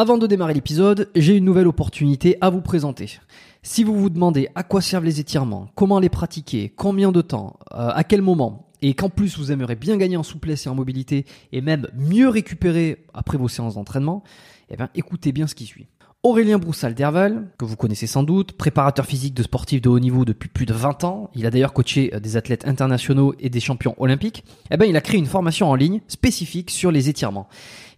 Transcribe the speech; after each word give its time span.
Avant 0.00 0.16
de 0.16 0.26
démarrer 0.26 0.54
l'épisode, 0.54 1.10
j'ai 1.14 1.36
une 1.36 1.44
nouvelle 1.44 1.66
opportunité 1.66 2.38
à 2.40 2.48
vous 2.48 2.62
présenter. 2.62 3.20
Si 3.62 3.84
vous 3.84 3.94
vous 3.94 4.08
demandez 4.08 4.48
à 4.54 4.62
quoi 4.62 4.80
servent 4.80 5.04
les 5.04 5.20
étirements, 5.20 5.68
comment 5.74 6.00
les 6.00 6.08
pratiquer, 6.08 6.72
combien 6.74 7.12
de 7.12 7.20
temps, 7.20 7.58
euh, 7.74 7.90
à 7.92 8.02
quel 8.02 8.22
moment, 8.22 8.70
et 8.80 8.94
qu'en 8.94 9.10
plus 9.10 9.36
vous 9.36 9.52
aimeriez 9.52 9.76
bien 9.76 9.98
gagner 9.98 10.16
en 10.16 10.22
souplesse 10.22 10.64
et 10.64 10.70
en 10.70 10.74
mobilité, 10.74 11.26
et 11.52 11.60
même 11.60 11.86
mieux 11.92 12.30
récupérer 12.30 13.04
après 13.12 13.36
vos 13.36 13.48
séances 13.48 13.74
d'entraînement, 13.74 14.22
eh 14.70 14.76
bien 14.78 14.88
écoutez 14.94 15.32
bien 15.32 15.46
ce 15.46 15.54
qui 15.54 15.66
suit. 15.66 15.86
Aurélien 16.22 16.58
Broussal-Derval, 16.58 17.48
que 17.56 17.64
vous 17.64 17.76
connaissez 17.76 18.06
sans 18.06 18.22
doute, 18.22 18.52
préparateur 18.52 19.06
physique 19.06 19.32
de 19.32 19.42
sportifs 19.42 19.80
de 19.80 19.88
haut 19.88 19.98
niveau 19.98 20.26
depuis 20.26 20.50
plus 20.50 20.66
de 20.66 20.74
20 20.74 21.04
ans, 21.04 21.30
il 21.34 21.46
a 21.46 21.50
d'ailleurs 21.50 21.72
coaché 21.72 22.10
euh, 22.12 22.20
des 22.20 22.36
athlètes 22.36 22.68
internationaux 22.68 23.34
et 23.40 23.48
des 23.48 23.60
champions 23.60 23.94
olympiques, 23.96 24.44
eh 24.70 24.76
ben 24.76 24.84
il 24.84 24.98
a 24.98 25.00
créé 25.00 25.18
une 25.18 25.24
formation 25.24 25.70
en 25.70 25.74
ligne 25.74 26.02
spécifique 26.08 26.70
sur 26.70 26.90
les 26.90 27.08
étirements. 27.08 27.48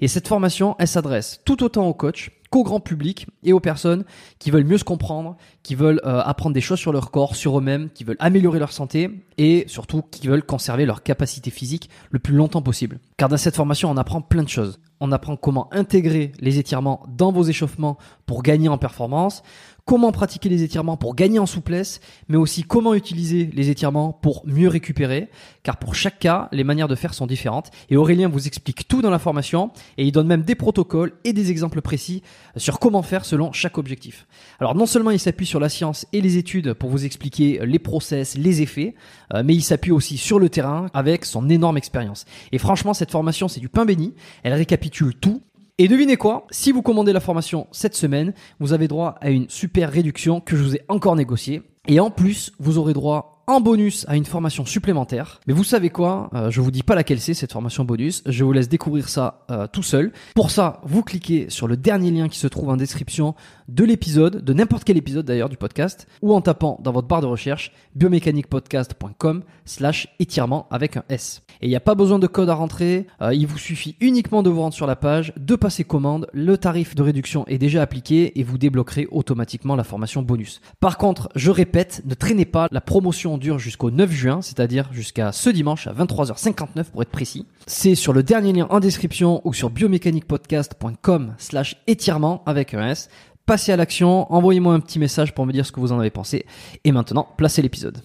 Et 0.00 0.06
cette 0.06 0.28
formation, 0.28 0.76
elle 0.78 0.86
s'adresse 0.86 1.40
tout 1.44 1.64
autant 1.64 1.88
aux 1.88 1.94
coachs 1.94 2.30
qu'au 2.52 2.64
grand 2.64 2.80
public 2.80 3.26
et 3.42 3.54
aux 3.54 3.60
personnes 3.60 4.04
qui 4.38 4.50
veulent 4.50 4.66
mieux 4.66 4.76
se 4.76 4.84
comprendre, 4.84 5.38
qui 5.62 5.74
veulent 5.74 6.02
euh, 6.04 6.20
apprendre 6.20 6.52
des 6.52 6.60
choses 6.60 6.78
sur 6.78 6.92
leur 6.92 7.10
corps, 7.10 7.34
sur 7.34 7.58
eux-mêmes, 7.58 7.88
qui 7.88 8.04
veulent 8.04 8.18
améliorer 8.20 8.58
leur 8.58 8.72
santé 8.72 9.24
et 9.38 9.64
surtout 9.68 10.02
qui 10.02 10.28
veulent 10.28 10.44
conserver 10.44 10.84
leur 10.84 11.02
capacité 11.02 11.50
physique 11.50 11.88
le 12.10 12.18
plus 12.18 12.34
longtemps 12.34 12.60
possible. 12.60 13.00
Car 13.16 13.30
dans 13.30 13.38
cette 13.38 13.56
formation, 13.56 13.90
on 13.90 13.96
apprend 13.96 14.20
plein 14.20 14.42
de 14.42 14.50
choses. 14.50 14.80
On 15.00 15.12
apprend 15.12 15.36
comment 15.36 15.72
intégrer 15.72 16.32
les 16.40 16.58
étirements 16.58 17.02
dans 17.08 17.32
vos 17.32 17.44
échauffements 17.44 17.96
pour 18.26 18.42
gagner 18.42 18.68
en 18.68 18.76
performance, 18.76 19.42
comment 19.84 20.12
pratiquer 20.12 20.48
les 20.48 20.62
étirements 20.62 20.96
pour 20.96 21.14
gagner 21.14 21.38
en 21.38 21.46
souplesse, 21.46 22.00
mais 22.28 22.36
aussi 22.36 22.62
comment 22.62 22.94
utiliser 22.94 23.50
les 23.52 23.70
étirements 23.70 24.12
pour 24.12 24.42
mieux 24.46 24.68
récupérer, 24.68 25.28
car 25.62 25.76
pour 25.76 25.94
chaque 25.94 26.18
cas, 26.18 26.48
les 26.52 26.64
manières 26.64 26.88
de 26.88 26.94
faire 26.94 27.14
sont 27.14 27.26
différentes. 27.26 27.70
Et 27.90 27.96
Aurélien 27.96 28.28
vous 28.28 28.46
explique 28.46 28.86
tout 28.86 29.02
dans 29.02 29.10
la 29.10 29.18
formation, 29.18 29.70
et 29.98 30.04
il 30.04 30.12
donne 30.12 30.26
même 30.26 30.42
des 30.42 30.54
protocoles 30.54 31.12
et 31.24 31.32
des 31.32 31.50
exemples 31.50 31.82
précis 31.82 32.22
sur 32.56 32.78
comment 32.78 33.02
faire 33.02 33.24
selon 33.24 33.52
chaque 33.52 33.78
objectif. 33.78 34.26
Alors 34.60 34.74
non 34.74 34.86
seulement 34.86 35.10
il 35.10 35.18
s'appuie 35.18 35.46
sur 35.46 35.60
la 35.60 35.68
science 35.68 36.06
et 36.12 36.20
les 36.20 36.36
études 36.36 36.74
pour 36.74 36.90
vous 36.90 37.04
expliquer 37.04 37.60
les 37.64 37.78
process, 37.78 38.36
les 38.36 38.62
effets, 38.62 38.94
euh, 39.34 39.42
mais 39.44 39.54
il 39.54 39.62
s'appuie 39.62 39.92
aussi 39.92 40.16
sur 40.16 40.38
le 40.38 40.48
terrain 40.48 40.86
avec 40.94 41.24
son 41.24 41.48
énorme 41.48 41.76
expérience. 41.76 42.24
Et 42.52 42.58
franchement, 42.58 42.94
cette 42.94 43.10
formation, 43.10 43.48
c'est 43.48 43.60
du 43.60 43.68
pain 43.68 43.84
béni. 43.84 44.14
Elle 44.42 44.54
récapitule 44.54 45.14
tout 45.14 45.42
et 45.78 45.88
devinez 45.88 46.16
quoi 46.16 46.46
Si 46.50 46.70
vous 46.70 46.82
commandez 46.82 47.12
la 47.12 47.20
formation 47.20 47.66
cette 47.72 47.94
semaine, 47.94 48.34
vous 48.60 48.72
avez 48.72 48.88
droit 48.88 49.16
à 49.20 49.30
une 49.30 49.48
super 49.48 49.90
réduction 49.90 50.40
que 50.40 50.54
je 50.56 50.62
vous 50.62 50.76
ai 50.76 50.82
encore 50.88 51.16
négociée. 51.16 51.62
Et 51.88 51.98
en 51.98 52.10
plus, 52.10 52.52
vous 52.58 52.78
aurez 52.78 52.92
droit 52.92 53.31
en 53.46 53.60
bonus 53.60 54.04
à 54.08 54.16
une 54.16 54.24
formation 54.24 54.64
supplémentaire. 54.64 55.40
Mais 55.46 55.54
vous 55.54 55.64
savez 55.64 55.90
quoi 55.90 56.30
euh, 56.34 56.50
Je 56.50 56.60
vous 56.60 56.70
dis 56.70 56.82
pas 56.82 56.94
laquelle 56.94 57.20
c'est 57.20 57.34
cette 57.34 57.52
formation 57.52 57.84
bonus. 57.84 58.22
Je 58.26 58.44
vous 58.44 58.52
laisse 58.52 58.68
découvrir 58.68 59.08
ça 59.08 59.44
euh, 59.50 59.66
tout 59.66 59.82
seul. 59.82 60.12
Pour 60.34 60.50
ça, 60.50 60.80
vous 60.84 61.02
cliquez 61.02 61.46
sur 61.48 61.66
le 61.66 61.76
dernier 61.76 62.10
lien 62.10 62.28
qui 62.28 62.38
se 62.38 62.46
trouve 62.46 62.68
en 62.68 62.76
description 62.76 63.34
de 63.68 63.84
l'épisode, 63.84 64.44
de 64.44 64.52
n'importe 64.52 64.84
quel 64.84 64.96
épisode 64.96 65.26
d'ailleurs 65.26 65.48
du 65.48 65.56
podcast, 65.56 66.06
ou 66.20 66.34
en 66.34 66.40
tapant 66.40 66.78
dans 66.82 66.92
votre 66.92 67.08
barre 67.08 67.22
de 67.22 67.26
recherche 67.26 67.72
biomécaniquepodcast.com 67.94 69.42
slash 69.64 70.08
étirement 70.18 70.66
avec 70.70 70.96
un 70.96 71.04
S. 71.08 71.42
Et 71.60 71.66
il 71.66 71.68
n'y 71.68 71.76
a 71.76 71.80
pas 71.80 71.94
besoin 71.94 72.18
de 72.18 72.26
code 72.26 72.50
à 72.50 72.54
rentrer, 72.54 73.06
euh, 73.20 73.34
il 73.34 73.46
vous 73.46 73.58
suffit 73.58 73.96
uniquement 74.00 74.42
de 74.42 74.50
vous 74.50 74.60
rendre 74.60 74.74
sur 74.74 74.86
la 74.86 74.96
page, 74.96 75.32
de 75.36 75.56
passer 75.56 75.84
commande, 75.84 76.28
le 76.32 76.58
tarif 76.58 76.94
de 76.94 77.02
réduction 77.02 77.46
est 77.46 77.58
déjà 77.58 77.82
appliqué 77.82 78.38
et 78.38 78.42
vous 78.42 78.58
débloquerez 78.58 79.08
automatiquement 79.10 79.76
la 79.76 79.84
formation 79.84 80.22
bonus. 80.22 80.60
Par 80.80 80.98
contre, 80.98 81.28
je 81.34 81.50
répète, 81.50 82.02
ne 82.04 82.14
traînez 82.14 82.44
pas, 82.44 82.68
la 82.70 82.80
promotion 82.80 83.31
dure 83.38 83.58
jusqu'au 83.58 83.90
9 83.90 84.10
juin, 84.10 84.42
c'est-à-dire 84.42 84.92
jusqu'à 84.92 85.32
ce 85.32 85.50
dimanche 85.50 85.86
à 85.86 85.92
23h59 85.92 86.90
pour 86.90 87.02
être 87.02 87.10
précis. 87.10 87.46
C'est 87.66 87.94
sur 87.94 88.12
le 88.12 88.22
dernier 88.22 88.52
lien 88.52 88.66
en 88.70 88.80
description 88.80 89.40
ou 89.44 89.52
sur 89.52 89.70
biomécaniquepodcast.com 89.70 91.34
slash 91.38 91.76
étirement 91.86 92.42
avec 92.46 92.74
un 92.74 92.88
S. 92.88 93.08
Passez 93.46 93.72
à 93.72 93.76
l'action, 93.76 94.32
envoyez-moi 94.32 94.74
un 94.74 94.80
petit 94.80 94.98
message 94.98 95.34
pour 95.34 95.46
me 95.46 95.52
dire 95.52 95.66
ce 95.66 95.72
que 95.72 95.80
vous 95.80 95.92
en 95.92 95.98
avez 95.98 96.10
pensé. 96.10 96.46
Et 96.84 96.92
maintenant, 96.92 97.26
placez 97.36 97.62
l'épisode. 97.62 97.98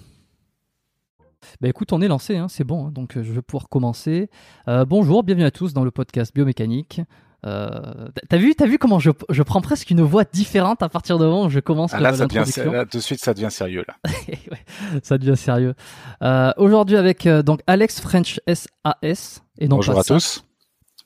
Bah 1.62 1.68
écoute, 1.70 1.94
on 1.94 2.02
est 2.02 2.08
lancé, 2.08 2.38
hein, 2.38 2.48
c'est 2.50 2.64
bon, 2.64 2.88
hein, 2.88 2.92
donc 2.92 3.18
euh, 3.18 3.24
je 3.24 3.32
vais 3.32 3.42
pouvoir 3.42 3.70
commencer. 3.70 4.30
Euh, 4.68 4.86
bonjour, 4.86 5.24
bienvenue 5.24 5.46
à 5.46 5.52
tous 5.52 5.74
dans 5.74 5.84
le 5.84 5.92
podcast 5.92 6.34
Biomécanique. 6.34 7.02
Euh, 7.48 8.08
t'as 8.28 8.38
vu, 8.38 8.56
t'as 8.56 8.66
vu 8.66 8.78
comment 8.78 9.00
je, 9.00 9.12
je 9.30 9.42
prends 9.44 9.62
presque 9.62 9.90
une 9.90 10.02
voix 10.02 10.26
différente 10.26 10.84
à 10.84 10.90
partir 10.90 11.18
du 11.18 11.24
moment 11.24 11.46
où 11.46 11.50
je 11.50 11.60
commence 11.60 11.94
Ah, 11.94 12.00
là, 12.00 12.14
ça 12.14 12.26
devient, 12.28 12.44
là, 12.72 12.86
tout 12.86 12.98
de 12.98 13.04
suite, 13.04 13.20
ça 13.24 13.34
devient 13.34 13.52
sérieux 13.52 13.86
là. 13.88 13.96
Ouais, 14.28 15.00
ça 15.02 15.18
devient 15.18 15.38
sérieux. 15.38 15.74
Euh, 16.22 16.52
Aujourd'hui 16.58 16.98
avec 16.98 17.26
euh, 17.26 17.42
donc 17.42 17.62
Alex 17.68 18.02
French 18.02 18.40
SAS 18.48 19.44
et 19.60 19.68
Bonjour 19.68 19.94
pas 19.96 20.02
à 20.02 20.04
ça. 20.04 20.16
tous. 20.16 20.44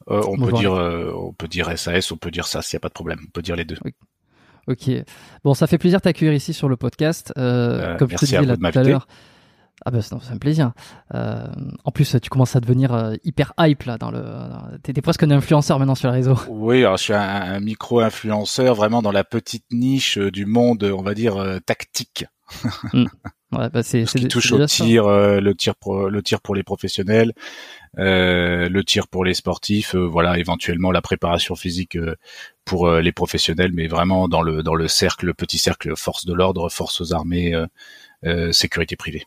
On, 0.07 0.35
Bonjour. 0.35 0.47
peut 0.47 0.57
dire, 0.57 0.72
on 0.74 1.34
peut 1.34 1.47
dire 1.47 1.78
SAS, 1.78 2.12
on 2.12 2.18
peut 2.18 2.31
dire 2.31 2.47
SAS, 2.47 2.72
il 2.72 2.75
n'y 2.75 2.78
a 2.78 2.81
pas 2.81 2.90
de 2.90 2.94
problème. 2.94 3.19
On 3.28 3.31
peut 3.31 3.44
dire 3.44 3.56
les 3.56 3.66
deux. 3.66 3.78
Ok. 4.68 4.90
Bon, 5.44 5.53
ça 5.53 5.68
fait 5.68 5.78
plaisir 5.78 6.00
de 6.00 6.03
t'accueillir 6.03 6.34
ici 6.34 6.53
sur 6.53 6.69
le 6.69 6.75
podcast. 6.75 7.31
Comme 7.35 8.09
je 8.09 8.16
te 8.16 8.25
disais 8.25 8.41
là 8.41 8.58
tout 8.58 8.79
à 8.79 8.84
l'heure. 8.84 9.08
Ah 9.83 9.89
bah 9.91 10.01
c'est 10.01 10.13
un 10.13 10.37
plaisir. 10.37 10.73
Euh, 11.15 11.47
en 11.83 11.91
plus, 11.91 12.15
tu 12.21 12.29
commences 12.29 12.55
à 12.55 12.59
devenir 12.59 12.93
euh, 12.93 13.15
hyper 13.23 13.53
hype 13.59 13.83
là 13.83 13.97
dans 13.97 14.11
le. 14.11 14.21
dans- 14.21 14.77
T'es 14.83 14.93
t'es 14.93 15.01
presque 15.01 15.23
un 15.23 15.31
influenceur 15.31 15.79
maintenant 15.79 15.95
sur 15.95 16.09
les 16.09 16.17
réseaux. 16.17 16.37
Oui, 16.49 16.79
alors 16.83 16.97
je 16.97 17.03
suis 17.03 17.13
un, 17.13 17.19
un 17.19 17.59
micro-influenceur 17.59 18.75
vraiment 18.75 19.01
dans 19.01 19.11
la 19.11 19.23
petite 19.23 19.65
niche 19.71 20.17
euh, 20.19 20.29
du 20.29 20.45
monde, 20.45 20.83
on 20.83 21.01
va 21.01 21.13
dire, 21.13 21.59
tactique. 21.65 22.25
Ouais, 23.53 23.69
bah 23.69 23.83
c'est 23.83 24.05
Ce 24.05 24.13
c'est 24.13 24.19
qui 24.19 24.23
c'est 24.23 24.29
touche 24.29 24.53
au 24.53 24.65
tir, 24.65 25.07
le 25.09 25.51
tir 25.53 25.75
pour 25.75 26.09
le 26.09 26.23
tir 26.23 26.39
pour 26.39 26.55
les 26.55 26.63
professionnels, 26.63 27.33
le 27.97 28.81
tir 28.83 29.09
pour 29.09 29.25
les 29.25 29.33
sportifs, 29.33 29.93
voilà, 29.93 30.37
éventuellement 30.39 30.89
la 30.91 31.01
préparation 31.01 31.55
physique 31.55 31.97
pour 32.63 32.89
les 32.89 33.11
professionnels, 33.11 33.71
mais 33.73 33.87
vraiment 33.87 34.29
dans 34.29 34.41
le 34.41 34.63
dans 34.63 34.73
le 34.75 34.87
cercle, 34.87 35.25
le 35.25 35.33
petit 35.33 35.57
cercle, 35.57 35.97
force 35.97 36.25
de 36.25 36.33
l'ordre, 36.33 36.69
force 36.69 37.01
aux 37.01 37.13
armées, 37.13 37.53
sécurité 38.51 38.95
privée. 38.95 39.25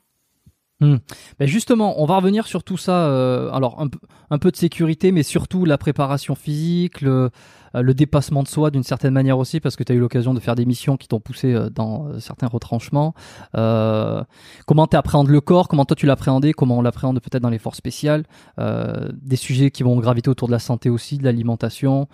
Ben 1.38 1.46
justement, 1.48 2.00
on 2.02 2.06
va 2.06 2.16
revenir 2.16 2.46
sur 2.46 2.62
tout 2.62 2.76
ça. 2.76 3.06
euh, 3.06 3.50
alors 3.52 3.80
un, 3.80 3.88
peu- 3.88 3.98
un 4.30 4.38
peu 4.38 4.50
de 4.50 4.56
sécurité, 4.56 5.12
mais 5.12 5.22
surtout 5.22 5.64
la 5.64 5.78
préparation 5.78 6.34
physique, 6.34 7.00
le, 7.00 7.30
euh, 7.74 7.82
le 7.82 7.94
dépassement 7.94 8.42
de 8.42 8.48
soi 8.48 8.70
d'une 8.70 8.82
certaine 8.82 9.12
manière 9.12 9.38
aussi, 9.38 9.60
parce 9.60 9.76
que 9.76 9.84
tu 9.84 9.92
as 9.92 9.94
eu 9.94 10.00
l'occasion 10.00 10.34
de 10.34 10.40
faire 10.40 10.54
des 10.54 10.64
missions 10.66 10.96
qui 10.96 11.08
t'ont 11.08 11.20
poussé 11.20 11.52
euh, 11.54 11.70
dans 11.70 12.06
euh, 12.08 12.18
certains 12.20 12.46
retranchements. 12.46 13.14
Euh, 13.56 14.22
comment 14.66 14.86
tu 14.86 14.96
appréhendes 14.96 15.28
le 15.28 15.40
corps, 15.40 15.68
comment 15.68 15.84
toi 15.84 15.96
tu 15.96 16.06
l'appréhendais, 16.06 16.52
comment 16.52 16.78
on 16.78 16.82
l'appréhende 16.82 17.20
peut-être 17.20 17.42
dans 17.42 17.50
les 17.50 17.58
forces 17.58 17.78
spéciales? 17.78 18.24
euh, 18.58 19.08
des 19.22 19.36
sujets 19.36 19.70
qui 19.70 19.82
vont 19.82 19.96
graviter 19.98 20.28
autour 20.30 20.48
de 20.48 20.52
la 20.52 20.58
santé 20.58 20.90
aussi, 20.90 21.18
de 21.18 21.24
l'alimentation. 21.24 22.08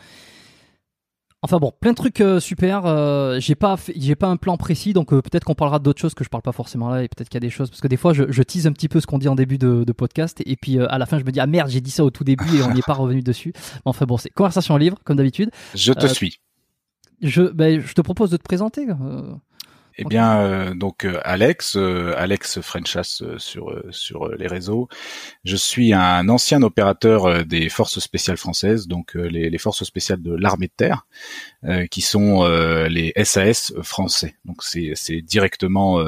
Enfin 1.42 1.56
bon, 1.56 1.72
plein 1.80 1.92
de 1.92 1.96
trucs 1.96 2.20
euh, 2.20 2.38
super. 2.38 2.84
euh, 2.84 3.40
j'ai 3.40 3.54
pas, 3.54 3.76
j'ai 3.96 4.14
pas 4.14 4.28
un 4.28 4.36
plan 4.36 4.58
précis, 4.58 4.92
donc 4.92 5.12
euh, 5.12 5.22
peut-être 5.22 5.44
qu'on 5.44 5.54
parlera 5.54 5.78
d'autres 5.78 5.98
choses 6.00 6.12
que 6.12 6.22
je 6.22 6.28
parle 6.28 6.42
pas 6.42 6.52
forcément 6.52 6.90
là, 6.90 7.02
et 7.02 7.08
peut-être 7.08 7.30
qu'il 7.30 7.36
y 7.36 7.42
a 7.42 7.46
des 7.46 7.48
choses 7.48 7.70
parce 7.70 7.80
que 7.80 7.88
des 7.88 7.96
fois 7.96 8.12
je, 8.12 8.24
je 8.30 8.42
tease 8.42 8.66
un 8.66 8.72
petit 8.72 8.88
peu 8.88 9.00
ce 9.00 9.06
qu'on 9.06 9.16
dit 9.16 9.28
en 9.28 9.34
début 9.36 9.56
de, 9.56 9.84
de 9.84 9.92
podcast, 9.92 10.42
et 10.44 10.56
puis 10.56 10.78
euh, 10.78 10.86
à 10.90 10.98
la 10.98 11.06
fin 11.06 11.18
je 11.18 11.24
me 11.24 11.32
dis 11.32 11.40
ah 11.40 11.46
merde 11.46 11.70
j'ai 11.70 11.80
dit 11.80 11.90
ça 11.90 12.04
au 12.04 12.10
tout 12.10 12.24
début 12.24 12.58
et 12.58 12.62
on 12.62 12.72
n'y 12.72 12.80
est 12.80 12.86
pas 12.86 12.92
revenu 12.92 13.22
dessus. 13.22 13.52
Mais 13.56 13.80
enfin 13.86 14.04
bon, 14.04 14.18
c'est 14.18 14.28
conversation 14.28 14.76
libre 14.76 14.98
comme 15.04 15.16
d'habitude. 15.16 15.50
Je 15.74 15.94
te 15.94 16.06
suis. 16.06 16.40
Je, 17.22 17.42
ben, 17.42 17.80
je 17.80 17.92
te 17.94 18.02
propose 18.02 18.30
de 18.30 18.36
te 18.36 18.42
présenter. 18.42 18.86
Euh. 20.00 20.04
Eh 20.04 20.08
bien, 20.08 20.40
euh, 20.40 20.74
donc 20.74 21.04
euh, 21.04 21.20
Alex, 21.24 21.76
euh, 21.76 22.14
Alex 22.16 22.60
Frenchas 22.60 23.22
sur 23.38 23.82
sur 23.90 24.28
les 24.28 24.46
réseaux. 24.46 24.88
Je 25.44 25.56
suis 25.56 25.92
un 25.92 26.28
ancien 26.28 26.62
opérateur 26.62 27.44
des 27.44 27.68
forces 27.68 27.98
spéciales 27.98 28.36
françaises, 28.36 28.86
donc 28.86 29.14
les, 29.14 29.50
les, 29.50 29.58
forces 29.58 29.84
spéciales 29.84 30.22
de 30.22 30.34
l'armée 30.34 30.68
de 30.68 30.72
terre, 30.76 31.06
qui 31.90 32.00
sont 32.00 32.44
les 32.88 33.12
SAS 33.24 33.72
français. 33.82 34.36
Donc 34.44 34.62
c'est 34.62 34.92
c'est 34.94 35.20
directement 35.20 36.04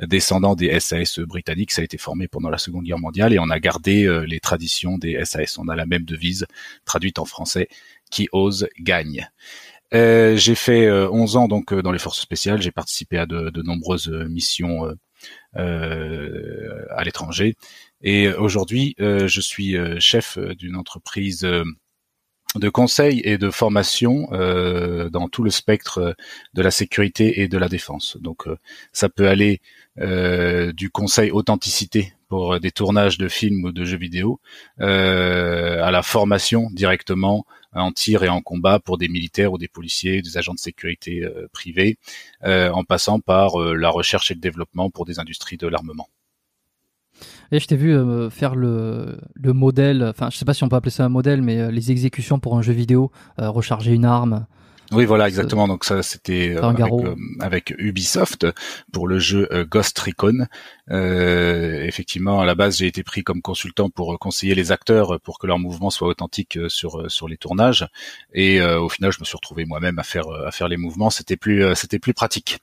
descendant 0.00 0.54
des 0.54 0.78
SAS 0.80 1.20
britanniques. 1.20 1.72
Ça 1.72 1.82
a 1.82 1.84
été 1.84 1.98
formé 1.98 2.28
pendant 2.28 2.50
la 2.50 2.58
Seconde 2.58 2.84
Guerre 2.84 2.98
mondiale 2.98 3.32
et 3.32 3.38
on 3.38 3.50
a 3.50 3.58
gardé 3.60 4.24
les 4.26 4.40
traditions 4.40 4.98
des 4.98 5.24
SAS. 5.24 5.58
On 5.58 5.68
a 5.68 5.76
la 5.76 5.86
même 5.86 6.04
devise 6.04 6.46
traduite 6.84 7.18
en 7.18 7.24
français 7.24 7.68
qui 8.10 8.28
ose 8.32 8.68
gagne. 8.80 9.28
Euh, 9.94 10.36
j'ai 10.36 10.54
fait 10.54 10.90
11 10.90 11.36
euh, 11.36 11.38
ans 11.38 11.48
donc 11.48 11.72
euh, 11.72 11.82
dans 11.82 11.92
les 11.92 11.98
forces 11.98 12.20
spéciales. 12.20 12.60
J'ai 12.60 12.72
participé 12.72 13.18
à 13.18 13.26
de, 13.26 13.50
de 13.50 13.62
nombreuses 13.62 14.08
missions 14.08 14.86
à 15.54 17.04
l'étranger. 17.04 17.56
Et 18.02 18.28
aujourd'hui, 18.28 18.94
je 18.98 19.40
suis 19.40 19.76
chef 19.98 20.38
d'une 20.38 20.76
entreprise 20.76 21.40
de 21.40 22.68
conseil 22.68 23.20
et 23.24 23.38
de 23.38 23.50
formation 23.50 24.28
dans 24.30 25.28
tout 25.28 25.42
le 25.42 25.50
spectre 25.50 26.14
de 26.54 26.62
la 26.62 26.70
sécurité 26.70 27.40
et 27.40 27.48
de 27.48 27.58
la 27.58 27.68
défense. 27.68 28.18
Donc 28.20 28.44
ça 28.92 29.08
peut 29.08 29.28
aller 29.28 29.62
du 29.96 30.90
conseil 30.90 31.30
authenticité 31.30 32.12
pour 32.28 32.60
des 32.60 32.70
tournages 32.70 33.18
de 33.18 33.28
films 33.28 33.64
ou 33.64 33.72
de 33.72 33.84
jeux 33.84 33.98
vidéo 33.98 34.40
à 34.78 35.90
la 35.90 36.02
formation 36.02 36.68
directement 36.72 37.46
en 37.76 37.92
tir 37.92 38.24
et 38.24 38.28
en 38.28 38.40
combat 38.40 38.78
pour 38.78 38.98
des 38.98 39.08
militaires 39.08 39.52
ou 39.52 39.58
des 39.58 39.68
policiers, 39.68 40.22
des 40.22 40.36
agents 40.38 40.54
de 40.54 40.58
sécurité 40.58 41.24
euh, 41.24 41.48
privés, 41.52 41.98
euh, 42.44 42.70
en 42.70 42.84
passant 42.84 43.20
par 43.20 43.60
euh, 43.60 43.74
la 43.74 43.90
recherche 43.90 44.30
et 44.30 44.34
le 44.34 44.40
développement 44.40 44.90
pour 44.90 45.04
des 45.04 45.18
industries 45.18 45.56
de 45.56 45.66
l'armement. 45.66 46.08
Et 47.50 47.60
je 47.60 47.66
t'ai 47.66 47.76
vu 47.76 47.96
faire 48.30 48.54
le, 48.56 49.18
le 49.34 49.52
modèle, 49.54 50.02
enfin 50.02 50.28
je 50.30 50.36
sais 50.36 50.44
pas 50.44 50.52
si 50.52 50.64
on 50.64 50.68
peut 50.68 50.76
appeler 50.76 50.90
ça 50.90 51.04
un 51.04 51.08
modèle, 51.08 51.40
mais 51.40 51.70
les 51.70 51.90
exécutions 51.90 52.38
pour 52.38 52.58
un 52.58 52.62
jeu 52.62 52.74
vidéo, 52.74 53.10
recharger 53.38 53.92
une 53.92 54.04
arme, 54.04 54.46
oui, 54.92 55.04
voilà, 55.04 55.26
exactement. 55.26 55.66
Donc 55.66 55.84
ça, 55.84 56.02
c'était 56.02 56.54
euh, 56.56 56.62
euh, 56.62 57.14
avec, 57.40 57.74
Ubisoft 57.78 58.46
pour 58.92 59.08
le 59.08 59.18
jeu 59.18 59.48
euh, 59.52 59.64
Ghost 59.64 59.98
Recon. 59.98 60.46
Effectivement, 60.90 62.40
à 62.40 62.46
la 62.46 62.54
base, 62.54 62.78
j'ai 62.78 62.86
été 62.86 63.02
pris 63.02 63.22
comme 63.22 63.42
consultant 63.42 63.90
pour 63.90 64.18
conseiller 64.18 64.54
les 64.54 64.72
acteurs 64.72 65.20
pour 65.20 65.38
que 65.38 65.46
leurs 65.46 65.58
mouvements 65.58 65.90
soient 65.90 66.08
authentiques 66.08 66.58
sur 66.68 67.10
sur 67.10 67.28
les 67.28 67.36
tournages. 67.36 67.86
Et 68.32 68.62
au 68.62 68.88
final, 68.88 69.12
je 69.12 69.20
me 69.20 69.24
suis 69.24 69.36
retrouvé 69.36 69.64
moi-même 69.64 69.98
à 69.98 70.02
faire 70.02 70.28
à 70.30 70.50
faire 70.52 70.68
les 70.68 70.76
mouvements. 70.76 71.10
C'était 71.10 71.36
plus 71.36 71.64
c'était 71.74 71.98
plus 71.98 72.14
pratique. 72.14 72.58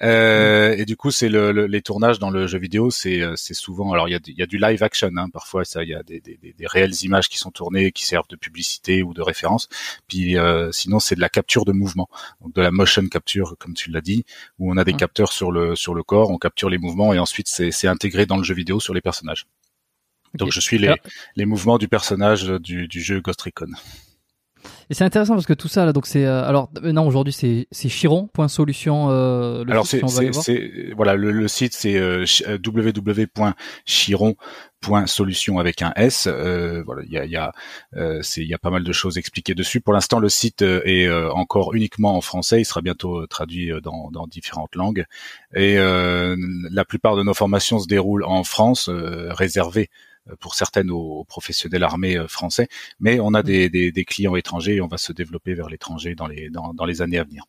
et 0.00 0.84
du 0.86 0.96
coup, 0.96 1.10
c'est 1.10 1.28
le, 1.28 1.66
les 1.66 1.82
tournages 1.82 2.18
dans 2.18 2.30
le 2.30 2.46
jeu 2.46 2.58
vidéo, 2.58 2.90
c'est 2.90 3.22
c'est 3.36 3.54
souvent. 3.54 3.92
Alors 3.92 4.08
il 4.08 4.12
y 4.12 4.16
a, 4.16 4.20
y 4.26 4.42
a 4.42 4.46
du 4.46 4.58
live 4.58 4.82
action. 4.82 5.10
Hein, 5.16 5.28
parfois, 5.32 5.64
ça, 5.64 5.82
il 5.84 5.90
y 5.90 5.94
a 5.94 6.02
des, 6.02 6.20
des, 6.20 6.38
des, 6.42 6.66
réelles 6.66 6.94
images 7.02 7.28
qui 7.28 7.38
sont 7.38 7.50
tournées, 7.50 7.92
qui 7.92 8.04
servent 8.04 8.28
de 8.28 8.36
publicité 8.36 9.02
ou 9.02 9.14
de 9.14 9.22
référence. 9.22 9.68
Puis 10.08 10.36
sinon, 10.72 10.98
c'est 10.98 11.14
de 11.14 11.20
la 11.20 11.28
capture 11.28 11.64
de 11.64 11.72
mouvement, 11.72 12.08
donc 12.40 12.54
de 12.54 12.62
la 12.62 12.70
motion 12.70 13.06
capture 13.08 13.56
comme 13.58 13.74
tu 13.74 13.90
l'as 13.90 14.00
dit, 14.00 14.24
où 14.58 14.72
on 14.72 14.76
a 14.76 14.84
des 14.84 14.94
capteurs 14.94 15.32
sur 15.32 15.52
le 15.52 15.76
sur 15.76 15.94
le 15.94 16.02
corps, 16.02 16.30
on 16.30 16.38
capture 16.38 16.70
les 16.70 16.78
mouvements 16.78 17.12
et 17.12 17.18
ensuite 17.18 17.48
c'est 17.48 17.67
intégré 17.88 18.26
dans 18.26 18.36
le 18.36 18.44
jeu 18.44 18.54
vidéo 18.54 18.80
sur 18.80 18.94
les 18.94 19.00
personnages. 19.00 19.46
Donc 20.34 20.52
je 20.52 20.60
suis 20.60 20.78
les, 20.78 20.94
les 21.36 21.46
mouvements 21.46 21.78
du 21.78 21.88
personnage 21.88 22.44
du, 22.44 22.86
du 22.86 23.00
jeu 23.00 23.20
Ghost 23.20 23.40
Recon. 23.42 23.72
Et 24.90 24.94
c'est 24.94 25.04
intéressant 25.04 25.34
parce 25.34 25.46
que 25.46 25.52
tout 25.52 25.68
ça 25.68 25.84
là, 25.84 25.92
donc 25.92 26.06
c'est 26.06 26.24
euh, 26.24 26.42
alors 26.44 26.70
non 26.82 27.06
aujourd'hui 27.06 27.32
c'est 27.32 27.68
c'est 27.70 27.88
chiron.solution. 27.88 29.08
Euh, 29.10 29.62
alors 29.68 29.86
c'est 29.86 30.02
c'est 30.32 30.90
voilà 30.96 31.14
le, 31.14 31.30
le 31.30 31.46
site 31.48 31.74
c'est 31.74 31.96
euh, 31.96 32.24
euh 32.46 32.58
www.chiron.solution 32.64 35.58
avec 35.58 35.82
un 35.82 35.92
S. 35.96 36.26
Euh, 36.26 36.82
voilà 36.84 37.02
il 37.04 37.12
y 37.12 37.18
a 37.18 37.24
il 37.24 37.30
y 37.30 37.36
a 37.36 37.52
euh, 37.96 38.20
c'est 38.22 38.40
il 38.40 38.48
y 38.48 38.54
a 38.54 38.58
pas 38.58 38.70
mal 38.70 38.82
de 38.84 38.92
choses 38.92 39.18
expliquées 39.18 39.54
dessus. 39.54 39.80
Pour 39.80 39.92
l'instant 39.92 40.18
le 40.20 40.30
site 40.30 40.62
est 40.62 41.10
encore 41.10 41.74
uniquement 41.74 42.16
en 42.16 42.20
français. 42.20 42.60
Il 42.60 42.64
sera 42.64 42.80
bientôt 42.80 43.26
traduit 43.26 43.72
dans 43.82 44.10
dans 44.10 44.26
différentes 44.26 44.74
langues. 44.74 45.04
Et 45.54 45.76
la 45.76 46.84
plupart 46.84 47.16
de 47.16 47.22
nos 47.22 47.34
formations 47.34 47.78
se 47.78 47.86
déroulent 47.86 48.24
en 48.24 48.42
France, 48.44 48.88
réservées 48.88 49.90
euh, 49.90 50.04
pour 50.40 50.54
certaines 50.54 50.90
aux, 50.90 51.24
professionnels 51.24 51.82
armés 51.82 52.16
euh, 52.16 52.28
français, 52.28 52.68
mais 53.00 53.20
on 53.20 53.34
a 53.34 53.42
des, 53.42 53.68
des, 53.68 54.04
clients 54.04 54.36
étrangers 54.36 54.76
et 54.76 54.80
on 54.80 54.86
va 54.86 54.98
se 54.98 55.12
développer 55.12 55.54
vers 55.54 55.68
l'étranger 55.68 56.14
dans 56.14 56.26
les, 56.26 56.50
dans, 56.50 56.72
dans 56.74 56.84
les 56.84 57.02
années 57.02 57.18
à 57.18 57.24
venir. 57.24 57.44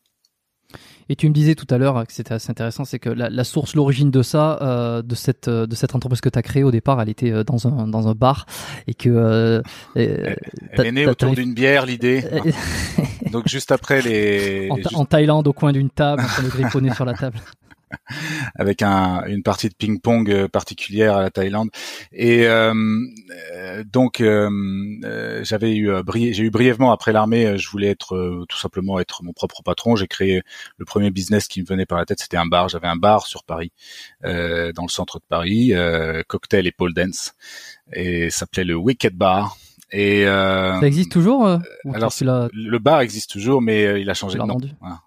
Et 1.11 1.15
tu 1.15 1.27
me 1.27 1.33
disais 1.33 1.55
tout 1.55 1.65
à 1.71 1.79
l'heure 1.79 2.05
que 2.05 2.13
c'était 2.13 2.35
assez 2.35 2.51
intéressant, 2.51 2.85
c'est 2.85 2.99
que 2.99 3.09
la, 3.09 3.43
source, 3.43 3.73
l'origine 3.73 4.11
de 4.11 4.21
ça, 4.21 4.59
euh, 4.61 5.01
de 5.01 5.15
cette 5.15 5.49
de 5.49 5.75
cette 5.75 5.95
entreprise 5.95 6.21
que 6.21 6.29
tu 6.29 6.37
as 6.37 6.43
créée 6.43 6.63
au 6.63 6.69
départ, 6.69 7.01
elle 7.01 7.09
était 7.09 7.43
dans 7.43 7.67
un 7.67 7.87
dans 7.87 8.07
un 8.07 8.13
bar 8.13 8.45
et 8.85 8.93
que 8.93 9.63
elle, 9.95 10.35
est 10.77 10.91
née 10.91 11.07
autour 11.07 11.31
d'une 11.31 11.55
bière 11.55 11.87
l'idée. 11.87 12.23
Donc 13.31 13.47
juste 13.47 13.71
après 13.71 14.03
les 14.03 14.69
en, 14.93 15.05
Thaïlande 15.05 15.47
au 15.47 15.53
coin 15.53 15.71
d'une 15.71 15.89
table, 15.89 16.21
on 16.23 16.27
train 16.27 16.43
griffonner 16.47 16.93
sur 16.93 17.05
la 17.05 17.15
table. 17.15 17.39
avec 18.55 18.81
un, 18.81 19.23
une 19.25 19.43
partie 19.43 19.69
de 19.69 19.73
ping-pong 19.73 20.29
euh, 20.31 20.47
particulière 20.47 21.17
à 21.17 21.21
la 21.21 21.29
Thaïlande. 21.29 21.69
Et 22.11 22.47
euh, 22.47 22.73
euh 23.55 23.83
donc 23.91 24.21
j'avais 24.21 25.75
eu 25.75 25.89
j'ai 26.31 26.43
eu 26.43 26.49
brièvement 26.49 26.91
après 26.91 27.13
l'armée, 27.13 27.57
je 27.57 27.69
voulais 27.69 27.89
être 27.89 28.45
tout 28.47 28.57
simplement 28.57 28.99
être 28.99 29.23
mon 29.23 29.33
propre 29.33 29.61
patron. 29.63 29.95
J'ai 29.95 30.07
créé 30.07 30.41
le 30.77 30.85
premier 30.85 31.11
business 31.11 31.47
qui 31.47 31.61
me 31.61 31.65
venait 31.65 31.85
par 31.85 31.97
la 31.97 32.05
tête, 32.05 32.19
c'était 32.19 32.37
un 32.37 32.45
bar. 32.45 32.69
J'avais 32.69 32.87
un 32.87 32.95
bar 32.95 33.25
sur 33.25 33.43
Paris, 33.43 33.71
dans 34.23 34.83
le 34.83 34.89
centre 34.89 35.19
de 35.19 35.23
Paris, 35.27 35.73
cocktail 36.27 36.67
et 36.67 36.71
pole 36.71 36.93
dance, 36.93 37.33
et 37.93 38.29
s'appelait 38.29 38.65
le 38.65 38.75
Wicked 38.75 39.15
Bar. 39.15 39.57
Et 39.91 40.27
euh, 40.27 40.79
ça 40.79 40.87
existe 40.87 41.11
toujours 41.11 41.47
euh, 41.47 41.57
Alors 41.93 42.13
le 42.21 42.77
bar 42.77 43.01
existe 43.01 43.31
toujours, 43.31 43.61
mais 43.61 43.85
euh, 43.85 43.99
il 43.99 44.09
a 44.09 44.13
changé 44.13 44.37
de 44.37 44.43
nom. 44.43 44.57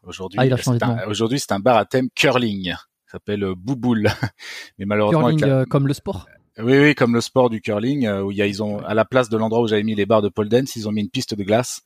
Aujourd'hui, 0.03 0.41
ah, 0.41 1.09
aujourd'hui 1.09 1.39
c'est 1.39 1.53
un 1.53 1.61
bar 1.61 1.77
à 1.77 1.85
thème 1.85 2.09
curling. 2.15 2.73
Ça 3.07 3.19
s'appelle 3.19 3.45
Bouboule. 3.57 4.09
mais 4.79 4.85
malheureusement, 4.85 5.35
curling 5.35 5.67
comme 5.67 5.87
le 5.87 5.95
sport. 5.95 6.27
Oui, 6.59 6.79
oui, 6.79 6.95
comme 6.95 7.15
le 7.15 7.23
sport 7.23 7.49
du 7.49 7.63
curling, 7.63 8.05
euh, 8.05 8.23
où 8.23 8.31
il 8.31 8.37
y 8.37 8.43
a, 8.43 8.47
ils 8.47 8.63
ont 8.63 8.79
à 8.81 8.93
la 8.93 9.07
place 9.07 9.31
de 9.31 9.39
l'endroit 9.39 9.63
où 9.63 9.69
j'avais 9.69 9.83
mis 9.83 9.95
les 9.95 10.05
barres 10.05 10.21
de 10.21 10.29
pole 10.29 10.51
dance, 10.51 10.77
ils 10.77 10.87
ont 10.87 10.93
mis 10.93 11.01
une 11.01 11.09
piste 11.09 11.35
de 11.35 11.43
glace 11.45 11.81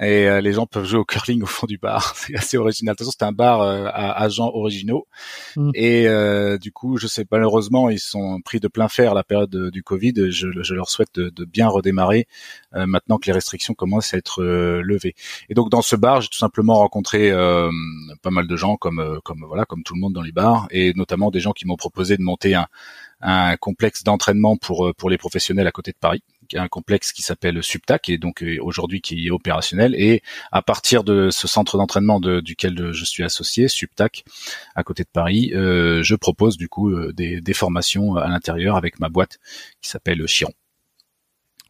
et 0.00 0.26
euh, 0.26 0.40
les 0.40 0.54
gens 0.54 0.64
peuvent 0.66 0.86
jouer 0.86 1.00
au 1.00 1.04
curling 1.04 1.42
au 1.42 1.46
fond 1.46 1.66
du 1.66 1.76
bar. 1.76 2.14
C'est 2.16 2.34
assez 2.34 2.56
original. 2.56 2.94
De 2.94 2.96
toute 2.96 3.06
façon, 3.06 3.16
c'est 3.18 3.26
un 3.26 3.32
bar 3.32 3.60
euh, 3.60 3.84
à 3.88 4.22
agents 4.22 4.50
originaux 4.54 5.06
mm. 5.56 5.70
et 5.74 6.08
du 6.58 6.72
coup, 6.72 6.96
je 6.96 7.06
sais 7.06 7.26
malheureusement, 7.30 7.90
ils 7.90 7.98
sont 7.98 8.40
pris 8.40 8.58
de 8.58 8.68
plein 8.68 8.88
fer 8.88 9.12
la 9.12 9.22
période 9.22 9.54
du 9.70 9.82
Covid. 9.82 10.30
Je, 10.30 10.48
je 10.62 10.74
leur 10.74 10.88
souhaite 10.88 11.14
de, 11.16 11.28
de 11.28 11.44
bien 11.44 11.68
redémarrer 11.68 12.26
maintenant 12.72 13.18
que 13.18 13.26
les 13.26 13.32
restrictions 13.32 13.74
commencent 13.74 14.14
à 14.14 14.16
être 14.16 14.42
levées. 14.42 15.14
Et 15.50 15.54
donc 15.54 15.68
dans 15.70 15.82
ce 15.82 15.96
bar, 15.96 16.22
j'ai 16.22 16.28
tout 16.28 16.38
simplement 16.38 16.74
rencontré 16.74 17.30
pas 18.22 18.30
mal 18.30 18.46
de 18.46 18.56
gens, 18.56 18.76
comme 18.76 19.20
comme 19.24 19.44
voilà, 19.46 19.64
comme 19.66 19.82
tout 19.82 19.94
le 19.94 20.00
monde 20.00 20.14
dans 20.14 20.22
les 20.22 20.32
bars, 20.32 20.68
et 20.70 20.94
notamment 20.94 21.30
des 21.30 21.40
gens 21.40 21.52
qui 21.52 21.66
m'ont 21.66 21.76
proposé 21.76 22.16
de 22.16 22.22
monter 22.22 22.54
un 22.54 22.66
un 23.20 23.56
complexe 23.56 24.04
d'entraînement 24.04 24.56
pour 24.56 24.86
euh, 24.86 24.92
pour 24.92 25.10
les 25.10 25.18
professionnels 25.18 25.66
à 25.66 25.72
côté 25.72 25.92
de 25.92 25.96
Paris, 25.98 26.22
un 26.54 26.68
complexe 26.68 27.12
qui 27.12 27.22
s'appelle 27.22 27.62
Subtac 27.62 28.08
et 28.08 28.18
donc 28.18 28.42
euh, 28.42 28.58
aujourd'hui 28.60 29.00
qui 29.00 29.26
est 29.26 29.30
opérationnel. 29.30 29.94
Et 29.94 30.22
à 30.52 30.62
partir 30.62 31.02
de 31.04 31.30
ce 31.30 31.48
centre 31.48 31.78
d'entraînement 31.78 32.20
de, 32.20 32.40
duquel 32.40 32.92
je 32.92 33.04
suis 33.04 33.22
associé, 33.22 33.68
Subtac, 33.68 34.24
à 34.74 34.82
côté 34.82 35.02
de 35.02 35.08
Paris, 35.12 35.52
euh, 35.54 36.02
je 36.02 36.14
propose 36.14 36.56
du 36.56 36.68
coup 36.68 36.94
des, 37.12 37.40
des 37.40 37.54
formations 37.54 38.16
à 38.16 38.28
l'intérieur 38.28 38.76
avec 38.76 39.00
ma 39.00 39.08
boîte 39.08 39.38
qui 39.80 39.88
s'appelle 39.88 40.24
Chiron. 40.26 40.52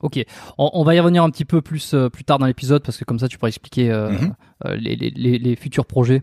Ok, 0.01 0.23
on, 0.59 0.85
va 0.85 0.95
y 0.95 1.01
revenir 1.01 1.25
un 1.25 1.31
petit 1.31 1.47
peu 1.47 1.63
plus 1.63 1.95
plus 2.13 2.23
tard 2.23 2.39
dans 2.39 2.45
l'épisode 2.45 2.83
parce 2.83 2.99
que 2.99 3.05
comme 3.05 3.19
ça 3.19 3.29
tu 3.29 3.39
pourras 3.39 3.49
expliquer 3.49 3.89
mhm. 3.89 4.35
les, 4.75 4.95
les, 4.95 5.39
les, 5.39 5.57
futurs 5.57 5.87
projets 5.87 6.23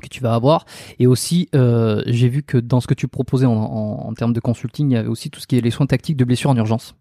que 0.00 0.08
tu 0.08 0.22
vas 0.22 0.34
avoir. 0.34 0.66
Et 0.98 1.06
aussi, 1.06 1.48
euh, 1.54 2.02
j'ai 2.06 2.28
vu 2.28 2.42
que 2.42 2.58
dans 2.58 2.80
ce 2.80 2.86
que 2.86 2.94
tu 2.94 3.08
proposais 3.08 3.46
en, 3.46 4.12
termes 4.14 4.32
de 4.32 4.40
consulting, 4.40 4.90
il 4.90 4.94
y 4.94 4.96
avait 4.96 5.08
aussi 5.08 5.30
tout 5.30 5.40
ce 5.40 5.46
qui 5.46 5.56
est 5.56 5.60
les 5.60 5.70
soins 5.70 5.86
tactiques 5.86 6.16
de 6.16 6.24
blessures 6.24 6.50
en 6.50 6.56
urgence. 6.56 6.94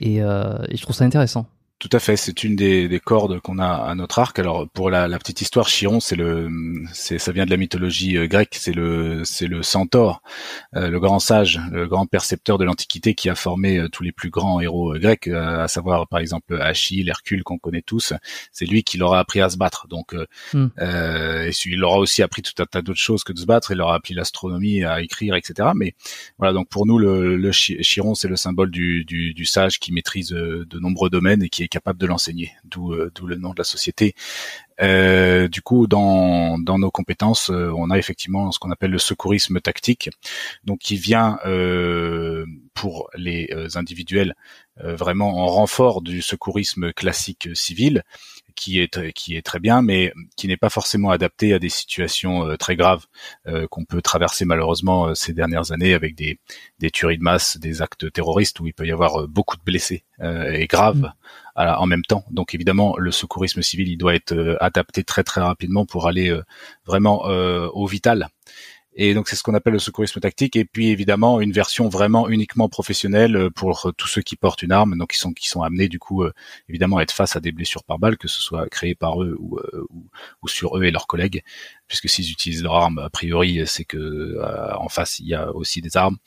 Et, 0.00 0.22
euh, 0.22 0.58
et 0.68 0.76
je 0.76 0.82
trouve 0.82 0.94
ça 0.94 1.04
intéressant. 1.04 1.46
Tout 1.78 1.90
à 1.92 2.00
fait, 2.00 2.16
c'est 2.16 2.42
une 2.42 2.56
des, 2.56 2.88
des 2.88 2.98
cordes 2.98 3.38
qu'on 3.38 3.60
a 3.60 3.68
à 3.68 3.94
notre 3.94 4.18
arc. 4.18 4.36
Alors 4.40 4.68
pour 4.68 4.90
la, 4.90 5.06
la 5.06 5.16
petite 5.16 5.42
histoire, 5.42 5.68
Chiron, 5.68 6.00
c'est 6.00 6.16
le, 6.16 6.50
c'est 6.92 7.18
ça 7.18 7.30
vient 7.30 7.44
de 7.44 7.50
la 7.50 7.56
mythologie 7.56 8.16
euh, 8.16 8.26
grecque, 8.26 8.56
c'est 8.58 8.72
le, 8.72 9.22
c'est 9.24 9.46
le 9.46 9.62
centaure, 9.62 10.20
euh, 10.74 10.88
le 10.88 10.98
grand 10.98 11.20
sage, 11.20 11.60
le 11.70 11.86
grand 11.86 12.06
percepteur 12.06 12.58
de 12.58 12.64
l'Antiquité 12.64 13.14
qui 13.14 13.30
a 13.30 13.36
formé 13.36 13.78
euh, 13.78 13.88
tous 13.88 14.02
les 14.02 14.10
plus 14.10 14.28
grands 14.28 14.60
héros 14.60 14.94
grecs, 14.94 15.28
à 15.28 15.68
savoir 15.68 16.08
par 16.08 16.18
exemple 16.18 16.60
Achille, 16.60 17.08
Hercule 17.08 17.44
qu'on 17.44 17.58
connaît 17.58 17.82
tous. 17.82 18.12
C'est 18.50 18.66
lui 18.66 18.82
qui 18.82 18.98
leur 18.98 19.14
a 19.14 19.20
appris 19.20 19.40
à 19.40 19.48
se 19.48 19.56
battre. 19.56 19.86
Donc 19.86 20.16
hmm. 20.54 20.66
et 20.80 21.50
il 21.64 21.78
leur 21.78 21.92
a 21.92 21.98
aussi 21.98 22.24
appris 22.24 22.42
tout 22.42 22.60
un 22.60 22.66
tas 22.66 22.82
d'autres 22.82 22.98
choses 22.98 23.22
que 23.22 23.32
de 23.32 23.38
se 23.38 23.46
battre. 23.46 23.70
Il 23.70 23.78
leur 23.78 23.90
a 23.90 23.94
appris 23.94 24.14
l'astronomie, 24.14 24.82
à 24.82 25.00
écrire, 25.00 25.36
etc. 25.36 25.68
Mais 25.76 25.94
voilà, 26.38 26.52
donc 26.52 26.68
pour 26.68 26.86
nous 26.86 26.98
le, 26.98 27.36
le 27.36 27.52
Chiron, 27.52 28.16
c'est 28.16 28.26
le 28.26 28.36
symbole 28.36 28.72
du, 28.72 29.04
du, 29.04 29.32
du, 29.32 29.44
sage 29.44 29.78
qui 29.78 29.92
maîtrise 29.92 30.30
de 30.30 30.78
nombreux 30.80 31.08
domaines 31.08 31.44
et 31.44 31.48
qui 31.48 31.67
capable 31.68 31.98
de 31.98 32.06
l'enseigner, 32.06 32.52
d'où 32.64 32.94
d'où 33.14 33.26
le 33.26 33.36
nom 33.36 33.50
de 33.50 33.58
la 33.58 33.64
société. 33.64 34.14
du 34.80 35.62
coup, 35.62 35.86
dans, 35.86 36.58
dans 36.58 36.78
nos 36.78 36.90
compétences, 36.90 37.50
on 37.50 37.90
a 37.90 37.98
effectivement 37.98 38.52
ce 38.52 38.58
qu'on 38.58 38.70
appelle 38.70 38.90
le 38.90 38.98
secourisme 38.98 39.60
tactique, 39.60 40.10
donc 40.64 40.78
qui 40.80 40.96
vient 40.96 41.38
pour 42.74 43.10
les 43.16 43.50
individuels 43.76 44.34
vraiment 44.76 45.38
en 45.38 45.46
renfort 45.46 46.02
du 46.02 46.22
secourisme 46.22 46.92
classique 46.92 47.48
civil, 47.54 48.04
qui 48.58 48.80
est 48.80 49.12
qui 49.12 49.36
est 49.36 49.42
très 49.42 49.60
bien, 49.60 49.82
mais 49.82 50.12
qui 50.36 50.48
n'est 50.48 50.56
pas 50.56 50.68
forcément 50.68 51.10
adapté 51.10 51.54
à 51.54 51.58
des 51.58 51.68
situations 51.68 52.46
euh, 52.46 52.56
très 52.56 52.76
graves 52.76 53.06
euh, 53.46 53.68
qu'on 53.68 53.84
peut 53.84 54.02
traverser 54.02 54.44
malheureusement 54.44 55.06
euh, 55.06 55.14
ces 55.14 55.32
dernières 55.32 55.70
années 55.70 55.94
avec 55.94 56.16
des 56.16 56.40
des 56.80 56.90
tueries 56.90 57.18
de 57.18 57.22
masse, 57.22 57.56
des 57.56 57.82
actes 57.82 58.12
terroristes 58.12 58.58
où 58.60 58.66
il 58.66 58.74
peut 58.74 58.86
y 58.86 58.92
avoir 58.92 59.28
beaucoup 59.28 59.56
de 59.56 59.62
blessés 59.62 60.04
et 60.20 60.66
graves 60.66 60.98
mm. 60.98 61.12
en 61.56 61.86
même 61.86 62.02
temps. 62.02 62.24
Donc 62.30 62.54
évidemment, 62.54 62.96
le 62.98 63.12
secourisme 63.12 63.62
civil, 63.62 63.88
il 63.88 63.96
doit 63.96 64.16
être 64.16 64.56
adapté 64.60 65.04
très 65.04 65.22
très 65.22 65.40
rapidement 65.40 65.86
pour 65.86 66.08
aller 66.08 66.36
vraiment 66.86 67.24
au 67.24 67.86
vital. 67.86 68.28
Et 68.94 69.14
donc 69.14 69.28
c'est 69.28 69.36
ce 69.36 69.42
qu'on 69.42 69.54
appelle 69.54 69.74
le 69.74 69.78
secourisme 69.78 70.20
tactique. 70.20 70.56
Et 70.56 70.64
puis 70.64 70.88
évidemment 70.88 71.40
une 71.40 71.52
version 71.52 71.88
vraiment 71.88 72.28
uniquement 72.28 72.68
professionnelle 72.68 73.36
euh, 73.36 73.50
pour 73.50 73.86
euh, 73.86 73.92
tous 73.92 74.08
ceux 74.08 74.22
qui 74.22 74.36
portent 74.36 74.62
une 74.62 74.72
arme, 74.72 74.96
donc 74.96 75.10
qui 75.36 75.48
sont 75.48 75.62
amenés 75.62 75.88
du 75.88 75.98
coup 75.98 76.24
euh, 76.24 76.32
évidemment 76.68 76.98
à 76.98 77.02
être 77.02 77.12
face 77.12 77.36
à 77.36 77.40
des 77.40 77.52
blessures 77.52 77.84
par 77.84 77.98
balle, 77.98 78.16
que 78.16 78.28
ce 78.28 78.40
soit 78.40 78.68
créées 78.68 78.94
par 78.94 79.22
eux 79.22 79.36
ou, 79.38 79.58
ou, 80.42 80.48
sur 80.48 80.78
eux 80.78 80.84
et 80.84 80.90
leurs 80.90 81.06
collègues, 81.06 81.42
puisque 81.88 82.08
s'ils 82.08 82.30
utilisent 82.30 82.62
leur 82.62 82.76
arme, 82.76 82.98
a 82.98 83.10
priori 83.10 83.62
c'est 83.66 83.84
que 83.84 84.38
en 84.78 84.88
face 84.88 85.18
il 85.18 85.26
y 85.26 85.34
a 85.34 85.52
aussi 85.54 85.80
des 85.80 85.96
armes. 85.96 86.18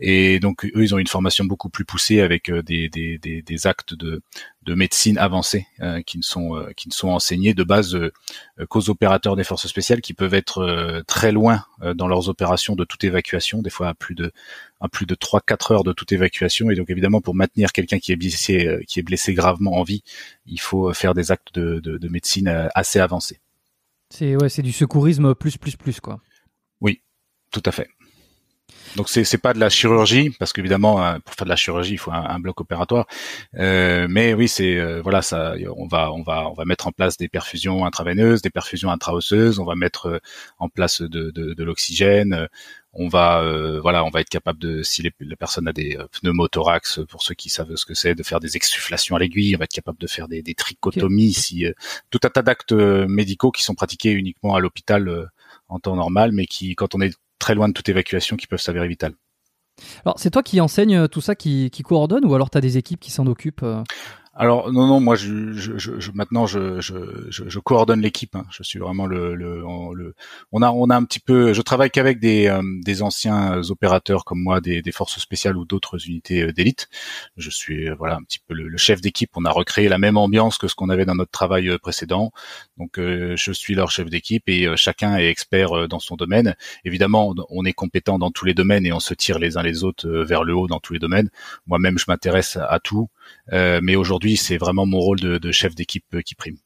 Et 0.00 0.40
donc 0.40 0.64
eux 0.64 0.82
ils 0.82 0.94
ont 0.94 0.98
une 0.98 1.06
formation 1.06 1.44
beaucoup 1.44 1.68
plus 1.68 1.84
poussée 1.84 2.20
avec 2.20 2.50
des, 2.50 2.88
des, 2.88 3.18
des, 3.18 3.42
des 3.42 3.66
actes 3.66 3.94
de 3.94 4.22
de 4.68 4.74
médecine 4.74 5.16
avancée 5.16 5.66
euh, 5.80 6.02
qui 6.02 6.18
ne 6.18 6.22
sont 6.22 6.54
euh, 6.54 6.72
qui 6.76 6.88
ne 6.88 6.92
sont 6.92 7.08
enseignés 7.08 7.54
de 7.54 7.64
base 7.64 7.94
euh, 7.94 8.12
qu'aux 8.68 8.90
opérateurs 8.90 9.34
des 9.34 9.44
forces 9.44 9.66
spéciales 9.66 10.02
qui 10.02 10.12
peuvent 10.12 10.34
être 10.34 11.02
très 11.06 11.32
loin 11.32 11.64
dans 11.94 12.08
leurs 12.08 12.28
opérations 12.28 12.74
de 12.74 12.84
toute 12.84 13.04
évacuation, 13.04 13.62
des 13.62 13.70
fois 13.70 13.88
à 13.88 13.94
plus 13.94 14.14
de 14.14 14.32
à 14.80 14.88
plus 14.88 15.06
de 15.06 15.14
3-4 15.14 15.72
heures 15.72 15.84
de 15.84 15.92
toute 15.92 16.12
évacuation 16.12 16.70
et 16.70 16.74
donc 16.74 16.90
évidemment 16.90 17.20
pour 17.20 17.34
maintenir 17.34 17.72
quelqu'un 17.72 17.98
qui 17.98 18.12
est 18.12 18.16
blessé 18.16 18.80
qui 18.86 19.00
est 19.00 19.02
blessé 19.02 19.32
gravement 19.32 19.74
en 19.74 19.84
vie, 19.84 20.02
il 20.46 20.60
faut 20.60 20.92
faire 20.92 21.14
des 21.14 21.30
actes 21.30 21.54
de, 21.54 21.80
de 21.80 22.08
médecine 22.08 22.68
assez 22.74 22.98
avancés. 22.98 23.40
C'est 24.10 24.36
ouais, 24.36 24.48
c'est 24.48 24.62
du 24.62 24.72
secourisme 24.72 25.34
plus 25.34 25.56
plus 25.58 25.76
plus 25.76 26.00
quoi. 26.00 26.20
Oui, 26.80 27.02
tout 27.52 27.62
à 27.64 27.72
fait. 27.72 27.88
Donc 28.96 29.08
c'est 29.08 29.24
c'est 29.24 29.38
pas 29.38 29.52
de 29.52 29.60
la 29.60 29.68
chirurgie 29.68 30.30
parce 30.38 30.52
qu'évidemment 30.52 31.04
euh, 31.04 31.18
pour 31.24 31.34
faire 31.34 31.44
de 31.44 31.50
la 31.50 31.56
chirurgie 31.56 31.92
il 31.92 31.98
faut 31.98 32.10
un, 32.10 32.40
bloc 32.40 32.60
opératoire. 32.60 33.06
Euh, 33.58 34.06
mais 34.08 34.34
oui 34.34 34.48
c'est 34.48 34.78
euh, 34.78 35.02
voilà 35.02 35.20
ça 35.22 35.54
on 35.76 35.86
va 35.86 36.10
on 36.12 36.22
va 36.22 36.48
on 36.48 36.54
va 36.54 36.64
mettre 36.64 36.86
en 36.86 36.92
place 36.92 37.16
des 37.16 37.28
perfusions 37.28 37.84
intraveineuses, 37.84 38.42
des 38.42 38.50
perfusions 38.50 38.90
intraosseuses, 38.90 39.58
on 39.58 39.64
va 39.64 39.74
mettre 39.74 40.06
euh, 40.06 40.18
en 40.58 40.68
place 40.68 41.02
de, 41.02 41.30
de 41.30 41.64
l'oxygène. 41.64 42.48
On 43.00 43.08
va 43.08 43.42
voilà 43.80 44.04
on 44.04 44.10
va 44.10 44.20
être 44.20 44.28
capable 44.28 44.58
de 44.58 44.82
si 44.82 45.02
les, 45.02 45.12
la 45.20 45.36
personne 45.36 45.68
a 45.68 45.72
des 45.72 45.96
pneumothorax 46.12 47.00
pour 47.08 47.22
ceux 47.22 47.34
qui 47.34 47.48
savent 47.48 47.76
ce 47.76 47.86
que 47.86 47.94
c'est 47.94 48.14
de 48.14 48.22
faire 48.22 48.40
des 48.40 48.56
exsufflations 48.56 49.14
à 49.14 49.18
l'aiguille. 49.20 49.54
On 49.54 49.58
va 49.58 49.64
être 49.64 49.72
capable 49.72 49.98
de 49.98 50.06
faire 50.06 50.26
des, 50.26 50.42
des 50.42 50.54
trichotomies 50.54 51.32
si 51.32 51.64
tout 52.10 52.20
un 52.24 52.30
tas 52.30 52.42
d'actes 52.42 52.72
médicaux 52.72 53.52
qui 53.52 53.62
sont 53.62 53.74
pratiqués 53.74 54.10
uniquement 54.10 54.54
à 54.54 54.60
l'hôpital 54.60 55.30
en 55.68 55.78
temps 55.78 55.96
normal, 55.96 56.32
mais 56.32 56.46
qui, 56.46 56.74
quand 56.74 56.94
on 56.94 57.00
est 57.00 57.16
très 57.38 57.54
loin 57.54 57.68
de 57.68 57.72
toute 57.72 57.88
évacuation 57.88 58.36
qui 58.36 58.46
peuvent 58.46 58.60
s'avérer 58.60 58.88
vitales. 58.88 59.14
Alors, 60.04 60.18
c'est 60.18 60.30
toi 60.30 60.42
qui 60.42 60.60
enseigne 60.60 61.06
tout 61.08 61.20
ça, 61.20 61.36
qui, 61.36 61.70
qui 61.70 61.82
coordonne, 61.82 62.24
ou 62.24 62.34
alors 62.34 62.50
tu 62.50 62.58
as 62.58 62.60
des 62.60 62.78
équipes 62.78 63.00
qui 63.00 63.12
s'en 63.12 63.26
occupent 63.26 63.62
euh? 63.62 63.82
Alors 64.38 64.72
non 64.72 64.86
non 64.86 65.00
moi 65.00 65.16
je, 65.16 65.52
je, 65.52 65.76
je 65.76 66.10
maintenant 66.14 66.46
je, 66.46 66.80
je, 66.80 67.58
coordonne 67.58 68.00
l'équipe 68.00 68.36
hein. 68.36 68.46
je 68.50 68.62
suis 68.62 68.78
vraiment 68.78 69.06
le, 69.06 69.34
le, 69.34 69.64
on, 70.52 70.62
a 70.62 70.70
on 70.70 70.88
a 70.90 70.96
un 70.96 71.04
petit 71.04 71.20
peu 71.20 71.52
je 71.52 71.60
travaille 71.60 71.90
qu'avec 71.90 72.20
des, 72.20 72.46
euh, 72.46 72.62
des 72.84 73.02
anciens 73.02 73.60
opérateurs 73.68 74.24
comme 74.24 74.40
moi 74.40 74.60
des, 74.60 74.82
forces 74.92 75.18
spéciales 75.18 75.56
ou 75.56 75.64
d'autres 75.64 76.06
unités 76.06 76.42
euh, 76.42 76.52
d'élite. 76.52 76.88
Je 77.36 77.50
suis 77.50 77.88
euh, 77.88 77.94
voilà 77.98 78.14
un 78.16 78.22
petit 78.22 78.38
peu 78.38 78.54
le, 78.54 78.76
chef 78.78 79.00
d'équipe. 79.00 79.30
On 79.34 79.44
a 79.44 79.50
recréé 79.50 79.88
la 79.88 79.98
même 79.98 80.16
ambiance 80.16 80.56
que 80.56 80.68
ce 80.68 80.74
qu'on 80.74 80.88
avait 80.88 81.04
dans 81.04 81.16
notre 81.16 81.32
travail 81.32 81.76
précédent 81.78 82.30
donc 82.78 82.98
je 82.98 83.52
suis 83.52 83.74
leur 83.74 83.90
chef 83.90 84.08
d'équipe 84.08 84.48
et 84.48 84.68
chacun 84.76 85.16
est 85.16 85.28
expert 85.28 85.88
dans 85.88 85.98
son 85.98 86.16
domaine 86.16 86.54
évidemment 86.84 87.34
on 87.50 87.64
est 87.64 87.72
compétent 87.72 88.18
dans 88.18 88.30
tous 88.30 88.44
les 88.44 88.54
domaines 88.54 88.86
et 88.86 88.92
on 88.92 89.00
se 89.00 89.14
tire 89.14 89.38
les 89.38 89.56
uns 89.56 89.62
les 89.62 89.84
autres 89.84 90.08
vers 90.08 90.44
le 90.44 90.54
haut 90.54 90.68
dans 90.68 90.80
tous 90.80 90.92
les 90.92 90.98
domaines 90.98 91.28
moi-même 91.66 91.98
je 91.98 92.04
m'intéresse 92.08 92.56
à 92.56 92.78
tout 92.80 93.08
euh, 93.52 93.80
mais 93.82 93.96
aujourd'hui, 93.96 94.36
c'est 94.36 94.56
vraiment 94.56 94.86
mon 94.86 94.98
rôle 94.98 95.20
de, 95.20 95.52
chef 95.52 95.74
d'équipe 95.74 96.04
euh, 96.14 96.22
qui 96.22 96.34
prime. 96.34 96.56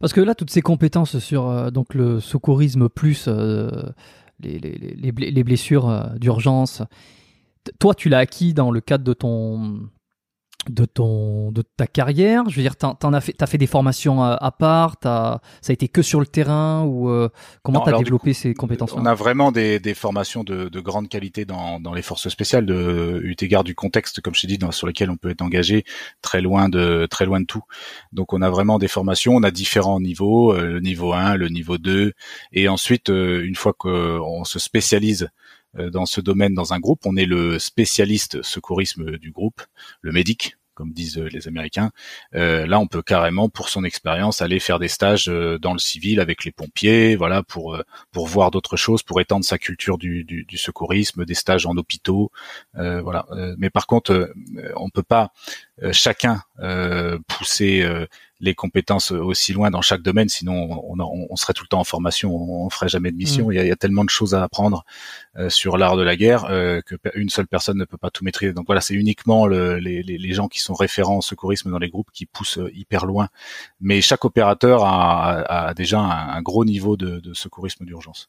Parce 0.00 0.12
que 0.12 0.20
là, 0.20 0.34
toutes 0.34 0.50
ces 0.50 0.62
compétences 0.62 1.18
sur 1.18 1.48
euh, 1.48 1.70
donc 1.70 1.94
le 1.94 2.20
secourisme 2.20 2.88
plus 2.88 3.28
les, 4.40 4.58
les, 4.58 5.44
blessures 5.44 6.10
d'urgence, 6.16 6.82
toi, 7.78 7.94
tu 7.94 8.08
l'as 8.08 8.18
acquis 8.18 8.54
dans 8.54 8.70
le 8.70 8.80
cadre 8.80 9.04
de 9.04 9.12
ton 9.12 9.88
de 10.68 10.84
ton 10.84 11.50
de 11.50 11.62
ta 11.62 11.86
carrière. 11.86 12.48
Je 12.48 12.56
veux 12.56 12.62
dire 12.62 12.76
t'en, 12.76 12.94
as 13.12 13.20
fait 13.20 13.32
t'as 13.32 13.46
fait 13.46 13.58
des 13.58 13.66
formations 13.66 14.22
à, 14.22 14.50
part 14.52 14.96
t'as 14.96 15.40
ça 15.60 15.70
a 15.70 15.72
été 15.72 15.88
que 15.88 16.02
sur 16.02 16.20
le 16.20 16.26
terrain 16.26 16.84
ou 16.84 17.08
euh, 17.08 17.28
comment 17.62 17.80
t'as 17.80 17.98
développé 17.98 18.32
ces 18.32 18.54
compétences 18.54 18.92
on 18.92 19.06
a 19.06 19.14
vraiment 19.14 19.50
des, 19.50 19.80
des 19.80 19.94
formations 19.94 20.44
de, 20.44 20.68
de 20.68 20.80
grande 20.80 21.08
qualité 21.08 21.44
dans, 21.44 21.80
dans 21.80 21.94
les 21.94 22.02
forces 22.02 22.28
spéciales 22.28 22.66
de 22.66 23.20
eu 23.24 23.34
égard 23.40 23.64
du 23.64 23.74
contexte 23.74 24.20
comme 24.20 24.34
je 24.34 24.42
t'ai 24.42 24.46
dit 24.46 24.58
dans, 24.58 24.70
sur 24.70 24.86
lequel 24.86 25.10
on 25.10 25.16
peut 25.16 25.30
être 25.30 25.42
engagé 25.42 25.84
très 26.20 26.40
loin 26.40 26.68
de 26.68 27.06
très 27.10 27.26
loin 27.26 27.40
de 27.40 27.46
tout. 27.46 27.62
Donc 28.12 28.32
on 28.32 28.42
a 28.42 28.50
vraiment 28.50 28.78
des 28.78 28.88
formations 28.88 29.34
on 29.34 29.42
a 29.42 29.50
différents 29.50 30.00
niveaux 30.00 30.52
euh, 30.52 30.66
le 30.66 30.80
niveau 30.80 31.12
1 31.12 31.36
le 31.36 31.48
niveau 31.48 31.78
2 31.78 32.12
et 32.52 32.68
ensuite 32.68 33.10
euh, 33.10 33.44
une 33.44 33.56
fois 33.56 33.72
qu'on 33.72 34.44
se 34.44 34.58
spécialise 34.58 35.28
dans 35.78 36.06
ce 36.06 36.20
domaine 36.20 36.54
dans 36.54 36.72
un 36.72 36.80
groupe. 36.80 37.00
On 37.06 37.16
est 37.16 37.26
le 37.26 37.58
spécialiste 37.58 38.42
secourisme 38.42 39.18
du 39.18 39.30
groupe, 39.30 39.62
le 40.00 40.12
médic, 40.12 40.56
comme 40.74 40.92
disent 40.92 41.18
euh, 41.18 41.28
les 41.28 41.48
Américains. 41.48 41.90
Euh, 42.34 42.66
là, 42.66 42.80
on 42.80 42.86
peut 42.86 43.02
carrément, 43.02 43.48
pour 43.48 43.68
son 43.68 43.84
expérience, 43.84 44.42
aller 44.42 44.58
faire 44.58 44.78
des 44.78 44.88
stages 44.88 45.26
dans 45.26 45.72
le 45.72 45.78
civil 45.78 46.20
avec 46.20 46.44
les 46.44 46.52
pompiers, 46.52 47.16
voilà, 47.16 47.42
pour 47.42 47.78
pour 48.10 48.26
voir 48.26 48.50
d'autres 48.50 48.76
choses, 48.76 49.02
pour 49.02 49.20
étendre 49.20 49.44
sa 49.44 49.58
culture 49.58 49.98
du, 49.98 50.24
du, 50.24 50.44
du 50.44 50.58
secourisme, 50.58 51.24
des 51.24 51.34
stages 51.34 51.66
en 51.66 51.76
hôpitaux, 51.76 52.30
voilà. 52.74 53.26
mais 53.58 53.70
par 53.70 53.86
contre, 53.86 54.32
on 54.76 54.90
peut 54.90 55.02
pas 55.02 55.32
chacun 55.92 56.42
pousser 57.28 57.86
les 58.42 58.54
compétences 58.54 59.12
aussi 59.12 59.52
loin 59.52 59.70
dans 59.70 59.82
chaque 59.82 60.02
domaine, 60.02 60.28
sinon 60.28 60.84
on, 60.84 60.98
on, 60.98 61.36
serait 61.36 61.52
tout 61.52 61.62
le 61.62 61.68
temps 61.68 61.78
en 61.78 61.84
formation, 61.84 62.34
on, 62.34 62.66
on 62.66 62.70
ferait 62.70 62.88
jamais 62.88 63.12
de 63.12 63.16
mission. 63.16 63.46
Mm. 63.46 63.52
Il, 63.52 63.54
y 63.54 63.58
a, 63.60 63.64
il, 63.64 63.68
y 63.68 63.72
a, 63.72 63.76
tellement 63.76 64.04
de 64.04 64.10
choses 64.10 64.34
à 64.34 64.42
apprendre 64.42 64.84
euh, 65.38 65.48
sur 65.48 65.78
l'art 65.78 65.96
de 65.96 66.02
la 66.02 66.16
guerre 66.16 66.46
euh, 66.46 66.80
que 66.82 66.96
une 67.14 67.30
seule 67.30 67.46
personne 67.46 67.78
ne 67.78 67.84
peut 67.84 67.96
pas 67.96 68.10
tout 68.10 68.24
maîtriser. 68.24 68.52
Donc 68.52 68.66
voilà, 68.66 68.80
c'est 68.80 68.94
uniquement 68.94 69.46
le, 69.46 69.78
les, 69.78 70.02
les, 70.02 70.32
gens 70.34 70.48
qui 70.48 70.58
sont 70.58 70.74
référents 70.74 71.18
au 71.18 71.22
secourisme 71.22 71.70
dans 71.70 71.78
les 71.78 71.88
groupes 71.88 72.10
qui 72.12 72.26
poussent 72.26 72.58
euh, 72.58 72.70
hyper 72.74 73.06
loin. 73.06 73.28
Mais 73.80 74.00
chaque 74.00 74.24
opérateur 74.24 74.84
a, 74.84 75.68
a 75.68 75.74
déjà 75.74 76.00
un, 76.00 76.42
gros 76.42 76.64
niveau 76.64 76.96
de, 76.96 77.20
de 77.20 77.34
secourisme 77.34 77.84
d'urgence, 77.84 78.28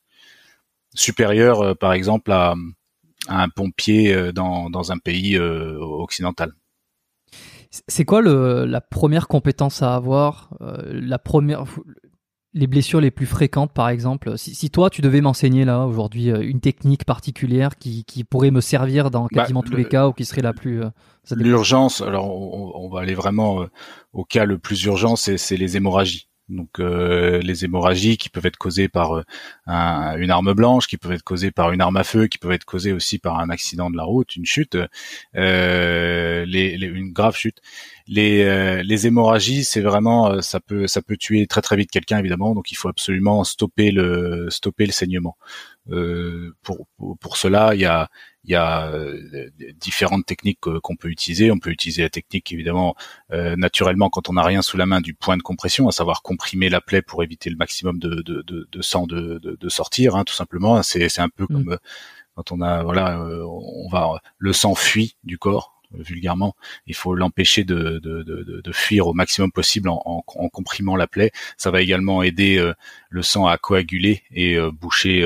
supérieur 0.94 1.76
par 1.78 1.94
exemple 1.94 2.32
à, 2.32 2.54
à 3.28 3.42
un 3.42 3.50
pompier 3.50 4.32
dans, 4.32 4.70
dans 4.70 4.92
un 4.92 5.00
pays 5.00 5.40
occidental. 5.40 6.54
C'est 7.88 8.06
quoi 8.06 8.22
le, 8.22 8.66
la 8.66 8.82
première 8.82 9.28
compétence 9.28 9.82
à 9.82 9.96
avoir 9.96 10.54
euh, 10.62 10.78
La 10.94 11.18
première, 11.18 11.66
les 12.54 12.68
blessures 12.68 13.02
les 13.02 13.10
plus 13.10 13.26
fréquentes, 13.26 13.74
par 13.74 13.90
exemple? 13.90 14.38
Si, 14.38 14.54
si 14.54 14.70
toi, 14.70 14.92
tu 14.92 15.02
devais 15.02 15.22
m'enseigner 15.22 15.66
là 15.66 15.86
aujourd'hui 15.86 16.30
euh, 16.30 16.42
une 16.42 16.60
technique 16.60 17.04
particulière 17.04 17.78
qui, 17.78 18.06
qui, 18.06 18.24
pourrait 18.24 18.52
me 18.52 18.62
servir 18.62 19.10
dans 19.10 19.24
bah, 19.24 19.42
quasiment 19.42 19.64
tous 19.64 19.76
les 19.76 19.86
cas 19.86 20.08
ou 20.08 20.14
qui 20.14 20.26
serait 20.26 20.44
la 20.44 20.54
plus. 20.54 20.84
Euh, 20.84 20.90
L'urgence. 21.36 22.02
Alors, 22.02 22.30
on, 22.30 22.74
on, 22.76 22.90
va 22.90 23.02
aller 23.02 23.16
vraiment 23.16 23.66
au 24.12 24.24
cas 24.24 24.46
le 24.46 24.60
plus 24.60 24.84
urgent, 24.84 25.16
c'est 25.16 25.58
les 25.58 25.78
hémorragies. 25.78 26.28
Donc 26.50 26.80
euh, 26.80 27.40
les 27.40 27.64
hémorragies 27.64 28.18
qui 28.18 28.30
peuvent 28.30 28.46
être 28.46 28.58
causées 28.58 28.90
par 28.90 29.14
euh, 29.14 29.24
une 29.68 30.30
arme 30.30 30.54
blanche, 30.54 30.88
qui 30.88 30.98
peuvent 30.98 31.14
être 31.14 31.24
causées 31.24 31.52
par 31.52 31.72
une 31.72 31.80
arme 31.82 31.96
à 31.96 32.04
feu, 32.04 32.28
qui 32.28 32.38
peuvent 32.38 32.52
être 32.52 32.66
causées 32.66 32.92
aussi 32.92 33.18
par 33.18 33.40
un 33.40 33.50
accident 33.50 33.90
de 33.90 33.96
la 33.96 34.04
route, 34.04 34.36
une 34.36 34.46
chute, 34.46 34.78
euh, 35.36 36.46
une 36.46 37.14
grave 37.14 37.38
chute. 37.38 37.60
Les, 38.08 38.84
les 38.84 39.08
hémorragies, 39.08 39.64
c'est 39.64 39.82
vraiment 39.82 40.42
ça 40.42 40.60
peut 40.60 40.88
ça 40.88 41.02
peut 41.02 41.16
tuer 41.16 41.48
très 41.48 41.62
très 41.62 41.78
vite 41.78 41.90
quelqu'un 41.90 42.20
évidemment, 42.20 42.54
donc 42.54 42.72
il 42.72 42.76
faut 42.76 42.90
absolument 42.90 43.44
stopper 43.46 43.92
le 43.92 44.50
stopper 44.50 44.86
le 44.86 44.92
saignement. 44.92 45.38
Pour, 45.88 46.88
pour, 46.98 47.18
pour 47.18 47.38
cela, 47.38 47.76
il 47.76 47.82
y 47.82 47.86
a 47.86 48.10
il 48.46 48.52
y 48.52 48.56
a 48.56 48.88
euh, 48.88 49.50
différentes 49.80 50.26
techniques 50.26 50.60
qu'on 50.60 50.96
peut 50.96 51.10
utiliser. 51.10 51.52
On 51.52 51.60
peut 51.60 51.70
utiliser 51.70 52.02
la 52.02 52.10
technique 52.10 52.52
évidemment 52.52 52.96
euh, 53.32 53.56
naturellement 53.56 54.10
quand 54.10 54.30
on 54.30 54.34
n'a 54.34 54.44
rien 54.44 54.62
sous 54.62 54.78
la 54.78 54.86
main 54.86 55.02
du 55.02 55.14
point 55.14 55.38
de 55.38 55.42
compression, 55.42 55.88
à 55.88 55.92
savoir 55.92 56.22
comprimer 56.22 56.70
la 56.70 56.82
plaie 56.82 57.02
pour 57.02 57.24
éviter 57.24 57.50
le 57.50 57.56
maximum 57.56 58.00
de, 58.00 58.22
de, 58.22 58.42
de, 58.42 58.68
de 58.70 58.82
sang 58.82 59.08
de, 59.08 59.40
de, 59.42 59.70
sortir, 59.70 60.16
hein, 60.16 60.24
tout 60.26 60.34
simplement. 60.34 60.84
C'est 60.84 61.20
un 61.20 61.30
peu 61.30 61.46
mm. 61.46 61.48
comme 61.48 61.70
euh, 61.70 61.78
quand 62.36 62.52
on 62.52 62.62
a 62.62 62.84
voilà, 62.84 63.22
on 63.22 63.88
va 63.90 64.20
le 64.38 64.54
sang 64.54 64.76
fuit 64.76 65.16
du 65.24 65.38
corps 65.38 65.82
vulgairement. 65.94 66.56
Il 66.88 66.96
faut 66.96 67.14
l'empêcher 67.14 67.64
de, 67.64 68.00
de, 68.00 68.24
de, 68.24 68.62
de, 68.64 68.72
fuir 68.72 69.06
au 69.06 69.14
maximum 69.14 69.52
possible 69.52 69.90
en, 69.90 70.02
en, 70.06 70.24
en, 70.26 70.50
comprimant 70.50 70.96
la 70.96 71.06
plaie. 71.06 71.32
Ça 71.56 71.70
va 71.70 71.84
également 71.84 72.24
aider 72.24 72.74
le 73.10 73.22
sang 73.22 73.46
à 73.46 73.60
coaguler 73.60 74.24
et 74.32 74.58
boucher 74.72 75.24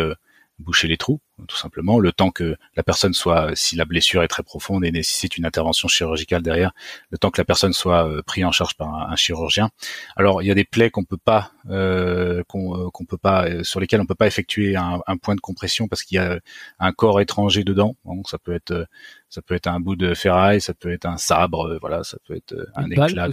boucher 0.60 0.88
les 0.88 0.98
trous 0.98 1.22
tout 1.46 1.58
simplement, 1.58 2.00
le 2.00 2.12
temps 2.12 2.32
que 2.32 2.56
la 2.76 2.84
personne 2.84 3.14
soit, 3.14 3.52
si 3.56 3.76
la 3.76 3.86
blessure 3.86 4.24
est 4.24 4.28
très 4.28 4.42
profonde 4.42 4.84
et 4.84 4.92
nécessite 4.92 5.38
une 5.38 5.46
intervention 5.46 5.88
chirurgicale 5.88 6.42
derrière, 6.42 6.72
le 7.12 7.18
temps 7.20 7.30
que 7.30 7.40
la 7.40 7.46
personne 7.46 7.74
soit 7.74 8.08
euh, 8.08 8.24
prise 8.24 8.44
en 8.44 8.52
charge 8.52 8.76
par 8.76 9.12
un, 9.12 9.16
chirurgien. 9.16 9.70
Alors 10.16 10.42
il 10.42 10.48
y 10.48 10.52
a 10.52 10.56
des 10.56 10.64
plaies 10.64 10.90
qu'on 10.90 11.04
peut 11.04 11.18
pas, 11.18 11.52
euh, 11.70 12.44
qu'on 12.48 12.88
euh, 12.88 13.06
peut 13.08 13.18
pas, 13.18 13.46
euh, 13.46 13.64
sur 13.64 13.80
lesquelles 13.80 14.02
on 14.02 14.06
peut 14.06 14.16
pas 14.16 14.26
effectuer 14.26 14.76
un, 14.76 15.00
un 15.06 15.18
point 15.18 15.36
de 15.36 15.40
compression 15.40 15.88
parce 15.88 16.04
qu'il 16.04 16.16
y 16.16 16.20
a 16.20 16.40
un 16.80 16.92
corps 16.92 17.22
étranger 17.22 17.64
dedans. 17.64 17.96
Donc 18.06 18.30
ça 18.30 18.40
peut 18.40 18.54
être, 18.54 18.88
ça 19.30 19.42
peut 19.44 19.54
être 19.54 19.68
un 19.68 19.80
bout 19.80 19.96
de 19.96 20.16
ferraille, 20.16 20.60
ça 20.60 20.74
peut 20.74 20.92
être 20.92 21.06
un 21.06 21.18
sabre, 21.18 21.78
voilà, 21.82 22.04
ça 22.04 22.18
peut 22.28 22.36
être 22.36 22.56
un 22.76 22.90
éclat. 22.90 23.30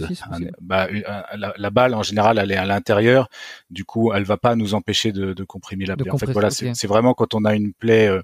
bah, 0.61 0.87
la, 1.35 1.69
balle 1.71 1.95
en 1.95 2.03
général, 2.03 2.37
elle 2.37 2.51
est 2.51 2.57
à 2.57 2.65
l'intérieur, 2.65 3.29
du 3.71 3.83
coup, 3.83 4.13
elle 4.13 4.23
va 4.23 4.37
pas 4.37 4.55
nous 4.55 4.75
empêcher 4.75 5.11
de, 5.11 5.33
de 5.33 5.43
comprimer 5.43 5.85
la 5.85 5.97
plaie. 5.97 6.11
En 6.11 6.17
fait, 6.17 6.31
voilà, 6.31 6.51
c'est 6.51 6.87
vraiment 6.87 7.13
quand 7.13 7.33
on 7.33 7.45
a 7.45 7.55
une 7.55 7.73
plaie 7.73 7.94
euh, 8.03 8.21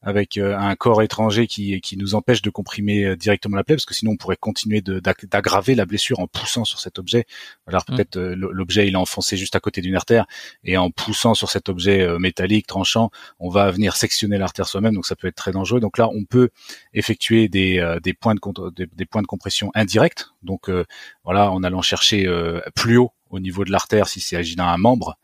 avec 0.00 0.38
euh, 0.38 0.56
un 0.56 0.76
corps 0.76 1.02
étranger 1.02 1.48
qui, 1.48 1.80
qui 1.80 1.96
nous 1.96 2.14
empêche 2.14 2.40
de 2.40 2.50
comprimer 2.50 3.04
euh, 3.04 3.16
directement 3.16 3.56
la 3.56 3.64
plaie, 3.64 3.74
parce 3.74 3.84
que 3.84 3.94
sinon 3.94 4.12
on 4.12 4.16
pourrait 4.16 4.36
continuer 4.36 4.80
d'aggraver 4.80 5.74
la 5.74 5.86
blessure 5.86 6.20
en 6.20 6.28
poussant 6.28 6.64
sur 6.64 6.78
cet 6.78 7.00
objet. 7.00 7.26
Alors 7.66 7.82
mmh. 7.82 7.94
peut-être 7.94 8.16
l'objet 8.16 8.86
il 8.86 8.94
est 8.94 8.96
enfoncé 8.96 9.36
juste 9.36 9.56
à 9.56 9.60
côté 9.60 9.80
d'une 9.80 9.96
artère, 9.96 10.26
et 10.62 10.76
en 10.76 10.90
poussant 10.90 11.34
sur 11.34 11.50
cet 11.50 11.68
objet 11.68 12.06
métallique 12.20 12.68
tranchant, 12.68 13.10
on 13.40 13.48
va 13.48 13.72
venir 13.72 13.96
sectionner 13.96 14.38
l'artère 14.38 14.68
soi-même, 14.68 14.94
donc 14.94 15.04
ça 15.04 15.16
peut 15.16 15.26
être 15.26 15.34
très 15.34 15.50
dangereux. 15.50 15.80
Donc 15.80 15.98
là, 15.98 16.08
on 16.08 16.24
peut 16.24 16.50
effectuer 16.94 17.48
des, 17.48 17.96
des 18.02 18.14
points 18.14 18.36
de 18.36 18.70
des, 18.70 18.86
des, 18.86 19.04
points 19.04 19.22
de 19.22 19.26
compression 19.26 19.72
indirects. 19.74 20.26
Donc 20.44 20.70
voilà, 21.24 21.50
en 21.50 21.64
allant 21.64 21.82
chercher 21.82 22.28
plus 22.76 22.98
haut 22.98 23.12
au 23.30 23.40
niveau 23.40 23.64
de 23.64 23.70
l'artère 23.70 24.08
s'il 24.08 24.22
s'agit 24.22 24.56
d'un 24.56 24.76
membre, 24.76 25.18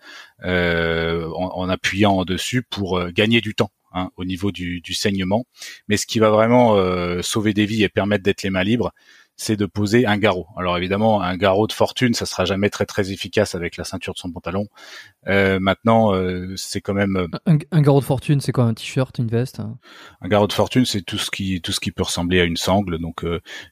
euh, 0.45 1.29
en, 1.31 1.61
en, 1.61 1.69
appuyant 1.69 2.25
dessus 2.25 2.63
pour 2.63 3.03
gagner 3.11 3.41
du 3.41 3.55
temps. 3.55 3.71
Hein, 3.97 4.11
au 4.17 4.25
niveau 4.25 4.51
du, 4.51 4.83
saignement. 4.93 5.47
Mais 5.87 5.97
ce 5.97 6.05
qui 6.05 6.19
va 6.19 6.31
vraiment 6.31 6.75
euh, 6.75 7.23
sauver 7.23 7.55
des 7.55 7.65
vies 7.65 7.85
et 7.85 7.89
permettre 7.89 8.25
d'être 8.25 8.43
les 8.43 8.51
mains 8.51 8.65
libres, 8.65 8.93
c'est 9.37 9.57
de 9.57 9.67
poser 9.67 10.05
un 10.05 10.19
garrot. 10.19 10.49
Alors 10.57 10.77
évidemment, 10.77 11.23
un 11.23 11.37
garrot 11.37 11.69
de 11.69 11.73
fortune, 11.73 12.13
ça 12.13 12.27
sera 12.27 12.45
jamais 12.45 12.71
très 12.71 12.87
très 12.87 13.13
efficace 13.13 13.55
avec 13.55 13.77
la 13.77 13.85
ceinture 13.85 14.15
de 14.15 14.19
son 14.19 14.33
pantalon. 14.33 14.67
Euh, 15.29 15.61
maintenant, 15.61 16.13
euh, 16.13 16.55
c'est 16.57 16.81
quand 16.81 16.95
même 16.95 17.29
un, 17.47 17.81
garrot 17.81 18.01
de 18.01 18.05
fortune, 18.05 18.41
c'est 18.41 18.51
quoi 18.51 18.65
un 18.65 18.75
t-shirt, 18.75 19.17
une 19.19 19.29
veste 19.29 19.61
hein? 19.61 19.79
Un 20.21 20.29
garrot 20.29 20.49
de 20.49 20.53
fortune, 20.53 20.85
c'est 20.85 21.03
tout 21.03 21.19
ce 21.19 21.31
qui 21.31 21.61
tout 21.61 21.71
ce 21.71 21.79
qui 21.79 21.93
peut 21.93 22.03
ressembler 22.03 22.41
à 22.41 22.45
une 22.45 22.57
sangle, 22.57 22.99
donc 22.99 23.25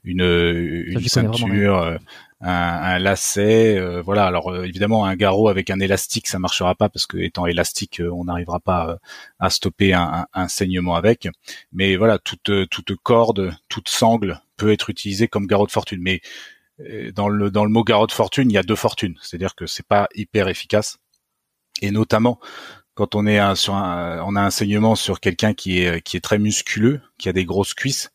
une 0.05 0.23
une 0.23 1.09
ceinture, 1.09 1.99
un, 2.43 2.99
lacet, 2.99 3.79
euh, 3.79 4.03
voilà. 4.03 4.27
Alors 4.27 4.51
euh, 4.51 4.65
évidemment, 4.65 5.05
un 5.05 5.15
garrot 5.17 5.49
avec 5.49 5.71
un 5.71 5.81
élastique, 5.81 6.27
ça 6.27 6.39
marchera 6.39 6.75
pas 6.75 6.89
parce 6.89 7.07
que 7.07 7.17
étant 7.19 7.47
élastique, 7.47 8.01
euh, 8.01 8.11
on 8.11 8.25
n'arrivera 8.25 8.61
pas 8.61 8.99
à 9.39 9.51
stopper 9.51 9.93
un, 9.95 10.27
saignement 10.49 10.97
avec. 10.97 11.29
Mais 11.73 11.97
voilà, 11.97 12.19
toute 12.19 12.51
toute 12.71 12.97
corde, 12.97 13.55
toute 13.69 13.89
sangle 13.89 14.41
peut 14.57 14.73
être 14.73 14.91
utilisée 14.91 15.29
comme 15.29 15.47
garrot 15.47 15.67
de 15.67 15.73
fortune. 15.73 16.01
Mais 16.03 16.21
dans 17.15 17.29
le 17.29 17.69
mot 17.69 17.85
garrot 17.85 18.07
de 18.07 18.13
fortune, 18.13 18.51
il 18.51 18.55
y 18.55 18.59
a 18.59 18.63
deux 18.63 18.77
fortunes, 18.77 19.17
c'est-à-dire 19.23 19.55
que 19.55 19.67
c'est 19.67 19.87
pas 19.87 20.09
hyper 20.15 20.49
efficace. 20.49 20.99
Et 21.81 21.91
notamment 21.91 22.41
quand 22.95 23.15
on 23.15 23.27
est 23.27 23.39
un, 23.39 23.55
on 23.69 24.37
a 24.37 24.43
un 24.43 24.51
saignement 24.51 24.97
sur 24.97 25.21
quelqu'un 25.21 25.55
qui 25.55 25.81
est 25.81 26.03
qui 26.03 26.17
est 26.17 26.21
très 26.21 26.39
musculeux, 26.39 27.01
qui 27.19 27.29
a 27.29 27.33
des 27.33 27.45
grosses 27.45 27.75
cuisses, 27.75 28.13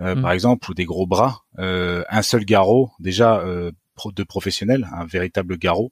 euh, 0.00 0.14
mm. 0.14 0.22
par 0.22 0.32
exemple, 0.32 0.70
ou 0.70 0.74
des 0.74 0.84
gros 0.84 1.06
bras, 1.06 1.44
euh, 1.58 2.04
un 2.08 2.22
seul 2.22 2.44
garrot, 2.44 2.90
déjà 3.00 3.38
euh, 3.40 3.70
de 4.14 4.22
professionnel, 4.22 4.86
un 4.92 5.06
véritable 5.06 5.56
garrot, 5.56 5.90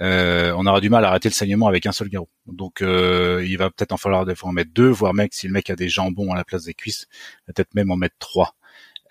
on 0.00 0.66
aura 0.66 0.80
du 0.80 0.90
mal 0.90 1.04
à 1.04 1.10
arrêter 1.10 1.28
le 1.28 1.34
saignement 1.34 1.68
avec 1.68 1.86
un 1.86 1.92
seul 1.92 2.08
garrot. 2.08 2.28
Donc 2.46 2.80
il 2.80 3.56
va 3.56 3.70
peut-être 3.70 3.92
en 3.92 3.96
falloir 3.96 4.26
des 4.26 4.34
fois 4.34 4.50
en 4.50 4.52
mettre 4.52 4.72
deux, 4.74 4.88
voire 4.88 5.14
mec 5.14 5.32
si 5.32 5.46
le 5.46 5.52
mec 5.52 5.70
a 5.70 5.76
des 5.76 5.88
jambons 5.88 6.32
à 6.32 6.36
la 6.36 6.42
place 6.42 6.64
des 6.64 6.74
cuisses, 6.74 7.06
peut-être 7.46 7.72
même 7.76 7.92
en 7.92 7.96
mettre 7.96 8.16
trois. 8.18 8.56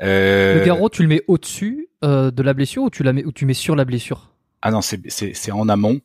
Le 0.01 0.61
garrot, 0.65 0.89
tu 0.89 1.03
le 1.03 1.07
mets 1.07 1.23
au-dessus 1.27 1.87
de 2.01 2.41
la 2.43 2.53
blessure 2.53 2.83
ou 2.83 2.89
tu 2.89 3.03
la 3.03 3.13
mets 3.13 3.23
ou 3.23 3.31
tu 3.31 3.45
mets 3.45 3.53
sur 3.53 3.77
la 3.77 3.85
blessure? 3.85 4.33
Ah 4.61 4.71
non, 4.71 4.81
c'est 4.81 5.09
c'est 5.09 5.51
en 5.51 5.69
amont 5.69 6.01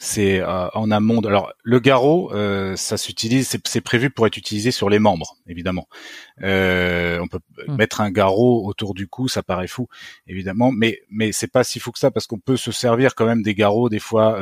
c'est 0.00 0.40
euh, 0.40 0.68
en 0.70 0.90
amont. 0.90 1.20
Alors 1.20 1.52
le 1.62 1.78
garrot, 1.78 2.32
euh, 2.32 2.74
ça 2.74 2.96
s'utilise, 2.96 3.58
c'est 3.64 3.80
prévu 3.82 4.10
pour 4.10 4.26
être 4.26 4.38
utilisé 4.38 4.70
sur 4.70 4.88
les 4.88 4.98
membres, 4.98 5.36
évidemment. 5.46 5.88
Euh, 6.42 7.20
on 7.20 7.28
peut 7.28 7.40
hmm. 7.68 7.76
mettre 7.76 8.00
un 8.00 8.10
garrot 8.10 8.66
autour 8.66 8.94
du 8.94 9.06
cou, 9.06 9.28
ça 9.28 9.42
paraît 9.42 9.68
fou, 9.68 9.88
évidemment, 10.26 10.72
mais 10.72 11.02
mais 11.10 11.32
c'est 11.32 11.52
pas 11.52 11.64
si 11.64 11.78
fou 11.78 11.92
que 11.92 11.98
ça 11.98 12.10
parce 12.10 12.26
qu'on 12.26 12.38
peut 12.38 12.56
se 12.56 12.72
servir 12.72 13.14
quand 13.14 13.26
même 13.26 13.42
des 13.42 13.54
garrots 13.54 13.88
des 13.90 14.00
fois. 14.00 14.40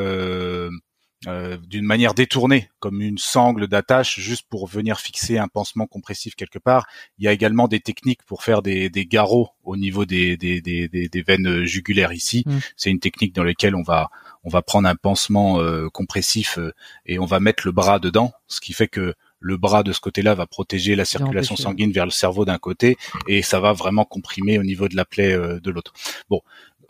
d'une 1.67 1.85
manière 1.85 2.15
détournée, 2.15 2.71
comme 2.79 3.03
une 3.03 3.19
sangle 3.19 3.67
d'attache, 3.67 4.21
juste 4.21 4.47
pour 4.49 4.69
venir 4.69 5.01
fixer 5.01 5.37
un 5.37 5.49
pansement 5.49 5.89
compressif 5.89 6.37
quelque 6.37 6.61
part. 6.61 6.87
Il 7.19 7.25
y 7.25 7.29
a 7.29 7.33
également 7.33 7.67
des 7.67 7.81
techniques 7.81 8.23
pour 8.23 8.45
faire 8.45 8.63
des, 8.63 8.89
des 8.89 9.05
garrots 9.05 9.51
au 9.65 9.77
niveau 9.77 10.05
des, 10.05 10.37
des, 10.37 10.61
des, 10.61 10.87
des 10.89 11.23
veines 11.23 11.65
jugulaires 11.65 12.13
ici. 12.13 12.45
Hmm. 12.47 12.59
C'est 12.77 12.91
une 12.91 13.01
technique 13.01 13.35
dans 13.35 13.43
laquelle 13.43 13.75
on 13.75 13.83
va 13.83 14.11
on 14.45 14.51
va 14.51 14.63
prendre 14.63 14.89
un 14.89 14.97
pansement 14.97 15.61
euh, 15.61 15.89
compressif 15.89 16.59
euh, 16.59 16.73
et 17.07 17.19
on 17.19 17.27
va 17.27 17.41
mettre 17.41 17.67
le 17.67 17.73
bras 17.73 17.99
dedans, 17.99 18.33
ce 18.47 18.61
qui 18.61 18.73
fait 18.73 18.89
que 18.89 19.15
le 19.41 19.57
bras 19.57 19.83
de 19.83 19.93
ce 19.93 20.01
côté-là 20.01 20.35
va 20.35 20.47
protéger 20.47 20.97
la 20.97 21.05
circulation 21.05 21.55
sanguine 21.55 21.93
vers 21.93 22.05
le 22.05 22.11
cerveau 22.11 22.45
d'un 22.45 22.59
côté 22.59 22.97
et 23.29 23.43
ça 23.43 23.61
va 23.61 23.73
vraiment 23.73 24.05
comprimer 24.05 24.59
au 24.59 24.65
niveau 24.65 24.89
de 24.89 24.97
la 24.97 25.05
plaie 25.05 25.33
euh, 25.33 25.61
de 25.61 25.71
l'autre. 25.71 25.93
Bon, 26.29 26.41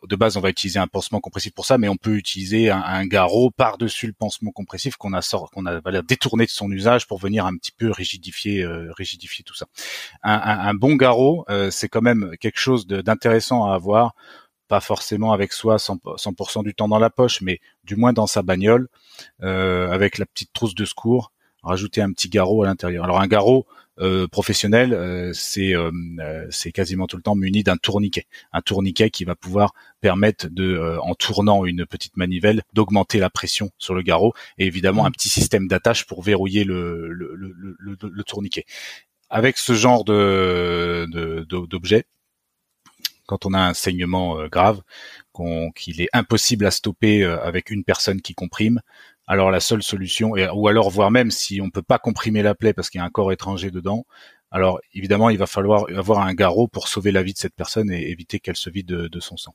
de 0.07 0.17
base, 0.17 0.37
on 0.37 0.41
va 0.41 0.49
utiliser 0.49 0.79
un 0.79 0.87
pansement 0.87 1.21
compressif 1.21 1.53
pour 1.53 1.67
ça, 1.67 1.77
mais 1.77 1.89
on 1.89 1.97
peut 1.97 2.15
utiliser 2.15 2.71
un, 2.71 3.05
garrot 3.07 3.51
par-dessus 3.51 4.07
le 4.07 4.13
pansement 4.13 4.53
compressif 4.53 4.97
qu'on 4.97 5.13
a 5.13 5.23
sort, 5.23 5.51
qu'on 5.51 5.67
a 5.67 5.81
détourné 6.03 6.47
de 6.47 6.51
son 6.51 6.71
usage 6.71 7.09
pour 7.09 7.19
venir 7.19 7.45
un 7.45 7.57
petit 7.57 7.73
peu 7.73 7.91
rigidifier, 7.91 8.65
rigidifier 8.97 9.45
tout 9.45 9.57
ça. 9.57 9.67
Un, 10.23 10.73
bon 10.75 10.95
garrot, 10.95 11.45
c'est 11.71 11.89
quand 11.89 12.01
même 12.01 12.31
quelque 12.41 12.61
chose 12.61 12.87
d'intéressant 12.87 13.65
à 13.65 13.75
avoir 13.75 14.15
pas 14.69 14.81
forcément 14.81 15.33
avec 15.33 15.53
soi 15.53 15.77
100%, 15.77 16.63
du 16.63 16.75
temps 16.75 16.89
dans 16.89 16.99
la 16.99 17.11
poche, 17.11 17.41
mais 17.41 17.61
du 17.85 17.97
moins 17.97 18.13
dans 18.13 18.27
sa 18.27 18.43
bagnole, 18.43 18.89
euh, 19.43 19.91
avec 19.91 20.19
la 20.19 20.27
petite 20.27 20.53
trousse 20.53 20.75
de 20.75 20.85
secours, 20.85 21.33
rajouter 21.63 22.03
un 22.03 22.13
petit 22.13 22.29
garrot 22.29 22.63
à 22.63 22.67
l'intérieur. 22.67 23.05
Alors 23.05 23.21
un 23.21 23.27
garrot 23.27 23.67
euh, 23.99 24.29
professionnel, 24.29 24.93
euh, 24.93 25.33
c'est 25.35 25.73
c'est 26.51 26.71
quasiment 26.71 27.07
tout 27.07 27.17
le 27.17 27.23
temps 27.23 27.35
muni 27.35 27.65
d'un 27.65 27.77
tourniquet, 27.77 28.27
un 28.53 28.61
tourniquet 28.61 29.11
qui 29.11 29.25
va 29.25 29.35
pouvoir 29.35 29.73
permettre 30.01 30.47
de, 30.51 30.99
en 31.03 31.15
tournant 31.15 31.65
une 31.65 31.85
petite 31.87 32.17
manivelle, 32.17 32.63
d'augmenter 32.75 33.19
la 33.19 33.31
pression 33.31 33.71
sur 33.79 33.95
le 33.95 34.03
garrot, 34.03 34.35
et 34.59 34.67
évidemment 34.67 35.05
un 35.07 35.11
petit 35.11 35.29
système 35.29 35.67
d'attache 35.67 36.07
pour 36.07 36.23
verrouiller 36.23 36.65
le, 36.65 37.09
le, 37.09 37.35
le, 37.35 37.97
le, 38.01 38.25
tourniquet. 38.25 38.65
Avec 39.31 39.59
ce 39.59 39.75
genre 39.75 40.05
de 40.05 41.07
d'objet, 41.49 42.05
quand 43.29 43.45
on 43.45 43.53
a 43.53 43.61
un 43.61 43.75
saignement 43.75 44.41
euh, 44.41 44.49
grave, 44.49 44.83
qu'il 45.77 46.01
est 46.01 46.09
impossible 46.13 46.67
à 46.67 46.73
stopper 46.73 47.23
euh, 47.23 47.41
avec 47.45 47.71
une 47.71 47.85
personne 47.85 48.21
qui 48.21 48.35
comprime, 48.35 48.81
alors 49.29 49.53
la 49.53 49.61
seule 49.61 49.83
solution, 49.83 50.31
ou 50.31 50.69
alors 50.69 50.91
voire 50.91 51.13
même 51.13 51.31
si 51.31 51.61
on 51.61 51.71
peut 51.71 51.83
pas 51.83 51.99
comprimer 51.99 52.43
la 52.43 52.55
plaie 52.57 52.73
parce 52.73 52.91
qu'il 52.91 52.99
y 52.99 53.03
a 53.03 53.05
un 53.05 53.11
corps 53.11 53.31
étranger 53.31 53.71
dedans, 53.71 54.07
alors 54.51 54.81
évidemment 54.95 55.29
il 55.29 55.37
va 55.37 55.47
falloir 55.47 55.85
avoir 55.95 56.21
un 56.21 56.33
garrot 56.33 56.67
pour 56.67 56.89
sauver 56.89 57.13
la 57.13 57.23
vie 57.23 57.35
de 57.35 57.39
cette 57.39 57.55
personne 57.55 57.91
et 57.93 58.11
éviter 58.11 58.41
qu'elle 58.41 58.57
se 58.57 58.71
vide 58.71 58.87
de, 58.87 59.21
son 59.21 59.37
sang. 59.37 59.55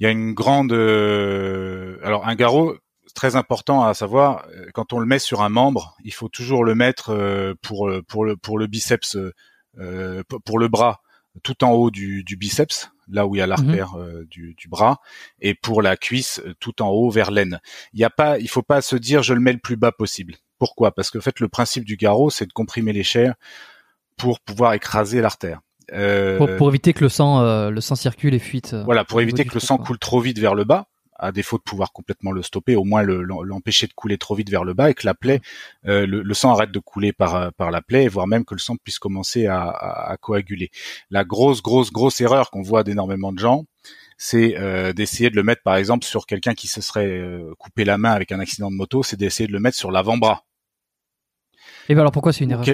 Il 0.00 0.04
y 0.04 0.06
a 0.06 0.10
une 0.10 0.32
grande, 0.32 0.72
euh, 0.72 1.98
alors 2.02 2.26
un 2.26 2.34
garrot 2.34 2.74
très 3.14 3.36
important 3.36 3.84
à 3.84 3.92
savoir 3.92 4.46
quand 4.72 4.94
on 4.94 4.98
le 4.98 5.06
met 5.06 5.18
sur 5.18 5.42
un 5.42 5.50
membre, 5.50 5.96
il 6.02 6.14
faut 6.14 6.30
toujours 6.30 6.64
le 6.64 6.74
mettre 6.74 7.54
pour 7.60 7.92
pour 8.08 8.24
le 8.24 8.36
pour 8.36 8.58
le 8.58 8.66
biceps, 8.66 9.18
pour 10.44 10.58
le 10.58 10.68
bras 10.68 11.03
tout 11.42 11.64
en 11.64 11.72
haut 11.72 11.90
du, 11.90 12.22
du 12.24 12.36
biceps, 12.36 12.90
là 13.08 13.26
où 13.26 13.34
il 13.34 13.38
y 13.38 13.42
a 13.42 13.46
l'artère 13.46 13.94
mhm. 13.94 14.00
euh, 14.00 14.24
du, 14.30 14.54
du, 14.54 14.68
bras, 14.68 15.00
et 15.40 15.54
pour 15.54 15.82
la 15.82 15.96
cuisse 15.96 16.40
euh, 16.44 16.54
tout 16.60 16.82
en 16.82 16.88
haut 16.88 17.10
vers 17.10 17.30
l'aine. 17.30 17.60
Il 17.92 18.00
y 18.00 18.04
a 18.04 18.10
pas, 18.10 18.38
il 18.38 18.48
faut 18.48 18.62
pas 18.62 18.80
se 18.82 18.96
dire 18.96 19.22
je 19.22 19.34
le 19.34 19.40
mets 19.40 19.52
le 19.52 19.58
plus 19.58 19.76
bas 19.76 19.92
possible. 19.92 20.34
Pourquoi? 20.58 20.94
Parce 20.94 21.10
que 21.10 21.18
en 21.18 21.22
fait 21.22 21.40
le 21.40 21.48
principe 21.48 21.84
du 21.84 21.96
garrot 21.96 22.30
c'est 22.30 22.46
de 22.46 22.52
comprimer 22.52 22.92
les 22.92 23.02
chairs 23.02 23.34
pour 24.16 24.40
pouvoir 24.40 24.74
écraser 24.74 25.20
l'artère. 25.20 25.60
Euh, 25.92 26.38
pour, 26.38 26.56
pour, 26.56 26.68
éviter 26.68 26.94
que 26.94 27.04
le 27.04 27.10
sang, 27.10 27.42
euh, 27.42 27.68
le 27.68 27.80
sang 27.82 27.94
circule 27.94 28.32
et 28.32 28.38
fuite. 28.38 28.74
voilà, 28.84 29.04
pour 29.04 29.20
éviter 29.20 29.44
que 29.44 29.52
le 29.52 29.60
sang 29.60 29.76
coule 29.76 29.98
trop 29.98 30.20
vite 30.20 30.38
vers 30.38 30.54
le 30.54 30.64
bas 30.64 30.88
à 31.16 31.32
défaut 31.32 31.58
de 31.58 31.62
pouvoir 31.62 31.92
complètement 31.92 32.32
le 32.32 32.42
stopper, 32.42 32.76
au 32.76 32.84
moins 32.84 33.02
l'empêcher 33.02 33.86
de 33.86 33.92
couler 33.92 34.18
trop 34.18 34.34
vite 34.34 34.50
vers 34.50 34.64
le 34.64 34.74
bas 34.74 34.90
et 34.90 34.94
que 34.94 35.06
la 35.06 35.14
plaie, 35.14 35.40
euh, 35.86 36.06
le, 36.06 36.34
sang 36.34 36.52
arrête 36.52 36.70
de 36.70 36.78
couler 36.78 37.12
par, 37.12 37.52
par 37.52 37.70
la 37.70 37.82
plaie, 37.82 38.08
voire 38.08 38.26
même 38.26 38.44
que 38.44 38.54
le 38.54 38.60
sang 38.60 38.76
puisse 38.76 38.98
commencer 38.98 39.46
à, 39.46 40.16
coaguler. 40.20 40.70
La 41.10 41.24
grosse, 41.24 41.62
grosse, 41.62 41.92
grosse 41.92 42.20
erreur 42.20 42.50
qu'on 42.50 42.62
voit 42.62 42.84
d'énormément 42.84 43.32
de 43.32 43.38
gens, 43.38 43.64
c'est 44.16 44.56
euh, 44.58 44.92
d'essayer 44.92 45.30
de 45.30 45.36
le 45.36 45.42
mettre, 45.42 45.62
par 45.62 45.76
exemple, 45.76 46.04
sur 46.04 46.26
quelqu'un 46.26 46.54
qui 46.54 46.68
se 46.68 46.80
serait 46.80 47.06
euh, 47.06 47.52
coupé 47.58 47.84
la 47.84 47.98
main 47.98 48.12
avec 48.12 48.32
un 48.32 48.40
accident 48.40 48.70
de 48.70 48.76
moto, 48.76 49.02
c'est 49.02 49.16
d'essayer 49.16 49.46
de 49.46 49.52
le 49.52 49.60
mettre 49.60 49.76
sur 49.76 49.90
l'avant-bras. 49.90 50.44
Et 51.88 51.94
ben 51.94 52.00
alors 52.00 52.12
pourquoi 52.12 52.32
c'est 52.32 52.44
une 52.44 52.52
erreur? 52.52 52.64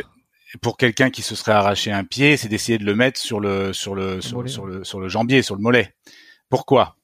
pour 0.62 0.76
quelqu'un 0.76 1.10
qui 1.10 1.22
se 1.22 1.36
serait 1.36 1.52
arraché 1.52 1.92
un 1.92 2.02
pied, 2.02 2.36
c'est 2.36 2.48
d'essayer 2.48 2.76
de 2.76 2.84
le 2.84 2.94
mettre 2.96 3.20
sur 3.20 3.38
le 3.38 3.72
sur 3.72 3.94
le 3.94 4.20
sur, 4.20 4.48
sur 4.48 4.66
le 4.66 4.82
sur 4.82 4.98
le 4.98 5.08
jambier, 5.08 5.42
sur 5.42 5.54
le 5.54 5.62
mollet. 5.62 5.94
Pourquoi? 6.48 6.96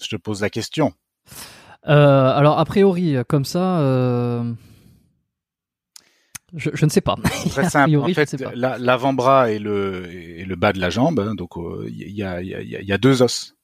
Je 0.00 0.08
te 0.08 0.16
pose 0.16 0.42
la 0.42 0.50
question. 0.50 0.92
Euh, 1.88 2.30
alors 2.30 2.58
a 2.58 2.64
priori, 2.64 3.16
comme 3.28 3.44
ça, 3.44 3.78
euh... 3.80 4.52
je, 6.54 6.70
je, 6.74 6.84
ne 6.84 6.90
sais 6.90 7.00
pas. 7.00 7.16
Très 7.50 7.64
simple. 7.70 7.96
en 7.96 8.08
fait, 8.08 8.36
l'avant-bras 8.54 9.50
et 9.50 9.58
le 9.58 10.12
et 10.12 10.44
le 10.44 10.56
bas 10.56 10.72
de 10.72 10.80
la 10.80 10.90
jambe, 10.90 11.20
hein, 11.20 11.34
donc 11.34 11.52
il 11.86 12.10
y 12.10 12.22
a 12.22 12.42
il 12.42 12.48
y 12.48 12.54
a, 12.54 12.82
y 12.82 12.92
a 12.92 12.98
deux 12.98 13.22
os 13.22 13.56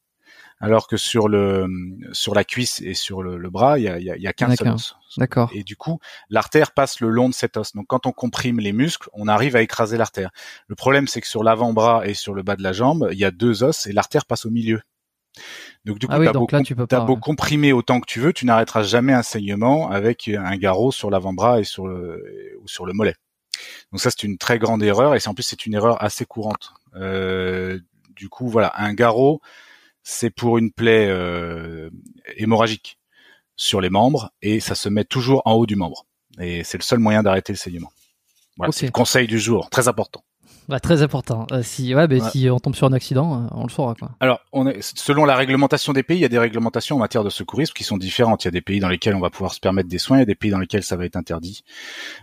alors 0.62 0.86
que 0.86 0.96
sur 0.96 1.28
le 1.28 1.66
sur 2.12 2.34
la 2.34 2.44
cuisse 2.44 2.80
et 2.82 2.94
sur 2.94 3.22
le, 3.22 3.50
bras, 3.50 3.80
il 3.80 3.82
y 3.82 3.88
a, 3.88 3.98
y 3.98 4.04
y 4.04 4.26
a 4.28 4.32
qu'un 4.32 4.54
seul 4.54 4.68
os. 4.68 4.96
D'accord. 5.18 5.50
Et 5.52 5.64
du 5.64 5.76
coup, 5.76 5.98
l'artère 6.30 6.70
passe 6.70 7.00
le 7.00 7.08
long 7.08 7.28
de 7.28 7.34
cet 7.34 7.56
os. 7.56 7.74
Donc 7.74 7.86
quand 7.88 8.06
on 8.06 8.12
comprime 8.12 8.60
les 8.60 8.72
muscles, 8.72 9.10
on 9.12 9.26
arrive 9.26 9.56
à 9.56 9.62
écraser 9.62 9.98
l'artère. 9.98 10.30
Le 10.68 10.76
problème, 10.76 11.08
c'est 11.08 11.20
que 11.20 11.26
sur 11.26 11.42
l'avant-bras 11.42 12.06
et 12.06 12.14
sur 12.14 12.32
le 12.32 12.44
bas 12.44 12.54
de 12.54 12.62
la 12.62 12.72
jambe, 12.72 13.08
il 13.10 13.18
y 13.18 13.24
a 13.24 13.32
deux 13.32 13.64
os 13.64 13.88
et 13.88 13.92
l'artère 13.92 14.24
passe 14.24 14.46
au 14.46 14.50
milieu. 14.50 14.80
Donc 15.84 15.98
du 15.98 16.06
coup, 16.06 16.12
ah 16.14 16.32
beau, 16.32 16.46
tu 16.64 16.76
peux 16.76 16.86
beau 16.86 17.16
comprimer 17.16 17.72
autant 17.72 18.00
que 18.00 18.06
tu 18.06 18.20
veux, 18.20 18.32
tu 18.32 18.46
n'arrêteras 18.46 18.82
jamais 18.82 19.12
un 19.12 19.22
saignement 19.22 19.90
avec 19.90 20.28
un 20.28 20.56
garrot 20.56 20.92
sur 20.92 21.10
l'avant-bras 21.10 21.60
et 21.60 21.64
sur 21.64 21.86
le 21.86 22.56
ou 22.62 22.68
sur 22.68 22.86
le 22.86 22.92
mollet. 22.92 23.14
Donc 23.90 24.00
ça, 24.00 24.10
c'est 24.10 24.22
une 24.22 24.38
très 24.38 24.58
grande 24.58 24.82
erreur 24.82 25.14
et 25.14 25.18
en 25.26 25.34
plus 25.34 25.42
c'est 25.42 25.66
une 25.66 25.74
erreur 25.74 26.02
assez 26.02 26.24
courante. 26.24 26.74
Euh, 26.94 27.78
du 28.14 28.28
coup, 28.28 28.48
voilà, 28.48 28.72
un 28.76 28.94
garrot 28.94 29.40
c'est 30.02 30.30
pour 30.30 30.58
une 30.58 30.72
plaie 30.72 31.06
euh, 31.08 31.90
hémorragique 32.36 32.98
sur 33.56 33.80
les 33.80 33.90
membres 33.90 34.32
et 34.42 34.60
ça 34.60 34.74
se 34.74 34.88
met 34.88 35.04
toujours 35.04 35.42
en 35.44 35.52
haut 35.52 35.66
du 35.66 35.76
membre. 35.76 36.06
Et 36.40 36.64
c'est 36.64 36.78
le 36.78 36.82
seul 36.82 36.98
moyen 36.98 37.22
d'arrêter 37.22 37.52
le 37.52 37.58
saignement. 37.58 37.92
Voilà, 38.56 38.72
c'est 38.72 38.86
le 38.86 38.92
conseil 38.92 39.26
du 39.26 39.38
jour, 39.38 39.70
très 39.70 39.88
important. 39.88 40.24
Bah, 40.68 40.81
très 40.81 41.03
important. 41.03 41.46
Euh, 41.53 41.62
si, 41.62 41.94
ouais, 41.94 42.07
si 42.31 42.48
on 42.48 42.59
tombe 42.59 42.75
sur 42.75 42.87
un 42.87 42.92
accident, 42.92 43.35
euh, 43.35 43.46
on 43.53 43.64
le 43.64 43.68
saura. 43.68 43.94
Quoi. 43.94 44.11
Alors, 44.20 44.40
on 44.53 44.66
est, 44.66 44.81
selon 44.81 45.25
la 45.25 45.35
réglementation 45.35 45.92
des 45.92 46.03
pays, 46.03 46.18
il 46.18 46.22
y 46.22 46.25
a 46.25 46.29
des 46.29 46.38
réglementations 46.38 46.96
en 46.96 46.98
matière 47.01 47.25
de 47.25 47.31
secourisme 47.31 47.72
qui 47.72 47.85
sont 47.85 47.96
différentes. 47.96 48.44
Il 48.44 48.46
y 48.46 48.48
a 48.48 48.53
des 48.53 48.61
pays 48.61 48.81
dans 48.81 48.88
lesquels 48.88 49.14
on 49.14 49.20
va 49.20 49.31
pouvoir 49.31 49.53
se 49.53 49.61
permettre 49.61 49.88
des 49.88 49.98
soins, 49.98 50.18
il 50.18 50.20
y 50.20 50.22
a 50.22 50.27
des 50.27 50.35
pays 50.35 50.51
dans 50.51 50.59
lesquels 50.59 50.83
ça 50.83 50.96
va 50.96 51.05
être 51.05 51.16
interdit. 51.16 51.64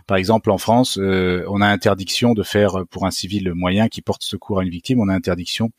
Par 0.06 0.16
exemple, 0.16 0.50
en 0.50 0.58
France, 0.58 0.98
on 0.98 1.60
a 1.60 1.66
interdiction 1.66 2.32
de 2.32 2.42
faire 2.42 2.84
pour 2.90 3.06
un 3.06 3.10
civil 3.10 3.52
moyen 3.54 3.88
qui 3.88 4.02
porte 4.02 4.22
secours 4.22 4.60
à 4.60 4.62
une 4.62 4.70
victime, 4.70 5.00
on 5.00 5.08
a 5.08 5.14
interdiction 5.14 5.70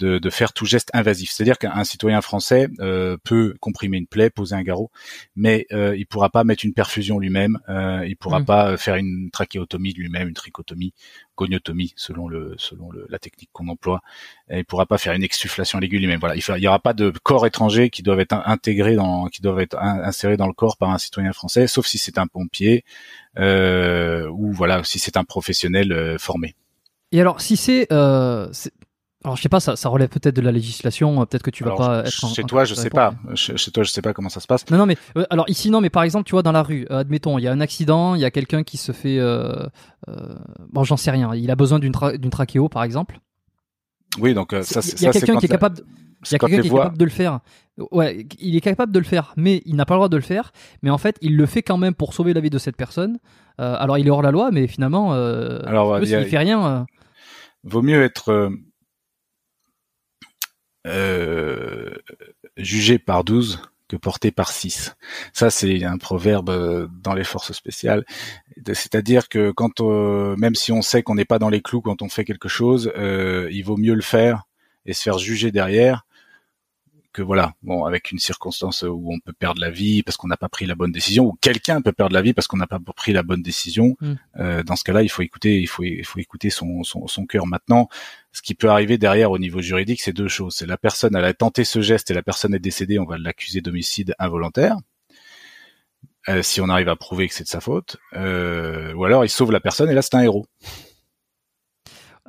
de, 0.00 0.18
de, 0.18 0.30
faire 0.30 0.52
tout 0.52 0.64
geste 0.64 0.90
invasif. 0.94 1.30
C'est-à-dire 1.30 1.58
qu'un 1.58 1.84
citoyen 1.84 2.20
français 2.20 2.68
euh, 2.80 3.16
peut 3.22 3.54
comprimer 3.60 3.98
une 3.98 4.06
plaie, 4.06 4.30
poser 4.30 4.56
un 4.56 4.62
garrot, 4.62 4.90
mais 5.36 5.66
euh, 5.72 5.94
il 5.96 6.06
pourra 6.06 6.30
pas 6.30 6.42
mettre 6.42 6.64
une 6.64 6.72
perfusion 6.72 7.18
lui-même, 7.18 7.58
euh, 7.68 8.04
il 8.06 8.16
pourra 8.16 8.40
mm. 8.40 8.44
pas 8.44 8.76
faire 8.76 8.96
une 8.96 9.30
trachéotomie 9.30 9.92
lui-même, 9.92 10.28
une 10.28 10.34
trichotomie, 10.34 10.94
goniotomie 11.36 11.92
selon 11.96 12.26
le 12.26 12.54
selon 12.58 12.90
le, 12.90 13.06
la 13.08 13.18
technique 13.18 13.50
qu'on 13.52 13.68
emploie. 13.68 14.00
Et 14.50 14.58
il 14.58 14.64
pourra 14.64 14.86
pas 14.86 14.98
faire 14.98 15.12
une 15.12 15.22
exsufflation 15.22 15.78
l'aiguille 15.78 16.00
lui-même. 16.00 16.20
Voilà, 16.20 16.34
il, 16.34 16.42
il 16.56 16.62
y 16.62 16.68
aura 16.68 16.80
pas 16.80 16.94
de 16.94 17.12
corps 17.22 17.46
étranger 17.46 17.90
qui 17.90 18.02
doivent 18.02 18.20
être 18.20 18.34
intégrés 18.46 18.96
dans, 18.96 19.26
qui 19.26 19.42
doivent 19.42 19.60
être 19.60 19.78
insérés 19.78 20.36
dans 20.36 20.48
le 20.48 20.54
corps 20.54 20.76
par 20.76 20.90
un 20.90 20.98
citoyen 20.98 21.32
français, 21.32 21.66
sauf 21.66 21.86
si 21.86 21.98
c'est 21.98 22.18
un 22.18 22.26
pompier 22.26 22.84
euh, 23.38 24.28
ou 24.28 24.52
voilà, 24.52 24.82
si 24.84 24.98
c'est 24.98 25.16
un 25.16 25.24
professionnel 25.24 25.92
euh, 25.92 26.18
formé. 26.18 26.54
Et 27.12 27.20
alors, 27.20 27.40
si 27.40 27.56
c'est, 27.56 27.92
euh, 27.92 28.48
alors 29.22 29.36
je 29.36 29.42
sais 29.42 29.50
pas, 29.50 29.60
ça, 29.60 29.76
ça 29.76 29.90
relève 29.90 30.08
peut-être 30.08 30.34
de 30.34 30.40
la 30.40 30.50
législation, 30.50 31.20
euh, 31.20 31.26
peut-être 31.26 31.42
que 31.42 31.50
tu 31.50 31.62
vas 31.62 31.74
pas 31.74 32.00
être. 32.06 32.34
Chez 32.34 32.42
toi, 32.42 32.64
je 32.64 32.74
sais 32.74 32.88
pas. 32.88 33.14
Chez, 33.34 33.70
toi, 33.70 33.82
je 33.82 33.90
sais 33.90 34.00
pas 34.00 34.14
comment 34.14 34.30
ça 34.30 34.40
se 34.40 34.46
passe. 34.46 34.68
Non, 34.70 34.78
non, 34.78 34.86
mais 34.86 34.96
euh, 35.18 35.26
alors 35.28 35.44
ici 35.50 35.70
non, 35.70 35.82
mais 35.82 35.90
par 35.90 36.04
exemple, 36.04 36.24
tu 36.24 36.32
vois, 36.32 36.42
dans 36.42 36.52
la 36.52 36.62
rue, 36.62 36.86
euh, 36.90 37.00
admettons, 37.00 37.36
il 37.36 37.42
y 37.42 37.48
a 37.48 37.52
un 37.52 37.60
accident, 37.60 38.14
il 38.14 38.22
y 38.22 38.24
a 38.24 38.30
quelqu'un 38.30 38.62
qui 38.62 38.78
se 38.78 38.92
fait, 38.92 39.20
bon, 40.72 40.84
j'en 40.84 40.96
sais 40.96 41.10
rien, 41.10 41.34
il 41.34 41.50
a 41.50 41.56
besoin 41.56 41.78
d'une 41.78 41.92
d'une 41.92 42.30
trachéo, 42.30 42.68
par 42.70 42.82
exemple. 42.82 43.20
Oui, 44.18 44.32
donc 44.32 44.54
ça, 44.62 44.80
c'est. 44.80 44.98
Il 45.00 45.04
y 45.04 45.08
a 45.08 45.12
quelqu'un 45.12 45.36
qui 45.36 45.46
est 45.46 45.50
capable. 45.50 45.76
De... 45.76 45.84
Il 46.24 46.32
y 46.32 46.34
a 46.34 46.38
quelqu'un 46.38 46.62
qui 46.62 46.68
est 46.68 46.70
capable 46.70 46.98
de 46.98 47.04
le 47.04 47.10
faire. 47.10 47.40
Ouais, 47.92 48.26
il 48.38 48.56
est 48.56 48.60
capable 48.60 48.92
de 48.92 48.98
le 48.98 49.04
faire, 49.04 49.32
mais 49.36 49.62
il 49.64 49.74
n'a 49.76 49.86
pas 49.86 49.94
le 49.94 49.98
droit 49.98 50.08
de 50.08 50.16
le 50.16 50.22
faire. 50.22 50.52
Mais 50.82 50.90
en 50.90 50.98
fait, 50.98 51.16
il 51.22 51.36
le 51.36 51.46
fait 51.46 51.62
quand 51.62 51.78
même 51.78 51.94
pour 51.94 52.12
sauver 52.14 52.34
la 52.34 52.40
vie 52.40 52.50
de 52.50 52.58
cette 52.58 52.76
personne. 52.76 53.18
alors, 53.58 53.98
il 53.98 54.06
est 54.06 54.10
hors 54.10 54.22
la 54.22 54.30
loi, 54.30 54.50
mais 54.50 54.66
finalement, 54.66 55.12
alors, 55.12 56.02
il, 56.02 56.24
fait 56.24 56.38
rien. 56.38 56.86
Vaut 57.64 57.82
mieux 57.82 58.02
être 58.02 58.50
euh, 60.86 61.90
jugé 62.56 62.98
par 62.98 63.24
12 63.24 63.60
que 63.88 63.96
porté 63.96 64.30
par 64.30 64.52
6. 64.52 64.96
Ça, 65.32 65.50
c'est 65.50 65.84
un 65.84 65.98
proverbe 65.98 66.50
euh, 66.50 66.86
dans 67.02 67.12
les 67.12 67.24
forces 67.24 67.52
spéciales. 67.52 68.04
C'est-à-dire 68.66 69.28
que 69.28 69.50
quand, 69.50 69.80
même 70.36 70.54
si 70.54 70.70
on 70.70 70.80
sait 70.80 71.02
qu'on 71.02 71.16
n'est 71.16 71.24
pas 71.24 71.40
dans 71.40 71.48
les 71.48 71.60
clous 71.60 71.80
quand 71.80 72.02
on 72.02 72.08
fait 72.08 72.24
quelque 72.24 72.48
chose, 72.48 72.92
euh, 72.96 73.48
il 73.50 73.62
vaut 73.62 73.76
mieux 73.76 73.94
le 73.94 74.02
faire 74.02 74.44
et 74.86 74.92
se 74.92 75.02
faire 75.02 75.18
juger 75.18 75.50
derrière 75.50 76.06
que 77.12 77.22
voilà, 77.22 77.54
bon, 77.62 77.84
avec 77.84 78.12
une 78.12 78.18
circonstance 78.18 78.82
où 78.82 79.12
on 79.12 79.18
peut 79.18 79.32
perdre 79.32 79.60
la 79.60 79.70
vie 79.70 80.02
parce 80.02 80.16
qu'on 80.16 80.28
n'a 80.28 80.36
pas 80.36 80.48
pris 80.48 80.66
la 80.66 80.74
bonne 80.74 80.92
décision, 80.92 81.24
ou 81.24 81.32
quelqu'un 81.40 81.82
peut 81.82 81.92
perdre 81.92 82.14
la 82.14 82.22
vie 82.22 82.32
parce 82.32 82.46
qu'on 82.46 82.56
n'a 82.56 82.66
pas 82.66 82.78
pris 82.94 83.12
la 83.12 83.22
bonne 83.22 83.42
décision. 83.42 83.96
Mm. 84.00 84.12
Euh, 84.38 84.62
dans 84.62 84.76
ce 84.76 84.84
cas-là, 84.84 85.02
il 85.02 85.08
faut 85.08 85.22
écouter, 85.22 85.60
il 85.60 85.66
faut, 85.66 85.82
il 85.82 86.04
faut 86.04 86.20
écouter 86.20 86.50
son, 86.50 86.82
son, 86.84 87.06
son 87.08 87.26
cœur. 87.26 87.46
Maintenant, 87.46 87.88
ce 88.32 88.42
qui 88.42 88.54
peut 88.54 88.68
arriver 88.68 88.96
derrière 88.96 89.32
au 89.32 89.38
niveau 89.38 89.60
juridique, 89.60 90.00
c'est 90.00 90.12
deux 90.12 90.28
choses. 90.28 90.54
C'est 90.56 90.66
la 90.66 90.78
personne, 90.78 91.16
elle 91.16 91.24
a 91.24 91.34
tenté 91.34 91.64
ce 91.64 91.80
geste 91.80 92.10
et 92.10 92.14
la 92.14 92.22
personne 92.22 92.54
est 92.54 92.60
décédée, 92.60 92.98
on 92.98 93.06
va 93.06 93.18
l'accuser 93.18 93.60
d'homicide 93.60 94.14
involontaire. 94.18 94.76
Euh, 96.28 96.42
si 96.42 96.60
on 96.60 96.68
arrive 96.68 96.88
à 96.88 96.96
prouver 96.96 97.28
que 97.28 97.34
c'est 97.34 97.44
de 97.44 97.48
sa 97.48 97.60
faute, 97.60 97.96
euh, 98.12 98.92
ou 98.92 99.04
alors 99.04 99.24
il 99.24 99.30
sauve 99.30 99.52
la 99.52 99.60
personne 99.60 99.88
et 99.90 99.94
là 99.94 100.02
c'est 100.02 100.14
un 100.14 100.22
héros. 100.22 100.46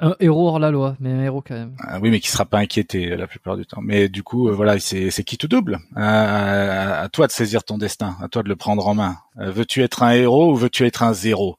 Un 0.04 0.16
héros 0.20 0.48
hors 0.48 0.58
la 0.58 0.72
loi, 0.72 0.96
mais 1.00 1.12
un 1.12 1.22
héros 1.22 1.44
quand 1.48 1.54
même. 1.54 1.76
Ah 1.80 2.00
oui, 2.02 2.10
mais 2.10 2.20
qui 2.20 2.30
sera 2.30 2.46
pas 2.46 2.58
inquiété 2.58 3.16
la 3.16 3.28
plupart 3.28 3.56
du 3.56 3.68
temps. 3.68 3.82
Mais 3.84 4.10
du 4.10 4.24
coup, 4.24 4.50
euh, 4.50 4.52
voilà, 4.52 4.80
c'est 4.80 5.24
qui 5.24 5.38
tout 5.38 5.48
double. 5.48 5.78
à 5.96 7.08
toi 7.14 7.28
de 7.28 7.32
saisir 7.32 7.64
ton 7.64 7.78
destin, 7.78 8.18
à 8.20 8.28
toi 8.28 8.42
de 8.42 8.50
le 8.50 8.56
prendre 8.56 8.88
en 8.88 8.96
main. 8.96 9.18
Euh, 9.40 9.52
veux-tu 9.52 9.84
être 9.84 10.02
un 10.02 10.12
héros 10.14 10.52
ou 10.52 10.56
veux-tu 10.56 10.88
être 10.88 11.04
un 11.04 11.14
zéro? 11.14 11.58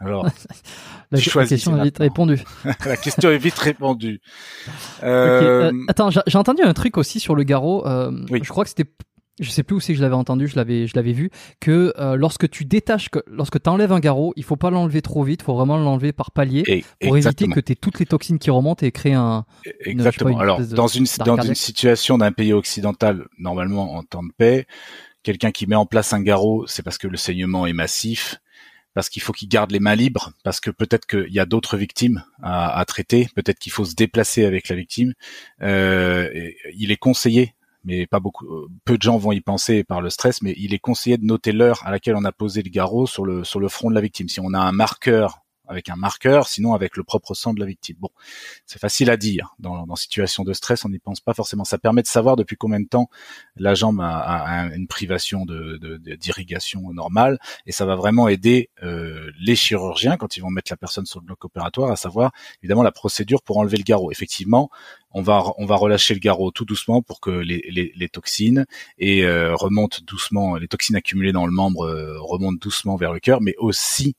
Alors, 0.00 0.26
la, 1.12 1.20
question 1.20 1.78
est 1.78 1.84
vite 1.84 1.98
répondue. 1.98 2.42
la 2.84 2.96
question 2.96 3.30
est 3.30 3.38
vite 3.38 3.58
répondue. 3.58 4.20
Euh... 5.04 5.70
attends, 5.86 6.10
j'ai 6.10 6.38
entendu 6.38 6.62
un 6.62 6.74
truc 6.74 6.98
aussi 6.98 7.20
sur 7.20 7.36
le 7.36 7.44
garrot. 7.44 7.84
oui. 8.28 8.40
Je 8.42 8.48
crois 8.48 8.64
que 8.64 8.70
c'était 8.70 8.90
je 9.40 9.50
sais 9.50 9.62
plus 9.62 9.76
où 9.76 9.80
c'est 9.80 9.92
que 9.92 9.98
je 9.98 10.02
l'avais 10.02 10.14
entendu, 10.14 10.46
je 10.46 10.56
l'avais, 10.56 10.86
je 10.86 10.92
l'avais 10.94 11.12
vu, 11.12 11.30
que 11.60 11.92
euh, 11.98 12.16
lorsque 12.16 12.48
tu 12.48 12.64
détaches, 12.64 13.08
que, 13.08 13.20
lorsque 13.26 13.60
tu 13.60 13.68
enlèves 13.68 13.92
un 13.92 14.00
garrot, 14.00 14.32
il 14.36 14.44
faut 14.44 14.56
pas 14.56 14.70
l'enlever 14.70 15.02
trop 15.02 15.24
vite, 15.24 15.40
il 15.42 15.44
faut 15.44 15.54
vraiment 15.54 15.76
l'enlever 15.76 16.12
par 16.12 16.30
palier 16.30 16.84
pour 17.00 17.16
éviter 17.16 17.48
que 17.48 17.60
tu 17.60 17.72
aies 17.72 17.76
toutes 17.76 17.98
les 17.98 18.06
toxines 18.06 18.38
qui 18.38 18.50
remontent 18.50 18.86
et 18.86 18.92
créer 18.92 19.14
un. 19.14 19.44
Exactement. 19.80 20.38
Alors, 20.38 20.60
dans 20.60 20.86
une, 20.86 21.06
dans 21.24 21.40
une 21.40 21.54
situation 21.54 22.18
d'un 22.18 22.32
pays 22.32 22.52
occidental, 22.52 23.26
normalement 23.38 23.94
en 23.94 24.02
temps 24.02 24.22
de 24.22 24.32
paix, 24.36 24.66
quelqu'un 25.22 25.50
qui 25.50 25.66
met 25.66 25.76
en 25.76 25.86
place 25.86 26.12
un 26.12 26.20
garrot, 26.20 26.66
c'est 26.66 26.82
parce 26.82 26.98
que 26.98 27.08
le 27.08 27.16
saignement 27.16 27.66
est 27.66 27.72
massif, 27.72 28.40
parce 28.94 29.08
qu'il 29.08 29.22
faut 29.22 29.32
qu'il 29.32 29.48
garde 29.48 29.72
les 29.72 29.80
mains 29.80 29.96
libres, 29.96 30.32
parce 30.44 30.60
que 30.60 30.70
peut-être 30.70 31.06
qu'il 31.06 31.32
y 31.32 31.40
a 31.40 31.46
d'autres 31.46 31.76
victimes 31.76 32.24
à, 32.40 32.78
à 32.78 32.84
traiter, 32.84 33.28
peut-être 33.34 33.58
qu'il 33.58 33.72
faut 33.72 33.84
se 33.84 33.96
déplacer 33.96 34.44
avec 34.44 34.68
la 34.68 34.76
victime. 34.76 35.14
Euh, 35.62 36.30
il 36.76 36.92
est 36.92 36.96
conseillé 36.96 37.54
mais 37.84 38.06
pas 38.06 38.20
beaucoup. 38.20 38.46
Euh, 38.46 38.68
peu 38.84 38.96
de 38.96 39.02
gens 39.02 39.18
vont 39.18 39.32
y 39.32 39.40
penser 39.40 39.84
par 39.84 40.00
le 40.00 40.10
stress, 40.10 40.42
mais 40.42 40.54
il 40.56 40.74
est 40.74 40.78
conseillé 40.78 41.18
de 41.18 41.24
noter 41.24 41.52
l'heure 41.52 41.82
à 41.86 41.90
laquelle 41.90 42.16
on 42.16 42.24
a 42.24 42.32
posé 42.32 42.62
le 42.62 42.70
garrot 42.70 43.06
sur 43.06 43.24
le 43.24 43.44
sur 43.44 43.60
le 43.60 43.68
front 43.68 43.90
de 43.90 43.94
la 43.94 44.00
victime. 44.00 44.28
Si 44.28 44.40
on 44.40 44.52
a 44.54 44.58
un 44.58 44.72
marqueur 44.72 45.43
avec 45.68 45.88
un 45.88 45.96
marqueur, 45.96 46.48
sinon 46.48 46.74
avec 46.74 46.96
le 46.96 47.04
propre 47.04 47.34
sang 47.34 47.54
de 47.54 47.60
la 47.60 47.66
victime. 47.66 47.96
Bon, 47.98 48.10
c'est 48.66 48.78
facile 48.78 49.10
à 49.10 49.16
dire. 49.16 49.54
Dans, 49.58 49.86
dans 49.86 49.96
situation 49.96 50.44
de 50.44 50.52
stress, 50.52 50.84
on 50.84 50.88
n'y 50.88 50.98
pense 50.98 51.20
pas 51.20 51.34
forcément. 51.34 51.64
Ça 51.64 51.78
permet 51.78 52.02
de 52.02 52.06
savoir 52.06 52.36
depuis 52.36 52.56
combien 52.56 52.80
de 52.80 52.88
temps 52.88 53.08
la 53.56 53.74
jambe 53.74 54.00
a, 54.00 54.68
une 54.74 54.86
privation 54.86 55.44
de, 55.44 55.98
d'irrigation 56.16 56.92
normale, 56.92 57.38
et 57.66 57.72
ça 57.72 57.84
va 57.84 57.96
vraiment 57.96 58.28
aider 58.28 58.70
euh, 58.82 59.30
les 59.40 59.56
chirurgiens 59.56 60.16
quand 60.16 60.36
ils 60.36 60.40
vont 60.40 60.50
mettre 60.50 60.72
la 60.72 60.76
personne 60.76 61.06
sur 61.06 61.20
le 61.20 61.26
bloc 61.26 61.44
opératoire 61.44 61.90
à 61.90 61.96
savoir 61.96 62.32
évidemment 62.62 62.82
la 62.82 62.92
procédure 62.92 63.42
pour 63.42 63.58
enlever 63.58 63.76
le 63.76 63.82
garrot. 63.82 64.10
Effectivement, 64.10 64.70
on 65.12 65.22
va 65.22 65.44
on 65.58 65.66
va 65.66 65.76
relâcher 65.76 66.14
le 66.14 66.20
garrot 66.20 66.50
tout 66.50 66.64
doucement 66.64 67.02
pour 67.02 67.20
que 67.20 67.30
les, 67.30 67.62
les, 67.70 67.92
les 67.94 68.08
toxines 68.08 68.66
et 68.98 69.24
euh, 69.24 69.54
remontent 69.54 69.98
doucement, 70.06 70.56
les 70.56 70.68
toxines 70.68 70.96
accumulées 70.96 71.32
dans 71.32 71.46
le 71.46 71.52
membre 71.52 71.86
euh, 71.86 72.20
remontent 72.20 72.58
doucement 72.60 72.96
vers 72.96 73.12
le 73.12 73.20
cœur, 73.20 73.40
mais 73.40 73.54
aussi 73.58 74.16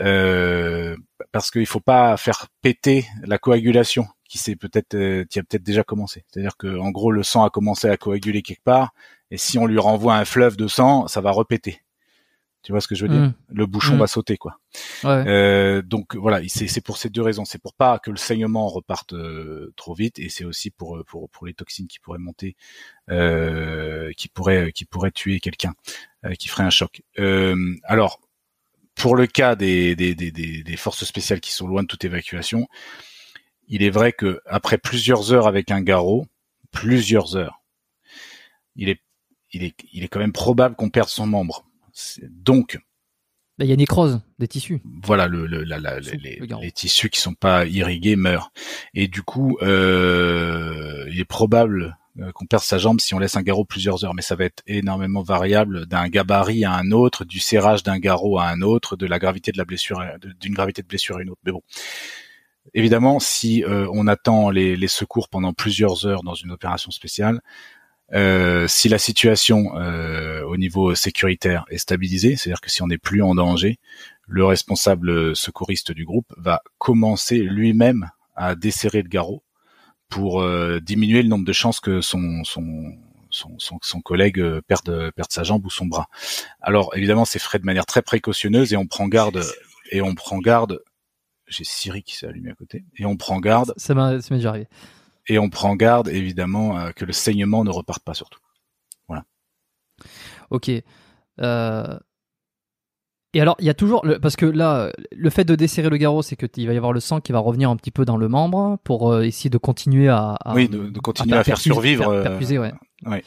euh, 0.00 0.96
parce 1.32 1.50
qu'il 1.50 1.66
faut 1.66 1.80
pas 1.80 2.16
faire 2.16 2.46
péter 2.62 3.06
la 3.24 3.38
coagulation 3.38 4.06
qui 4.28 4.38
s'est 4.38 4.56
peut-être 4.56 4.94
euh, 4.94 5.24
qui 5.24 5.38
a 5.38 5.42
peut-être 5.42 5.62
déjà 5.62 5.84
commencé. 5.84 6.24
C'est-à-dire 6.28 6.56
que 6.56 6.78
en 6.78 6.90
gros 6.90 7.12
le 7.12 7.22
sang 7.22 7.44
a 7.44 7.50
commencé 7.50 7.88
à 7.88 7.96
coaguler 7.96 8.42
quelque 8.42 8.64
part 8.64 8.92
et 9.30 9.36
si 9.36 9.58
on 9.58 9.66
lui 9.66 9.78
renvoie 9.78 10.16
un 10.16 10.24
fleuve 10.24 10.56
de 10.56 10.68
sang, 10.68 11.06
ça 11.08 11.20
va 11.20 11.30
repéter. 11.30 11.82
Tu 12.62 12.70
vois 12.70 12.80
ce 12.80 12.86
que 12.86 12.94
je 12.94 13.04
veux 13.04 13.12
dire? 13.12 13.22
Mmh. 13.22 13.34
Le 13.48 13.66
bouchon 13.66 13.96
mmh. 13.96 13.98
va 13.98 14.06
sauter 14.06 14.36
quoi. 14.36 14.58
Euh, 15.04 15.82
donc 15.82 16.14
voilà, 16.14 16.40
c'est 16.46 16.80
pour 16.80 16.96
ces 16.96 17.10
deux 17.10 17.22
raisons. 17.22 17.44
C'est 17.44 17.60
pour 17.60 17.74
pas 17.74 17.98
que 17.98 18.10
le 18.10 18.16
saignement 18.16 18.68
reparte 18.68 19.14
euh, 19.14 19.72
trop 19.76 19.94
vite 19.94 20.20
et 20.20 20.28
c'est 20.28 20.44
aussi 20.44 20.70
pour, 20.70 20.96
euh, 20.96 21.04
pour 21.04 21.28
pour 21.28 21.46
les 21.46 21.54
toxines 21.54 21.88
qui 21.88 21.98
pourraient 21.98 22.18
monter, 22.18 22.56
qui 23.08 24.28
pourraient 24.28 24.70
qui 24.72 24.84
pourraient 24.84 25.10
tuer 25.10 25.40
quelqu'un, 25.40 25.74
qui 26.38 26.48
ferait 26.48 26.62
un 26.62 26.70
choc. 26.70 27.02
alors 27.84 28.20
pour 28.94 29.16
le 29.16 29.26
cas 29.26 29.56
des, 29.56 29.96
des, 29.96 30.14
des, 30.14 30.30
des, 30.30 30.76
forces 30.76 31.04
spéciales 31.04 31.40
qui 31.40 31.52
sont 31.52 31.66
loin 31.66 31.82
de 31.82 31.88
toute 31.88 32.04
évacuation, 32.04 32.68
il 33.68 33.82
est 33.82 33.90
vrai 33.90 34.12
que 34.12 34.40
après 34.46 34.78
plusieurs 34.78 35.32
heures 35.32 35.46
avec 35.46 35.70
un 35.70 35.80
garrot, 35.80 36.26
plusieurs 36.70 37.36
heures, 37.36 37.62
il 38.76 38.88
est, 38.88 39.00
il 39.52 39.64
est, 39.64 39.74
il 39.92 40.04
est 40.04 40.08
quand 40.08 40.20
même 40.20 40.32
probable 40.32 40.76
qu'on 40.76 40.90
perde 40.90 41.08
son 41.08 41.26
membre. 41.26 41.64
Donc, 42.30 42.78
il 43.58 43.70
y 43.70 43.72
a 43.72 43.76
nécrose 43.76 44.20
des 44.38 44.48
tissus. 44.48 44.80
Voilà, 45.02 45.26
le, 45.26 45.46
le, 45.46 45.62
la, 45.62 45.78
la, 45.78 46.00
les, 46.00 46.40
les, 46.40 46.72
tissus 46.72 47.10
qui 47.10 47.20
sont 47.20 47.34
pas 47.34 47.66
irrigués 47.66 48.16
meurent. 48.16 48.52
Et 48.94 49.08
du 49.08 49.22
coup, 49.22 49.58
euh, 49.62 51.06
il 51.10 51.20
est 51.20 51.24
probable 51.24 51.96
qu'on 52.34 52.46
perde 52.46 52.62
sa 52.62 52.78
jambe 52.78 53.00
si 53.00 53.14
on 53.14 53.18
laisse 53.18 53.36
un 53.36 53.42
garrot 53.42 53.64
plusieurs 53.64 54.04
heures, 54.04 54.14
mais 54.14 54.22
ça 54.22 54.36
va 54.36 54.44
être 54.44 54.62
énormément 54.66 55.22
variable 55.22 55.86
d'un 55.86 56.08
gabarit 56.08 56.64
à 56.64 56.72
un 56.72 56.90
autre, 56.90 57.24
du 57.24 57.40
serrage 57.40 57.82
d'un 57.82 57.98
garrot 57.98 58.38
à 58.38 58.48
un 58.48 58.60
autre, 58.60 58.96
de 58.96 59.06
la 59.06 59.18
gravité 59.18 59.50
de 59.50 59.58
la 59.58 59.64
blessure, 59.64 60.02
d'une 60.40 60.52
gravité 60.52 60.82
de 60.82 60.86
blessure 60.86 61.16
à 61.16 61.22
une 61.22 61.30
autre. 61.30 61.40
Mais 61.44 61.52
bon, 61.52 61.62
évidemment, 62.74 63.18
si 63.18 63.64
euh, 63.64 63.88
on 63.92 64.06
attend 64.06 64.50
les, 64.50 64.88
secours 64.88 65.28
pendant 65.28 65.52
plusieurs 65.52 66.06
heures 66.06 66.22
dans 66.22 66.34
une 66.34 66.50
opération 66.50 66.90
spéciale, 66.90 67.40
euh, 68.12 68.68
si 68.68 68.88
la 68.88 68.98
situation 68.98 69.76
euh, 69.78 70.42
au 70.42 70.58
niveau 70.58 70.94
sécuritaire 70.94 71.64
est 71.70 71.78
stabilisée, 71.78 72.36
c'est-à-dire 72.36 72.60
que 72.60 72.70
si 72.70 72.82
on 72.82 72.88
n'est 72.88 72.98
plus 72.98 73.22
en 73.22 73.34
danger, 73.34 73.78
le 74.26 74.44
responsable 74.44 75.34
secouriste 75.34 75.92
du 75.92 76.04
groupe 76.04 76.32
va 76.36 76.62
commencer 76.78 77.38
lui-même 77.38 78.10
à 78.36 78.54
desserrer 78.54 79.02
le 79.02 79.08
garrot 79.08 79.42
pour 80.12 80.42
euh, 80.42 80.78
diminuer 80.78 81.22
le 81.22 81.28
nombre 81.28 81.46
de 81.46 81.52
chances 81.52 81.80
que 81.80 82.02
son, 82.02 82.44
son, 82.44 82.92
son, 83.30 83.56
son, 83.58 84.00
collègue 84.02 84.44
perde, 84.68 85.10
perde 85.16 85.32
sa 85.32 85.42
jambe 85.42 85.64
ou 85.64 85.70
son 85.70 85.86
bras. 85.86 86.08
Alors 86.60 86.94
évidemment, 86.94 87.24
c'est 87.24 87.40
fait 87.40 87.58
de 87.58 87.64
manière 87.64 87.86
très 87.86 88.02
précautionneuse 88.02 88.74
et 88.74 88.76
on 88.76 88.86
prend 88.86 89.08
garde 89.08 89.42
et 89.90 90.02
on 90.02 90.14
prend 90.14 90.38
garde. 90.38 90.82
J'ai 91.46 91.64
Siri 91.64 92.02
qui 92.02 92.14
s'est 92.14 92.26
allumé 92.26 92.50
à 92.50 92.54
côté 92.54 92.84
et 92.98 93.06
on 93.06 93.16
prend 93.16 93.40
garde. 93.40 93.72
Ça 93.78 93.94
m'a 93.94 94.18
déjà 94.18 94.50
arrivé 94.50 94.68
et 95.28 95.38
on 95.38 95.48
prend 95.48 95.74
garde 95.76 96.08
évidemment 96.08 96.78
euh, 96.78 96.90
que 96.90 97.06
le 97.06 97.12
saignement 97.14 97.64
ne 97.64 97.70
reparte 97.70 98.04
pas 98.04 98.14
surtout. 98.14 98.40
Voilà. 99.08 99.24
Ok. 100.50 100.70
Euh... 101.40 101.98
Et 103.34 103.40
alors, 103.40 103.56
il 103.60 103.66
y 103.66 103.70
a 103.70 103.74
toujours 103.74 104.04
parce 104.20 104.36
que 104.36 104.44
là, 104.44 104.92
le 105.10 105.30
fait 105.30 105.44
de 105.44 105.54
desserrer 105.54 105.88
le 105.88 105.96
garrot, 105.96 106.22
c'est 106.22 106.36
que 106.36 106.46
il 106.56 106.66
va 106.66 106.74
y 106.74 106.76
avoir 106.76 106.92
le 106.92 107.00
sang 107.00 107.20
qui 107.20 107.32
va 107.32 107.38
revenir 107.38 107.70
un 107.70 107.76
petit 107.76 107.90
peu 107.90 108.04
dans 108.04 108.16
le 108.18 108.28
membre 108.28 108.78
pour 108.84 109.10
euh, 109.10 109.22
essayer 109.22 109.48
de 109.48 109.58
continuer 109.58 110.08
à, 110.08 110.36
oui, 110.54 110.68
de, 110.68 110.98
continuer 111.00 111.36
à, 111.36 111.44
faire 111.44 111.58
survivre. 111.58 112.08
Euh, 112.08 112.22
perfuser, 112.22 112.58
ouais. 112.58 112.72
ouais 113.06 113.22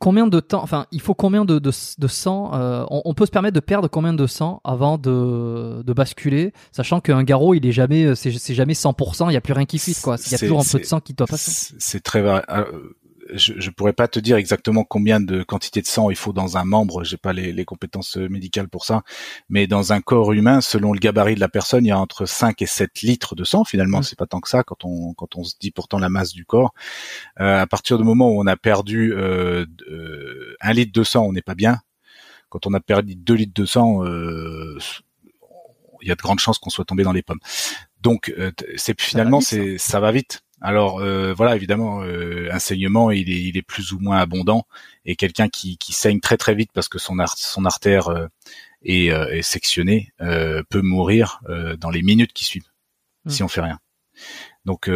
combien 0.00 0.26
de 0.26 0.40
temps, 0.40 0.62
enfin, 0.62 0.86
il 0.90 1.00
faut 1.00 1.14
combien 1.14 1.44
de, 1.44 1.58
de, 1.58 1.70
de 1.98 2.08
sang 2.08 2.52
euh, 2.54 2.84
on, 2.88 3.14
peut 3.14 3.26
se 3.26 3.30
permettre 3.30 3.54
de 3.54 3.60
perdre 3.60 3.86
combien 3.86 4.14
de 4.14 4.26
sang 4.26 4.60
avant 4.64 4.96
de, 4.98 5.82
de 5.84 5.92
basculer, 5.92 6.52
sachant 6.72 7.00
qu'un 7.00 7.22
garrot, 7.22 7.54
il 7.54 7.66
est 7.66 7.72
jamais, 7.72 8.14
c'est 8.16 8.54
jamais 8.54 8.72
100%, 8.72 9.26
il 9.26 9.28
n'y 9.28 9.36
a 9.36 9.40
plus 9.42 9.52
rien 9.52 9.66
qui 9.66 9.78
fuit, 9.78 9.94
quoi. 9.94 10.16
Il 10.24 10.32
y 10.32 10.34
a 10.34 10.38
toujours 10.38 10.60
un 10.60 10.64
peu 10.64 10.78
de 10.78 10.84
sang 10.84 11.00
qui 11.00 11.12
doit 11.12 11.26
passer. 11.26 11.74
C'est 11.78 12.02
très. 12.02 12.20
Euh, 12.20 12.64
je, 13.34 13.54
je 13.56 13.70
pourrais 13.70 13.92
pas 13.92 14.08
te 14.08 14.18
dire 14.18 14.36
exactement 14.36 14.84
combien 14.84 15.20
de 15.20 15.42
quantité 15.42 15.80
de 15.80 15.86
sang 15.86 16.10
il 16.10 16.16
faut 16.16 16.32
dans 16.32 16.56
un 16.56 16.64
membre, 16.64 17.04
j'ai 17.04 17.16
pas 17.16 17.32
les, 17.32 17.52
les, 17.52 17.64
compétences 17.64 18.16
médicales 18.16 18.68
pour 18.68 18.84
ça, 18.84 19.02
mais 19.48 19.66
dans 19.66 19.92
un 19.92 20.00
corps 20.00 20.32
humain, 20.32 20.60
selon 20.60 20.92
le 20.92 20.98
gabarit 20.98 21.34
de 21.34 21.40
la 21.40 21.48
personne, 21.48 21.84
il 21.84 21.88
y 21.88 21.92
a 21.92 21.98
entre 21.98 22.26
5 22.26 22.60
et 22.62 22.66
7 22.66 23.02
litres 23.02 23.34
de 23.34 23.44
sang. 23.44 23.64
Finalement, 23.64 24.00
mmh. 24.00 24.04
c'est 24.04 24.18
pas 24.18 24.26
tant 24.26 24.40
que 24.40 24.48
ça 24.48 24.62
quand 24.62 24.84
on 24.84 25.14
quand 25.14 25.36
on 25.36 25.44
se 25.44 25.54
dit 25.60 25.70
pourtant 25.70 25.98
la 25.98 26.08
masse 26.08 26.32
du 26.32 26.44
corps. 26.44 26.74
Euh, 27.40 27.60
à 27.60 27.66
partir 27.66 27.98
du 27.98 28.04
moment 28.04 28.28
où 28.28 28.40
on 28.40 28.46
a 28.46 28.56
perdu 28.56 29.12
euh, 29.12 29.66
euh, 29.90 30.56
un 30.60 30.72
litre 30.72 30.92
de 30.92 31.04
sang, 31.04 31.24
on 31.26 31.32
n'est 31.32 31.42
pas 31.42 31.54
bien. 31.54 31.78
Quand 32.48 32.66
on 32.66 32.74
a 32.74 32.80
perdu 32.80 33.14
2 33.14 33.34
litres 33.34 33.54
de 33.54 33.64
sang, 33.64 34.04
euh, 34.04 34.78
il 36.02 36.08
y 36.08 36.10
a 36.12 36.14
de 36.14 36.22
grandes 36.22 36.40
chances 36.40 36.58
qu'on 36.58 36.70
soit 36.70 36.84
tombé 36.84 37.04
dans 37.04 37.12
les 37.12 37.22
pommes. 37.22 37.40
Donc, 38.00 38.32
euh, 38.38 38.50
c'est 38.76 39.00
finalement, 39.00 39.40
c'est 39.40 39.78
ça 39.78 40.00
va 40.00 40.10
vite. 40.12 40.42
Alors 40.60 41.00
euh, 41.00 41.32
voilà, 41.32 41.56
évidemment, 41.56 42.02
euh, 42.02 42.48
un 42.52 42.58
saignement, 42.58 43.10
il 43.10 43.30
est, 43.30 43.42
il 43.42 43.56
est 43.56 43.62
plus 43.62 43.92
ou 43.92 43.98
moins 43.98 44.18
abondant, 44.18 44.66
et 45.04 45.16
quelqu'un 45.16 45.48
qui, 45.48 45.78
qui 45.78 45.92
saigne 45.92 46.20
très 46.20 46.36
très 46.36 46.54
vite 46.54 46.70
parce 46.74 46.88
que 46.88 46.98
son, 46.98 47.16
son 47.36 47.64
artère 47.64 48.08
euh, 48.08 48.26
est, 48.82 49.06
est, 49.06 49.42
sectionnée 49.42 50.12
peut 50.18 50.82
mourir 50.82 51.40
dans 51.78 51.90
les 51.90 52.02
minutes 52.02 52.32
qui 52.32 52.44
suivent 52.44 52.70
mmh. 53.26 53.30
si 53.30 53.42
on 53.42 53.48
fait 53.48 53.60
rien. 53.60 53.78
Donc, 54.64 54.90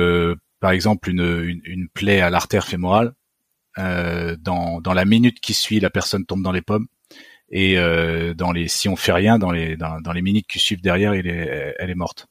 par 0.61 0.70
exemple, 0.70 1.11
une, 1.11 1.20
une, 1.20 1.61
une 1.64 1.88
plaie 1.88 2.22
à 2.22 2.31
l'artère 2.31 2.66
fémorale, 2.66 3.12
dans, 3.77 4.81
dans 4.81 4.94
la 4.94 5.05
minute 5.05 5.38
qui 5.40 5.53
suit, 5.53 5.81
la 5.81 5.90
personne 5.90 6.24
tombe 6.24 6.42
dans 6.42 6.53
les 6.53 6.62
pommes 6.62 6.87
et 7.50 7.78
euh, 7.78 8.35
dans 8.35 8.52
les 8.52 8.68
si 8.68 8.88
on 8.88 8.96
fait 8.96 9.12
rien 9.12 9.38
dans 9.38 9.50
les 9.50 9.76
dans, 9.76 10.12
les 10.12 10.22
minutes 10.22 10.46
qui 10.46 10.59
suivent 10.59 10.80
derrière 10.80 11.12
elle 11.12 11.26
est 11.26 11.74
elle 11.78 11.90
est 11.90 11.94
morte. 11.94 12.26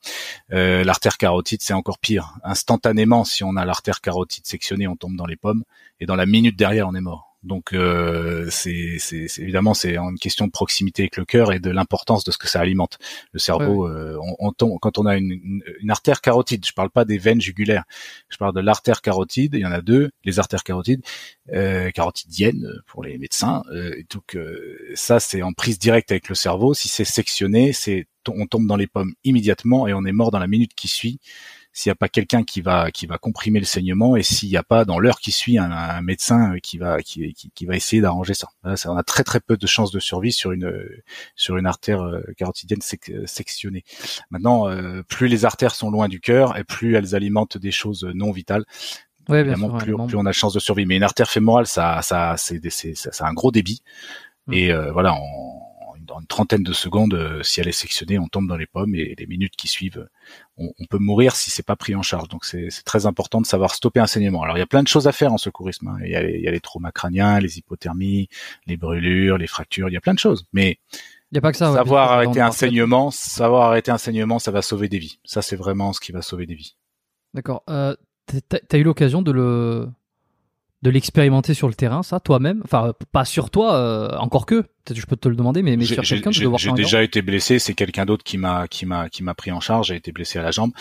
Euh, 0.52 0.84
l'artère 0.84 1.17
carotide 1.17 1.62
c'est 1.62 1.73
encore 1.73 1.99
pire. 1.99 2.36
Instantanément 2.43 3.23
si 3.23 3.43
on 3.43 3.56
a 3.56 3.65
l'artère 3.65 4.02
carotide 4.02 4.45
sectionnée 4.45 4.88
on 4.88 4.95
tombe 4.95 5.15
dans 5.15 5.26
les 5.26 5.36
pommes. 5.38 5.63
Et 5.99 6.06
dans 6.06 6.15
la 6.15 6.26
minute 6.26 6.58
derrière 6.58 6.88
on 6.88 6.95
est 6.95 7.02
mort 7.02 7.33
donc 7.44 7.74
euh, 7.74 8.48
c'est 8.50 8.98
évidemment 9.38 9.74
c'est 9.74 9.98
une 9.98 10.18
question 10.18 10.48
de 10.48 10.52
proximité 10.52 11.04
avec 11.04 11.18
le 11.18 11.26
cœur 11.26 11.52
et 11.52 11.60
de 11.60 11.70
l'importance 11.70 12.24
de 12.24 12.32
ce 12.32 12.38
que 12.38 12.48
ça 12.48 12.62
alimente. 12.62 12.98
Le 13.34 13.40
cerveau, 13.40 13.88
euh, 13.88 14.18
on, 14.40 14.54
on 14.62 14.78
quand 14.78 14.98
on 14.98 15.06
a 15.06 15.18
une, 15.18 15.62
une, 15.80 15.92
artère 15.92 16.22
carotide, 16.22 16.66
je 16.66 16.72
parle 16.72 16.90
pas 16.90 17.04
des 17.04 17.18
veines 17.18 17.42
jugulaires, 17.42 17.84
je 18.30 18.38
parle 18.38 18.54
de 18.54 18.62
l'artère 18.62 19.02
carotide. 19.02 19.56
Il 19.56 19.60
y 19.60 19.66
en 19.66 19.72
a 19.72 19.82
deux, 19.82 20.12
les 20.24 20.40
artères 20.40 20.64
carotides, 20.64 21.02
euh, 21.54 21.92
carotidiennes 21.92 22.66
pour 22.88 23.04
les 23.04 23.18
médecins. 23.18 23.64
Euh, 23.72 24.02
donc 24.10 24.38
ça 24.94 25.20
c'est 25.20 25.42
en 25.42 25.52
prise 25.52 25.80
directe 25.80 26.12
avec 26.12 26.30
le 26.30 26.36
cerveau. 26.36 26.74
Si 26.74 26.88
c'est 26.88 27.06
sectionné, 27.06 27.74
c'est 27.74 28.08
on 28.30 28.48
tombe 28.48 28.68
dans 28.68 28.78
les 28.78 28.88
pommes 28.88 29.14
immédiatement 29.26 29.86
et 29.86 29.94
on 29.94 30.06
est 30.06 30.14
mort 30.14 30.32
dans 30.32 30.40
la 30.40 30.48
minute 30.48 30.74
qui 30.76 30.88
suit 30.88 31.20
s'il 31.74 31.90
n'y 31.90 31.94
a 31.94 31.96
pas 31.96 32.08
quelqu'un 32.08 32.44
qui 32.44 32.62
va 32.62 32.92
qui 32.92 33.08
va 33.08 33.18
comprimer 33.18 33.60
le 33.60 33.66
saignement 33.66 34.16
et 34.16 34.24
s'il 34.24 34.50
n'y 34.50 34.58
a 34.58 34.64
pas 34.64 34.86
dans 34.86 35.00
l'heure 35.00 35.20
qui 35.20 35.32
suit 35.32 35.58
un, 35.58 36.02
médecin 36.02 36.58
qui 36.62 36.78
va 36.78 37.02
qui, 37.02 37.34
qui, 37.34 37.66
va 37.66 37.76
essayer 37.76 38.02
d'arranger 38.02 38.36
ça. 38.36 38.48
ça. 38.76 38.92
On 38.92 38.96
a 38.96 39.04
très 39.04 39.24
très 39.24 39.40
peu 39.40 39.58
de 39.58 39.68
chances 39.68 39.92
de 39.92 40.00
survie 40.00 40.32
sur 40.32 40.52
une 40.52 40.72
sur 41.36 41.58
une 41.58 41.66
artère 41.66 42.02
euh, 42.02 42.22
carotidienne 42.38 42.82
sectionnée. 43.26 43.84
Maintenant, 44.30 44.70
euh, 44.70 45.02
plus 45.04 45.28
les 45.28 45.46
artères 45.46 45.74
sont 45.74 45.90
loin 45.90 46.08
du 46.08 46.20
cœur 46.20 46.58
et 46.58 46.64
plus 46.64 46.96
elles 46.96 47.16
alimentent 47.16 47.58
des 47.58 47.72
choses 47.72 48.08
non 48.14 48.32
vitales. 48.32 48.66
Ouais, 49.30 49.40
Évidemment, 49.40 49.78
plus, 49.78 49.94
on 49.94 50.26
a 50.26 50.30
de 50.30 50.32
chances 50.34 50.54
de 50.54 50.60
survie. 50.60 50.86
Mais 50.86 50.98
une 50.98 51.04
artère 51.04 51.30
fémorale, 51.30 51.66
ça, 51.66 52.02
ça, 52.02 52.36
c'est, 52.38 52.60
c'est, 52.70 53.22
un 53.22 53.34
gros 53.34 53.52
débit. 53.52 53.82
Mm. 54.48 54.54
Et 54.54 54.72
euh, 54.72 54.92
voilà, 54.92 55.16
dans 56.06 56.20
une 56.20 56.28
trentaine 56.28 56.63
de 56.63 56.74
secondes, 56.74 57.13
euh, 57.13 57.44
si 57.44 57.60
elle 57.60 57.68
est 57.68 57.72
sectionnée, 57.72 58.20
on 58.20 58.28
tombe 58.28 58.48
dans 58.48 58.58
les 58.58 58.66
pommes 58.66 58.96
et 58.96 59.16
les 59.18 59.28
minutes 59.28 59.56
qui 59.56 59.68
suivent, 59.68 60.08
on, 60.58 60.72
peut 60.89 61.00
mourir 61.00 61.36
si 61.36 61.50
c'est 61.50 61.66
pas 61.66 61.76
pris 61.76 61.96
en 61.96 62.02
charge. 62.02 62.28
Donc 62.28 62.46
c'est 62.46 62.70
très 62.86 63.06
important 63.06 63.42
de 63.42 63.46
savoir 63.46 63.74
stopper 63.74 64.00
un 64.00 64.08
saignement. 64.08 64.44
Alors 64.44 64.58
il 64.58 64.60
y 64.60 64.63
a 64.63 64.68
plein 64.68 64.84
de 64.84 64.88
choses 64.88 65.08
à 65.08 65.12
faire 65.12 65.34
en 65.34 65.38
secourisme. 65.38 65.88
Hein. 65.88 65.98
Il, 66.04 66.12
y 66.12 66.16
a 66.16 66.22
les, 66.22 66.36
il, 66.36 66.42
y 66.42 66.48
a 66.48 66.52
les, 66.52 66.60
traumas 66.60 66.92
crâniens, 66.92 67.39
les 67.39 67.58
hypothermies, 67.58 68.30
les 68.68 68.78
brûlures, 68.78 69.38
les 69.38 69.48
fractures. 69.48 69.89
Il 69.89 69.94
y 69.94 69.98
a 69.98 70.02
plein 70.02 70.13
de 70.13 70.20
choses. 70.20 70.46
Mais 70.54 70.80
il 71.32 71.36
y 71.36 71.38
a 71.38 71.42
pas 71.42 71.52
que 71.52 71.58
ça. 71.58 71.74
Savoir 71.74 72.12
arrêter 72.12 72.42
un 72.42 72.52
saignement, 72.52 73.10
savoir 73.12 73.70
arrêter 73.70 73.92
un 73.92 73.98
saignement, 73.98 74.39
ça 74.39 74.52
va 74.52 74.62
sauver 74.62 74.89
des 74.89 75.00
vies. 75.00 75.20
Ça 75.24 75.42
c'est 75.42 75.56
vraiment 75.56 75.94
ce 75.94 76.00
qui 76.00 76.12
va 76.12 76.22
sauver 76.22 76.46
des 76.46 76.56
vies. 76.56 76.76
D'accord. 77.34 77.63
Euh, 77.70 77.96
T'as 78.26 78.60
as 78.72 78.78
eu 78.78 78.84
l'occasion 78.84 79.22
de 79.22 79.32
le 79.32 79.89
de 80.84 80.89
l'expérimenter 80.89 81.54
sur 81.54 81.69
le 81.69 81.74
terrain, 81.74 82.04
ça, 82.04 82.19
toi-même? 82.19 82.62
Enfin, 82.65 82.93
pas 83.13 83.24
sur 83.24 83.50
toi, 83.50 83.76
euh, 83.76 84.17
encore 84.17 84.46
que. 84.46 84.62
Peut-être 84.84 85.00
je 85.00 85.06
peux 85.06 85.15
te 85.15 85.30
le 85.30 85.36
demander, 85.38 85.63
mais, 85.63 85.78
mais 85.78 85.86
sur 85.86 86.04
quelqu'un, 86.04 86.30
de 86.30 86.39
devoir 86.39 86.60
J'ai 86.60 86.74
déjà 86.74 87.02
été 87.02 87.22
blessé. 87.22 87.58
C'est 87.58 87.74
quelqu'un 87.74 88.06
d'autre 88.06 88.26
qui 88.26 88.38
m'a 88.38 88.67
qui 88.67 88.86
m'a 88.86 89.08
qui 89.08 89.24
m'a 89.24 89.34
pris 89.34 89.54
en 89.54 89.62
charge. 89.62 89.88
J'ai 89.88 89.96
été 89.96 90.12
blessé 90.12 90.39
à 90.39 90.43
la 90.43 90.52
jambe, 90.52 90.74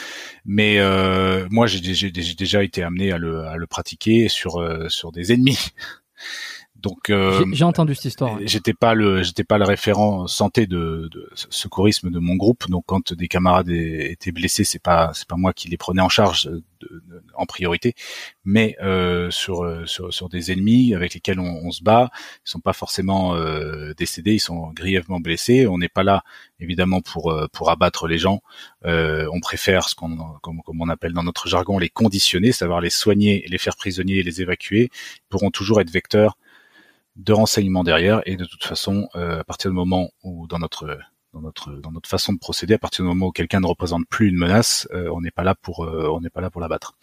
mais 0.44 0.80
euh, 0.80 1.46
moi, 1.50 1.68
j'ai 1.68 2.10
déjà 2.10 2.64
été 2.64 2.82
amené 2.82 3.12
à 3.12 3.18
le 3.18 3.44
à 3.44 3.56
le 3.56 3.66
pratiquer 3.68 4.28
sur 4.28 4.60
euh, 4.60 4.88
sur 4.88 5.12
des 5.12 5.32
ennemis. 5.32 5.70
Donc 6.82 7.10
euh, 7.10 7.44
j'ai 7.52 7.64
entendu 7.64 7.94
cette 7.94 8.06
histoire. 8.06 8.38
J'étais 8.44 8.74
pas 8.74 8.94
le 8.94 9.22
j'étais 9.22 9.44
pas 9.44 9.58
le 9.58 9.64
référent 9.64 10.26
santé 10.26 10.66
de, 10.66 11.08
de, 11.10 11.30
secourisme 11.34 12.10
de 12.10 12.18
mon 12.18 12.34
groupe. 12.34 12.68
Donc 12.68 12.84
quand 12.86 13.12
des 13.12 13.28
camarades 13.28 13.70
étaient 13.70 14.32
blessés, 14.32 14.64
c'est 14.64 14.82
pas 14.82 15.12
c'est 15.14 15.28
pas 15.28 15.36
moi 15.36 15.52
qui 15.52 15.68
les 15.68 15.76
prenais 15.76 16.02
en 16.02 16.08
charge 16.08 16.44
de, 16.44 16.62
en 17.34 17.46
priorité, 17.46 17.94
mais 18.44 18.76
euh, 18.82 19.30
sur, 19.30 19.88
sur, 19.88 20.12
sur 20.12 20.28
des 20.28 20.52
ennemis 20.52 20.94
avec 20.94 21.14
lesquels 21.14 21.40
on, 21.40 21.60
on, 21.64 21.70
se 21.70 21.82
bat. 21.82 22.10
Ils 22.44 22.50
sont 22.50 22.60
pas 22.60 22.72
forcément 22.72 23.34
euh, 23.34 23.94
décédés, 23.96 24.34
ils 24.34 24.40
sont 24.40 24.72
grièvement 24.72 25.20
blessés. 25.20 25.66
On 25.66 25.78
n'est 25.78 25.88
pas 25.88 26.02
là 26.02 26.24
évidemment 26.60 27.00
pour 27.00 27.30
euh, 27.30 27.46
pour 27.52 27.70
abattre 27.70 28.06
les 28.06 28.18
gens. 28.18 28.42
Euh, 28.84 29.26
on 29.32 29.40
préfère 29.40 29.88
ce 29.88 29.94
qu'on 29.94 30.16
comme, 30.42 30.62
comme 30.62 30.80
on 30.80 30.88
appelle 30.88 31.12
dans 31.12 31.22
notre 31.22 31.48
jargon 31.48 31.78
les 31.78 31.88
conditionner, 31.88 32.52
savoir 32.52 32.80
les 32.80 32.90
soigner, 32.90 33.44
les 33.48 33.58
faire 33.58 33.76
prisonniers 33.76 34.18
et 34.18 34.22
les 34.22 34.42
évacuer. 34.42 34.90
Ils 34.92 35.28
pourront 35.28 35.50
toujours 35.50 35.80
être 35.80 35.90
vecteurs 35.90 36.36
de 37.16 37.33
renseignements 37.33 37.85
derrière 37.85 38.22
et 38.27 38.37
de 38.37 38.44
toute 38.44 38.64
façon 38.64 39.09
euh, 39.16 39.40
à 39.40 39.44
partir 39.44 39.70
du 39.70 39.75
moment 39.75 40.11
où 40.22 40.46
dans 40.46 40.59
notre 40.59 40.98
dans 41.33 41.40
notre 41.40 41.72
dans 41.72 41.92
notre 41.92 42.09
façon 42.09 42.33
de 42.33 42.38
procéder 42.38 42.75
à 42.75 42.79
partir 42.79 43.05
du 43.05 43.09
moment 43.09 43.27
où 43.27 43.33
quelqu'un 43.33 43.61
ne 43.61 43.66
représente 43.66 44.07
plus 44.09 44.29
une 44.29 44.37
menace 44.37 44.88
euh, 44.92 45.11
on 45.12 45.20
n'est 45.20 45.31
pas 45.31 45.44
là 45.44 45.55
pour 45.55 45.85
euh, 45.85 46.09
on 46.11 46.20
n'est 46.20 46.31
pas 46.31 46.40
là 46.40 46.51
pour 46.51 46.61
l'abattre 46.61 46.94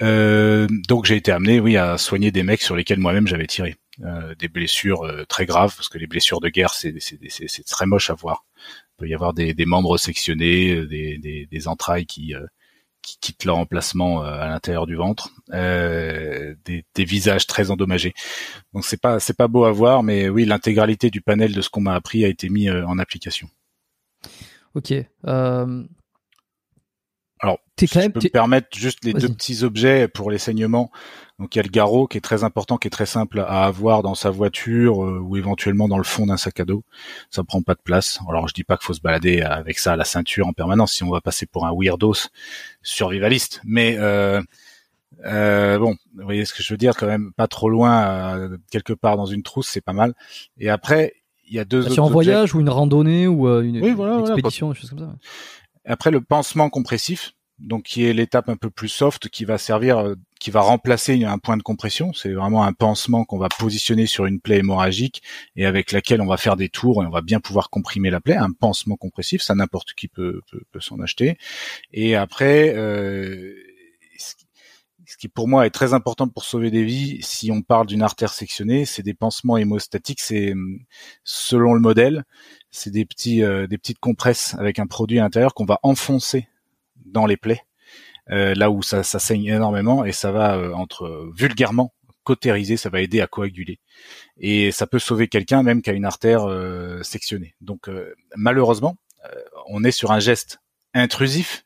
donc 0.00 1.04
j'ai 1.04 1.14
été 1.14 1.30
amené 1.30 1.60
oui 1.60 1.76
à 1.76 1.96
soigner 1.96 2.32
des 2.32 2.42
mecs 2.42 2.62
sur 2.62 2.74
lesquels 2.74 2.98
moi-même 2.98 3.28
j'avais 3.28 3.46
tiré 3.46 3.76
des 4.38 4.48
blessures 4.48 5.06
très 5.28 5.46
graves, 5.46 5.76
parce 5.76 5.88
que 5.88 5.98
les 5.98 6.08
blessures 6.08 6.40
de 6.40 6.48
guerre, 6.48 6.72
c'est 6.74 6.96
très 7.68 7.86
moche 7.86 8.10
à 8.10 8.14
voir. 8.14 8.44
Il 8.56 8.96
peut 8.96 9.08
y 9.08 9.14
avoir 9.14 9.32
des, 9.32 9.54
membres 9.64 9.98
sectionnés, 9.98 10.86
des, 10.86 11.46
des 11.48 11.68
entrailles 11.68 12.06
qui 12.06 12.34
qui 13.02 13.18
quittent 13.20 13.44
leur 13.44 13.58
emplacement 13.58 14.22
à 14.22 14.48
l'intérieur 14.48 14.86
du 14.86 14.94
ventre, 14.94 15.30
euh, 15.52 16.54
des, 16.64 17.04
visages 17.04 17.46
très 17.46 17.70
endommagés. 17.70 18.14
Donc 18.72 18.84
c'est 18.84 19.00
pas 19.00 19.20
c'est 19.20 19.36
pas 19.36 19.48
beau 19.48 19.64
à 19.64 19.72
voir, 19.72 20.02
mais 20.02 20.28
oui, 20.28 20.44
l'intégralité 20.44 21.10
du 21.10 21.20
panel 21.20 21.52
de 21.52 21.60
ce 21.60 21.68
qu'on 21.68 21.80
m'a 21.80 21.94
appris 21.94 22.24
a 22.24 22.28
été 22.28 22.48
mis 22.48 22.70
en 22.70 22.98
application. 22.98 23.48
Ok. 24.74 24.94
Euh, 25.26 25.84
alors, 27.42 27.58
si 27.76 27.88
quand 27.88 27.98
même, 27.98 28.12
je 28.14 28.20
peux 28.20 28.26
me 28.26 28.30
permettre 28.30 28.68
juste 28.72 29.04
les 29.04 29.12
deux 29.12 29.28
petits 29.28 29.64
objets 29.64 30.06
pour 30.06 30.30
les 30.30 30.38
saignements. 30.38 30.92
Donc 31.40 31.56
il 31.56 31.58
y 31.58 31.60
a 31.60 31.64
le 31.64 31.70
garrot 31.70 32.06
qui 32.06 32.16
est 32.16 32.20
très 32.20 32.44
important, 32.44 32.76
qui 32.76 32.86
est 32.86 32.90
très 32.90 33.06
simple 33.06 33.40
à 33.40 33.64
avoir 33.64 34.04
dans 34.04 34.14
sa 34.14 34.30
voiture 34.30 35.04
euh, 35.04 35.18
ou 35.18 35.36
éventuellement 35.36 35.88
dans 35.88 35.98
le 35.98 36.04
fond 36.04 36.26
d'un 36.26 36.36
sac 36.36 36.60
à 36.60 36.64
dos. 36.64 36.84
Ça 37.30 37.42
prend 37.42 37.60
pas 37.60 37.74
de 37.74 37.80
place. 37.82 38.20
Alors 38.28 38.46
je 38.46 38.54
dis 38.54 38.62
pas 38.62 38.76
qu'il 38.76 38.86
faut 38.86 38.92
se 38.92 39.00
balader 39.00 39.40
avec 39.40 39.80
ça 39.80 39.94
à 39.94 39.96
la 39.96 40.04
ceinture 40.04 40.46
en 40.46 40.52
permanence 40.52 40.92
si 40.92 41.02
on 41.02 41.10
va 41.10 41.20
passer 41.20 41.46
pour 41.46 41.66
un 41.66 41.72
weirdos 41.74 42.28
survivaliste. 42.82 43.60
Mais 43.64 43.96
euh, 43.98 44.40
euh, 45.24 45.80
bon, 45.80 45.96
vous 46.16 46.22
voyez 46.22 46.44
ce 46.44 46.54
que 46.54 46.62
je 46.62 46.72
veux 46.72 46.78
dire, 46.78 46.94
quand 46.96 47.08
même 47.08 47.32
pas 47.36 47.48
trop 47.48 47.68
loin, 47.68 48.50
quelque 48.70 48.92
part 48.92 49.16
dans 49.16 49.26
une 49.26 49.42
trousse, 49.42 49.66
c'est 49.66 49.80
pas 49.80 49.92
mal. 49.92 50.14
Et 50.58 50.70
après, 50.70 51.14
il 51.48 51.56
y 51.56 51.58
a 51.58 51.64
deux. 51.64 51.82
Bah, 51.82 51.90
sur 51.90 52.04
un 52.04 52.10
voyage 52.10 52.54
ou 52.54 52.60
une 52.60 52.70
randonnée 52.70 53.26
ou 53.26 53.48
une, 53.48 53.82
expédition, 53.82 54.70
des 54.70 54.78
choses 54.78 54.90
comme 54.90 55.00
ça. 55.00 55.16
Après 55.84 56.10
le 56.10 56.20
pansement 56.20 56.70
compressif, 56.70 57.32
donc 57.58 57.84
qui 57.84 58.04
est 58.04 58.12
l'étape 58.12 58.48
un 58.48 58.56
peu 58.56 58.70
plus 58.70 58.88
soft 58.88 59.28
qui 59.28 59.44
va 59.44 59.56
servir, 59.56 59.98
euh, 59.98 60.14
qui 60.40 60.50
va 60.50 60.60
remplacer 60.60 61.24
un 61.24 61.38
point 61.38 61.56
de 61.56 61.62
compression. 61.62 62.12
C'est 62.12 62.32
vraiment 62.32 62.64
un 62.64 62.72
pansement 62.72 63.24
qu'on 63.24 63.38
va 63.38 63.48
positionner 63.48 64.06
sur 64.06 64.26
une 64.26 64.40
plaie 64.40 64.58
hémorragique 64.58 65.22
et 65.56 65.64
avec 65.66 65.92
laquelle 65.92 66.20
on 66.20 66.26
va 66.26 66.36
faire 66.36 66.56
des 66.56 66.68
tours 66.68 67.02
et 67.02 67.06
on 67.06 67.10
va 67.10 67.20
bien 67.20 67.40
pouvoir 67.40 67.70
comprimer 67.70 68.10
la 68.10 68.20
plaie. 68.20 68.36
Un 68.36 68.52
pansement 68.52 68.96
compressif, 68.96 69.42
ça 69.42 69.54
n'importe 69.54 69.94
qui 69.94 70.08
peut, 70.08 70.40
peut, 70.72 70.80
s'en 70.80 70.98
acheter. 71.00 71.38
Et 71.92 72.16
après, 72.16 72.74
euh, 72.74 73.54
ce 75.12 75.16
qui 75.16 75.28
pour 75.28 75.46
moi 75.46 75.66
est 75.66 75.70
très 75.70 75.92
important 75.94 76.26
pour 76.26 76.44
sauver 76.44 76.70
des 76.70 76.84
vies, 76.84 77.18
si 77.22 77.50
on 77.50 77.60
parle 77.62 77.86
d'une 77.86 78.02
artère 78.02 78.32
sectionnée, 78.32 78.86
c'est 78.86 79.02
des 79.02 79.14
pansements 79.14 79.58
hémostatiques. 79.58 80.20
C'est 80.20 80.54
selon 81.22 81.74
le 81.74 81.80
modèle, 81.80 82.24
c'est 82.72 82.90
des 82.90 83.04
petits, 83.04 83.44
euh, 83.44 83.68
des 83.68 83.78
petites 83.78 84.00
compresses 84.00 84.54
avec 84.58 84.80
un 84.80 84.86
produit 84.86 85.20
à 85.20 85.22
l'intérieur 85.22 85.54
qu'on 85.54 85.66
va 85.66 85.78
enfoncer 85.82 86.48
dans 87.04 87.26
les 87.26 87.36
plaies, 87.36 87.60
euh, 88.30 88.54
là 88.54 88.70
où 88.70 88.82
ça, 88.82 89.04
saigne 89.04 89.44
énormément 89.44 90.04
et 90.04 90.12
ça 90.12 90.32
va 90.32 90.56
euh, 90.56 90.72
entre 90.72 91.30
vulgairement 91.36 91.92
cautériser, 92.24 92.76
ça 92.76 92.88
va 92.88 93.00
aider 93.00 93.20
à 93.20 93.26
coaguler 93.26 93.78
et 94.38 94.70
ça 94.70 94.86
peut 94.86 95.00
sauver 95.00 95.28
quelqu'un 95.28 95.62
même 95.62 95.82
qui 95.82 95.90
a 95.90 95.92
une 95.92 96.04
artère 96.04 96.46
sectionnée. 97.02 97.56
Donc 97.60 97.90
malheureusement, 98.36 98.96
on 99.66 99.82
est 99.82 99.90
sur 99.90 100.12
un 100.12 100.20
geste 100.20 100.60
intrusif 100.94 101.64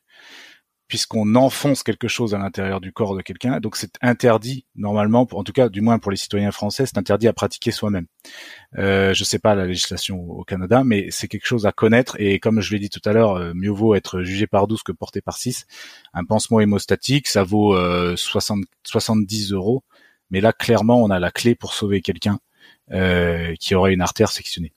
puisqu'on 0.87 1.35
enfonce 1.35 1.83
quelque 1.83 2.07
chose 2.07 2.33
à 2.33 2.37
l'intérieur 2.37 2.81
du 2.81 2.91
corps 2.91 3.15
de 3.15 3.21
quelqu'un. 3.21 3.59
Donc 3.59 3.75
c'est 3.75 3.97
interdit 4.01 4.65
normalement, 4.75 5.27
en 5.31 5.43
tout 5.43 5.51
cas 5.51 5.69
du 5.69 5.81
moins 5.81 5.99
pour 5.99 6.11
les 6.11 6.17
citoyens 6.17 6.51
français, 6.51 6.85
c'est 6.85 6.97
interdit 6.97 7.27
à 7.27 7.33
pratiquer 7.33 7.71
soi-même. 7.71 8.05
Euh, 8.77 9.13
je 9.13 9.23
sais 9.23 9.39
pas 9.39 9.55
la 9.55 9.65
législation 9.65 10.19
au 10.19 10.43
Canada, 10.43 10.83
mais 10.85 11.07
c'est 11.11 11.27
quelque 11.27 11.45
chose 11.45 11.65
à 11.65 11.71
connaître. 11.71 12.15
Et 12.19 12.39
comme 12.39 12.61
je 12.61 12.73
l'ai 12.73 12.79
dit 12.79 12.89
tout 12.89 13.01
à 13.05 13.13
l'heure, 13.13 13.35
euh, 13.35 13.53
mieux 13.53 13.71
vaut 13.71 13.95
être 13.95 14.21
jugé 14.21 14.47
par 14.47 14.67
12 14.67 14.83
que 14.83 14.91
porté 14.91 15.21
par 15.21 15.37
6. 15.37 15.65
Un 16.13 16.23
pansement 16.23 16.59
hémostatique, 16.59 17.27
ça 17.27 17.43
vaut 17.43 17.75
euh, 17.75 18.15
60, 18.15 18.63
70 18.83 19.51
euros. 19.53 19.83
Mais 20.29 20.41
là, 20.41 20.53
clairement, 20.53 21.01
on 21.01 21.09
a 21.09 21.19
la 21.19 21.31
clé 21.31 21.55
pour 21.55 21.73
sauver 21.73 22.01
quelqu'un 22.01 22.39
euh, 22.91 23.53
qui 23.59 23.75
aurait 23.75 23.93
une 23.93 24.01
artère 24.01 24.31
sectionnée. 24.31 24.73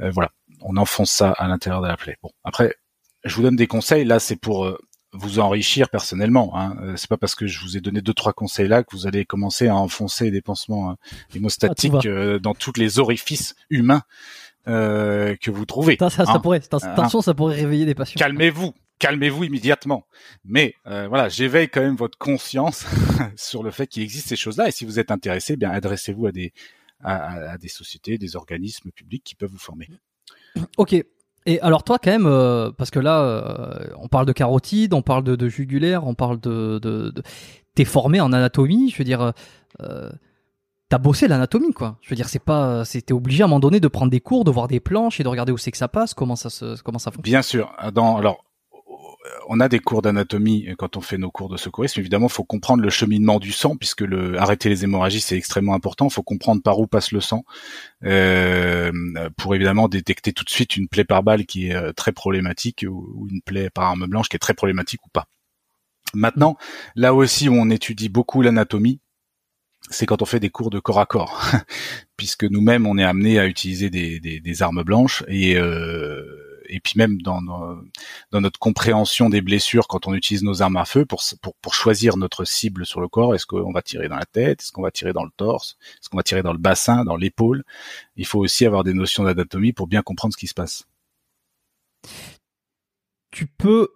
Euh, 0.00 0.10
voilà, 0.10 0.32
on 0.62 0.76
enfonce 0.76 1.10
ça 1.10 1.30
à 1.30 1.46
l'intérieur 1.46 1.80
de 1.80 1.86
la 1.86 1.96
plaie. 1.96 2.16
Bon, 2.22 2.30
après, 2.44 2.74
je 3.24 3.34
vous 3.36 3.42
donne 3.42 3.56
des 3.56 3.66
conseils. 3.66 4.04
Là, 4.04 4.18
c'est 4.18 4.36
pour 4.36 4.64
euh, 4.64 4.78
vous 5.12 5.38
enrichir 5.38 5.88
personnellement. 5.88 6.56
Hein. 6.56 6.76
Euh, 6.82 6.96
c'est 6.96 7.08
pas 7.08 7.16
parce 7.16 7.34
que 7.34 7.46
je 7.46 7.60
vous 7.60 7.76
ai 7.76 7.80
donné 7.80 8.00
deux 8.00 8.14
trois 8.14 8.32
conseils 8.32 8.68
là 8.68 8.82
que 8.82 8.96
vous 8.96 9.06
allez 9.06 9.24
commencer 9.24 9.68
à 9.68 9.76
enfoncer 9.76 10.30
des 10.30 10.40
pansements 10.40 10.90
hein, 10.90 10.96
hémostatiques 11.34 11.92
ah, 11.94 12.08
euh, 12.08 12.38
dans 12.38 12.54
tous 12.54 12.72
les 12.76 12.98
orifices 12.98 13.54
humains 13.70 14.02
euh, 14.68 15.36
que 15.40 15.50
vous 15.50 15.66
trouvez. 15.66 15.96
Ça, 15.98 16.08
ça, 16.08 16.24
hein. 16.26 16.38
pourrait, 16.38 16.60
hein. 16.72 16.78
attention, 16.82 17.20
ça 17.20 17.34
pourrait 17.34 17.56
réveiller 17.56 17.84
des 17.84 17.94
passions. 17.94 18.16
Calmez-vous, 18.18 18.72
calmez-vous 18.98 19.44
immédiatement. 19.44 20.06
Mais 20.44 20.74
euh, 20.86 21.08
voilà, 21.08 21.28
j'éveille 21.28 21.68
quand 21.68 21.80
même 21.80 21.96
votre 21.96 22.16
conscience 22.16 22.86
sur 23.36 23.62
le 23.62 23.70
fait 23.70 23.86
qu'il 23.86 24.02
existe 24.02 24.28
ces 24.28 24.36
choses-là. 24.36 24.68
Et 24.68 24.70
si 24.70 24.84
vous 24.84 24.98
êtes 24.98 25.10
intéressé, 25.10 25.56
bien 25.56 25.70
adressez-vous 25.70 26.26
à 26.26 26.32
des 26.32 26.52
à, 27.04 27.52
à 27.52 27.58
des 27.58 27.68
sociétés, 27.68 28.16
des 28.16 28.36
organismes 28.36 28.92
publics 28.92 29.24
qui 29.24 29.34
peuvent 29.34 29.50
vous 29.50 29.58
former. 29.58 29.88
Ok, 30.76 30.94
et 31.46 31.60
alors 31.60 31.84
toi 31.84 31.98
quand 31.98 32.10
même, 32.10 32.26
euh, 32.26 32.70
parce 32.76 32.90
que 32.90 32.98
là, 32.98 33.20
euh, 33.22 33.86
on 33.98 34.08
parle 34.08 34.26
de 34.26 34.32
carotide, 34.32 34.94
on 34.94 35.02
parle 35.02 35.24
de, 35.24 35.36
de 35.36 35.48
jugulaire, 35.48 36.06
on 36.06 36.14
parle 36.14 36.40
de, 36.40 36.78
de, 36.78 37.12
t'es 37.74 37.84
formé 37.84 38.20
en 38.20 38.32
anatomie, 38.32 38.90
je 38.90 38.98
veux 38.98 39.04
dire, 39.04 39.32
euh, 39.80 40.10
t'as 40.88 40.98
bossé 40.98 41.28
l'anatomie 41.28 41.72
quoi. 41.72 41.98
Je 42.02 42.10
veux 42.10 42.16
dire, 42.16 42.28
c'est 42.28 42.42
pas, 42.42 42.84
c'était 42.84 43.12
obligé 43.12 43.42
à 43.42 43.46
un 43.46 43.48
moment 43.48 43.60
donné 43.60 43.80
de 43.80 43.88
prendre 43.88 44.10
des 44.10 44.20
cours, 44.20 44.44
de 44.44 44.50
voir 44.50 44.68
des 44.68 44.80
planches 44.80 45.20
et 45.20 45.22
de 45.24 45.28
regarder 45.28 45.52
où 45.52 45.58
c'est 45.58 45.70
que 45.72 45.78
ça 45.78 45.88
passe, 45.88 46.14
comment 46.14 46.36
ça 46.36 46.50
se, 46.50 46.80
comment 46.82 46.98
ça 46.98 47.10
fonctionne. 47.10 47.32
Bien 47.32 47.42
sûr. 47.42 47.74
Dans 47.92 48.16
alors 48.16 48.44
on 49.48 49.60
a 49.60 49.68
des 49.68 49.78
cours 49.78 50.02
d'anatomie 50.02 50.68
quand 50.78 50.96
on 50.96 51.00
fait 51.00 51.18
nos 51.18 51.30
cours 51.30 51.48
de 51.48 51.56
secourisme. 51.56 52.00
Évidemment, 52.00 52.26
il 52.26 52.32
faut 52.32 52.44
comprendre 52.44 52.82
le 52.82 52.90
cheminement 52.90 53.38
du 53.38 53.52
sang, 53.52 53.76
puisque 53.76 54.00
le 54.00 54.38
arrêter 54.38 54.68
les 54.68 54.84
hémorragies 54.84 55.20
c'est 55.20 55.36
extrêmement 55.36 55.74
important. 55.74 56.08
Il 56.08 56.12
faut 56.12 56.22
comprendre 56.22 56.62
par 56.62 56.78
où 56.78 56.86
passe 56.86 57.12
le 57.12 57.20
sang 57.20 57.44
euh, 58.04 58.90
pour 59.36 59.54
évidemment 59.54 59.88
détecter 59.88 60.32
tout 60.32 60.44
de 60.44 60.50
suite 60.50 60.76
une 60.76 60.88
plaie 60.88 61.04
par 61.04 61.22
balle 61.22 61.46
qui 61.46 61.68
est 61.68 61.74
euh, 61.74 61.92
très 61.92 62.12
problématique 62.12 62.84
ou 62.88 63.28
une 63.30 63.42
plaie 63.42 63.70
par 63.70 63.84
arme 63.84 64.06
blanche 64.06 64.28
qui 64.28 64.36
est 64.36 64.40
très 64.40 64.54
problématique 64.54 65.04
ou 65.06 65.10
pas. 65.10 65.26
Maintenant, 66.14 66.56
là 66.94 67.14
aussi 67.14 67.48
où 67.48 67.54
on 67.54 67.70
étudie 67.70 68.08
beaucoup 68.08 68.42
l'anatomie, 68.42 69.00
c'est 69.90 70.06
quand 70.06 70.22
on 70.22 70.26
fait 70.26 70.40
des 70.40 70.50
cours 70.50 70.70
de 70.70 70.78
corps 70.78 71.00
à 71.00 71.06
corps, 71.06 71.42
puisque 72.16 72.44
nous-mêmes 72.44 72.86
on 72.86 72.98
est 72.98 73.04
amené 73.04 73.38
à 73.38 73.46
utiliser 73.46 73.90
des, 73.90 74.62
armes 74.62 74.82
blanches 74.82 75.24
et 75.28 75.56
euh, 75.56 76.22
et 76.72 76.80
puis 76.80 76.94
même 76.96 77.20
dans, 77.20 77.40
notre 78.32 78.58
compréhension 78.58 79.28
des 79.28 79.42
blessures 79.42 79.86
quand 79.86 80.06
on 80.06 80.14
utilise 80.14 80.42
nos 80.42 80.62
armes 80.62 80.78
à 80.78 80.86
feu 80.86 81.04
pour, 81.04 81.22
choisir 81.74 82.16
notre 82.16 82.44
cible 82.44 82.86
sur 82.86 83.00
le 83.00 83.08
corps. 83.08 83.34
Est-ce 83.34 83.46
qu'on 83.46 83.72
va 83.72 83.82
tirer 83.82 84.08
dans 84.08 84.16
la 84.16 84.24
tête? 84.24 84.62
Est-ce 84.62 84.72
qu'on 84.72 84.82
va 84.82 84.90
tirer 84.90 85.12
dans 85.12 85.24
le 85.24 85.30
torse? 85.36 85.76
Est-ce 86.00 86.08
qu'on 86.08 86.16
va 86.16 86.22
tirer 86.22 86.42
dans 86.42 86.52
le 86.52 86.58
bassin, 86.58 87.04
dans 87.04 87.16
l'épaule? 87.16 87.62
Il 88.16 88.26
faut 88.26 88.38
aussi 88.38 88.64
avoir 88.64 88.84
des 88.84 88.94
notions 88.94 89.24
d'anatomie 89.24 89.74
pour 89.74 89.86
bien 89.86 90.00
comprendre 90.00 90.32
ce 90.32 90.38
qui 90.38 90.46
se 90.46 90.54
passe. 90.54 90.86
Tu 93.30 93.46
peux 93.46 93.88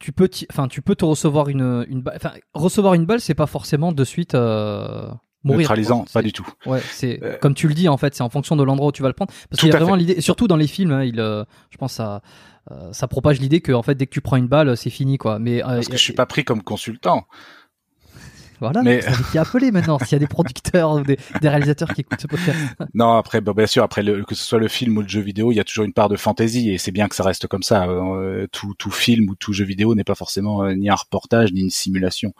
tu 0.00 0.12
peux, 0.12 0.28
tu 0.28 0.82
peux 0.82 0.96
te 0.96 1.04
recevoir 1.04 1.48
une, 1.48 1.84
balle. 2.00 2.18
Recevoir 2.54 2.94
une 2.94 3.04
balle, 3.04 3.20
c'est 3.20 3.34
pas 3.34 3.46
forcément 3.46 3.92
de 3.92 4.04
suite. 4.04 4.34
Euh, 4.34 5.10
Neutralisant, 5.44 6.04
pas 6.12 6.22
du 6.22 6.32
tout. 6.32 6.46
Ouais, 6.66 6.80
c'est 6.90 7.22
euh, 7.22 7.36
comme 7.40 7.54
tu 7.54 7.66
le 7.68 7.74
dis 7.74 7.88
en 7.88 7.96
fait, 7.96 8.14
c'est 8.14 8.22
en 8.22 8.28
fonction 8.28 8.56
de 8.56 8.62
l'endroit 8.62 8.88
où 8.88 8.92
tu 8.92 9.02
vas 9.02 9.08
le 9.08 9.14
prendre. 9.14 9.32
Parce 9.48 9.60
qu'il 9.60 9.70
y 9.70 9.72
a 9.72 9.78
vraiment 9.78 9.94
l'idée, 9.94 10.20
surtout 10.20 10.46
dans 10.46 10.56
les 10.56 10.66
films, 10.66 10.92
hein, 10.92 11.04
il, 11.04 11.18
euh, 11.18 11.44
je 11.70 11.78
pense 11.78 11.94
ça, 11.94 12.20
euh, 12.70 12.92
ça 12.92 13.08
propage 13.08 13.40
l'idée 13.40 13.60
que 13.60 13.72
en 13.72 13.82
fait 13.82 13.94
dès 13.94 14.06
que 14.06 14.12
tu 14.12 14.20
prends 14.20 14.36
une 14.36 14.48
balle, 14.48 14.76
c'est 14.76 14.90
fini 14.90 15.16
quoi. 15.16 15.38
Mais 15.38 15.60
parce 15.60 15.88
que 15.88 15.96
je 15.96 16.02
suis 16.02 16.12
pas 16.12 16.26
pris 16.26 16.44
comme 16.44 16.62
consultant. 16.62 17.26
Voilà, 18.60 18.82
mais 18.82 19.00
qui 19.32 19.38
appelé 19.38 19.70
maintenant 19.70 19.98
s'il 19.98 20.12
y 20.12 20.14
a 20.16 20.18
des 20.18 20.26
producteurs 20.26 20.92
ou 20.92 21.00
des, 21.02 21.16
réalisateurs 21.42 21.94
qui 21.94 22.02
écoutent 22.02 22.20
ce 22.20 22.26
podcast. 22.26 22.58
Non, 22.94 23.16
après, 23.16 23.40
bien 23.40 23.66
sûr, 23.66 23.82
après 23.82 24.02
le, 24.02 24.24
que 24.24 24.34
ce 24.34 24.44
soit 24.44 24.58
le 24.58 24.68
film 24.68 24.98
ou 24.98 25.02
le 25.02 25.08
jeu 25.08 25.20
vidéo, 25.20 25.52
il 25.52 25.56
y 25.56 25.60
a 25.60 25.64
toujours 25.64 25.84
une 25.84 25.92
part 25.92 26.08
de 26.08 26.16
fantaisie 26.16 26.70
et 26.70 26.78
c'est 26.78 26.90
bien 26.90 27.08
que 27.08 27.14
ça 27.14 27.22
reste 27.22 27.46
comme 27.46 27.62
ça. 27.62 27.86
Euh, 27.86 28.46
tout, 28.52 28.74
tout 28.74 28.90
film 28.90 29.30
ou 29.30 29.34
tout 29.34 29.52
jeu 29.52 29.64
vidéo 29.64 29.94
n'est 29.94 30.04
pas 30.04 30.14
forcément 30.14 30.62
euh, 30.62 30.74
ni 30.74 30.90
un 30.90 30.94
reportage 30.94 31.52
ni 31.52 31.60
une 31.60 31.70
simulation. 31.70 32.34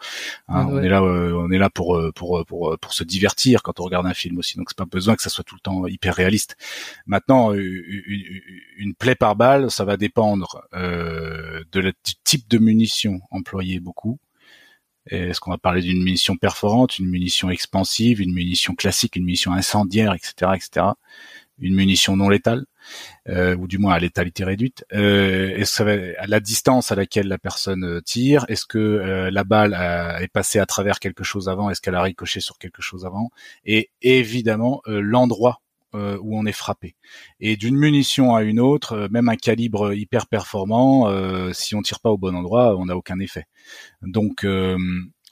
Hein, 0.47 0.67
on 0.69 0.81
est 0.81 0.89
là, 0.89 1.01
euh, 1.01 1.33
on 1.33 1.51
est 1.51 1.57
là 1.57 1.69
pour, 1.69 1.99
pour 2.15 2.45
pour 2.45 2.77
pour 2.79 2.93
se 2.93 3.03
divertir 3.03 3.63
quand 3.63 3.79
on 3.79 3.83
regarde 3.83 4.05
un 4.05 4.13
film 4.13 4.37
aussi. 4.37 4.57
Donc 4.57 4.69
c'est 4.69 4.77
pas 4.77 4.85
besoin 4.85 5.15
que 5.15 5.23
ça 5.23 5.29
soit 5.29 5.43
tout 5.43 5.55
le 5.55 5.61
temps 5.61 5.87
hyper 5.87 6.13
réaliste. 6.13 6.55
Maintenant, 7.07 7.53
une, 7.53 8.41
une 8.77 8.93
plaie 8.93 9.15
par 9.15 9.35
balle, 9.35 9.71
ça 9.71 9.85
va 9.85 9.97
dépendre 9.97 10.61
de 10.73 11.79
la, 11.79 11.91
du 11.91 12.13
type 12.23 12.47
de 12.49 12.57
munition 12.57 13.21
employée 13.31 13.79
beaucoup. 13.79 14.19
Est-ce 15.07 15.39
qu'on 15.39 15.51
va 15.51 15.57
parler 15.57 15.81
d'une 15.81 16.03
munition 16.03 16.37
perforante, 16.37 16.99
une 16.99 17.09
munition 17.09 17.49
expansive, 17.49 18.21
une 18.21 18.33
munition 18.33 18.75
classique, 18.75 19.15
une 19.15 19.25
munition 19.25 19.51
incendiaire, 19.51 20.13
etc., 20.13 20.51
etc. 20.55 20.87
Une 21.59 21.75
munition 21.75 22.17
non 22.17 22.29
létale, 22.29 22.65
euh, 23.29 23.55
ou 23.55 23.67
du 23.67 23.77
moins 23.77 23.93
à 23.93 23.99
létalité 23.99 24.43
réduite. 24.43 24.85
Euh, 24.93 25.55
est-ce 25.55 25.83
la 26.27 26.39
distance 26.39 26.91
à 26.91 26.95
laquelle 26.95 27.27
la 27.27 27.37
personne 27.37 27.83
euh, 27.83 28.01
tire, 28.01 28.45
est-ce 28.47 28.65
que 28.65 28.77
euh, 28.77 29.31
la 29.31 29.43
balle 29.43 29.73
est 30.21 30.27
passée 30.27 30.59
à 30.59 30.65
travers 30.65 30.99
quelque 30.99 31.23
chose 31.23 31.49
avant, 31.49 31.69
est-ce 31.69 31.81
qu'elle 31.81 31.95
a 31.95 32.01
ricoché 32.01 32.39
sur 32.39 32.57
quelque 32.57 32.81
chose 32.81 33.05
avant, 33.05 33.29
et 33.65 33.89
évidemment 34.01 34.81
l'endroit 34.85 35.61
euh, 35.95 36.17
où 36.21 36.37
on 36.37 36.45
est 36.45 36.51
frappé. 36.51 36.95
Et 37.39 37.57
d'une 37.57 37.75
munition 37.75 38.35
à 38.35 38.43
une 38.43 38.59
autre, 38.59 38.93
euh, 38.93 39.07
même 39.11 39.29
un 39.29 39.35
calibre 39.35 39.93
hyper 39.93 40.27
performant, 40.27 41.09
euh, 41.09 41.51
si 41.53 41.75
on 41.75 41.81
tire 41.81 41.99
pas 41.99 42.09
au 42.11 42.17
bon 42.17 42.35
endroit, 42.35 42.77
on 42.77 42.85
n'a 42.85 42.95
aucun 42.97 43.19
effet. 43.19 43.45
Donc 44.01 44.45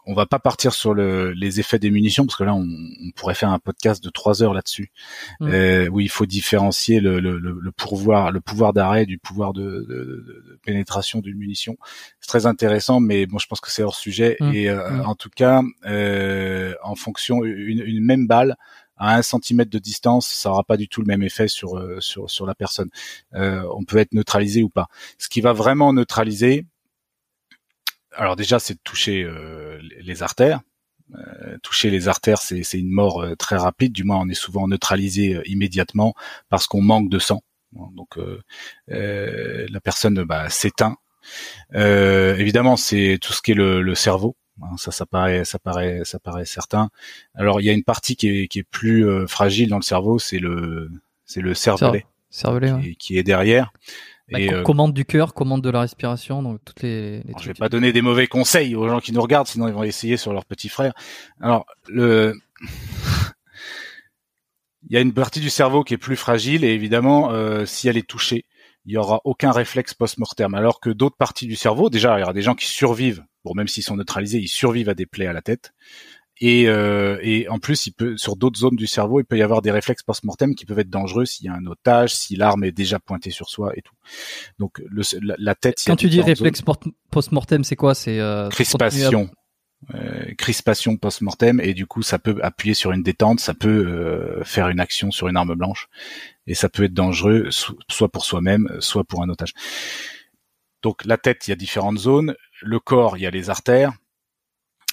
on 0.05 0.13
va 0.15 0.25
pas 0.25 0.39
partir 0.39 0.73
sur 0.73 0.95
le, 0.95 1.33
les 1.33 1.59
effets 1.59 1.77
des 1.77 1.91
munitions 1.91 2.25
parce 2.25 2.35
que 2.37 2.43
là, 2.43 2.55
on, 2.55 2.63
on 2.63 3.11
pourrait 3.15 3.35
faire 3.35 3.49
un 3.49 3.59
podcast 3.59 4.03
de 4.03 4.09
trois 4.09 4.41
heures 4.41 4.53
là-dessus, 4.55 4.91
Mm. 5.39 5.47
euh, 5.49 5.87
où 5.89 5.99
il 5.99 6.09
faut 6.09 6.25
différencier 6.25 6.99
le, 6.99 7.19
le, 7.19 7.37
le, 7.37 7.59
le 7.61 7.71
pouvoir, 7.71 8.31
le 8.31 8.41
pouvoir 8.41 8.73
d'arrêt 8.73 9.05
du 9.05 9.19
pouvoir 9.19 9.53
de, 9.53 9.61
de, 9.61 9.85
de- 9.87 10.43
de 10.49 10.59
pénétration 10.65 11.19
d'une 11.19 11.37
munition. 11.37 11.77
C'est 12.21 12.27
très 12.29 12.45
intéressant, 12.47 12.99
mais 12.99 13.27
bon, 13.27 13.37
je 13.37 13.45
pense 13.47 13.59
que 13.61 13.69
c'est 13.71 13.83
hors 13.83 13.95
sujet. 13.95 14.37
Mm. 14.39 14.53
Et 14.53 14.69
euh, 14.69 14.89
Mm. 14.89 15.01
en 15.05 15.15
tout 15.15 15.29
cas, 15.35 15.61
euh, 15.85 16.73
en 16.83 16.95
fonction, 16.95 17.43
une, 17.43 17.83
une 17.85 18.03
même 18.03 18.25
balle 18.25 18.55
à 18.99 19.15
un 19.15 19.21
centimètre 19.21 19.71
de 19.71 19.79
distance, 19.79 20.27
ça 20.27 20.51
aura 20.51 20.63
pas 20.63 20.77
du 20.77 20.87
tout 20.87 21.01
le 21.01 21.07
même 21.07 21.23
effet 21.23 21.47
sur 21.47 21.77
euh, 21.77 21.99
sur 22.01 22.29
sur 22.29 22.45
la 22.45 22.53
personne. 22.55 22.89
Euh, 23.33 23.63
on 23.75 23.83
peut 23.85 23.97
être 23.97 24.13
neutralisé 24.13 24.61
ou 24.63 24.69
pas. 24.69 24.87
Ce 25.17 25.29
qui 25.29 25.41
va 25.41 25.53
vraiment 25.53 25.93
neutraliser, 25.93 26.65
alors 28.13 28.35
déjà, 28.35 28.59
c'est 28.59 28.73
de 28.75 28.79
toucher 28.83 29.23
euh, 29.23 29.79
les- 30.01 30.23
artères. 30.23 30.61
Toucher 31.63 31.89
les 31.89 32.07
artères, 32.07 32.39
c'est 32.39 32.61
une 32.73 32.91
mort 32.91 33.25
très 33.39 33.57
rapide. 33.57 33.93
Du 33.93 34.03
moins, 34.03 34.17
on 34.19 34.29
est 34.29 34.35
souvent 34.35 34.67
neutralisé 34.67 35.39
immédiatement 35.45 36.13
parce 36.49 36.67
qu'on 36.67 36.83
manque 36.83 37.09
de 37.09 37.17
sang. 37.17 37.41
Donc, 37.95 38.17
la 38.87 39.79
personne 39.81 40.23
bah, 40.23 40.49
s'éteint. 40.51 40.97
Évidemment, 41.73 42.77
c'est 42.77 43.17
tout 43.21 43.33
ce 43.33 43.41
qui 43.41 43.51
est 43.51 43.55
le, 43.55 43.81
le 43.81 43.95
cerveau. 43.95 44.35
Hein, 44.61 44.75
ça, 44.77 44.91
ça 44.91 45.05
paraît, 45.05 45.45
ça 45.45 45.59
paraît, 45.59 46.01
ça 46.03 46.19
paraît 46.19 46.45
certain. 46.45 46.89
Alors, 47.35 47.61
il 47.61 47.65
y 47.65 47.69
a 47.69 47.73
une 47.73 47.83
partie 47.83 48.15
qui 48.15 48.27
est, 48.29 48.47
qui 48.47 48.59
est 48.59 48.63
plus 48.63 49.07
euh, 49.07 49.27
fragile 49.27 49.69
dans 49.69 49.77
le 49.77 49.83
cerveau, 49.83 50.19
c'est 50.19 50.39
le, 50.39 50.89
c'est 51.25 51.41
le 51.41 51.53
cervelet 51.53 52.05
Cervelet, 52.29 52.71
qui, 52.81 52.89
est- 52.89 52.95
qui 52.95 53.17
est 53.17 53.23
derrière. 53.23 53.71
Bah, 54.31 54.39
Et, 54.39 54.53
euh, 54.53 54.61
commande 54.63 54.93
du 54.93 55.05
cœur, 55.05 55.33
commande 55.33 55.63
de 55.63 55.69
la 55.71 55.81
respiration, 55.81 56.43
donc 56.43 56.59
toutes 56.63 56.83
les, 56.83 57.21
les 57.23 57.33
je 57.39 57.47
vais 57.47 57.55
pas 57.55 57.69
donner 57.69 57.91
des 57.91 58.03
mauvais 58.03 58.27
conseils 58.27 58.75
aux 58.75 58.87
gens 58.87 58.99
qui 58.99 59.11
nous 59.11 59.21
regardent, 59.21 59.47
sinon 59.47 59.67
ils 59.67 59.73
vont 59.73 59.81
essayer 59.83 60.17
sur 60.17 60.33
leur 60.33 60.45
petit 60.45 60.69
frère. 60.69 60.93
Alors, 61.41 61.65
le, 61.87 62.35
il 64.89 64.93
y 64.93 64.97
a 64.97 65.01
une 65.01 65.13
partie 65.13 65.39
du 65.39 65.49
cerveau 65.49 65.83
qui 65.83 65.93
est 65.95 65.97
plus 65.97 66.15
fragile 66.15 66.63
et 66.63 66.69
évidemment, 66.73 67.31
euh, 67.31 67.65
si 67.65 67.87
elle 67.87 67.97
est 67.97 68.07
touchée, 68.07 68.45
il 68.85 68.93
y 68.93 68.97
aura 68.97 69.19
aucun 69.23 69.51
réflexe 69.51 69.93
post-mortem. 69.93 70.53
Alors 70.55 70.79
que 70.79 70.89
d'autres 70.89 71.17
parties 71.17 71.47
du 71.47 71.55
cerveau, 71.55 71.89
déjà, 71.89 72.17
il 72.17 72.21
y 72.21 72.23
aura 72.23 72.33
des 72.33 72.41
gens 72.41 72.55
qui 72.55 72.65
survivent. 72.65 73.23
Bon, 73.45 73.53
même 73.55 73.67
s'ils 73.67 73.83
sont 73.83 73.95
neutralisés, 73.95 74.39
ils 74.39 74.47
survivent 74.47 74.89
à 74.89 74.93
des 74.93 75.05
plaies 75.05 75.27
à 75.27 75.33
la 75.33 75.41
tête. 75.41 75.73
Et, 76.41 76.69
euh, 76.69 77.19
et 77.21 77.49
en 77.49 77.59
plus, 77.59 77.87
il 77.87 77.91
peut, 77.91 78.15
sur 78.15 78.37
d'autres 78.37 78.59
zones 78.59 78.77
du 78.77 78.87
cerveau, 78.87 79.19
il 79.19 79.25
peut 79.25 79.37
y 79.37 79.41
avoir 79.41 79.61
des 79.61 79.71
réflexes 79.71 80.03
post-mortem 80.03 80.55
qui 80.55 80.65
peuvent 80.65 80.79
être 80.79 80.89
dangereux 80.89 81.25
s'il 81.25 81.47
y 81.47 81.49
a 81.49 81.53
un 81.53 81.65
otage, 81.65 82.15
si 82.15 82.37
l'arme 82.37 82.63
est 82.63 82.71
déjà 82.71 82.97
pointée 82.97 83.29
sur 83.29 83.49
soi 83.49 83.73
et 83.75 83.81
tout. 83.81 83.95
Donc, 84.57 84.81
le, 84.89 85.01
la, 85.21 85.35
la 85.37 85.55
tête. 85.55 85.81
Quand 85.85 85.97
tu 85.97 86.07
dis 86.07 86.21
réflexe 86.21 86.61
post-mortem, 87.11 87.65
c'est 87.65 87.75
quoi? 87.75 87.93
C'est 87.93 88.19
euh, 88.19 88.47
crispation 88.49 89.29
euh, 89.95 90.33
crispation 90.37 90.97
post-mortem 90.97 91.61
et 91.61 91.73
du 91.73 91.85
coup 91.85 92.01
ça 92.01 92.19
peut 92.19 92.37
appuyer 92.43 92.73
sur 92.73 92.91
une 92.91 93.01
détente 93.01 93.39
ça 93.39 93.53
peut 93.53 93.69
euh, 93.87 94.43
faire 94.43 94.67
une 94.67 94.81
action 94.81 95.09
sur 95.09 95.29
une 95.29 95.37
arme 95.37 95.55
blanche 95.55 95.87
et 96.47 96.53
ça 96.53 96.67
peut 96.67 96.83
être 96.83 96.93
dangereux 96.93 97.47
so- 97.49 97.79
soit 97.89 98.09
pour 98.09 98.25
soi-même 98.25 98.67
soit 98.81 99.05
pour 99.05 99.23
un 99.23 99.29
otage 99.29 99.53
donc 100.81 101.05
la 101.05 101.17
tête 101.17 101.47
il 101.47 101.51
y 101.51 101.53
a 101.53 101.55
différentes 101.57 101.97
zones. 101.99 102.35
Le 102.61 102.79
corps 102.79 103.17
il 103.17 103.21
y 103.21 103.27
a 103.27 103.31
les 103.31 103.49
artères. 103.49 103.93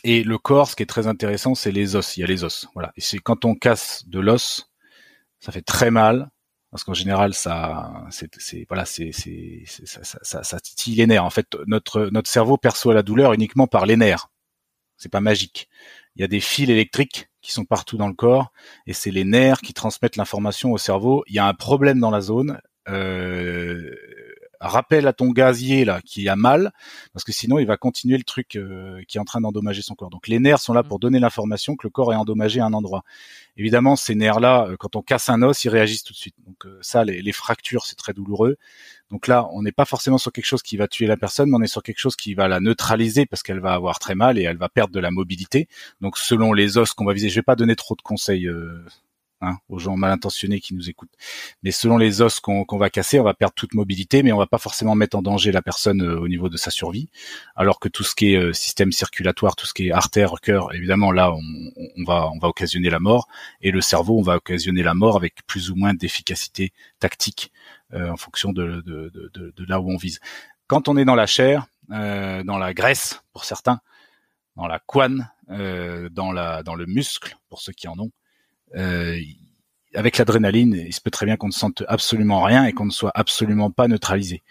Et 0.04 0.22
le 0.22 0.38
corps 0.38 0.70
ce 0.70 0.76
qui 0.76 0.82
est 0.82 0.86
très 0.86 1.06
intéressant 1.06 1.54
c'est 1.54 1.72
les 1.72 1.96
os. 1.96 2.16
Il 2.16 2.20
y 2.20 2.24
a 2.24 2.26
les 2.26 2.44
os. 2.44 2.68
Voilà. 2.74 2.92
Et 2.96 3.00
c'est 3.00 3.18
quand 3.18 3.44
on 3.44 3.54
casse 3.54 4.04
de 4.08 4.20
l'os 4.20 4.70
ça 5.40 5.52
fait 5.52 5.62
très 5.62 5.90
mal. 5.90 6.30
Parce 6.70 6.84
qu'en 6.84 6.94
général 6.94 7.32
ça 7.34 8.04
c'est 8.10 8.66
voilà 8.68 8.84
c'est- 8.84 9.12
ça, 9.12 10.02
ça, 10.04 10.18
ça, 10.22 10.42
ça 10.42 10.60
titille 10.60 10.96
les 10.96 11.06
nerfs. 11.06 11.24
En 11.24 11.30
fait 11.30 11.56
notre 11.66 12.06
notre 12.12 12.30
cerveau 12.30 12.56
perçoit 12.58 12.94
la 12.94 13.02
douleur 13.02 13.32
uniquement 13.32 13.66
par 13.66 13.86
les 13.86 13.96
nerfs. 13.96 14.28
C'est 14.96 15.10
pas 15.10 15.20
magique. 15.20 15.68
Il 16.16 16.22
y 16.22 16.24
a 16.24 16.28
des 16.28 16.40
fils 16.40 16.70
électriques 16.70 17.28
qui 17.42 17.52
sont 17.52 17.64
partout 17.64 17.96
dans 17.98 18.08
le 18.08 18.14
corps 18.14 18.50
et 18.86 18.92
c'est 18.94 19.10
les 19.10 19.24
nerfs 19.24 19.60
qui 19.60 19.74
transmettent 19.74 20.16
l'information 20.16 20.72
au 20.72 20.78
cerveau. 20.78 21.22
Il 21.28 21.34
y 21.34 21.38
a 21.38 21.46
un 21.46 21.54
problème 21.54 22.00
dans 22.00 22.10
la 22.10 22.20
zone. 22.22 22.60
Euh, 22.88 23.94
rappelle 24.60 25.06
à 25.06 25.12
ton 25.12 25.30
gazier 25.30 25.84
là 25.84 26.00
qui 26.02 26.28
a 26.28 26.36
mal 26.36 26.72
parce 27.12 27.24
que 27.24 27.32
sinon 27.32 27.58
il 27.58 27.66
va 27.66 27.76
continuer 27.76 28.16
le 28.16 28.24
truc 28.24 28.56
euh, 28.56 29.02
qui 29.08 29.18
est 29.18 29.20
en 29.20 29.24
train 29.24 29.40
d'endommager 29.40 29.82
son 29.82 29.94
corps. 29.94 30.10
Donc 30.10 30.28
les 30.28 30.38
nerfs 30.38 30.60
sont 30.60 30.72
là 30.72 30.82
pour 30.82 30.98
donner 30.98 31.18
l'information 31.18 31.76
que 31.76 31.86
le 31.86 31.90
corps 31.90 32.12
est 32.12 32.16
endommagé 32.16 32.60
à 32.60 32.66
un 32.66 32.72
endroit. 32.72 33.02
Évidemment, 33.56 33.96
ces 33.96 34.14
nerfs-là, 34.14 34.66
euh, 34.68 34.76
quand 34.78 34.96
on 34.96 35.02
casse 35.02 35.28
un 35.28 35.42
os, 35.42 35.64
ils 35.64 35.68
réagissent 35.68 36.04
tout 36.04 36.12
de 36.12 36.18
suite. 36.18 36.36
Donc 36.46 36.66
euh, 36.66 36.78
ça, 36.82 37.04
les, 37.04 37.22
les 37.22 37.32
fractures, 37.32 37.86
c'est 37.86 37.96
très 37.96 38.12
douloureux. 38.12 38.56
Donc 39.10 39.28
là, 39.28 39.48
on 39.52 39.62
n'est 39.62 39.72
pas 39.72 39.84
forcément 39.84 40.18
sur 40.18 40.32
quelque 40.32 40.46
chose 40.46 40.62
qui 40.62 40.76
va 40.76 40.88
tuer 40.88 41.06
la 41.06 41.16
personne, 41.16 41.50
mais 41.50 41.56
on 41.56 41.62
est 41.62 41.68
sur 41.68 41.82
quelque 41.82 41.98
chose 41.98 42.16
qui 42.16 42.34
va 42.34 42.48
la 42.48 42.60
neutraliser 42.60 43.24
parce 43.24 43.42
qu'elle 43.42 43.60
va 43.60 43.72
avoir 43.72 43.98
très 43.98 44.14
mal 44.14 44.38
et 44.38 44.42
elle 44.42 44.56
va 44.56 44.68
perdre 44.68 44.92
de 44.92 45.00
la 45.00 45.10
mobilité. 45.10 45.68
Donc 46.00 46.18
selon 46.18 46.52
les 46.52 46.76
os 46.78 46.92
qu'on 46.92 47.04
va 47.04 47.12
viser, 47.12 47.28
je 47.28 47.36
vais 47.36 47.42
pas 47.42 47.56
donner 47.56 47.76
trop 47.76 47.94
de 47.94 48.02
conseils 48.02 48.46
euh, 48.46 48.84
hein, 49.40 49.56
aux 49.68 49.78
gens 49.78 49.96
mal 49.96 50.10
intentionnés 50.10 50.60
qui 50.60 50.74
nous 50.74 50.88
écoutent. 50.88 51.12
Mais 51.62 51.70
selon 51.70 51.98
les 51.98 52.22
os 52.22 52.40
qu'on 52.40 52.64
qu'on 52.64 52.78
va 52.78 52.90
casser, 52.90 53.20
on 53.20 53.24
va 53.24 53.34
perdre 53.34 53.54
toute 53.54 53.74
mobilité, 53.74 54.22
mais 54.22 54.32
on 54.32 54.38
va 54.38 54.46
pas 54.46 54.58
forcément 54.58 54.94
mettre 54.94 55.16
en 55.16 55.22
danger 55.22 55.52
la 55.52 55.62
personne 55.62 56.02
euh, 56.02 56.18
au 56.18 56.28
niveau 56.28 56.48
de 56.48 56.56
sa 56.56 56.70
survie. 56.70 57.08
Alors 57.54 57.80
que 57.80 57.88
tout 57.88 58.04
ce 58.04 58.14
qui 58.14 58.34
est 58.34 58.36
euh, 58.36 58.52
système 58.52 58.92
circulatoire, 58.92 59.56
tout 59.56 59.66
ce 59.66 59.74
qui 59.74 59.88
est 59.88 59.92
artère, 59.92 60.34
cœur, 60.42 60.74
évidemment 60.74 61.12
là, 61.12 61.32
on, 61.32 61.40
on 61.96 62.04
va 62.04 62.30
on 62.30 62.38
va 62.38 62.48
occasionner 62.48 62.90
la 62.90 63.00
mort. 63.00 63.28
Et 63.60 63.70
le 63.70 63.80
cerveau, 63.80 64.18
on 64.18 64.22
va 64.22 64.36
occasionner 64.36 64.82
la 64.82 64.94
mort 64.94 65.16
avec 65.16 65.46
plus 65.46 65.70
ou 65.70 65.76
moins 65.76 65.94
d'efficacité 65.94 66.72
tactique 66.98 67.52
euh, 67.94 68.10
en 68.10 68.16
fonction 68.16 68.52
de, 68.52 68.82
de, 68.84 69.10
de, 69.14 69.52
de, 69.56 69.64
là 69.66 69.80
où 69.80 69.90
on 69.90 69.96
vise. 69.96 70.18
Quand 70.66 70.88
on 70.88 70.96
est 70.96 71.04
dans 71.04 71.14
la 71.14 71.26
chair, 71.26 71.66
euh, 71.92 72.42
dans 72.42 72.58
la 72.58 72.74
graisse 72.74 73.20
pour 73.32 73.44
certains, 73.44 73.80
dans 74.56 74.66
la 74.66 74.80
couenne, 74.80 75.30
euh, 75.50 76.08
dans 76.08 76.32
la 76.32 76.62
dans 76.62 76.74
le 76.74 76.86
muscle 76.86 77.36
pour 77.48 77.60
ceux 77.60 77.72
qui 77.72 77.86
en 77.88 77.98
ont. 77.98 78.10
Euh, 78.76 79.18
avec 79.94 80.18
l'adrénaline, 80.18 80.74
il 80.74 80.92
se 80.92 81.00
peut 81.00 81.10
très 81.10 81.26
bien 81.26 81.36
qu'on 81.36 81.46
ne 81.48 81.52
sente 81.52 81.82
absolument 81.88 82.42
rien 82.42 82.64
et 82.64 82.72
qu'on 82.72 82.84
ne 82.84 82.90
soit 82.90 83.12
absolument 83.14 83.70
pas 83.70 83.88
neutralisé, 83.88 84.42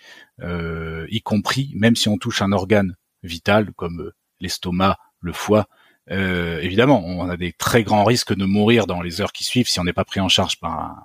euh, 0.41 1.05
y 1.09 1.21
compris 1.21 1.71
même 1.76 1.95
si 1.95 2.09
on 2.09 2.17
touche 2.17 2.41
un 2.41 2.51
organe 2.51 2.95
vital 3.23 3.71
comme 3.73 4.01
euh, 4.01 4.15
l'estomac, 4.39 4.97
le 5.19 5.34
foie. 5.34 5.67
Euh, 6.11 6.59
évidemment, 6.59 7.03
on 7.05 7.30
a 7.30 7.38
des 7.38 7.53
très 7.53 7.84
grands 7.84 8.03
risques 8.03 8.36
de 8.36 8.45
mourir 8.45 8.88
dans 8.88 9.01
les 9.01 9.21
heures 9.21 9.32
qui 9.32 9.43
suivent 9.43 9.67
si 9.67 9.80
on 9.80 9.84
n'est 9.84 9.93
pas 9.93 10.05
pris 10.05 10.19
en 10.19 10.30
charge 10.30 10.59
par 10.59 10.80
un, 10.80 11.03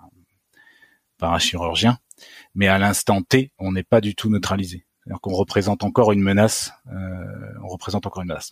par 1.19 1.33
un 1.33 1.39
chirurgien. 1.39 1.99
Mais 2.55 2.69
à 2.69 2.79
l'instant 2.79 3.23
T, 3.23 3.53
on 3.59 3.73
n'est 3.73 3.83
pas 3.83 4.01
du 4.01 4.15
tout 4.15 4.29
neutralisé. 4.29 4.85
C'est-à-dire 5.03 5.21
qu'on 5.21 5.33
représente 5.33 5.85
encore 5.85 6.13
une 6.13 6.21
menace. 6.21 6.73
Euh, 6.93 7.50
représente 7.73 8.07
encore 8.07 8.23
une 8.23 8.29
menace. 8.29 8.51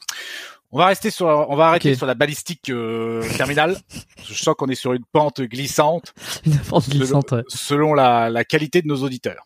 On 0.71 0.79
va 0.79 0.87
rester 0.87 1.11
sur, 1.11 1.27
on 1.27 1.57
va 1.57 1.69
arrêter 1.69 1.95
sur 1.95 2.07
la 2.07 2.15
balistique 2.15 2.69
euh, 2.71 3.23
terminale. 3.37 3.77
Je 4.25 4.35
sens 4.35 4.55
qu'on 4.57 4.67
est 4.69 4.75
sur 4.75 4.93
une 4.93 5.05
pente 5.13 5.41
glissante 5.41 6.13
Une 6.45 6.53
force 6.55 6.89
glissante. 6.89 7.33
ouais. 7.33 7.43
selon 7.49 7.95
la, 7.95 8.29
la 8.31 8.45
qualité 8.45 8.83
de 8.83 8.87
nos 8.89 9.03
auditeurs. 9.03 9.45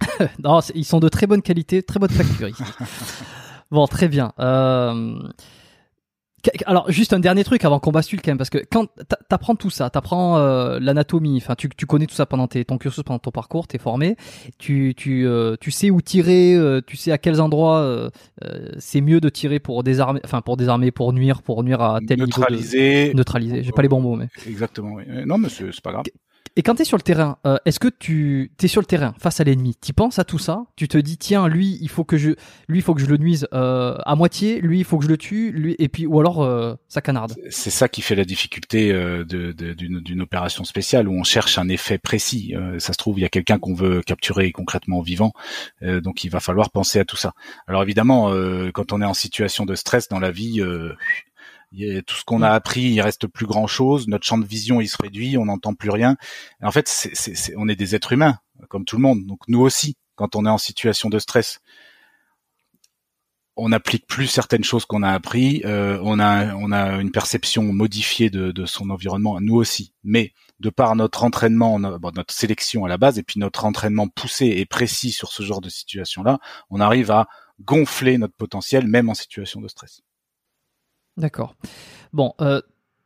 Non, 0.42 0.60
ils 0.74 0.84
sont 0.84 1.00
de 1.00 1.08
très 1.08 1.26
bonne 1.26 1.40
qualité, 1.42 1.82
très 1.82 1.98
bonne 1.98 2.10
facture 2.10 2.48
ici. 2.48 2.62
bon, 3.70 3.86
très 3.86 4.08
bien. 4.08 4.32
Euh, 4.38 5.16
Alors, 6.66 6.90
juste 6.90 7.12
un 7.12 7.18
dernier 7.20 7.44
truc 7.44 7.64
avant 7.64 7.78
qu'on 7.80 7.90
bascule 7.92 8.20
quand 8.22 8.30
même, 8.30 8.38
parce 8.38 8.50
que 8.50 8.58
quand 8.70 8.86
t'a- 9.08 9.18
t'apprends 9.28 9.54
tout 9.54 9.70
ça, 9.70 9.90
t'apprends 9.90 10.38
euh, 10.38 10.78
l'anatomie, 10.80 11.36
enfin, 11.36 11.54
tu, 11.54 11.68
tu 11.68 11.86
connais 11.86 12.06
tout 12.06 12.14
ça 12.14 12.26
pendant 12.26 12.46
tes, 12.48 12.64
ton 12.64 12.78
cursus, 12.78 13.02
pendant 13.02 13.18
ton 13.18 13.30
parcours, 13.30 13.66
t'es 13.66 13.78
formé, 13.78 14.16
tu, 14.58 14.94
tu, 14.96 15.26
euh, 15.26 15.56
tu 15.60 15.70
sais 15.70 15.90
où 15.90 16.00
tirer, 16.00 16.54
euh, 16.54 16.80
tu 16.86 16.96
sais 16.96 17.12
à 17.12 17.18
quels 17.18 17.40
endroits 17.40 17.78
euh, 17.78 18.10
euh, 18.44 18.68
c'est 18.78 19.00
mieux 19.00 19.20
de 19.20 19.28
tirer 19.28 19.58
pour 19.58 19.82
désarmer, 19.84 20.20
enfin, 20.24 20.40
pour 20.40 20.56
désarmer, 20.56 20.90
pour 20.90 21.12
nuire, 21.12 21.42
pour 21.42 21.62
nuire 21.64 21.80
à 21.80 22.00
tel 22.06 22.18
niveau 22.18 22.26
Neutralisé. 22.26 23.10
de 23.12 23.16
neutraliser. 23.16 23.62
J'ai 23.62 23.72
pas 23.72 23.82
les 23.82 23.88
bons 23.88 24.00
mots, 24.00 24.16
mais. 24.16 24.28
Exactement. 24.46 24.94
Oui. 24.94 25.04
Non, 25.26 25.38
monsieur, 25.38 25.70
c'est 25.72 25.82
pas 25.82 25.92
grave. 25.92 26.04
Et 26.56 26.62
quand 26.62 26.76
tu 26.76 26.82
es 26.82 26.84
sur 26.84 26.96
le 26.96 27.02
terrain, 27.02 27.38
euh, 27.46 27.56
est-ce 27.64 27.80
que 27.80 27.88
tu 27.88 28.52
es 28.62 28.68
sur 28.68 28.80
le 28.80 28.86
terrain 28.86 29.12
face 29.18 29.40
à 29.40 29.44
l'ennemi 29.44 29.74
Tu 29.80 29.92
penses 29.92 30.20
à 30.20 30.24
tout 30.24 30.38
ça? 30.38 30.66
Tu 30.76 30.86
te 30.86 30.96
dis 30.96 31.18
tiens 31.18 31.48
lui 31.48 31.78
il 31.80 31.88
faut 31.88 32.04
que 32.04 32.16
je 32.16 32.30
lui 32.68 32.78
il 32.78 32.82
faut 32.82 32.94
que 32.94 33.00
je 33.00 33.06
le 33.06 33.16
nuise 33.16 33.48
euh, 33.52 33.96
à 34.06 34.14
moitié, 34.14 34.60
lui 34.60 34.78
il 34.78 34.84
faut 34.84 34.98
que 34.98 35.04
je 35.04 35.08
le 35.08 35.16
tue, 35.16 35.50
lui 35.50 35.74
et 35.80 35.88
puis 35.88 36.06
ou 36.06 36.20
alors 36.20 36.44
euh, 36.44 36.76
ça 36.86 37.00
canarde. 37.00 37.34
C'est 37.50 37.70
ça 37.70 37.88
qui 37.88 38.02
fait 38.02 38.14
la 38.14 38.24
difficulté 38.24 38.92
euh, 38.92 39.24
d'une 39.24 40.20
opération 40.20 40.62
spéciale 40.62 41.08
où 41.08 41.14
on 41.14 41.24
cherche 41.24 41.58
un 41.58 41.68
effet 41.68 41.98
précis. 41.98 42.54
Euh, 42.54 42.78
ça 42.78 42.92
se 42.92 42.98
trouve, 42.98 43.18
il 43.18 43.22
y 43.22 43.26
a 43.26 43.30
quelqu'un 43.30 43.58
qu'on 43.58 43.74
veut 43.74 44.00
capturer 44.02 44.52
concrètement 44.52 45.00
vivant, 45.00 45.32
euh, 45.82 46.00
donc 46.00 46.22
il 46.22 46.30
va 46.30 46.38
falloir 46.38 46.70
penser 46.70 47.00
à 47.00 47.04
tout 47.04 47.16
ça. 47.16 47.32
Alors 47.66 47.82
évidemment, 47.82 48.30
quand 48.72 48.92
on 48.92 49.02
est 49.02 49.04
en 49.04 49.14
situation 49.14 49.64
de 49.64 49.74
stress 49.74 50.08
dans 50.08 50.20
la 50.20 50.30
vie, 50.30 50.62
tout 52.06 52.14
ce 52.14 52.24
qu'on 52.24 52.42
a 52.42 52.50
appris, 52.50 52.82
il 52.82 53.00
reste 53.00 53.26
plus 53.26 53.46
grand 53.46 53.66
chose. 53.66 54.08
Notre 54.08 54.24
champ 54.26 54.38
de 54.38 54.46
vision, 54.46 54.80
il 54.80 54.88
se 54.88 54.96
réduit, 55.00 55.36
on 55.38 55.46
n'entend 55.46 55.74
plus 55.74 55.90
rien. 55.90 56.16
Et 56.62 56.66
en 56.66 56.70
fait, 56.70 56.88
c'est 56.88 57.14
c'est- 57.14 57.34
c'est- 57.34 57.54
on 57.56 57.68
est 57.68 57.76
des 57.76 57.94
êtres 57.94 58.12
humains, 58.12 58.38
comme 58.68 58.84
tout 58.84 58.96
le 58.96 59.02
monde. 59.02 59.24
Donc 59.26 59.40
nous 59.48 59.60
aussi, 59.60 59.96
quand 60.16 60.36
on 60.36 60.46
est 60.46 60.50
en 60.50 60.58
situation 60.58 61.08
de 61.10 61.18
stress, 61.18 61.60
on 63.56 63.68
n'applique 63.68 64.06
plus 64.08 64.26
certaines 64.26 64.64
choses 64.64 64.84
qu'on 64.84 65.02
a 65.04 65.10
appris. 65.10 65.62
euh, 65.64 65.98
on 66.02 66.18
a 66.18 66.54
on 66.56 66.72
a 66.72 67.00
une 67.00 67.12
perception 67.12 67.62
modifiée 67.72 68.28
de, 68.30 68.50
de 68.52 68.66
son 68.66 68.90
environnement, 68.90 69.40
nous 69.40 69.54
aussi. 69.54 69.92
Mais 70.02 70.32
de 70.60 70.70
par 70.70 70.96
notre 70.96 71.22
entraînement, 71.24 71.78
bon, 71.80 72.10
notre 72.16 72.34
sélection 72.34 72.84
à 72.84 72.88
la 72.88 72.98
base, 72.98 73.18
et 73.18 73.22
puis 73.22 73.38
notre 73.40 73.64
entraînement 73.64 74.08
poussé 74.08 74.46
et 74.46 74.66
précis 74.66 75.12
sur 75.12 75.30
ce 75.32 75.42
genre 75.44 75.60
de 75.60 75.68
situation-là, 75.68 76.38
on 76.70 76.80
arrive 76.80 77.10
à 77.12 77.28
gonfler 77.60 78.18
notre 78.18 78.34
potentiel 78.36 78.86
même 78.88 79.08
en 79.08 79.14
situation 79.14 79.60
de 79.60 79.68
stress. 79.68 80.02
D'accord. 81.16 81.54
Bon, 82.12 82.32
euh, 82.40 82.60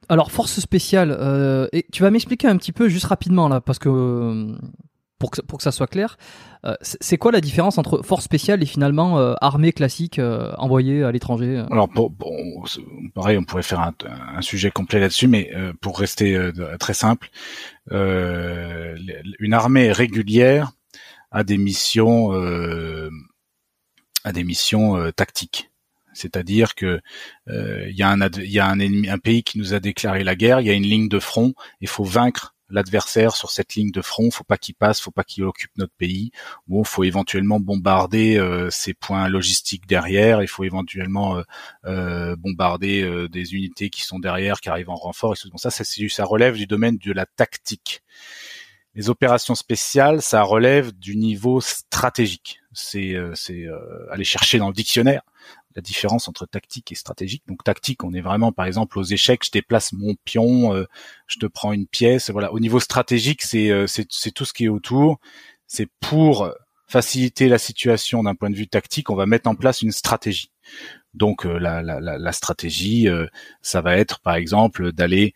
alors 0.09 0.31
force 0.33 0.61
spéciale, 0.61 1.15
euh, 1.19 1.69
tu 1.93 2.03
vas 2.03 2.11
m'expliquer 2.11 2.49
un 2.49 2.57
petit 2.57 2.73
peu 2.73 2.89
juste 2.89 3.07
rapidement 3.07 3.49
là, 3.49 3.61
parce 3.61 3.79
que 3.79 3.89
euh, 3.89 4.57
pour 5.19 5.31
que, 5.31 5.43
pour 5.43 5.59
que 5.59 5.65
ça 5.65 5.73
soit 5.73 5.89
clair, 5.89 6.17
c'est 6.81 7.19
quoi 7.19 7.33
la 7.33 7.41
différence 7.41 7.79
entre 7.79 8.03
force 8.03 8.25
spéciale 8.25 8.63
et 8.63 8.67
finalement 8.67 9.19
armée 9.41 9.73
classique 9.73 10.21
envoyée 10.59 11.03
à 11.03 11.11
l'étranger 11.11 11.65
Alors, 11.73 11.89
bon, 11.89 12.13
c'est- 12.67 12.83
pareil, 13.15 13.37
on 13.37 13.43
pourrait 13.43 13.65
faire 13.65 13.81
un, 13.81 14.43
sujet 14.43 14.71
complet 14.71 15.01
là-dessus, 15.01 15.27
mais 15.27 15.51
pour 15.81 15.99
rester 15.99 16.39
très 16.79 16.95
simple, 16.95 17.31
une 17.91 19.53
armée 19.53 19.91
régulière 19.91 20.71
a 21.33 21.43
des 21.43 21.59
missions, 21.59 22.31
a 24.23 24.33
des 24.33 24.45
missions 24.45 25.11
tactiques. 25.13 25.69
C'est-à-dire 26.19 26.75
que 26.75 27.01
euh, 27.49 27.87
il 27.89 27.97
y 27.97 28.03
a 28.03 28.11
un 28.11 28.29
y 28.39 28.59
a 28.59 28.67
un 28.67 28.81
un 28.81 29.19
pays 29.19 29.43
qui 29.43 29.59
nous 29.59 29.75
a 29.75 29.81
déclaré 29.81 30.25
la 30.25 30.37
guerre, 30.37 30.61
il 30.61 30.67
y 30.67 30.71
a 30.71 30.75
une 30.75 30.83
ligne 30.83 31.09
de 31.09 31.19
front, 31.19 31.55
il 31.81 31.89
faut 31.89 32.05
vaincre 32.05 32.55
l'adversaire 32.71 33.35
sur 33.35 33.51
cette 33.51 33.75
ligne 33.75 33.91
de 33.91 34.03
front, 34.03 34.31
faut 34.31 34.45
pas 34.45 34.59
qu'il 34.59 34.75
passe, 34.75 35.01
faut 35.01 35.11
pas 35.11 35.25
qu'il 35.25 35.45
occupe 35.45 35.71
notre 35.77 35.95
pays. 35.95 36.31
Bon, 36.67 36.85
faut 36.85 37.05
éventuellement 37.05 37.61
bombarder 37.61 38.37
euh, 38.37 38.71
ces 38.71 38.95
points 38.95 39.29
logistiques 39.29 39.87
derrière, 39.87 40.43
il 40.43 40.49
faut 40.49 40.65
éventuellement 40.65 41.39
euh, 41.39 41.43
euh, 41.87 42.37
bombarder 42.37 43.03
euh, 43.03 43.29
des 43.29 43.55
unités 43.55 43.91
qui 43.91 44.03
sont 44.03 44.19
derrière, 44.19 44.61
qui 44.61 44.69
arrivent 44.69 44.91
en 44.91 44.97
renfort. 44.97 45.35
Et 45.35 45.37
tout. 45.37 45.51
Bon, 45.51 45.59
ça, 45.59 45.71
ça, 45.71 45.85
ça 45.85 46.25
relève 46.25 46.57
du 46.57 46.67
domaine 46.67 46.99
de 46.99 47.13
la 47.13 47.27
tactique. 47.27 48.03
Les 48.95 49.11
opérations 49.11 49.55
spéciales, 49.55 50.23
ça 50.23 50.43
relève 50.43 50.93
du 50.93 51.17
niveau 51.17 51.61
stratégique. 51.61 52.61
C'est 52.73 53.17
c'est, 53.35 53.65
euh, 53.65 53.79
aller 54.11 54.25
chercher 54.25 54.59
dans 54.59 54.69
le 54.69 54.75
dictionnaire 54.75 55.23
la 55.77 55.83
différence 55.83 56.29
entre 56.29 56.47
tactique 56.47 56.93
et 56.93 56.95
stratégique. 56.95 57.43
Donc 57.47 57.63
tactique, 57.63 58.05
on 58.05 58.13
est 58.13 58.21
vraiment, 58.21 58.53
par 58.53 58.67
exemple, 58.67 58.99
aux 58.99 59.05
échecs, 59.05 59.45
je 59.45 59.51
déplace 59.51 59.93
mon 59.93 60.15
pion, 60.25 60.75
euh, 60.75 60.87
je 61.27 61.39
te 61.39 61.47
prends 61.47 61.73
une 61.73 61.87
pièce. 61.87 62.31
Voilà. 62.31 62.53
Au 62.53 62.61
niveau 62.61 62.81
stratégique, 62.81 63.43
c'est 63.43 63.71
euh, 63.71 63.87
c'est 63.87 64.33
tout 64.33 64.45
ce 64.45 64.53
qui 64.53 64.65
est 64.65 64.69
autour. 64.69 65.21
C'est 65.67 65.89
pour 66.01 66.53
faciliter 66.87 67.49
la 67.49 67.59
situation 67.59 68.23
d'un 68.23 68.35
point 68.35 68.51
de 68.51 68.57
vue 68.57 68.69
tactique, 68.69 69.11
on 69.11 69.15
va 69.15 69.27
mettre 69.27 69.49
en 69.49 69.55
place 69.55 69.83
une 69.83 69.93
stratégie. 69.93 70.51
Donc 71.15 71.45
euh, 71.45 71.59
la, 71.59 71.83
la, 71.83 72.33
stratégie, 72.33 73.07
ça 73.61 73.81
va 73.83 73.97
être 73.97 74.21
par 74.21 74.35
exemple 74.35 74.93
d'aller 74.93 75.35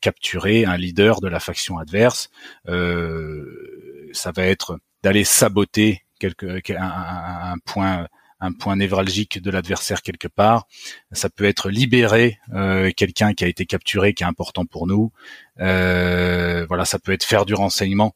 capturer 0.00 0.64
un 0.64 0.78
leader 0.78 1.20
de 1.20 1.28
la 1.28 1.38
faction 1.38 1.78
adverse. 1.78 2.30
Ça 2.66 4.32
va 4.32 4.44
être 4.44 4.78
d'aller 5.02 5.24
saboter 5.24 6.02
quelque, 6.18 6.60
un 6.78 7.58
point 7.66 8.08
un 8.40 8.52
point 8.52 8.76
névralgique 8.76 9.40
de 9.40 9.50
l'adversaire 9.50 10.02
quelque 10.02 10.28
part. 10.28 10.66
Ça 11.12 11.30
peut 11.30 11.44
être 11.44 11.70
libérer 11.70 12.38
euh, 12.52 12.90
quelqu'un 12.96 13.34
qui 13.34 13.44
a 13.44 13.48
été 13.48 13.64
capturé, 13.66 14.12
qui 14.14 14.22
est 14.22 14.26
important 14.26 14.66
pour 14.66 14.86
nous. 14.86 15.12
Euh, 15.60 16.66
voilà, 16.66 16.84
ça 16.84 16.98
peut 16.98 17.12
être 17.12 17.24
faire 17.24 17.46
du 17.46 17.54
renseignement 17.54 18.14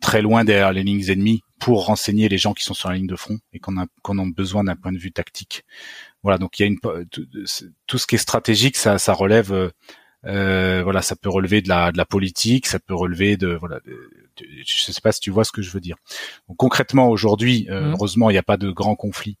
très 0.00 0.22
loin 0.22 0.44
derrière 0.44 0.72
les 0.72 0.82
lignes 0.82 1.08
ennemies 1.10 1.42
pour 1.58 1.86
renseigner 1.86 2.28
les 2.28 2.38
gens 2.38 2.54
qui 2.54 2.64
sont 2.64 2.74
sur 2.74 2.88
la 2.88 2.96
ligne 2.96 3.06
de 3.06 3.16
front 3.16 3.38
et 3.52 3.58
qu'on 3.58 3.76
a, 3.78 3.86
qu'on 4.02 4.18
a 4.18 4.24
besoin 4.34 4.64
d'un 4.64 4.76
point 4.76 4.92
de 4.92 4.98
vue 4.98 5.12
tactique. 5.12 5.64
Voilà, 6.22 6.38
donc 6.38 6.58
il 6.58 6.62
y 6.62 6.64
a 6.64 6.68
une 6.68 6.78
tout, 7.86 7.98
ce 7.98 8.06
qui 8.06 8.14
est 8.14 8.18
stratégique, 8.18 8.76
ça, 8.76 8.98
ça 8.98 9.12
relève, 9.12 9.70
euh, 10.26 10.82
voilà, 10.82 11.02
ça 11.02 11.16
peut 11.16 11.28
relever 11.30 11.60
de 11.62 11.68
la, 11.68 11.92
de 11.92 11.98
la 11.98 12.04
politique, 12.06 12.66
ça 12.66 12.78
peut 12.78 12.94
relever 12.94 13.36
de, 13.36 13.48
voilà, 13.48 13.78
de- 13.86 14.10
de- 14.38 14.46
je 14.66 14.90
sais 14.92 15.00
pas 15.02 15.12
si 15.12 15.20
tu 15.20 15.30
vois 15.30 15.44
ce 15.44 15.52
que 15.52 15.62
je 15.62 15.70
veux 15.70 15.80
dire. 15.80 15.96
Donc, 16.48 16.56
concrètement, 16.56 17.08
aujourd'hui, 17.08 17.66
euh, 17.70 17.86
Mhm. 17.88 17.92
heureusement, 17.92 18.30
il 18.30 18.34
n'y 18.34 18.38
a 18.38 18.42
pas 18.42 18.56
de 18.56 18.70
grands 18.70 18.96
conflits 18.96 19.36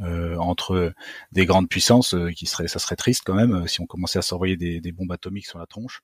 euh, 0.00 0.36
entre 0.36 0.92
des 1.32 1.46
grandes 1.46 1.68
puissances, 1.68 2.14
euh, 2.14 2.30
qui 2.30 2.46
serait, 2.46 2.68
ça 2.68 2.78
serait 2.78 2.96
triste 2.96 3.22
quand 3.24 3.34
même 3.34 3.54
euh, 3.54 3.66
si 3.66 3.80
on 3.80 3.86
commençait 3.86 4.18
à 4.18 4.22
s'envoyer 4.22 4.56
des, 4.56 4.80
des 4.80 4.92
bombes 4.92 5.12
atomiques 5.12 5.46
sur 5.46 5.58
la 5.58 5.66
tronche. 5.66 6.02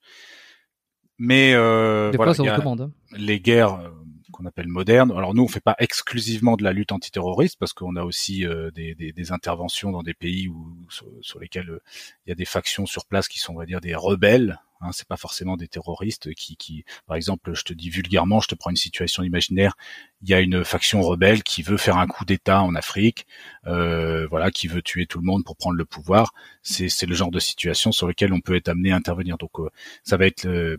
Mais 1.19 1.53
euh, 1.55 2.11
Des 2.11 2.17
voilà, 2.17 2.33
fois, 2.35 2.45
a- 2.49 2.55
hein. 2.83 2.91
les 3.17 3.39
guerres 3.41 3.75
euh, 3.75 3.91
qu'on 4.33 4.47
appelle 4.47 4.67
modernes. 4.67 5.13
Alors 5.13 5.35
nous, 5.35 5.43
on 5.45 5.49
fait 5.49 5.61
pas 5.61 5.77
exclusivement 5.79 6.57
de 6.57 6.65
la 6.65 6.73
lutte 6.73 6.91
antiterroriste 6.91 7.59
parce 7.59 7.73
qu'on 7.75 7.97
a 7.97 8.03
aussi 8.03 8.47
euh, 8.47 8.71
des, 8.71 8.95
des- 8.95 9.13
des 9.13 9.31
interventions 9.33 9.93
dans 9.93 10.03
des 10.03 10.15
pays 10.15 10.49
où, 10.49 10.75
sur, 10.89 11.07
sur 11.21 11.39
lesquels 11.39 11.79
il 12.27 12.31
y 12.31 12.33
a 12.33 12.35
des 12.35 12.45
factions 12.47 12.87
sur 12.87 13.05
place 13.07 13.29
qui 13.29 13.39
sont, 13.39 13.53
on 13.55 13.59
va 13.59 13.67
dire, 13.67 13.81
des 13.81 13.95
rebelles. 13.95 14.61
Hein, 14.83 14.91
c'est 14.93 15.07
pas 15.07 15.17
forcément 15.17 15.57
des 15.57 15.69
terroristes 15.69 16.35
qui, 16.35 16.85
par 17.07 17.17
exemple, 17.17 17.55
je 17.55 17.63
te 17.63 17.73
dis 17.73 17.89
vulgairement, 17.89 18.41
je 18.41 18.49
te 18.49 18.57
prends 18.57 18.71
une 18.71 18.77
situation 18.77 19.23
imaginaire. 19.23 19.77
Il 20.23 20.29
y 20.29 20.35
a 20.35 20.41
une 20.41 20.65
faction 20.65 21.03
rebelle 21.03 21.45
qui 21.45 21.63
veut 21.63 21.77
faire 21.77 21.99
un 21.99 22.09
coup 22.09 22.25
d'État 22.25 22.63
en 22.63 22.75
Afrique, 22.75 23.27
euh, 23.67 24.27
voilà, 24.27 24.51
qui 24.51 24.67
veut 24.67 24.83
tuer 24.83 25.07
tout 25.07 25.21
le 25.21 25.25
monde 25.25 25.45
pour 25.45 25.57
prendre 25.57 25.77
le 25.77 25.85
pouvoir. 25.85 26.33
C'est, 26.63 27.07
le 27.07 27.15
genre 27.15 27.31
de 27.31 27.39
situation 27.39 27.93
sur 27.93 28.09
lequel 28.09 28.33
on 28.33 28.41
peut 28.41 28.57
être 28.57 28.69
amené 28.69 28.91
à 28.91 28.97
intervenir. 28.97 29.39
Donc, 29.39 29.61
euh, 29.61 29.71
ça 30.03 30.17
va 30.17 30.27
être 30.27 30.47
euh, 30.47 30.79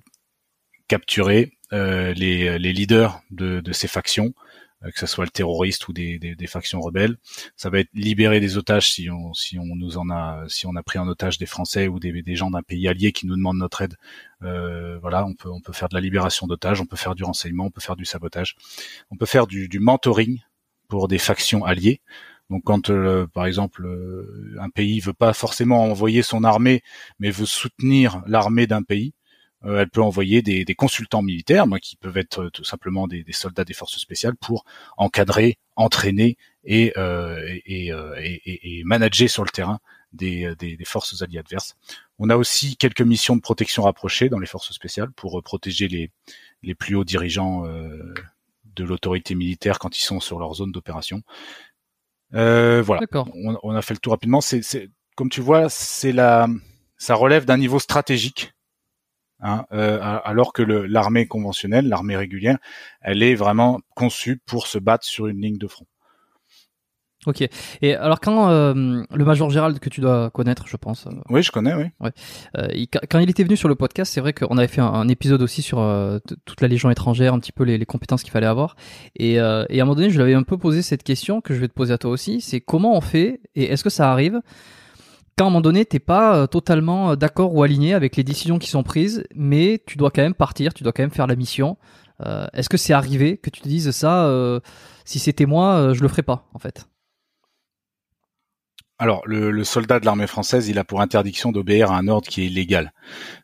capturer 0.88 1.54
les, 1.72 2.60
leaders 2.60 3.22
de, 3.32 3.72
ces 3.72 3.88
factions, 3.88 4.34
que 4.92 5.00
ce 5.00 5.06
soit 5.06 5.26
le 5.26 5.32
terroriste 5.32 5.88
ou 5.88 5.94
des, 5.94 6.36
factions 6.48 6.82
rebelles. 6.82 7.18
Ça 7.56 7.70
va 7.70 7.80
être 7.80 7.90
libérer 7.94 8.40
des 8.40 8.58
otages 8.58 8.92
si 8.92 9.10
on, 9.10 9.34
si 9.34 9.58
on 9.58 9.76
nous 9.76 9.98
en 9.98 10.10
a, 10.10 10.44
si 10.48 10.68
on 10.68 10.76
a 10.76 10.84
pris 10.84 11.00
en 11.00 11.08
otage 11.08 11.38
des 11.38 11.46
Français 11.46 11.88
ou 11.88 12.00
des, 12.00 12.36
gens 12.36 12.52
d'un 12.52 12.62
pays 12.62 12.88
allié 12.88 13.12
qui 13.12 13.26
nous 13.26 13.36
demandent 13.36 13.58
notre 13.58 13.82
aide. 13.82 13.96
Euh, 14.44 14.98
voilà, 15.00 15.26
on 15.26 15.34
peut, 15.34 15.50
on 15.50 15.62
peut 15.62 15.74
faire 15.74 15.90
de 15.90 15.96
la 15.96 16.02
libération 16.02 16.48
d'otages, 16.48 16.82
on 16.82 16.86
peut 16.86 16.98
faire 16.98 17.16
du 17.16 17.24
renseignement, 17.24 17.66
on 17.66 17.72
peut 17.72 17.82
faire 17.82 17.96
du 17.96 18.06
sabotage, 18.06 18.56
on 19.10 19.16
peut 19.16 19.26
faire 19.26 19.48
du, 19.48 19.70
mentoring 19.80 20.42
pour 20.90 21.08
des 21.08 21.18
factions 21.18 21.64
alliées. 21.64 22.02
Donc 22.50 22.64
quand, 22.66 22.90
euh, 22.90 23.26
par 23.28 23.46
exemple, 23.46 23.86
euh, 23.86 24.58
un 24.60 24.70
pays 24.70 25.00
veut 25.00 25.14
pas 25.14 25.34
forcément 25.34 25.84
envoyer 25.84 26.22
son 26.24 26.44
armée, 26.44 26.84
mais 27.20 27.32
veut 27.32 27.46
soutenir 27.46 28.22
l'armée 28.28 28.68
d'un 28.68 28.84
pays, 28.84 29.14
euh, 29.14 29.23
elle 29.66 29.89
peut 29.89 30.01
envoyer 30.01 30.41
des, 30.41 30.66
des 30.66 30.76
consultants 30.76 31.22
militaires, 31.22 31.68
moi, 31.68 31.80
qui 31.80 31.95
peuvent 31.95 32.18
être 32.18 32.43
euh, 32.43 32.49
tout 32.49 32.64
simplement 32.64 33.07
des, 33.07 33.24
des 33.24 33.32
soldats 33.34 33.64
des 33.64 33.74
forces 33.74 33.97
spéciales 33.97 34.36
pour 34.36 34.66
encadrer, 34.97 35.57
entraîner 35.76 36.38
et, 36.64 36.93
euh, 36.97 37.39
et, 37.66 37.86
et, 37.86 37.91
euh, 37.93 38.16
et- 38.20 38.41
et- 38.45 38.80
et 38.80 38.84
manager 38.84 39.30
sur 39.30 39.43
le 39.43 39.49
terrain 39.49 39.80
des, 40.11 40.53
des, 40.59 40.78
des 40.78 40.86
forces 40.86 41.22
alliées 41.22 41.39
adverses. 41.39 41.76
On 42.20 42.30
a 42.30 42.36
aussi 42.38 42.78
quelques 42.78 43.01
missions 43.01 43.36
de 43.36 43.41
protection 43.41 43.84
rapprochées 43.84 44.30
dans 44.30 44.39
les 44.39 44.45
forces 44.47 44.72
spéciales 44.72 45.11
pour 45.11 45.39
euh, 45.39 45.41
protéger 45.41 45.88
les, 45.88 46.11
les 46.61 46.76
plus 46.76 46.95
hauts 46.95 47.03
dirigeants 47.03 47.66
euh, 47.66 48.14
de 48.76 48.84
l'autorité 48.84 49.34
militaire 49.36 49.80
quand 49.80 49.97
ils 49.97 50.03
sont 50.03 50.20
sur 50.20 50.39
leur 50.39 50.53
zone 50.53 50.72
d'opération. 50.72 51.22
Euh, 52.34 52.82
voilà 52.82 53.01
D'accord. 53.01 53.30
on, 53.36 53.57
on 53.64 53.72
a 53.76 53.82
fait 53.82 53.93
le 53.93 53.99
tour 53.99 54.11
rapidement. 54.14 54.41
C'est, 54.41 54.61
c'est- 54.61 54.89
comme 55.16 55.30
tu 55.30 55.41
vois, 55.41 55.70
c'est 55.70 56.11
la, 56.11 56.47
ça 56.97 57.14
relève 57.16 57.45
d'un 57.45 57.57
niveau 57.57 57.78
stratégique, 57.80 58.53
hein, 59.44 59.66
euh, 59.74 60.00
alors 60.24 60.52
que 60.54 60.64
l'armée 60.64 61.28
conventionnelle, 61.28 61.88
l'armée 61.88 62.18
régulière, 62.18 62.58
elle 63.02 63.22
est 63.22 63.36
vraiment 63.36 63.80
conçue 63.96 64.41
pour 64.46 64.66
se 64.66 64.80
battre 64.80 65.06
sur 65.06 65.28
une 65.28 65.39
ligne 65.41 65.58
de 65.60 65.68
front. 65.68 65.86
Ok. 67.26 67.41
Et 67.82 67.96
alors, 67.96 68.20
quand 68.20 68.50
euh, 68.50 68.74
le 69.10 69.24
Major 69.24 69.50
Gérald, 69.50 69.80
que 69.80 69.88
tu 69.88 70.02
dois 70.02 70.30
connaître, 70.30 70.68
je 70.68 70.76
pense, 70.76 71.08
euh, 71.08 71.12
Oui, 71.30 71.41
je 71.41 71.52
connais, 71.52 71.74
oui. 71.74 71.86
Euh, 72.58 72.68
il- 72.74 72.89
quand 72.89 73.20
il 73.20 73.30
était 73.30 73.46
venu 73.46 73.56
sur 73.56 73.70
le 73.70 73.76
podcast, 73.76 74.12
c'est 74.14 74.20
vrai 74.20 74.34
qu'on 74.34 74.58
avait 74.58 74.68
fait 74.68 74.82
un, 74.82 74.88
un 74.88 75.08
épisode 75.08 75.41
aussi 75.41 75.62
sur 75.62 75.80
euh, 75.80 76.20
toute 76.44 76.60
la 76.60 76.68
Légion 76.68 76.89
étrangère, 76.91 77.34
un 77.34 77.39
petit 77.39 77.54
peu 77.54 77.64
les, 77.64 77.78
les 77.78 77.86
compétences 77.86 78.24
qu'il 78.24 78.32
fallait 78.34 78.46
avoir. 78.46 78.76
Et, 79.16 79.39
euh, 79.39 79.64
et 79.70 79.80
à 79.80 79.84
un 79.84 79.86
moment 79.86 79.96
donné, 79.96 80.10
je 80.10 80.16
lui 80.16 80.22
avais 80.24 80.34
un 80.34 80.44
peu 80.44 80.58
posé 80.58 80.82
cette 80.82 81.04
question 81.04 81.39
que 81.39 81.54
je 81.54 81.62
vais 81.62 81.70
te 81.70 81.74
poser 81.74 81.94
à 81.94 81.98
toi 81.98 82.12
aussi. 82.12 82.41
C'est 82.41 82.60
comment 82.60 82.94
on 82.98 83.00
fait 83.02 83.39
et 83.56 83.72
est-ce 83.72 83.86
que 83.86 83.89
ça 83.89 84.12
arrive 84.12 84.41
quand 85.38 85.46
à 85.46 85.48
un 85.48 85.50
moment 85.50 85.62
donné, 85.62 85.86
t'es 85.86 86.00
pas 86.00 86.36
euh, 86.36 86.48
totalement 86.48 87.12
euh, 87.12 87.16
d'accord 87.16 87.56
ou 87.56 87.64
aligné 87.64 87.94
avec 87.94 88.16
les 88.16 88.24
décisions 88.24 88.60
qui 88.60 88.70
sont 88.70 88.84
prises, 88.84 89.24
mais 89.36 89.82
tu 89.86 89.98
dois 89.98 90.12
quand 90.12 90.22
même 90.22 90.36
partir, 90.36 90.74
tu 90.74 90.84
dois 90.84 90.92
quand 90.92 91.04
même 91.04 91.12
faire 91.12 91.28
la 91.28 91.36
mission. 91.36 91.78
Euh, 92.26 92.46
est-ce 92.54 92.70
que 92.70 92.78
c'est 92.78 92.94
arrivé 92.94 93.38
que 93.38 93.50
tu 93.50 93.62
te 93.62 93.68
dises 93.68 93.90
ça 93.92 94.32
Si 95.06 95.20
c'était 95.20 95.46
moi, 95.46 95.94
je 95.94 96.02
le 96.02 96.08
ferais 96.08 96.24
pas, 96.24 96.48
en 96.54 96.60
fait? 96.60 96.88
Alors, 99.00 99.24
le, 99.26 99.64
soldat 99.64 100.00
de 100.00 100.06
l'armée 100.06 100.28
française, 100.28 100.70
il 100.70 100.78
a 100.78 100.84
pour 100.84 101.02
interdiction 101.02 101.52
d'obéir 101.52 101.92
à 101.92 101.98
un 101.98 102.08
ordre 102.08 102.28
qui 102.30 102.42
est 102.42 102.46
illégal. 102.46 102.94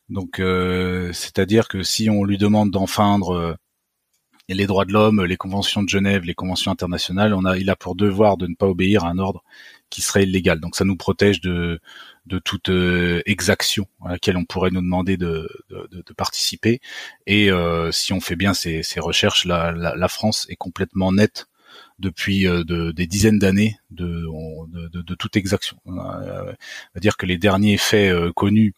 Donc, 0.08 0.36
c'est-à-dire 0.38 1.68
que 1.68 1.82
si 1.82 2.10
on 2.10 2.24
lui 2.24 2.38
demande 2.38 2.70
d'enfreindre 2.70 3.58
les 4.48 4.68
droits 4.68 4.86
de 4.86 4.94
l'homme, 4.94 5.26
les 5.26 5.38
conventions 5.38 5.84
de 5.84 5.90
Genève, 5.90 6.24
les 6.24 6.36
conventions 6.36 6.72
internationales, 6.72 7.36
il 7.58 7.70
a 7.70 7.76
pour 7.76 7.96
devoir 7.96 8.38
de 8.38 8.48
ne 8.48 8.56
pas 8.56 8.68
obéir 8.68 9.04
à 9.04 9.10
un 9.10 9.18
ordre 9.18 9.44
qui 9.90 10.02
serait 10.02 10.24
illégal. 10.24 10.60
Donc, 10.60 10.76
ça 10.76 10.86
nous 10.86 10.96
protège 10.96 11.42
de, 11.42 11.80
de 12.26 12.40
toute 12.40 12.70
euh, 12.70 13.22
exaction 13.26 13.88
à 14.06 14.12
laquelle 14.12 14.38
on 14.38 14.46
pourrait 14.46 14.72
nous 14.72 14.82
demander 14.82 15.18
de, 15.18 15.50
de, 15.70 15.88
de- 15.92 16.14
participer. 16.14 16.80
Et 17.28 17.52
euh, 17.52 17.92
si 17.92 18.14
on 18.14 18.20
fait 18.22 18.36
bien 18.36 18.54
ces, 18.54 18.84
ces 18.84 19.00
recherches, 19.00 19.46
la, 19.46 19.72
la, 19.72 19.96
la 19.96 20.08
France 20.08 20.46
est 20.50 20.56
complètement 20.56 21.12
nette 21.12 21.48
depuis 22.00 22.48
euh, 22.48 22.64
de- 22.64 22.92
des 22.92 23.08
dizaines 23.08 23.40
d'années 23.40 23.78
de, 23.92 24.26
de, 25.02 25.16
toute 25.16 25.36
exaction. 25.38 25.78
On 25.86 25.96
va 25.96 26.56
dire 26.98 27.18
que 27.18 27.26
les 27.26 27.38
derniers 27.38 27.78
faits 27.78 28.12
euh, 28.14 28.32
connus 28.34 28.74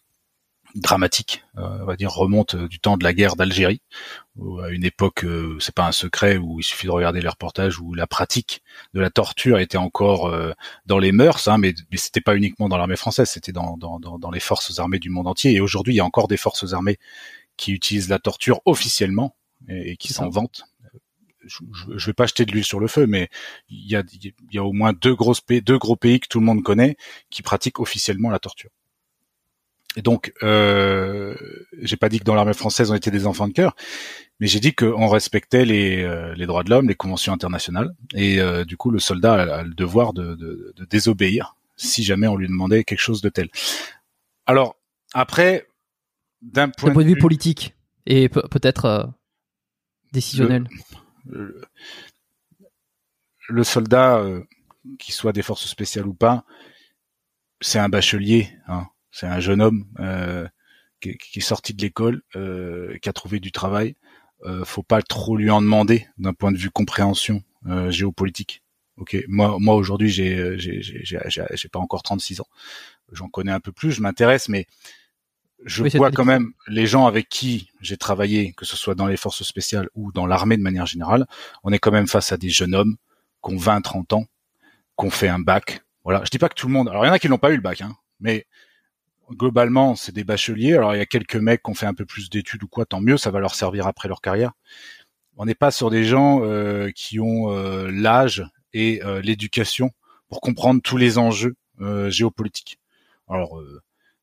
dramatique, 0.74 1.44
on 1.56 1.84
va 1.84 1.96
dire 1.96 2.10
remonte 2.10 2.56
du 2.56 2.80
temps 2.80 2.96
de 2.96 3.04
la 3.04 3.12
guerre 3.12 3.36
d'Algérie, 3.36 3.82
à 4.62 4.70
une 4.70 4.84
époque, 4.84 5.26
c'est 5.60 5.74
pas 5.74 5.86
un 5.86 5.92
secret, 5.92 6.38
où 6.38 6.60
il 6.60 6.62
suffit 6.62 6.86
de 6.86 6.92
regarder 6.92 7.20
les 7.20 7.28
reportages 7.28 7.78
où 7.78 7.92
la 7.94 8.06
pratique 8.06 8.62
de 8.94 9.00
la 9.00 9.10
torture 9.10 9.58
était 9.58 9.78
encore 9.78 10.34
dans 10.86 10.98
les 10.98 11.12
mœurs, 11.12 11.48
hein, 11.48 11.58
mais, 11.58 11.74
mais 11.90 11.98
c'était 11.98 12.20
pas 12.20 12.36
uniquement 12.36 12.68
dans 12.68 12.78
l'armée 12.78 12.96
française, 12.96 13.28
c'était 13.28 13.52
dans, 13.52 13.76
dans, 13.76 13.98
dans, 13.98 14.30
les 14.30 14.40
forces 14.40 14.78
armées 14.78 14.98
du 14.98 15.10
monde 15.10 15.26
entier. 15.26 15.52
Et 15.52 15.60
aujourd'hui, 15.60 15.94
il 15.94 15.96
y 15.96 16.00
a 16.00 16.04
encore 16.04 16.28
des 16.28 16.36
forces 16.36 16.72
armées 16.72 16.98
qui 17.56 17.72
utilisent 17.72 18.08
la 18.08 18.18
torture 18.18 18.60
officiellement 18.64 19.36
et, 19.68 19.96
qui 19.96 20.12
s'en 20.12 20.28
vantent. 20.28 20.64
Je, 21.44 21.58
je, 21.96 22.06
vais 22.06 22.12
pas 22.12 22.26
jeter 22.26 22.46
de 22.46 22.52
l'huile 22.52 22.64
sur 22.64 22.78
le 22.78 22.86
feu, 22.86 23.06
mais 23.06 23.28
il 23.68 23.90
y 23.90 23.96
a, 23.96 24.04
il 24.12 24.32
y 24.52 24.58
a 24.58 24.64
au 24.64 24.72
moins 24.72 24.92
deux 24.92 25.14
grosses 25.14 25.40
pays, 25.40 25.60
deux 25.60 25.78
gros 25.78 25.96
pays 25.96 26.20
que 26.20 26.28
tout 26.28 26.38
le 26.38 26.46
monde 26.46 26.62
connaît 26.62 26.96
qui 27.30 27.42
pratiquent 27.42 27.80
officiellement 27.80 28.30
la 28.30 28.38
torture. 28.38 28.70
Donc, 29.98 30.32
euh, 30.42 31.34
j'ai 31.80 31.96
pas 31.96 32.08
dit 32.08 32.18
que 32.18 32.24
dans 32.24 32.34
l'armée 32.34 32.54
française 32.54 32.90
on 32.90 32.94
était 32.94 33.10
des 33.10 33.26
enfants 33.26 33.46
de 33.46 33.52
cœur, 33.52 33.76
mais 34.40 34.46
j'ai 34.46 34.60
dit 34.60 34.74
qu'on 34.74 35.08
respectait 35.08 35.64
les, 35.64 36.02
euh, 36.02 36.34
les, 36.34 36.46
droits 36.46 36.64
de 36.64 36.70
l'homme, 36.70 36.88
les 36.88 36.94
conventions 36.94 37.32
internationales, 37.32 37.94
et 38.14 38.40
euh, 38.40 38.64
du 38.64 38.76
coup 38.76 38.90
le 38.90 38.98
soldat 38.98 39.34
a, 39.34 39.62
le 39.62 39.74
devoir 39.74 40.14
de, 40.14 40.34
de, 40.34 40.72
de, 40.76 40.84
désobéir 40.86 41.56
si 41.76 42.02
jamais 42.02 42.26
on 42.26 42.36
lui 42.36 42.48
demandait 42.48 42.84
quelque 42.84 43.00
chose 43.00 43.20
de 43.20 43.28
tel. 43.28 43.48
Alors 44.46 44.76
après, 45.12 45.66
d'un 46.40 46.70
point, 46.70 46.92
de 46.92 47.02
vue 47.02 47.18
politique 47.18 47.74
et 48.06 48.28
peut-être 48.28 48.84
euh, 48.86 49.04
décisionnel. 50.12 50.68
Le, 51.26 51.62
le 53.48 53.64
soldat, 53.64 54.18
euh, 54.18 54.42
qui 54.98 55.12
soit 55.12 55.32
des 55.32 55.42
forces 55.42 55.66
spéciales 55.66 56.06
ou 56.06 56.14
pas, 56.14 56.44
c'est 57.60 57.78
un 57.78 57.88
bachelier. 57.88 58.50
Hein. 58.66 58.86
C'est 59.12 59.26
un 59.26 59.40
jeune 59.40 59.62
homme 59.62 59.84
euh, 60.00 60.48
qui, 61.00 61.16
qui, 61.18 61.38
est 61.38 61.42
sorti 61.42 61.74
de 61.74 61.82
l'école, 61.82 62.22
euh, 62.34 62.96
qui 62.98 63.08
a 63.08 63.12
trouvé 63.12 63.38
du 63.38 63.52
travail. 63.52 63.94
Euh, 64.44 64.64
faut 64.64 64.82
pas 64.82 65.02
trop 65.02 65.36
lui 65.36 65.50
en 65.50 65.62
demander 65.62 66.08
d'un 66.18 66.32
point 66.32 66.50
de 66.50 66.58
vue 66.58 66.70
compréhension 66.70 67.42
euh, 67.68 67.90
géopolitique. 67.90 68.62
Ok, 68.96 69.16
moi, 69.28 69.56
moi 69.60 69.74
aujourd'hui, 69.74 70.08
j'ai, 70.08 70.58
j'ai, 70.58 70.82
j'ai, 70.82 71.18
j'ai 71.28 71.68
pas 71.68 71.78
encore 71.78 72.02
36 72.02 72.40
ans. 72.40 72.46
J'en 73.12 73.28
connais 73.28 73.52
un 73.52 73.60
peu 73.60 73.72
plus, 73.72 73.92
je 73.92 74.02
m'intéresse, 74.02 74.48
mais 74.48 74.66
je 75.64 75.84
vois 75.96 76.10
quand 76.10 76.24
même 76.24 76.52
les 76.66 76.86
gens 76.86 77.06
avec 77.06 77.28
qui 77.28 77.70
j'ai 77.80 77.96
travaillé, 77.96 78.52
que 78.52 78.64
ce 78.64 78.76
soit 78.76 78.94
dans 78.94 79.06
les 79.06 79.16
forces 79.16 79.42
spéciales 79.44 79.88
ou 79.94 80.12
dans 80.12 80.26
l'armée 80.26 80.56
de 80.56 80.62
manière 80.62 80.86
générale, 80.86 81.26
on 81.62 81.72
est 81.72 81.78
quand 81.78 81.92
même 81.92 82.08
face 82.08 82.32
à 82.32 82.36
des 82.36 82.48
jeunes 82.48 82.74
hommes 82.74 82.96
qui 83.44 83.54
ont 83.54 83.56
20, 83.56 83.80
30 83.80 84.12
ans, 84.12 84.26
qui 84.98 85.06
ont 85.06 85.10
fait 85.10 85.28
un 85.28 85.38
bac. 85.38 85.82
Voilà, 86.04 86.22
je 86.24 86.30
dis 86.30 86.38
pas 86.38 86.48
que 86.48 86.54
tout 86.54 86.66
le 86.66 86.72
monde. 86.72 86.88
Alors 86.88 87.04
il 87.04 87.08
y 87.08 87.10
en 87.10 87.14
a 87.14 87.18
qui 87.18 87.28
n'ont 87.28 87.38
pas 87.38 87.50
eu 87.50 87.56
le 87.56 87.62
bac, 87.62 87.80
hein, 87.80 87.96
mais 88.20 88.46
globalement, 89.32 89.96
c'est 89.96 90.12
des 90.12 90.24
bacheliers. 90.24 90.74
Alors 90.74 90.94
il 90.94 90.98
y 90.98 91.02
a 91.02 91.06
quelques 91.06 91.36
mecs 91.36 91.62
qui 91.62 91.70
ont 91.70 91.74
fait 91.74 91.86
un 91.86 91.94
peu 91.94 92.04
plus 92.04 92.30
d'études 92.30 92.62
ou 92.62 92.68
quoi, 92.68 92.86
tant 92.86 93.00
mieux, 93.00 93.16
ça 93.16 93.30
va 93.30 93.40
leur 93.40 93.54
servir 93.54 93.86
après 93.86 94.08
leur 94.08 94.20
carrière. 94.20 94.52
On 95.36 95.46
n'est 95.46 95.54
pas 95.54 95.70
sur 95.70 95.90
des 95.90 96.04
gens 96.04 96.40
euh, 96.44 96.90
qui 96.94 97.18
ont 97.18 97.50
euh, 97.50 97.90
l'âge 97.90 98.44
et 98.74 99.02
euh, 99.02 99.20
l'éducation 99.22 99.90
pour 100.28 100.40
comprendre 100.40 100.80
tous 100.82 100.96
les 100.96 101.18
enjeux 101.18 101.56
géopolitiques. 102.08 102.78
Alors 103.26 103.60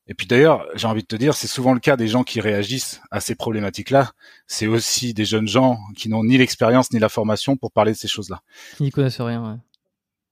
et 0.07 0.13
puis 0.13 0.25
d'ailleurs, 0.25 0.65
j'ai 0.75 0.87
envie 0.87 1.01
de 1.01 1.07
te 1.07 1.15
dire, 1.15 1.35
c'est 1.35 1.47
souvent 1.47 1.73
le 1.73 1.79
cas 1.79 1.97
des 1.97 2.07
gens 2.07 2.23
qui 2.23 2.39
réagissent 2.39 3.01
à 3.11 3.19
ces 3.19 3.35
problématiques-là. 3.35 4.13
C'est 4.47 4.65
aussi 4.65 5.13
des 5.13 5.25
jeunes 5.25 5.47
gens 5.47 5.77
qui 5.97 6.07
n'ont 6.07 6.23
ni 6.23 6.37
l'expérience 6.37 6.91
ni 6.91 6.99
la 6.99 7.09
formation 7.09 7.57
pour 7.57 7.71
parler 7.71 7.91
de 7.91 7.97
ces 7.97 8.07
choses-là. 8.07 8.41
Ils 8.79 8.83
n'y 8.83 8.91
connaissent 8.91 9.19
rien. 9.19 9.43
Ouais. 9.45 9.59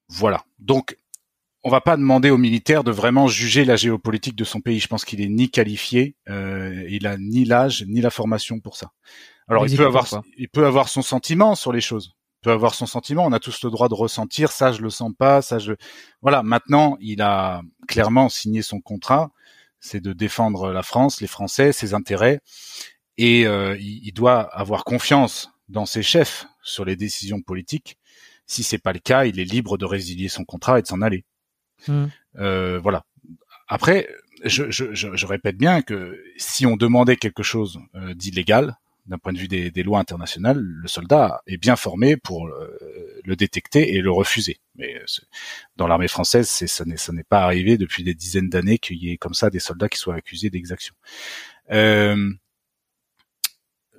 Voilà. 0.09 0.43
Donc 0.57 0.97
on 1.63 1.69
va 1.69 1.81
pas 1.81 1.97
demander 1.97 2.29
aux 2.29 2.37
militaires 2.37 2.83
de 2.83 2.91
vraiment 2.91 3.27
juger 3.27 3.65
la 3.65 3.75
géopolitique 3.75 4.35
de 4.35 4.43
son 4.43 4.61
pays. 4.61 4.79
Je 4.79 4.87
pense 4.87 5.05
qu'il 5.05 5.21
est 5.21 5.27
ni 5.27 5.49
qualifié, 5.49 6.15
euh, 6.29 6.85
il 6.89 7.07
a 7.07 7.17
ni 7.17 7.45
l'âge 7.45 7.83
ni 7.87 8.01
la 8.01 8.09
formation 8.09 8.59
pour 8.59 8.75
ça. 8.77 8.91
Alors 9.47 9.65
il 9.65 9.75
peut 9.75 9.85
avoir, 9.85 10.23
il 10.37 10.49
peut 10.49 10.65
avoir 10.65 10.89
son 10.89 11.01
sentiment 11.01 11.55
sur 11.55 11.71
les 11.71 11.81
choses. 11.81 12.13
Il 12.41 12.43
peut 12.43 12.51
avoir 12.51 12.75
son 12.75 12.85
sentiment. 12.85 13.25
On 13.25 13.31
a 13.31 13.39
tous 13.39 13.63
le 13.63 13.71
droit 13.71 13.89
de 13.89 13.95
ressentir. 13.95 14.51
Ça, 14.51 14.71
je 14.71 14.81
le 14.81 14.89
sens 14.89 15.11
pas. 15.17 15.41
Ça, 15.41 15.57
je. 15.57 15.73
Voilà. 16.21 16.43
Maintenant, 16.43 16.97
il 16.99 17.21
a 17.21 17.61
clairement 17.87 18.29
signé 18.29 18.61
son 18.61 18.79
contrat. 18.79 19.31
C'est 19.79 20.01
de 20.01 20.13
défendre 20.13 20.71
la 20.71 20.83
France, 20.83 21.21
les 21.21 21.27
Français, 21.27 21.71
ses 21.71 21.93
intérêts, 21.93 22.39
et 23.17 23.45
euh, 23.45 23.77
il, 23.79 24.11
doit 24.11 24.41
avoir 24.41 24.83
confiance 24.83 25.51
dans 25.69 25.85
ses 25.85 26.01
chefs 26.01 26.47
sur 26.63 26.83
les 26.83 26.95
décisions 26.95 27.41
politiques. 27.41 27.97
Si 28.47 28.63
c'est 28.63 28.79
pas 28.79 28.93
le 28.93 28.99
cas, 28.99 29.25
il 29.25 29.39
est 29.39 29.45
libre 29.45 29.77
de 29.77 29.85
résilier 29.85 30.29
son 30.29 30.45
contrat 30.45 30.79
et 30.79 30.81
de 30.81 30.87
s'en 30.87 31.01
aller. 31.01 31.25
Hmm. 31.87 32.05
Euh, 32.37 32.79
voilà. 32.79 33.03
Après, 33.67 34.07
je, 34.43 34.69
je, 34.71 34.93
je, 34.93 35.25
répète 35.25 35.57
bien 35.57 35.81
que 35.81 36.23
si 36.37 36.65
on 36.65 36.77
demandait 36.77 37.17
quelque 37.17 37.43
chose 37.43 37.79
euh, 37.95 38.13
d'illégal, 38.13 38.77
d'un 39.07 39.17
point 39.17 39.33
de 39.33 39.37
vue 39.37 39.47
des, 39.47 39.71
des, 39.71 39.83
lois 39.83 39.99
internationales, 39.99 40.59
le 40.59 40.87
soldat 40.87 41.41
est 41.47 41.57
bien 41.57 41.75
formé 41.75 42.17
pour 42.17 42.47
euh, 42.47 43.21
le 43.23 43.35
détecter 43.35 43.95
et 43.95 44.01
le 44.01 44.11
refuser. 44.11 44.59
Mais 44.75 45.01
dans 45.75 45.87
l'armée 45.87 46.07
française, 46.07 46.47
ça, 46.47 46.85
n'est, 46.85 47.23
pas 47.23 47.41
arrivé 47.41 47.77
depuis 47.77 48.03
des 48.03 48.13
dizaines 48.13 48.49
d'années 48.49 48.77
qu'il 48.77 48.97
y 48.97 49.11
ait 49.11 49.17
comme 49.17 49.33
ça 49.33 49.49
des 49.49 49.59
soldats 49.59 49.89
qui 49.89 49.97
soient 49.97 50.15
accusés 50.15 50.49
d'exaction. 50.49 50.93
Euh, 51.71 52.31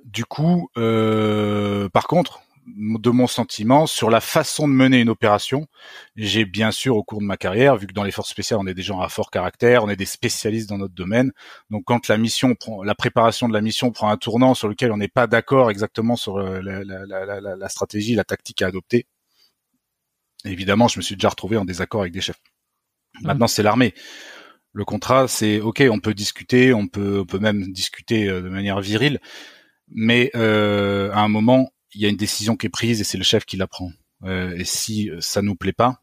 du 0.05 0.25
coup, 0.25 0.69
euh, 0.77 1.89
par 1.89 2.07
contre, 2.07 2.41
de 2.67 3.09
mon 3.09 3.27
sentiment 3.27 3.87
sur 3.87 4.09
la 4.09 4.21
façon 4.21 4.67
de 4.67 4.73
mener 4.73 4.99
une 4.99 5.09
opération. 5.09 5.67
J'ai 6.15 6.45
bien 6.45 6.71
sûr 6.71 6.95
au 6.95 7.03
cours 7.03 7.19
de 7.19 7.25
ma 7.25 7.37
carrière, 7.37 7.75
vu 7.77 7.87
que 7.87 7.93
dans 7.93 8.03
les 8.03 8.11
forces 8.11 8.29
spéciales 8.29 8.59
on 8.61 8.67
est 8.67 8.73
des 8.73 8.81
gens 8.81 9.01
à 9.01 9.09
fort 9.09 9.31
caractère, 9.31 9.83
on 9.83 9.89
est 9.89 9.95
des 9.95 10.05
spécialistes 10.05 10.69
dans 10.69 10.77
notre 10.77 10.93
domaine. 10.93 11.31
Donc 11.69 11.83
quand 11.85 12.07
la 12.07 12.17
mission 12.17 12.55
prend, 12.55 12.83
la 12.83 12.95
préparation 12.95 13.47
de 13.47 13.53
la 13.53 13.61
mission 13.61 13.91
prend 13.91 14.09
un 14.09 14.17
tournant 14.17 14.53
sur 14.53 14.67
lequel 14.67 14.91
on 14.91 14.97
n'est 14.97 15.07
pas 15.07 15.27
d'accord 15.27 15.71
exactement 15.71 16.15
sur 16.15 16.37
euh, 16.37 16.61
la, 16.61 16.83
la, 16.83 17.05
la, 17.05 17.55
la, 17.55 17.69
stratégie, 17.69 18.15
la 18.15 18.23
tactique 18.23 18.61
à 18.61 18.67
adopter, 18.67 19.07
évidemment 20.45 20.87
je 20.87 20.99
me 20.99 21.03
suis 21.03 21.15
déjà 21.15 21.29
retrouvé 21.29 21.57
en 21.57 21.65
désaccord 21.65 22.01
avec 22.01 22.13
des 22.13 22.21
chefs. 22.21 22.41
Mmh. 23.21 23.27
Maintenant 23.27 23.47
c'est 23.47 23.63
l'armée. 23.63 23.93
Le 24.71 24.85
contrat, 24.85 25.27
c'est 25.27 25.59
ok, 25.59 25.83
on 25.89 25.99
peut 25.99 26.13
discuter, 26.13 26.73
on 26.73 26.87
peut, 26.87 27.21
on 27.21 27.25
peut 27.25 27.39
même 27.39 27.71
discuter 27.71 28.29
euh, 28.29 28.41
de 28.41 28.49
manière 28.49 28.81
virile, 28.81 29.19
mais 29.89 30.29
euh, 30.35 31.11
à 31.11 31.21
un 31.21 31.27
moment, 31.27 31.71
il 31.93 32.01
y 32.01 32.05
a 32.05 32.09
une 32.09 32.17
décision 32.17 32.55
qui 32.55 32.67
est 32.67 32.69
prise 32.69 33.01
et 33.01 33.03
c'est 33.03 33.17
le 33.17 33.23
chef 33.23 33.45
qui 33.45 33.57
la 33.57 33.67
prend. 33.67 33.91
Euh, 34.23 34.55
et 34.57 34.65
si 34.65 35.09
ça 35.19 35.41
nous 35.41 35.55
plaît 35.55 35.73
pas, 35.73 36.01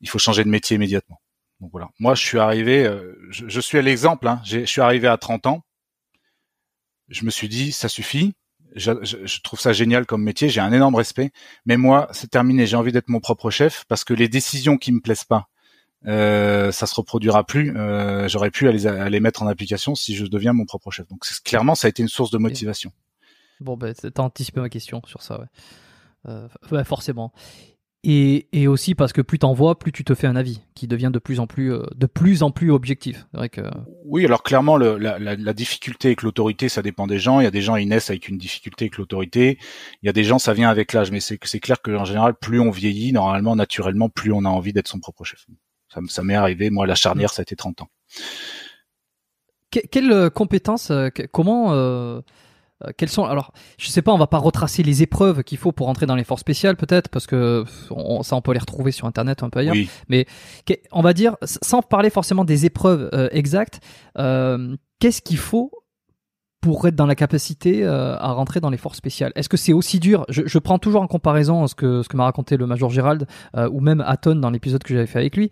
il 0.00 0.08
faut 0.08 0.18
changer 0.18 0.44
de 0.44 0.48
métier 0.48 0.76
immédiatement. 0.76 1.20
Donc 1.60 1.70
voilà. 1.72 1.88
Moi, 1.98 2.14
je 2.14 2.22
suis 2.22 2.38
arrivé, 2.38 2.84
euh, 2.84 3.14
je, 3.30 3.60
suis 3.60 3.78
à 3.78 3.82
l'exemple. 3.82 4.28
Hein, 4.28 4.40
je 4.44 4.64
suis 4.64 4.80
arrivé 4.80 5.08
à 5.08 5.16
30 5.16 5.46
ans. 5.46 5.64
Je 7.08 7.24
me 7.24 7.30
suis 7.30 7.48
dit, 7.48 7.72
ça 7.72 7.88
suffit. 7.88 8.34
Je, 8.74 8.92
je, 9.02 9.40
trouve 9.40 9.60
ça 9.60 9.72
génial 9.72 10.04
comme 10.04 10.22
métier. 10.22 10.48
J'ai 10.48 10.60
un 10.60 10.72
énorme 10.72 10.94
respect. 10.96 11.30
Mais 11.64 11.76
moi, 11.76 12.08
c'est 12.12 12.30
terminé. 12.30 12.66
J'ai 12.66 12.76
envie 12.76 12.92
d'être 12.92 13.08
mon 13.08 13.20
propre 13.20 13.50
chef 13.50 13.84
parce 13.88 14.04
que 14.04 14.14
les 14.14 14.28
décisions 14.28 14.76
qui 14.76 14.92
me 14.92 15.00
plaisent 15.00 15.24
pas, 15.24 15.48
euh, 16.06 16.70
ça 16.72 16.86
se 16.86 16.94
reproduira 16.94 17.44
plus. 17.44 17.74
Euh, 17.76 18.28
J'aurais 18.28 18.50
pu 18.50 18.68
aller, 18.68 19.08
les 19.08 19.20
mettre 19.20 19.42
en 19.42 19.46
application 19.46 19.94
si 19.94 20.14
je 20.14 20.26
deviens 20.26 20.52
mon 20.52 20.66
propre 20.66 20.90
chef. 20.90 21.08
Donc 21.08 21.24
clairement, 21.44 21.74
ça 21.74 21.86
a 21.86 21.90
été 21.90 22.02
une 22.02 22.08
source 22.08 22.30
de 22.30 22.38
motivation. 22.38 22.92
Bon, 23.60 23.76
ben, 23.76 23.94
t'as 23.94 24.22
anticipé 24.22 24.60
ma 24.60 24.68
question 24.68 25.02
sur 25.06 25.22
ça, 25.22 25.40
ouais. 25.40 25.46
Euh, 26.26 26.84
forcément. 26.84 27.32
Et, 28.06 28.48
et, 28.52 28.68
aussi 28.68 28.94
parce 28.94 29.14
que 29.14 29.22
plus 29.22 29.38
t'en 29.38 29.54
vois, 29.54 29.78
plus 29.78 29.90
tu 29.90 30.04
te 30.04 30.14
fais 30.14 30.26
un 30.26 30.36
avis 30.36 30.60
qui 30.74 30.86
devient 30.86 31.10
de 31.10 31.18
plus 31.18 31.40
en 31.40 31.46
plus, 31.46 31.72
euh, 31.72 31.86
de 31.94 32.04
plus 32.04 32.42
en 32.42 32.50
plus 32.50 32.70
objectif. 32.70 33.26
Vrai 33.32 33.48
que... 33.48 33.62
Oui, 34.04 34.26
alors 34.26 34.42
clairement, 34.42 34.76
le, 34.76 34.98
la, 34.98 35.18
la, 35.18 35.36
la, 35.36 35.52
difficulté 35.54 36.08
avec 36.08 36.20
l'autorité, 36.20 36.68
ça 36.68 36.82
dépend 36.82 37.06
des 37.06 37.18
gens. 37.18 37.40
Il 37.40 37.44
y 37.44 37.46
a 37.46 37.50
des 37.50 37.62
gens, 37.62 37.76
ils 37.76 37.88
naissent 37.88 38.10
avec 38.10 38.28
une 38.28 38.36
difficulté 38.36 38.84
avec 38.84 38.98
l'autorité. 38.98 39.58
Il 40.02 40.06
y 40.06 40.10
a 40.10 40.12
des 40.12 40.24
gens, 40.24 40.38
ça 40.38 40.52
vient 40.52 40.68
avec 40.68 40.92
l'âge. 40.92 41.10
Mais 41.10 41.20
c'est 41.20 41.38
clair 41.38 41.80
qu'en 41.80 42.04
général, 42.04 42.34
plus 42.34 42.60
on 42.60 42.70
vieillit, 42.70 43.12
normalement, 43.12 43.56
naturellement, 43.56 44.10
plus 44.10 44.32
on 44.32 44.44
a 44.44 44.50
envie 44.50 44.74
d'être 44.74 44.88
son 44.88 45.00
propre 45.00 45.24
chef. 45.24 45.46
Ça, 45.88 46.00
ça 46.06 46.22
m'est 46.22 46.34
arrivé. 46.34 46.68
Moi, 46.68 46.86
la 46.86 46.94
charnière, 46.94 47.30
ça 47.30 47.40
a 47.40 47.44
été 47.44 47.56
30 47.56 47.82
ans. 47.82 47.88
quelle 49.70 50.12
euh, 50.12 50.28
compétence, 50.28 50.92
comment 51.32 51.72
euh, 51.72 52.20
quels 52.96 53.08
sont 53.08 53.24
alors 53.24 53.52
je 53.78 53.88
sais 53.88 54.02
pas 54.02 54.12
on 54.12 54.18
va 54.18 54.26
pas 54.26 54.38
retracer 54.38 54.82
les 54.82 55.02
épreuves 55.02 55.42
qu'il 55.42 55.58
faut 55.58 55.72
pour 55.72 55.88
entrer 55.88 56.06
dans 56.06 56.14
les 56.14 56.24
forces 56.24 56.40
spéciales 56.40 56.76
peut-être 56.76 57.08
parce 57.08 57.26
que 57.26 57.64
ça 58.22 58.36
on 58.36 58.40
peut 58.42 58.52
les 58.52 58.58
retrouver 58.58 58.92
sur 58.92 59.06
internet 59.06 59.42
un 59.42 59.50
peu 59.50 59.60
ailleurs. 59.60 59.76
Mais 60.08 60.26
on 60.92 61.02
va 61.02 61.12
dire 61.12 61.36
sans 61.42 61.82
parler 61.82 62.10
forcément 62.10 62.44
des 62.44 62.66
épreuves 62.66 63.10
euh, 63.12 63.28
exactes 63.32 63.80
euh, 64.18 64.76
qu'est-ce 65.00 65.22
qu'il 65.22 65.38
faut 65.38 65.70
pour 66.60 66.88
être 66.88 66.96
dans 66.96 67.04
la 67.04 67.14
capacité 67.14 67.84
à 67.84 68.32
rentrer 68.32 68.60
dans 68.60 68.70
les 68.70 68.78
forces 68.78 68.96
spéciales 68.96 69.32
Est-ce 69.34 69.50
que 69.50 69.58
c'est 69.58 69.74
aussi 69.74 70.00
dur? 70.00 70.24
Je, 70.30 70.44
je, 70.46 70.58
prends 70.58 70.78
toujours 70.78 71.02
en 71.02 71.06
comparaison 71.06 71.66
ce 71.66 71.74
que 71.74 72.02
ce 72.02 72.08
que 72.08 72.16
m'a 72.16 72.24
raconté 72.24 72.56
le 72.56 72.66
major 72.66 72.88
Gérald 72.88 73.26
ou 73.54 73.80
même 73.80 74.00
Aton 74.00 74.36
dans 74.36 74.48
l'épisode 74.48 74.82
que 74.82 74.94
j'avais 74.94 75.06
fait 75.06 75.18
avec 75.18 75.36
lui. 75.36 75.50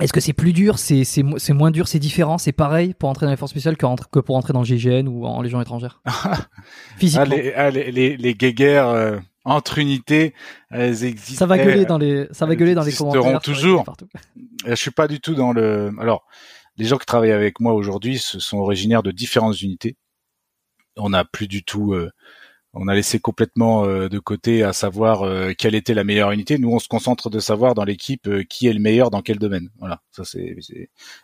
Est-ce 0.00 0.12
que 0.12 0.20
c'est 0.20 0.32
plus 0.32 0.52
dur, 0.52 0.78
c'est 0.78 1.04
c'est 1.04 1.52
moins 1.52 1.70
dur, 1.70 1.88
c'est 1.88 1.98
différent, 1.98 2.38
c'est 2.38 2.52
pareil 2.52 2.94
pour 2.94 3.08
entrer 3.08 3.26
dans 3.26 3.30
les 3.30 3.36
forces 3.36 3.50
spéciales 3.50 3.76
que, 3.76 3.86
que 4.10 4.18
pour 4.18 4.36
entrer 4.36 4.52
dans 4.52 4.60
le 4.60 4.66
GIGN 4.66 5.06
ou 5.06 5.26
en 5.26 5.42
Légion 5.42 5.60
étrangère 5.60 6.02
Physiquement. 6.98 7.36
Ah, 7.54 7.64
ah, 7.64 7.70
les, 7.70 7.90
les, 7.92 8.16
les, 8.16 8.34
guéguerres 8.34 8.88
euh, 8.88 9.18
entre 9.44 9.78
unités, 9.78 10.34
elles 10.70 11.04
existent. 11.04 11.38
Ça 11.38 11.46
va 11.46 11.58
gueuler 11.58 11.84
dans 11.84 11.98
les, 11.98 12.26
ça 12.30 12.46
va 12.46 12.56
gueuler 12.56 12.74
dans 12.74 12.82
les 12.82 12.92
commentaires. 12.92 13.40
toujours. 13.40 13.84
Je 14.66 14.74
suis 14.74 14.90
pas 14.90 15.08
du 15.08 15.20
tout 15.20 15.34
dans 15.34 15.52
le. 15.52 15.92
Alors, 16.00 16.24
les 16.76 16.86
gens 16.86 16.98
qui 16.98 17.06
travaillent 17.06 17.32
avec 17.32 17.60
moi 17.60 17.74
aujourd'hui 17.74 18.18
ce 18.18 18.38
sont 18.38 18.58
originaires 18.58 19.02
de 19.02 19.10
différentes 19.10 19.60
unités. 19.60 19.96
On 20.96 21.10
n'a 21.10 21.24
plus 21.24 21.46
du 21.46 21.62
tout 21.62 21.94
on 22.72 22.86
a 22.86 22.94
laissé 22.94 23.18
complètement 23.18 23.84
euh, 23.84 24.08
de 24.08 24.18
côté 24.18 24.62
à 24.62 24.72
savoir 24.72 25.22
euh, 25.22 25.52
quelle 25.56 25.74
était 25.74 25.94
la 25.94 26.04
meilleure 26.04 26.30
unité. 26.30 26.58
Nous, 26.58 26.70
on 26.70 26.78
se 26.78 26.88
concentre 26.88 27.28
de 27.28 27.40
savoir 27.40 27.74
dans 27.74 27.84
l'équipe 27.84 28.28
euh, 28.28 28.44
qui 28.44 28.68
est 28.68 28.72
le 28.72 28.78
meilleur 28.78 29.10
dans 29.10 29.22
quel 29.22 29.38
domaine. 29.38 29.70
Voilà, 29.78 30.02
ça 30.12 30.24
c'est 30.24 30.56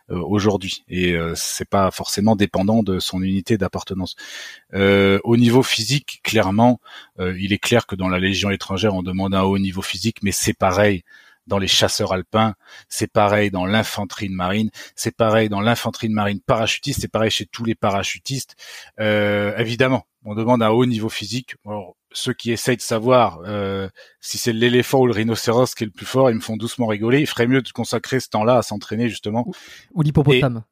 aujourd'hui 0.09 0.84
et 0.88 1.16
c'est 1.34 1.68
pas 1.68 1.90
forcément 1.90 2.36
dépendant 2.36 2.82
de 2.82 2.99
son 2.99 3.22
unité 3.22 3.59
d'appartenance. 3.59 4.16
au 4.72 5.36
niveau 5.36 5.62
physique, 5.62 6.20
clairement, 6.22 6.80
il 7.18 7.53
est 7.53 7.59
clair 7.59 7.86
que 7.86 7.97
dans 7.97 8.09
la 8.09 8.18
Légion 8.18 8.51
étrangère, 8.51 8.94
on 8.94 9.03
demande 9.03 9.34
un 9.34 9.42
haut 9.42 9.59
niveau 9.59 9.82
physique, 9.82 10.18
mais 10.22 10.32
c'est 10.32 10.55
pareil 10.55 11.03
dans 11.47 11.59
les 11.59 11.68
chasseurs 11.68 12.12
alpins, 12.12 12.55
c'est 12.88 13.11
pareil 13.11 13.51
dans 13.51 13.66
l'infanterie 13.66 14.28
de 14.28 14.34
marine, 14.34 14.70
c'est 14.94 15.14
pareil 15.14 15.49
dans 15.49 15.61
l'infanterie 15.61 16.09
de 16.09 16.14
marine 16.14 16.40
parachutiste, 16.40 17.01
c'est 17.01 17.11
pareil 17.11 17.30
chez 17.30 17.47
tous 17.47 17.64
les 17.64 17.74
parachutistes. 17.74 18.57
Euh, 19.01 19.57
évidemment, 19.57 20.07
on 20.24 20.34
demande 20.34 20.62
un 20.62 20.70
haut 20.70 20.86
niveau 20.86 21.09
physique. 21.09 21.55
Alors, 21.64 21.94
ceux 22.12 22.32
qui 22.32 22.51
essayent 22.51 22.76
de 22.76 22.82
savoir 22.82 23.40
euh, 23.47 23.88
si 24.20 24.38
c'est 24.38 24.53
l'éléphant 24.53 25.01
ou 25.01 25.07
le 25.07 25.12
rhinocéros 25.12 25.74
qui 25.74 25.84
est 25.84 25.86
le 25.86 25.92
plus 25.92 26.07
fort, 26.07 26.30
ils 26.30 26.36
me 26.36 26.40
font 26.40 26.57
doucement 26.57 26.86
rigoler. 26.86 27.20
Il 27.20 27.26
ferait 27.26 27.47
mieux 27.47 27.62
de 27.62 27.70
consacrer 27.70 28.20
ce 28.20 28.28
temps-là 28.30 28.59
à 28.59 28.62
s'entraîner 28.62 29.09
justement. 29.09 29.47
Ou 29.94 30.03
l'hippopotame. 30.03 30.64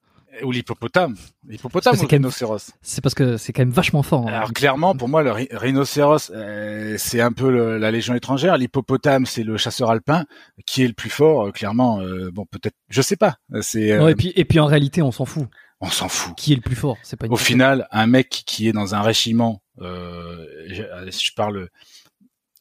Ou 0.42 0.50
l'hippopotame. 0.50 1.16
L'hippopotame 1.46 1.94
ou 1.96 2.02
le 2.02 2.06
rhinocéros. 2.06 2.72
C'est 2.82 3.00
parce 3.00 3.14
que 3.14 3.36
c'est 3.36 3.52
quand 3.52 3.62
même 3.62 3.70
vachement 3.70 4.02
fort. 4.02 4.26
Hein. 4.28 4.32
Alors 4.32 4.52
clairement, 4.52 4.94
pour 4.94 5.08
moi, 5.08 5.22
le 5.22 5.30
rhinocéros, 5.30 6.30
euh, 6.34 6.96
c'est 6.98 7.20
un 7.20 7.32
peu 7.32 7.76
la 7.78 7.90
légion 7.90 8.14
étrangère. 8.14 8.56
L'hippopotame, 8.56 9.26
c'est 9.26 9.44
le 9.44 9.56
chasseur 9.56 9.90
alpin. 9.90 10.24
Qui 10.66 10.82
est 10.82 10.88
le 10.88 10.94
plus 10.94 11.10
fort 11.10 11.46
euh, 11.46 11.50
Clairement, 11.52 12.00
euh, 12.00 12.30
bon, 12.32 12.46
peut-être, 12.46 12.76
je 12.88 13.02
sais 13.02 13.16
pas. 13.16 13.36
C'est. 13.60 13.88
et 13.88 14.14
puis 14.14 14.32
et 14.34 14.44
puis 14.44 14.58
en 14.60 14.66
réalité, 14.66 15.02
on 15.02 15.12
s'en 15.12 15.24
fout. 15.24 15.46
On 15.80 15.90
s'en 15.90 16.08
fout. 16.08 16.34
Qui 16.36 16.52
est 16.52 16.56
le 16.56 16.62
plus 16.62 16.76
fort 16.76 16.96
C'est 17.02 17.16
pas. 17.16 17.26
Au 17.28 17.36
final, 17.36 17.86
un 17.90 18.06
mec 18.06 18.28
qui 18.46 18.68
est 18.68 18.72
dans 18.72 18.94
un 18.94 19.02
régiment, 19.02 19.62
je, 19.78 21.30
parle 21.36 21.68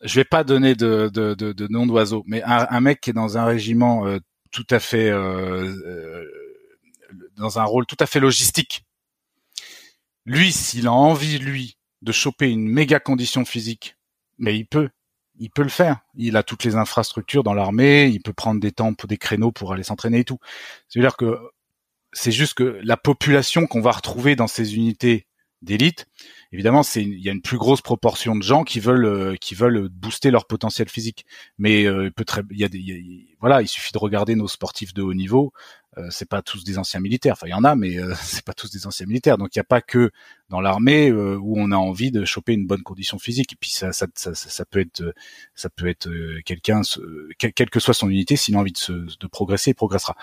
je 0.01 0.15
vais 0.15 0.25
pas 0.25 0.43
donner 0.43 0.75
de, 0.75 1.09
de, 1.13 1.33
de, 1.33 1.53
de 1.53 1.67
nom 1.69 1.85
d'oiseau, 1.85 2.23
mais 2.27 2.43
un, 2.43 2.67
un, 2.69 2.81
mec 2.81 2.99
qui 2.99 3.11
est 3.11 3.13
dans 3.13 3.37
un 3.37 3.45
régiment 3.45 4.05
tout 4.53 4.67
à 4.69 4.79
fait 4.79 5.09
euh, 5.09 6.23
dans 7.37 7.59
un 7.59 7.63
rôle 7.63 7.85
tout 7.85 7.97
à 7.99 8.05
fait 8.05 8.19
logistique. 8.19 8.83
Lui, 10.25 10.51
s'il 10.51 10.87
a 10.87 10.93
envie, 10.93 11.39
lui, 11.39 11.77
de 12.01 12.11
choper 12.11 12.49
une 12.49 12.67
méga 12.67 12.99
condition 12.99 13.45
physique, 13.45 13.97
mais 14.37 14.57
il 14.57 14.65
peut, 14.65 14.89
il 15.39 15.49
peut 15.49 15.63
le 15.63 15.69
faire. 15.69 15.99
Il 16.15 16.37
a 16.37 16.43
toutes 16.43 16.63
les 16.63 16.75
infrastructures 16.75 17.43
dans 17.43 17.53
l'armée, 17.53 18.07
il 18.07 18.21
peut 18.21 18.33
prendre 18.33 18.59
des 18.59 18.71
temps, 18.71 18.93
des 19.07 19.17
créneaux 19.17 19.51
pour 19.51 19.73
aller 19.73 19.83
s'entraîner 19.83 20.19
et 20.19 20.25
tout. 20.25 20.39
C'est-à-dire 20.87 21.17
que 21.17 21.37
c'est 22.11 22.31
juste 22.31 22.53
que 22.53 22.79
la 22.83 22.97
population 22.97 23.65
qu'on 23.67 23.81
va 23.81 23.91
retrouver 23.91 24.35
dans 24.35 24.47
ces 24.47 24.75
unités 24.75 25.27
d'élite, 25.61 26.07
évidemment, 26.51 26.83
c'est 26.83 27.01
il 27.01 27.19
y 27.19 27.29
a 27.29 27.31
une 27.31 27.41
plus 27.41 27.57
grosse 27.57 27.81
proportion 27.81 28.35
de 28.35 28.43
gens 28.43 28.63
qui 28.63 28.79
veulent 28.79 29.05
euh, 29.05 29.35
qui 29.35 29.55
veulent 29.55 29.89
booster 29.89 30.29
leur 30.29 30.45
potentiel 30.45 30.89
physique. 30.89 31.25
Mais 31.57 31.85
euh, 31.85 32.11
peut 32.11 32.25
très, 32.25 32.41
il 32.51 32.59
y 32.59 32.63
a 32.63 32.69
des, 32.69 33.27
voilà, 33.39 33.61
il 33.61 33.67
suffit 33.67 33.93
de 33.93 33.97
regarder 33.97 34.35
nos 34.35 34.47
sportifs 34.47 34.93
de 34.93 35.01
haut 35.01 35.13
niveau. 35.13 35.53
Euh, 35.97 36.07
c'est 36.09 36.27
pas 36.27 36.41
tous 36.41 36.63
des 36.63 36.77
anciens 36.77 36.99
militaires. 36.99 37.33
Enfin, 37.33 37.47
il 37.47 37.51
y 37.51 37.53
en 37.53 37.63
a, 37.63 37.75
mais 37.75 37.97
euh, 37.97 38.13
c'est 38.21 38.43
pas 38.43 38.53
tous 38.53 38.71
des 38.71 38.87
anciens 38.87 39.05
militaires. 39.05 39.37
Donc, 39.37 39.55
il 39.55 39.59
n'y 39.59 39.61
a 39.61 39.65
pas 39.65 39.81
que 39.81 40.11
dans 40.49 40.61
l'armée 40.61 41.09
euh, 41.09 41.37
où 41.37 41.55
on 41.57 41.71
a 41.71 41.75
envie 41.75 42.11
de 42.11 42.25
choper 42.25 42.53
une 42.53 42.65
bonne 42.65 42.83
condition 42.83 43.19
physique. 43.19 43.53
Et 43.53 43.55
puis, 43.55 43.69
ça, 43.69 43.91
ça, 43.91 44.07
ça, 44.15 44.33
ça 44.33 44.65
peut 44.65 44.79
être, 44.79 45.03
ça 45.55 45.69
peut 45.69 45.87
être 45.87 46.09
quelqu'un, 46.45 46.81
quelle 47.37 47.69
que 47.69 47.79
soit 47.79 47.93
son 47.93 48.09
unité, 48.09 48.35
s'il 48.35 48.55
a 48.55 48.59
envie 48.59 48.71
de, 48.71 48.77
se, 48.77 48.91
de 48.91 49.27
progresser, 49.27 49.71
il 49.71 49.75
progressera. 49.75 50.15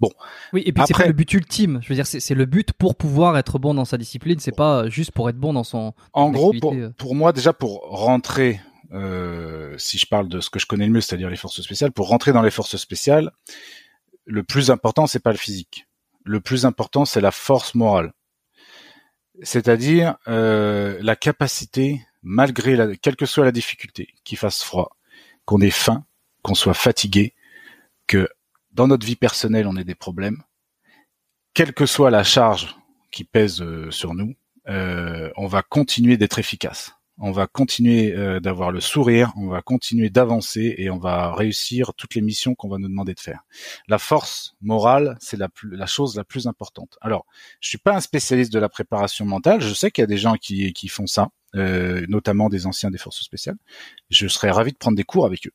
Bon. 0.00 0.10
Oui, 0.52 0.62
et 0.64 0.72
puis 0.72 0.82
c'est 0.86 0.96
pas 0.96 1.06
le 1.06 1.12
but 1.12 1.32
ultime. 1.32 1.80
Je 1.82 1.88
veux 1.88 1.94
dire, 1.94 2.06
c'est 2.06 2.34
le 2.34 2.46
but 2.46 2.72
pour 2.72 2.96
pouvoir 2.96 3.36
être 3.38 3.58
bon 3.58 3.74
dans 3.74 3.84
sa 3.84 3.98
discipline. 3.98 4.38
C'est 4.38 4.56
pas 4.56 4.88
juste 4.88 5.12
pour 5.12 5.28
être 5.28 5.38
bon 5.38 5.52
dans 5.52 5.64
son. 5.64 5.92
En 6.12 6.30
gros, 6.30 6.52
pour, 6.60 6.74
pour 6.96 7.14
moi, 7.14 7.32
déjà 7.32 7.52
pour 7.52 7.80
rentrer 7.90 8.60
euh, 8.92 9.74
si 9.76 9.98
je 9.98 10.06
parle 10.06 10.28
de 10.28 10.40
ce 10.40 10.48
que 10.48 10.58
je 10.58 10.66
connais 10.66 10.86
le 10.86 10.92
mieux, 10.92 11.00
c'est-à-dire 11.00 11.28
les 11.28 11.36
forces 11.36 11.60
spéciales, 11.60 11.92
pour 11.92 12.08
rentrer 12.08 12.32
dans 12.32 12.42
les 12.42 12.50
forces 12.50 12.76
spéciales, 12.76 13.30
le 14.28 14.44
plus 14.44 14.70
important, 14.70 15.06
c'est 15.06 15.18
pas 15.18 15.32
le 15.32 15.38
physique. 15.38 15.86
Le 16.24 16.40
plus 16.40 16.66
important, 16.66 17.04
c'est 17.06 17.22
la 17.22 17.30
force 17.30 17.74
morale. 17.74 18.12
C'est-à-dire 19.42 20.16
euh, 20.28 20.98
la 21.00 21.16
capacité, 21.16 22.02
malgré 22.22 22.96
quelle 22.98 23.16
que 23.16 23.24
soit 23.24 23.46
la 23.46 23.52
difficulté, 23.52 24.14
qu'il 24.24 24.36
fasse 24.36 24.62
froid, 24.62 24.96
qu'on 25.46 25.60
ait 25.60 25.70
faim, 25.70 26.04
qu'on 26.42 26.54
soit 26.54 26.74
fatigué, 26.74 27.34
que 28.06 28.28
dans 28.72 28.86
notre 28.86 29.06
vie 29.06 29.16
personnelle 29.16 29.66
on 29.66 29.76
ait 29.76 29.84
des 29.84 29.94
problèmes, 29.94 30.42
quelle 31.54 31.72
que 31.72 31.86
soit 31.86 32.10
la 32.10 32.24
charge 32.24 32.76
qui 33.10 33.24
pèse 33.24 33.62
euh, 33.62 33.90
sur 33.90 34.14
nous, 34.14 34.34
euh, 34.68 35.30
on 35.36 35.46
va 35.46 35.62
continuer 35.62 36.18
d'être 36.18 36.38
efficace 36.38 36.97
on 37.20 37.32
va 37.32 37.46
continuer 37.46 38.14
euh, 38.14 38.40
d'avoir 38.40 38.70
le 38.70 38.80
sourire, 38.80 39.32
on 39.36 39.48
va 39.48 39.60
continuer 39.60 40.10
d'avancer 40.10 40.74
et 40.78 40.90
on 40.90 40.98
va 40.98 41.34
réussir 41.34 41.92
toutes 41.94 42.14
les 42.14 42.20
missions 42.20 42.54
qu'on 42.54 42.68
va 42.68 42.78
nous 42.78 42.88
demander 42.88 43.14
de 43.14 43.20
faire. 43.20 43.42
La 43.88 43.98
force 43.98 44.54
morale, 44.60 45.16
c'est 45.20 45.36
la, 45.36 45.48
chose 45.86 46.16
la 46.16 46.24
plus 46.24 46.46
importante. 46.46 46.96
Alors, 47.00 47.26
je 47.60 47.68
suis 47.68 47.78
pas 47.78 47.96
un 47.96 48.00
spécialiste 48.00 48.52
de 48.52 48.58
la 48.58 48.68
préparation 48.68 49.24
mentale. 49.24 49.60
Je 49.60 49.74
sais 49.74 49.90
qu'il 49.90 50.02
y 50.02 50.04
a 50.04 50.08
des 50.08 50.18
gens 50.18 50.34
qui, 50.34 50.88
font 50.88 51.06
ça, 51.06 51.30
euh, 51.56 52.06
notamment 52.08 52.48
des 52.48 52.66
anciens 52.66 52.90
des 52.90 52.98
forces 52.98 53.22
spéciales. 53.22 53.56
Je 54.10 54.28
serais 54.28 54.50
ravi 54.50 54.72
de 54.72 54.78
prendre 54.78 54.96
des 54.96 55.04
cours 55.04 55.26
avec 55.26 55.46
eux. 55.46 55.52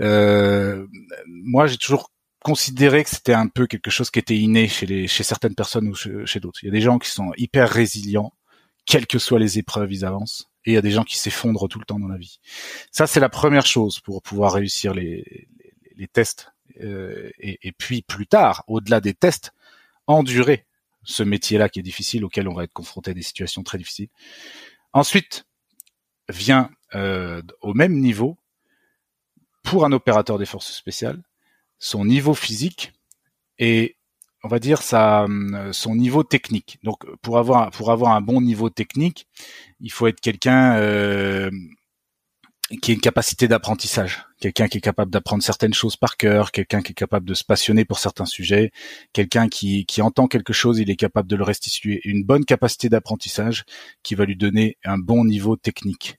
Euh, 0.00 0.86
moi, 1.26 1.66
j'ai 1.66 1.76
toujours 1.76 2.10
considéré 2.40 3.04
que 3.04 3.10
c'était 3.10 3.34
un 3.34 3.48
peu 3.48 3.66
quelque 3.66 3.90
chose 3.90 4.10
qui 4.10 4.18
était 4.18 4.36
inné 4.36 4.68
chez 4.68 5.06
certaines 5.08 5.54
personnes 5.54 5.88
ou 5.88 5.94
chez 5.94 6.40
d'autres. 6.40 6.60
Il 6.62 6.66
y 6.66 6.68
a 6.68 6.72
des 6.72 6.80
gens 6.80 6.98
qui 6.98 7.10
sont 7.10 7.32
hyper 7.36 7.70
résilients, 7.70 8.32
quelles 8.84 9.06
que 9.06 9.18
soient 9.18 9.38
les 9.38 9.58
épreuves, 9.58 9.92
ils 9.92 10.04
avancent 10.04 10.50
et 10.64 10.70
il 10.70 10.74
y 10.74 10.78
a 10.78 10.82
des 10.82 10.90
gens 10.90 11.04
qui 11.04 11.18
s'effondrent 11.18 11.68
tout 11.68 11.78
le 11.78 11.84
temps 11.84 11.98
dans 11.98 12.08
la 12.08 12.16
vie. 12.16 12.40
Ça, 12.90 13.06
c'est 13.06 13.20
la 13.20 13.28
première 13.28 13.66
chose 13.66 14.00
pour 14.00 14.22
pouvoir 14.22 14.52
réussir 14.54 14.94
les, 14.94 15.48
les, 15.96 16.08
tests. 16.08 16.52
Euh, 16.82 17.30
et, 17.38 17.58
et, 17.62 17.72
puis 17.72 18.02
plus 18.02 18.26
tard, 18.26 18.64
au-delà 18.66 19.00
des 19.00 19.14
tests, 19.14 19.52
endurer 20.06 20.64
ce 21.04 21.22
métier-là 21.22 21.68
qui 21.68 21.80
est 21.80 21.82
difficile, 21.82 22.24
auquel 22.24 22.48
on 22.48 22.54
va 22.54 22.64
être 22.64 22.72
confronté 22.72 23.10
à 23.10 23.14
des 23.14 23.22
situations 23.22 23.62
très 23.62 23.78
difficiles. 23.78 24.08
Ensuite, 24.92 25.46
vient 26.28 26.70
euh, 26.94 27.42
au 27.60 27.74
même 27.74 27.98
niveau, 27.98 28.38
pour 29.62 29.84
un 29.84 29.92
opérateur 29.92 30.38
des 30.38 30.46
forces 30.46 30.72
spéciales, 30.72 31.22
son 31.78 32.04
niveau 32.04 32.34
physique 32.34 32.92
et 33.58 33.96
on 34.44 34.48
va 34.48 34.58
dire 34.58 34.82
sa, 34.82 35.24
euh, 35.24 35.72
son 35.72 35.96
niveau 35.96 36.22
technique. 36.22 36.78
Donc 36.84 37.04
pour 37.22 37.38
avoir 37.38 37.70
pour 37.70 37.90
avoir 37.90 38.12
un 38.12 38.20
bon 38.20 38.40
niveau 38.40 38.70
technique, 38.70 39.26
il 39.80 39.90
faut 39.90 40.06
être 40.06 40.20
quelqu'un 40.20 40.76
euh, 40.76 41.50
qui 42.82 42.92
a 42.92 42.94
une 42.94 43.00
capacité 43.00 43.48
d'apprentissage, 43.48 44.24
quelqu'un 44.40 44.68
qui 44.68 44.78
est 44.78 44.82
capable 44.82 45.10
d'apprendre 45.10 45.42
certaines 45.42 45.74
choses 45.74 45.96
par 45.96 46.16
cœur, 46.16 46.52
quelqu'un 46.52 46.82
qui 46.82 46.92
est 46.92 46.94
capable 46.94 47.26
de 47.26 47.34
se 47.34 47.44
passionner 47.44 47.84
pour 47.84 47.98
certains 47.98 48.26
sujets, 48.26 48.70
quelqu'un 49.12 49.48
qui, 49.48 49.86
qui 49.86 50.02
entend 50.02 50.28
quelque 50.28 50.52
chose, 50.52 50.78
il 50.78 50.90
est 50.90 50.96
capable 50.96 51.28
de 51.28 51.36
le 51.36 51.44
restituer, 51.44 52.00
une 52.04 52.24
bonne 52.24 52.44
capacité 52.44 52.88
d'apprentissage 52.88 53.64
qui 54.02 54.14
va 54.14 54.24
lui 54.24 54.36
donner 54.36 54.76
un 54.84 54.98
bon 54.98 55.24
niveau 55.24 55.56
technique. 55.56 56.16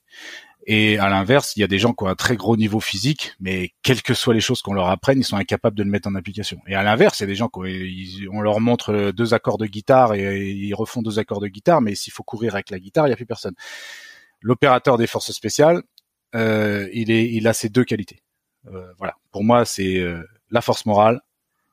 Et 0.68 0.98
à 0.98 1.08
l'inverse, 1.08 1.54
il 1.54 1.60
y 1.60 1.62
a 1.62 1.68
des 1.68 1.78
gens 1.78 1.92
qui 1.92 2.02
ont 2.02 2.08
un 2.08 2.16
très 2.16 2.34
gros 2.34 2.56
niveau 2.56 2.80
physique, 2.80 3.34
mais 3.38 3.70
quelles 3.84 4.02
que 4.02 4.14
soient 4.14 4.34
les 4.34 4.40
choses 4.40 4.62
qu'on 4.62 4.74
leur 4.74 4.88
apprenne, 4.88 5.20
ils 5.20 5.24
sont 5.24 5.36
incapables 5.36 5.76
de 5.76 5.84
le 5.84 5.90
mettre 5.90 6.08
en 6.08 6.16
application. 6.16 6.60
Et 6.66 6.74
à 6.74 6.82
l'inverse, 6.82 7.20
il 7.20 7.22
y 7.22 7.24
a 7.24 7.28
des 7.28 7.36
gens 7.36 7.48
qui 7.48 8.26
on 8.32 8.40
leur 8.40 8.60
montre 8.60 9.12
deux 9.12 9.32
accords 9.32 9.58
de 9.58 9.66
guitare 9.66 10.14
et 10.14 10.50
ils 10.50 10.74
refont 10.74 11.02
deux 11.02 11.20
accords 11.20 11.38
de 11.38 11.46
guitare, 11.46 11.80
mais 11.80 11.94
s'il 11.94 12.12
faut 12.12 12.24
courir 12.24 12.54
avec 12.54 12.70
la 12.70 12.80
guitare, 12.80 13.06
il 13.06 13.10
n'y 13.10 13.12
a 13.12 13.16
plus 13.16 13.26
personne. 13.26 13.54
L'opérateur 14.40 14.98
des 14.98 15.06
forces 15.06 15.30
spéciales, 15.30 15.84
euh, 16.34 16.88
il, 16.92 17.12
est, 17.12 17.32
il 17.32 17.46
a 17.46 17.52
ces 17.52 17.68
deux 17.68 17.84
qualités. 17.84 18.22
Euh, 18.66 18.92
voilà. 18.98 19.14
Pour 19.30 19.44
moi, 19.44 19.64
c'est 19.64 19.98
euh, 19.98 20.24
la 20.50 20.62
force 20.62 20.84
morale 20.84 21.20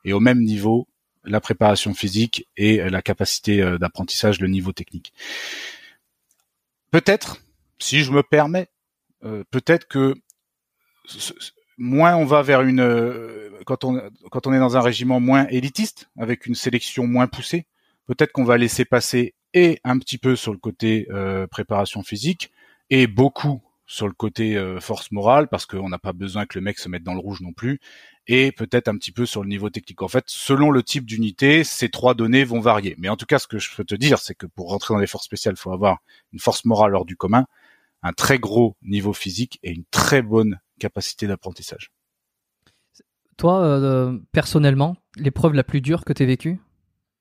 et 0.05 0.13
au 0.13 0.19
même 0.19 0.41
niveau 0.41 0.87
la 1.23 1.41
préparation 1.41 1.95
physique 1.95 2.47
et 2.57 2.89
la 2.89 3.01
capacité 3.01 3.77
d'apprentissage, 3.79 4.41
le 4.41 4.49
niveau 4.49 4.73
technique. 4.73 5.13
Peut-être, 6.91 7.37
si 7.79 8.03
je 8.03 8.11
me 8.11 8.21
permets, 8.21 8.67
euh, 8.67 8.72
peut-être 9.49 9.87
que 9.87 10.15
moins 11.77 12.15
on 12.15 12.25
va 12.25 12.41
vers 12.41 12.61
une 12.61 12.81
euh, 12.81 13.49
quand 13.65 13.83
on 13.83 14.01
quand 14.31 14.47
on 14.47 14.53
est 14.53 14.59
dans 14.59 14.77
un 14.77 14.81
régiment 14.81 15.19
moins 15.19 15.47
élitiste 15.47 16.09
avec 16.17 16.45
une 16.45 16.55
sélection 16.55 17.07
moins 17.07 17.27
poussée, 17.27 17.65
peut-être 18.07 18.31
qu'on 18.31 18.43
va 18.43 18.57
laisser 18.57 18.85
passer 18.85 19.35
et 19.53 19.79
un 19.83 19.97
petit 19.99 20.17
peu 20.17 20.35
sur 20.35 20.51
le 20.51 20.57
côté 20.57 21.07
euh, 21.11 21.47
préparation 21.47 22.03
physique 22.03 22.51
et 22.89 23.07
beaucoup 23.07 23.61
sur 23.85 24.07
le 24.07 24.13
côté 24.13 24.57
force 24.79 25.11
morale 25.11 25.49
parce 25.49 25.65
qu'on 25.65 25.89
n'a 25.89 25.99
pas 25.99 26.13
besoin 26.13 26.45
que 26.45 26.57
le 26.57 26.63
mec 26.63 26.79
se 26.79 26.87
mette 26.87 27.03
dans 27.03 27.13
le 27.13 27.19
rouge 27.19 27.41
non 27.41 27.51
plus 27.51 27.79
et 28.27 28.51
peut-être 28.51 28.87
un 28.87 28.97
petit 28.97 29.11
peu 29.11 29.25
sur 29.25 29.43
le 29.43 29.49
niveau 29.49 29.69
technique. 29.69 30.01
En 30.01 30.07
fait, 30.07 30.23
selon 30.27 30.71
le 30.71 30.83
type 30.83 31.05
d'unité, 31.05 31.63
ces 31.63 31.89
trois 31.89 32.13
données 32.13 32.43
vont 32.43 32.59
varier. 32.59 32.95
Mais 32.97 33.09
en 33.09 33.17
tout 33.17 33.25
cas, 33.25 33.39
ce 33.39 33.47
que 33.47 33.59
je 33.59 33.75
peux 33.75 33.83
te 33.83 33.95
dire, 33.95 34.19
c'est 34.19 34.35
que 34.35 34.45
pour 34.45 34.69
rentrer 34.69 34.93
dans 34.93 34.99
les 34.99 35.07
forces 35.07 35.25
spéciales, 35.25 35.55
il 35.57 35.61
faut 35.61 35.73
avoir 35.73 35.97
une 36.31 36.39
force 36.39 36.63
morale 36.65 36.95
hors 36.95 37.05
du 37.05 37.17
commun, 37.17 37.45
un 38.03 38.13
très 38.13 38.37
gros 38.37 38.77
niveau 38.81 39.13
physique 39.13 39.59
et 39.63 39.71
une 39.71 39.85
très 39.89 40.21
bonne 40.21 40.59
capacité 40.79 41.25
d'apprentissage. 41.25 41.91
Toi, 43.37 43.63
euh, 43.63 44.19
personnellement, 44.31 44.97
l'épreuve 45.15 45.53
la 45.53 45.63
plus 45.63 45.81
dure 45.81 46.05
que 46.05 46.13
tu 46.13 46.23
as 46.23 46.25
vécue 46.25 46.59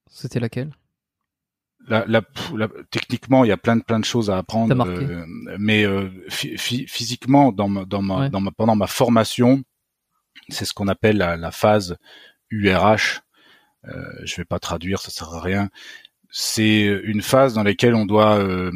C'était 0.09 0.41
laquelle? 0.41 0.77
La, 1.89 2.05
la, 2.07 2.23
la, 2.55 2.69
techniquement, 2.91 3.45
il 3.45 3.49
y 3.49 3.53
a 3.53 3.57
plein 3.57 3.77
de 3.77 3.83
plein 3.83 3.99
de 3.99 4.05
choses 4.05 4.31
à 4.31 4.39
apprendre, 4.39 4.87
euh, 4.87 5.25
mais 5.59 5.85
euh, 5.85 6.11
physiquement, 6.29 7.51
dans 7.51 7.69
ma, 7.69 7.85
dans 7.85 8.03
ma, 8.03 8.29
dans 8.29 8.41
ma, 8.41 8.53
pendant 8.53 8.77
ma 8.77 8.87
formation, 8.87 9.65
c'est 10.49 10.65
ce 10.65 10.73
qu'on 10.73 10.87
appelle 10.87 11.17
la, 11.17 11.37
la, 11.37 11.51
phase 11.51 11.97
URH. 12.51 13.23
Euh, 13.89 14.13
je 14.23 14.37
vais 14.37 14.45
pas 14.45 14.61
traduire, 14.61 15.01
ça 15.01 15.11
sert 15.11 15.35
à 15.35 15.41
rien. 15.41 15.71
C'est 16.31 16.85
une 17.05 17.21
phase 17.21 17.55
dans 17.55 17.65
laquelle 17.65 17.97
on 17.97 18.07
doit 18.07 18.39
euh, 18.39 18.71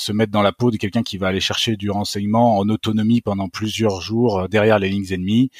se 0.00 0.12
mettre 0.12 0.32
dans 0.32 0.42
la 0.42 0.52
peau 0.52 0.70
de 0.70 0.76
quelqu'un 0.76 1.02
qui 1.02 1.18
va 1.18 1.28
aller 1.28 1.40
chercher 1.40 1.76
du 1.76 1.90
renseignement 1.90 2.58
en 2.58 2.68
autonomie 2.68 3.20
pendant 3.20 3.48
plusieurs 3.48 4.00
jours 4.00 4.40
euh, 4.40 4.48
derrière 4.48 4.78
les 4.78 4.88
lignes 4.88 5.12
ennemies. 5.12 5.50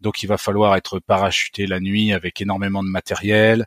Donc 0.00 0.22
il 0.22 0.26
va 0.26 0.38
falloir 0.38 0.76
être 0.76 0.98
parachuté 0.98 1.66
la 1.66 1.80
nuit 1.80 2.12
avec 2.12 2.40
énormément 2.40 2.82
de 2.82 2.88
matériel, 2.88 3.66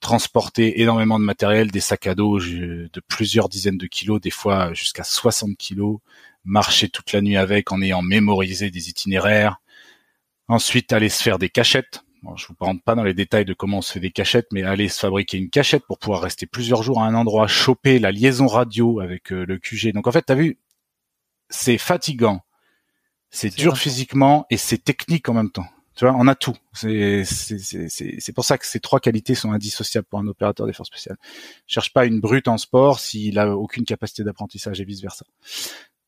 transporter 0.00 0.82
énormément 0.82 1.18
de 1.18 1.24
matériel, 1.24 1.70
des 1.70 1.80
sacs 1.80 2.06
à 2.06 2.14
dos 2.14 2.40
de 2.40 3.00
plusieurs 3.08 3.48
dizaines 3.48 3.78
de 3.78 3.86
kilos, 3.86 4.20
des 4.20 4.30
fois 4.30 4.74
jusqu'à 4.74 5.04
60 5.04 5.56
kilos, 5.56 5.98
marcher 6.44 6.88
toute 6.88 7.12
la 7.12 7.20
nuit 7.20 7.36
avec 7.36 7.72
en 7.72 7.80
ayant 7.80 8.02
mémorisé 8.02 8.70
des 8.70 8.88
itinéraires. 8.88 9.60
Ensuite, 10.48 10.92
aller 10.92 11.08
se 11.08 11.22
faire 11.22 11.38
des 11.38 11.48
cachettes 11.48 12.02
Bon, 12.22 12.36
je 12.36 12.46
vous 12.46 12.54
parle 12.54 12.78
pas 12.80 12.94
dans 12.94 13.02
les 13.02 13.14
détails 13.14 13.44
de 13.44 13.52
comment 13.52 13.78
on 13.78 13.82
se 13.82 13.92
fait 13.92 14.00
des 14.00 14.12
cachettes, 14.12 14.46
mais 14.52 14.62
aller 14.62 14.88
se 14.88 15.00
fabriquer 15.00 15.38
une 15.38 15.50
cachette 15.50 15.84
pour 15.86 15.98
pouvoir 15.98 16.22
rester 16.22 16.46
plusieurs 16.46 16.84
jours 16.84 17.02
à 17.02 17.06
un 17.06 17.14
endroit, 17.14 17.48
choper 17.48 17.98
la 17.98 18.12
liaison 18.12 18.46
radio 18.46 19.00
avec 19.00 19.32
euh, 19.32 19.44
le 19.44 19.58
QG. 19.58 19.92
Donc 19.92 20.06
en 20.06 20.12
fait, 20.12 20.24
tu 20.24 20.32
as 20.32 20.36
vu, 20.36 20.58
c'est 21.48 21.78
fatigant, 21.78 22.42
c'est 23.30 23.52
dur 23.56 23.76
physiquement 23.76 24.46
et 24.50 24.56
c'est 24.56 24.78
technique 24.78 25.28
en 25.28 25.34
même 25.34 25.50
temps. 25.50 25.66
Tu 25.96 26.06
vois, 26.06 26.14
on 26.16 26.28
a 26.28 26.36
tout. 26.36 26.56
C'est 26.72 27.24
c'est 27.24 28.32
pour 28.32 28.44
ça 28.44 28.56
que 28.56 28.66
ces 28.66 28.80
trois 28.80 29.00
qualités 29.00 29.34
sont 29.34 29.50
indissociables 29.50 30.06
pour 30.06 30.20
un 30.20 30.26
opérateur 30.26 30.66
des 30.66 30.72
forces 30.72 30.88
spéciales. 30.88 31.18
cherche 31.66 31.92
pas 31.92 32.06
une 32.06 32.20
brute 32.20 32.48
en 32.48 32.56
sport 32.56 33.00
s'il 33.00 33.38
a 33.38 33.54
aucune 33.56 33.84
capacité 33.84 34.22
d'apprentissage 34.22 34.80
et 34.80 34.84
vice 34.84 35.02
versa. 35.02 35.26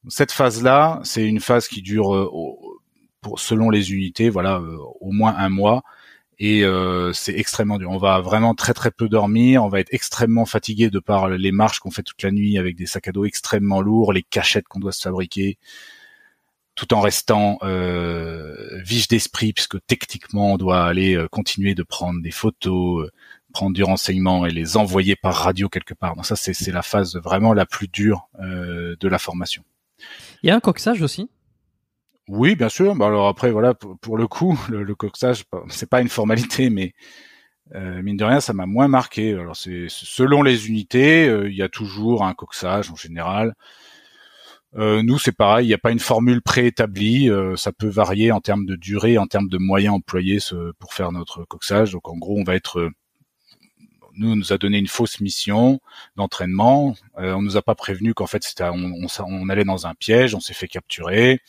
Cette 0.08 0.32
phase-là, 0.32 1.00
c'est 1.02 1.26
une 1.26 1.40
phase 1.40 1.66
qui 1.66 1.82
dure 1.82 2.14
euh, 2.14 2.30
pour, 3.20 3.40
selon 3.40 3.68
les 3.68 3.92
unités, 3.92 4.30
voilà, 4.30 4.58
euh, 4.58 4.78
au 5.00 5.10
moins 5.10 5.34
un 5.36 5.48
mois 5.48 5.82
et 6.38 6.64
euh, 6.64 7.12
c'est 7.12 7.34
extrêmement 7.34 7.78
dur. 7.78 7.90
On 7.90 7.98
va 7.98 8.20
vraiment 8.20 8.54
très 8.54 8.74
très 8.74 8.90
peu 8.90 9.08
dormir, 9.08 9.64
on 9.64 9.68
va 9.68 9.80
être 9.80 9.92
extrêmement 9.92 10.46
fatigué 10.46 10.90
de 10.90 10.98
par 10.98 11.28
les 11.28 11.52
marches 11.52 11.80
qu'on 11.80 11.90
fait 11.90 12.02
toute 12.02 12.22
la 12.22 12.30
nuit 12.30 12.58
avec 12.58 12.76
des 12.76 12.86
sacs 12.86 13.08
à 13.08 13.12
dos 13.12 13.24
extrêmement 13.24 13.80
lourds, 13.80 14.12
les 14.12 14.22
cachettes 14.22 14.68
qu'on 14.68 14.80
doit 14.80 14.92
se 14.92 15.02
fabriquer, 15.02 15.58
tout 16.74 16.92
en 16.92 17.00
restant 17.00 17.58
euh, 17.62 18.80
vif 18.82 19.08
d'esprit 19.08 19.52
puisque 19.52 19.84
techniquement 19.86 20.54
on 20.54 20.56
doit 20.56 20.84
aller 20.84 21.16
euh, 21.16 21.28
continuer 21.28 21.74
de 21.74 21.82
prendre 21.82 22.20
des 22.20 22.30
photos, 22.30 23.04
euh, 23.04 23.10
prendre 23.52 23.74
du 23.74 23.84
renseignement 23.84 24.46
et 24.46 24.50
les 24.50 24.76
envoyer 24.76 25.16
par 25.16 25.34
radio 25.34 25.68
quelque 25.68 25.94
part. 25.94 26.16
Donc 26.16 26.26
ça 26.26 26.36
c'est 26.36 26.72
la 26.72 26.82
phase 26.82 27.16
vraiment 27.16 27.52
la 27.52 27.66
plus 27.66 27.88
dure 27.88 28.28
de 28.40 29.08
la 29.08 29.18
formation. 29.18 29.62
Il 30.42 30.48
y 30.48 30.50
a 30.50 30.56
un 30.56 30.60
coxage 30.60 31.02
aussi 31.02 31.28
oui, 32.28 32.56
bien 32.56 32.68
sûr. 32.68 32.94
Bah 32.94 33.06
alors 33.06 33.28
après, 33.28 33.50
voilà, 33.50 33.74
pour, 33.74 34.16
le 34.16 34.26
coup, 34.26 34.58
le, 34.70 34.82
le 34.82 34.94
coxage, 34.94 35.44
c'est 35.68 35.88
pas 35.88 36.00
une 36.00 36.08
formalité, 36.08 36.70
mais 36.70 36.94
euh, 37.74 38.02
mine 38.02 38.16
de 38.16 38.24
rien, 38.24 38.40
ça 38.40 38.52
m'a 38.52 38.66
moins 38.66 38.88
marqué. 38.88 39.32
Alors 39.32 39.56
c'est 39.56 39.86
selon 39.88 40.42
les 40.42 40.68
unités, 40.68 41.26
euh, 41.28 41.50
il 41.50 41.56
y 41.56 41.62
a 41.62 41.68
toujours 41.68 42.24
un 42.24 42.34
coxage 42.34 42.90
en 42.90 42.96
général. 42.96 43.54
Euh, 44.76 45.02
nous, 45.02 45.18
c'est 45.18 45.32
pareil, 45.32 45.66
il 45.66 45.68
n'y 45.68 45.74
a 45.74 45.78
pas 45.78 45.92
une 45.92 46.00
formule 46.00 46.42
préétablie. 46.42 47.30
Euh, 47.30 47.56
ça 47.56 47.72
peut 47.72 47.88
varier 47.88 48.32
en 48.32 48.40
termes 48.40 48.66
de 48.66 48.76
durée, 48.76 49.18
en 49.18 49.26
termes 49.26 49.48
de 49.48 49.58
moyens 49.58 49.94
employés 49.94 50.38
pour 50.78 50.94
faire 50.94 51.12
notre 51.12 51.44
coxage. 51.44 51.92
Donc 51.92 52.08
en 52.08 52.16
gros, 52.16 52.38
on 52.38 52.44
va 52.44 52.54
être 52.56 52.90
nous 54.16 54.32
on 54.32 54.36
nous 54.36 54.52
a 54.52 54.58
donné 54.58 54.78
une 54.78 54.86
fausse 54.86 55.20
mission 55.20 55.80
d'entraînement. 56.16 56.94
Euh, 57.18 57.34
on 57.34 57.42
nous 57.42 57.56
a 57.56 57.62
pas 57.62 57.74
prévenu 57.74 58.14
qu'en 58.14 58.26
fait 58.26 58.42
c'était 58.44 58.64
on, 58.64 58.92
on, 59.18 59.48
allait 59.48 59.64
dans 59.64 59.86
un 59.86 59.94
piège, 59.94 60.34
on 60.34 60.40
s'est 60.40 60.54
fait 60.54 60.68
capturer. 60.68 61.40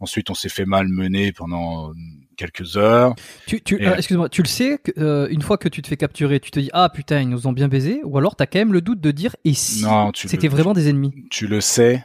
Ensuite 0.00 0.30
on 0.30 0.34
s'est 0.34 0.48
fait 0.48 0.64
malmener 0.64 1.32
pendant 1.32 1.92
quelques 2.36 2.76
heures. 2.76 3.14
Tu, 3.46 3.60
tu 3.62 3.84
euh, 3.86 3.96
excuse-moi, 3.96 4.28
tu 4.28 4.42
le 4.42 4.48
sais 4.48 4.80
euh, 4.98 5.28
une 5.30 5.42
fois 5.42 5.58
que 5.58 5.68
tu 5.68 5.82
te 5.82 5.88
fais 5.88 5.96
capturer, 5.96 6.40
tu 6.40 6.50
te 6.50 6.58
dis 6.58 6.70
ah 6.72 6.88
putain 6.88 7.20
ils 7.20 7.28
nous 7.28 7.46
ont 7.46 7.52
bien 7.52 7.68
baisé, 7.68 8.00
ou 8.04 8.18
alors 8.18 8.36
t'as 8.36 8.46
quand 8.46 8.58
même 8.58 8.72
le 8.72 8.80
doute 8.80 9.00
de 9.00 9.10
dire 9.10 9.36
et 9.44 9.54
si 9.54 9.84
c'était 10.14 10.48
vraiment 10.48 10.72
des 10.72 10.88
ennemis? 10.88 11.12
Tu 11.30 11.46
le 11.46 11.60
sais. 11.60 12.04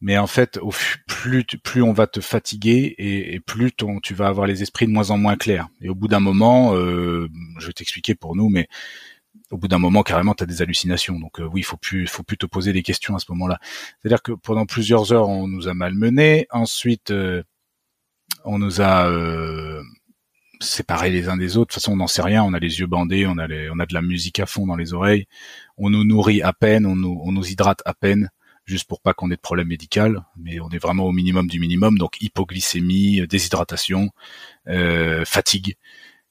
Mais 0.00 0.18
en 0.18 0.26
fait, 0.26 0.58
au 0.58 0.72
plus 1.06 1.44
plus 1.44 1.82
on 1.82 1.92
va 1.92 2.06
te 2.06 2.20
fatiguer 2.20 2.94
et, 2.98 3.34
et 3.34 3.40
plus 3.40 3.72
ton, 3.72 4.00
tu 4.00 4.14
vas 4.14 4.28
avoir 4.28 4.46
les 4.46 4.62
esprits 4.62 4.86
de 4.86 4.92
moins 4.92 5.10
en 5.10 5.18
moins 5.18 5.36
clairs. 5.36 5.68
Et 5.80 5.88
au 5.88 5.94
bout 5.94 6.08
d'un 6.08 6.20
moment, 6.20 6.74
euh, 6.74 7.28
je 7.58 7.66
vais 7.66 7.72
t'expliquer 7.72 8.14
pour 8.14 8.36
nous, 8.36 8.48
mais 8.48 8.68
au 9.50 9.56
bout 9.58 9.68
d'un 9.68 9.78
moment, 9.78 10.02
carrément, 10.02 10.34
tu 10.34 10.42
as 10.42 10.46
des 10.46 10.62
hallucinations. 10.62 11.18
Donc 11.18 11.40
euh, 11.40 11.44
oui, 11.44 11.60
il 11.60 11.64
faut 11.64 11.76
plus, 11.76 12.06
faut 12.06 12.22
plus 12.22 12.36
te 12.36 12.46
poser 12.46 12.72
des 12.72 12.82
questions 12.82 13.14
à 13.14 13.18
ce 13.18 13.26
moment-là. 13.30 13.58
C'est-à-dire 14.00 14.22
que 14.22 14.32
pendant 14.32 14.66
plusieurs 14.66 15.12
heures, 15.12 15.28
on 15.28 15.46
nous 15.46 15.68
a 15.68 15.74
malmenés. 15.74 16.46
Ensuite, 16.50 17.10
euh, 17.10 17.42
on 18.44 18.58
nous 18.58 18.80
a 18.80 19.08
euh, 19.08 19.82
séparés 20.60 21.10
les 21.10 21.28
uns 21.28 21.36
des 21.36 21.56
autres. 21.56 21.68
De 21.68 21.74
toute 21.74 21.82
façon, 21.82 21.92
on 21.92 21.96
n'en 21.96 22.06
sait 22.06 22.22
rien. 22.22 22.42
On 22.42 22.54
a 22.54 22.58
les 22.58 22.80
yeux 22.80 22.86
bandés, 22.86 23.26
on 23.26 23.38
a, 23.38 23.46
on 23.72 23.78
a 23.78 23.86
de 23.86 23.94
la 23.94 24.02
musique 24.02 24.40
à 24.40 24.46
fond 24.46 24.66
dans 24.66 24.76
les 24.76 24.94
oreilles. 24.94 25.26
On 25.76 25.90
nous 25.90 26.04
nourrit 26.04 26.42
à 26.42 26.52
peine, 26.52 26.86
on 26.86 26.96
nous, 26.96 27.20
on 27.24 27.32
nous 27.32 27.46
hydrate 27.46 27.82
à 27.84 27.94
peine 27.94 28.30
juste 28.66 28.88
pour 28.88 29.02
pas 29.02 29.12
qu'on 29.12 29.30
ait 29.30 29.36
de 29.36 29.42
problème 29.42 29.68
médical, 29.68 30.24
mais 30.38 30.58
on 30.58 30.70
est 30.70 30.78
vraiment 30.78 31.04
au 31.04 31.12
minimum 31.12 31.48
du 31.48 31.60
minimum, 31.60 31.98
donc 31.98 32.22
hypoglycémie, 32.22 33.26
déshydratation, 33.26 34.08
fatigue. 35.26 35.76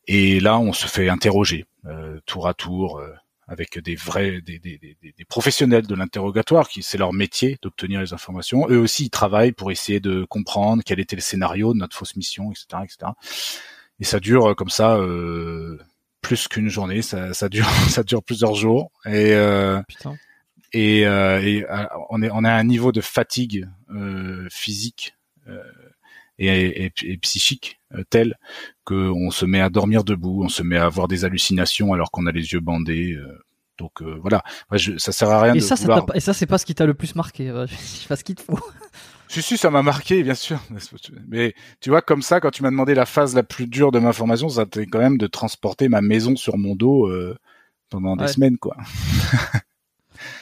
Et 0.08 0.39
là, 0.39 0.60
on 0.60 0.74
se 0.74 0.88
fait 0.88 1.10
interroger 1.10 1.66
euh, 1.86 2.20
tour 2.26 2.47
à 2.47 2.54
tour 2.54 2.99
euh, 2.99 3.14
avec 3.47 3.80
des 3.80 3.95
vrais, 3.95 4.41
des, 4.41 4.60
des, 4.60 4.78
des, 4.78 4.97
des 5.01 5.26
professionnels 5.26 5.88
de 5.88 5.95
l'interrogatoire, 5.95 6.68
qui 6.68 6.84
c'est 6.84 6.97
leur 6.97 7.14
métier 7.14 7.58
d'obtenir 7.62 8.01
les 8.01 8.14
informations. 8.14 8.68
Eux 8.70 8.80
aussi, 8.80 9.06
ils 9.06 9.10
travaillent 9.10 9.51
pour 9.51 9.72
essayer 9.72 9.99
de 9.99 10.26
comprendre 10.26 10.84
quel 10.86 10.99
était 10.99 11.16
le 11.16 11.22
scénario 11.22 11.74
de 11.74 11.80
notre 11.80 11.95
fausse 11.95 12.16
mission, 12.16 12.51
etc., 12.51 12.84
etc. 12.84 13.12
Et 13.99 14.04
ça 14.06 14.20
dure 14.20 14.51
euh, 14.51 14.54
comme 14.54 14.70
ça 14.70 14.99
plus 16.22 16.47
qu'une 16.47 16.70
journée. 16.70 17.01
Ça, 17.01 17.34
ça, 17.34 17.47
dure, 17.49 17.70
ça 17.89 18.04
dure 18.04 18.24
plusieurs 18.24 18.56
jours. 18.56 18.91
Et 19.06 19.34
Putain. 19.88 20.16
et, 20.74 21.01
et 21.01 21.66
on 22.10 22.22
est 22.22 22.30
on 22.32 22.43
a 22.43 22.51
un 22.51 22.64
niveau 22.64 22.91
de 22.91 23.01
fatigue 23.01 23.68
physique 24.49 25.16
et, 26.39 26.91
et, 27.03 27.17
psychique 27.17 27.79
euh, 27.93 28.03
tel 28.09 28.38
qu'on 28.86 29.29
se 29.31 29.45
met 29.45 29.61
à 29.61 29.69
dormir 29.69 30.03
debout, 30.03 30.43
on 30.43 30.49
se 30.49 30.63
met 30.63 30.77
à 30.77 30.86
avoir 30.86 31.07
des 31.07 31.25
hallucinations 31.25 31.93
alors 31.93 32.11
qu'on 32.11 32.25
a 32.25 32.31
les 32.31 32.53
yeux 32.53 32.59
bandés. 32.59 33.13
Euh, 33.13 33.43
donc 33.77 34.01
euh, 34.01 34.17
voilà, 34.21 34.43
ça 34.97 35.11
sert 35.11 35.29
à 35.29 35.41
rien. 35.41 35.53
Et 35.53 35.59
de 35.59 35.63
ça, 35.63 35.75
vouloir... 35.75 36.05
et 36.13 36.19
ça, 36.19 36.34
c'est 36.34 36.45
pas 36.45 36.57
ce 36.57 36.65
qui 36.65 36.75
t'a 36.75 36.86
le 36.86 36.93
plus 36.93 37.15
marqué. 37.15 37.47
Je 37.67 37.75
sais 37.75 38.07
pas 38.07 38.15
ce 38.15 38.23
qu'il 38.23 38.36
te 38.36 38.41
faut. 38.41 38.59
Si, 39.27 39.41
si, 39.41 39.57
ça 39.57 39.71
m'a 39.71 39.81
marqué, 39.81 40.21
bien 40.21 40.36
sûr. 40.36 40.59
Mais 41.27 41.55
tu 41.81 41.89
vois, 41.89 42.01
comme 42.01 42.21
ça, 42.21 42.39
quand 42.39 42.51
tu 42.51 42.61
m'as 42.61 42.69
demandé 42.69 42.93
la 42.93 43.07
phase 43.07 43.34
la 43.34 43.41
plus 43.41 43.65
dure 43.65 43.91
de 43.91 43.97
ma 43.97 44.13
formation, 44.13 44.47
ça 44.47 44.67
t'est 44.67 44.86
quand 44.86 44.99
même 44.99 45.17
de 45.17 45.25
transporter 45.25 45.89
ma 45.89 46.01
maison 46.01 46.36
sur 46.36 46.57
mon 46.57 46.75
dos 46.75 47.09
pendant 47.89 48.15
des 48.15 48.27
semaines, 48.27 48.57
quoi. 48.59 48.77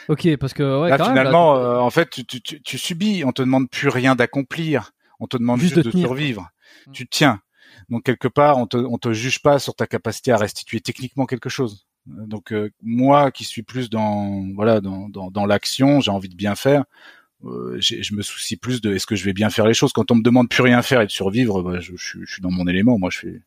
ok, 0.10 0.36
parce 0.38 0.54
que 0.54 0.82
ouais, 0.82 0.90
là, 0.90 0.98
finalement, 0.98 1.54
en 1.54 1.90
fait, 1.90 2.10
tu, 2.10 2.26
tu, 2.26 2.42
tu, 2.42 2.62
tu, 2.62 2.78
subis. 2.78 3.24
On 3.26 3.32
te 3.32 3.42
demande 3.42 3.70
plus 3.70 3.88
rien 3.88 4.16
d'accomplir. 4.16 4.92
On 5.22 5.28
te 5.28 5.38
demande 5.38 5.62
juste, 5.62 5.80
de, 5.80 5.90
survivre. 5.92 6.50
Mm. 6.88 6.92
Tu 6.92 7.08
tiens. 7.08 7.42
Donc 7.90 8.04
quelque 8.04 8.28
part, 8.28 8.58
on 8.58 8.68
te, 8.68 8.78
on 8.78 8.98
te 8.98 9.14
juge 9.14 9.42
pas 9.42 9.60
sur 9.60 9.76
ta 9.76 9.88
capacité 9.88 10.32
à 10.32 10.38
restituer 10.38 10.82
techniquement 10.82 11.26
quelque 11.26 11.50
chose. 11.50 11.86
Donc 12.06 12.52
euh, 12.52 12.72
moi, 12.82 13.32
qui 13.32 13.46
suis 13.46 13.64
plus 13.64 13.90
dans 13.90 14.46
voilà 14.56 14.82
dans, 14.82 15.08
dans, 15.08 15.32
dans 15.32 15.46
l'action, 15.46 16.02
j'ai 16.02 16.12
envie 16.12 16.30
de 16.30 16.36
bien 16.36 16.56
faire. 16.56 16.84
Euh, 17.44 17.78
je 17.80 18.14
me 18.14 18.22
soucie 18.22 18.58
plus 18.58 18.82
de 18.82 18.94
est-ce 18.94 19.08
que 19.08 19.16
je 19.16 19.26
vais 19.26 19.34
bien 19.34 19.50
faire 19.50 19.66
les 19.66 19.74
choses. 19.74 19.94
Quand 19.94 20.12
on 20.12 20.16
me 20.16 20.24
demande 20.24 20.50
plus 20.50 20.64
rien 20.64 20.82
faire 20.82 21.02
et 21.02 21.06
de 21.06 21.12
survivre, 21.12 21.62
bah, 21.64 21.80
je, 21.80 21.94
je, 21.96 22.26
suis 22.26 22.42
dans 22.42 22.52
mon 22.52 22.68
élément. 22.68 23.00
Moi, 23.00 23.10
je 23.10 23.20
fais, 23.20 23.42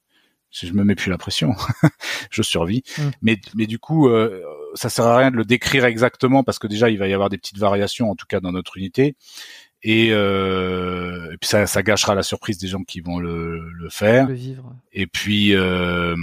je 0.51 0.73
me 0.73 0.85
mets 0.85 0.95
plus 0.95 1.11
la 1.11 1.19
pression, 1.19 1.55
je 2.31 2.43
survis. 2.43 2.83
Mm. 2.99 3.03
Mais, 3.23 3.41
mais 3.55 3.67
du 3.67 3.79
coup, 3.79 4.09
euh, 4.09 4.43
ça 4.75 4.89
sert 4.89 5.07
à 5.07 5.17
rien 5.17 5.31
de 5.31 5.37
le 5.37 5.45
décrire 5.45 5.85
exactement 5.85 6.43
parce 6.43 6.59
que 6.59 6.67
déjà 6.67 6.91
il 6.91 6.99
va 6.99 7.09
y 7.09 7.15
avoir 7.15 7.29
des 7.29 7.39
petites 7.39 7.59
variations, 7.59 8.11
en 8.11 8.17
tout 8.17 8.27
cas 8.29 8.41
dans 8.41 8.53
notre 8.53 8.77
unité 8.77 9.17
et, 9.87 10.09
euh, 10.13 11.31
et 11.33 11.37
puis 11.37 11.47
ça, 11.47 11.67
ça, 11.67 11.83
gâchera 11.83 12.15
la 12.15 12.23
surprise 12.23 12.57
des 12.57 12.69
gens 12.69 12.83
qui 12.83 13.01
vont 13.01 13.19
le, 13.19 13.69
le 13.71 13.91
faire. 13.91 14.27
Le 14.27 14.35
vivre. 14.35 14.75
Et 14.93 15.07
puis 15.07 15.55
euh, 15.55 16.17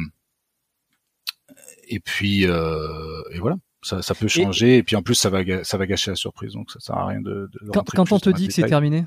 et 1.88 2.00
puis 2.00 2.48
euh, 2.48 3.22
et 3.32 3.40
voilà. 3.40 3.56
Ça, 3.84 4.02
ça 4.02 4.14
peut 4.14 4.28
changer 4.28 4.78
et, 4.78 4.84
puis 4.84 4.96
en 4.96 5.02
plus 5.02 5.16
ça 5.16 5.30
va 5.30 5.42
ça 5.64 5.78
va 5.78 5.88
gâcher 5.88 6.12
la 6.12 6.16
surprise 6.16 6.54
donc 6.54 6.70
ça 6.70 6.80
sert 6.80 6.96
à 6.96 7.08
rien 7.08 7.20
de, 7.20 7.50
de 7.52 7.72
quand, 7.74 7.84
quand 7.90 8.12
on 8.12 8.20
te 8.20 8.30
dit 8.30 8.48
que 8.48 8.54
c'est 8.54 8.68
terminé 8.68 9.06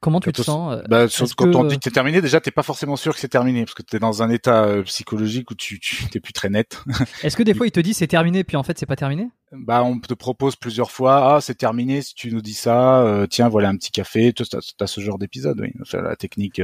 Comment 0.00 0.20
tu 0.20 0.30
te 0.30 0.42
sens 0.42 0.74
euh, 0.74 0.82
Bah, 0.88 1.06
quand 1.36 1.54
on 1.54 1.62
que- 1.62 1.68
dit 1.68 1.76
que 1.78 1.84
c'est 1.84 1.90
terminé, 1.90 2.20
déjà 2.20 2.40
t'es 2.40 2.50
pas 2.50 2.62
forcément 2.62 2.96
sûr 2.96 3.14
que 3.14 3.20
c'est 3.20 3.28
terminé 3.28 3.64
parce 3.64 3.74
que 3.74 3.82
t'es 3.82 3.98
dans 3.98 4.22
un 4.22 4.28
état 4.30 4.64
euh, 4.64 4.82
psychologique 4.82 5.50
où 5.50 5.54
tu 5.54 5.80
tu 5.80 6.06
t'es 6.08 6.20
plus 6.20 6.32
très 6.34 6.48
net. 6.50 6.82
Est-ce 7.22 7.36
que 7.36 7.42
des 7.42 7.54
fois 7.54 7.66
il 7.66 7.70
te 7.72 7.80
dit 7.80 7.94
c'est 7.94 8.06
terminé 8.06 8.44
puis 8.44 8.56
en 8.56 8.62
fait 8.62 8.78
c'est 8.78 8.86
pas 8.86 8.94
terminé? 8.96 9.28
Bah, 9.52 9.82
on 9.84 9.98
te 10.00 10.12
propose 10.12 10.56
plusieurs 10.56 10.90
fois, 10.90 11.36
ah, 11.36 11.40
c'est 11.40 11.54
terminé, 11.54 12.02
si 12.02 12.14
tu 12.16 12.32
nous 12.32 12.42
dis 12.42 12.52
ça, 12.52 13.00
euh, 13.02 13.26
tiens, 13.28 13.48
voilà 13.48 13.68
un 13.68 13.76
petit 13.76 13.92
café, 13.92 14.32
tu 14.32 14.42
as, 14.42 14.86
ce 14.86 15.00
genre 15.00 15.18
d'épisode, 15.18 15.60
oui. 15.60 15.72
Enfin, 15.80 16.02
la 16.02 16.16
technique 16.16 16.60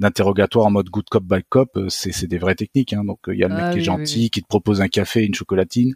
d'interrogatoire 0.00 0.66
en 0.66 0.70
mode 0.72 0.90
good 0.90 1.08
cop, 1.08 1.22
bad 1.24 1.44
cop, 1.48 1.78
c'est, 1.88 2.10
c'est 2.12 2.26
des 2.26 2.38
vraies 2.38 2.56
techniques, 2.56 2.92
hein. 2.92 3.04
Donc, 3.04 3.20
il 3.28 3.38
y 3.38 3.44
a 3.44 3.48
le 3.48 3.54
Ah 3.54 3.62
mec 3.66 3.72
qui 3.74 3.78
est 3.78 3.84
gentil, 3.84 4.18
oui. 4.24 4.30
qui 4.30 4.42
te 4.42 4.48
propose 4.48 4.80
un 4.80 4.88
café 4.88 5.22
et 5.22 5.26
une 5.26 5.34
chocolatine. 5.34 5.94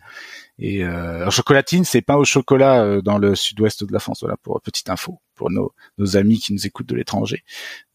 Et, 0.60 0.84
euh, 0.84 1.16
alors, 1.22 1.32
chocolatine, 1.32 1.84
c'est 1.84 2.02
pain 2.02 2.14
au 2.14 2.24
chocolat 2.24 2.82
euh, 2.84 3.02
dans 3.02 3.18
le 3.18 3.34
sud-ouest 3.34 3.84
de 3.84 3.92
la 3.92 3.98
France, 3.98 4.20
voilà, 4.20 4.36
pour 4.36 4.60
petite 4.60 4.90
info, 4.90 5.18
pour 5.38 5.50
nos, 5.50 5.72
nos 5.96 6.16
amis 6.18 6.38
qui 6.38 6.52
nous 6.52 6.66
écoutent 6.66 6.88
de 6.88 6.94
l'étranger. 6.96 7.42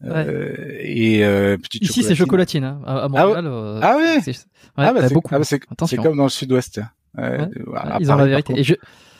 Euh, 0.04 0.52
et, 0.80 1.24
euh, 1.24 1.56
petite 1.58 1.82
Ici 1.82 2.02
c'est 2.02 2.16
chocolatine. 2.16 2.64
Hein. 2.64 2.80
À, 2.84 3.04
à 3.04 3.08
Montréal. 3.08 3.46
euh, 3.46 3.78
Ah 3.82 3.96
ouais 3.96 4.20
c'est- 4.22 4.30
ouais, 4.32 4.36
Ah, 4.78 4.92
bah, 4.92 5.02
bah, 5.02 5.08
beaucoup. 5.10 5.32
ah, 5.34 5.38
bah, 5.38 5.44
c'est, 5.44 5.60
comme 5.96 6.16
dans 6.16 6.24
le 6.24 6.28
sud-ouest. 6.28 6.80
Ouais, 7.16 7.22
Ouais. 7.38 7.48
voilà, 7.66 7.98
Ils 8.00 8.06
ont 8.10 8.14
la 8.14 8.16
Paris, 8.18 8.30
vérité. 8.30 8.58
Et 8.58 8.64
je... 8.64 8.74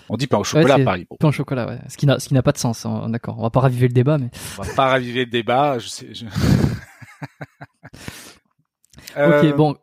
On 0.09 0.17
dit 0.17 0.27
pain 0.27 0.39
au 0.39 0.45
chocolat 0.45 0.75
c'est- 0.77 0.83
à 0.83 0.85
Paris. 0.85 1.07
Bon. 1.09 1.17
Pain 1.21 1.29
au 1.29 1.33
chocolat, 1.33 1.67
ouais. 1.69 1.79
Ce 1.89 1.97
qui 1.97 2.07
n'a, 2.07 2.19
ce 2.19 2.27
qui 2.29 2.35
n'a 2.35 2.43
pas 2.43 2.53
de 2.53 2.59
sens. 2.59 2.85
hein. 2.85 3.09
D'accord. 3.09 3.37
On 3.39 3.43
va 3.43 3.51
pas 3.51 3.61
raviver 3.61 3.87
le 3.89 3.95
débat, 3.95 4.19
mais. 4.19 4.31
On 4.59 4.63
va 4.63 4.75
pas 4.75 4.87
raviver 4.89 5.25
le 5.25 5.31
débat. 5.31 5.79
Je 5.79 5.89
sais. 5.89 6.09
je- 6.13 6.25
Euh, 9.17 9.41
Ok, 9.51 9.57
bon. 9.57 9.77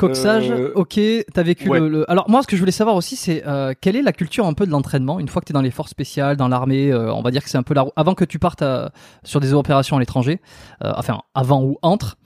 Coxage, 0.00 0.50
euh, 0.50 0.72
ok, 0.74 0.98
t'as 1.32 1.42
vécu 1.42 1.68
ouais. 1.68 1.78
le, 1.80 1.88
le- 1.88 2.10
Alors 2.10 2.28
moi, 2.30 2.42
ce 2.42 2.46
que 2.46 2.56
je 2.56 2.60
voulais 2.60 2.72
savoir 2.72 2.96
aussi, 2.96 3.16
c'est 3.16 3.46
euh, 3.46 3.74
quelle 3.80 3.96
est 3.96 4.02
la 4.02 4.12
culture 4.12 4.46
un 4.46 4.52
peu 4.54 4.66
de 4.66 4.70
l'entraînement 4.70 5.20
une 5.20 5.28
fois 5.28 5.40
que 5.40 5.46
t'es 5.46 5.52
dans 5.52 5.60
les 5.62 5.70
forces 5.70 5.90
spéciales, 5.90 6.36
dans 6.36 6.48
l'armée. 6.48 6.90
euh, 6.92 7.12
on 7.12 7.22
va 7.22 7.30
dire 7.30 7.42
que 7.44 7.50
c'est 7.50 7.58
un 7.58 7.62
peu 7.62 7.74
la... 7.74 7.84
avant 7.96 8.14
que 8.14 8.24
tu 8.24 8.38
partes 8.38 8.62
euh, 8.62 8.88
sur 9.24 9.40
des 9.40 9.52
opérations 9.54 9.96
à 9.96 10.00
l'étranger, 10.00 10.40
euh, 10.84 10.92
enfin 10.96 11.20
avant 11.34 11.62
ou 11.62 11.76
entre. 11.82 12.16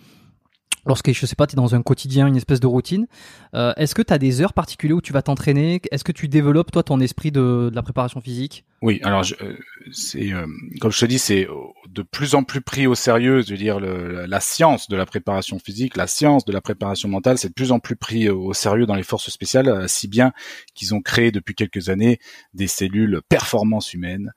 Lorsque 0.87 1.12
je 1.12 1.26
sais 1.26 1.37
pas, 1.37 1.47
t'es 1.47 1.57
dans 1.57 1.74
un 1.74 1.82
quotidien, 1.82 2.26
une 2.26 2.37
espèce 2.37 2.61
de 2.61 2.66
routine. 2.66 3.07
euh, 3.55 3.72
Est-ce 3.76 3.95
que 3.95 4.03
t'as 4.03 4.18
des 4.18 4.41
heures 4.41 4.53
particulières 4.53 4.99
où 4.99 5.01
tu 5.01 5.12
vas 5.12 5.22
t'entraîner? 5.22 5.80
Est-ce 5.91 6.05
que 6.05 6.12
tu 6.12 6.28
développes 6.28 6.70
toi 6.70 6.82
ton 6.82 7.01
esprit 7.01 7.30
de, 7.30 7.68
de 7.70 7.74
la 7.74 7.82
préparation 7.82 8.20
physique? 8.20 8.64
Oui, 8.82 9.01
alors 9.03 9.24
euh, 9.41 9.57
c'est 9.93 10.32
euh, 10.32 10.47
comme 10.80 10.93
je 10.93 11.01
te 11.01 11.07
dis, 11.07 11.18
c'est 11.18 11.49
euh, 11.49 11.55
de 11.89 12.03
plus 12.03 12.35
en 12.35 12.43
plus 12.43 12.61
pris 12.61 12.87
au 12.87 12.95
sérieux. 12.95 13.43
Je 13.43 13.53
veux 13.53 13.57
dire, 13.57 13.80
le, 13.80 14.26
la 14.26 14.41
science 14.41 14.89
de 14.89 14.97
la 14.97 15.07
préparation 15.07 15.59
physique, 15.59 15.97
la 15.97 16.07
science 16.07 16.45
de 16.45 16.53
la 16.53 16.61
préparation 16.61 17.09
mentale, 17.09 17.39
c'est 17.39 17.49
de 17.49 17.55
plus 17.55 17.72
en 17.72 17.78
plus 17.78 17.97
pris 17.97 18.28
au 18.28 18.53
sérieux 18.53 18.85
dans 18.85 18.95
les 18.95 19.03
forces 19.03 19.30
spéciales, 19.30 19.68
euh, 19.68 19.89
si 19.89 20.07
bien 20.07 20.32
qu'ils 20.74 20.95
ont 20.95 21.01
créé 21.01 21.30
depuis 21.32 21.55
quelques 21.55 21.89
années 21.89 22.18
des 22.53 22.66
cellules 22.66 23.22
performance 23.28 23.95
humaine. 23.95 24.32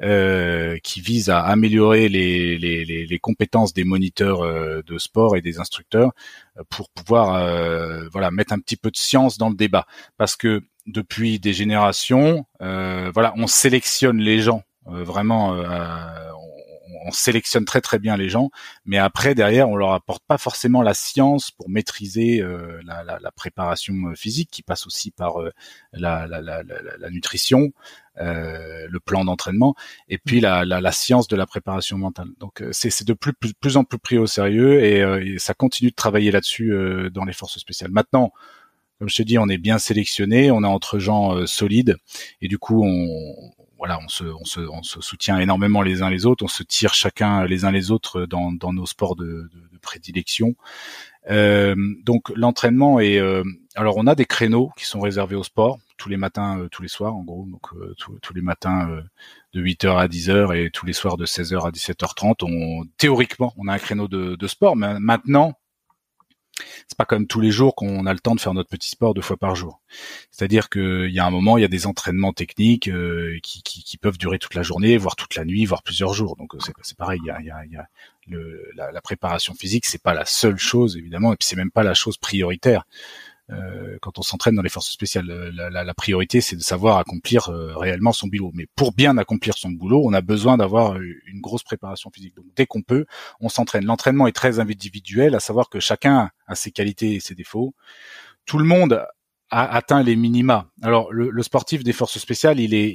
Euh, 0.00 0.78
qui 0.82 1.00
visent 1.00 1.28
à 1.28 1.40
améliorer 1.40 2.08
les, 2.08 2.56
les, 2.56 2.84
les, 2.84 3.06
les 3.06 3.18
compétences 3.18 3.74
des 3.74 3.84
moniteurs 3.84 4.40
euh, 4.42 4.82
de 4.86 4.96
sport 4.96 5.36
et 5.36 5.42
des 5.42 5.58
instructeurs 5.60 6.12
euh, 6.56 6.62
pour 6.70 6.88
pouvoir 6.88 7.34
euh, 7.34 8.08
voilà 8.10 8.30
mettre 8.30 8.54
un 8.54 8.58
petit 8.58 8.76
peu 8.76 8.90
de 8.90 8.96
science 8.96 9.36
dans 9.36 9.50
le 9.50 9.54
débat 9.54 9.86
parce 10.16 10.34
que 10.34 10.62
depuis 10.86 11.38
des 11.38 11.52
générations, 11.52 12.44
voilà, 12.58 13.32
on 13.36 13.46
sélectionne 13.46 14.18
les 14.18 14.40
gens 14.40 14.64
vraiment. 14.84 15.50
on, 15.52 16.52
on 17.04 17.10
sélectionne 17.10 17.64
très 17.64 17.80
très 17.80 17.98
bien 17.98 18.16
les 18.16 18.28
gens, 18.28 18.50
mais 18.84 18.98
après 18.98 19.34
derrière, 19.34 19.68
on 19.68 19.76
leur 19.76 19.92
apporte 19.92 20.24
pas 20.26 20.38
forcément 20.38 20.82
la 20.82 20.94
science 20.94 21.52
pour 21.52 21.68
maîtriser 21.68 22.44
la, 22.84 23.04
la, 23.04 23.18
la 23.20 23.30
préparation 23.32 23.94
physique, 24.16 24.50
qui 24.50 24.62
passe 24.62 24.86
aussi 24.86 25.12
par 25.12 25.34
la, 25.92 26.26
la 26.26 27.10
nutrition, 27.10 27.72
euh, 28.20 28.86
le 28.90 29.00
plan 29.00 29.24
d'entraînement, 29.24 29.74
et 30.08 30.18
puis 30.18 30.40
la, 30.40 30.64
la, 30.64 30.80
la 30.80 30.92
science 30.92 31.28
de 31.28 31.36
la 31.36 31.46
préparation 31.46 31.96
mentale. 31.98 32.28
Donc 32.38 32.60
euh, 32.60 32.68
c'est 32.72 32.90
c'est 32.90 33.06
de 33.06 33.14
plus, 33.14 33.32
plus 33.32 33.54
plus 33.54 33.76
en 33.76 33.84
plus 33.84 33.98
pris 33.98 34.18
au 34.18 34.26
sérieux, 34.26 34.84
et, 34.84 35.02
euh, 35.02 35.24
et 35.24 35.38
ça 35.38 35.54
continue 35.54 35.90
de 35.90 35.96
travailler 35.96 36.30
là-dessus 36.30 36.72
euh, 36.72 37.10
dans 37.10 37.24
les 37.24 37.32
forces 37.32 37.58
spéciales. 37.58 37.90
Maintenant 37.90 38.32
comme 38.98 39.08
je 39.08 39.16
te 39.16 39.22
dis, 39.24 39.36
on 39.36 39.48
est 39.48 39.58
bien 39.58 39.78
sélectionné, 39.78 40.52
on 40.52 40.62
est 40.62 40.66
entre 40.66 41.00
gens 41.00 41.34
euh, 41.34 41.46
solides 41.46 41.96
et 42.40 42.46
du 42.46 42.58
coup 42.58 42.84
on 42.84 43.52
voilà, 43.78 43.98
on 43.98 44.06
se, 44.06 44.22
on 44.22 44.44
se, 44.44 44.60
on 44.60 44.84
se 44.84 45.00
soutient 45.00 45.40
énormément 45.40 45.82
les 45.82 46.02
uns 46.02 46.10
les 46.10 46.24
autres, 46.24 46.44
on 46.44 46.48
se 46.48 46.62
tire 46.62 46.94
chacun 46.94 47.44
les 47.46 47.64
uns 47.64 47.72
les 47.72 47.90
autres 47.90 48.26
dans, 48.26 48.52
dans 48.52 48.72
nos 48.72 48.86
sports 48.86 49.16
de, 49.16 49.24
de, 49.24 49.68
de 49.72 49.78
prédilection. 49.80 50.54
Euh, 51.30 51.76
donc 52.04 52.30
l'entraînement 52.34 52.98
est, 52.98 53.18
euh, 53.18 53.44
alors 53.76 53.96
on 53.96 54.06
a 54.08 54.14
des 54.14 54.24
créneaux 54.24 54.70
qui 54.76 54.86
sont 54.86 55.00
réservés 55.00 55.36
au 55.36 55.44
sport 55.44 55.78
tous 55.96 56.08
les 56.08 56.16
matins, 56.16 56.58
euh, 56.58 56.68
tous 56.68 56.82
les 56.82 56.88
soirs 56.88 57.14
en 57.14 57.22
gros, 57.22 57.46
donc 57.48 57.62
tous- 57.96 58.34
les 58.34 58.42
matins 58.42 58.88
de 59.52 59.60
8h 59.60 59.96
à 59.98 60.08
10h 60.08 60.52
et 60.52 60.70
tous 60.70 60.84
les 60.84 60.92
soirs 60.92 61.16
de 61.16 61.26
16h 61.26 61.64
à 61.66 61.70
17h30. 61.70 62.42
On 62.42 62.84
théoriquement 62.98 63.54
on 63.56 63.68
a 63.68 63.74
un 63.74 63.78
créneau 63.78 64.08
de 64.08 64.46
sport, 64.48 64.74
mais 64.74 64.98
maintenant 64.98 65.54
c'est 66.86 66.96
pas 66.96 67.04
comme 67.04 67.26
tous 67.26 67.40
les 67.40 67.50
jours 67.50 67.74
qu'on 67.74 68.06
a 68.06 68.12
le 68.12 68.18
temps 68.18 68.34
de 68.34 68.40
faire 68.40 68.54
notre 68.54 68.68
petit 68.68 68.90
sport 68.90 69.14
deux 69.14 69.22
fois 69.22 69.36
par 69.36 69.54
jour. 69.54 69.80
C'est-à-dire 70.30 70.68
qu'il 70.68 71.10
y 71.10 71.18
a 71.18 71.26
un 71.26 71.30
moment, 71.30 71.56
il 71.56 71.62
y 71.62 71.64
a 71.64 71.68
des 71.68 71.86
entraînements 71.86 72.32
techniques 72.32 72.88
euh, 72.88 73.38
qui, 73.42 73.62
qui, 73.62 73.82
qui 73.82 73.96
peuvent 73.96 74.18
durer 74.18 74.38
toute 74.38 74.54
la 74.54 74.62
journée, 74.62 74.96
voire 74.96 75.16
toute 75.16 75.34
la 75.34 75.44
nuit, 75.44 75.64
voire 75.64 75.82
plusieurs 75.82 76.12
jours. 76.12 76.36
Donc 76.36 76.54
euh, 76.54 76.58
c'est, 76.82 76.96
pareil, 76.96 77.20
il 77.24 77.28
y 77.28 77.30
a, 77.30 77.40
y 77.40 77.50
a, 77.50 77.64
y 77.66 77.76
a 77.76 77.86
le, 78.26 78.70
la, 78.76 78.92
la 78.92 79.00
préparation 79.00 79.54
physique, 79.54 79.86
c'est 79.86 80.02
pas 80.02 80.14
la 80.14 80.24
seule 80.24 80.58
chose 80.58 80.96
évidemment, 80.96 81.32
et 81.32 81.36
puis 81.36 81.46
c'est 81.46 81.56
même 81.56 81.70
pas 81.70 81.82
la 81.82 81.94
chose 81.94 82.18
prioritaire. 82.18 82.84
Euh, 83.52 83.98
quand 84.00 84.18
on 84.18 84.22
s'entraîne 84.22 84.54
dans 84.54 84.62
les 84.62 84.70
forces 84.70 84.90
spéciales, 84.90 85.30
euh, 85.30 85.50
la, 85.52 85.68
la, 85.68 85.84
la 85.84 85.94
priorité 85.94 86.40
c'est 86.40 86.56
de 86.56 86.62
savoir 86.62 86.96
accomplir 86.98 87.50
euh, 87.50 87.76
réellement 87.76 88.12
son 88.12 88.26
boulot. 88.28 88.50
Mais 88.54 88.66
pour 88.76 88.92
bien 88.92 89.18
accomplir 89.18 89.54
son 89.58 89.70
boulot, 89.70 90.02
on 90.04 90.12
a 90.12 90.22
besoin 90.22 90.56
d'avoir 90.56 90.94
euh, 90.94 91.04
une 91.26 91.40
grosse 91.40 91.62
préparation 91.62 92.10
physique. 92.10 92.34
Donc 92.34 92.46
dès 92.56 92.66
qu'on 92.66 92.82
peut, 92.82 93.04
on 93.40 93.48
s'entraîne. 93.48 93.84
L'entraînement 93.84 94.26
est 94.26 94.32
très 94.32 94.58
individuel, 94.58 95.34
à 95.34 95.40
savoir 95.40 95.68
que 95.68 95.80
chacun 95.80 96.30
a 96.46 96.54
ses 96.54 96.70
qualités 96.70 97.14
et 97.14 97.20
ses 97.20 97.34
défauts. 97.34 97.74
Tout 98.46 98.58
le 98.58 98.64
monde 98.64 99.04
a 99.50 99.76
atteint 99.76 100.02
les 100.02 100.16
minima. 100.16 100.70
Alors 100.80 101.12
le, 101.12 101.30
le 101.30 101.42
sportif 101.42 101.84
des 101.84 101.92
forces 101.92 102.18
spéciales, 102.18 102.58
il 102.58 102.72
est, 102.74 102.94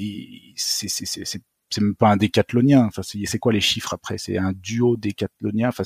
c'est, 0.55 0.89
c'est, 0.89 1.41
même 1.79 1.95
pas 1.95 2.09
un 2.09 2.17
décathlonien. 2.17 2.85
Enfin, 2.85 3.03
c'est, 3.03 3.39
quoi 3.39 3.53
les 3.53 3.61
chiffres 3.61 3.93
après? 3.93 4.17
C'est 4.17 4.37
un 4.37 4.53
duo 4.53 4.97
décathlonien? 4.97 5.69
Enfin, 5.69 5.83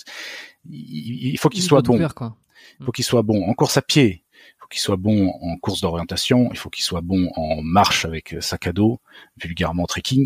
il, 0.70 1.34
il 1.34 1.38
faut 1.38 1.50
qu'il 1.50 1.62
Il 1.62 1.68
soit 1.68 1.82
bon. 1.82 1.98
faire, 1.98 2.16
quoi. 2.16 2.38
Il 2.80 2.86
faut 2.86 2.92
qu'il 2.92 3.04
soit 3.04 3.24
bon 3.24 3.44
en 3.50 3.54
course 3.54 3.78
à 3.78 3.82
pied. 3.82 4.24
Il 4.72 4.78
faut 4.78 4.78
qu'il 4.78 4.82
soit 4.82 4.96
bon 4.96 5.30
en 5.42 5.58
course 5.58 5.82
d'orientation. 5.82 6.50
Il 6.52 6.58
faut 6.58 6.70
qu'il 6.70 6.84
soit 6.84 7.02
bon 7.02 7.30
en 7.36 7.62
marche 7.62 8.06
avec 8.06 8.34
euh, 8.34 8.42
sac 8.42 8.68
à 8.68 8.72
dos, 8.72 9.02
vulgairement 9.38 9.86
trekking. 9.86 10.26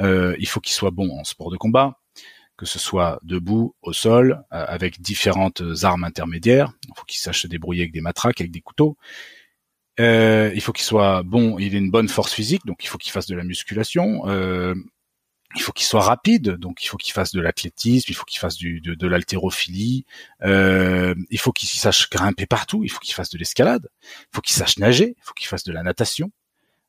Euh, 0.00 0.36
il 0.38 0.46
faut 0.46 0.60
qu'il 0.60 0.72
soit 0.72 0.92
bon 0.92 1.10
en 1.18 1.24
sport 1.24 1.50
de 1.50 1.56
combat, 1.56 1.98
que 2.56 2.64
ce 2.64 2.78
soit 2.78 3.18
debout, 3.24 3.74
au 3.82 3.92
sol, 3.92 4.44
euh, 4.52 4.64
avec 4.68 5.00
différentes 5.00 5.62
armes 5.82 6.04
intermédiaires. 6.04 6.72
Il 6.88 6.92
faut 6.96 7.04
qu'il 7.04 7.20
sache 7.20 7.42
se 7.42 7.48
débrouiller 7.48 7.82
avec 7.82 7.92
des 7.92 8.00
matraques, 8.00 8.40
avec 8.40 8.52
des 8.52 8.60
couteaux. 8.60 8.96
Il 9.98 10.60
faut 10.60 10.72
qu'il 10.72 10.84
soit 10.84 11.22
bon, 11.22 11.58
il 11.58 11.74
ait 11.74 11.78
une 11.78 11.90
bonne 11.90 12.08
force 12.08 12.32
physique, 12.32 12.64
donc 12.64 12.84
il 12.84 12.88
faut 12.88 12.98
qu'il 12.98 13.12
fasse 13.12 13.26
de 13.26 13.36
la 13.36 13.44
musculation. 13.44 14.22
Il 15.54 15.62
faut 15.62 15.72
qu'il 15.72 15.86
soit 15.86 16.02
rapide, 16.02 16.52
donc 16.56 16.82
il 16.82 16.86
faut 16.86 16.96
qu'il 16.96 17.12
fasse 17.12 17.32
de 17.32 17.40
l'athlétisme, 17.40 18.06
il 18.08 18.14
faut 18.14 18.24
qu'il 18.24 18.38
fasse 18.38 18.56
de, 18.58 18.94
de 18.94 19.06
l'haltérophilie, 19.06 20.06
euh, 20.42 21.14
il 21.30 21.38
faut 21.38 21.52
qu'il 21.52 21.68
sache 21.68 22.08
grimper 22.08 22.46
partout, 22.46 22.84
il 22.84 22.88
faut 22.90 23.00
qu'il 23.00 23.14
fasse 23.14 23.30
de 23.30 23.38
l'escalade, 23.38 23.88
il 24.02 24.28
faut 24.32 24.40
qu'il 24.40 24.54
sache 24.54 24.78
nager, 24.78 25.14
il 25.16 25.22
faut 25.22 25.34
qu'il 25.34 25.46
fasse 25.46 25.64
de 25.64 25.72
la 25.72 25.82
natation. 25.82 26.30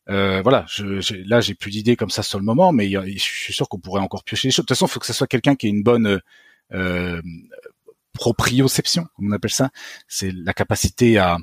Euh, 0.09 0.41
voilà, 0.41 0.65
là 1.25 1.41
j'ai 1.41 1.55
plus 1.55 1.71
d'idées 1.71 1.95
comme 1.95 2.09
ça 2.09 2.23
sur 2.23 2.39
le 2.39 2.45
moment, 2.45 2.71
mais 2.71 2.89
je 2.89 3.17
suis 3.17 3.53
sûr 3.53 3.67
qu'on 3.69 3.79
pourrait 3.79 4.01
encore 4.01 4.23
piocher 4.23 4.47
les 4.47 4.51
choses. 4.51 4.65
De 4.65 4.67
toute 4.67 4.77
façon, 4.77 4.87
il 4.87 4.91
faut 4.91 4.99
que 4.99 5.05
ce 5.05 5.13
soit 5.13 5.27
quelqu'un 5.27 5.55
qui 5.55 5.67
ait 5.67 5.71
une 5.71 5.83
bonne 5.83 6.21
euh, 6.73 7.21
proprioception, 8.13 9.07
comme 9.15 9.27
on 9.27 9.31
appelle 9.31 9.51
ça. 9.51 9.71
C'est 10.07 10.31
la 10.31 10.53
capacité 10.53 11.17
à, 11.17 11.37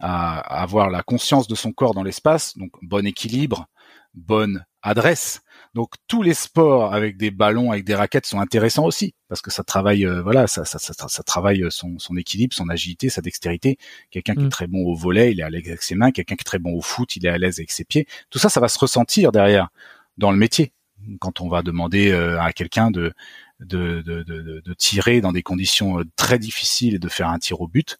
à 0.00 0.62
avoir 0.62 0.90
la 0.90 1.02
conscience 1.02 1.46
de 1.48 1.54
son 1.54 1.72
corps 1.72 1.94
dans 1.94 2.02
l'espace, 2.02 2.56
donc 2.58 2.72
bon 2.82 3.06
équilibre, 3.06 3.68
bonne 4.14 4.64
adresse. 4.82 5.40
Donc 5.74 5.94
tous 6.06 6.22
les 6.22 6.34
sports 6.34 6.94
avec 6.94 7.16
des 7.16 7.30
ballons, 7.32 7.72
avec 7.72 7.84
des 7.84 7.94
raquettes 7.96 8.26
sont 8.26 8.38
intéressants 8.40 8.84
aussi 8.84 9.14
parce 9.28 9.42
que 9.42 9.50
ça 9.50 9.64
travaille, 9.64 10.06
euh, 10.06 10.22
voilà, 10.22 10.46
ça, 10.46 10.64
ça, 10.64 10.78
ça, 10.78 10.94
ça 11.08 11.22
travaille 11.24 11.64
son, 11.70 11.98
son 11.98 12.16
équilibre, 12.16 12.54
son 12.54 12.68
agilité, 12.68 13.08
sa 13.08 13.20
dextérité. 13.22 13.76
Quelqu'un 14.10 14.34
qui 14.34 14.42
Mm. 14.42 14.46
est 14.46 14.50
très 14.50 14.66
bon 14.68 14.84
au 14.84 14.94
volet, 14.94 15.32
il 15.32 15.40
est 15.40 15.42
à 15.42 15.50
l'aise 15.50 15.66
avec 15.66 15.82
ses 15.82 15.96
mains. 15.96 16.12
Quelqu'un 16.12 16.36
qui 16.36 16.42
est 16.42 16.44
très 16.44 16.60
bon 16.60 16.74
au 16.74 16.80
foot, 16.80 17.16
il 17.16 17.26
est 17.26 17.28
à 17.28 17.38
l'aise 17.38 17.58
avec 17.58 17.72
ses 17.72 17.84
pieds. 17.84 18.06
Tout 18.30 18.38
ça, 18.38 18.48
ça 18.48 18.60
va 18.60 18.68
se 18.68 18.78
ressentir 18.78 19.32
derrière 19.32 19.68
dans 20.16 20.30
le 20.30 20.36
métier 20.38 20.72
quand 21.20 21.40
on 21.40 21.48
va 21.48 21.62
demander 21.62 22.12
euh, 22.12 22.40
à 22.40 22.52
quelqu'un 22.52 22.90
de 22.90 23.12
de, 23.60 24.00
de, 24.02 24.22
de, 24.22 24.42
de- 24.42 24.60
de 24.64 24.74
tirer 24.74 25.20
dans 25.20 25.32
des 25.32 25.42
conditions 25.42 25.98
euh, 26.00 26.04
très 26.16 26.38
difficiles 26.38 26.94
et 26.96 26.98
de 26.98 27.08
faire 27.08 27.28
un 27.28 27.38
tir 27.38 27.60
au 27.60 27.68
but. 27.68 27.98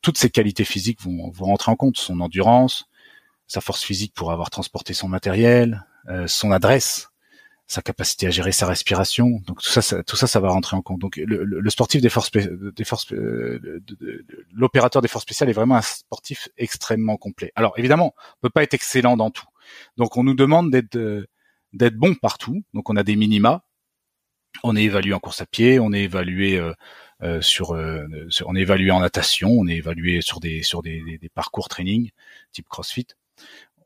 Toutes 0.00 0.18
ces 0.18 0.30
qualités 0.30 0.64
physiques 0.64 1.00
vont, 1.02 1.30
vont 1.30 1.46
rentrer 1.46 1.70
en 1.70 1.76
compte, 1.76 1.96
son 1.98 2.20
endurance, 2.20 2.86
sa 3.46 3.60
force 3.60 3.82
physique 3.84 4.12
pour 4.14 4.32
avoir 4.32 4.50
transporté 4.50 4.92
son 4.94 5.08
matériel, 5.08 5.84
euh, 6.08 6.26
son 6.26 6.50
adresse, 6.50 7.10
sa 7.72 7.82
capacité 7.82 8.26
à 8.26 8.30
gérer 8.30 8.52
sa 8.52 8.66
respiration. 8.66 9.26
Donc 9.46 9.62
tout 9.62 9.70
ça, 9.70 9.82
ça- 9.82 10.02
tout 10.02 10.16
ça, 10.16 10.26
ça 10.26 10.40
va 10.40 10.48
rentrer 10.50 10.76
en 10.76 10.82
compte. 10.82 11.00
Donc 11.00 11.16
le, 11.16 11.44
le- 11.44 11.70
sportif 11.70 12.00
des 12.02 12.08
forces, 12.10 12.30
des 12.30 12.84
forces, 12.84 13.12
euh, 13.12 13.80
l'opérateur 14.52 15.00
des 15.02 15.08
forces 15.08 15.24
spéciales 15.24 15.48
est 15.50 15.54
vraiment 15.60 15.76
un 15.76 15.82
sportif 15.82 16.48
extrêmement 16.56 17.16
complet. 17.16 17.50
Alors 17.54 17.74
évidemment, 17.78 18.14
on 18.36 18.40
peut 18.42 18.50
pas 18.50 18.62
être 18.62 18.74
excellent 18.74 19.16
dans 19.16 19.30
tout. 19.30 19.46
Donc 19.96 20.16
on 20.16 20.22
nous 20.24 20.34
demande 20.34 20.70
d'être 20.70 20.96
euh, 20.96 21.26
d'être 21.72 21.96
bon 21.96 22.14
partout. 22.14 22.62
Donc 22.74 22.90
on 22.90 22.96
a 22.96 23.02
des 23.02 23.16
minima. 23.16 23.64
On 24.64 24.76
est 24.76 24.84
évalué 24.84 25.14
en 25.14 25.18
course 25.18 25.40
à 25.40 25.46
pied, 25.46 25.80
on 25.80 25.92
est 25.94 26.02
évalué 26.02 26.60
sur, 27.40 27.70
on 27.70 28.54
est 28.54 28.60
évalué 28.60 28.90
en 28.90 29.00
natation, 29.00 29.48
on 29.48 29.66
est 29.66 29.76
évalué 29.76 30.20
sur 30.20 30.40
des 30.40 30.62
sur 30.62 30.82
des, 30.82 31.00
des 31.18 31.28
parcours 31.30 31.68
training 31.68 32.10
type 32.52 32.68
CrossFit 32.68 33.06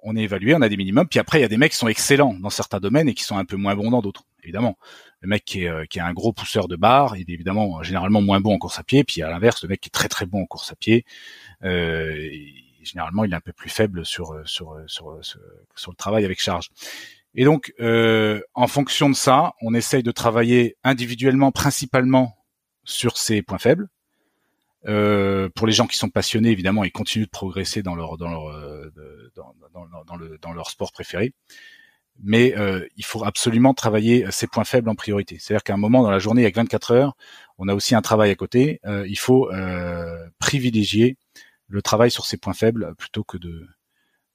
on 0.09 0.15
est 0.15 0.23
évalué, 0.23 0.55
on 0.55 0.63
a 0.63 0.69
des 0.69 0.77
minimums. 0.77 1.09
Puis 1.09 1.19
après, 1.19 1.41
il 1.41 1.43
y 1.43 1.45
a 1.45 1.49
des 1.49 1.57
mecs 1.57 1.73
qui 1.73 1.79
sont 1.79 1.89
excellents 1.89 2.35
dans 2.35 2.49
certains 2.49 2.79
domaines 2.79 3.09
et 3.09 3.15
qui 3.15 3.25
sont 3.25 3.37
un 3.37 3.45
peu 3.45 3.57
moins 3.57 3.75
bons 3.75 3.91
dans 3.91 4.01
d'autres. 4.01 4.23
Évidemment, 4.45 4.79
le 5.21 5.29
mec 5.29 5.45
qui 5.45 5.65
est, 5.65 5.69
euh, 5.69 5.85
qui 5.85 5.99
est 5.99 6.03
un 6.03 6.13
gros 6.13 6.33
pousseur 6.33 6.69
de 6.69 6.77
barre, 6.77 7.17
il 7.17 7.29
est 7.29 7.35
évidemment 7.35 7.83
généralement 7.83 8.23
moins 8.23 8.41
bon 8.41 8.55
en 8.55 8.59
course 8.59 8.79
à 8.79 8.85
pied. 8.85 9.03
Puis 9.03 9.21
à 9.23 9.29
l'inverse, 9.29 9.65
le 9.65 9.69
mec 9.69 9.81
qui 9.81 9.89
est 9.89 9.91
très 9.91 10.09
très 10.09 10.25
bon 10.25 10.43
en 10.43 10.47
course 10.47 10.71
à 10.71 10.77
pied, 10.77 11.05
euh, 11.65 12.31
généralement, 12.85 13.25
il 13.25 13.33
est 13.33 13.37
un 13.37 13.41
peu 13.41 13.53
plus 13.53 13.69
faible 13.69 14.07
sur 14.07 14.33
euh, 14.33 14.43
sur 14.47 14.79
sur 14.87 15.19
sur, 15.75 15.91
le 15.91 15.97
travail 15.97 16.25
avec 16.25 16.41
charge. 16.41 16.71
Et 17.35 17.45
donc, 17.45 17.75
en 18.55 18.67
fonction 18.69 19.11
de 19.11 19.15
ça, 19.15 19.55
on 19.61 19.75
essaye 19.75 20.03
de 20.03 20.13
travailler 20.13 20.77
individuellement, 20.85 21.53
principalement 21.53 22.39
sur 22.85 23.19
ses 23.19 23.43
points 23.43 23.59
faibles. 23.59 23.89
Euh, 24.87 25.49
pour 25.55 25.67
les 25.67 25.73
gens 25.73 25.87
qui 25.87 25.97
sont 25.97 26.11
passionnés, 26.11 26.51
évidemment, 26.51 26.85
ils 26.85 26.93
continuent 26.93 27.25
de 27.25 27.31
progresser 27.31 27.83
dans 27.83 27.95
leur 27.95 28.17
dans 28.17 28.31
leur 28.31 28.49
euh, 28.49 28.93
dans, 29.35 29.55
dans, 29.75 30.05
dans, 30.05 30.17
le, 30.17 30.39
dans 30.41 30.53
leur 30.53 30.71
sport 30.71 30.93
préféré. 30.93 31.33
Mais 32.23 32.57
euh, 32.57 32.87
il 32.97 33.05
faut 33.05 33.25
absolument 33.25 33.75
travailler 33.75 34.27
ses 34.31 34.47
points 34.47 34.65
faibles 34.65 34.89
en 34.89 34.95
priorité. 34.95 35.37
C'est-à-dire 35.39 35.63
qu'à 35.63 35.75
un 35.75 35.79
moment 35.79 36.03
dans 36.03 36.11
la 36.11 36.19
journée, 36.19 36.43
avec 36.43 36.57
24 36.57 36.93
heures, 36.93 37.17
on 37.59 37.69
a 37.69 37.75
aussi 37.75 37.95
un 37.95 38.03
travail 38.03 38.31
à 38.31 38.35
côté. 38.35 38.81
Euh, 38.87 39.07
il 39.07 39.19
faut 39.19 39.51
euh, 39.53 40.27
privilégier 40.39 41.17
le 41.69 41.83
travail 41.83 42.11
sur 42.11 42.25
ses 42.25 42.37
points 42.37 42.55
faibles 42.55 42.95
plutôt 42.97 43.25
que 43.25 43.37
de 43.37 43.67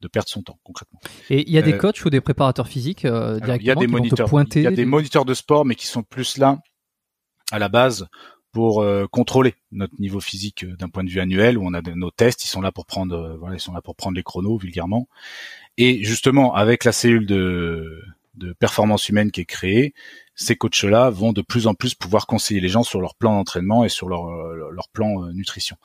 de 0.02 0.08
perdre 0.08 0.30
son 0.30 0.42
temps 0.42 0.60
concrètement. 0.64 1.00
Et 1.30 1.48
il 1.48 1.54
y 1.54 1.60
a 1.60 1.62
des 1.62 1.78
coachs 1.78 2.04
ou 2.04 2.10
des 2.10 2.22
préparateurs 2.22 2.68
physiques 2.68 3.06
directement 3.06 3.56
il 3.60 3.66
y 3.66 3.70
a 3.70 3.76
des 3.76 3.86
moniteurs, 3.86 4.30
Il 4.56 4.62
y 4.64 4.68
a 4.68 4.72
des 4.72 4.86
moniteurs 4.86 5.26
de 5.26 5.36
sport, 5.36 5.64
mais 5.64 5.76
qui 5.76 5.86
sont 5.86 6.02
plus 6.02 6.38
là 6.38 6.58
à 7.52 7.60
la 7.60 7.70
base 7.70 8.08
pour 8.52 8.82
euh, 8.82 9.08
contrôler 9.08 9.56
notre 9.72 9.94
niveau 10.00 10.20
physique 10.20 10.64
euh, 10.64 10.76
d'un 10.76 10.90
point 10.90 11.04
de 11.04 11.10
vue 11.10 11.20
annuel 11.20 11.58
où 11.58 11.66
on 11.66 11.74
a 11.74 11.82
nos 11.82 12.12
tests, 12.12 12.44
ils 12.44 12.48
sont 12.48 12.62
là 12.62 12.72
pour 12.72 12.86
prendre 12.86 13.16
euh, 13.16 13.38
voilà, 13.38 13.56
ils 13.56 13.60
sont 13.60 13.74
là 13.74 13.82
pour 13.82 13.96
prendre 13.96 14.16
les 14.16 14.24
chronos 14.24 14.58
vulgairement. 14.58 15.08
Et 15.78 16.04
justement 16.04 16.54
avec 16.54 16.84
la 16.84 16.92
cellule 16.92 17.26
de 17.26 18.04
performance 18.60 19.08
humaine 19.08 19.32
qui 19.32 19.42
est 19.42 19.46
créée, 19.46 19.94
ces 20.36 20.56
coachs-là 20.56 21.10
vont 21.10 21.32
de 21.32 21.42
plus 21.42 21.68
en 21.68 21.74
plus 21.74 21.96
pouvoir 21.96 22.28
conseiller 22.28 22.60
les 22.60 22.70
gens 22.70 22.84
sur 22.84 23.00
leur 23.00 23.16
plan 23.16 23.36
d'entraînement 23.36 23.86
et 23.86 23.90
sur 23.90 24.10
leur 24.10 24.26
leur 24.26 24.90
plan 24.90 25.28
nutrition. 25.34 25.78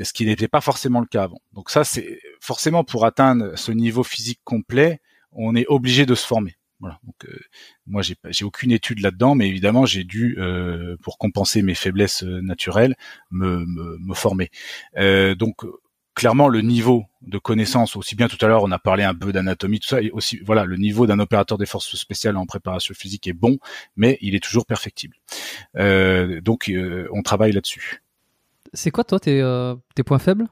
Ce 0.00 0.12
qui 0.12 0.24
n'était 0.24 0.48
pas 0.48 0.60
forcément 0.60 1.00
le 1.00 1.06
cas 1.06 1.24
avant. 1.24 1.40
Donc 1.52 1.70
ça 1.70 1.84
c'est 1.84 2.20
forcément 2.40 2.84
pour 2.84 3.04
atteindre 3.04 3.56
ce 3.56 3.72
niveau 3.72 4.02
physique 4.02 4.40
complet, 4.44 5.00
on 5.32 5.54
est 5.54 5.66
obligé 5.68 6.06
de 6.06 6.14
se 6.14 6.26
former. 6.26 6.57
Voilà. 6.80 7.00
Donc 7.04 7.24
euh, 7.24 7.38
moi 7.86 8.02
j'ai 8.02 8.44
aucune 8.44 8.70
étude 8.70 9.00
là-dedans, 9.00 9.34
mais 9.34 9.48
évidemment 9.48 9.84
j'ai 9.84 10.04
dû 10.04 10.36
euh, 10.38 10.96
pour 11.02 11.18
compenser 11.18 11.62
mes 11.62 11.74
faiblesses 11.74 12.22
euh, 12.22 12.40
naturelles 12.40 12.94
me 13.30 13.64
me, 13.66 13.98
me 13.98 14.14
former. 14.14 14.50
donc 15.36 15.64
clairement 16.14 16.48
le 16.48 16.62
niveau 16.62 17.04
de 17.22 17.38
connaissance, 17.38 17.96
aussi 17.96 18.14
bien 18.16 18.28
tout 18.28 18.44
à 18.44 18.48
l'heure 18.48 18.62
on 18.62 18.70
a 18.70 18.78
parlé 18.78 19.02
un 19.02 19.14
peu 19.14 19.32
d'anatomie 19.32 19.80
tout 19.80 19.88
ça, 19.88 20.00
et 20.02 20.10
aussi 20.10 20.38
voilà 20.44 20.64
le 20.64 20.76
niveau 20.76 21.06
d'un 21.06 21.18
opérateur 21.18 21.58
des 21.58 21.66
forces 21.66 21.96
spéciales 21.96 22.36
en 22.36 22.46
préparation 22.46 22.94
physique 22.94 23.26
est 23.26 23.32
bon, 23.32 23.58
mais 23.96 24.18
il 24.20 24.34
est 24.34 24.42
toujours 24.42 24.66
perfectible. 24.66 25.16
donc 25.74 26.70
on 27.12 27.22
travaille 27.22 27.52
là-dessus. 27.52 28.02
C'est 28.72 28.90
quoi 28.90 29.04
toi 29.04 29.18
tes, 29.18 29.42
tes 29.94 30.02
points 30.02 30.18
faibles? 30.18 30.46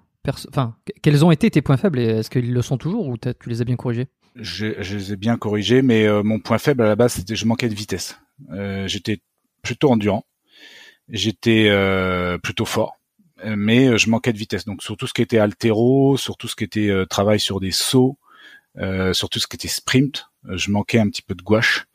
Enfin, 0.49 0.75
quels 1.03 1.25
ont 1.25 1.31
été 1.31 1.51
tes 1.51 1.63
points 1.63 1.77
faibles 1.77 2.01
et 2.01 2.07
est-ce 2.07 2.31
qu'ils 2.31 2.53
le 2.53 2.63
sont 2.63 2.79
toujours 2.79 3.07
ou 3.09 3.17
tu 3.17 3.49
les 3.49 3.61
as 3.61 3.65
bien 3.65 3.77
corrigés? 3.77 4.09
Je, 4.37 4.83
je, 4.83 4.97
les 4.97 5.13
ai 5.13 5.17
bien 5.17 5.37
corrigés, 5.37 5.83
mais 5.83 6.07
euh, 6.07 6.23
mon 6.23 6.39
point 6.39 6.59
faible 6.59 6.83
à 6.83 6.87
la 6.87 6.97
base, 6.97 7.15
c'était 7.15 7.37
je 7.37 7.47
manquais 7.47 7.69
de 7.69 7.75
vitesse. 7.75 8.19
Euh, 8.51 8.87
j'étais 8.87 9.21
plutôt 9.63 9.91
endurant, 9.91 10.25
j'étais 11.09 11.69
euh, 11.69 12.39
plutôt 12.39 12.67
fort, 12.67 12.99
mais 13.45 13.99
je 13.99 14.11
manquais 14.11 14.33
de 14.33 14.39
vitesse. 14.39 14.65
Donc 14.65 14.83
sur 14.83 14.97
tout 14.97 15.07
ce 15.07 15.15
qui 15.15 15.23
était 15.23 15.39
altéro, 15.39 16.17
sur 16.17 16.37
tout 16.37 16.49
ce 16.49 16.57
qui 16.57 16.65
était 16.65 16.91
travail 17.09 17.41
sur 17.41 17.61
des 17.61 17.73
sauts, 17.73 18.19
sur 19.13 19.29
tout 19.29 19.39
ce 19.39 19.47
qui 19.47 19.57
était 19.57 19.69
sprint, 19.69 20.27
je 20.49 20.71
manquais 20.71 20.99
un 20.99 21.09
petit 21.09 21.23
peu 21.23 21.35
de 21.35 21.43
gouache. 21.43 21.87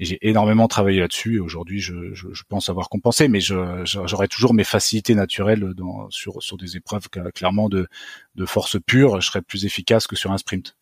Et 0.00 0.04
j'ai 0.04 0.18
énormément 0.28 0.68
travaillé 0.68 1.00
là-dessus. 1.00 1.36
Et 1.36 1.40
aujourd'hui, 1.40 1.80
je, 1.80 2.14
je, 2.14 2.28
je, 2.32 2.42
pense 2.48 2.68
avoir 2.68 2.88
compensé, 2.88 3.26
mais 3.26 3.40
j'aurais 3.40 4.28
toujours 4.28 4.54
mes 4.54 4.62
facilités 4.62 5.16
naturelles 5.16 5.74
dans, 5.74 6.08
sur, 6.10 6.40
sur 6.40 6.56
des 6.56 6.76
épreuves 6.76 7.08
clairement 7.34 7.68
de, 7.68 7.88
de 8.36 8.46
force 8.46 8.76
pure. 8.86 9.20
Je 9.20 9.26
serais 9.26 9.42
plus 9.42 9.64
efficace 9.64 10.06
que 10.06 10.14
sur 10.14 10.30
un 10.30 10.38
sprint. 10.38 10.76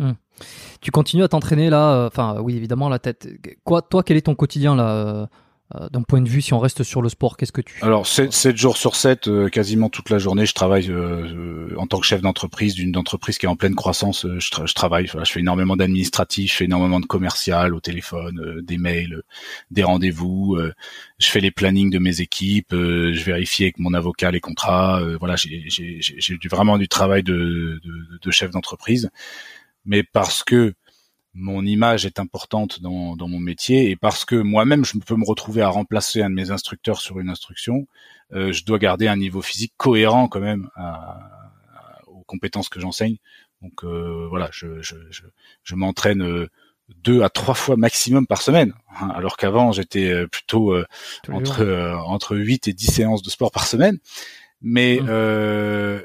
Hmm. 0.00 0.12
Tu 0.80 0.90
continues 0.90 1.22
à 1.22 1.28
t'entraîner 1.28 1.68
là, 1.68 1.92
euh, 1.92 2.06
enfin 2.06 2.38
oui 2.40 2.56
évidemment 2.56 2.88
la 2.88 2.98
tête. 2.98 3.28
Quoi, 3.64 3.82
toi, 3.82 4.02
quel 4.02 4.16
est 4.16 4.22
ton 4.22 4.34
quotidien 4.34 4.74
là 4.74 4.90
euh, 4.90 5.26
euh, 5.74 5.88
d'un 5.90 6.00
point 6.00 6.22
de 6.22 6.28
vue 6.28 6.40
si 6.40 6.54
on 6.54 6.58
reste 6.58 6.82
sur 6.82 7.02
le 7.02 7.10
sport 7.10 7.36
Qu'est-ce 7.36 7.52
que 7.52 7.60
tu 7.60 7.76
Alors 7.82 8.06
7, 8.06 8.56
jours 8.56 8.78
sur 8.78 8.96
7, 8.96 9.50
quasiment 9.50 9.90
toute 9.90 10.08
la 10.08 10.18
journée, 10.18 10.46
je 10.46 10.54
travaille 10.54 10.90
en 11.76 11.86
tant 11.86 12.00
que 12.00 12.06
chef 12.06 12.22
d'entreprise 12.22 12.74
d'une 12.74 12.96
entreprise 12.96 13.36
qui 13.36 13.44
est 13.44 13.48
en 13.48 13.56
pleine 13.56 13.74
croissance. 13.74 14.26
Je, 14.26 14.74
travaille, 14.74 15.06
je 15.06 15.30
fais 15.30 15.40
énormément 15.40 15.76
d'administratif, 15.76 16.50
je 16.50 16.56
fais 16.56 16.64
énormément 16.64 16.98
de 16.98 17.06
commercial 17.06 17.74
au 17.74 17.80
téléphone, 17.80 18.62
des 18.64 18.78
mails, 18.78 19.22
des 19.70 19.84
rendez-vous. 19.84 20.58
je 21.18 21.28
fais 21.28 21.40
les 21.40 21.52
plannings 21.52 21.90
de 21.90 21.98
mes 21.98 22.20
équipes, 22.20 22.72
je 22.72 23.22
vérifie 23.22 23.64
avec 23.64 23.78
mon 23.78 23.94
avocat 23.94 24.32
les 24.32 24.40
contrats. 24.40 25.00
voilà, 25.20 25.36
j'ai 25.36 26.00
vraiment 26.50 26.78
du 26.78 26.88
travail 26.88 27.22
de, 27.22 27.80
de, 27.84 28.18
de 28.20 28.30
chef 28.32 28.50
d'entreprise 28.50 29.10
mais 29.84 30.02
parce 30.02 30.42
que 30.42 30.74
mon 31.34 31.64
image 31.64 32.06
est 32.06 32.18
importante 32.18 32.80
dans, 32.82 33.14
dans 33.16 33.28
mon 33.28 33.38
métier 33.38 33.90
et 33.90 33.96
parce 33.96 34.24
que 34.24 34.34
moi-même 34.34 34.84
je 34.84 34.98
peux 34.98 35.16
me 35.16 35.24
retrouver 35.24 35.62
à 35.62 35.68
remplacer 35.68 36.22
un 36.22 36.30
de 36.30 36.34
mes 36.34 36.50
instructeurs 36.50 37.00
sur 37.00 37.20
une 37.20 37.30
instruction, 37.30 37.86
euh, 38.32 38.52
je 38.52 38.64
dois 38.64 38.78
garder 38.78 39.06
un 39.06 39.16
niveau 39.16 39.42
physique 39.42 39.72
cohérent 39.76 40.28
quand 40.28 40.40
même 40.40 40.68
aux 42.06 42.24
compétences 42.24 42.68
que 42.68 42.80
j'enseigne. 42.80 43.16
Donc 43.62 43.84
euh, 43.84 44.26
voilà, 44.28 44.48
je, 44.52 44.80
je, 44.82 44.96
je, 45.10 45.22
je 45.62 45.74
m'entraîne 45.74 46.22
euh, 46.22 46.48
deux 47.02 47.22
à 47.22 47.28
trois 47.28 47.54
fois 47.54 47.76
maximum 47.76 48.26
par 48.26 48.42
semaine, 48.42 48.72
hein, 49.00 49.10
alors 49.14 49.36
qu'avant 49.36 49.70
j'étais 49.70 50.10
euh, 50.10 50.26
plutôt 50.26 50.72
euh, 50.72 50.86
entre 51.28 51.94
entre 52.06 52.36
8 52.36 52.68
et 52.68 52.72
10 52.72 52.86
séances 52.86 53.22
de 53.22 53.30
sport 53.30 53.52
par 53.52 53.66
semaine. 53.66 53.98
Mais 54.62 55.00
mmh 55.00 56.02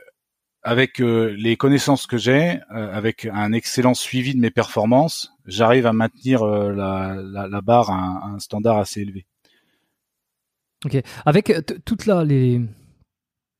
avec 0.65 0.99
euh, 0.99 1.35
les 1.37 1.57
connaissances 1.57 2.07
que 2.07 2.17
j'ai, 2.17 2.59
euh, 2.71 2.91
avec 2.91 3.25
un 3.31 3.53
excellent 3.53 3.93
suivi 3.93 4.33
de 4.33 4.39
mes 4.39 4.49
performances, 4.49 5.31
j'arrive 5.45 5.85
à 5.85 5.93
maintenir 5.93 6.41
euh, 6.41 6.71
la, 6.71 7.15
la, 7.47 7.61
barre 7.61 7.91
à 7.91 8.29
un, 8.29 8.39
standard 8.39 8.79
assez 8.79 9.01
élevé. 9.01 9.27
Ok. 10.83 10.97
Avec 11.23 11.53
toute 11.85 12.07
la 12.07 12.23
les, 12.23 12.61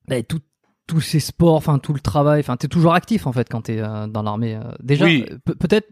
bah, 0.07 0.15
tous 0.23 1.01
ces 1.01 1.19
sports, 1.19 1.53
enfin 1.53 1.77
tout 1.77 1.93
le 1.93 1.99
travail, 1.99 2.39
enfin 2.39 2.57
t'es 2.57 2.67
toujours 2.67 2.95
actif 2.95 3.27
en 3.27 3.31
fait 3.31 3.49
quand 3.49 3.61
t'es 3.61 3.77
dans 3.77 4.23
l'armée. 4.23 4.59
déjà, 4.81 5.05
peut-être 5.59 5.87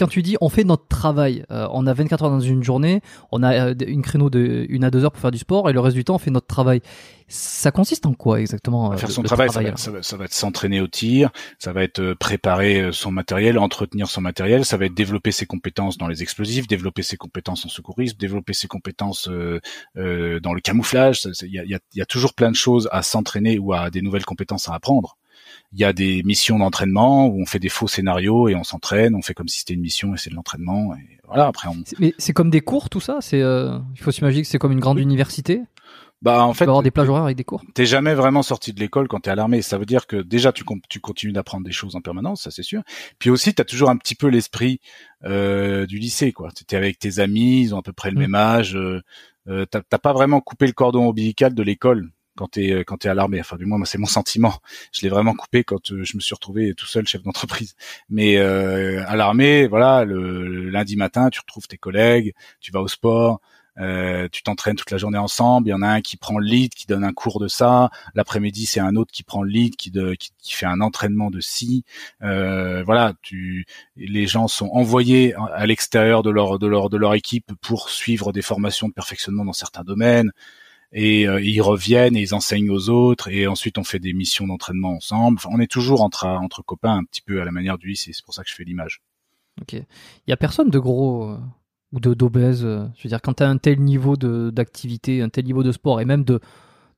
quand 0.00 0.08
tu 0.08 0.22
dis 0.22 0.36
on 0.40 0.48
fait 0.48 0.64
notre 0.64 0.88
travail, 0.88 1.44
euh, 1.50 1.68
on 1.72 1.86
a 1.86 1.92
24 1.92 2.24
heures 2.24 2.30
dans 2.30 2.40
une 2.40 2.64
journée, 2.64 3.02
on 3.30 3.42
a 3.42 3.68
euh, 3.68 3.74
une 3.86 4.00
créneau 4.00 4.30
de 4.30 4.66
une 4.70 4.82
à 4.82 4.90
deux 4.90 5.04
heures 5.04 5.12
pour 5.12 5.20
faire 5.20 5.30
du 5.30 5.38
sport 5.38 5.68
et 5.68 5.74
le 5.74 5.80
reste 5.80 5.94
du 5.94 6.04
temps 6.04 6.14
on 6.14 6.18
fait 6.18 6.30
notre 6.30 6.46
travail. 6.46 6.80
Ça 7.28 7.70
consiste 7.70 8.06
en 8.06 8.14
quoi 8.14 8.40
exactement 8.40 8.92
euh, 8.92 8.96
Faire 8.96 9.10
son 9.10 9.22
travail, 9.22 9.50
ça, 9.50 9.60
va, 9.60 10.02
ça, 10.02 10.16
va, 10.16 10.24
être 10.24 10.32
s'entraîner 10.32 10.80
au 10.80 10.88
tir, 10.88 11.30
ça 11.58 11.72
va 11.72 11.82
être 11.82 12.14
préparer 12.14 12.88
son 12.92 13.12
matériel, 13.12 13.58
entretenir 13.58 14.08
son 14.08 14.22
matériel, 14.22 14.64
ça 14.64 14.78
va 14.78 14.86
être 14.86 14.94
développer 14.94 15.30
ses 15.30 15.46
compétences 15.46 15.98
dans 15.98 16.08
les 16.08 16.22
explosifs, 16.22 16.66
développer 16.66 17.02
ses 17.02 17.18
compétences 17.18 17.66
en 17.66 17.68
secourisme, 17.68 18.16
développer 18.18 18.54
ses 18.54 18.68
compétences 18.68 19.28
euh, 19.28 19.60
dans 20.40 20.54
le 20.54 20.60
camouflage. 20.60 21.28
Il 21.42 21.52
y 21.52 21.58
a, 21.58 21.64
y, 21.64 21.74
a, 21.74 21.78
y 21.94 22.00
a 22.00 22.06
toujours 22.06 22.32
plein 22.32 22.50
de 22.50 22.56
choses 22.56 22.88
à 22.90 23.02
s'entraîner 23.02 23.58
ou 23.58 23.74
à 23.74 23.90
des 23.90 24.00
nouvelles 24.00 24.24
compétences 24.24 24.68
à 24.68 24.74
apprendre 24.74 25.18
il 25.72 25.78
y 25.78 25.84
a 25.84 25.92
des 25.92 26.22
missions 26.24 26.58
d'entraînement 26.58 27.26
où 27.26 27.40
on 27.40 27.46
fait 27.46 27.58
des 27.58 27.68
faux 27.68 27.86
scénarios 27.86 28.48
et 28.48 28.54
on 28.54 28.64
s'entraîne, 28.64 29.14
on 29.14 29.22
fait 29.22 29.34
comme 29.34 29.48
si 29.48 29.60
c'était 29.60 29.74
une 29.74 29.80
mission 29.80 30.14
et 30.14 30.18
c'est 30.18 30.30
de 30.30 30.34
l'entraînement. 30.34 30.94
Et 30.94 31.18
voilà, 31.26 31.46
après 31.46 31.68
on. 31.68 31.76
Mais 31.98 32.14
c'est 32.18 32.32
comme 32.32 32.50
des 32.50 32.60
cours, 32.60 32.90
tout 32.90 33.00
ça? 33.00 33.18
C'est, 33.20 33.40
euh, 33.40 33.78
il 33.94 34.00
faut 34.00 34.10
s'imaginer 34.10 34.42
que 34.42 34.48
c'est 34.48 34.58
comme 34.58 34.72
une 34.72 34.80
grande 34.80 34.98
université? 34.98 35.62
Bah 36.22 36.44
en 36.44 36.52
fait, 36.52 36.64
avoir 36.64 36.82
des 36.82 36.90
plages 36.90 37.08
horaires 37.08 37.24
avec 37.24 37.36
des 37.36 37.44
cours? 37.44 37.62
T'es 37.72 37.86
jamais 37.86 38.12
vraiment 38.12 38.42
sorti 38.42 38.74
de 38.74 38.80
l'école 38.80 39.08
quand 39.08 39.20
t'es 39.20 39.30
à 39.30 39.34
l'armée. 39.34 39.62
Ça 39.62 39.78
veut 39.78 39.86
dire 39.86 40.06
que 40.06 40.16
déjà 40.16 40.52
tu, 40.52 40.64
tu 40.90 41.00
continues 41.00 41.32
d'apprendre 41.32 41.64
des 41.64 41.72
choses 41.72 41.96
en 41.96 42.02
permanence, 42.02 42.42
ça 42.42 42.50
c'est 42.50 42.62
sûr. 42.62 42.82
Puis 43.18 43.30
aussi 43.30 43.54
t'as 43.54 43.64
toujours 43.64 43.88
un 43.88 43.96
petit 43.96 44.14
peu 44.14 44.26
l'esprit 44.26 44.80
euh, 45.24 45.86
du 45.86 45.98
lycée, 45.98 46.32
quoi. 46.32 46.50
T'es 46.66 46.76
avec 46.76 46.98
tes 46.98 47.20
amis, 47.20 47.62
ils 47.62 47.74
ont 47.74 47.78
à 47.78 47.82
peu 47.82 47.94
près 47.94 48.10
le 48.10 48.16
mm. 48.16 48.20
même 48.20 48.34
âge. 48.34 48.76
Euh, 48.76 49.00
euh, 49.48 49.64
t'as 49.64 49.80
pas 49.80 50.12
vraiment 50.12 50.42
coupé 50.42 50.66
le 50.66 50.72
cordon 50.72 51.08
ombilical 51.08 51.54
de 51.54 51.62
l'école 51.62 52.10
quand 52.40 52.48
t'es 52.52 52.72
euh, 52.72 52.84
quand 52.84 52.96
t'es 52.96 53.08
à 53.10 53.14
l'armée. 53.14 53.40
Enfin, 53.40 53.56
du 53.56 53.66
moins, 53.66 53.76
moi, 53.78 53.86
c'est 53.86 53.98
mon 53.98 54.06
sentiment. 54.06 54.54
Je 54.92 55.02
l'ai 55.02 55.10
vraiment 55.10 55.34
coupé 55.34 55.62
quand 55.62 55.92
euh, 55.92 56.04
je 56.04 56.16
me 56.16 56.20
suis 56.20 56.34
retrouvé 56.34 56.74
tout 56.74 56.86
seul 56.86 57.06
chef 57.06 57.22
d'entreprise. 57.22 57.74
Mais 58.08 58.38
euh, 58.38 59.04
à 59.06 59.16
l'armée, 59.16 59.66
voilà, 59.66 60.04
le, 60.04 60.70
lundi 60.70 60.96
matin, 60.96 61.28
tu 61.30 61.40
retrouves 61.40 61.68
tes 61.68 61.76
collègues, 61.76 62.32
tu 62.60 62.72
vas 62.72 62.80
au 62.80 62.88
sport. 62.88 63.40
Euh, 63.78 64.28
tu 64.30 64.42
t'entraînes 64.42 64.76
toute 64.76 64.90
la 64.90 64.98
journée 64.98 65.18
ensemble. 65.18 65.68
Il 65.68 65.70
y 65.70 65.74
en 65.74 65.82
a 65.82 65.88
un 65.88 66.00
qui 66.00 66.16
prend 66.16 66.38
le 66.38 66.46
lead, 66.46 66.74
qui 66.74 66.86
donne 66.86 67.04
un 67.04 67.12
cours 67.12 67.40
de 67.40 67.48
ça. 67.48 67.90
L'après-midi, 68.14 68.66
c'est 68.66 68.80
un 68.80 68.96
autre 68.96 69.12
qui 69.12 69.22
prend 69.22 69.42
le 69.42 69.50
lead, 69.50 69.76
qui, 69.76 69.90
de, 69.90 70.14
qui, 70.14 70.32
qui 70.38 70.54
fait 70.54 70.66
un 70.66 70.80
entraînement 70.80 71.30
de 71.30 71.40
ci. 71.40 71.84
Euh, 72.22 72.82
voilà, 72.84 73.14
tu, 73.22 73.66
les 73.96 74.26
gens 74.26 74.48
sont 74.48 74.68
envoyés 74.72 75.34
à 75.54 75.66
l'extérieur 75.66 76.22
de 76.22 76.30
leur 76.30 76.58
de 76.58 76.66
leur 76.66 76.90
de 76.90 76.96
leur 76.96 77.14
équipe 77.14 77.52
pour 77.60 77.90
suivre 77.90 78.32
des 78.32 78.42
formations 78.42 78.88
de 78.88 78.92
perfectionnement 78.92 79.44
dans 79.44 79.52
certains 79.52 79.84
domaines 79.84 80.32
et 80.92 81.28
euh, 81.28 81.40
ils 81.40 81.60
reviennent 81.62 82.16
et 82.16 82.22
ils 82.22 82.34
enseignent 82.34 82.70
aux 82.70 82.88
autres 82.90 83.28
et 83.28 83.46
ensuite 83.46 83.78
on 83.78 83.84
fait 83.84 83.98
des 84.00 84.12
missions 84.12 84.46
d'entraînement 84.46 84.94
ensemble. 84.96 85.38
Enfin, 85.38 85.50
on 85.52 85.60
est 85.60 85.70
toujours 85.70 86.02
entre 86.02 86.26
entre 86.26 86.62
copains 86.62 86.96
un 86.96 87.04
petit 87.04 87.22
peu 87.22 87.40
à 87.40 87.44
la 87.44 87.52
manière 87.52 87.78
du 87.78 87.88
lycée. 87.88 88.12
C'est 88.12 88.24
pour 88.24 88.34
ça 88.34 88.42
que 88.44 88.50
je 88.50 88.54
fais 88.54 88.64
l'image. 88.64 89.00
Ok. 89.60 89.74
Il 89.74 89.84
y 90.28 90.32
a 90.32 90.36
personne 90.36 90.70
de 90.70 90.78
gros 90.78 91.30
euh, 91.30 91.38
ou 91.92 92.00
de 92.00 92.14
d'obèse. 92.14 92.64
euh, 92.64 92.86
je 92.96 93.02
veux 93.04 93.08
dire, 93.08 93.20
quand 93.22 93.34
tu 93.34 93.42
as 93.42 93.48
un 93.48 93.58
tel 93.58 93.80
niveau 93.80 94.16
de 94.16 94.50
d'activité, 94.50 95.22
un 95.22 95.28
tel 95.28 95.44
niveau 95.44 95.62
de 95.62 95.72
sport 95.72 96.00
et 96.00 96.04
même 96.04 96.24
de 96.24 96.40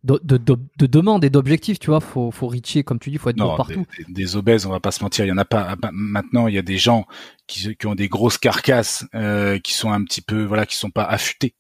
de, 0.05 0.21
de, 0.25 0.37
de, 0.37 0.57
de 0.79 0.87
demande 0.87 1.25
et 1.25 1.31
d'objectifs, 1.31 1.79
tu 1.79 1.89
vois, 1.89 2.01
faut 2.01 2.31
faut 2.31 2.49
reacher 2.49 2.85
comme 2.85 2.99
tu 2.99 3.11
dis, 3.11 3.19
faut 3.19 3.31
être 3.31 3.39
bon 3.39 3.53
partout. 3.53 3.87
des, 3.99 4.05
des- 4.05 4.13
des 4.13 4.37
obèses, 4.37 4.67
on 4.67 4.71
va 4.71 4.81
pas 4.81 4.91
se 4.91 5.03
mentir, 5.03 5.25
il 5.25 5.29
y 5.29 5.33
en 5.33 5.39
a 5.39 5.45
pas. 5.45 5.77
Maintenant, 5.93 6.49
il 6.49 6.55
y 6.55 6.59
a 6.59 6.63
des 6.63 6.79
gens 6.79 7.07
qui, 7.47 7.77
qui 7.77 7.87
ont 7.87 7.95
des 7.95 8.09
grosses 8.09 8.39
carcasses, 8.39 9.07
euh, 9.15 9.59
qui 9.61 9.75
sont 9.75 9.93
un 9.93 10.03
petit 10.05 10.21
peu, 10.23 10.45
voilà, 10.45 10.67
qui 10.67 10.77
sont 10.77 10.91
pas 10.91 11.05
affûtés. 11.05 11.55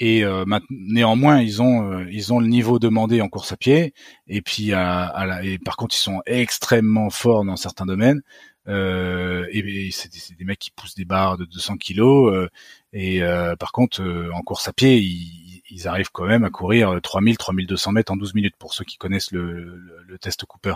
Et 0.00 0.24
euh, 0.24 0.46
néanmoins, 0.70 1.42
ils 1.42 1.60
ont, 1.60 1.92
euh, 1.92 2.06
ils 2.10 2.32
ont 2.32 2.40
le 2.40 2.46
niveau 2.46 2.78
demandé 2.78 3.20
en 3.20 3.28
course 3.28 3.52
à 3.52 3.58
pied. 3.58 3.92
Et 4.28 4.40
puis, 4.40 4.72
à, 4.72 5.24
la, 5.26 5.44
et 5.44 5.58
par 5.58 5.76
contre, 5.76 5.94
ils 5.94 6.00
sont 6.00 6.22
extrêmement 6.24 7.10
forts 7.10 7.44
dans 7.44 7.56
certains 7.56 7.84
domaines. 7.84 8.22
Euh, 8.66 9.46
et, 9.52 9.90
c'est 9.92 10.10
des, 10.10 10.36
des 10.36 10.44
mecs 10.44 10.58
qui 10.58 10.70
poussent 10.70 10.94
des 10.94 11.04
barres 11.04 11.36
de 11.36 11.44
200 11.44 11.76
kilos. 11.76 12.48
et 12.94 13.20
par 13.58 13.72
contre, 13.72 14.02
en 14.32 14.40
course 14.40 14.68
à 14.68 14.72
pied, 14.72 14.98
ils, 14.98 15.86
arrivent 15.86 16.10
quand 16.12 16.26
même 16.26 16.44
à 16.44 16.50
courir 16.50 16.98
3000, 17.02 17.36
3200 17.38 17.92
mètres 17.92 18.12
en 18.12 18.16
12 18.16 18.34
minutes 18.34 18.56
pour 18.58 18.74
ceux 18.74 18.84
qui 18.84 18.96
connaissent 18.96 19.32
le 19.32 20.18
test 20.20 20.44
Cooper. 20.46 20.74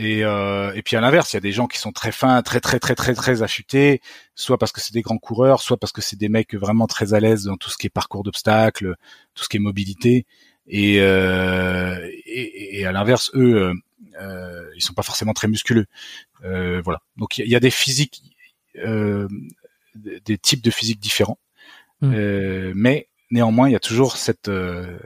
Et, 0.00 0.24
euh, 0.24 0.72
et 0.74 0.82
puis 0.82 0.94
à 0.96 1.00
l'inverse, 1.00 1.32
il 1.32 1.36
y 1.36 1.38
a 1.38 1.40
des 1.40 1.50
gens 1.50 1.66
qui 1.66 1.78
sont 1.78 1.90
très 1.90 2.12
fins, 2.12 2.40
très 2.42 2.60
très 2.60 2.78
très 2.78 2.94
très 2.94 3.14
très 3.14 3.42
affûtés, 3.42 4.00
soit 4.36 4.56
parce 4.56 4.70
que 4.70 4.80
c'est 4.80 4.92
des 4.94 5.02
grands 5.02 5.18
coureurs, 5.18 5.60
soit 5.60 5.76
parce 5.76 5.92
que 5.92 6.00
c'est 6.00 6.14
des 6.16 6.28
mecs 6.28 6.54
vraiment 6.54 6.86
très 6.86 7.14
à 7.14 7.20
l'aise 7.20 7.44
dans 7.44 7.56
tout 7.56 7.68
ce 7.68 7.76
qui 7.76 7.88
est 7.88 7.90
parcours 7.90 8.22
d'obstacles, 8.22 8.94
tout 9.34 9.42
ce 9.42 9.48
qui 9.48 9.56
est 9.56 9.60
mobilité. 9.60 10.24
Et, 10.68 11.00
euh, 11.00 11.98
et, 12.26 12.78
et 12.78 12.86
à 12.86 12.92
l'inverse, 12.92 13.32
eux, 13.34 13.56
euh, 13.56 13.74
euh, 14.20 14.70
ils 14.76 14.82
sont 14.82 14.94
pas 14.94 15.02
forcément 15.02 15.32
très 15.32 15.48
musculeux. 15.48 15.86
Euh, 16.44 16.80
voilà. 16.84 17.00
Donc 17.16 17.38
il 17.38 17.48
y, 17.48 17.56
a- 17.56 17.60
des 17.60 17.70
physiques, 17.70 18.22
euh, 18.76 19.26
des 19.96 20.38
types 20.38 20.62
de 20.62 20.70
physiques 20.70 21.00
différents, 21.00 21.38
Mm. 22.00 22.14
Euh, 22.14 22.72
mais 22.76 23.08
néanmoins, 23.32 23.68
il 23.68 23.72
y 23.72 23.76
a 23.76 23.80
toujours 23.80 24.16
cette 24.16 24.48
euh, 24.48 24.98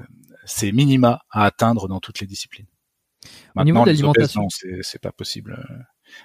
ces 0.44 0.72
minima 0.72 1.22
à 1.30 1.44
atteindre 1.46 1.88
dans 1.88 2.00
toutes 2.00 2.20
les 2.20 2.26
disciplines. 2.26 2.66
Obèses, 3.82 4.00
l'alimentation. 4.00 4.42
non, 4.42 4.48
c'est 4.82 5.00
pas 5.00 5.12
possible. 5.12 5.56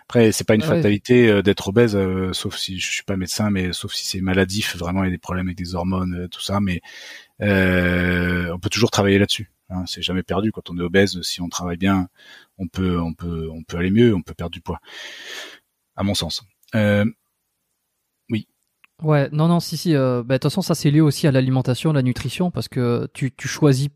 Après, 0.04 0.32
c'est 0.32 0.44
pas 0.44 0.56
une 0.56 0.62
ouais. 0.62 0.68
fatalité 0.68 1.30
euh, 1.30 1.42
d'être 1.42 1.68
obèse, 1.70 1.96
euh, 1.96 2.34
sauf 2.34 2.56
si 2.58 2.80
je 2.80 2.92
suis 2.92 3.04
pas 3.04 3.18
médecin, 3.18 3.50
mais 3.50 3.74
sauf 3.74 3.94
si 3.94 4.06
c'est 4.06 4.22
maladif, 4.22 4.76
vraiment 4.78 5.04
il 5.04 5.08
y 5.08 5.10
a 5.10 5.12
des 5.12 5.18
problèmes 5.18 5.48
avec 5.48 5.58
des 5.58 5.76
hormones, 5.76 6.16
euh, 6.16 6.28
tout 6.28 6.42
ça. 6.42 6.60
Mais 6.60 6.82
euh, 7.42 8.52
on 8.54 8.60
peut 8.60 8.70
toujours 8.70 8.92
travailler 8.92 9.20
là-dessus. 9.20 9.52
Hein, 9.70 9.84
c'est 9.86 10.02
jamais 10.02 10.24
perdu 10.24 10.52
quand 10.52 10.70
on 10.70 10.78
est 10.78 10.82
obèse. 10.82 11.22
Si 11.22 11.42
on 11.42 11.50
travaille 11.50 11.78
bien, 11.78 12.08
on 12.58 12.68
peut, 12.68 13.00
on 13.00 13.14
peut, 13.14 13.50
on 13.52 13.64
peut 13.64 13.78
aller 13.78 13.92
mieux, 13.92 14.14
on 14.16 14.22
peut 14.22 14.34
perdre 14.34 14.54
du 14.54 14.62
poids. 14.62 14.80
À 15.96 16.04
mon 16.04 16.14
sens. 16.14 16.44
Euh, 16.76 17.06
Ouais, 19.04 19.30
non, 19.32 19.48
non, 19.48 19.60
si, 19.60 19.78
si. 19.78 19.94
bah, 19.94 20.24
de 20.24 20.34
toute 20.34 20.44
façon, 20.46 20.64
ça 20.64 20.74
c'est 20.74 20.90
lié 20.90 21.02
aussi 21.02 21.28
à 21.28 21.32
l'alimentation, 21.32 21.94
la 21.94 22.02
nutrition, 22.02 22.50
parce 22.50 22.68
que 22.68 23.08
tu, 23.14 23.32
tu 23.32 23.48
choisis, 23.48 23.90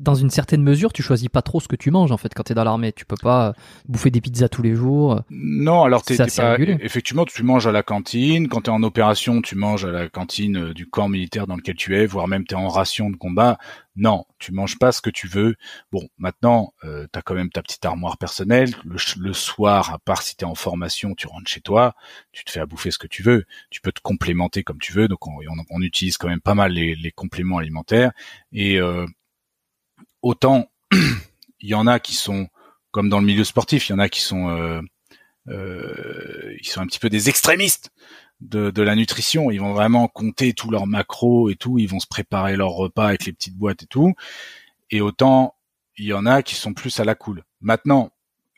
dans 0.00 0.14
une 0.14 0.30
certaine 0.30 0.62
mesure, 0.62 0.92
tu 0.92 1.02
choisis 1.02 1.28
pas 1.28 1.42
trop 1.42 1.60
ce 1.60 1.68
que 1.68 1.76
tu 1.76 1.90
manges 1.90 2.10
en 2.12 2.16
fait 2.16 2.32
quand 2.34 2.42
t'es 2.42 2.54
dans 2.54 2.64
l'armée. 2.64 2.92
Tu 2.92 3.04
peux 3.04 3.16
pas 3.16 3.54
bouffer 3.88 4.10
des 4.10 4.20
pizzas 4.20 4.48
tous 4.48 4.62
les 4.62 4.74
jours. 4.74 5.22
Non, 5.30 5.84
alors 5.84 6.02
t'es 6.02 6.16
C'est 6.16 6.26
t'es 6.26 6.30
pas. 6.42 6.58
Effectivement, 6.80 7.24
tu 7.24 7.42
manges 7.42 7.66
à 7.66 7.72
la 7.72 7.82
cantine. 7.82 8.48
Quand 8.48 8.62
t'es 8.62 8.70
en 8.70 8.82
opération, 8.82 9.40
tu 9.42 9.54
manges 9.54 9.84
à 9.84 9.90
la 9.92 10.08
cantine 10.08 10.56
euh, 10.56 10.74
du 10.74 10.88
camp 10.88 11.08
militaire 11.08 11.46
dans 11.46 11.56
lequel 11.56 11.76
tu 11.76 11.96
es, 11.96 12.06
voire 12.06 12.26
même 12.26 12.44
t'es 12.44 12.56
en 12.56 12.68
ration 12.68 13.10
de 13.10 13.16
combat. 13.16 13.58
Non, 13.96 14.24
tu 14.38 14.52
manges 14.52 14.78
pas 14.78 14.92
ce 14.92 15.02
que 15.02 15.10
tu 15.10 15.28
veux. 15.28 15.56
Bon, 15.92 16.08
maintenant, 16.18 16.72
euh, 16.84 17.06
t'as 17.12 17.22
quand 17.22 17.34
même 17.34 17.50
ta 17.50 17.62
petite 17.62 17.84
armoire 17.84 18.18
personnelle. 18.18 18.70
Le, 18.84 18.96
le 19.18 19.32
soir, 19.32 19.92
à 19.92 19.98
part 19.98 20.22
si 20.22 20.36
t'es 20.36 20.44
en 20.46 20.54
formation, 20.54 21.14
tu 21.14 21.26
rentres 21.26 21.48
chez 21.50 21.60
toi, 21.60 21.94
tu 22.32 22.44
te 22.44 22.50
fais 22.50 22.60
à 22.60 22.66
bouffer 22.66 22.90
ce 22.90 22.98
que 22.98 23.06
tu 23.06 23.22
veux. 23.22 23.44
Tu 23.70 23.80
peux 23.80 23.92
te 23.92 24.00
complémenter 24.00 24.62
comme 24.64 24.78
tu 24.78 24.92
veux. 24.92 25.06
Donc, 25.08 25.26
on, 25.26 25.32
on- 25.32 25.64
on 25.70 25.82
utilise 25.82 26.16
quand 26.18 26.28
même 26.28 26.40
pas 26.40 26.54
mal 26.54 26.72
les, 26.72 26.94
les 26.94 27.10
compléments 27.12 27.58
alimentaires. 27.58 28.12
Et 28.52 28.78
euh, 28.80 29.06
autant, 30.22 30.70
il 30.92 31.68
y 31.68 31.74
en 31.74 31.86
a 31.86 32.00
qui 32.00 32.14
sont 32.14 32.48
comme 32.90 33.08
dans 33.08 33.20
le 33.20 33.26
milieu 33.26 33.44
sportif, 33.44 33.88
il 33.88 33.92
y 33.92 33.94
en 33.94 34.00
a 34.00 34.08
qui 34.08 34.20
sont 34.20 34.48
euh, 34.48 34.80
euh, 35.48 36.54
ils 36.60 36.66
sont 36.66 36.80
un 36.80 36.86
petit 36.86 36.98
peu 36.98 37.08
des 37.08 37.28
extrémistes 37.28 37.90
de, 38.40 38.70
de 38.70 38.82
la 38.82 38.94
nutrition. 38.94 39.50
Ils 39.50 39.60
vont 39.60 39.72
vraiment 39.72 40.08
compter 40.08 40.52
tous 40.52 40.70
leurs 40.70 40.86
macros 40.86 41.50
et 41.50 41.56
tout. 41.56 41.78
Ils 41.78 41.88
vont 41.88 42.00
se 42.00 42.06
préparer 42.06 42.56
leur 42.56 42.70
repas 42.70 43.08
avec 43.08 43.26
les 43.26 43.32
petites 43.32 43.56
boîtes 43.56 43.82
et 43.82 43.86
tout. 43.86 44.14
Et 44.90 45.00
autant, 45.00 45.54
il 45.96 46.06
y 46.06 46.12
en 46.12 46.26
a 46.26 46.42
qui 46.42 46.54
sont 46.54 46.74
plus 46.74 46.98
à 47.00 47.04
la 47.04 47.14
cool. 47.14 47.44
Maintenant, 47.60 48.12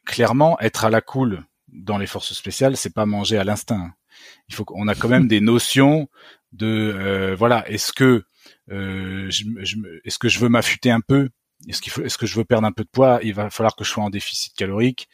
clairement, 0.05 0.59
être 0.61 0.85
à 0.85 0.91
la 0.91 1.01
cool 1.01 1.45
dans 1.69 1.99
les 1.99 2.07
forces 2.07 2.33
spéciales, 2.35 2.77
c'est 2.77 2.95
pas 2.95 3.07
manger 3.07 3.39
à 3.39 3.45
l'instinct. 3.45 3.93
Il 4.49 4.55
faut 4.55 4.65
qu'on 4.65 4.89
a 4.89 4.95
quand 4.95 5.09
même 5.09 5.29
des 5.29 5.41
notions 5.41 6.09
de 6.53 6.67
euh, 6.67 7.35
voilà. 7.37 7.69
Est-ce 7.69 7.93
que 7.93 8.25
euh, 8.71 9.31
est-ce 10.05 10.19
que 10.19 10.29
je 10.29 10.39
veux 10.39 10.49
m'affûter 10.49 10.91
un 10.91 11.01
peu 11.01 11.31
Est-ce 11.69 12.19
que 12.19 12.27
je 12.27 12.37
veux 12.37 12.45
perdre 12.45 12.67
un 12.67 12.73
peu 12.73 12.85
de 12.85 12.89
poids? 12.89 13.21
Il 13.23 13.35
va 13.35 13.51
falloir 13.51 13.77
que 13.77 13.85
je 13.85 13.91
sois 13.91 14.05
en 14.05 14.11
déficit 14.11 14.55
calorique. 14.55 15.09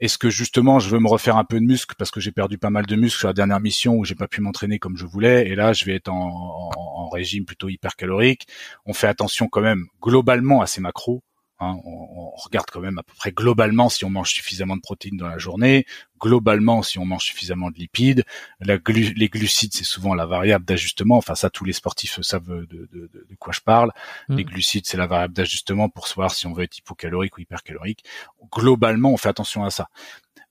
Est-ce 0.00 0.18
que 0.18 0.28
justement 0.28 0.80
je 0.80 0.90
veux 0.90 0.98
me 0.98 1.08
refaire 1.08 1.36
un 1.36 1.44
peu 1.44 1.58
de 1.58 1.64
muscle 1.64 1.94
parce 1.96 2.10
que 2.10 2.20
j'ai 2.20 2.32
perdu 2.32 2.58
pas 2.58 2.70
mal 2.70 2.84
de 2.84 2.96
muscle 2.96 3.18
sur 3.18 3.28
la 3.28 3.32
dernière 3.32 3.60
mission 3.60 3.94
où 3.94 4.04
j'ai 4.04 4.14
pas 4.14 4.28
pu 4.28 4.40
m'entraîner 4.40 4.78
comme 4.78 4.96
je 4.96 5.06
voulais? 5.06 5.48
Et 5.48 5.54
là 5.54 5.72
je 5.72 5.84
vais 5.84 5.94
être 5.94 6.08
en 6.08 7.08
régime 7.10 7.44
plutôt 7.46 7.68
hypercalorique. 7.68 8.46
On 8.86 8.92
fait 8.92 9.06
attention 9.06 9.48
quand 9.48 9.62
même 9.62 9.86
globalement 10.02 10.60
à 10.60 10.66
ces 10.66 10.80
macros. 10.80 11.22
Hein. 11.60 11.76
on, 11.84 12.30
on 12.34 12.36
regarde 12.36 12.66
quand 12.72 12.80
même 12.80 12.98
à 12.98 13.02
peu 13.02 13.14
près 13.14 13.32
globalement 13.32 13.88
si 13.88 14.04
on 14.04 14.10
mange 14.10 14.30
suffisamment 14.30 14.76
de 14.76 14.80
protéines 14.82 15.16
dans 15.16 15.28
la 15.28 15.38
journée, 15.38 15.86
globalement 16.20 16.82
si 16.82 16.98
on 16.98 17.04
mange 17.06 17.24
suffisamment 17.24 17.70
de 17.70 17.76
lipides. 17.78 18.24
La 18.60 18.78
glu- 18.78 19.14
les 19.16 19.28
glucides 19.28 19.72
c'est 19.74 19.84
souvent 19.84 20.14
la 20.14 20.26
variable 20.26 20.64
d'ajustement. 20.64 21.16
Enfin 21.16 21.34
ça 21.34 21.50
tous 21.50 21.64
les 21.64 21.72
sportifs 21.72 22.20
savent 22.22 22.46
de, 22.48 22.66
de- 22.66 22.88
de- 22.92 23.26
de 23.28 23.34
quoi 23.38 23.52
je 23.52 23.60
parle. 23.60 23.90
Mm. 24.28 24.36
Les 24.36 24.44
glucides 24.44 24.86
c'est 24.86 24.96
la 24.96 25.06
variable 25.06 25.34
d'ajustement 25.34 25.88
pour 25.88 26.08
savoir 26.08 26.32
si 26.32 26.46
on 26.46 26.52
veut 26.52 26.64
être 26.64 26.78
hypocalorique 26.78 27.36
ou 27.38 27.40
hypercalorique 27.42 28.04
globalement, 28.52 29.10
on 29.12 29.16
fait 29.16 29.28
attention 29.28 29.64
à 29.64 29.70
ça. 29.70 29.88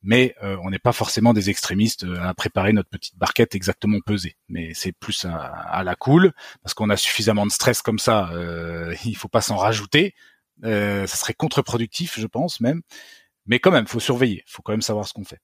Mais 0.06 0.36
euh, 0.44 0.58
on 0.64 0.70
n'est 0.70 0.80
pas 0.80 0.92
forcément 0.92 1.32
des 1.32 1.50
extrémistes 1.50 2.04
euh, 2.04 2.22
à 2.22 2.34
préparer 2.34 2.74
notre 2.74 2.90
petite 2.90 3.18
barquette 3.18 3.56
exactement 3.56 4.00
pesée. 4.06 4.36
Mais 4.50 4.74
c'est 4.74 4.92
plus 4.92 5.24
à, 5.24 5.38
à 5.38 5.84
la 5.84 5.96
cool, 5.96 6.34
parce 6.62 6.74
qu'on 6.74 6.90
a 6.90 6.98
suffisamment 6.98 7.46
de 7.46 7.52
stress 7.52 7.82
comme 7.82 8.00
ça. 8.00 8.30
Euh, 8.34 8.94
il 9.06 9.16
faut 9.16 9.30
pas 9.30 9.40
s'en 9.40 9.56
rajouter. 9.56 10.14
Euh, 10.64 11.08
ça 11.08 11.18
serait 11.18 11.34
contre-productif, 11.34 12.20
je 12.20 12.28
pense 12.28 12.62
même. 12.62 12.82
Mais 13.46 13.60
quand 13.60 13.72
même, 13.72 13.88
faut 13.88 14.00
surveiller. 14.00 14.44
faut 14.48 14.62
quand 14.62 14.72
même 14.74 14.82
savoir 14.82 15.08
ce 15.08 15.14
qu'on 15.14 15.24
fait. 15.26 15.40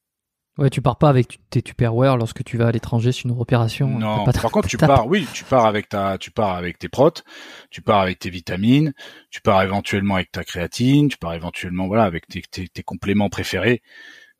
Ouais, 0.57 0.69
tu 0.69 0.81
pars 0.81 0.98
pas 0.98 1.07
avec 1.10 1.40
tes 1.49 1.61
Tupperware 1.61 2.18
lorsque 2.18 2.44
tu 2.44 2.57
vas 2.57 2.68
à 2.68 2.72
l'étranger 2.72 3.11
sur 3.14 3.30
une 3.30 3.40
opération. 3.40 3.88
Non. 3.88 4.26
T'as 4.26 4.34
pas- 4.34 4.41
Par 4.41 4.52
contre, 4.52 4.68
tu 4.69 4.77
pars. 4.77 5.07
Oui, 5.07 5.26
tu 5.34 5.44
pars 5.45 5.65
avec 5.65 5.88
ta, 5.90 6.18
tu 6.18 6.31
pars 6.31 6.56
avec 6.56 6.77
tes 6.80 6.90
protes, 6.90 7.23
tu 7.69 7.81
pars 7.81 7.99
avec 8.02 8.19
tes 8.19 8.30
vitamines, 8.30 8.94
tu 9.30 9.40
pars 9.41 9.61
éventuellement 9.64 10.15
avec 10.15 10.31
ta 10.31 10.44
créatine, 10.44 11.07
tu 11.07 11.18
pars 11.18 11.34
éventuellement 11.34 11.88
voilà 11.88 12.03
avec 12.03 12.27
tes, 12.27 12.41
tes, 12.41 12.68
tes 12.68 12.84
compléments 12.84 13.30
préférés. 13.30 13.81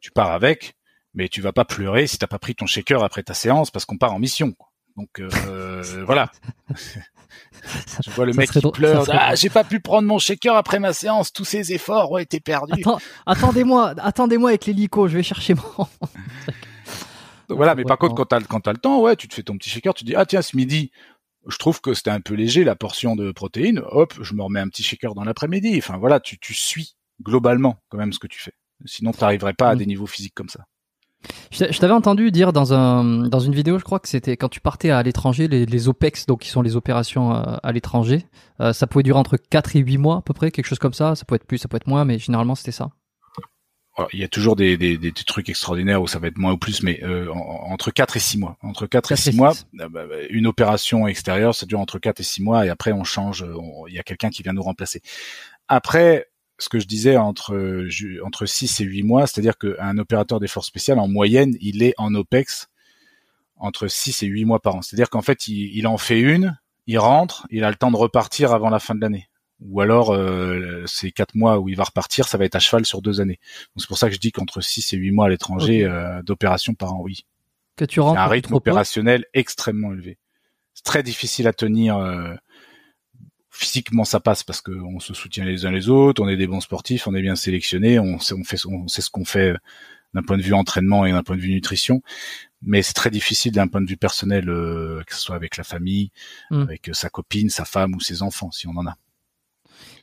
Tu 0.02 0.12
pars 0.12 0.32
avec, 0.32 0.74
mais 1.14 1.30
tu 1.30 1.42
vas 1.42 1.54
pas 1.54 1.66
pleurer 1.66 2.06
si 2.08 2.18
t'as 2.18 2.28
pas 2.28 2.40
pris 2.40 2.56
ton 2.56 2.66
shaker 2.66 3.04
après 3.04 3.24
ta 3.24 3.34
séance 3.34 3.72
parce 3.72 3.86
qu'on 3.86 3.98
part 3.98 4.14
en 4.14 4.20
mission. 4.20 4.52
quoi. 4.54 4.69
Donc 5.00 5.20
euh, 5.22 6.04
voilà. 6.06 6.30
Je 8.04 8.10
vois 8.12 8.26
le 8.26 8.34
Ça 8.34 8.40
mec 8.42 8.50
qui 8.52 8.60
pleure. 8.72 9.06
serait 9.06 9.18
Ah, 9.20 9.36
j'ai 9.36 9.50
pas 9.50 9.64
pu 9.64 9.80
prendre 9.80 10.08
mon 10.08 10.20
shaker 10.20 10.56
après 10.56 10.80
ma 10.80 10.92
séance. 10.94 11.32
Tous 11.32 11.46
ces 11.46 11.72
efforts 11.74 12.12
ont 12.12 12.18
été 12.18 12.40
perdus. 12.42 12.82
Attends, 12.82 13.00
attendez-moi, 13.26 13.94
attendez-moi 14.00 14.50
avec 14.50 14.66
l'hélico, 14.66 15.08
je 15.08 15.18
vais 15.18 15.24
chercher 15.24 15.54
mon. 15.54 15.62
Donc 17.48 17.58
voilà, 17.58 17.76
mais 17.76 17.84
Ouais, 17.84 17.88
par 17.88 17.98
contre, 17.98 18.16
quand 18.16 18.26
t'as 18.26 18.42
quand 18.42 18.60
t'as 18.60 18.74
le 18.74 18.78
temps, 18.78 19.00
ouais, 19.02 19.16
tu 19.16 19.28
te 19.28 19.34
fais 19.34 19.44
ton 19.44 19.58
petit 19.58 19.70
shaker, 19.70 19.94
tu 19.94 20.04
dis 20.04 20.16
ah 20.16 20.26
tiens 20.26 20.42
ce 20.42 20.56
midi, 20.58 20.92
je 21.48 21.58
trouve 21.58 21.80
que 21.82 21.94
c'était 21.94 22.12
un 22.12 22.20
peu 22.22 22.34
léger 22.34 22.64
la 22.66 22.76
portion 22.76 23.16
de 23.16 23.32
protéines, 23.32 23.82
hop, 23.92 24.14
je 24.22 24.34
me 24.34 24.44
remets 24.44 24.60
un 24.60 24.68
petit 24.68 24.84
shaker 24.84 25.16
dans 25.16 25.24
l'après-midi. 25.24 25.76
Enfin 25.78 25.98
voilà, 25.98 26.20
tu 26.20 26.38
tu 26.40 26.54
suis 26.54 26.96
globalement 27.24 27.78
quand 27.90 27.98
même 27.98 28.12
ce 28.14 28.20
que 28.20 28.28
tu 28.28 28.40
fais. 28.42 28.54
Sinon, 28.86 29.12
t'arriverais 29.12 29.54
pas 29.54 29.70
à 29.70 29.76
Mm. 29.76 29.78
des 29.80 29.86
niveaux 29.86 30.08
physiques 30.08 30.36
comme 30.36 30.50
ça. 30.50 30.66
Je 31.52 31.60
t'a- 31.60 31.72
je 31.72 31.80
t'avais 31.80 31.94
entendu 31.94 32.32
dire 32.32 32.54
dans 32.54 32.74
un 32.74 33.04
dans 33.28 33.40
une 33.40 33.54
vidéo, 33.54 33.78
je 33.78 33.84
crois 33.84 34.00
que 34.00 34.08
c'était 34.08 34.38
quand 34.38 34.50
tu 34.50 34.62
partais 34.62 34.90
à 34.90 35.04
l'étranger, 35.04 35.48
les, 35.48 35.66
les 35.66 35.88
OPEX, 35.88 36.26
donc 36.26 36.42
qui 36.42 36.50
sont 36.50 36.62
les 36.62 36.76
opérations 36.76 37.34
euh, 37.36 37.58
à 37.62 37.72
l'étranger, 37.72 38.26
euh, 38.62 38.72
ça 38.74 38.88
pouvait 38.88 39.04
durer 39.04 39.20
entre 39.20 39.36
4 39.38 39.76
et 39.76 39.80
8 39.80 39.98
mois 39.98 40.18
à 40.18 40.22
peu 40.22 40.34
près, 40.34 40.52
quelque 40.52 40.66
chose 40.68 40.80
comme 40.80 40.94
ça. 40.94 41.16
Ça 41.16 41.26
peut 41.26 41.36
être 41.36 41.46
plus, 41.46 41.58
ça 41.58 41.68
peut 41.68 41.78
être 41.78 41.88
moins, 41.88 42.06
mais 42.06 42.20
généralement 42.20 42.56
c'était 42.56 42.72
ça. 42.72 42.92
il 44.14 44.20
y 44.20 44.24
a 44.24 44.30
toujours 44.30 44.56
des, 44.56 44.78
des, 44.78 44.98
des, 44.98 45.12
trucs 45.12 45.50
extraordinaires 45.50 46.02
où 46.02 46.08
ça 46.08 46.20
va 46.20 46.28
être 46.30 46.38
moins 46.38 46.54
ou 46.54 46.58
plus, 46.58 46.84
mais 46.84 47.04
euh, 47.04 47.28
entre 47.34 47.92
4 47.92 48.16
et 48.16 48.20
6 48.22 48.38
mois. 48.38 48.58
Entre 48.62 48.88
4, 48.88 49.12
et 49.12 49.16
6 49.18 49.36
mois, 49.36 49.52
euh, 49.82 49.90
bah, 49.90 50.06
bah, 50.08 50.16
une 50.30 50.48
opération 50.48 51.06
extérieure, 51.06 51.54
ça 51.54 51.66
dure 51.66 51.82
entre 51.82 52.00
4 52.00 52.22
et 52.22 52.24
6 52.24 52.42
mois, 52.42 52.66
et 52.66 52.70
après 52.70 52.94
on 52.94 53.04
change, 53.04 53.46
il 53.90 53.94
y 53.94 54.00
a 54.00 54.04
quelqu'un 54.04 54.30
qui 54.30 54.42
vient 54.42 54.54
nous 54.54 54.64
remplacer. 54.64 55.02
Après, 55.68 56.28
ce 56.60 56.70
que 56.70 56.80
je 56.80 56.86
disais 56.86 57.18
entre 57.18 57.88
entre 58.24 58.46
6 58.46 58.82
et 58.82 58.84
8 58.84 59.04
mois, 59.04 59.28
c'est-à-dire 59.28 59.58
qu'un 59.58 59.98
opérateur 59.98 60.40
des 60.40 60.48
forces 60.48 60.68
spéciales, 60.68 61.00
en 61.00 61.08
moyenne, 61.08 61.56
il 61.62 61.84
est 61.84 61.94
en 61.98 62.14
OPEX 62.14 62.68
entre 63.58 63.88
6 63.88 64.24
et 64.24 64.28
8 64.28 64.46
mois 64.46 64.60
par 64.60 64.76
an. 64.76 64.82
C'est-à-dire 64.82 65.10
qu'en 65.10 65.22
fait, 65.22 65.48
il, 65.48 65.76
il 65.76 65.88
en 65.88 65.98
fait 65.98 66.20
une, 66.20 66.58
il 66.88 67.00
rentre, 67.00 67.48
il 67.50 67.64
a 67.64 67.70
le 67.70 67.76
temps 67.76 67.92
de 67.92 67.98
repartir 67.98 68.54
avant 68.54 68.70
la 68.70 68.80
fin 68.80 68.96
de 68.96 69.02
l'année 69.02 69.30
ou 69.62 69.82
alors 69.82 70.12
euh, 70.12 70.84
ces 70.86 71.12
quatre 71.12 71.36
mois 71.36 71.60
où 71.60 71.70
il 71.70 71.76
va 71.76 71.84
repartir, 71.84 72.28
ça 72.28 72.38
va 72.38 72.46
être 72.46 72.56
à 72.56 72.60
cheval 72.60 72.86
sur 72.86 73.02
deux 73.02 73.22
années. 73.22 73.40
c'est 73.78 73.88
pour 73.88 73.98
ça 73.98 74.08
que 74.08 74.16
je 74.16 74.20
dis 74.20 74.32
qu'entre 74.32 74.62
six 74.62 74.94
et 74.94 74.98
huit 74.98 75.12
mois 75.12 75.26
à 75.26 75.30
l'étranger 75.30 75.84
euh, 75.84 76.22
d'opération 76.24 76.74
par 76.74 76.94
an, 76.94 77.02
oui. 77.02 77.26
Que 77.76 77.86
tu 77.86 78.00
rentres 78.00 78.20
un 78.20 78.28
rythme 78.28 78.56
opérationnel 78.56 79.26
extrêmement 79.34 79.94
élevé. 79.94 80.18
C'est 80.74 80.84
très 80.84 81.04
difficile 81.04 81.48
à 81.48 81.54
tenir. 81.54 81.98
Euh, 81.98 82.34
physiquement, 83.50 84.06
ça 84.06 84.20
passe 84.20 84.44
parce 84.44 84.62
qu'on 84.62 85.00
se 85.00 85.14
soutient 85.14 85.46
les 85.46 85.66
uns 85.66 85.72
les 85.72 85.90
autres, 85.90 86.22
on 86.22 86.28
est 86.28 86.38
des 86.38 86.48
bons 86.48 86.62
sportifs, 86.62 87.08
on 87.08 87.16
est 87.16 87.22
bien 87.22 87.36
sélectionnés, 87.36 88.00
on 88.00 88.20
sait, 88.20 88.34
on 88.34 88.44
fait, 88.44 88.58
on 88.66 88.88
sait 88.88 89.02
ce 89.02 89.10
qu'on 89.10 89.26
fait 89.26 89.56
d'un 90.14 90.24
point 90.24 90.38
de 90.38 90.44
vue 90.44 90.54
entraînement 90.54 91.06
et 91.06 91.12
d'un 91.12 91.24
point 91.24 91.36
de 91.36 91.42
vue 91.42 91.54
nutrition. 91.54 92.02
Mais 92.62 92.82
c'est 92.82 92.94
très 92.94 93.10
difficile 93.10 93.54
d'un 93.54 93.68
point 93.68 93.82
de 93.82 93.88
vue 93.88 93.98
personnel, 93.98 94.46
que 94.46 95.14
ce 95.14 95.20
soit 95.20 95.36
avec 95.36 95.58
la 95.58 95.64
famille, 95.64 96.12
hmm. 96.52 96.62
avec 96.62 96.90
sa 96.94 97.10
copine, 97.10 97.50
sa 97.50 97.66
femme 97.66 97.96
ou 97.96 98.00
ses 98.00 98.22
enfants, 98.22 98.52
si 98.52 98.68
on 98.68 98.76
en 98.78 98.86
a. 98.86 98.96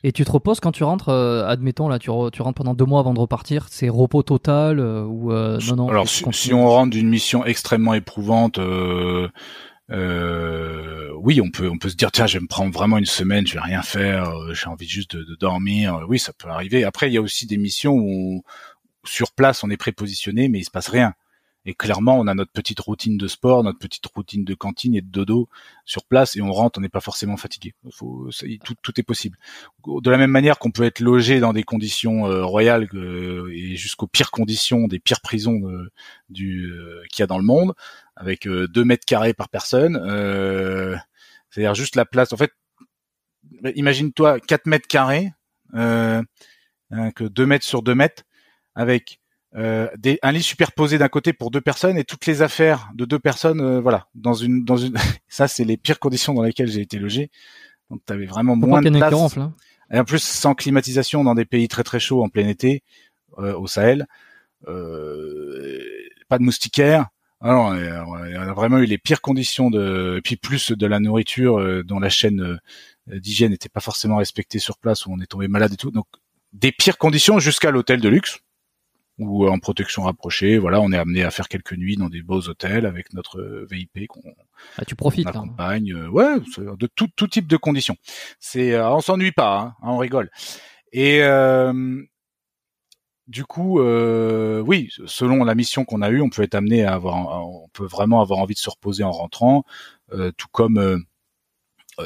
Et 0.03 0.11
tu 0.11 0.23
te 0.25 0.31
reposes 0.31 0.59
quand 0.59 0.71
tu 0.71 0.83
rentres, 0.83 1.09
euh, 1.09 1.45
admettons, 1.47 1.87
là, 1.87 1.99
tu, 1.99 2.09
tu, 2.31 2.41
rentres 2.41 2.55
pendant 2.55 2.73
deux 2.73 2.85
mois 2.85 2.99
avant 2.99 3.13
de 3.13 3.19
repartir, 3.19 3.67
c'est 3.69 3.89
repos 3.89 4.23
total 4.23 4.79
euh, 4.79 5.03
ou 5.03 5.31
euh, 5.31 5.59
non, 5.69 5.75
non 5.75 5.89
Alors, 5.89 6.07
si, 6.07 6.53
on 6.53 6.67
rentre 6.69 6.91
d'une 6.91 7.09
mission 7.09 7.45
extrêmement 7.45 7.93
éprouvante, 7.93 8.59
oui, 9.89 11.41
on 11.41 11.49
peut, 11.49 11.69
on 11.69 11.77
peut 11.77 11.89
se 11.89 11.95
dire, 11.95 12.11
tiens, 12.11 12.27
je 12.27 12.37
vais 12.37 12.43
me 12.43 12.47
prendre 12.47 12.71
vraiment 12.71 12.97
une 12.97 13.05
semaine, 13.05 13.45
je 13.47 13.53
vais 13.53 13.61
rien 13.61 13.81
faire, 13.81 14.31
j'ai 14.53 14.67
envie 14.67 14.87
juste 14.87 15.15
de, 15.15 15.23
de, 15.23 15.35
dormir. 15.35 16.05
Oui, 16.07 16.19
ça 16.19 16.33
peut 16.33 16.49
arriver. 16.49 16.83
Après, 16.83 17.09
il 17.09 17.13
y 17.13 17.17
a 17.17 17.21
aussi 17.21 17.45
des 17.45 17.57
missions 17.57 17.93
où, 17.93 18.43
sur 19.05 19.31
place, 19.31 19.63
on 19.63 19.69
est 19.69 19.77
prépositionné, 19.77 20.49
mais 20.49 20.59
il 20.59 20.65
se 20.65 20.71
passe 20.71 20.89
rien. 20.89 21.13
Et 21.69 21.73
clairement, 21.73 22.17
on 22.17 22.27
a 22.27 22.33
notre 22.33 22.53
petite 22.53 22.79
routine 22.79 23.17
de 23.17 23.27
sport, 23.27 23.61
notre 23.61 23.77
petite 23.77 24.05
routine 24.05 24.45
de 24.45 24.53
cantine 24.53 24.95
et 24.95 25.01
de 25.01 25.09
dodo 25.09 25.49
sur 25.83 26.05
place, 26.05 26.37
et 26.37 26.41
on 26.41 26.53
rentre, 26.53 26.79
on 26.79 26.81
n'est 26.81 26.87
pas 26.87 27.01
forcément 27.01 27.35
fatigué. 27.35 27.73
Faut, 27.91 28.29
tout, 28.63 28.75
tout, 28.81 28.97
est 28.97 29.03
possible. 29.03 29.37
De 29.85 30.09
la 30.09 30.17
même 30.17 30.31
manière 30.31 30.59
qu'on 30.59 30.71
peut 30.71 30.83
être 30.83 31.01
logé 31.01 31.41
dans 31.41 31.51
des 31.51 31.63
conditions 31.63 32.25
euh, 32.25 32.45
royales 32.45 32.87
euh, 32.93 33.51
et 33.53 33.75
jusqu'aux 33.75 34.07
pires 34.07 34.31
conditions, 34.31 34.87
des 34.87 34.99
pires 34.99 35.19
prisons 35.19 35.59
euh, 35.67 35.91
du 36.29 36.71
qu'il 37.11 37.21
y 37.21 37.23
a 37.23 37.27
dans 37.27 37.37
le 37.37 37.43
monde, 37.43 37.73
avec 38.15 38.47
deux 38.47 38.85
mètres 38.85 39.05
carrés 39.05 39.33
par 39.33 39.49
personne. 39.49 39.95
C'est-à-dire 41.51 41.75
juste 41.75 41.97
la 41.97 42.05
place. 42.05 42.31
En 42.31 42.37
fait, 42.37 42.53
imagine-toi 43.75 44.39
4 44.39 44.67
mètres 44.67 44.87
carrés, 44.87 45.33
hein, 45.73 46.23
que 47.13 47.25
2 47.25 47.45
mètres 47.45 47.65
sur 47.65 47.83
2 47.83 47.93
mètres, 47.93 48.23
avec 48.73 49.19
euh, 49.55 49.87
des, 49.97 50.19
un 50.23 50.31
lit 50.33 50.43
superposé 50.43 50.97
d'un 50.97 51.07
côté 51.07 51.31
pour 51.31 51.51
deux 51.51 51.61
personnes 51.61 51.97
et 51.97 52.03
toutes 52.03 52.25
les 52.25 52.41
affaires 52.41 52.89
de 52.93 53.05
deux 53.05 53.19
personnes, 53.19 53.61
euh, 53.61 53.79
voilà, 53.79 54.07
dans 54.13 54.33
une, 54.33 54.65
dans 54.65 54.77
une. 54.77 54.95
ça, 55.27 55.47
c'est 55.47 55.63
les 55.63 55.77
pires 55.77 55.99
conditions 55.99 56.33
dans 56.33 56.43
lesquelles 56.43 56.67
j'ai 56.67 56.81
été 56.81 56.99
logé. 56.99 57.31
Donc, 57.89 58.01
tu 58.05 58.13
avais 58.13 58.25
vraiment 58.25 58.55
moins 58.55 58.81
de 58.81 58.89
place. 58.89 59.37
Hein. 59.37 59.53
et 59.91 59.99
en 59.99 60.03
plus, 60.03 60.21
sans 60.21 60.53
climatisation 60.53 61.23
dans 61.23 61.35
des 61.35 61.45
pays 61.45 61.67
très 61.69 61.83
très 61.83 61.99
chauds 61.99 62.23
en 62.23 62.29
plein 62.29 62.47
été, 62.47 62.83
euh, 63.39 63.57
au 63.57 63.67
Sahel, 63.67 64.07
pas 64.65 66.37
de 66.37 66.43
moustiquaires. 66.43 67.07
Alors, 67.39 67.67
on 67.67 68.13
a 68.13 68.53
vraiment 68.53 68.79
eu 68.79 68.85
les 68.85 68.97
pires 68.97 69.21
conditions 69.21 69.69
de, 69.69 70.15
et 70.17 70.21
puis 70.21 70.35
plus 70.35 70.71
de 70.71 70.87
la 70.87 70.99
nourriture 70.99 71.83
dont 71.85 71.99
la 71.99 72.09
chaîne 72.09 72.59
d'hygiène 73.05 73.51
n'était 73.51 73.69
pas 73.69 73.79
forcément 73.79 74.17
respectée 74.17 74.59
sur 74.59 74.77
place 74.79 75.05
où 75.05 75.13
on 75.13 75.19
est 75.21 75.27
tombé 75.27 75.47
malade 75.47 75.71
et 75.71 75.77
tout. 75.77 75.91
Donc, 75.91 76.07
des 76.51 76.71
pires 76.71 76.97
conditions 76.97 77.39
jusqu'à 77.39 77.71
l'hôtel 77.71 78.01
de 78.01 78.09
luxe 78.09 78.39
ou 79.17 79.47
en 79.47 79.59
protection 79.59 80.03
rapprochée. 80.03 80.57
Voilà, 80.57 80.81
on 80.81 80.91
est 80.91 80.97
amené 80.97 81.23
à 81.23 81.31
faire 81.31 81.47
quelques 81.47 81.73
nuits 81.73 81.97
dans 81.97 82.09
des 82.09 82.21
beaux 82.21 82.41
hôtels 82.47 82.85
avec 82.85 83.13
notre 83.13 83.65
VIP 83.69 84.07
qu'on 84.07 84.21
ah, 84.77 84.85
tu 84.85 84.95
profites, 84.95 85.27
hein. 85.27 85.31
accompagne. 85.31 85.93
Hein. 85.93 86.09
Ouais, 86.09 86.39
de 86.39 86.87
tout, 86.87 87.07
tout 87.15 87.27
type 87.27 87.47
de 87.47 87.57
conditions. 87.57 87.95
C'est, 88.39 88.73
euh, 88.73 88.89
on 88.89 89.01
s'ennuie 89.01 89.31
pas, 89.31 89.75
hein, 89.81 89.87
on 89.89 89.97
rigole. 89.97 90.29
Et 90.91 91.21
euh, 91.21 92.03
du 93.27 93.45
coup, 93.45 93.79
euh, 93.79 94.61
oui, 94.61 94.89
selon 95.05 95.43
la 95.43 95.55
mission 95.55 95.83
qu'on 95.85 96.01
a 96.01 96.09
eue, 96.09 96.21
on 96.21 96.29
peut 96.29 96.43
être 96.43 96.55
amené 96.55 96.85
à 96.85 96.93
avoir, 96.93 97.45
on 97.45 97.67
peut 97.73 97.85
vraiment 97.85 98.21
avoir 98.21 98.39
envie 98.39 98.53
de 98.53 98.59
se 98.59 98.69
reposer 98.69 99.03
en 99.03 99.11
rentrant, 99.11 99.65
euh, 100.13 100.31
tout 100.37 100.47
comme 100.51 101.03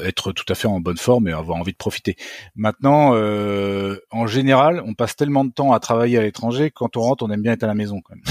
être 0.04 0.32
tout 0.32 0.44
à 0.48 0.54
fait 0.54 0.68
en 0.68 0.80
bonne 0.80 0.96
forme 0.96 1.28
et 1.28 1.32
avoir 1.32 1.58
envie 1.58 1.72
de 1.72 1.76
profiter. 1.76 2.16
Maintenant, 2.54 3.14
euh, 3.14 3.96
en 4.10 4.26
général, 4.26 4.82
on 4.86 4.94
passe 4.94 5.16
tellement 5.16 5.44
de 5.44 5.52
temps 5.52 5.72
à 5.72 5.80
travailler 5.80 6.18
à 6.18 6.22
l'étranger, 6.22 6.70
quand 6.70 6.96
on 6.96 7.02
rentre, 7.02 7.24
on 7.24 7.30
aime 7.30 7.42
bien 7.42 7.52
être 7.52 7.64
à 7.64 7.66
la 7.66 7.74
maison 7.74 8.00
quand 8.00 8.14
même. 8.14 8.24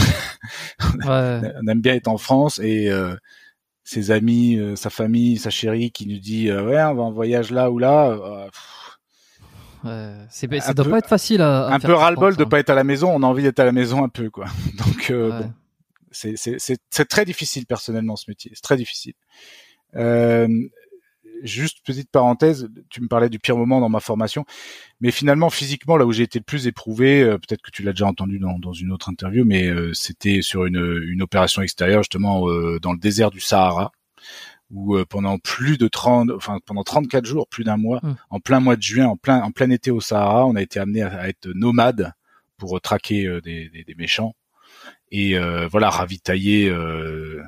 ouais. 1.43 1.53
on 1.63 1.67
aime 1.67 1.81
bien 1.81 1.93
être 1.95 2.07
en 2.07 2.17
France 2.17 2.59
et 2.59 2.89
euh, 2.89 3.15
ses 3.83 4.11
amis, 4.11 4.57
euh, 4.57 4.75
sa 4.75 4.89
famille, 4.89 5.37
sa 5.37 5.49
chérie 5.49 5.91
qui 5.91 6.07
nous 6.07 6.19
dit 6.19 6.49
euh, 6.49 6.65
ouais, 6.65 6.81
on 6.83 6.95
va 6.95 7.03
en 7.03 7.11
voyage 7.11 7.51
là 7.51 7.69
ou 7.69 7.79
là. 7.79 8.09
Euh, 8.09 8.47
ouais, 9.83 10.25
c'est, 10.29 10.59
ça 10.59 10.73
doit 10.73 10.89
pas 10.89 10.99
être 10.99 11.09
facile 11.09 11.41
à, 11.41 11.67
à 11.67 11.73
un 11.73 11.79
peu 11.79 11.93
ras-le-bol 11.93 12.35
de 12.35 12.43
hein. 12.43 12.47
pas 12.47 12.59
être 12.59 12.69
à 12.69 12.75
la 12.75 12.83
maison. 12.83 13.11
On 13.13 13.23
a 13.23 13.27
envie 13.27 13.43
d'être 13.43 13.59
à 13.59 13.65
la 13.65 13.71
maison 13.71 14.03
un 14.03 14.09
peu 14.09 14.29
quoi. 14.29 14.45
Donc 14.77 15.11
bon, 15.11 15.53
c'est, 16.11 16.35
c'est, 16.35 16.57
c'est, 16.59 16.77
c'est 16.89 17.07
très 17.07 17.25
difficile 17.25 17.65
personnellement 17.65 18.15
ce 18.15 18.25
métier. 18.29 18.51
C'est 18.53 18.63
très 18.63 18.77
difficile. 18.77 19.13
Euh, 19.95 20.47
juste 21.43 21.79
petite 21.85 22.09
parenthèse, 22.09 22.67
tu 22.89 23.01
me 23.01 23.07
parlais 23.07 23.29
du 23.29 23.39
pire 23.39 23.57
moment 23.57 23.79
dans 23.79 23.89
ma 23.89 23.99
formation, 23.99 24.45
mais 24.99 25.11
finalement 25.11 25.49
physiquement 25.49 25.97
là 25.97 26.05
où 26.05 26.11
j'ai 26.11 26.23
été 26.23 26.39
le 26.39 26.43
plus 26.43 26.67
éprouvé, 26.67 27.21
euh, 27.21 27.37
peut-être 27.37 27.61
que 27.61 27.71
tu 27.71 27.83
l'as 27.83 27.91
déjà 27.91 28.05
entendu 28.05 28.39
dans, 28.39 28.59
dans, 28.59 28.73
une 28.73 28.91
autre 28.91 29.09
interview, 29.09 29.45
mais 29.45 29.67
euh, 29.67 29.93
c'était 29.93 30.41
sur 30.41 30.65
une, 30.65 31.03
une, 31.07 31.21
opération 31.21 31.61
extérieure 31.61 32.03
justement 32.03 32.49
euh, 32.49 32.79
dans 32.79 32.93
le 32.93 32.99
désert 32.99 33.31
du 33.31 33.39
Sahara 33.39 33.91
où 34.69 34.97
pendant 35.09 35.37
plus 35.37 35.77
de 35.77 35.89
30 35.89 36.31
enfin 36.31 36.59
pendant 36.65 36.83
34 36.83 37.25
jours, 37.25 37.47
plus 37.49 37.65
d'un 37.65 37.75
mois, 37.75 37.99
mmh. 38.01 38.13
en 38.29 38.39
plein 38.39 38.61
mois 38.61 38.77
de 38.77 38.81
juin, 38.81 39.05
en 39.05 39.17
plein 39.17 39.41
en 39.41 39.51
plein 39.51 39.69
été 39.69 39.91
au 39.91 39.99
Sahara, 39.99 40.45
on 40.45 40.55
a 40.55 40.61
été 40.61 40.79
amené 40.79 41.01
à, 41.01 41.27
être 41.27 41.49
nomade 41.49 42.13
pour 42.57 42.79
traquer 42.79 43.41
des, 43.43 43.67
des, 43.67 43.83
des, 43.83 43.95
méchants 43.95 44.33
et 45.11 45.37
voilà 45.69 45.89
ravitailler 45.89 46.69
euh, 46.69 47.43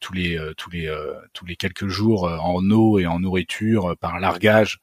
tous 0.00 0.12
les 0.12 0.38
euh, 0.38 0.54
tous 0.56 0.70
les 0.70 0.86
euh, 0.86 1.14
tous 1.32 1.44
les 1.46 1.56
quelques 1.56 1.88
jours 1.88 2.24
en 2.24 2.62
eau 2.70 2.98
et 2.98 3.06
en 3.06 3.20
nourriture 3.20 3.96
par 4.00 4.20
largage 4.20 4.78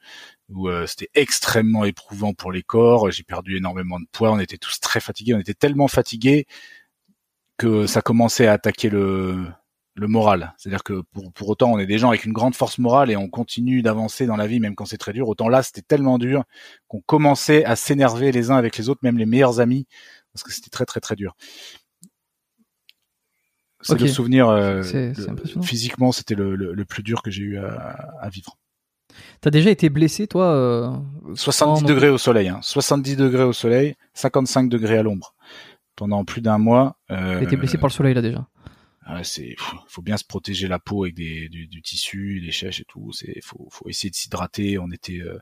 où 0.50 0.70
c'était 0.86 1.10
extrêmement 1.16 1.86
éprouvant 1.86 2.34
pour 2.34 2.52
les 2.52 2.62
corps. 2.62 3.10
J'ai 3.10 3.24
perdu 3.24 3.58
énormément 3.58 4.00
de 4.00 4.06
poids. 4.12 4.32
On 4.32 4.40
était 4.40 4.58
tous 4.60 4.80
très 4.80 5.00
fatigués. 5.00 5.34
On 5.34 5.40
était 5.40 5.56
tellement 5.56 5.88
fatigués 5.88 6.46
que 7.58 7.88
ça 7.88 8.02
commençait 8.02 8.46
à 8.46 8.54
attaquer 8.54 8.90
le, 8.90 9.48
le 9.96 10.08
moral. 10.08 10.54
C'est-à-dire 10.58 10.84
que 10.84 11.02
pour, 11.14 11.32
pour 11.32 11.50
autant, 11.50 11.72
on 11.72 11.80
est 11.80 11.86
des 11.86 11.98
gens 11.98 12.10
avec 12.10 12.26
une 12.26 12.34
grande 12.34 12.56
force 12.56 12.78
morale 12.78 13.10
et 13.10 13.16
on 13.16 13.30
continue 13.30 13.82
d'avancer 13.82 14.26
dans 14.26 14.36
la 14.36 14.46
vie 14.46 14.60
même 14.60 14.76
quand 14.76 14.86
c'est 14.86 14.98
très 14.98 15.14
dur. 15.14 15.30
Autant 15.30 15.48
là, 15.48 15.64
c'était 15.64 15.82
tellement 15.82 16.18
dur 16.18 16.44
qu'on 16.88 17.02
commençait 17.02 17.64
à 17.66 17.76
s'énerver 17.76 18.32
les 18.32 18.52
uns 18.52 18.58
avec 18.58 18.78
les 18.78 18.90
autres, 18.90 19.00
même 19.04 19.18
les 19.18 19.26
meilleurs 19.26 19.60
amis, 19.62 19.88
parce 20.34 20.44
que 20.44 20.52
c'était 20.52 20.70
très 20.70 20.86
très 20.86 21.00
très 21.00 21.16
dur. 21.16 21.36
C'est 23.86 24.00
le 24.00 24.08
souvenir. 24.08 24.50
Euh, 24.50 24.82
physiquement, 25.62 26.12
c'était 26.12 26.36
le, 26.36 26.56
le, 26.56 26.86
plus 26.86 27.04
dur 27.04 27.22
que 27.22 27.30
j'ai 27.30 27.44
eu 27.44 27.58
à, 27.58 27.70
à 28.20 28.30
vivre. 28.30 28.58
T'as 29.42 29.52
déjà 29.52 29.70
été 29.70 29.90
blessé, 29.90 30.28
toi 30.28 30.48
euh, 30.48 30.92
70 31.36 31.84
degrés 31.84 32.10
au 32.10 32.18
soleil. 32.18 32.50
Hein. 32.50 32.60
70 32.62 33.16
degrés 33.16 33.44
au 33.44 33.54
soleil, 33.54 33.96
55 34.14 34.70
degrés 34.70 34.98
à 34.98 35.04
l'ombre. 35.04 35.36
Pendant 35.96 36.26
plus 36.26 36.42
d'un 36.42 36.58
mois. 36.58 36.98
Euh, 37.10 37.40
T'as 37.40 37.44
été 37.44 37.56
blessé 37.56 37.78
par 37.78 37.88
le 37.88 37.94
soleil, 37.94 38.14
là, 38.14 38.22
déjà 38.22 38.48
ah, 39.08 39.24
c'est 39.24 39.56
faut 39.88 40.02
bien 40.02 40.18
se 40.18 40.24
protéger 40.24 40.68
la 40.68 40.80
peau 40.80 41.04
avec 41.04 41.14
des, 41.14 41.48
du, 41.48 41.68
du 41.68 41.82
tissu, 41.84 42.42
des 42.42 42.52
chèches 42.52 42.80
et 42.80 42.86
tout. 42.86 43.12
C'est 43.14 43.40
faut, 43.44 43.68
faut 43.70 43.88
essayer 43.88 44.10
de 44.10 44.16
s'hydrater. 44.16 44.80
On 44.80 44.90
était 44.90 45.20
euh, 45.20 45.38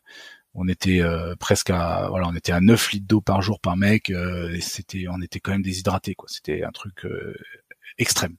on 0.53 0.67
était 0.67 1.01
euh, 1.01 1.33
presque 1.37 1.69
à 1.69 2.07
voilà, 2.09 2.27
on 2.27 2.35
était 2.35 2.51
à 2.51 2.59
9 2.59 2.91
litres 2.91 3.07
d'eau 3.07 3.21
par 3.21 3.41
jour 3.41 3.61
par 3.61 3.77
mec. 3.77 4.09
Euh, 4.09 4.53
et 4.53 4.59
c'était 4.59 5.05
on 5.09 5.21
était 5.21 5.39
quand 5.39 5.51
même 5.51 5.61
déshydraté 5.61 6.13
quoi. 6.13 6.27
C'était 6.29 6.63
un 6.63 6.71
truc 6.71 7.07
extrême. 7.97 8.35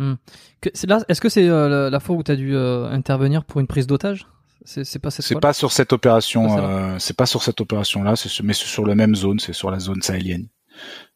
Hmm. 0.00 0.14
Est-ce 0.62 1.20
que 1.20 1.28
c'est 1.28 1.46
euh, 1.46 1.90
la, 1.90 2.00
fois 2.00 2.16
où 2.16 2.22
tu 2.22 2.30
as 2.30 2.36
dû 2.36 2.56
euh, 2.56 2.88
intervenir 2.90 3.44
pour 3.44 3.60
une 3.60 3.66
prise 3.66 3.86
d'otage? 3.86 4.26
C'est 4.64 4.98
pas 4.98 5.10
C'est 5.10 5.38
pas 5.38 5.52
sur 5.52 5.72
cette 5.72 5.92
opération. 5.92 6.58
Euh, 6.58 6.98
c'est 6.98 7.16
pas 7.16 7.26
sur 7.26 7.42
cette 7.42 7.60
opération 7.60 8.02
là. 8.02 8.16
C'est 8.16 8.42
mais 8.42 8.54
c'est 8.54 8.66
sur 8.66 8.86
la 8.86 8.94
même 8.94 9.14
zone. 9.14 9.40
C'est 9.40 9.52
sur 9.52 9.70
la 9.70 9.78
zone 9.78 10.00
sahélienne. 10.00 10.48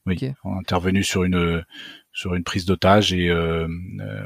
Oui. 0.07 0.19
On 0.45 0.55
a 0.55 0.59
intervenu 0.59 1.03
sur 1.03 1.25
une 1.25 1.65
sur 2.13 2.35
une 2.35 2.45
prise 2.45 2.67
d'otage 2.67 3.13
et 3.15 3.29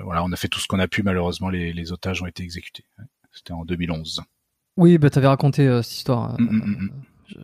voilà, 0.05 0.25
on 0.25 0.33
a 0.33 0.37
fait 0.37 0.49
tout 0.49 0.61
ce 0.61 0.67
qu'on 0.67 0.81
a 0.81 0.89
pu. 0.89 1.05
Malheureusement, 1.05 1.51
les, 1.51 1.73
les 1.73 1.93
otages 1.93 2.21
ont 2.23 2.27
été 2.27 2.43
exécutés. 2.43 2.85
C'était 3.33 3.53
en 3.53 3.65
2011. 3.65 4.23
Oui, 4.77 4.99
bah 4.99 5.09
avais 5.15 5.27
raconté 5.27 5.83
cette 5.83 5.95
histoire. 5.95 6.41
Mm, 6.41 6.45
mm, 6.45 6.57
mm, 6.57 6.91
Ah, 7.37 7.43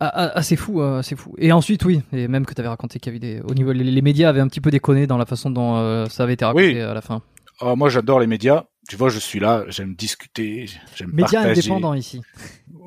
ah, 0.00 0.32
ah, 0.34 0.42
c'est 0.42 0.56
fou, 0.56 0.80
euh, 0.80 1.02
c'est 1.02 1.16
fou. 1.16 1.34
Et 1.38 1.50
ensuite, 1.52 1.84
oui, 1.84 2.02
et 2.12 2.28
même 2.28 2.46
que 2.46 2.54
tu 2.54 2.60
avais 2.60 2.68
raconté 2.68 3.00
qu'il 3.00 3.12
y 3.12 3.16
avait 3.16 3.34
des, 3.34 3.40
au 3.40 3.54
niveau, 3.54 3.72
les, 3.72 3.84
les 3.84 4.02
médias 4.02 4.28
avaient 4.28 4.40
un 4.40 4.48
petit 4.48 4.60
peu 4.60 4.70
déconné 4.70 5.06
dans 5.06 5.18
la 5.18 5.26
façon 5.26 5.50
dont 5.50 5.76
euh, 5.76 6.06
ça 6.06 6.22
avait 6.22 6.34
été 6.34 6.44
raconté 6.44 6.74
Oui. 6.74 6.80
à 6.80 6.94
la 6.94 7.00
fin. 7.00 7.22
Oh, 7.60 7.74
moi, 7.74 7.88
j'adore 7.88 8.20
les 8.20 8.28
médias. 8.28 8.64
Tu 8.88 8.96
vois, 8.96 9.08
je 9.10 9.18
suis 9.18 9.38
là, 9.40 9.64
j'aime 9.68 9.94
discuter, 9.94 10.66
j'aime 10.94 11.10
Médias 11.12 11.42
partager. 11.42 11.60
indépendants 11.60 11.92
ici. 11.94 12.22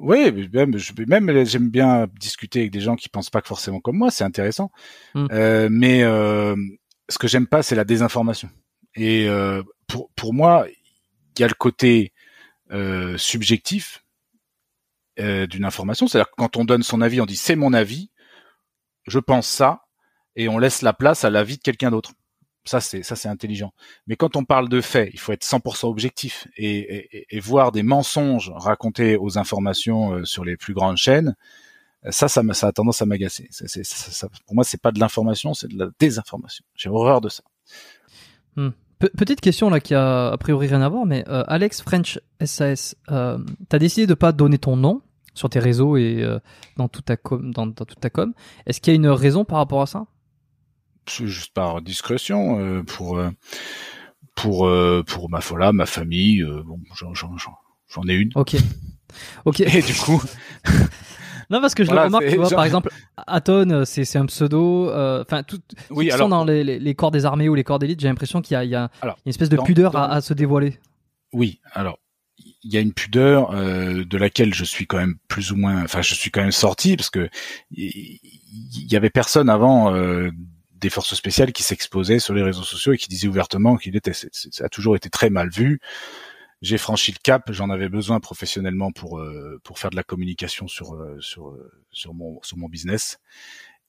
Oui, 0.01 0.31
mais 0.33 0.47
même, 0.51 0.77
je, 0.77 0.93
même 1.07 1.45
j'aime 1.45 1.69
bien 1.69 2.07
discuter 2.19 2.61
avec 2.61 2.71
des 2.71 2.79
gens 2.79 2.95
qui 2.95 3.07
pensent 3.07 3.29
pas 3.29 3.41
que 3.41 3.47
forcément 3.47 3.79
comme 3.79 3.97
moi, 3.97 4.09
c'est 4.09 4.23
intéressant. 4.23 4.71
Mm. 5.13 5.27
Euh, 5.31 5.69
mais 5.69 6.01
euh, 6.03 6.55
ce 7.07 7.19
que 7.19 7.27
j'aime 7.27 7.45
pas, 7.45 7.61
c'est 7.61 7.75
la 7.75 7.83
désinformation. 7.83 8.49
Et 8.95 9.27
euh, 9.27 9.61
pour 9.87 10.09
pour 10.15 10.33
moi, 10.33 10.65
il 11.37 11.41
y 11.41 11.43
a 11.43 11.47
le 11.47 11.53
côté 11.53 12.13
euh, 12.71 13.15
subjectif 13.17 14.03
euh, 15.21 15.47
d'une 15.47 15.63
information, 15.65 16.07
c'est-à-dire 16.07 16.29
que 16.31 16.35
quand 16.37 16.57
on 16.57 16.65
donne 16.65 16.83
son 16.83 16.99
avis, 17.01 17.21
on 17.21 17.25
dit 17.25 17.37
c'est 17.37 17.55
mon 17.55 17.73
avis, 17.73 18.09
je 19.07 19.19
pense 19.19 19.47
ça, 19.47 19.81
et 20.35 20.49
on 20.49 20.57
laisse 20.57 20.81
la 20.81 20.93
place 20.93 21.23
à 21.23 21.29
l'avis 21.29 21.57
de 21.57 21.61
quelqu'un 21.61 21.91
d'autre. 21.91 22.11
Ça 22.63 22.79
c'est 22.79 23.01
ça 23.03 23.15
c'est 23.15 23.27
intelligent. 23.29 23.73
Mais 24.07 24.15
quand 24.15 24.35
on 24.35 24.45
parle 24.45 24.69
de 24.69 24.81
faits, 24.81 25.09
il 25.13 25.19
faut 25.19 25.31
être 25.31 25.43
100% 25.43 25.87
objectif 25.87 26.47
et, 26.57 27.39
voir 27.39 27.71
des 27.71 27.81
mensonges 27.83 28.51
racontés 28.55 29.17
aux 29.17 29.37
informations 29.39 30.13
euh, 30.13 30.25
sur 30.25 30.45
les 30.45 30.57
plus 30.57 30.73
grandes 30.75 30.97
chaînes. 30.97 31.35
euh, 32.05 32.11
Ça, 32.11 32.27
ça, 32.27 32.41
ça 32.53 32.67
a 32.67 32.71
tendance 32.71 33.01
à 33.01 33.05
m'agacer. 33.07 33.49
Pour 34.45 34.53
moi, 34.55 34.63
c'est 34.63 34.79
pas 34.81 34.91
de 34.91 34.99
l'information, 34.99 35.53
c'est 35.55 35.69
de 35.69 35.77
la 35.79 35.87
désinformation. 35.99 36.63
J'ai 36.75 36.89
horreur 36.89 37.19
de 37.21 37.29
ça. 37.29 37.43
Pe- 38.99 39.09
petite 39.17 39.41
question 39.41 39.71
là 39.71 39.79
qui 39.79 39.95
a 39.95 40.27
a 40.31 40.37
priori 40.37 40.67
rien 40.67 40.81
à 40.83 40.89
voir, 40.89 41.05
mais 41.07 41.23
Alex 41.27 41.81
French 41.81 42.19
SAS, 42.45 42.95
euh, 43.09 43.39
t'as 43.69 43.79
décidé 43.79 44.05
de 44.05 44.13
pas 44.13 44.31
donner 44.31 44.59
ton 44.59 44.75
nom 44.77 45.01
sur 45.33 45.49
tes 45.49 45.59
réseaux 45.59 45.97
et 45.97 46.23
euh, 46.23 46.39
dans 46.77 46.87
toute 46.87 47.05
ta 47.05 47.17
com, 47.17 47.53
dans, 47.53 47.65
dans 47.67 47.85
toute 47.85 47.99
ta 47.99 48.09
com. 48.09 48.33
Est-ce 48.65 48.81
qu'il 48.81 48.91
y 48.93 48.95
a 48.95 48.97
une 48.97 49.07
raison 49.07 49.45
par 49.45 49.57
rapport 49.59 49.81
à 49.81 49.85
ça? 49.85 50.05
C'est 51.07 51.27
juste 51.27 51.53
par 51.53 51.81
discrétion 51.81 52.59
euh, 52.59 52.83
pour 52.83 53.17
euh, 53.17 53.29
pour 54.35 54.67
euh, 54.67 55.03
pour 55.05 55.29
ma 55.29 55.41
folla, 55.41 55.73
ma 55.73 55.85
famille. 55.85 56.41
euh, 56.43 56.63
bon, 56.65 56.79
j'en, 56.93 58.07
ai 58.07 58.13
une. 58.13 58.29
Ok. 58.35 58.55
Ok. 59.45 59.59
Et 59.61 59.81
du 59.81 59.93
coup, 59.95 60.21
Non, 61.49 61.59
parce 61.59 61.75
que 61.75 61.83
je 61.83 61.89
Voilà, 61.89 62.03
le 62.03 62.07
remarque, 62.07 62.27
tu 62.29 62.35
vois, 62.37 62.45
genre- 62.45 62.55
par 62.55 62.63
exemple, 62.63 62.89
Aton, 63.27 63.69
euh, 63.71 63.83
c'est 63.85 64.15
un 64.17 64.25
pseudo. 64.27 64.89
euh, 64.89 65.21
Enfin, 65.21 65.43
tout. 65.43 65.59
oui, 65.89 66.09
alors 66.09 66.25
sont 66.27 66.29
dans 66.29 66.45
les, 66.45 66.63
les, 66.63 66.79
les 66.79 66.95
corps 66.95 67.11
des 67.11 67.25
armées 67.25 67.49
ou 67.49 67.55
les 67.55 67.65
corps 67.65 67.77
d'élite, 67.77 67.99
j'ai 67.99 68.07
l'impression 68.07 68.41
qu'il 68.41 68.53
y 68.53 68.57
a, 68.57 68.63
y 68.63 68.73
une 68.75 68.89
espèce 69.25 69.49
de 69.49 69.57
dans- 69.57 69.63
pudeur 69.63 69.91
dans- 69.91 69.99
à, 69.99 70.05
à 70.13 70.21
se 70.21 70.33
dévoiler. 70.33 70.79
Oui, 71.33 71.59
alors 71.73 71.99
il 72.63 72.73
y 72.73 72.77
a 72.77 72.79
une 72.79 72.93
pudeur 72.93 73.51
euh, 73.51 74.03
de 74.03 74.17
laquelle 74.17 74.53
je 74.53 74.63
suis 74.63 74.85
quand 74.87 74.97
même 74.97 75.15
plus 75.27 75.51
ou 75.51 75.55
moins, 75.55 75.83
enfin 75.83 76.01
je 76.01 76.13
suis 76.13 76.31
quand 76.31 76.41
même 76.41 76.51
sorti 76.51 76.95
parce 76.95 77.09
que 77.09 77.29
il 77.71 78.19
y, 78.91 78.95
avait 78.95 79.09
personne 79.09 79.49
avant 79.49 79.93
euh, 79.93 80.31
des 80.75 80.89
forces 80.89 81.15
spéciales 81.15 81.53
qui 81.53 81.63
s'exposaient 81.63 82.19
sur 82.19 82.33
les 82.33 82.43
réseaux 82.43 82.63
sociaux 82.63 82.93
et 82.93 82.97
qui 82.97 83.07
disaient 83.07 83.27
ouvertement 83.27 83.77
qu'il 83.77 83.95
était. 83.95 84.13
ça 84.13 84.65
a 84.65 84.69
toujours 84.69 84.95
été 84.95 85.09
très 85.09 85.29
mal 85.29 85.49
vu. 85.49 85.79
J'ai 86.61 86.77
franchi 86.77 87.11
le 87.11 87.17
cap, 87.23 87.51
j'en 87.51 87.71
avais 87.71 87.89
besoin 87.89 88.19
professionnellement 88.19 88.91
pour 88.91 89.19
euh, 89.19 89.59
pour 89.63 89.79
faire 89.79 89.89
de 89.89 89.95
la 89.95 90.03
communication 90.03 90.67
sur 90.67 90.93
euh, 90.93 91.17
sur 91.19 91.49
euh, 91.49 91.71
sur 91.91 92.13
mon 92.13 92.39
sur 92.43 92.57
mon 92.57 92.69
business. 92.69 93.19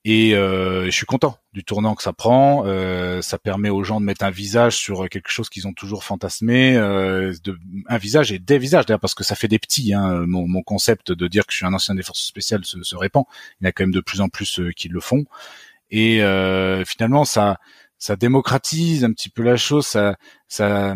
Et 0.04 0.34
euh, 0.34 0.86
je 0.86 0.90
suis 0.90 1.06
content 1.06 1.38
du 1.52 1.62
tournant 1.62 1.94
que 1.94 2.02
ça 2.02 2.12
prend. 2.12 2.64
Euh, 2.66 3.22
ça 3.22 3.38
permet 3.38 3.70
aux 3.70 3.84
gens 3.84 4.00
de 4.00 4.04
mettre 4.04 4.24
un 4.24 4.30
visage 4.30 4.76
sur 4.76 5.08
quelque 5.08 5.30
chose 5.30 5.48
qu'ils 5.48 5.68
ont 5.68 5.72
toujours 5.72 6.02
fantasmé, 6.02 6.76
euh, 6.76 7.32
de, 7.44 7.56
un 7.86 7.98
visage 7.98 8.32
et 8.32 8.40
des 8.40 8.58
visages 8.58 8.86
d'ailleurs 8.86 9.00
parce 9.00 9.14
que 9.14 9.22
ça 9.22 9.36
fait 9.36 9.46
des 9.46 9.60
petits. 9.60 9.94
Hein, 9.94 10.26
mon, 10.26 10.48
mon 10.48 10.62
concept 10.62 11.12
de 11.12 11.28
dire 11.28 11.46
que 11.46 11.52
je 11.52 11.58
suis 11.58 11.66
un 11.66 11.74
ancien 11.74 11.94
des 11.94 12.02
forces 12.02 12.24
spéciales 12.24 12.64
se, 12.64 12.82
se 12.82 12.96
répand. 12.96 13.24
Il 13.60 13.64
y 13.64 13.66
en 13.66 13.68
a 13.68 13.72
quand 13.72 13.84
même 13.84 13.92
de 13.92 14.00
plus 14.00 14.20
en 14.20 14.28
plus 14.28 14.58
euh, 14.58 14.72
qui 14.72 14.88
le 14.88 15.00
font. 15.00 15.24
Et 15.90 16.22
euh, 16.22 16.84
finalement, 16.84 17.24
ça 17.24 17.58
ça 17.98 18.16
démocratise 18.16 19.04
un 19.04 19.12
petit 19.12 19.28
peu 19.28 19.42
la 19.42 19.56
chose. 19.56 19.86
Ça 19.86 20.16
ça 20.48 20.94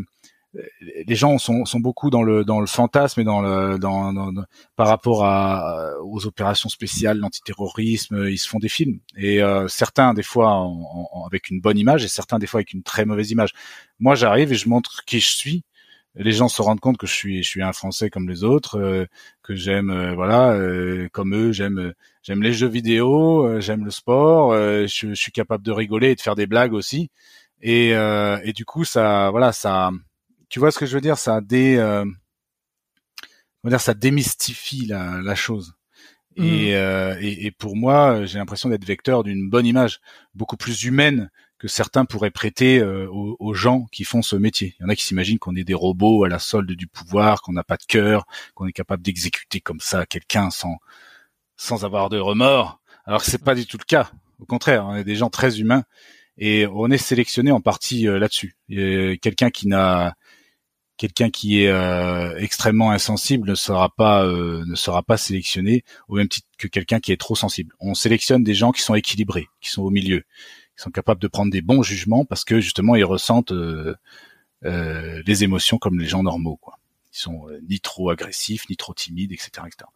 les 1.06 1.14
gens 1.14 1.38
sont, 1.38 1.64
sont 1.64 1.80
beaucoup 1.80 2.10
dans 2.10 2.22
le 2.22 2.44
dans 2.44 2.60
le 2.60 2.66
fantasme 2.66 3.20
et 3.20 3.24
dans 3.24 3.40
le 3.42 3.78
dans, 3.78 4.12
dans- 4.12 4.32
par 4.76 4.88
rapport 4.88 5.24
à 5.24 5.92
aux 6.02 6.26
opérations 6.26 6.68
spéciales, 6.68 7.18
l'antiterrorisme, 7.18 8.26
ils 8.28 8.38
se 8.38 8.48
font 8.48 8.58
des 8.58 8.68
films 8.68 9.00
et 9.16 9.42
euh, 9.42 9.68
certains 9.68 10.14
des 10.14 10.22
fois 10.22 10.52
en- 10.52 11.08
en- 11.12 11.26
avec 11.26 11.50
une 11.50 11.60
bonne 11.60 11.78
image 11.78 12.04
et 12.04 12.08
certains 12.08 12.38
des 12.38 12.46
fois 12.46 12.58
avec 12.58 12.72
une 12.72 12.82
très 12.82 13.04
mauvaise 13.04 13.30
image. 13.30 13.52
Moi, 14.00 14.14
j'arrive 14.14 14.52
et 14.52 14.56
je 14.56 14.68
montre 14.68 15.04
qui 15.04 15.20
je 15.20 15.28
suis. 15.34 15.64
Les 16.14 16.32
gens 16.32 16.48
se 16.48 16.62
rendent 16.62 16.80
compte 16.80 16.96
que 16.98 17.06
je 17.06 17.12
suis 17.12 17.42
je 17.42 17.48
suis 17.48 17.62
un 17.62 17.72
Français 17.74 18.08
comme 18.10 18.28
les 18.28 18.42
autres, 18.44 18.78
euh, 18.80 19.04
que 19.42 19.54
j'aime 19.54 19.90
euh, 19.90 20.14
voilà 20.14 20.52
euh, 20.52 21.08
comme 21.12 21.34
eux, 21.34 21.52
j'aime 21.52 21.92
j'aime 22.22 22.42
les 22.42 22.52
jeux 22.54 22.68
vidéo, 22.68 23.46
euh, 23.46 23.60
j'aime 23.60 23.84
le 23.84 23.90
sport, 23.90 24.52
euh, 24.52 24.86
je, 24.86 25.08
je 25.10 25.14
suis 25.14 25.32
capable 25.32 25.62
de 25.64 25.72
rigoler 25.72 26.10
et 26.12 26.14
de 26.14 26.20
faire 26.20 26.34
des 26.36 26.46
blagues 26.46 26.72
aussi. 26.72 27.10
Et, 27.62 27.90
et 27.90 28.52
du 28.52 28.64
coup, 28.64 28.84
ça 28.84 29.30
voilà 29.30 29.52
ça 29.52 29.90
tu 30.48 30.58
vois 30.58 30.70
ce 30.70 30.78
que 30.78 30.86
je 30.86 30.94
veux 30.94 31.00
dire? 31.00 31.18
Ça 31.18 31.40
dé 31.40 31.76
euh, 31.76 32.04
on 33.62 33.68
va 33.68 33.70
dire 33.70 33.80
ça 33.80 33.94
démystifie 33.94 34.86
la, 34.86 35.20
la 35.22 35.34
chose. 35.34 35.74
Et, 36.38 36.76
euh, 36.76 37.16
et, 37.18 37.46
et 37.46 37.50
pour 37.50 37.76
moi 37.76 38.26
j'ai 38.26 38.38
l'impression 38.38 38.68
d'être 38.68 38.84
vecteur 38.84 39.24
d'une 39.24 39.48
bonne 39.48 39.64
image 39.64 40.00
beaucoup 40.34 40.58
plus 40.58 40.84
humaine 40.84 41.30
que 41.58 41.66
certains 41.66 42.04
pourraient 42.04 42.30
prêter 42.30 42.78
euh, 42.78 43.08
aux, 43.10 43.36
aux 43.40 43.54
gens 43.54 43.86
qui 43.90 44.04
font 44.04 44.20
ce 44.20 44.36
métier. 44.36 44.74
Il 44.78 44.82
y 44.82 44.84
en 44.84 44.90
a 44.90 44.94
qui 44.94 45.04
s'imaginent 45.04 45.38
qu'on 45.38 45.56
est 45.56 45.64
des 45.64 45.72
robots 45.72 46.24
à 46.24 46.28
la 46.28 46.38
solde 46.38 46.70
du 46.70 46.86
pouvoir 46.86 47.40
qu'on 47.40 47.54
n'a 47.54 47.64
pas 47.64 47.78
de 47.78 47.84
cœur 47.84 48.26
qu'on 48.54 48.66
est 48.66 48.72
capable 48.72 49.02
d'exécuter 49.02 49.62
comme 49.62 49.80
ça 49.80 50.04
quelqu'un 50.04 50.50
sans 50.50 50.76
sans 51.56 51.86
avoir 51.86 52.10
de 52.10 52.18
remords. 52.18 52.80
Alors 53.06 53.24
que 53.24 53.30
c'est 53.30 53.42
pas 53.42 53.54
du 53.54 53.66
tout 53.66 53.78
le 53.78 53.84
cas. 53.84 54.10
Au 54.38 54.44
contraire 54.44 54.84
on 54.86 54.94
est 54.94 55.04
des 55.04 55.16
gens 55.16 55.30
très 55.30 55.58
humains 55.58 55.84
et 56.36 56.66
on 56.66 56.90
est 56.90 56.98
sélectionné 56.98 57.50
en 57.50 57.62
partie 57.62 58.06
euh, 58.06 58.18
là-dessus. 58.18 58.54
Quelqu'un 58.68 59.48
qui 59.48 59.68
n'a 59.68 60.14
quelqu'un 60.96 61.30
qui 61.30 61.62
est 61.62 61.68
euh, 61.68 62.36
extrêmement 62.38 62.90
insensible 62.90 63.50
ne 63.50 63.54
sera 63.54 63.90
pas 63.90 64.24
euh, 64.24 64.64
ne 64.66 64.74
sera 64.74 65.02
pas 65.02 65.16
sélectionné 65.16 65.84
au 66.08 66.16
même 66.16 66.28
titre 66.28 66.48
que 66.58 66.68
quelqu'un 66.68 67.00
qui 67.00 67.12
est 67.12 67.20
trop 67.20 67.36
sensible. 67.36 67.74
On 67.80 67.94
sélectionne 67.94 68.42
des 68.42 68.54
gens 68.54 68.72
qui 68.72 68.82
sont 68.82 68.94
équilibrés, 68.94 69.46
qui 69.60 69.70
sont 69.70 69.82
au 69.82 69.90
milieu, 69.90 70.20
qui 70.76 70.82
sont 70.82 70.90
capables 70.90 71.20
de 71.20 71.28
prendre 71.28 71.50
des 71.52 71.62
bons 71.62 71.82
jugements 71.82 72.24
parce 72.24 72.44
que 72.44 72.60
justement 72.60 72.94
ils 72.94 73.04
ressentent 73.04 73.52
euh, 73.52 73.94
euh, 74.64 75.22
les 75.26 75.44
émotions 75.44 75.78
comme 75.78 75.98
les 75.98 76.06
gens 76.06 76.22
normaux 76.22 76.56
quoi. 76.56 76.78
Ils 77.12 77.18
sont 77.18 77.48
euh, 77.48 77.60
ni 77.68 77.80
trop 77.80 78.10
agressifs, 78.10 78.68
ni 78.68 78.76
trop 78.76 78.94
timides, 78.94 79.32
etc., 79.32 79.50
etc. 79.66 79.90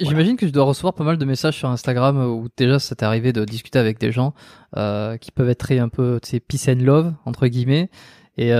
J'imagine 0.00 0.36
que 0.36 0.46
tu 0.46 0.52
dois 0.52 0.64
recevoir 0.64 0.94
pas 0.94 1.04
mal 1.04 1.18
de 1.18 1.24
messages 1.24 1.58
sur 1.58 1.68
Instagram 1.68 2.16
où 2.24 2.48
déjà 2.56 2.78
ça 2.78 2.94
t'est 2.94 3.04
arrivé 3.04 3.32
de 3.32 3.44
discuter 3.44 3.78
avec 3.78 3.98
des 3.98 4.12
gens 4.12 4.32
euh, 4.76 5.18
qui 5.18 5.30
peuvent 5.30 5.48
être 5.50 5.58
très 5.58 5.78
un 5.78 5.90
peu, 5.90 6.18
tu 6.22 6.30
sais, 6.30 6.40
peace 6.40 6.68
and 6.68 6.82
love 6.82 7.14
entre 7.26 7.48
guillemets 7.48 7.90
et 8.38 8.52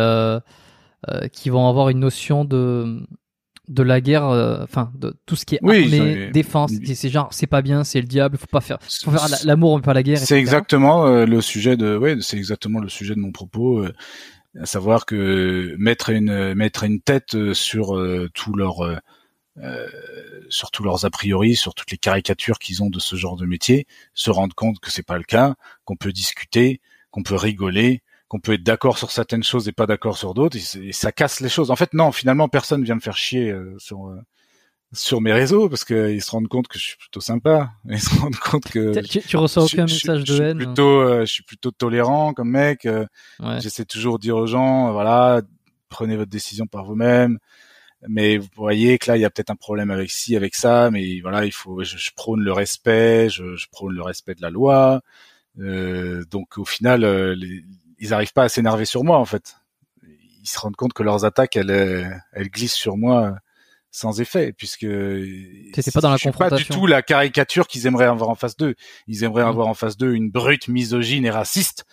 qui 1.33 1.51
vont 1.51 1.69
avoir 1.69 1.89
une 1.89 2.01
notion 2.01 2.45
de 2.45 3.07
de 3.69 3.83
la 3.83 4.01
guerre, 4.01 4.27
euh, 4.27 4.63
enfin 4.63 4.93
de 4.95 5.17
tout 5.25 5.37
ce 5.37 5.47
qui 5.47 5.55
est 5.55 5.61
Oui, 5.63 5.85
armée, 5.85 6.31
défense. 6.33 6.73
C'est- 6.85 7.09
genre 7.09 7.29
c'est 7.33 7.47
pas 7.47 7.63
bien, 7.63 7.83
c'est 7.83 8.01
le 8.01 8.07
diable, 8.07 8.37
faut 8.37 8.47
pas 8.47 8.61
faire, 8.61 8.79
faut 8.83 9.11
faire 9.11 9.29
la- 9.29 9.39
l'amour 9.45 9.77
mais 9.77 9.83
pas 9.83 9.95
la 9.95 10.03
guerre. 10.03 10.19
C'est 10.19 10.39
exactement 10.39 11.07
euh, 11.07 11.25
le 11.25 11.41
sujet 11.41 11.77
de 11.77 11.97
ouais, 11.97 12.17
c'est 12.21 12.37
exactement 12.37 12.79
le 12.81 12.89
sujet 12.89 13.15
de 13.15 13.21
mon 13.21 13.33
propos, 13.33 13.79
euh, 13.81 13.93
à 14.61 14.67
savoir 14.67 15.07
que 15.07 15.75
mettre 15.79 16.11
une 16.11 16.55
mettre 16.55 16.85
une 16.85 17.01
tête 17.01 17.35
euh, 17.35 17.55
sur 17.55 17.97
euh, 17.97 18.29
tout 18.35 18.55
leur 18.55 18.85
euh, 18.85 18.97
euh, 19.63 19.87
sur 20.51 20.71
tous 20.71 20.83
leurs 20.83 21.05
a 21.07 21.11
priori, 21.11 21.57
sur 21.57 21.75
toutes 21.75 21.91
les 21.91 21.99
caricatures 21.99 22.59
qu'ils 22.59 22.83
ont 22.83 22.91
de 22.91 23.01
ce 23.01 23.17
genre 23.17 23.37
de 23.37 23.47
métier, 23.47 23.87
se 24.13 24.31
rendre 24.31 24.55
compte 24.55 24.79
que 24.81 24.91
c'est 24.91 25.03
pas 25.07 25.17
le 25.17 25.25
cas, 25.25 25.55
qu'on 25.85 25.97
peut 25.97 26.13
discuter, 26.13 26.81
qu'on 27.11 27.23
peut 27.23 27.37
rigoler, 27.37 28.03
qu'on 28.35 28.41
peut 28.41 28.55
être 28.55 28.65
d'accord 28.65 28.99
sur 28.99 29.13
certaines 29.13 29.45
choses 29.45 29.69
et 29.69 29.73
pas 29.73 29.87
d'accord 29.87 30.19
sur 30.19 30.35
d'autres, 30.35 30.57
et, 30.57 30.93
ça 30.93 31.13
casse 31.13 31.39
les 31.39 31.49
choses. 31.49 31.71
En 31.71 31.77
fait, 31.77 31.95
non, 31.95 32.11
finalement, 32.11 32.49
personne 32.49 32.83
vient 32.83 32.97
me 32.97 33.01
faire 33.01 33.17
chier 33.17 33.53
euh, 33.53 33.77
sur 33.79 34.09
euh, 34.09 34.17
sur 34.93 35.21
mes 35.21 35.33
réseaux 35.33 35.69
parce 35.69 35.85
qu'ils 35.85 36.21
se 36.21 36.31
rendent 36.33 36.49
compte 36.49 36.67
que 36.67 36.77
je 36.77 36.83
suis 36.85 36.97
plutôt 36.97 37.21
sympa. 37.21 37.71
Ils 37.89 38.01
se 38.01 38.11
rendent 38.19 38.35
compte 38.37 38.65
que 38.65 39.01
Tu, 39.03 39.21
tu 39.21 39.37
reçois 39.37 39.63
aucun 39.63 39.87
je- 39.87 39.95
message 39.95 40.21
je 40.21 40.25
de 40.25 40.35
suis 40.35 40.43
haine. 40.45 40.57
Plutôt, 40.59 41.01
euh, 41.01 41.21
je 41.21 41.33
suis 41.33 41.43
plutôt 41.45 41.71
tolérant 41.71 42.33
comme 42.33 42.51
mec. 42.51 42.87
euh, 42.87 43.07
Ouais. 43.39 43.61
J'essaie 43.61 43.85
toujours 43.85 44.19
de 44.19 44.23
dire 44.23 44.37
aux 44.37 44.47
gens, 44.49 44.89
euh, 44.89 44.93
voilà, 44.93 45.41
prenez 45.89 46.17
votre 46.17 46.31
décision 46.31 46.67
par 46.67 46.85
vous-même. 46.85 47.39
Mais 48.09 48.37
vous 48.39 48.49
voyez 48.57 48.99
que 48.99 49.11
là, 49.13 49.17
il 49.17 49.21
y 49.21 49.25
a 49.25 49.31
peut-être 49.31 49.51
un 49.51 49.57
problème 49.57 49.93
avec 49.93 50.11
ci, 50.11 50.35
avec 50.35 50.57
ça. 50.57 50.91
Mais 50.91 51.21
voilà, 51.21 51.45
il 51.45 51.53
faut. 51.53 51.85
Je, 51.85 52.11
prône 52.17 52.41
le 52.43 52.53
respect. 52.53 53.29
Je, 53.31 53.55
je 53.55 53.67
prône 53.71 53.95
le 53.95 54.03
respect 54.03 54.35
de 54.35 54.43
la 54.43 54.51
loi. 54.51 55.03
Euh, 55.61 56.25
donc 56.33 56.59
au 56.59 56.65
final, 56.65 57.05
euh, 57.05 57.35
les- 57.37 57.65
ils 58.05 58.13
arrivent 58.13 58.33
pas 58.35 58.45
à 58.45 58.49
s'énerver 58.51 58.85
sur 58.85 59.03
moi 59.03 59.19
en 59.19 59.25
fait. 59.25 59.57
Ils 60.43 60.49
se 60.49 60.59
rendent 60.59 60.77
compte 60.77 60.93
que 60.93 61.03
leurs 61.03 61.25
attaques, 61.25 61.57
elles, 61.57 61.71
euh, 61.71 62.05
elles 62.35 62.51
glissent 62.51 62.75
sur 62.75 62.97
moi 62.99 63.37
sans 63.91 64.21
effet, 64.21 64.53
puisque 64.53 64.87
T'étais 65.73 65.91
pas 65.91 66.01
dans 66.01 66.11
la 66.11 66.17
je 66.17 66.23
suis 66.23 66.31
pas 66.33 66.51
du 66.51 66.65
tout 66.67 66.87
la 66.87 67.01
caricature 67.01 67.67
qu'ils 67.67 67.87
aimeraient 67.87 68.05
avoir 68.05 68.29
en 68.29 68.35
face 68.35 68.57
d'eux. 68.57 68.75
Ils 69.07 69.25
aimeraient 69.25 69.43
Mhm. 69.45 69.49
avoir 69.49 69.69
en 69.69 69.75
face 69.75 69.97
d'eux 69.97 70.13
une 70.15 70.31
brute 70.31 70.69
misogyne 70.69 71.25
et 71.25 71.31
raciste, 71.31 71.85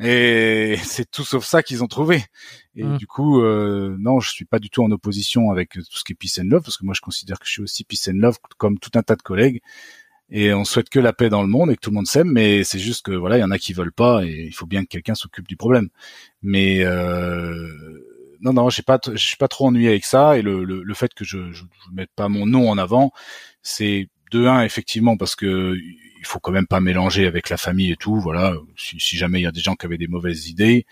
Et 0.00 0.76
c'est 0.84 1.08
tout 1.10 1.24
sauf 1.24 1.44
ça 1.44 1.62
qu'ils 1.62 1.82
ont 1.84 1.86
trouvé. 1.86 2.24
Et 2.74 2.84
Mm. 2.84 2.96
du 2.98 3.06
coup, 3.06 3.40
euh, 3.40 3.96
non, 4.00 4.18
je 4.20 4.30
suis 4.32 4.44
pas 4.44 4.58
du 4.58 4.68
tout 4.68 4.82
en 4.82 4.90
opposition 4.90 5.50
avec 5.52 5.70
tout 5.74 5.82
ce 5.98 6.02
qui 6.04 6.12
est 6.12 6.16
peace 6.16 6.40
and 6.40 6.48
love, 6.50 6.62
parce 6.62 6.76
que 6.76 6.84
moi 6.84 6.94
je 6.94 7.00
considère 7.00 7.38
que 7.38 7.46
je 7.46 7.52
suis 7.52 7.62
aussi 7.62 7.84
peace 7.84 8.08
and 8.08 8.18
love 8.18 8.36
comme 8.58 8.78
tout 8.80 8.90
un 8.96 9.02
tas 9.02 9.14
de 9.16 9.22
collègues. 9.22 9.60
Et 10.36 10.52
on 10.52 10.64
souhaite 10.64 10.88
que 10.88 10.98
la 10.98 11.12
paix 11.12 11.28
dans 11.28 11.42
le 11.42 11.48
monde 11.48 11.70
et 11.70 11.76
que 11.76 11.80
tout 11.80 11.90
le 11.90 11.94
monde 11.94 12.08
s'aime, 12.08 12.28
mais 12.32 12.64
c'est 12.64 12.80
juste 12.80 13.06
que 13.06 13.12
voilà, 13.12 13.38
il 13.38 13.40
y 13.40 13.44
en 13.44 13.52
a 13.52 13.58
qui 13.58 13.72
veulent 13.72 13.92
pas 13.92 14.24
et 14.24 14.46
il 14.48 14.52
faut 14.52 14.66
bien 14.66 14.82
que 14.82 14.88
quelqu'un 14.88 15.14
s'occupe 15.14 15.46
du 15.46 15.56
problème. 15.56 15.90
Mais 16.42 16.82
euh, 16.82 17.68
non, 18.40 18.52
non, 18.52 18.68
j'ai 18.68 18.82
pas, 18.82 18.98
je 19.06 19.16
suis 19.16 19.36
pas 19.36 19.46
trop 19.46 19.68
ennuyé 19.68 19.88
avec 19.88 20.04
ça 20.04 20.36
et 20.36 20.42
le, 20.42 20.64
le, 20.64 20.82
le 20.82 20.94
fait 20.94 21.14
que 21.14 21.24
je, 21.24 21.52
je, 21.52 21.62
mette 21.92 22.10
pas 22.16 22.28
mon 22.28 22.46
nom 22.46 22.68
en 22.68 22.78
avant, 22.78 23.12
c'est 23.62 24.08
de 24.32 24.44
un 24.46 24.64
effectivement 24.64 25.16
parce 25.16 25.36
que 25.36 25.76
il 25.78 26.26
faut 26.26 26.40
quand 26.40 26.50
même 26.50 26.66
pas 26.66 26.80
mélanger 26.80 27.28
avec 27.28 27.48
la 27.48 27.56
famille 27.56 27.92
et 27.92 27.96
tout. 27.96 28.16
Voilà, 28.16 28.54
si, 28.76 28.98
si 28.98 29.16
jamais 29.16 29.38
il 29.38 29.44
y 29.44 29.46
a 29.46 29.52
des 29.52 29.60
gens 29.60 29.76
qui 29.76 29.86
avaient 29.86 29.98
des 29.98 30.08
mauvaises 30.08 30.48
idées, 30.48 30.84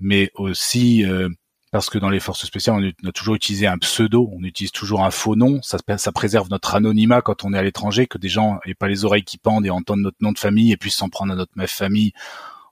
mais 0.00 0.30
aussi 0.36 1.04
euh, 1.04 1.28
parce 1.72 1.90
que 1.90 1.98
dans 1.98 2.10
les 2.10 2.20
forces 2.20 2.44
spéciales, 2.46 2.94
on, 3.04 3.08
a 3.08 3.12
toujours 3.12 3.34
utilisé 3.34 3.66
un 3.66 3.76
pseudo, 3.78 4.30
on 4.32 4.42
utilise 4.44 4.72
toujours 4.72 5.04
un 5.04 5.10
faux 5.10 5.36
nom. 5.36 5.60
Ça, 5.62 5.78
ça 5.98 6.12
préserve 6.12 6.48
notre 6.50 6.74
anonymat 6.74 7.20
quand 7.22 7.44
on 7.44 7.52
est 7.52 7.58
à 7.58 7.62
l'étranger, 7.62 8.06
que 8.06 8.18
des 8.18 8.28
gens 8.28 8.58
aient 8.64 8.74
pas 8.74 8.88
les 8.88 9.04
oreilles 9.04 9.24
qui 9.24 9.36
pendent 9.38 9.66
et 9.66 9.70
entendent 9.70 10.00
notre 10.00 10.16
nom 10.20 10.32
de 10.32 10.38
famille 10.38 10.72
et 10.72 10.76
puissent 10.76 10.96
s'en 10.96 11.08
prendre 11.08 11.32
à 11.32 11.36
notre 11.36 11.52
famille 11.66 12.12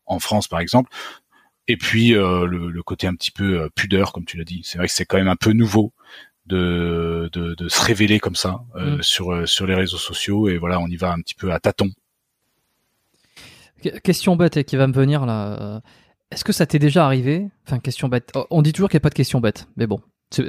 en 0.06 0.18
France, 0.20 0.48
par 0.48 0.60
exemple. 0.60 0.90
Et 1.66 1.76
puis 1.76 2.14
euh, 2.14 2.46
le, 2.46 2.70
le, 2.70 2.82
côté 2.82 3.06
un 3.06 3.14
petit 3.14 3.30
peu 3.30 3.62
euh, 3.62 3.68
pudeur, 3.74 4.12
comme 4.12 4.24
tu 4.26 4.36
l'as 4.36 4.44
dit. 4.44 4.60
C'est 4.64 4.78
vrai 4.78 4.86
que 4.86 4.92
c'est 4.92 5.06
quand 5.06 5.16
même 5.16 5.28
un 5.28 5.36
peu 5.36 5.52
nouveau 5.52 5.92
de, 6.46 7.30
de, 7.32 7.54
de 7.54 7.68
se 7.68 7.82
révéler 7.82 8.20
comme 8.20 8.36
ça 8.36 8.60
euh, 8.76 8.98
Mm. 8.98 9.02
sur 9.02 9.48
sur 9.48 9.66
les 9.66 9.74
réseaux 9.74 9.96
sociaux. 9.98 10.48
Et 10.48 10.58
voilà, 10.58 10.78
on 10.78 10.86
y 10.88 10.96
va 10.96 11.10
un 11.12 11.20
petit 11.20 11.34
peu 11.34 11.52
à 11.52 11.58
tâtons. 11.60 11.90
Que- 13.82 13.98
Question 13.98 14.36
bête 14.36 14.56
et 14.56 14.64
qui 14.64 14.76
va 14.76 14.86
me 14.86 14.92
venir 14.92 15.26
là. 15.26 15.80
Est-ce 16.30 16.44
que 16.44 16.52
ça 16.52 16.66
t'est 16.66 16.78
déjà 16.78 17.04
arrivé? 17.06 17.48
Enfin, 17.66 17.78
question 17.78 18.08
bête. 18.08 18.30
Oh, 18.34 18.46
On 18.50 18.62
dit 18.62 18.72
toujours 18.72 18.88
qu'il 18.88 18.96
n'y 18.96 19.02
a 19.02 19.06
pas 19.06 19.10
de 19.10 19.14
question 19.14 19.40
bête, 19.40 19.68
mais 19.76 19.86
bon. 19.86 20.00
Il 20.38 20.44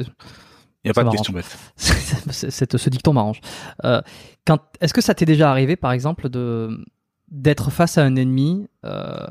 n'y 0.85 0.91
a 0.91 0.93
pas 0.93 1.03
de 1.03 1.10
question 1.10 1.34
bête. 1.34 1.57
ce 1.77 2.89
dicton 2.89 3.14
m'arrange. 3.14 3.41
Euh, 3.84 4.02
est-ce 4.81 4.93
que 4.93 5.02
ça 5.02 5.14
t'est 5.14 5.26
déjà 5.26 5.49
arrivé, 5.52 5.76
par 5.76 5.91
exemple, 5.91 6.30
de 6.30 6.85
d'être 7.30 7.72
face 7.72 7.97
à 7.97 8.03
un 8.03 8.15
ennemi 8.15 8.68
euh, 8.85 9.27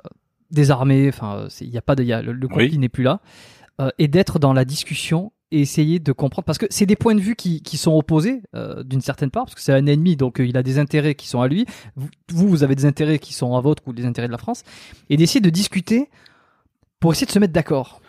désarmé 0.50 1.08
Enfin, 1.08 1.46
il 1.60 1.68
y 1.68 1.78
a 1.78 1.82
pas 1.82 1.94
de, 1.94 2.02
y 2.02 2.12
a, 2.12 2.22
le, 2.22 2.32
le 2.32 2.48
conflit 2.48 2.70
Oui. 2.70 2.78
n'est 2.78 2.88
plus 2.88 3.04
là, 3.04 3.20
euh, 3.80 3.90
et 3.98 4.08
d'être 4.08 4.38
dans 4.38 4.52
la 4.52 4.64
discussion 4.64 5.32
et 5.52 5.60
essayer 5.60 6.00
de 6.00 6.12
comprendre 6.12 6.44
parce 6.44 6.58
que 6.58 6.66
c'est 6.70 6.86
des 6.86 6.96
points 6.96 7.14
de 7.14 7.20
vue 7.20 7.36
qui, 7.36 7.62
qui 7.62 7.76
sont 7.76 7.92
opposés 7.92 8.42
euh, 8.56 8.82
d'une 8.82 9.00
certaine 9.00 9.30
part 9.30 9.44
parce 9.44 9.54
que 9.54 9.60
c'est 9.60 9.72
un 9.72 9.86
ennemi 9.86 10.16
donc 10.16 10.40
il 10.40 10.56
a 10.56 10.62
des 10.62 10.78
intérêts 10.78 11.14
qui 11.14 11.28
sont 11.28 11.40
à 11.40 11.48
lui 11.48 11.66
vous 11.96 12.08
vous 12.32 12.48
vous 12.48 12.62
avez 12.64 12.74
des 12.74 12.86
intérêts 12.86 13.18
qui 13.18 13.34
sont 13.34 13.54
à 13.54 13.60
votre 13.60 13.86
ou 13.86 13.92
des 13.92 14.06
intérêts 14.06 14.26
de 14.26 14.32
la 14.32 14.38
France 14.38 14.64
et 15.10 15.16
d'essayer 15.16 15.40
de 15.40 15.50
discuter 15.50 16.08
pour 17.04 17.12
essayer 17.12 17.26
de 17.26 17.30
se 17.32 17.38
mettre 17.38 17.52
d'accord 17.52 18.00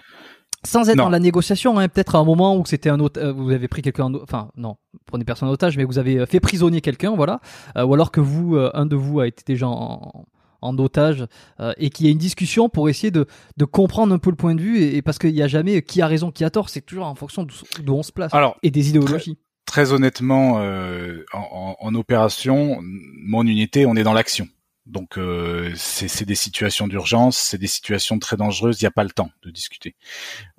sans 0.65 0.89
être 0.89 0.95
Non. 0.97 1.03
dans 1.03 1.09
la 1.11 1.19
négociation, 1.19 1.77
hein, 1.77 1.87
peut-être 1.87 2.15
à 2.15 2.17
un 2.17 2.23
moment 2.23 2.57
où 2.57 2.65
c'était 2.65 2.89
un 2.89 2.99
autre, 2.99 3.21
euh, 3.21 3.31
vous 3.31 3.51
avez 3.51 3.67
pris 3.67 3.83
quelqu'un, 3.83 4.11
enfin 4.23 4.49
non, 4.57 4.77
prenez 5.05 5.23
personne 5.23 5.47
en 5.47 5.51
otage, 5.51 5.77
mais 5.77 5.83
vous 5.83 5.99
avez 5.99 6.17
euh, 6.17 6.25
fait 6.25 6.39
prisonnier 6.39 6.81
quelqu'un, 6.81 7.11
voilà, 7.15 7.39
Euh, 7.77 7.85
ou 7.85 7.93
alors 7.93 8.09
que 8.11 8.19
vous, 8.19 8.55
euh, 8.55 8.71
un 8.73 8.87
de 8.87 8.95
vous 8.95 9.19
a 9.19 9.27
été 9.27 9.43
déjà 9.45 9.67
en, 9.67 10.25
en 10.61 10.77
otage 10.79 11.27
euh, 11.59 11.71
et 11.77 11.91
qu'il 11.91 12.07
y 12.07 12.09
a 12.09 12.11
une 12.11 12.17
discussion 12.17 12.67
pour 12.67 12.89
essayer 12.89 13.11
de, 13.11 13.27
de 13.57 13.65
comprendre 13.65 14.11
un 14.11 14.17
peu 14.17 14.31
le 14.31 14.35
point 14.35 14.55
de 14.55 14.61
vue 14.61 14.79
et, 14.79 14.95
et 14.97 15.01
parce 15.03 15.19
qu'il 15.19 15.33
n'y 15.33 15.43
a 15.43 15.47
jamais 15.47 15.83
qui 15.83 16.01
a 16.01 16.07
raison, 16.07 16.31
qui 16.31 16.43
a 16.43 16.49
tort, 16.49 16.69
c'est 16.69 16.81
toujours 16.81 17.05
en 17.05 17.13
fonction 17.13 17.45
d'où 17.83 17.93
on 17.93 18.01
se 18.01 18.11
place 18.11 18.33
Alors, 18.33 18.57
et 18.63 18.71
des 18.71 18.89
idéologies. 18.89 19.37
très 19.67 19.91
honnêtement, 19.93 20.55
euh, 20.61 21.23
en, 21.31 21.75
en- 21.79 21.87
en 21.87 21.93
opération, 21.95 22.79
mon 22.81 23.43
unité, 23.45 23.85
on 23.85 23.95
est 23.95 24.03
dans 24.03 24.13
l'action. 24.13 24.47
Donc 24.85 25.17
euh, 25.17 25.73
c'est 25.75 26.25
des 26.25 26.35
situations 26.35 26.87
d'urgence, 26.87 27.37
c'est 27.37 27.57
des 27.57 27.67
situations 27.67 28.19
très 28.19 28.37
dangereuses. 28.37 28.79
Il 28.81 28.83
n'y 28.83 28.87
a 28.87 28.91
pas 28.91 29.03
le 29.03 29.09
temps 29.09 29.31
de 29.43 29.49
discuter. 29.49 29.95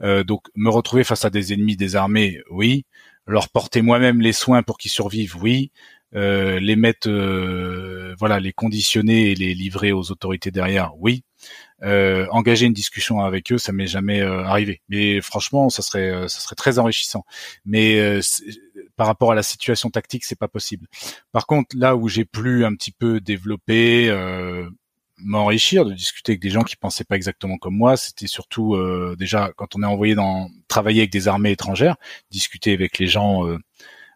Euh, 0.03 0.25
donc 0.25 0.49
me 0.57 0.69
retrouver 0.69 1.05
face 1.05 1.25
à 1.25 1.31
des 1.31 1.53
ennemis 1.53 1.77
désarmés, 1.77 2.41
oui. 2.51 2.85
Leur 3.29 3.49
porter 3.49 3.83
moi-même 3.83 4.21
les 4.21 4.33
soins 4.33 4.63
pour 4.63 4.79
qu'ils 4.79 4.91
survivent, 4.91 5.37
oui. 5.37 5.71
Euh, 6.15 6.61
les 6.61 6.77
mettre, 6.77 7.09
euh, 7.11 8.15
voilà, 8.19 8.41
les 8.41 8.53
conditionner 8.53 9.33
et 9.33 9.35
les 9.35 9.55
livrer 9.55 9.93
aux 9.93 10.11
autorités 10.11 10.51
derrière, 10.51 10.93
oui. 10.99 11.25
Euh, 11.83 12.27
engager 12.31 12.67
une 12.67 12.73
discussion 12.73 13.21
avec 13.21 13.53
eux, 13.53 13.59
ça 13.59 13.73
m'est 13.73 13.87
jamais 13.87 14.21
euh, 14.23 14.45
arrivé. 14.45 14.81
Mais 14.89 15.21
franchement, 15.21 15.69
ça 15.69 15.83
serait, 15.83 16.29
ça 16.29 16.41
serait 16.41 16.55
très 16.55 16.79
enrichissant. 16.79 17.25
Mais 17.65 18.21
par 18.97 19.07
rapport 19.07 19.33
à 19.33 19.35
la 19.35 19.43
situation 19.43 19.91
tactique, 19.91 20.25
c'est 20.25 20.39
pas 20.39 20.49
possible. 20.49 20.87
Par 21.33 21.47
contre, 21.47 21.77
là 21.77 21.97
où 21.97 22.09
j'ai 22.09 22.25
pu 22.25 22.65
un 22.65 22.75
petit 22.75 22.93
peu 22.93 23.21
développer, 23.21 24.09
euh, 24.09 24.69
m'enrichir, 25.19 25.85
de 25.85 25.93
discuter 25.95 26.33
avec 26.33 26.41
des 26.41 26.51
gens 26.51 26.63
qui 26.63 26.77
pensaient 26.77 27.05
pas 27.05 27.17
exactement 27.17 27.59
comme 27.59 27.77
moi, 27.77 27.97
c'était 27.97 28.27
surtout 28.27 28.75
euh, 28.75 29.17
déjà 29.19 29.53
quand 29.57 29.75
on 29.77 29.83
est 29.83 29.87
envoyé 29.87 30.15
dans 30.15 30.51
travailler 30.69 31.01
avec 31.03 31.13
des 31.13 31.29
armées 31.29 31.53
étrangères, 31.53 31.97
discuter 32.31 32.73
avec 32.73 32.99
les 32.99 33.07
gens, 33.07 33.47
euh, 33.47 33.59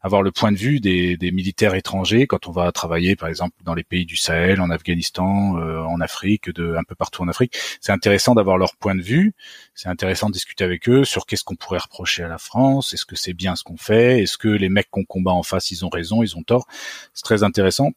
avoir 0.00 0.22
le 0.22 0.32
point 0.32 0.50
de 0.50 0.56
vue 0.56 0.80
des, 0.80 1.16
des 1.16 1.30
militaires 1.30 1.74
étrangers 1.74 2.26
quand 2.26 2.48
on 2.48 2.52
va 2.52 2.72
travailler, 2.72 3.16
par 3.16 3.28
exemple, 3.28 3.54
dans 3.64 3.74
les 3.74 3.82
pays 3.82 4.06
du 4.06 4.16
Sahel, 4.16 4.60
en 4.60 4.70
Afghanistan, 4.70 5.58
euh, 5.58 5.82
en 5.82 6.00
Afrique, 6.00 6.50
de 6.50 6.74
un 6.76 6.84
peu 6.84 6.94
partout 6.94 7.22
en 7.22 7.28
Afrique. 7.28 7.56
C'est 7.80 7.92
intéressant 7.92 8.34
d'avoir 8.34 8.56
leur 8.56 8.76
point 8.76 8.94
de 8.94 9.02
vue. 9.02 9.34
C'est 9.74 9.88
intéressant 9.88 10.28
de 10.28 10.32
discuter 10.32 10.64
avec 10.64 10.88
eux 10.88 11.04
sur 11.04 11.26
qu'est-ce 11.26 11.44
qu'on 11.44 11.56
pourrait 11.56 11.78
reprocher 11.78 12.22
à 12.22 12.28
la 12.28 12.38
France. 12.38 12.94
Est-ce 12.94 13.04
que 13.04 13.16
c'est 13.16 13.34
bien 13.34 13.56
ce 13.56 13.62
qu'on 13.62 13.76
fait? 13.76 14.22
Est-ce 14.22 14.38
que 14.38 14.48
les 14.48 14.68
mecs 14.68 14.90
qu'on 14.90 15.04
combat 15.04 15.32
en 15.32 15.42
face, 15.42 15.70
ils 15.70 15.84
ont 15.84 15.90
raison, 15.90 16.22
ils 16.22 16.36
ont 16.36 16.42
tort? 16.42 16.66
C'est 17.12 17.24
très 17.24 17.42
intéressant. 17.42 17.90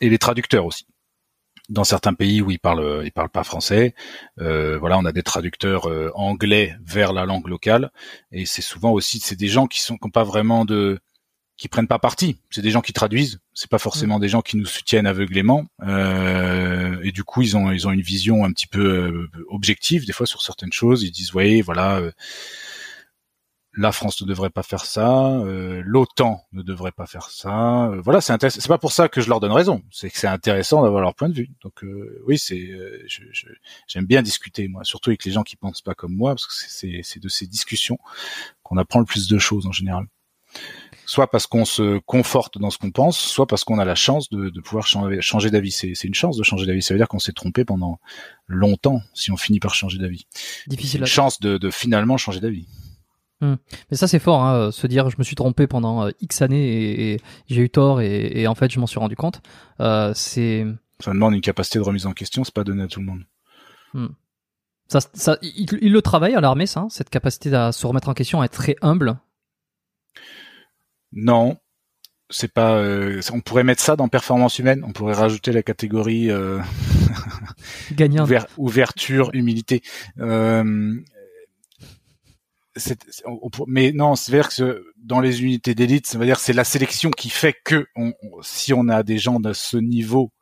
Et 0.00 0.08
les 0.08 0.18
traducteurs 0.18 0.64
aussi. 0.64 0.86
Dans 1.70 1.84
certains 1.84 2.12
pays 2.12 2.42
où 2.42 2.50
ils 2.50 2.58
parlent, 2.58 3.02
ils 3.04 3.12
parlent 3.12 3.30
pas 3.30 3.42
français, 3.42 3.94
euh, 4.38 4.76
voilà, 4.78 4.98
on 4.98 5.06
a 5.06 5.12
des 5.12 5.22
traducteurs 5.22 5.88
euh, 5.88 6.10
anglais 6.14 6.76
vers 6.84 7.14
la 7.14 7.24
langue 7.24 7.48
locale, 7.48 7.90
et 8.32 8.44
c'est 8.44 8.60
souvent 8.60 8.90
aussi, 8.90 9.18
c'est 9.18 9.34
des 9.34 9.48
gens 9.48 9.66
qui 9.66 9.80
sont, 9.80 9.96
qui 9.96 10.06
ont 10.06 10.10
pas 10.10 10.24
vraiment 10.24 10.66
de, 10.66 11.00
qui 11.56 11.68
prennent 11.68 11.86
pas 11.86 12.00
parti. 12.00 12.36
C'est 12.50 12.62
des 12.62 12.70
gens 12.70 12.80
qui 12.80 12.92
traduisent. 12.92 13.38
C'est 13.52 13.70
pas 13.70 13.78
forcément 13.78 14.18
des 14.18 14.28
gens 14.28 14.42
qui 14.42 14.56
nous 14.56 14.66
soutiennent 14.66 15.06
aveuglément. 15.06 15.66
Euh, 15.82 16.98
et 17.04 17.12
du 17.12 17.22
coup, 17.24 17.42
ils 17.42 17.56
ont 17.56 17.70
ils 17.70 17.86
ont 17.86 17.92
une 17.92 18.00
vision 18.00 18.44
un 18.44 18.52
petit 18.52 18.66
peu 18.66 18.84
euh, 18.84 19.30
objective 19.48 20.04
des 20.06 20.12
fois 20.12 20.26
sur 20.26 20.42
certaines 20.42 20.72
choses. 20.72 21.02
Ils 21.04 21.12
disent, 21.12 21.30
voyez, 21.30 21.62
voilà, 21.62 21.98
euh, 21.98 22.10
la 23.76 23.90
France 23.90 24.20
ne 24.22 24.26
devrait 24.28 24.50
pas 24.50 24.62
faire 24.62 24.84
ça, 24.84 25.30
euh, 25.30 25.82
l'OTAN 25.84 26.40
ne 26.52 26.62
devrait 26.62 26.92
pas 26.92 27.06
faire 27.06 27.28
ça. 27.30 27.86
Euh, 27.86 28.00
voilà, 28.00 28.20
c'est 28.20 28.32
intéressant. 28.32 28.60
C'est 28.60 28.68
pas 28.68 28.78
pour 28.78 28.92
ça 28.92 29.08
que 29.08 29.20
je 29.20 29.28
leur 29.28 29.40
donne 29.40 29.50
raison. 29.52 29.82
C'est 29.90 30.10
que 30.10 30.18
c'est 30.18 30.28
intéressant 30.28 30.82
d'avoir 30.82 31.02
leur 31.02 31.14
point 31.14 31.28
de 31.28 31.34
vue. 31.34 31.50
Donc 31.62 31.82
euh, 31.82 32.22
oui, 32.26 32.38
c'est 32.38 32.68
euh, 32.70 33.02
je- 33.08 33.24
je- 33.32 33.46
j'aime 33.88 34.06
bien 34.06 34.22
discuter 34.22 34.68
moi, 34.68 34.84
surtout 34.84 35.10
avec 35.10 35.24
les 35.24 35.32
gens 35.32 35.42
qui 35.42 35.56
pensent 35.56 35.82
pas 35.82 35.94
comme 35.94 36.14
moi, 36.14 36.34
parce 36.34 36.46
que 36.46 36.52
c'est 37.02 37.20
de 37.20 37.28
ces 37.28 37.46
discussions 37.48 37.98
qu'on 38.62 38.76
apprend 38.76 39.00
le 39.00 39.06
plus 39.06 39.26
de 39.28 39.38
choses 39.38 39.66
en 39.66 39.72
général 39.72 40.06
soit 41.06 41.30
parce 41.30 41.46
qu'on 41.46 41.64
se 41.64 41.98
conforte 41.98 42.58
dans 42.58 42.70
ce 42.70 42.78
qu'on 42.78 42.90
pense, 42.90 43.18
soit 43.18 43.46
parce 43.46 43.64
qu'on 43.64 43.78
a 43.78 43.84
la 43.84 43.94
chance 43.94 44.28
de, 44.30 44.48
de 44.48 44.60
pouvoir 44.60 44.86
changer, 44.86 45.20
changer 45.20 45.50
d'avis. 45.50 45.72
C'est 45.72 46.04
une 46.04 46.14
chance 46.14 46.36
de 46.36 46.42
changer 46.42 46.66
d'avis. 46.66 46.82
Ça 46.82 46.94
veut 46.94 46.98
dire 46.98 47.08
qu'on 47.08 47.18
s'est 47.18 47.32
trompé 47.32 47.64
pendant 47.64 47.98
longtemps 48.46 49.00
si 49.14 49.30
on 49.30 49.36
finit 49.36 49.60
par 49.60 49.74
changer 49.74 49.98
d'avis. 49.98 50.26
C'est 50.32 50.70
Difficile. 50.70 51.00
une 51.00 51.06
chance 51.06 51.40
de, 51.40 51.58
de 51.58 51.70
finalement 51.70 52.16
changer 52.16 52.40
d'avis. 52.40 52.66
Mais 53.40 53.58
ça 53.96 54.08
c'est 54.08 54.20
fort, 54.20 54.42
hein, 54.42 54.70
se 54.72 54.86
dire 54.86 55.10
je 55.10 55.16
me 55.18 55.22
suis 55.22 55.36
trompé 55.36 55.66
pendant 55.66 56.06
euh, 56.06 56.10
X 56.22 56.40
années 56.40 56.64
et, 56.66 57.12
et 57.14 57.20
j'ai 57.46 57.60
eu 57.60 57.68
tort 57.68 58.00
et, 58.00 58.40
et 58.40 58.46
en 58.46 58.54
fait 58.54 58.72
je 58.72 58.80
m'en 58.80 58.86
suis 58.86 58.98
rendu 58.98 59.16
compte. 59.16 59.42
Euh, 59.80 60.12
c'est 60.14 60.64
Ça 61.00 61.10
demande 61.12 61.34
une 61.34 61.42
capacité 61.42 61.78
de 61.78 61.84
remise 61.84 62.06
en 62.06 62.12
question, 62.14 62.42
c'est 62.44 62.54
pas 62.54 62.64
donné 62.64 62.84
à 62.84 62.86
tout 62.86 63.00
le 63.00 63.06
monde. 63.06 63.24
ça, 64.88 65.00
ça, 65.12 65.36
il, 65.42 65.66
il 65.82 65.92
le 65.92 66.00
travaille 66.00 66.34
à 66.34 66.40
l'armée, 66.40 66.64
ça, 66.64 66.80
hein, 66.80 66.86
cette 66.88 67.10
capacité 67.10 67.54
à 67.54 67.72
se 67.72 67.86
remettre 67.86 68.08
en 68.08 68.14
question, 68.14 68.40
à 68.40 68.46
être 68.46 68.52
très 68.52 68.76
humble. 68.80 69.18
Non, 71.14 71.56
c'est 72.30 72.52
pas. 72.52 72.76
euh, 72.76 73.20
on 73.32 73.40
pourrait 73.40 73.64
mettre 73.64 73.82
ça 73.82 73.96
dans 73.96 74.08
performance 74.08 74.58
humaine. 74.58 74.82
On 74.86 74.92
pourrait 74.92 75.14
rajouter 75.14 75.52
la 75.52 75.62
catégorie 75.62 76.30
euh, 76.30 76.58
ouver- 78.24 78.46
ouverture, 78.58 79.30
humilité. 79.32 79.82
Euh, 80.18 80.94
on- 83.24 83.38
on 83.42 83.50
mais 83.68 83.92
non, 83.92 84.16
c'est 84.16 84.36
vrai 84.36 84.48
que 84.56 84.84
dans 84.96 85.20
les 85.20 85.42
unités 85.42 85.74
d'élite, 85.74 86.06
ça 86.06 86.18
veut 86.18 86.26
dire 86.26 86.36
que 86.36 86.42
c'est 86.42 86.52
la 86.52 86.64
sélection 86.64 87.10
qui 87.10 87.30
fait 87.30 87.54
que 87.64 87.86
on- 87.94 88.12
si 88.42 88.72
on 88.74 88.88
a 88.88 89.02
des 89.02 89.18
gens 89.18 89.38
de 89.38 89.52
ce 89.52 89.76
niveau, 89.76 90.32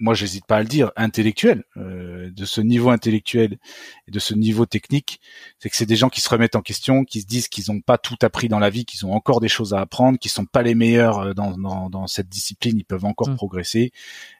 moi 0.00 0.14
j'hésite 0.14 0.46
pas 0.46 0.56
à 0.56 0.60
le 0.62 0.68
dire, 0.68 0.92
intellectuel, 0.96 1.64
euh, 1.76 2.30
de 2.30 2.44
ce 2.44 2.60
niveau 2.60 2.90
intellectuel 2.90 3.58
et 4.06 4.10
de 4.10 4.18
ce 4.18 4.34
niveau 4.34 4.66
technique, 4.66 5.20
c'est 5.58 5.70
que 5.70 5.76
c'est 5.76 5.86
des 5.86 5.96
gens 5.96 6.08
qui 6.08 6.20
se 6.20 6.28
remettent 6.28 6.56
en 6.56 6.62
question, 6.62 7.04
qui 7.04 7.20
se 7.20 7.26
disent 7.26 7.48
qu'ils 7.48 7.64
n'ont 7.68 7.80
pas 7.80 7.98
tout 7.98 8.16
appris 8.22 8.48
dans 8.48 8.58
la 8.58 8.70
vie, 8.70 8.84
qu'ils 8.84 9.06
ont 9.06 9.12
encore 9.12 9.40
des 9.40 9.48
choses 9.48 9.74
à 9.74 9.80
apprendre, 9.80 10.18
qu'ils 10.18 10.30
sont 10.30 10.46
pas 10.46 10.62
les 10.62 10.74
meilleurs 10.74 11.18
euh, 11.18 11.34
dans, 11.34 11.56
dans, 11.56 11.90
dans 11.90 12.06
cette 12.06 12.28
discipline, 12.28 12.78
ils 12.78 12.84
peuvent 12.84 13.04
encore 13.04 13.28
Mm. 13.28 13.36
progresser. 13.36 13.92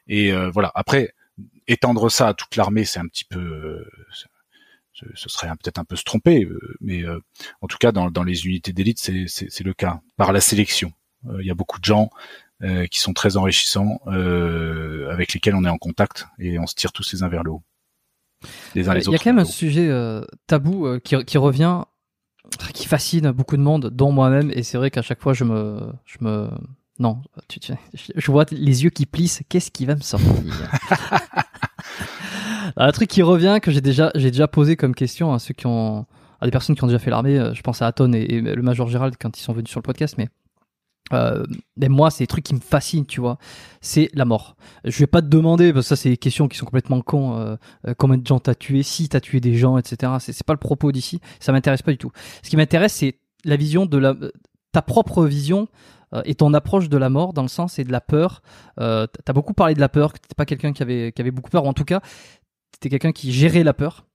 Et 0.07 0.31
euh, 0.31 0.49
voilà. 0.49 0.71
Après, 0.75 1.13
étendre 1.67 2.09
ça 2.09 2.29
à 2.29 2.33
toute 2.33 2.55
l'armée, 2.55 2.85
c'est 2.85 2.99
un 2.99 3.07
petit 3.07 3.25
peu, 3.25 3.39
euh, 3.39 3.85
ce 5.15 5.29
serait 5.29 5.47
peut-être 5.49 5.79
un 5.79 5.85
peu 5.85 5.95
se 5.95 6.03
tromper, 6.03 6.43
euh, 6.43 6.59
mais 6.81 7.03
euh, 7.03 7.19
en 7.61 7.67
tout 7.67 7.77
cas 7.77 7.91
dans, 7.91 8.09
dans 8.09 8.23
les 8.23 8.45
unités 8.45 8.73
d'élite, 8.73 8.99
c'est 8.99 9.63
le 9.63 9.73
cas 9.73 10.01
par 10.17 10.33
la 10.33 10.41
sélection. 10.41 10.91
Euh, 11.27 11.37
Il 11.41 11.47
y 11.47 11.51
a 11.51 11.55
beaucoup 11.55 11.79
de 11.79 11.85
gens 11.85 12.09
euh, 12.63 12.85
qui 12.87 12.99
sont 12.99 13.13
très 13.13 13.37
enrichissants, 13.37 14.01
euh, 14.07 15.11
avec 15.11 15.33
lesquels 15.33 15.55
on 15.55 15.65
est 15.65 15.69
en 15.69 15.77
contact 15.77 16.27
et 16.39 16.59
on 16.59 16.67
se 16.67 16.75
tire 16.75 16.91
tous 16.91 17.11
les 17.13 17.23
uns 17.23 17.29
vers 17.29 17.43
le 17.43 17.51
haut. 17.51 17.63
les 18.75 18.89
uns 18.89 18.93
les 18.93 19.01
autres. 19.01 19.09
Il 19.09 19.13
y 19.13 19.15
a 19.15 19.19
quand 19.19 19.33
même 19.33 19.39
un 19.39 19.45
sujet 19.45 19.89
tabou 20.47 20.99
qui, 21.03 21.23
qui 21.25 21.37
revient 21.37 21.83
qui 22.73 22.87
fascine 22.87 23.31
beaucoup 23.31 23.57
de 23.57 23.61
monde, 23.61 23.91
dont 23.91 24.11
moi-même, 24.11 24.51
et 24.53 24.63
c'est 24.63 24.77
vrai 24.77 24.89
qu'à 24.89 25.01
chaque 25.01 25.21
fois 25.21 25.33
je 25.33 25.43
me, 25.43 25.91
je 26.05 26.17
me, 26.21 26.49
non, 26.99 27.21
tu, 27.47 27.59
tu, 27.59 27.73
je 27.93 28.31
vois 28.31 28.45
les 28.51 28.83
yeux 28.83 28.89
qui 28.89 29.05
plissent. 29.05 29.41
Qu'est-ce 29.49 29.71
qui 29.71 29.85
va 29.85 29.95
me 29.95 30.01
sortir? 30.01 30.29
Un 32.75 32.91
truc 32.91 33.09
qui 33.09 33.21
revient 33.21 33.59
que 33.61 33.71
j'ai 33.71 33.81
déjà, 33.81 34.11
j'ai 34.15 34.31
déjà 34.31 34.47
posé 34.47 34.75
comme 34.75 34.93
question 34.93 35.33
à 35.33 35.39
ceux 35.39 35.53
qui 35.53 35.65
ont, 35.65 36.05
à 36.41 36.45
des 36.45 36.51
personnes 36.51 36.75
qui 36.75 36.83
ont 36.83 36.87
déjà 36.87 36.99
fait 36.99 37.09
l'armée. 37.09 37.39
Euh, 37.39 37.53
je 37.53 37.61
pense 37.61 37.81
à 37.81 37.87
Aton 37.87 38.11
et, 38.13 38.41
le 38.41 38.61
Major 38.61 38.87
Gérald 38.89 39.15
quand 39.19 39.37
ils 39.39 39.41
sont 39.41 39.53
venus 39.53 39.69
sur 39.69 39.79
le 39.79 39.83
podcast, 39.83 40.15
mais 40.17 40.27
euh, 41.13 41.43
moi, 41.89 42.11
c'est 42.11 42.23
des 42.23 42.27
trucs 42.27 42.45
qui 42.45 42.55
me 42.55 42.59
fascinent, 42.59 43.05
tu 43.05 43.21
vois. 43.21 43.37
C'est 43.81 44.09
la 44.13 44.25
mort. 44.25 44.55
Je 44.83 44.97
vais 44.99 45.07
pas 45.07 45.21
te 45.21 45.27
demander, 45.27 45.73
parce 45.73 45.85
que 45.85 45.95
ça, 45.95 46.01
c'est 46.01 46.09
des 46.09 46.17
questions 46.17 46.47
qui 46.47 46.57
sont 46.57 46.65
complètement 46.65 47.01
cons. 47.01 47.37
Euh, 47.37 47.55
euh 47.87 47.93
combien 47.97 48.17
de 48.17 48.25
gens 48.25 48.39
t'as 48.39 48.55
tué, 48.55 48.83
si 48.83 49.09
t'as 49.09 49.19
tué 49.19 49.39
des 49.39 49.55
gens, 49.55 49.77
etc. 49.77 50.13
C'est 50.19 50.43
pas 50.43 50.53
le 50.53 50.59
propos 50.59 50.91
d'ici. 50.91 51.19
Ça 51.39 51.51
m'intéresse 51.51 51.81
pas 51.81 51.91
du 51.91 51.97
tout. 51.97 52.11
Ce 52.43 52.49
qui 52.49 52.57
m'intéresse, 52.57 52.93
c'est 52.93 53.19
la 53.45 53.55
vision 53.55 53.85
de 53.85 53.97
la, 53.97 54.15
ta 54.71 54.81
propre 54.81 55.25
vision 55.25 55.67
euh, 56.13 56.21
et 56.25 56.35
ton 56.35 56.53
approche 56.53 56.89
de 56.89 56.97
la 56.97 57.09
mort, 57.09 57.33
dans 57.33 57.41
le 57.41 57.47
sens 57.47 57.79
et 57.79 57.83
de 57.83 57.91
la 57.91 58.01
peur. 58.01 58.41
Euh, 58.79 59.07
t'as 59.25 59.33
beaucoup 59.33 59.53
parlé 59.53 59.75
de 59.75 59.79
la 59.79 59.89
peur, 59.89 60.13
que 60.13 60.19
t'étais 60.19 60.35
pas 60.35 60.45
quelqu'un 60.45 60.73
qui 60.73 60.83
avait, 60.83 61.11
qui 61.11 61.21
avait 61.21 61.31
beaucoup 61.31 61.49
peur, 61.49 61.65
ou 61.65 61.67
en 61.67 61.73
tout 61.73 61.85
cas, 61.85 62.01
t'étais 62.71 62.89
quelqu'un 62.89 63.11
qui 63.11 63.31
gérait 63.31 63.63
la 63.63 63.73
peur. 63.73 64.05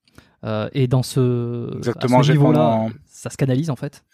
Euh, 0.45 0.69
et 0.73 0.89
dans 0.89 1.03
ce, 1.03 1.75
Exactement, 1.77 2.21
niveau-là, 2.21 2.89
ça 3.07 3.31
se 3.31 3.37
canalise 3.37 3.71
en 3.71 3.77
fait 3.77 4.05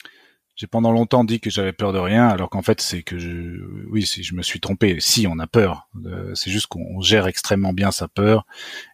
j'ai 0.60 0.66
pendant 0.66 0.92
longtemps 0.92 1.24
dit 1.24 1.40
que 1.40 1.48
j'avais 1.48 1.72
peur 1.72 1.94
de 1.94 1.98
rien, 1.98 2.28
alors 2.28 2.50
qu'en 2.50 2.60
fait 2.60 2.82
c'est 2.82 3.02
que 3.02 3.18
je, 3.18 3.62
oui, 3.88 4.04
si 4.04 4.22
je 4.22 4.34
me 4.34 4.42
suis 4.42 4.60
trompé. 4.60 4.98
Si 5.00 5.26
on 5.26 5.38
a 5.38 5.46
peur, 5.46 5.88
euh, 6.04 6.34
c'est 6.34 6.50
juste 6.50 6.66
qu'on 6.66 7.00
gère 7.00 7.26
extrêmement 7.26 7.72
bien 7.72 7.90
sa 7.90 8.08
peur 8.08 8.44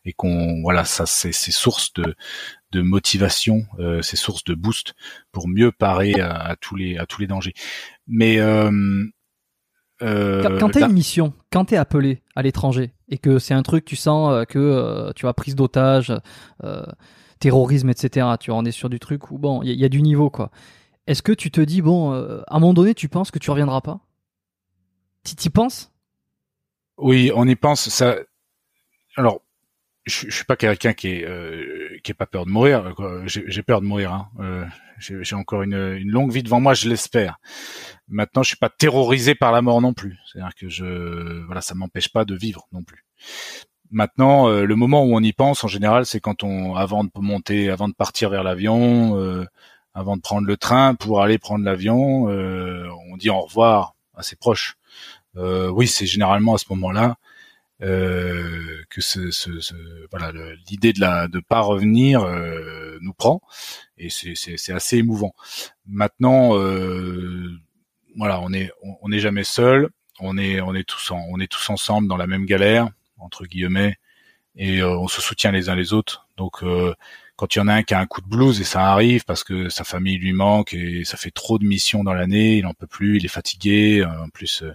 et 0.05 0.13
qu'on, 0.13 0.63
voilà, 0.63 0.85
ça 0.85 1.07
c'est 1.07 1.33
source 1.33 1.93
de 1.95 2.15
de 2.71 2.83
motivation, 2.83 3.67
euh, 3.81 4.01
c'est 4.01 4.15
source 4.15 4.45
de 4.45 4.55
boost 4.55 4.95
pour 5.33 5.49
mieux 5.49 5.73
parer 5.73 6.15
à, 6.21 6.55
tous 6.61 6.77
les 6.77 6.99
à 6.99 7.07
tous 7.07 7.21
les 7.21 7.27
dangers. 7.27 7.55
Mais 8.07 8.39
euh, 8.39 9.03
euh, 10.03 10.59
quand, 10.61 10.71
tu 10.71 10.81
as 10.81 10.87
une 10.87 10.93
mission, 10.93 11.33
quand 11.51 11.65
t'es 11.65 11.77
appelé 11.77 12.23
à 12.37 12.43
l'étranger 12.43 12.93
et 13.09 13.19
que 13.19 13.41
c'est 13.41 13.55
un 13.55 13.65
truc, 13.65 13.85
tu 13.85 13.97
sens 13.97 14.47
que 14.47 15.13
tu 15.17 15.27
as 15.27 15.35
prise 15.35 15.57
d'otage, 15.57 16.15
terrorisme, 17.41 17.89
etc. 17.89 18.29
Tu 18.39 18.53
en 18.53 18.65
es 18.65 18.71
sur 18.71 18.89
du 18.89 19.01
truc 19.01 19.33
où 19.33 19.39
bon, 19.39 19.65
il 19.65 19.71
y, 19.73 19.75
y, 19.75 19.85
a 19.85 19.89
du 19.89 20.01
niveau 20.01 20.31
quoi. 20.31 20.53
Est-ce 21.07 21.23
que 21.23 21.33
tu 21.33 21.51
te 21.51 21.61
dis, 21.61 21.83
bon, 21.83 22.13
euh, 22.13 22.43
à 22.49 22.57
un 22.57 22.59
moment 22.59 22.75
donné, 22.75 22.95
tu 22.95 23.09
penses 23.09 23.31
que 23.31 23.39
tu 23.39 23.51
reviendras 23.51 23.81
pas? 23.81 24.01
Tu 25.25 25.35
y 25.45 25.51
penses? 25.51 25.93
Oui, 26.99 27.31
on 27.35 27.47
y 27.47 27.57
pense. 27.57 27.89
Ça. 27.89 28.17
Alors, 29.17 29.43
je, 30.07 30.31
suis 30.31 30.45
pas 30.45 30.57
quelqu'un 30.57 30.95
euh, 31.05 31.99
qui 32.03 32.11
est 32.11 32.15
pas 32.15 32.27
peur 32.27 32.47
de 32.47 32.51
mourir. 32.51 32.95
J'ai 33.27 33.63
peur 33.63 33.81
de 33.81 33.87
mourir. 33.87 34.13
Hein. 34.13 34.29
Euh, 34.41 34.65
J'ai 34.99 35.35
encore 35.35 35.63
une, 35.63 35.99
longue 36.09 36.33
vie 36.33 36.43
devant 36.43 36.61
moi, 36.61 36.75
je 36.75 36.89
l'espère. 36.89 37.39
Maintenant, 38.09 38.43
je 38.43 38.49
suis 38.49 38.57
pas 38.57 38.69
terrorisé 38.69 39.35
par 39.35 39.53
la 39.53 39.63
mort 39.63 39.81
non 39.81 39.95
plus. 39.95 40.17
C'est-à-dire 40.27 40.55
que 40.55 40.69
je, 40.69 41.45
voilà, 41.47 41.61
ça 41.61 41.75
m'empêche 41.75 42.09
pas 42.09 42.25
de 42.25 42.35
vivre 42.37 42.69
non 42.73 42.85
plus. 42.85 43.05
Maintenant, 43.91 44.49
euh, 44.49 44.65
le 44.65 44.77
moment 44.77 45.05
où 45.05 45.17
on 45.17 45.21
y 45.21 45.33
pense, 45.33 45.63
en 45.65 45.69
général, 45.69 46.07
c'est 46.07 46.21
quand 46.21 46.43
on, 46.43 46.75
avant 46.75 47.05
de 47.05 47.11
monter, 47.17 47.71
avant 47.71 47.89
de 47.89 47.95
partir 47.95 48.31
vers 48.31 48.43
l'avion, 48.43 49.17
euh, 49.21 49.45
avant 49.97 50.17
de 50.17 50.21
prendre 50.21 50.47
le 50.47 50.57
train 50.59 50.95
pour 50.95 51.23
aller 51.23 51.39
prendre 51.39 51.65
l'avion. 51.65 52.29
Euh, 52.29 52.87
on 53.11 53.17
dit 53.17 53.31
au 53.31 53.41
revoir 53.41 53.95
à 54.15 54.23
ses 54.23 54.37
proches. 54.37 54.77
Euh, 55.37 55.69
oui, 55.71 55.89
c'est 55.89 56.07
généralement 56.07 56.55
à 56.55 56.59
ce 56.59 56.67
moment-là 56.71 57.17
euh, 57.83 58.83
que 58.89 59.01
ce, 59.01 59.31
ce, 59.31 59.61
ce 59.61 59.75
voilà 60.11 60.33
l'idée 60.71 60.93
de 60.93 61.01
la 61.01 61.29
de 61.29 61.41
pas 61.41 61.61
revenir 61.61 62.23
euh, 62.23 62.99
nous 63.01 63.13
prend 63.13 63.41
et 63.99 64.09
c'est 64.11 64.73
assez 64.73 64.99
émouvant. 64.99 65.35
Maintenant, 65.87 66.59
euh, 66.59 67.51
voilà, 68.17 68.41
on 68.41 68.51
on 69.03 69.09
n'est 69.09 69.19
jamais 69.19 69.45
seul. 69.45 69.89
On 70.21 70.37
est 70.39 70.61
on 70.61 70.75
est 70.75 70.85
tous 70.85 71.11
en, 71.11 71.23
on 71.31 71.41
est 71.41 71.51
tous 71.51 71.69
ensemble 71.71 72.07
dans 72.09 72.17
la 72.19 72.27
même 72.27 72.45
galère 72.45 72.89
entre 73.19 73.45
guillemets 73.47 73.97
et 74.57 74.81
euh, 74.81 74.99
on 74.99 75.09
se 75.09 75.21
soutient 75.23 75.53
les 75.53 75.69
uns 75.71 75.75
les 75.75 75.93
autres. 75.95 76.29
Donc 76.37 76.63
quand 77.37 77.55
il 77.55 77.59
y 77.59 77.63
en 77.63 77.69
a 77.69 77.75
un 77.75 77.83
qui 77.83 77.95
a 77.95 78.01
un 78.01 78.07
coup 78.07 78.21
de 78.21 78.29
blues 78.29 78.61
et 78.61 78.65
ça 78.65 78.91
arrive 78.93 79.25
parce 79.25 79.45
que 79.45 79.69
sa 79.69 79.85
famille 79.85 80.19
lui 80.19 80.33
manque 80.33 80.75
et 80.75 81.05
ça 81.05 81.17
fait 81.17 81.31
trop 81.31 81.59
de 81.59 81.65
missions 81.65 82.05
dans 82.05 82.15
l'année, 82.15 82.59
il 82.59 82.67
en 82.67 82.75
peut 82.75 82.87
plus, 82.87 83.19
il 83.19 83.25
est 83.25 83.29
fatigué, 83.29 84.01
euh, 84.01 84.25
en 84.25 84.29
plus 84.29 84.63
euh, 84.63 84.73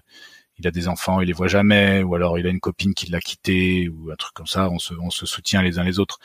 il 0.60 0.68
a 0.68 0.72
des 0.72 0.88
enfants, 0.88 1.22
il 1.22 1.28
les 1.28 1.34
voit 1.34 1.48
jamais, 1.48 2.04
ou 2.04 2.14
alors 2.16 2.38
il 2.38 2.46
a 2.46 2.50
une 2.50 2.60
copine 2.60 2.94
qui 2.94 3.10
l'a 3.10 3.20
quitté 3.20 3.90
ou 3.90 4.12
un 4.12 4.16
truc 4.16 4.34
comme 4.34 4.48
ça, 4.48 4.70
on 4.70 4.80
se, 4.80 4.94
on 4.94 5.10
se 5.10 5.26
soutient 5.26 5.62
les 5.64 5.80
uns 5.80 5.84
les 5.84 6.00
autres. 6.00 6.20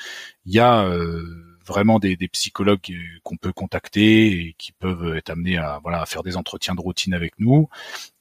Il 0.45 0.53
y 0.53 0.61
a 0.61 0.85
euh, 0.85 1.57
vraiment 1.67 1.99
des, 1.99 2.17
des 2.17 2.29
psychologues 2.29 2.81
qu'on 3.23 3.37
peut 3.37 3.53
contacter 3.53 4.27
et 4.41 4.55
qui 4.59 4.73
peuvent 4.73 5.17
être 5.17 5.31
amenés 5.31 5.59
à 5.59 5.81
voilà 5.83 6.01
à 6.01 6.07
faire 6.07 6.23
des 6.23 6.37
entretiens 6.37 6.75
de 6.75 6.81
routine 6.81 7.15
avec 7.15 7.33
nous. 7.39 7.69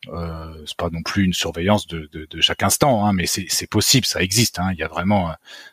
Euh, 0.08 0.64
c'est 0.66 0.78
pas 0.78 0.90
non 0.90 1.04
plus 1.04 1.24
une 1.24 1.34
surveillance 1.34 1.88
de, 1.88 2.10
de, 2.12 2.26
de 2.30 2.42
chaque 2.42 2.64
instant, 2.64 3.06
hein, 3.06 3.14
mais 3.14 3.26
c'est 3.28 3.70
possible, 3.70 4.06
ça 4.06 4.22
existe. 4.22 4.60
Hein. 4.60 4.72
Il 4.74 4.80
y 4.80 4.84
a 4.84 4.88
vraiment 4.88 5.32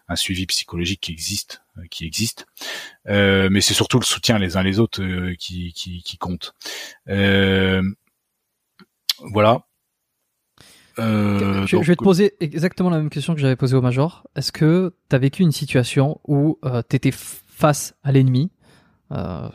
un, 0.09 0.17
suivi 0.17 0.47
psychologique 0.47 1.01
qui 1.01 1.13
existe, 1.13 1.62
qui 1.91 2.07
existe. 2.07 2.47
Euh, 3.09 3.49
mais 3.51 3.61
c'est 3.61 3.75
surtout 3.75 3.99
le 3.99 4.05
soutien 4.05 4.39
les 4.39 4.57
uns 4.57 4.63
les 4.63 4.79
autres 4.79 5.03
euh, 5.03 5.35
qui, 5.39 5.73
qui, 5.73 6.03
qui 6.03 6.19
compte. 6.19 6.55
Euh, 7.09 7.83
voilà. 9.19 9.65
Euh, 10.99 11.67
je, 11.67 11.77
vais 11.79 11.97
te 11.97 12.05
poser 12.05 12.35
exactement 12.41 12.91
la 12.91 12.99
même 12.99 13.09
question 13.09 13.35
que 13.35 13.41
j'avais 13.41 13.57
posée 13.57 13.77
au 13.77 13.81
Major. 13.81 14.27
Est-ce 14.37 14.53
que 14.53 14.95
tu 15.09 15.17
as 15.17 15.19
vécu 15.19 15.43
une 15.43 15.53
situation 15.53 16.21
où 16.27 16.59
euh, 16.65 16.83
tu 16.89 16.97
étais 16.97 17.13
face 17.13 17.95
à 18.03 18.13
l'ennemi, 18.13 18.51
euh, 19.11 19.49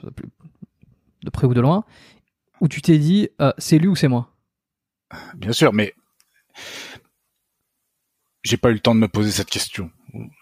de 1.24 1.30
près 1.30 1.46
ou 1.46 1.54
de 1.54 1.62
loin, 1.62 1.84
où 2.60 2.68
tu 2.68 2.82
t'es 2.82 2.98
dit 2.98 3.30
euh, 3.40 3.52
c'est 3.58 3.78
lui 3.78 3.88
ou 3.88 3.96
c'est 3.96 4.08
moi? 4.08 4.34
Bien 5.36 5.54
sûr, 5.54 5.74
mais 5.74 5.94
j'ai 8.44 8.58
pas 8.58 8.72
eu 8.72 8.74
le 8.74 8.80
temps 8.80 8.96
de 8.96 9.00
me 9.00 9.08
poser 9.08 9.32
cette 9.32 9.50
question. 9.50 9.92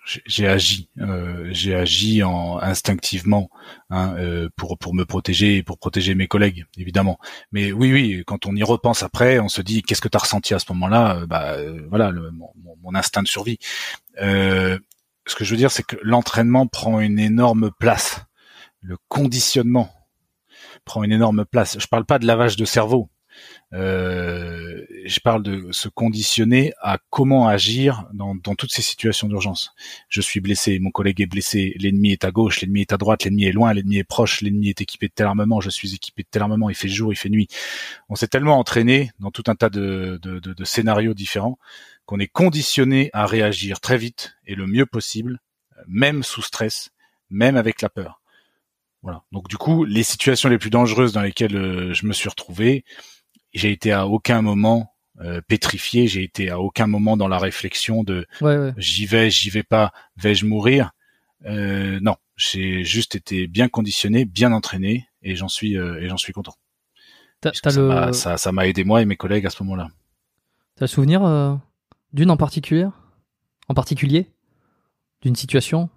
J'ai 0.06 0.48
agi, 0.48 0.90
euh, 1.00 1.48
j'ai 1.52 1.74
agi 1.74 2.24
en 2.24 2.60
instinctivement 2.60 3.50
hein, 3.90 4.16
euh, 4.18 4.50
pour 4.56 4.94
me 4.94 5.04
protéger 5.06 5.58
et 5.58 5.64
pour 5.64 5.80
protéger 5.80 6.14
mes 6.14 6.28
collègues, 6.28 6.66
évidemment. 6.78 7.18
Mais 7.52 7.72
oui, 7.72 7.92
oui, 7.92 8.24
quand 8.26 8.46
on 8.46 8.56
y 8.56 8.64
repense 8.64 9.02
après, 9.02 9.40
on 9.40 9.50
se 9.50 9.62
dit 9.62 9.82
qu'est-ce 9.82 10.02
que 10.02 10.08
tu 10.08 10.18
as 10.18 10.20
ressenti 10.20 10.54
à 10.54 10.60
ce 10.60 10.66
moment-là? 10.74 11.26
Bah 11.26 11.58
voilà, 11.90 12.12
mon, 12.12 12.96
instinct 12.96 13.24
de 13.24 13.28
survie. 13.28 13.58
Euh, 14.22 14.78
ce 15.28 15.36
que 15.36 15.44
je 15.44 15.52
veux 15.52 15.58
dire, 15.58 15.72
c'est 15.72 15.84
que 15.84 15.98
l'entraînement 16.02 16.68
prend 16.68 17.00
une 17.00 17.20
énorme 17.20 17.72
place. 17.80 18.22
Le 18.82 18.98
conditionnement 19.08 19.92
prend 20.86 21.04
une 21.04 21.12
énorme 21.12 21.46
place. 21.46 21.78
Je 21.80 21.88
parle 21.88 22.06
pas 22.06 22.20
de 22.20 22.28
lavage 22.28 22.56
de 22.56 22.66
cerveau. 22.66 23.10
Euh, 23.74 24.86
je 25.06 25.20
parle 25.20 25.44
de 25.44 25.72
se 25.72 25.90
conditionner 25.90 26.74
à 26.82 26.98
comment 27.10 27.48
agir 27.48 28.08
dans, 28.14 28.36
dans 28.36 28.56
toutes 28.56 28.72
ces 28.72 28.82
situations 28.82 29.28
d'urgence. 29.28 29.74
Je 30.08 30.22
suis 30.22 30.40
blessé, 30.40 30.80
mon 30.80 30.92
collègue 30.92 31.22
est 31.22 31.26
blessé, 31.26 31.76
l'ennemi 31.78 32.12
est 32.12 32.24
à 32.24 32.32
gauche, 32.32 32.62
l'ennemi 32.62 32.82
est 32.82 32.94
à 32.94 32.98
droite, 32.98 33.24
l'ennemi 33.24 33.46
est 33.46 33.52
loin, 33.52 33.74
l'ennemi 33.74 33.98
est 33.98 34.04
proche, 34.04 34.42
l'ennemi 34.42 34.70
est 34.70 34.82
équipé 34.82 35.08
de 35.08 35.14
tel 35.14 35.26
armement, 35.26 35.62
je 35.62 35.70
suis 35.70 35.94
équipé 35.94 36.24
de 36.24 36.28
tel 36.30 36.42
armement, 36.42 36.70
il 36.70 36.76
fait 36.76 36.88
jour, 36.88 37.12
il 37.12 37.18
fait 37.18 37.30
nuit. 37.30 37.48
On 38.10 38.16
s'est 38.16 38.28
tellement 38.28 38.58
entraîné 38.60 39.12
dans 39.20 39.32
tout 39.32 39.44
un 39.48 39.56
tas 39.56 39.70
de, 39.70 40.20
de, 40.22 40.40
de, 40.40 40.54
de 40.54 40.64
scénarios 40.64 41.14
différents 41.14 41.58
qu'on 42.06 42.20
est 42.20 42.28
conditionné 42.28 43.10
à 43.14 43.26
réagir 43.26 43.80
très 43.80 43.98
vite 43.98 44.38
et 44.46 44.56
le 44.56 44.68
mieux 44.68 44.86
possible, 44.86 45.40
même 45.88 46.24
sous 46.24 46.42
stress, 46.42 46.92
même 47.30 47.58
avec 47.58 47.82
la 47.82 47.90
peur. 47.90 48.22
Voilà. 49.02 49.24
Donc 49.32 49.48
du 49.50 49.58
coup, 49.58 49.86
les 49.86 50.04
situations 50.04 50.50
les 50.50 50.58
plus 50.58 50.72
dangereuses 50.72 51.14
dans 51.14 51.22
lesquelles 51.22 51.56
euh, 51.56 51.94
je 51.94 52.08
me 52.08 52.14
suis 52.14 52.30
retrouvé, 52.30 52.84
j'ai 53.56 53.72
été 53.72 53.92
à 53.92 54.08
aucun 54.08 54.42
moment 54.42 54.94
euh, 55.22 55.42
pétrifié, 55.48 56.08
j'ai 56.08 56.24
été 56.24 56.50
à 56.50 56.60
aucun 56.60 56.88
moment 56.88 57.18
dans 57.18 57.28
la 57.28 57.40
réflexion 57.40 58.04
de 58.04 58.28
j'y 58.78 59.06
vais, 59.06 59.32
j'y 59.32 59.50
vais 59.50 59.64
pas, 59.64 59.92
vais-je 60.18 60.46
mourir? 60.46 60.92
Euh, 61.46 62.00
Non, 62.02 62.16
j'ai 62.36 62.84
juste 62.84 63.16
été 63.16 63.48
bien 63.48 63.70
conditionné, 63.70 64.26
bien 64.26 64.52
entraîné, 64.52 65.08
et 65.22 65.36
j'en 65.36 65.48
suis 65.48 65.76
et 65.76 66.08
j'en 66.08 66.18
suis 66.18 66.34
content. 66.34 66.56
ça 68.14 68.52
m'a 68.52 68.68
aidé 68.68 68.84
moi 68.84 69.02
et 69.02 69.06
mes 69.06 69.16
collègues 69.16 69.46
à 69.46 69.50
ce 69.50 69.64
moment-là. 69.64 69.90
T'as 70.76 70.86
le 70.86 70.88
souvenir 70.88 71.60
d'une 72.12 72.30
en 72.32 72.38
particulier 72.38 72.88
En 73.70 73.74
particulier? 73.74 74.28
D'une 75.22 75.36
situation? 75.36 75.90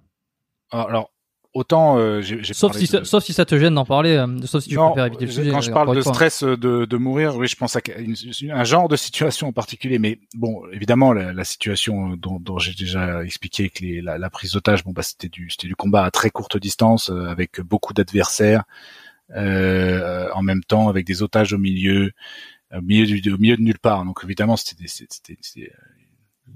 Ah, 0.71 0.87
Alors, 0.89 1.11
autant 1.59 1.99
euh, 1.99 2.21
j'ai 2.23 2.55
sauf 2.55 2.77
si 2.77 2.87
ça, 2.87 3.05
sauf 3.05 3.23
si 3.23 3.33
ça 3.33 3.45
te 3.45 3.59
gêne 3.59 3.75
d'en 3.75 3.85
parler 3.85 4.17
euh, 4.17 4.27
sauf 4.47 4.63
si 4.63 4.71
tu 4.71 4.77
préfères 4.77 5.07
éviter 5.07 5.27
le 5.27 5.31
sujet 5.31 5.51
quand 5.51 5.61
je 5.61 5.71
parle 5.71 5.95
de 5.95 6.01
stress 6.01 6.43
euh, 6.43 6.57
de, 6.57 6.85
de 6.85 6.97
mourir 6.97 7.37
oui 7.37 7.47
je 7.47 7.57
pense 7.57 7.77
à 7.77 7.81
un 8.53 8.65
genre 8.65 8.89
de 8.89 8.97
situation 8.97 9.49
en 9.49 9.53
particulier 9.53 9.99
mais 9.99 10.19
bon 10.35 10.63
évidemment 10.73 11.13
la, 11.13 11.33
la 11.33 11.45
situation 11.45 12.17
dont, 12.17 12.39
dont 12.41 12.59
j'ai 12.59 12.75
déjà 12.75 13.25
expliqué 13.25 13.69
que 13.69 13.83
les, 13.83 14.01
la, 14.01 14.19
la, 14.19 14.31
prise 14.31 14.53
d'otage 14.53 14.85
bon 14.85 14.93
bah 14.93 15.03
c'était 15.03 15.29
du 15.29 15.51
c'était 15.51 15.69
du 15.69 15.77
combat 15.77 16.05
à 16.05 16.11
très 16.11 16.31
courte 16.31 16.57
distance 16.57 17.11
avec 17.11 17.61
beaucoup 17.61 17.93
d'adversaires 17.93 18.65
euh, 19.35 20.31
en 20.33 20.43
même 20.43 20.65
temps 20.65 20.89
avec 20.89 21.07
des 21.07 21.23
otages 21.23 21.53
au 21.53 21.59
milieu 21.59 22.13
au 22.75 22.81
milieu 22.81 23.07
du, 23.07 23.33
au 23.33 23.39
milieu 23.39 23.57
de 23.57 23.63
nulle 23.63 23.79
part. 23.79 24.05
Donc 24.05 24.21
évidemment 24.25 24.57
c'était 24.57 24.87
c'était 24.89 25.39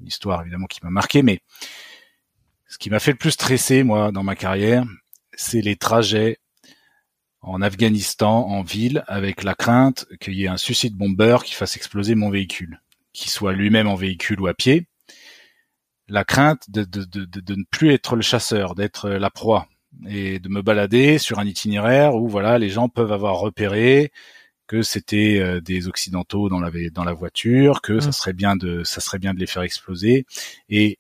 une 0.00 0.06
histoire 0.06 0.40
évidemment 0.42 0.66
qui 0.66 0.80
m'a 0.82 0.90
marqué, 0.90 1.22
mais 1.22 1.40
Ce 2.72 2.78
qui 2.78 2.88
m'a 2.88 3.00
fait 3.00 3.10
le 3.10 3.18
plus 3.18 3.32
stresser, 3.32 3.82
moi, 3.82 4.12
dans 4.12 4.22
ma 4.22 4.34
carrière, 4.34 4.86
c'est 5.34 5.60
les 5.60 5.76
trajets 5.76 6.38
en 7.42 7.60
Afghanistan, 7.60 8.46
en 8.48 8.62
ville, 8.62 9.04
avec 9.08 9.42
la 9.42 9.54
crainte 9.54 10.06
qu'il 10.22 10.32
y 10.32 10.44
ait 10.44 10.48
un 10.48 10.56
suicide 10.56 10.96
bomber 10.96 11.36
qui 11.44 11.52
fasse 11.52 11.76
exploser 11.76 12.14
mon 12.14 12.30
véhicule, 12.30 12.80
qu'il 13.12 13.30
soit 13.30 13.52
lui-même 13.52 13.88
en 13.88 13.94
véhicule 13.94 14.40
ou 14.40 14.46
à 14.46 14.54
pied. 14.54 14.86
La 16.08 16.24
crainte 16.24 16.70
de, 16.70 16.84
de, 16.84 17.04
de, 17.04 17.26
de 17.26 17.54
ne 17.54 17.64
plus 17.70 17.92
être 17.92 18.16
le 18.16 18.22
chasseur, 18.22 18.74
d'être 18.74 19.10
la 19.10 19.28
proie, 19.28 19.68
et 20.08 20.38
de 20.38 20.48
me 20.48 20.62
balader 20.62 21.18
sur 21.18 21.40
un 21.40 21.44
itinéraire 21.44 22.14
où 22.14 22.26
voilà 22.26 22.58
les 22.58 22.70
gens 22.70 22.88
peuvent 22.88 23.12
avoir 23.12 23.38
repéré 23.38 24.12
que 24.66 24.80
c'était 24.80 25.38
euh, 25.40 25.60
des 25.60 25.88
occidentaux 25.88 26.48
dans 26.48 26.58
la 26.60 26.70
dans 26.90 27.04
la 27.04 27.12
voiture, 27.12 27.82
que 27.82 28.00
ça 28.00 28.08
mmh. 28.08 28.12
serait 28.12 28.32
bien 28.32 28.56
de 28.56 28.82
ça 28.82 29.02
serait 29.02 29.18
bien 29.18 29.34
de 29.34 29.40
les 29.40 29.46
faire 29.46 29.62
exploser 29.62 30.24
et 30.70 30.98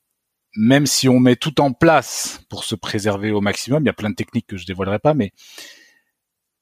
même 0.56 0.86
si 0.86 1.08
on 1.08 1.18
met 1.18 1.36
tout 1.36 1.60
en 1.60 1.72
place 1.72 2.40
pour 2.48 2.64
se 2.64 2.74
préserver 2.74 3.30
au 3.30 3.40
maximum, 3.40 3.82
il 3.82 3.86
y 3.86 3.90
a 3.90 3.94
plein 3.94 4.10
de 4.10 4.14
techniques 4.14 4.46
que 4.46 4.56
je 4.56 4.66
dévoilerai 4.66 4.98
pas, 4.98 5.14
mais 5.14 5.32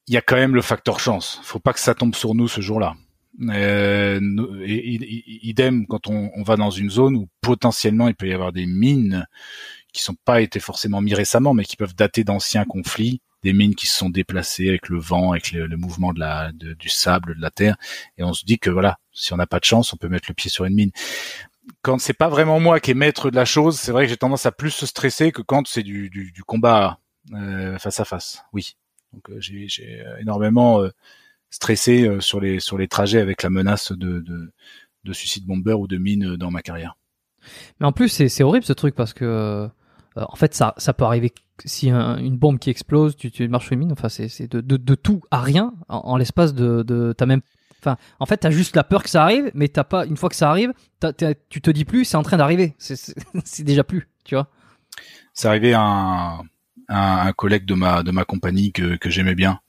il 0.07 0.13
y 0.13 0.17
a 0.17 0.21
quand 0.21 0.35
même 0.35 0.55
le 0.55 0.61
facteur 0.61 0.99
chance. 0.99 1.39
Faut 1.43 1.59
pas 1.59 1.73
que 1.73 1.79
ça 1.79 1.93
tombe 1.93 2.15
sur 2.15 2.33
nous 2.35 2.47
ce 2.47 2.61
jour-là. 2.61 2.95
Euh, 3.49 4.19
idem 4.65 5.87
quand 5.87 6.07
on, 6.07 6.31
on, 6.35 6.43
va 6.43 6.57
dans 6.57 6.69
une 6.69 6.89
zone 6.89 7.15
où 7.15 7.29
potentiellement 7.39 8.09
il 8.09 8.13
peut 8.13 8.27
y 8.27 8.33
avoir 8.33 8.51
des 8.51 8.65
mines 8.65 9.25
qui 9.93 10.01
sont 10.01 10.15
pas 10.25 10.41
été 10.41 10.59
forcément 10.59 11.01
mis 11.01 11.13
récemment, 11.13 11.53
mais 11.53 11.63
qui 11.63 11.75
peuvent 11.75 11.95
dater 11.95 12.23
d'anciens 12.23 12.65
conflits, 12.65 13.21
des 13.43 13.53
mines 13.53 13.75
qui 13.75 13.87
se 13.87 13.97
sont 13.97 14.09
déplacées 14.09 14.69
avec 14.69 14.89
le 14.89 14.99
vent, 14.99 15.31
avec 15.31 15.51
le, 15.51 15.75
mouvement 15.77 16.13
de 16.13 16.19
la, 16.19 16.51
du 16.51 16.89
sable, 16.89 17.35
de 17.35 17.41
la 17.41 17.51
terre, 17.51 17.75
et 18.17 18.23
on 18.23 18.33
se 18.33 18.45
dit 18.45 18.59
que 18.59 18.69
voilà, 18.69 18.99
si 19.11 19.33
on 19.33 19.37
n'a 19.37 19.47
pas 19.47 19.59
de 19.59 19.65
chance, 19.65 19.93
on 19.93 19.97
peut 19.97 20.09
mettre 20.09 20.27
le 20.29 20.33
pied 20.33 20.49
sur 20.49 20.65
une 20.65 20.75
mine. 20.75 20.91
Quand 21.81 21.99
c'est 21.99 22.13
pas 22.13 22.29
vraiment 22.29 22.59
moi 22.59 22.79
qui 22.79 22.91
est 22.91 22.95
maître 22.95 23.31
de 23.31 23.35
la 23.35 23.45
chose, 23.45 23.79
c'est 23.79 23.91
vrai 23.91 24.05
que 24.05 24.09
j'ai 24.09 24.17
tendance 24.17 24.45
à 24.45 24.51
plus 24.51 24.71
se 24.71 24.85
stresser 24.85 25.31
que 25.31 25.41
quand 25.41 25.67
c'est 25.67 25.83
du, 25.83 26.33
combat 26.45 26.99
euh, 27.33 27.77
face 27.77 27.99
à 27.99 28.05
face. 28.05 28.43
Oui, 28.53 28.75
donc 29.13 29.29
euh, 29.29 29.39
j'ai, 29.39 29.67
euh, 30.05 30.17
énormément 30.19 30.81
stressé 31.49 32.09
sur 32.19 32.39
les 32.39 32.59
sur 32.59 32.77
les 32.77 32.87
trajets 32.87 33.19
avec 33.19 33.43
la 33.43 33.49
menace 33.49 33.91
de, 33.91 34.19
de, 34.19 34.53
de 35.03 35.13
suicide 35.13 35.45
bomber 35.45 35.73
ou 35.73 35.87
de 35.87 35.97
mine 35.97 36.35
dans 36.35 36.51
ma 36.51 36.61
carrière. 36.61 36.95
Mais 37.79 37.87
en 37.87 37.91
plus, 37.91 38.09
c'est 38.09 38.43
horrible 38.43 38.65
ce 38.65 38.73
truc 38.73 38.95
parce 38.95 39.13
que 39.13 39.69
euh, 40.17 40.23
en 40.27 40.35
fait, 40.35 40.53
ça, 40.53 40.73
ça 40.77 40.93
peut 40.93 41.05
arriver 41.05 41.33
si 41.65 41.89
une 41.89 42.37
bombe 42.37 42.59
qui 42.59 42.69
explose, 42.69 43.15
tu, 43.15 43.31
tu 43.31 43.47
marches 43.47 43.65
sur 43.65 43.73
une 43.73 43.79
mine. 43.79 43.91
Enfin, 43.91 44.09
c'est 44.09 44.51
de, 44.51 44.61
de, 44.61 44.77
de, 44.77 44.95
tout 44.95 45.21
à 45.31 45.41
rien 45.41 45.73
en, 45.89 46.17
l'espace 46.17 46.53
de, 46.53 46.83
de 46.83 47.13
t'as 47.15 47.25
même 47.25 47.41
Enfin, 47.81 47.97
en 48.19 48.25
fait, 48.25 48.37
t'as 48.37 48.51
juste 48.51 48.75
la 48.75 48.83
peur 48.83 49.03
que 49.03 49.09
ça 49.09 49.23
arrive, 49.23 49.51
mais 49.55 49.67
t'as 49.67 49.83
pas. 49.83 50.05
Une 50.05 50.17
fois 50.17 50.29
que 50.29 50.35
ça 50.35 50.49
arrive, 50.49 50.71
tu 51.49 51.61
te 51.61 51.71
dis 51.71 51.85
plus, 51.85 52.05
c'est 52.05 52.17
en 52.17 52.23
train 52.23 52.37
d'arriver. 52.37 52.75
C'est 52.77 53.63
déjà 53.63 53.83
plus, 53.83 54.07
tu 54.23 54.35
vois. 54.35 54.47
C'est 55.33 55.47
arrivé 55.47 55.73
à 55.73 55.81
un, 55.81 56.45
un, 56.89 57.33
collègue 57.33 57.65
de 57.65 57.73
ma 57.73 58.03
de 58.03 58.11
ma 58.11 58.25
compagnie 58.25 58.71
que, 58.71 58.97
que 58.97 59.09
j'aimais 59.09 59.35
bien. 59.35 59.59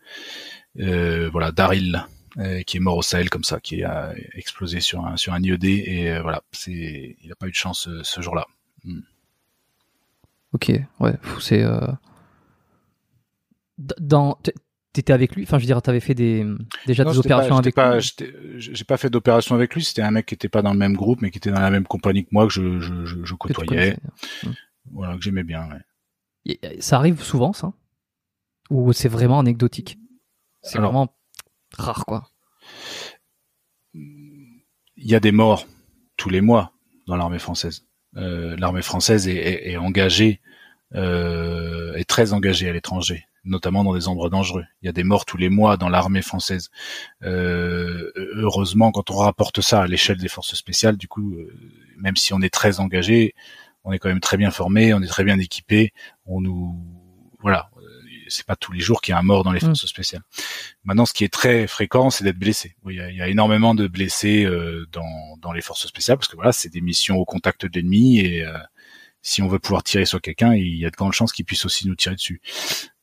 Euh, 0.81 1.31
voilà, 1.31 1.53
Daryl, 1.53 2.07
euh, 2.39 2.63
qui 2.63 2.79
est 2.79 2.81
mort 2.81 2.97
au 2.97 3.03
Sahel 3.03 3.31
comme 3.31 3.45
ça, 3.45 3.61
qui 3.61 3.85
a 3.85 4.15
explosé 4.35 4.81
sur 4.81 5.05
un 5.07 5.17
sur 5.17 5.33
un 5.33 5.43
IED 5.43 5.65
et 5.65 6.11
euh, 6.11 6.23
voilà, 6.23 6.43
c'est 6.53 7.17
il 7.23 7.33
a 7.33 7.35
pas 7.37 7.47
eu 7.47 7.51
de 7.51 7.57
chance 7.57 7.89
euh, 7.89 8.03
ce 8.03 8.21
jour-là. 8.21 8.47
Hmm. 8.85 9.01
Ok, 10.53 10.71
ouais, 11.01 11.15
c'est. 11.41 11.65
Dans. 13.79 14.39
T'étais 14.93 15.13
avec 15.13 15.35
lui 15.35 15.45
Enfin, 15.45 15.59
je 15.59 15.63
veux 15.63 15.67
dire, 15.67 15.81
t'avais 15.81 16.01
fait 16.01 16.15
des, 16.15 16.47
déjà 16.87 17.05
des 17.05 17.19
opérations 17.19 17.57
avec 17.57 17.75
lui 17.75 18.25
J'ai 18.59 18.85
pas 18.85 18.97
fait 18.97 19.09
d'opération 19.09 19.55
avec 19.55 19.75
lui, 19.75 19.83
c'était 19.83 20.03
un 20.03 20.11
mec 20.11 20.27
qui 20.27 20.35
était 20.35 20.49
pas 20.49 20.63
dans 20.63 20.73
le 20.73 20.79
même 20.79 20.95
groupe, 20.95 21.23
mais 21.23 21.31
qui 21.31 21.39
était 21.39 21.51
dans 21.51 21.61
la 21.61 21.71
même 21.71 21.87
compagnie 21.87 22.25
que 22.25 22.31
moi, 22.33 22.47
que 22.47 22.53
je, 22.53 22.81
je, 22.81 23.05
je, 23.07 23.35
côtoyais. 23.35 23.97
Hmm. 24.43 24.51
Voilà, 24.93 25.17
que 25.17 25.23
j'aimais 25.23 25.45
bien, 25.45 25.69
ouais. 25.69 26.59
Ça 26.81 26.97
arrive 26.97 27.23
souvent, 27.23 27.53
ça? 27.53 27.73
Ou 28.71 28.93
c'est 28.93 29.09
vraiment 29.09 29.39
anecdotique? 29.39 29.99
C'est 30.63 30.79
vraiment 30.79 31.15
rare, 31.77 32.05
quoi. 32.05 32.29
Il 33.95 34.61
y 34.97 35.15
a 35.15 35.21
des 35.21 35.33
morts 35.33 35.67
tous 36.17 36.31
les 36.31 36.41
mois 36.41 36.73
dans 37.07 37.17
l'armée 37.17 37.39
française. 37.39 37.87
Euh, 38.17 38.57
l'armée 38.59 38.83
française 38.83 39.27
est, 39.27 39.71
est, 39.71 39.77
engagée, 39.77 40.41
est 40.95 42.09
très 42.09 42.33
engagée 42.33 42.69
à 42.69 42.73
l'étranger, 42.73 43.27
notamment 43.45 43.85
dans 43.85 43.95
des 43.95 44.09
endroits 44.09 44.29
dangereux. 44.29 44.65
Il 44.83 44.87
y 44.87 44.89
a 44.89 44.93
des 44.93 45.05
morts 45.05 45.25
tous 45.25 45.37
les 45.37 45.49
mois 45.49 45.77
dans 45.77 45.89
l'armée 45.89 46.23
française. 46.23 46.71
Euh, 47.23 48.13
heureusement, 48.17 48.93
quand 48.93 49.11
on 49.11 49.17
rapporte 49.17 49.61
ça 49.61 49.83
à 49.83 49.87
l'échelle 49.87 50.19
des 50.19 50.29
forces 50.29 50.55
spéciales, 50.55 50.97
du 50.97 51.09
coup, 51.09 51.35
euh, 51.35 51.53
même 51.97 52.17
si 52.17 52.33
on 52.33 52.41
est 52.41 52.53
très 52.53 52.81
engagé, 52.81 53.35
on 53.85 53.93
est 53.93 53.99
quand 53.99 54.09
même 54.09 54.21
très 54.21 54.37
bien 54.37 54.51
formé, 54.51 54.95
on 54.95 55.03
est 55.03 55.07
très 55.07 55.25
bien 55.25 55.39
équipé. 55.39 55.93
On 56.27 56.41
nous, 56.41 56.77
voilà, 57.41 57.71
c'est 58.29 58.47
pas 58.47 58.57
tous 58.57 58.73
les 58.73 58.81
jours 58.81 59.01
qu'il 59.01 59.13
y 59.13 59.15
a 59.15 59.19
un 59.19 59.23
mort 59.23 59.45
dans 59.45 59.53
les 59.53 59.61
mm. 59.61 59.67
forces 59.67 59.87
spéciales. 59.87 60.23
Maintenant, 60.85 61.07
ce 61.07 61.13
qui 61.13 61.25
est 61.25 61.33
très 61.33 61.67
fréquent, 61.67 62.11
c'est 62.11 62.25
d'être 62.25 62.39
blessé. 62.39 62.75
il, 62.89 62.97
y 62.97 63.23
a, 63.23 63.29
énormément 63.29 63.75
de 63.75 63.87
blessés 63.87 64.45
euh, 64.45 64.87
dans, 64.93 65.37
dans 65.41 65.53
les 65.53 65.61
forces 65.61 65.87
spéciales 65.87 66.19
parce 66.19 66.29
que 66.29 66.37
voilà, 66.37 66.53
c'est 66.53 66.69
des 66.69 66.81
missions 66.81 67.17
au 67.17 67.25
contact 67.25 67.67
de 67.67 67.71
l'ennemi 67.75 68.19
et 68.21 68.45
euh, 68.45 68.59
si 69.23 69.43
on 69.43 69.49
veut 69.49 69.59
pouvoir 69.59 69.83
tirer 69.83 70.05
sur 70.05 70.21
quelqu'un, 70.21 70.55
il 70.55 70.77
y 70.77 70.87
a 70.87 70.91
de 70.91 70.97
grandes 70.97 71.13
chances 71.13 71.33
qu'il 71.33 71.45
puisse 71.45 71.65
aussi 71.65 71.89
nous 71.89 71.95
tirer 71.95 72.17
dessus. 72.17 72.41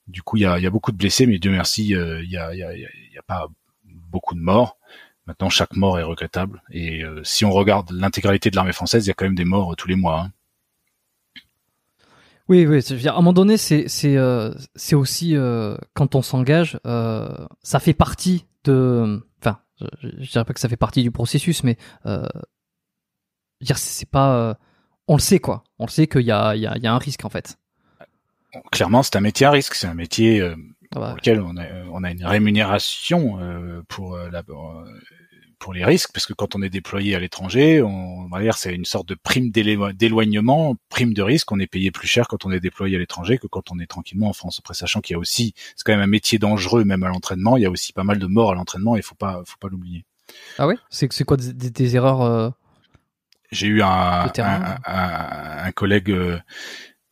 Du 0.07 0.21
coup, 0.21 0.37
il 0.37 0.41
y 0.41 0.45
a, 0.45 0.59
y 0.59 0.65
a 0.65 0.69
beaucoup 0.69 0.91
de 0.91 0.97
blessés, 0.97 1.25
mais 1.25 1.39
Dieu 1.39 1.51
merci, 1.51 1.95
euh, 1.95 2.21
il 2.23 2.29
y 2.29 2.37
a, 2.37 2.53
y 2.53 2.63
a, 2.63 2.73
y 2.73 3.17
a 3.17 3.23
pas 3.25 3.47
beaucoup 3.85 4.35
de 4.35 4.41
morts. 4.41 4.77
Maintenant, 5.27 5.49
chaque 5.49 5.75
mort 5.75 5.99
est 5.99 6.03
regrettable. 6.03 6.63
Et 6.71 7.03
si 7.23 7.45
on 7.45 7.51
regarde 7.51 7.91
l'intégralité 7.91 8.49
de 8.49 8.55
l'armée 8.55 8.73
française, 8.73 9.05
il 9.05 9.09
y 9.09 9.11
a 9.11 9.13
quand 9.13 9.25
même 9.25 9.35
des 9.35 9.45
morts 9.45 9.75
tous 9.75 9.87
les 9.87 9.95
mois. 9.95 10.21
Hein. 10.21 10.31
Oui, 12.49 12.65
oui. 12.65 12.81
Je 12.81 12.95
veux 12.95 12.99
dire, 12.99 13.13
à 13.13 13.17
un 13.17 13.19
moment 13.19 13.33
donné, 13.33 13.57
c'est 13.57 13.87
c'est 13.87 14.17
euh, 14.17 14.51
aussi 14.93 15.37
euh, 15.37 15.77
quand 15.93 16.15
on 16.15 16.23
s'engage, 16.23 16.79
euh, 16.85 17.29
ça 17.61 17.79
fait 17.79 17.93
partie 17.93 18.45
de. 18.63 19.23
Enfin, 19.39 19.59
je, 19.79 19.85
je, 20.17 20.31
dirais 20.31 20.45
pas 20.45 20.53
que 20.53 20.59
ça 20.59 20.67
fait 20.67 20.75
partie 20.75 21.03
du 21.03 21.11
processus, 21.11 21.63
mais 21.63 21.77
euh, 22.07 22.27
dire 23.61 23.77
c'est 23.77 24.09
pas. 24.09 24.57
On 25.09 25.15
le 25.15 25.21
sait 25.21 25.39
quoi. 25.39 25.65
On 25.77 25.85
le 25.85 25.91
sait 25.91 26.07
qu'il 26.07 26.21
y 26.21 26.31
a 26.31 26.55
il 26.55 26.61
y 26.61 26.67
a, 26.67 26.77
y 26.77 26.87
a 26.87 26.93
un 26.93 26.97
risque 26.97 27.25
en 27.25 27.29
fait. 27.29 27.57
Clairement, 28.71 29.03
c'est 29.03 29.17
un 29.17 29.21
métier 29.21 29.45
à 29.45 29.51
risque. 29.51 29.75
C'est 29.75 29.87
un 29.87 29.93
métier 29.93 30.41
ah 30.41 30.99
bah, 30.99 31.07
pour 31.07 31.17
lequel 31.17 31.41
on 31.41 31.57
a 31.57 31.65
on 31.91 32.03
a 32.03 32.11
une 32.11 32.25
rémunération 32.25 33.37
pour 33.89 34.17
la 34.17 34.43
pour 35.59 35.73
les 35.73 35.85
risques, 35.85 36.11
parce 36.13 36.25
que 36.25 36.33
quand 36.33 36.55
on 36.55 36.61
est 36.61 36.69
déployé 36.69 37.15
à 37.15 37.19
l'étranger, 37.19 37.81
on, 37.81 38.27
va 38.29 38.41
dire 38.41 38.57
c'est 38.57 38.73
une 38.73 38.85
sorte 38.85 39.07
de 39.07 39.15
prime 39.15 39.51
d'éloignement, 39.51 40.75
prime 40.87 41.13
de 41.13 41.21
risque. 41.21 41.51
On 41.51 41.59
est 41.59 41.67
payé 41.67 41.91
plus 41.91 42.07
cher 42.07 42.27
quand 42.27 42.45
on 42.45 42.51
est 42.51 42.61
déployé 42.61 42.95
à 42.95 42.99
l'étranger 42.99 43.37
que 43.37 43.47
quand 43.47 43.71
on 43.71 43.79
est 43.79 43.85
tranquillement 43.85 44.29
en 44.29 44.33
France. 44.33 44.59
Après, 44.59 44.73
sachant 44.73 45.01
qu'il 45.01 45.13
y 45.13 45.17
a 45.17 45.19
aussi, 45.19 45.53
c'est 45.75 45.83
quand 45.83 45.91
même 45.91 46.01
un 46.01 46.07
métier 46.07 46.39
dangereux 46.39 46.85
même 46.85 47.03
à 47.03 47.09
l'entraînement. 47.09 47.57
Il 47.57 47.63
y 47.63 47.65
a 47.65 47.69
aussi 47.69 47.93
pas 47.93 48.03
mal 48.03 48.19
de 48.19 48.25
morts 48.25 48.51
à 48.51 48.55
l'entraînement. 48.55 48.95
Il 48.95 49.03
faut 49.03 49.15
pas, 49.15 49.43
faut 49.45 49.57
pas 49.59 49.67
l'oublier. 49.67 50.05
Ah 50.57 50.67
ouais, 50.67 50.77
c'est 50.89 51.11
c'est 51.11 51.25
quoi 51.25 51.37
des, 51.37 51.95
erreurs 51.95 52.21
euh, 52.21 52.49
J'ai 53.51 53.67
eu 53.67 53.81
un, 53.81 54.31
un, 54.85 55.71
collègue. 55.71 56.11
Euh, 56.11 56.39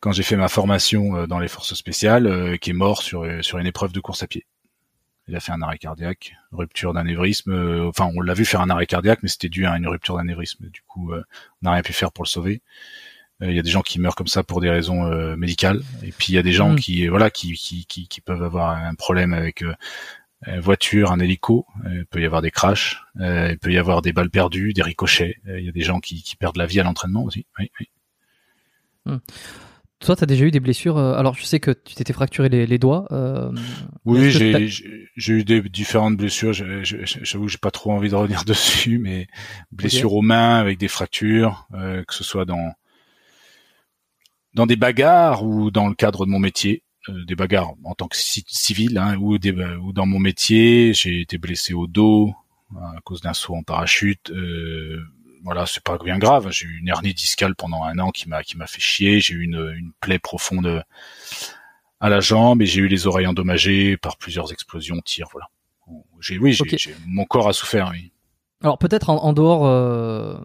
quand 0.00 0.12
j'ai 0.12 0.22
fait 0.22 0.36
ma 0.36 0.48
formation 0.48 1.16
euh, 1.16 1.26
dans 1.26 1.40
les 1.40 1.48
forces 1.48 1.74
spéciales, 1.74 2.58
qui 2.60 2.70
est 2.70 2.74
mort 2.74 3.02
sur 3.02 3.26
sur 3.44 3.58
une 3.58 3.66
épreuve 3.66 3.92
de 3.92 4.00
course 4.00 4.22
à 4.22 4.26
pied 4.26 4.46
il 5.28 5.36
a 5.36 5.40
fait 5.40 5.52
un 5.52 5.62
arrêt 5.62 5.78
cardiaque, 5.78 6.34
rupture 6.52 6.94
d'anévrisme. 6.94 7.52
Euh, 7.52 7.88
enfin, 7.88 8.10
on 8.16 8.20
l'a 8.20 8.34
vu 8.34 8.44
faire 8.44 8.60
un 8.60 8.70
arrêt 8.70 8.86
cardiaque, 8.86 9.20
mais 9.22 9.28
c'était 9.28 9.50
dû 9.50 9.66
à 9.66 9.76
une 9.76 9.86
rupture 9.86 10.16
d'anévrisme. 10.16 10.66
Du 10.70 10.80
coup, 10.82 11.12
euh, 11.12 11.22
on 11.62 11.66
n'a 11.66 11.72
rien 11.72 11.82
pu 11.82 11.92
faire 11.92 12.12
pour 12.12 12.24
le 12.24 12.28
sauver. 12.28 12.62
Euh, 13.42 13.50
il 13.50 13.56
y 13.56 13.58
a 13.58 13.62
des 13.62 13.70
gens 13.70 13.82
qui 13.82 14.00
meurent 14.00 14.16
comme 14.16 14.26
ça 14.26 14.42
pour 14.42 14.60
des 14.60 14.70
raisons 14.70 15.04
médicales, 15.36 15.82
et 16.02 16.12
puis 16.12 16.32
il 16.32 16.34
y 16.34 16.38
a 16.38 16.42
des 16.42 16.52
gens 16.52 16.70
mm. 16.70 16.76
qui, 16.76 17.06
voilà, 17.06 17.30
qui, 17.30 17.52
qui, 17.52 17.86
qui, 17.86 18.20
peuvent 18.20 18.42
avoir 18.42 18.70
un 18.70 18.94
problème 18.94 19.32
avec 19.32 19.62
voiture, 20.60 21.10
un 21.12 21.18
hélico. 21.18 21.66
il 21.90 22.06
peut 22.06 22.20
y 22.20 22.24
avoir 22.24 22.42
des 22.42 22.50
crashs, 22.50 23.02
il 23.18 23.58
peut 23.60 23.72
y 23.72 23.78
avoir 23.78 24.02
des 24.02 24.12
balles 24.12 24.30
perdues, 24.30 24.72
des 24.72 24.82
ricochets. 24.82 25.36
il 25.46 25.64
y 25.64 25.68
a 25.68 25.72
des 25.72 25.82
gens 25.82 26.00
qui, 26.00 26.22
qui 26.22 26.36
perdent 26.36 26.56
la 26.56 26.66
vie 26.66 26.80
à 26.80 26.84
l'entraînement 26.84 27.24
aussi. 27.24 27.46
Oui, 27.58 27.70
oui. 27.80 27.88
Mm. 29.06 29.18
Toi, 30.00 30.14
tu 30.14 30.22
as 30.22 30.26
déjà 30.26 30.44
eu 30.44 30.52
des 30.52 30.60
blessures. 30.60 30.96
Euh, 30.96 31.14
alors, 31.14 31.34
je 31.34 31.44
sais 31.44 31.58
que 31.58 31.72
tu 31.72 31.96
t'étais 31.96 32.12
fracturé 32.12 32.48
les, 32.48 32.78
doigts. 32.78 33.06
Euh, 33.10 33.50
oui, 34.04 34.30
j'ai 34.30 35.32
eu 35.32 35.44
des 35.44 35.60
différentes 35.62 36.16
blessures. 36.16 36.52
J'avoue 36.52 37.46
que 37.46 37.50
j'ai 37.50 37.58
pas 37.58 37.72
trop 37.72 37.90
envie 37.90 38.08
de 38.08 38.14
revenir 38.14 38.44
dessus, 38.46 38.98
mais 38.98 39.26
blessures 39.72 40.14
aux 40.14 40.22
mains 40.22 40.58
avec 40.58 40.78
des 40.78 40.86
fractures, 40.86 41.66
euh, 41.74 42.04
que 42.04 42.14
ce 42.14 42.22
soit 42.22 42.44
dans 42.44 42.72
dans 44.54 44.66
des 44.66 44.76
bagarres 44.76 45.44
ou 45.44 45.70
dans 45.70 45.88
le 45.88 45.94
cadre 45.94 46.26
de 46.26 46.30
mon 46.30 46.38
métier, 46.38 46.82
des 47.26 47.34
bagarres 47.34 47.74
en 47.84 47.94
tant 47.94 48.08
que 48.08 48.16
civil, 48.16 48.98
hein, 48.98 49.16
ou, 49.16 49.38
des, 49.38 49.52
ou 49.52 49.92
dans 49.92 50.06
mon 50.06 50.18
métier, 50.18 50.92
j'ai 50.94 51.20
été 51.20 51.38
blessé 51.38 51.74
au 51.74 51.86
dos 51.86 52.34
à 52.76 53.00
cause 53.02 53.22
d'un 53.22 53.32
saut 53.32 53.54
en 53.54 53.62
parachute 53.62 54.30
voilà, 55.44 55.66
c'est 55.66 55.82
pas 55.82 55.98
bien 55.98 56.18
grave. 56.18 56.48
J'ai 56.50 56.66
eu 56.66 56.78
une 56.78 56.88
hernie 56.88 57.14
discale 57.14 57.54
pendant 57.54 57.84
un 57.84 57.98
an 57.98 58.10
qui 58.10 58.28
m'a 58.28 58.42
qui 58.42 58.56
m'a 58.56 58.66
fait 58.66 58.80
chier. 58.80 59.20
J'ai 59.20 59.34
eu 59.34 59.42
une, 59.42 59.72
une 59.76 59.92
plaie 60.00 60.18
profonde 60.18 60.84
à 62.00 62.08
la 62.08 62.20
jambe 62.20 62.62
et 62.62 62.66
j'ai 62.66 62.80
eu 62.80 62.88
les 62.88 63.06
oreilles 63.06 63.26
endommagées 63.26 63.96
par 63.96 64.16
plusieurs 64.16 64.52
explosions, 64.52 65.00
tirs, 65.00 65.28
voilà. 65.32 65.48
J'ai 66.20 66.38
oui, 66.38 66.52
j'ai 66.52 66.94
mon 67.06 67.24
corps 67.24 67.48
a 67.48 67.52
souffert. 67.52 67.90
Oui. 67.92 68.12
Alors 68.62 68.78
peut-être 68.78 69.08
en, 69.08 69.32
dehors 69.32 69.66
euh, 69.66 70.36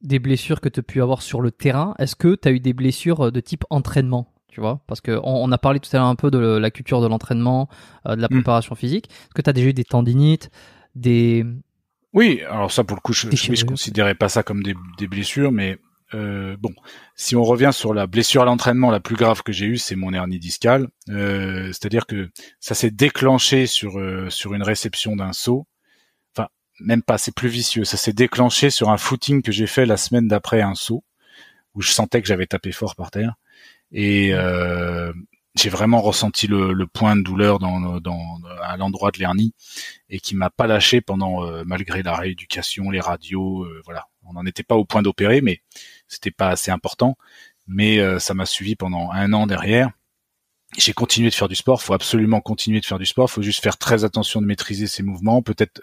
des 0.00 0.18
blessures 0.18 0.60
que 0.60 0.68
tu 0.68 0.80
as 0.80 0.82
pu 0.82 1.02
avoir 1.02 1.22
sur 1.22 1.40
le 1.40 1.50
terrain, 1.50 1.94
est-ce 1.98 2.14
que 2.14 2.36
tu 2.36 2.48
as 2.48 2.52
eu 2.52 2.60
des 2.60 2.72
blessures 2.72 3.32
de 3.32 3.40
type 3.40 3.64
entraînement? 3.70 4.31
Tu 4.52 4.60
vois 4.60 4.80
Parce 4.86 5.00
que 5.00 5.18
on, 5.24 5.50
a 5.50 5.58
parlé 5.58 5.80
tout 5.80 5.88
à 5.92 5.98
l'heure 5.98 6.06
un 6.06 6.14
peu 6.14 6.30
de 6.30 6.38
la 6.38 6.70
culture 6.70 7.00
de 7.00 7.08
l'entraînement, 7.08 7.68
de 8.06 8.14
la 8.14 8.28
mm. 8.28 8.34
préparation 8.34 8.74
physique. 8.74 9.08
Est-ce 9.10 9.34
que 9.34 9.42
tu 9.42 9.50
as 9.50 9.52
déjà 9.52 9.68
eu 9.68 9.72
des 9.72 9.84
tendinites, 9.84 10.50
des 10.94 11.44
oui, 12.14 12.42
alors 12.42 12.70
ça 12.70 12.84
pour 12.84 12.96
le 12.96 13.00
coup, 13.00 13.14
je, 13.14 13.26
je, 13.30 13.64
considérais 13.64 14.14
pas 14.14 14.28
ça 14.28 14.42
comme 14.42 14.62
des, 14.62 14.74
des 14.98 15.08
blessures, 15.08 15.50
mais 15.50 15.78
euh, 16.14 16.56
bon, 16.58 16.74
si 17.16 17.36
on 17.36 17.42
revient 17.42 17.70
sur 17.72 17.94
la 17.94 18.06
blessure 18.06 18.42
à 18.42 18.44
l'entraînement 18.44 18.90
la 18.90 19.00
plus 19.00 19.16
grave 19.16 19.42
que 19.42 19.52
j'ai 19.52 19.66
eue, 19.66 19.78
c'est 19.78 19.96
mon 19.96 20.12
hernie 20.12 20.38
discale. 20.38 20.88
Euh, 21.08 21.68
C'est-à-dire 21.68 22.06
que 22.06 22.30
ça 22.60 22.74
s'est 22.74 22.90
déclenché 22.90 23.66
sur 23.66 23.98
euh, 23.98 24.28
sur 24.28 24.54
une 24.54 24.62
réception 24.62 25.16
d'un 25.16 25.32
saut. 25.32 25.66
Enfin, 26.36 26.48
même 26.80 27.02
pas, 27.02 27.16
c'est 27.16 27.34
plus 27.34 27.48
vicieux. 27.48 27.84
Ça 27.84 27.96
s'est 27.96 28.12
déclenché 28.12 28.68
sur 28.68 28.90
un 28.90 28.98
footing 28.98 29.42
que 29.42 29.52
j'ai 29.52 29.66
fait 29.66 29.86
la 29.86 29.96
semaine 29.96 30.28
d'après 30.28 30.60
un 30.60 30.74
saut, 30.74 31.04
où 31.74 31.80
je 31.80 31.90
sentais 31.92 32.20
que 32.20 32.28
j'avais 32.28 32.46
tapé 32.46 32.72
fort 32.72 32.94
par 32.94 33.10
terre. 33.10 33.36
Et 33.92 34.32
euh, 34.32 35.12
j'ai 35.54 35.68
vraiment 35.68 36.00
ressenti 36.00 36.46
le, 36.46 36.72
le, 36.72 36.86
point 36.86 37.14
de 37.14 37.22
douleur 37.22 37.58
dans, 37.58 38.00
dans, 38.00 38.40
à 38.62 38.76
l'endroit 38.76 39.10
de 39.10 39.18
l'hernie 39.18 39.54
et 40.08 40.18
qui 40.18 40.34
m'a 40.34 40.50
pas 40.50 40.66
lâché 40.66 41.00
pendant 41.00 41.44
euh, 41.44 41.62
malgré 41.66 42.02
la 42.02 42.16
rééducation, 42.16 42.90
les 42.90 43.00
radios, 43.00 43.64
euh, 43.64 43.82
voilà. 43.84 44.06
On 44.24 44.34
n'en 44.34 44.46
était 44.46 44.62
pas 44.62 44.76
au 44.76 44.84
point 44.84 45.02
d'opérer, 45.02 45.40
mais 45.40 45.60
c'était 46.06 46.30
pas 46.30 46.48
assez 46.48 46.70
important. 46.70 47.16
Mais 47.66 47.98
euh, 47.98 48.18
ça 48.18 48.34
m'a 48.34 48.46
suivi 48.46 48.76
pendant 48.76 49.10
un 49.10 49.32
an 49.32 49.46
derrière. 49.46 49.90
J'ai 50.78 50.94
continué 50.94 51.28
de 51.28 51.34
faire 51.34 51.48
du 51.48 51.56
sport. 51.56 51.82
Faut 51.82 51.92
absolument 51.92 52.40
continuer 52.40 52.80
de 52.80 52.86
faire 52.86 52.98
du 52.98 53.04
sport. 53.04 53.30
Faut 53.30 53.42
juste 53.42 53.62
faire 53.62 53.76
très 53.76 54.04
attention 54.04 54.40
de 54.40 54.46
maîtriser 54.46 54.86
ses 54.86 55.02
mouvements, 55.02 55.42
peut-être 55.42 55.82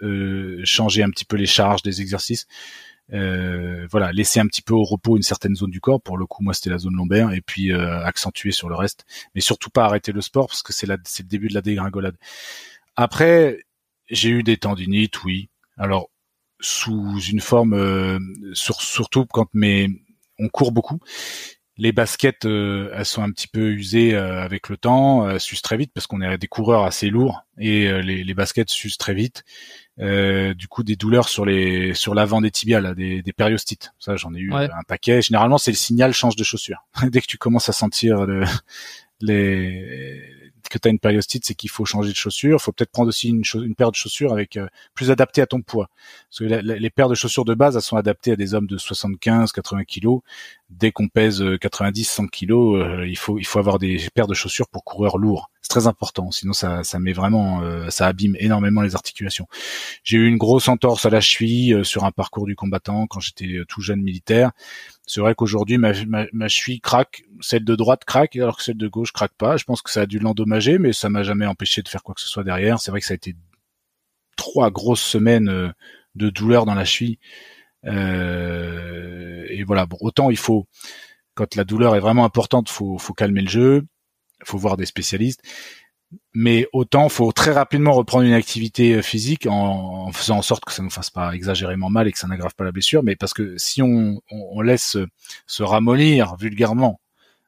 changer 0.64 1.04
un 1.04 1.12
petit 1.12 1.26
peu 1.26 1.36
les 1.36 1.46
charges 1.46 1.84
des 1.84 2.02
exercices 2.02 2.48
euh, 3.14 3.88
voilà, 3.90 4.12
laisser 4.12 4.40
un 4.40 4.48
petit 4.48 4.62
peu 4.62 4.74
au 4.74 4.84
repos 4.84 5.18
une 5.18 5.24
certaine 5.24 5.56
zone 5.56 5.72
du 5.72 5.82
corps. 5.82 6.02
Pour 6.02 6.18
le 6.18 6.26
coup, 6.26 6.44
moi, 6.44 6.54
c'était 6.54 6.70
la 6.70 6.78
zone 6.78 6.96
lombaire, 6.96 7.32
et 7.32 7.42
puis 7.42 7.72
euh, 7.72 8.04
accentuer 8.04 8.52
sur 8.52 8.70
le 8.70 8.76
reste, 8.76 9.06
mais 9.36 9.42
surtout 9.42 9.70
pas 9.70 9.86
arrêter 9.86 10.12
le 10.12 10.22
sport 10.22 10.48
parce 10.48 10.64
que 10.64 10.74
c'est 10.74 10.88
c'est 11.06 11.24
le 11.24 11.30
début 11.30 11.48
de 11.48 11.54
la 11.54 11.62
dégringolade. 11.62 12.16
Après, 12.96 13.60
j'ai 14.10 14.30
eu 14.30 14.44
des 14.44 14.58
tendinites, 14.58 15.24
oui. 15.24 15.50
Alors 15.78 16.10
sous 16.62 17.20
une 17.22 17.40
forme, 17.40 17.74
euh, 17.74 18.20
sur, 18.54 18.82
surtout 18.82 19.26
quand 19.26 19.48
mais 19.54 19.88
on 20.40 20.50
court 20.50 20.72
beaucoup. 20.72 21.00
Les 21.80 21.92
baskets, 21.92 22.46
elles 22.46 23.06
sont 23.06 23.24
un 23.24 23.32
petit 23.32 23.48
peu 23.48 23.72
usées 23.72 24.16
avec 24.16 24.70
le 24.70 24.78
temps, 24.78 25.30
elles 25.30 25.40
s'usent 25.40 25.62
très 25.62 25.78
vite 25.78 25.92
parce 25.94 26.08
qu'on 26.08 26.22
est 26.22 26.38
des 26.38 26.48
coureurs 26.48 26.84
assez 26.84 27.10
lourds 27.10 27.42
et 27.58 27.90
les, 28.04 28.24
les 28.24 28.34
baskets 28.34 28.70
s'usent 28.70 28.98
très 28.98 29.14
vite. 29.14 29.44
Euh, 30.02 30.54
du 30.54 30.70
coup 30.70 30.84
des 30.84 30.96
douleurs 30.96 31.28
sur 31.28 31.44
les 31.44 31.94
sur 31.94 32.16
l'avant 32.16 32.40
des 32.40 32.52
tibiales, 32.52 32.96
des, 32.96 33.22
des 33.22 33.34
périostites. 33.34 33.92
Ça, 34.00 34.16
j'en 34.16 34.34
ai 34.34 34.40
eu 34.40 34.54
un 34.54 34.84
paquet. 34.88 35.22
Généralement, 35.22 35.58
c'est 35.58 35.72
le 35.72 35.78
signal 35.78 36.14
change 36.14 36.38
de 36.38 36.44
chaussure. 36.44 36.86
Dès 37.04 37.20
que 37.20 37.28
tu 37.28 37.38
commences 37.38 37.68
à 37.68 37.74
sentir 37.74 38.26
le, 38.26 38.46
les 39.20 40.39
que 40.70 40.78
tu 40.78 40.88
as 40.88 40.92
une 40.92 41.00
périostite, 41.00 41.46
c'est 41.46 41.56
qu'il 41.56 41.70
faut 41.70 41.86
changer 41.86 42.12
de 42.12 42.16
chaussure. 42.16 42.58
Il 42.60 42.62
faut 42.62 42.72
peut-être 42.72 42.92
prendre 42.92 43.10
aussi 43.10 43.30
une, 43.30 43.76
paire 43.76 43.92
de 43.92 43.96
chaussures 43.96 44.32
avec 44.32 44.58
euh, 44.58 44.68
plus 44.94 45.12
adaptée 45.12 45.42
à 45.42 45.48
ton 45.48 45.62
poids. 45.62 45.90
Parce 46.30 46.40
que 46.40 46.44
les 46.46 46.90
paires 46.90 47.10
de 47.10 47.16
chaussures 47.16 47.46
de 47.46 47.54
base, 47.54 47.76
elles 47.76 47.82
sont 47.82 47.98
adaptées 47.98 48.32
à 48.32 48.36
des 48.36 48.54
hommes 48.54 48.68
de 48.68 48.78
75, 48.78 49.52
80 49.52 49.84
kilos. 49.84 50.22
Dès 50.70 50.92
qu'on 50.92 51.08
pèse 51.08 51.44
90, 51.60 52.04
100 52.04 52.28
kilos, 52.28 52.82
euh, 52.82 53.08
il 53.08 53.18
il 53.38 53.46
faut 53.46 53.60
avoir 53.60 53.80
des 53.80 54.08
paires 54.14 54.28
de 54.28 54.34
chaussures 54.34 54.68
pour 54.68 54.84
coureurs 54.84 55.18
lourds. 55.18 55.50
Très 55.70 55.88
important, 55.88 56.32
sinon 56.32 56.52
ça 56.52 56.84
ça 56.84 57.00
met 57.00 57.14
vraiment 57.14 57.62
euh, 57.62 57.90
ça 57.90 58.08
abîme 58.08 58.36
énormément 58.40 58.82
les 58.82 58.96
articulations. 58.96 59.48
J'ai 60.04 60.18
eu 60.18 60.28
une 60.28 60.38
grosse 60.38 60.68
entorse 60.68 61.06
à 61.06 61.12
la 61.12 61.22
cheville 61.22 61.86
sur 61.86 62.04
un 62.06 62.12
parcours 62.12 62.48
du 62.48 62.56
combattant 62.56 63.08
quand 63.08 63.20
j'étais 63.20 63.62
tout 63.68 63.80
jeune 63.80 64.02
militaire. 64.02 64.52
C'est 65.06 65.22
vrai 65.22 65.36
qu'aujourd'hui 65.36 65.78
ma, 65.78 65.94
ma, 66.06 66.26
ma, 66.34 66.48
cheville 66.48 66.82
craque, 66.82 67.24
celle 67.40 67.64
de 67.64 67.76
droite 67.76 68.04
craque 68.04 68.36
alors 68.36 68.58
que 68.58 68.64
celle 68.64 68.78
de 68.78 68.88
gauche 68.88 69.12
craque 69.12 69.36
pas. 69.38 69.58
Je 69.58 69.64
pense 69.64 69.82
que 69.82 69.92
ça 69.92 70.02
a 70.02 70.06
dû 70.08 70.20
l'endommager, 70.20 70.80
mais 70.80 70.92
ça 70.92 71.10
m'a 71.10 71.24
jamais 71.24 71.46
empêché 71.46 71.84
de 71.84 71.88
faire 71.88 72.04
quoi 72.04 72.16
que 72.16 72.22
ce 72.22 72.28
soit 72.28 72.44
derrière. 72.44 72.80
C'est 72.80 72.92
vrai 72.92 73.00
que 73.00 73.06
ça 73.06 73.14
a 73.14 73.16
été 73.16 73.36
trois 74.40 74.72
grosses 74.72 75.04
semaines 75.04 75.50
euh, 75.50 75.70
de 76.16 76.30
douleur 76.30 76.66
dans 76.66 76.74
la 76.74 76.86
cheville. 76.86 77.20
Euh, 77.86 79.46
et 79.50 79.64
voilà, 79.64 79.86
bon, 79.86 79.98
autant 80.02 80.30
il 80.32 80.38
faut, 80.38 80.68
quand 81.36 81.56
la 81.56 81.64
douleur 81.64 81.96
est 81.96 82.00
vraiment 82.00 82.26
importante, 82.26 82.70
faut, 82.70 82.98
faut 82.98 83.14
calmer 83.14 83.42
le 83.42 83.50
jeu, 83.50 83.86
faut 84.44 84.58
voir 84.58 84.78
des 84.78 84.86
spécialistes 84.86 85.42
mais 86.34 86.68
autant 86.74 87.10
faut 87.10 87.32
très 87.32 87.52
rapidement 87.52 87.92
reprendre 87.94 88.26
une 88.26 88.34
activité 88.34 88.96
euh, 88.96 89.02
physique 89.02 89.46
en, 89.48 90.12
faisant 90.12 90.38
en 90.38 90.42
sorte 90.42 90.66
que 90.66 90.72
ça 90.72 90.84
ne 90.84 90.90
fasse 90.90 91.10
pas 91.10 91.34
exagérément 91.34 91.90
mal 91.90 92.08
et 92.08 92.12
que 92.12 92.20
ça 92.20 92.28
n'aggrave 92.28 92.56
pas 92.56 92.64
la 92.64 92.72
blessure. 92.72 93.04
Mais 93.04 93.16
parce 93.16 93.34
que 93.34 93.58
si 93.58 93.82
on, 93.82 94.22
laisse 94.62 94.98
se 95.48 95.64
ramollir 95.64 96.36
vulgairement 96.38 97.00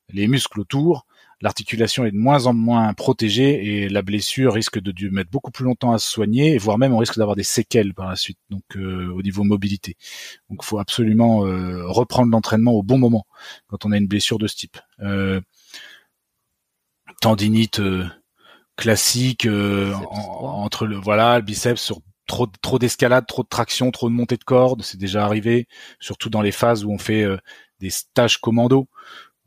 les 0.09 0.27
muscles 0.27 0.59
autour, 0.59 1.05
l'articulation 1.41 2.05
est 2.05 2.11
de 2.11 2.17
moins 2.17 2.45
en 2.45 2.53
moins 2.53 2.93
protégée 2.93 3.83
et 3.83 3.89
la 3.89 4.01
blessure 4.01 4.53
risque 4.53 4.79
de 4.79 5.09
mettre 5.09 5.29
beaucoup 5.29 5.51
plus 5.51 5.65
longtemps 5.65 5.91
à 5.91 5.99
se 5.99 6.09
soigner, 6.09 6.57
voire 6.57 6.77
même 6.77 6.93
on 6.93 6.97
risque 6.97 7.17
d'avoir 7.17 7.35
des 7.35 7.43
séquelles 7.43 7.93
par 7.93 8.09
la 8.09 8.15
suite. 8.15 8.37
Donc 8.49 8.63
euh, 8.75 9.11
au 9.13 9.21
niveau 9.21 9.43
mobilité, 9.43 9.97
donc 10.49 10.63
faut 10.63 10.79
absolument 10.79 11.45
euh, 11.45 11.83
reprendre 11.87 12.31
l'entraînement 12.31 12.73
au 12.73 12.83
bon 12.83 12.97
moment 12.97 13.25
quand 13.67 13.85
on 13.85 13.91
a 13.91 13.97
une 13.97 14.07
blessure 14.07 14.37
de 14.37 14.47
ce 14.47 14.55
type. 14.55 14.77
Tendinite 17.21 17.79
classique 18.81 19.45
euh, 19.45 19.93
entre 20.11 20.87
le 20.87 20.95
voilà 20.97 21.37
le 21.37 21.43
biceps 21.43 21.81
sur 21.81 21.99
trop 22.27 22.47
trop 22.61 22.79
d'escalade, 22.79 23.25
trop 23.27 23.43
de 23.43 23.47
traction, 23.47 23.91
trop 23.91 24.09
de 24.09 24.13
montée 24.13 24.37
de 24.37 24.43
corde, 24.43 24.81
c'est 24.81 24.97
déjà 24.97 25.23
arrivé, 25.23 25.67
surtout 25.99 26.29
dans 26.29 26.41
les 26.41 26.51
phases 26.51 26.83
où 26.83 26.91
on 26.91 26.97
fait 26.97 27.23
euh, 27.23 27.37
des 27.79 27.89
stages 27.89 28.39
commando 28.39 28.87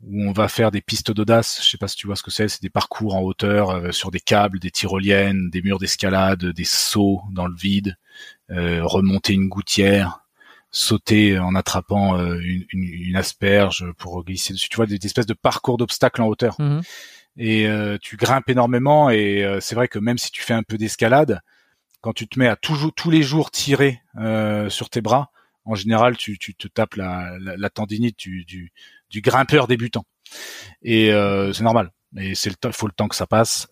où 0.03 0.21
on 0.23 0.33
va 0.33 0.47
faire 0.49 0.71
des 0.71 0.81
pistes 0.81 1.11
d'audace, 1.11 1.61
je 1.63 1.69
sais 1.69 1.77
pas 1.77 1.87
si 1.87 1.95
tu 1.95 2.05
vois 2.05 2.15
ce 2.15 2.21
que 2.21 2.29
c'est, 2.29 2.47
c'est 2.47 2.61
des 2.61 2.69
parcours 2.69 3.15
en 3.15 3.21
hauteur 3.21 3.71
euh, 3.71 3.91
sur 3.91 4.11
des 4.11 4.19
câbles, 4.19 4.59
des 4.59 4.69
tyroliennes, 4.69 5.49
des 5.49 5.61
murs 5.61 5.79
d'escalade, 5.79 6.45
des 6.45 6.65
sauts 6.65 7.21
dans 7.31 7.47
le 7.47 7.55
vide, 7.55 7.97
remonter 8.49 9.33
une 9.33 9.49
gouttière, 9.49 10.19
sauter 10.69 11.39
en 11.39 11.55
attrapant 11.55 12.17
une, 12.19 12.65
une, 12.71 13.15
asperge 13.15 13.85
pour 13.97 14.23
glisser 14.23 14.53
dessus, 14.53 14.69
tu 14.69 14.75
vois 14.75 14.85
des, 14.85 14.99
espèces 15.03 15.25
de 15.25 15.33
parcours 15.33 15.77
d'obstacles 15.77 16.21
en 16.21 16.27
hauteur. 16.27 16.55
Mmh 16.59 16.81
et 17.37 17.67
euh, 17.67 17.97
tu 18.01 18.17
grimpes 18.17 18.49
énormément 18.49 19.09
et 19.09 19.43
euh, 19.43 19.59
c'est 19.59 19.75
vrai 19.75 19.87
que 19.87 19.99
même 19.99 20.17
si 20.17 20.31
tu 20.31 20.41
fais 20.41 20.53
un 20.53 20.63
peu 20.63 20.77
d'escalade, 20.77 21.41
quand 22.01 22.13
tu 22.13 22.27
te 22.27 22.39
mets 22.39 22.47
à 22.47 22.55
toujours 22.55 22.93
tous 22.93 23.11
les 23.11 23.23
jours 23.23 23.51
tirer 23.51 24.01
euh, 24.17 24.69
sur 24.69 24.89
tes 24.89 25.01
bras, 25.01 25.31
en 25.65 25.75
général 25.75 26.17
tu, 26.17 26.37
tu 26.37 26.55
te 26.55 26.67
tapes 26.67 26.95
la, 26.95 27.31
la, 27.39 27.69
tendinite 27.69 28.17
du, 28.17 28.45
du, 28.45 28.71
du, 29.09 29.21
grimpeur 29.21 29.67
débutant 29.67 30.05
et 30.81 31.09
c'est 31.53 31.63
normal. 31.63 31.91
Et 32.17 32.33
c'est 32.33 32.49
le 32.49 32.55
temps, 32.55 32.71
faut 32.71 32.87
le 32.87 32.93
temps 32.93 33.09
que 33.09 33.15
ça 33.15 33.27
passe. 33.27 33.67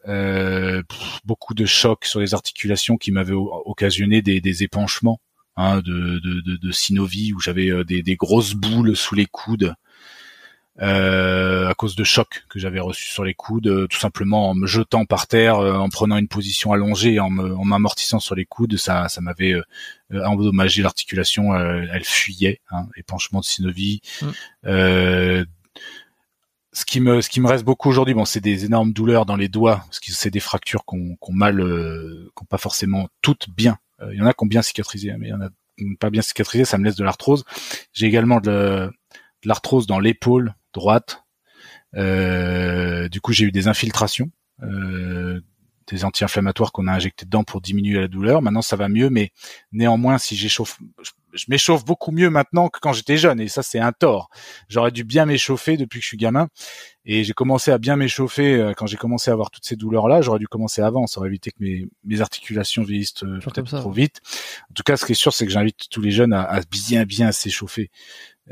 beaucoup 1.24 1.54
de 1.54 1.66
chocs 1.66 2.06
sur 2.06 2.20
les 2.20 2.34
articulations 2.34 2.98
qui 2.98 3.12
m'avaient 3.12 3.36
occasionné 3.36 4.22
des, 4.22 4.42
des 4.42 4.64
épanchements 4.64 5.22
hein, 5.56 5.78
de, 5.78 6.20
de, 6.20 6.42
de, 6.42 6.58
de 6.58 7.34
où 7.34 7.40
j'avais 7.40 7.84
des, 7.86 8.02
des 8.02 8.16
grosses 8.16 8.54
boules 8.54 8.98
sous 8.98 9.16
les 9.16 9.28
coudes 9.28 9.76
euh, 10.82 11.70
à 11.70 11.76
cause 11.76 11.96
de 11.96 12.04
chocs 12.04 12.46
que 12.50 12.58
j'avais 12.58 12.80
reçus 12.80 13.12
sur 13.12 13.24
les 13.24 13.36
coudes, 13.36 13.68
euh, 13.68 13.88
tout 13.88 14.00
simplement 14.00 14.50
en 14.50 14.56
me 14.56 14.66
jetant 14.66 15.06
par 15.06 15.28
terre, 15.28 15.60
euh, 15.60 15.76
en 15.76 15.90
prenant 15.90 16.18
une 16.18 16.28
position 16.28 16.74
allongée, 16.74 17.20
en 17.20 17.30
m'amortissant 17.30 18.20
sur 18.20 18.34
les 18.34 18.46
coudes, 18.46 18.78
ça, 18.78 19.08
ça 19.08 19.22
m'avait 19.22 19.54
endommagé 20.12 20.82
l'articulation, 20.82 21.56
elle 21.56 22.04
fuyait, 22.04 22.60
hein, 22.72 22.88
épanchement 22.96 23.40
de 23.40 23.46
synovie. 23.46 24.02
Mm. 24.22 24.30
ce 26.72 26.86
qui 26.86 27.02
me, 27.02 27.22
ce 27.22 27.30
qui 27.30 27.40
me 27.40 27.48
reste 27.48 27.64
beaucoup 27.64 27.90
aujourd'hui, 27.90 28.16
bon, 28.16 28.26
c'est 28.26 28.40
des 28.42 28.66
énormes 28.66 28.94
douleurs 28.94 29.28
dans 29.28 29.36
les 29.36 29.50
doigts, 29.50 29.84
parce 29.86 30.00
que 30.00 30.12
c'est 30.12 30.32
des 30.32 30.40
fractures 30.40 30.86
qu'on 30.86 31.16
qu 31.16 31.34
mal, 31.34 31.64
qu'on 32.34 32.46
pas 32.46 32.58
forcément 32.58 33.10
toutes 33.22 33.50
bien. 33.52 33.78
Il 34.12 34.18
y 34.18 34.22
en 34.22 34.26
a 34.26 34.34
qui 34.34 34.44
ont 34.44 34.48
bien 34.48 34.64
cicatrisé, 34.64 35.12
hein, 35.12 35.18
mais 35.20 35.28
il 35.28 35.32
y 35.32 35.34
en 35.34 35.42
a 35.42 35.50
pas 36.00 36.10
bien 36.10 36.24
cicatrisé, 36.24 36.66
ça 36.66 36.80
me 36.80 36.86
laisse 36.86 36.96
de 36.96 37.04
l'arthrose. 37.04 37.46
J'ai 37.94 38.08
également 38.08 38.40
de 38.42 38.92
l'arthrose 39.44 39.86
dans 39.86 40.00
l'épaule 40.00 40.56
droite. 40.74 41.24
Euh, 41.96 43.08
du 43.10 43.22
coup, 43.22 43.34
j'ai 43.34 43.46
eu 43.46 43.52
des 43.52 43.68
infiltrations, 43.68 44.32
euh, 44.64 45.42
des 45.88 46.06
anti-inflammatoires 46.06 46.72
qu'on 46.72 46.88
a 46.88 46.94
injectés 46.94 47.26
dedans 47.26 47.44
pour 47.44 47.62
diminuer 47.62 48.00
la 48.00 48.08
douleur. 48.08 48.42
Maintenant, 48.42 48.62
ça 48.62 48.76
va 48.76 48.90
mieux, 48.90 49.10
mais 49.10 49.32
néanmoins, 49.72 50.18
si 50.18 50.36
j'échauffe, 50.36 50.80
je 51.34 51.46
m'échauffe 51.50 51.84
beaucoup 51.84 52.12
mieux 52.12 52.30
maintenant 52.30 52.70
que 52.70 52.80
quand 52.80 52.94
j'étais 52.94 53.18
jeune, 53.18 53.40
et 53.40 53.48
ça, 53.48 53.64
c'est 53.64 53.80
un 53.80 53.92
tort. 53.92 54.30
J'aurais 54.70 54.92
dû 54.92 55.04
bien 55.04 55.26
m'échauffer 55.26 55.78
depuis 55.78 56.00
que 56.00 56.04
je 56.04 56.08
suis 56.10 56.18
gamin, 56.18 56.48
et 57.06 57.24
j'ai 57.24 57.34
commencé 57.34 57.70
à 57.70 57.78
bien 57.78 57.96
m'échauffer 57.96 58.56
euh, 58.56 58.74
quand 58.74 58.88
j'ai 58.88 58.98
commencé 58.98 59.30
à 59.30 59.34
avoir 59.34 59.52
toutes 59.52 59.66
ces 59.66 59.76
douleurs-là. 59.76 60.22
J'aurais 60.22 60.40
dû 60.40 60.48
commencer 60.48 60.82
avant, 60.82 61.06
ça 61.06 61.20
aurait 61.20 61.30
évité 61.30 61.52
que 61.52 61.58
mes, 61.60 61.86
mes 62.06 62.22
articulations 62.22 62.84
vieillissent 62.84 63.14
peut-être 63.14 63.78
trop 63.80 63.92
vite. 63.92 64.22
En 64.72 64.74
tout 64.74 64.84
cas, 64.84 64.98
ce 64.98 65.06
qui 65.06 65.12
est 65.12 65.16
sûr, 65.16 65.34
c'est 65.34 65.46
que 65.46 65.52
j'invite 65.52 65.90
tous 65.90 66.02
les 66.02 66.12
jeunes 66.12 66.34
à, 66.34 66.44
à 66.44 66.62
bien, 66.62 67.04
bien 67.04 67.32
s'échauffer. 67.32 67.92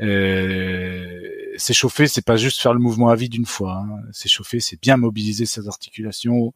Euh, 0.00 1.20
s'échauffer, 1.56 2.06
c'est 2.08 2.24
pas 2.24 2.36
juste 2.36 2.60
faire 2.60 2.74
le 2.74 2.80
mouvement 2.80 3.08
à 3.08 3.16
vide 3.16 3.32
d'une 3.32 3.46
fois. 3.46 3.84
Hein. 3.84 4.00
S'échauffer, 4.12 4.60
c'est 4.60 4.80
bien 4.80 4.96
mobiliser 4.96 5.46
ses 5.46 5.68
articulations, 5.68 6.52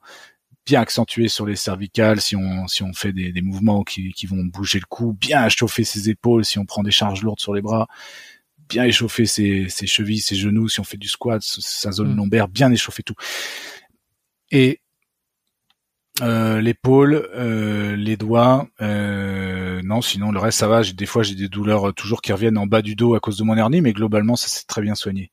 bien 0.64 0.80
accentuer 0.80 1.28
sur 1.28 1.46
les 1.46 1.56
cervicales 1.56 2.20
si 2.20 2.34
on 2.36 2.66
si 2.66 2.82
on 2.82 2.92
fait 2.92 3.12
des, 3.12 3.32
des 3.32 3.42
mouvements 3.42 3.84
qui, 3.84 4.12
qui 4.12 4.26
vont 4.26 4.44
bouger 4.44 4.80
le 4.80 4.86
cou, 4.86 5.12
bien 5.12 5.48
chauffer 5.48 5.84
ses 5.84 6.10
épaules 6.10 6.44
si 6.44 6.58
on 6.58 6.64
prend 6.64 6.82
des 6.82 6.90
charges 6.90 7.22
lourdes 7.22 7.40
sur 7.40 7.54
les 7.54 7.62
bras, 7.62 7.86
bien 8.68 8.84
échauffer 8.84 9.26
ses, 9.26 9.68
ses 9.68 9.86
chevilles, 9.86 10.20
ses 10.20 10.34
genoux, 10.36 10.68
si 10.68 10.80
on 10.80 10.84
fait 10.84 10.96
du 10.96 11.08
squat, 11.08 11.40
sa 11.42 11.92
zone 11.92 12.14
Mm. 12.14 12.16
lombaire, 12.16 12.48
bien 12.48 12.72
échauffer 12.72 13.02
tout. 13.02 13.14
Et 14.50 14.80
euh, 16.22 16.60
l'épaule, 16.60 17.28
euh, 17.34 17.94
les 17.94 18.16
doigts, 18.16 18.68
euh, 18.80 19.80
non, 19.84 20.00
sinon 20.00 20.32
le 20.32 20.38
reste 20.38 20.58
ça 20.58 20.68
va. 20.68 20.82
Des 20.82 21.06
fois 21.06 21.22
j'ai 21.22 21.34
des 21.34 21.48
douleurs 21.48 21.92
toujours 21.94 22.22
qui 22.22 22.32
reviennent 22.32 22.58
en 22.58 22.66
bas 22.66 22.82
du 22.82 22.94
dos 22.94 23.14
à 23.14 23.20
cause 23.20 23.36
de 23.36 23.44
mon 23.44 23.56
hernie, 23.56 23.80
mais 23.80 23.92
globalement 23.92 24.36
ça 24.36 24.48
s'est 24.48 24.64
très 24.66 24.82
bien 24.82 24.94
soigné. 24.94 25.30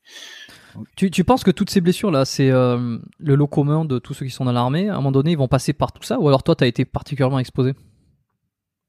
Tu, 0.96 1.10
tu 1.10 1.24
penses 1.24 1.44
que 1.44 1.52
toutes 1.52 1.70
ces 1.70 1.80
blessures 1.80 2.10
là, 2.10 2.24
c'est 2.24 2.50
le 2.50 3.00
lot 3.18 3.46
commun 3.46 3.84
de 3.84 3.98
tous 3.98 4.12
ceux 4.12 4.26
qui 4.26 4.32
sont 4.32 4.44
dans 4.44 4.52
l'armée 4.52 4.88
À 4.88 4.94
un 4.94 4.96
moment 4.96 5.12
donné, 5.12 5.30
ils 5.30 5.38
vont 5.38 5.46
passer 5.46 5.72
par 5.72 5.92
tout 5.92 6.02
ça 6.02 6.18
Ou 6.18 6.26
alors 6.26 6.42
toi, 6.42 6.56
t'as 6.56 6.66
été 6.66 6.84
particulièrement 6.84 7.38
exposé? 7.38 7.74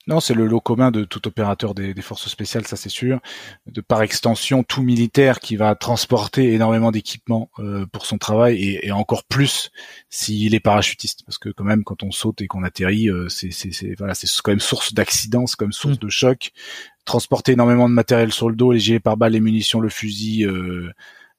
Non, 0.07 0.19
c'est 0.19 0.35
le 0.35 0.45
lot 0.45 0.61
commun 0.61 0.91
de 0.91 1.03
tout 1.03 1.27
opérateur 1.27 1.73
des, 1.73 1.95
des 1.95 2.01
forces 2.03 2.27
spéciales, 2.29 2.67
ça 2.67 2.75
c'est 2.75 2.89
sûr. 2.89 3.19
De 3.65 3.81
par 3.81 4.03
extension, 4.03 4.63
tout 4.63 4.83
militaire 4.83 5.39
qui 5.39 5.55
va 5.55 5.73
transporter 5.73 6.53
énormément 6.53 6.91
d'équipements 6.91 7.49
euh, 7.57 7.87
pour 7.87 8.05
son 8.05 8.19
travail 8.19 8.55
et, 8.63 8.85
et 8.87 8.91
encore 8.91 9.23
plus 9.23 9.71
s'il 10.11 10.53
est 10.53 10.59
parachutiste, 10.59 11.23
parce 11.25 11.39
que 11.39 11.49
quand 11.49 11.63
même 11.63 11.83
quand 11.83 12.03
on 12.03 12.11
saute 12.11 12.41
et 12.41 12.47
qu'on 12.47 12.61
atterrit, 12.63 13.09
euh, 13.09 13.29
c'est 13.29 13.49
c'est 13.49 13.71
c'est- 13.71 13.95
voilà, 13.97 14.13
c'est 14.13 14.27
quand 14.43 14.51
même 14.51 14.59
source 14.59 14.93
d'accidents, 14.93 15.47
c'est 15.47 15.55
quand 15.57 15.65
même 15.65 15.71
source 15.73 15.95
Mm. 15.95 15.99
de 15.99 16.09
choc. 16.09 16.51
Transporter 17.05 17.53
énormément 17.53 17.87
de 17.89 17.93
matériel 17.93 18.31
sur 18.31 18.49
le 18.49 18.55
dos, 18.55 18.71
les 18.71 18.79
gilets 18.79 18.99
pare-balles, 18.99 19.33
les 19.33 19.39
munitions, 19.41 19.79
le 19.79 19.89
fusil, 19.89 20.43
euh, 20.45 20.91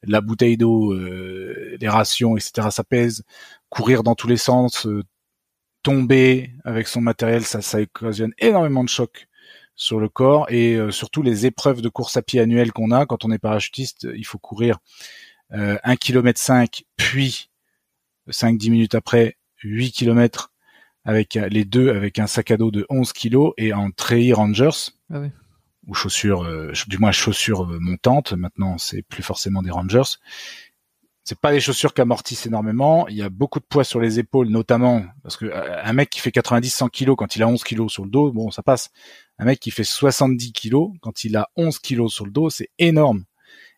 la 0.04 0.20
bouteille 0.20 0.56
d'eau, 0.56 0.92
euh, 0.92 1.76
les 1.80 1.88
rations, 1.88 2.36
etc. 2.36 2.70
Ça 2.70 2.84
pèse. 2.84 3.22
Courir 3.68 4.02
dans 4.04 4.14
tous 4.14 4.28
les 4.28 4.36
sens, 4.36 4.86
euh, 4.86 5.02
tomber 5.86 6.50
avec 6.64 6.88
son 6.88 7.00
matériel, 7.00 7.44
ça, 7.44 7.62
ça 7.62 7.78
occasionne 7.78 8.32
énormément 8.38 8.82
de 8.82 8.88
chocs 8.88 9.28
sur 9.76 10.00
le 10.00 10.08
corps 10.08 10.50
et 10.50 10.74
euh, 10.74 10.90
surtout 10.90 11.22
les 11.22 11.46
épreuves 11.46 11.80
de 11.80 11.88
course 11.88 12.16
à 12.16 12.22
pied 12.22 12.40
annuelles 12.40 12.72
qu'on 12.72 12.90
a. 12.90 13.06
Quand 13.06 13.24
on 13.24 13.30
est 13.30 13.38
parachutiste, 13.38 14.08
il 14.16 14.26
faut 14.26 14.38
courir 14.38 14.78
euh, 15.52 15.78
1 15.84 15.94
km 15.94 16.40
5 16.40 16.82
puis 16.96 17.50
5-10 18.28 18.70
minutes 18.72 18.94
après 18.96 19.36
8 19.62 19.92
km 19.92 20.50
avec 21.04 21.36
euh, 21.36 21.46
les 21.48 21.64
deux 21.64 21.90
avec 21.90 22.18
un 22.18 22.26
sac 22.26 22.50
à 22.50 22.56
dos 22.56 22.72
de 22.72 22.84
11 22.88 23.12
kg 23.12 23.52
et 23.56 23.72
en 23.72 23.92
treillis 23.92 24.32
Rangers. 24.32 24.90
Ah 25.12 25.20
oui. 25.20 25.28
ou 25.86 25.94
chaussures 25.94 26.42
euh, 26.42 26.72
du 26.88 26.98
moins 26.98 27.12
chaussures 27.12 27.62
euh, 27.62 27.78
montantes. 27.78 28.32
Maintenant 28.32 28.76
c'est 28.76 29.02
plus 29.02 29.22
forcément 29.22 29.62
des 29.62 29.70
Rangers 29.70 30.18
c'est 31.26 31.40
pas 31.40 31.50
des 31.50 31.58
chaussures 31.58 31.92
qui 31.92 32.00
amortissent 32.00 32.46
énormément. 32.46 33.08
Il 33.08 33.16
y 33.16 33.22
a 33.22 33.28
beaucoup 33.28 33.58
de 33.58 33.64
poids 33.64 33.82
sur 33.82 33.98
les 33.98 34.20
épaules, 34.20 34.46
notamment 34.48 35.04
parce 35.24 35.36
que 35.36 35.46
euh, 35.46 35.82
un 35.82 35.92
mec 35.92 36.08
qui 36.08 36.20
fait 36.20 36.30
90-100 36.30 36.88
kilos 36.88 37.16
quand 37.18 37.34
il 37.34 37.42
a 37.42 37.48
11 37.48 37.64
kilos 37.64 37.92
sur 37.92 38.04
le 38.04 38.10
dos, 38.10 38.30
bon, 38.30 38.52
ça 38.52 38.62
passe. 38.62 38.90
Un 39.38 39.46
mec 39.46 39.58
qui 39.58 39.72
fait 39.72 39.82
70 39.82 40.52
kilos 40.52 40.92
quand 41.00 41.24
il 41.24 41.36
a 41.36 41.50
11 41.56 41.80
kilos 41.80 42.14
sur 42.14 42.26
le 42.26 42.30
dos, 42.30 42.48
c'est 42.48 42.70
énorme. 42.78 43.24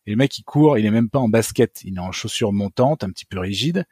Et 0.05 0.11
le 0.11 0.17
mec 0.19 0.39
il 0.39 0.43
court, 0.43 0.77
il 0.77 0.85
est 0.85 0.91
même 0.91 1.09
pas 1.09 1.21
en 1.21 1.31
basket, 1.31 1.81
il 1.85 1.97
est 1.97 2.01
en 2.01 2.13
chaussures 2.13 2.53
montantes, 2.53 3.03
un 3.03 3.09
petit 3.09 3.25
peu 3.25 3.39
rigides. 3.39 3.87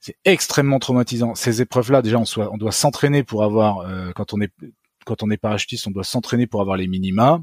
C'est 0.00 0.16
extrêmement 0.24 0.80
traumatisant. 0.80 1.36
Ces 1.36 1.62
épreuves-là, 1.62 2.02
déjà, 2.02 2.18
on 2.18 2.56
doit 2.56 2.72
s'entraîner 2.72 3.22
pour 3.22 3.44
avoir, 3.44 3.78
euh, 3.78 4.10
quand 4.16 4.34
on 4.34 4.40
est 4.40 4.52
quand 5.04 5.22
on 5.22 5.30
est 5.30 5.36
parachutiste, 5.36 5.86
on 5.86 5.92
doit 5.92 6.02
s'entraîner 6.02 6.48
pour 6.48 6.60
avoir 6.60 6.76
les 6.76 6.88
minima. 6.88 7.40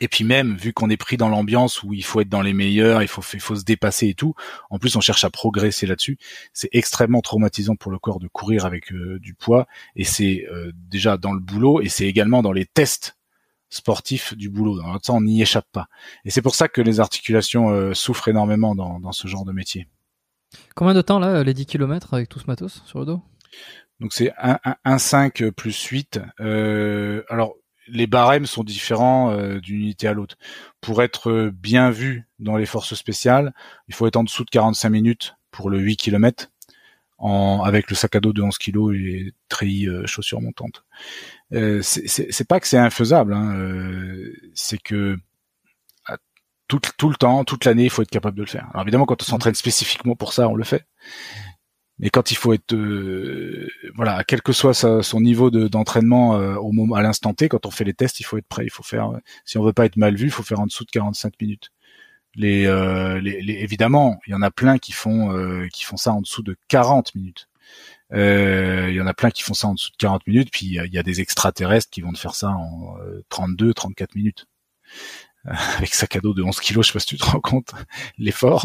Et 0.00 0.08
puis 0.08 0.24
même, 0.24 0.56
vu 0.56 0.72
qu'on 0.72 0.90
est 0.90 0.96
pris 0.96 1.16
dans 1.16 1.28
l'ambiance 1.28 1.82
où 1.82 1.94
il 1.94 2.04
faut 2.04 2.20
être 2.20 2.28
dans 2.28 2.42
les 2.42 2.52
meilleurs, 2.52 3.02
il 3.02 3.08
faut, 3.08 3.22
il 3.32 3.40
faut 3.40 3.56
se 3.56 3.64
dépasser 3.64 4.08
et 4.08 4.14
tout, 4.14 4.34
en 4.70 4.78
plus 4.78 4.94
on 4.96 5.00
cherche 5.00 5.24
à 5.24 5.30
progresser 5.30 5.86
là-dessus, 5.86 6.18
c'est 6.52 6.68
extrêmement 6.72 7.22
traumatisant 7.22 7.76
pour 7.76 7.90
le 7.90 7.98
corps 7.98 8.18
de 8.18 8.28
courir 8.28 8.66
avec 8.66 8.92
euh, 8.92 9.18
du 9.20 9.34
poids, 9.34 9.66
et 9.94 10.04
c'est 10.04 10.46
euh, 10.50 10.70
déjà 10.74 11.16
dans 11.16 11.32
le 11.32 11.40
boulot, 11.40 11.80
et 11.80 11.88
c'est 11.88 12.06
également 12.06 12.42
dans 12.42 12.52
les 12.52 12.66
tests 12.66 13.16
sportifs 13.68 14.34
du 14.36 14.50
boulot. 14.50 14.76
Dans 14.78 14.92
l'autre 14.92 15.06
sens, 15.06 15.16
on 15.16 15.22
n'y 15.22 15.42
échappe 15.42 15.66
pas. 15.72 15.88
Et 16.24 16.30
c'est 16.30 16.42
pour 16.42 16.54
ça 16.54 16.68
que 16.68 16.80
les 16.80 17.00
articulations 17.00 17.70
euh, 17.70 17.94
souffrent 17.94 18.28
énormément 18.28 18.74
dans, 18.74 19.00
dans 19.00 19.12
ce 19.12 19.26
genre 19.28 19.44
de 19.44 19.52
métier. 19.52 19.88
Combien 20.74 20.94
de 20.94 21.02
temps 21.02 21.18
là, 21.18 21.42
les 21.42 21.54
10 21.54 21.66
km 21.66 22.14
avec 22.14 22.28
tout 22.28 22.38
ce 22.38 22.46
matos 22.46 22.82
sur 22.86 23.00
le 23.00 23.06
dos? 23.06 23.22
Donc 24.00 24.12
c'est 24.12 24.32
1, 24.38 24.58
1, 24.64 24.76
1 24.84 24.98
5 24.98 25.50
plus 25.50 25.82
8. 25.84 26.20
Euh, 26.40 27.22
alors 27.28 27.54
les 27.88 28.06
barèmes 28.06 28.46
sont 28.46 28.64
différents 28.64 29.30
euh, 29.32 29.60
d'une 29.60 29.76
unité 29.80 30.08
à 30.08 30.12
l'autre. 30.14 30.36
Pour 30.80 31.02
être 31.02 31.50
bien 31.52 31.90
vu 31.90 32.28
dans 32.38 32.56
les 32.56 32.66
forces 32.66 32.94
spéciales, 32.94 33.52
il 33.88 33.94
faut 33.94 34.06
être 34.06 34.16
en 34.16 34.24
dessous 34.24 34.44
de 34.44 34.50
45 34.50 34.88
minutes 34.90 35.36
pour 35.50 35.70
le 35.70 35.78
8 35.78 35.96
km 35.96 36.50
avec 37.18 37.88
le 37.90 37.96
sac 37.96 38.14
à 38.16 38.20
dos 38.20 38.32
de 38.32 38.42
11 38.42 38.58
kg 38.58 38.92
et 38.94 38.98
les 38.98 39.32
treillis 39.48 39.88
euh, 39.88 40.06
chaussures 40.06 40.40
montantes. 40.40 40.84
Euh, 41.52 41.80
c'est- 41.82 42.44
pas 42.48 42.60
que 42.60 42.66
c'est 42.68 42.78
infaisable, 42.78 43.32
hein, 43.34 43.54
euh, 43.56 44.32
c'est 44.54 44.78
que 44.82 45.16
tout, 46.68 46.80
tout 46.98 47.08
le 47.08 47.14
temps, 47.14 47.44
toute 47.44 47.64
l'année, 47.64 47.84
il 47.84 47.90
faut 47.90 48.02
être 48.02 48.10
capable 48.10 48.36
de 48.36 48.42
le 48.42 48.48
faire. 48.48 48.66
Alors 48.72 48.82
évidemment, 48.82 49.06
quand 49.06 49.22
on 49.22 49.24
s'entraîne 49.24 49.54
spécifiquement 49.54 50.16
pour 50.16 50.32
ça, 50.32 50.48
on 50.48 50.56
le 50.56 50.64
fait. 50.64 50.84
Mais 51.98 52.10
quand 52.10 52.30
il 52.30 52.36
faut 52.36 52.52
être, 52.52 52.74
euh, 52.74 53.68
voilà, 53.94 54.22
quel 54.24 54.42
que 54.42 54.52
soit 54.52 54.74
sa- 54.74 55.02
son 55.02 55.20
niveau 55.20 55.50
de- 55.50 55.66
d'entraînement 55.68 56.36
euh, 56.36 56.56
au 56.56 56.72
moment, 56.72 56.94
à 56.96 57.02
l'instant 57.02 57.32
T, 57.34 57.48
quand 57.48 57.64
on 57.66 57.70
fait 57.70 57.84
les 57.84 57.94
tests, 57.94 58.20
il 58.20 58.24
faut 58.24 58.36
être 58.38 58.46
prêt. 58.48 58.64
Il 58.64 58.70
faut 58.70 58.82
faire, 58.82 59.10
euh, 59.14 59.18
si 59.46 59.56
on 59.58 59.64
veut 59.64 59.72
pas 59.72 59.86
être 59.86 59.96
mal 59.96 60.14
vu, 60.14 60.26
il 60.26 60.30
faut 60.30 60.42
faire 60.42 60.60
en 60.60 60.66
dessous 60.66 60.84
de 60.84 60.90
45 60.90 61.34
minutes. 61.40 61.70
Les, 62.34 62.66
euh, 62.66 63.18
les, 63.20 63.40
les- 63.40 63.54
évidemment, 63.54 64.18
il 64.26 64.32
y 64.32 64.34
en 64.34 64.42
a 64.42 64.50
plein 64.50 64.76
qui 64.78 64.92
font, 64.92 65.32
euh, 65.34 65.68
qui 65.72 65.84
font 65.84 65.96
ça 65.96 66.12
en 66.12 66.20
dessous 66.20 66.42
de 66.42 66.56
40 66.68 67.14
minutes. 67.14 67.48
Euh, 68.12 68.86
il 68.90 68.94
y 68.96 69.00
en 69.00 69.06
a 69.06 69.14
plein 69.14 69.30
qui 69.30 69.42
font 69.42 69.54
ça 69.54 69.68
en 69.68 69.74
dessous 69.74 69.90
de 69.90 69.96
40 69.96 70.26
minutes, 70.26 70.50
puis 70.52 70.66
il 70.66 70.92
y 70.92 70.98
a, 70.98 71.02
des 71.02 71.20
extraterrestres 71.22 71.88
qui 71.90 72.02
vont 72.02 72.12
te 72.12 72.18
faire 72.18 72.34
ça 72.34 72.50
en 72.50 72.96
euh, 73.00 73.24
32, 73.30 73.74
34 73.74 74.14
minutes. 74.16 74.46
Euh, 75.46 75.52
avec 75.78 75.94
sac 75.94 76.14
à 76.16 76.20
dos 76.20 76.34
de 76.34 76.42
11 76.42 76.60
kilos, 76.60 76.86
je 76.86 76.92
sais 76.92 76.96
pas 76.96 77.00
si 77.00 77.06
tu 77.06 77.16
te 77.16 77.24
rends 77.24 77.40
compte 77.40 77.72
l'effort. 78.18 78.64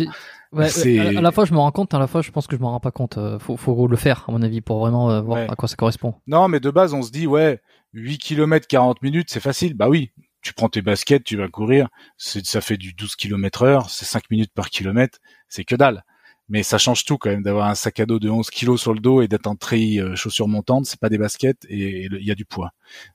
Ouais, 0.52 0.66
à, 1.00 1.08
à 1.18 1.22
la 1.22 1.32
fois 1.32 1.46
je 1.46 1.54
me 1.54 1.60
rends 1.60 1.72
compte, 1.72 1.94
à 1.94 2.00
la 2.00 2.08
fois 2.08 2.22
je 2.22 2.32
pense 2.32 2.46
que 2.48 2.56
je 2.58 2.62
m'en 2.62 2.72
rends 2.72 2.80
pas 2.80 2.92
compte. 2.92 3.18
Euh, 3.18 3.40
Faut, 3.40 3.56
faut 3.58 3.88
le 3.88 3.96
faire 3.96 4.26
à 4.28 4.32
mon 4.32 4.42
avis 4.42 4.62
pour 4.62 4.80
vraiment 4.80 5.10
euh, 5.12 5.22
voir 5.22 5.40
Ouais. 5.40 5.48
à 5.50 5.56
quoi 5.56 5.68
ça 5.70 5.76
correspond. 5.76 6.16
Non, 6.28 6.48
mais 6.48 6.60
de 6.60 6.70
base, 6.70 6.94
on 6.94 7.02
se 7.02 7.12
dit, 7.12 7.26
ouais, 7.28 7.62
8 7.94 8.18
km 8.18 8.68
40 8.68 9.02
minutes, 9.02 9.30
c'est 9.32 9.40
facile. 9.40 9.76
Bah 9.76 9.88
oui, 9.88 10.12
tu 10.42 10.54
prends 10.54 10.68
tes 10.70 10.82
baskets, 10.82 11.24
tu 11.24 11.38
vas 11.38 11.48
courir, 11.48 11.88
c'est, 12.18 12.46
ça 12.46 12.60
fait 12.62 12.78
du 12.78 12.94
12 12.94 13.16
km 13.16 13.64
heure, 13.64 13.90
c'est 13.90 14.06
5 14.06 14.30
minutes 14.30 14.52
par 14.54 14.70
kilomètre, 14.70 15.20
c'est 15.48 15.64
que 15.64 15.76
dalle. 15.76 16.04
Mais 16.52 16.64
ça 16.64 16.78
change 16.78 17.06
tout 17.06 17.18
quand 17.18 17.30
même 17.30 17.44
d'avoir 17.44 17.68
un 17.70 17.76
sac 17.76 18.00
à 18.02 18.06
dos 18.06 18.20
de 18.20 18.30
11 18.30 18.50
kilos 18.50 18.82
sur 18.82 18.94
le 18.94 19.00
dos 19.00 19.22
et 19.22 19.28
d'être 19.30 19.48
en 19.48 19.56
treillis 19.56 20.02
euh, 20.02 20.16
chaussures 20.16 20.50
montantes, 20.50 20.86
c'est 20.86 21.00
pas 21.00 21.08
des 21.10 21.18
baskets 21.18 21.66
et 21.70 22.06
il 22.12 22.24
y 22.28 22.30
a 22.32 22.36
du 22.36 22.44
poids. 22.46 22.72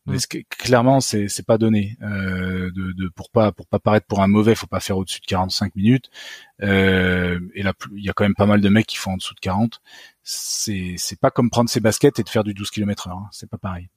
Mm. 0.06 0.12
Mais 0.12 0.18
ce 0.18 0.26
que- 0.26 0.38
clairement, 0.48 1.00
c'est, 1.00 1.28
c'est 1.28 1.44
pas 1.46 1.58
donné. 1.58 1.98
Euh, 2.02 2.70
de, 2.74 2.92
de, 2.92 3.08
pour 3.14 3.30
pas 3.30 3.52
pour 3.52 3.66
pas 3.66 3.78
paraître 3.78 4.06
pour 4.06 4.22
un 4.22 4.26
mauvais, 4.28 4.54
faut 4.54 4.66
pas 4.66 4.80
faire 4.80 4.96
au-dessus 4.96 5.20
de 5.20 5.26
45 5.26 5.76
minutes. 5.76 6.10
Euh, 6.62 7.38
et 7.54 7.62
là, 7.62 7.74
il 7.94 8.04
y 8.04 8.08
a 8.08 8.14
quand 8.14 8.24
même 8.24 8.34
pas 8.34 8.46
mal 8.46 8.60
de 8.62 8.68
mecs 8.70 8.86
qui 8.86 8.96
font 8.96 9.12
en 9.12 9.16
dessous 9.18 9.34
de 9.34 9.40
40. 9.40 9.80
C'est 10.22 10.94
c'est 10.96 11.20
pas 11.20 11.30
comme 11.30 11.50
prendre 11.50 11.68
ses 11.70 11.80
baskets 11.80 12.18
et 12.18 12.22
de 12.22 12.28
faire 12.30 12.42
du 12.44 12.54
12 12.54 12.70
km 12.70 13.08
heure. 13.08 13.18
hein. 13.18 13.28
C'est 13.32 13.50
pas 13.50 13.58
pareil. 13.58 13.88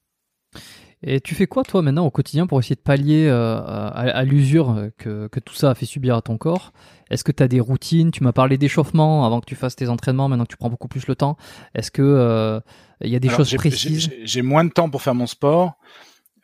Et 1.01 1.21
tu 1.21 1.34
fais 1.34 1.47
quoi 1.47 1.63
toi 1.63 1.81
maintenant 1.81 2.05
au 2.05 2.11
quotidien 2.11 2.45
pour 2.45 2.59
essayer 2.59 2.76
de 2.76 2.81
pallier 2.81 3.27
euh, 3.27 3.57
à, 3.57 3.89
à 4.01 4.23
l'usure 4.26 4.89
que, 4.97 5.27
que 5.27 5.39
tout 5.39 5.53
ça 5.55 5.71
a 5.71 5.76
fait 5.76 5.85
subir 5.85 6.15
à 6.15 6.21
ton 6.21 6.38
corps? 6.38 6.73
Est-ce 7.09 7.23
que 7.23 7.31
tu 7.31 7.41
as 7.41 7.47
des 7.47 7.61
routines? 7.61 8.11
Tu 8.11 8.21
m'as 8.23 8.34
parlé 8.34 8.57
d'échauffement 8.57 9.26
avant 9.26 9.39
que 9.39 9.45
tu 9.45 9.55
fasses 9.55 9.77
tes 9.77 9.88
entraînements, 9.88 10.27
maintenant 10.27 10.43
que 10.43 10.51
tu 10.51 10.57
prends 10.57 10.69
beaucoup 10.69 10.89
plus 10.89 11.07
le 11.07 11.15
temps. 11.15 11.38
Est-ce 11.73 11.89
que 11.89 12.01
euh, 12.01 12.59
il 13.01 13.09
y 13.09 13.15
a 13.15 13.19
des 13.19 13.30
Alors, 13.30 13.38
choses 13.39 13.49
j'ai- 13.49 13.57
précises? 13.57 14.09
j'ai- 14.23 14.41
moins 14.41 14.65
de 14.65 14.71
temps 14.71 14.89
pour 14.89 15.01
faire 15.01 15.15
mon 15.15 15.26
sport. 15.27 15.73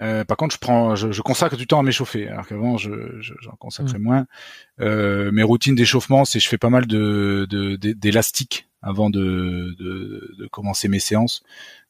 Euh, 0.01 0.23
par 0.25 0.37
contre, 0.37 0.55
je 0.55 0.59
prends, 0.59 0.95
je, 0.95 1.11
je 1.11 1.21
consacre 1.21 1.55
du 1.57 1.67
temps 1.67 1.79
à 1.79 1.83
m'échauffer. 1.83 2.27
Alors 2.29 2.47
qu'avant, 2.47 2.77
je, 2.77 2.91
je- 3.21 3.33
j'en 3.41 3.55
consacrais 3.59 3.99
moins. 3.99 4.25
Euh, 4.81 5.31
mes 5.31 5.43
routines 5.43 5.75
d'échauffement, 5.75 6.25
c'est 6.25 6.39
je 6.39 6.47
fais 6.47 6.57
pas 6.57 6.69
mal 6.69 6.85
de, 6.87 7.45
de, 7.49 7.75
de- 7.75 7.91
d'élastiques 7.93 8.67
avant 8.81 9.09
de, 9.09 9.75
de, 9.79 10.35
de 10.39 10.47
commencer 10.47 10.87
mes 10.89 10.99
séances. 10.99 11.43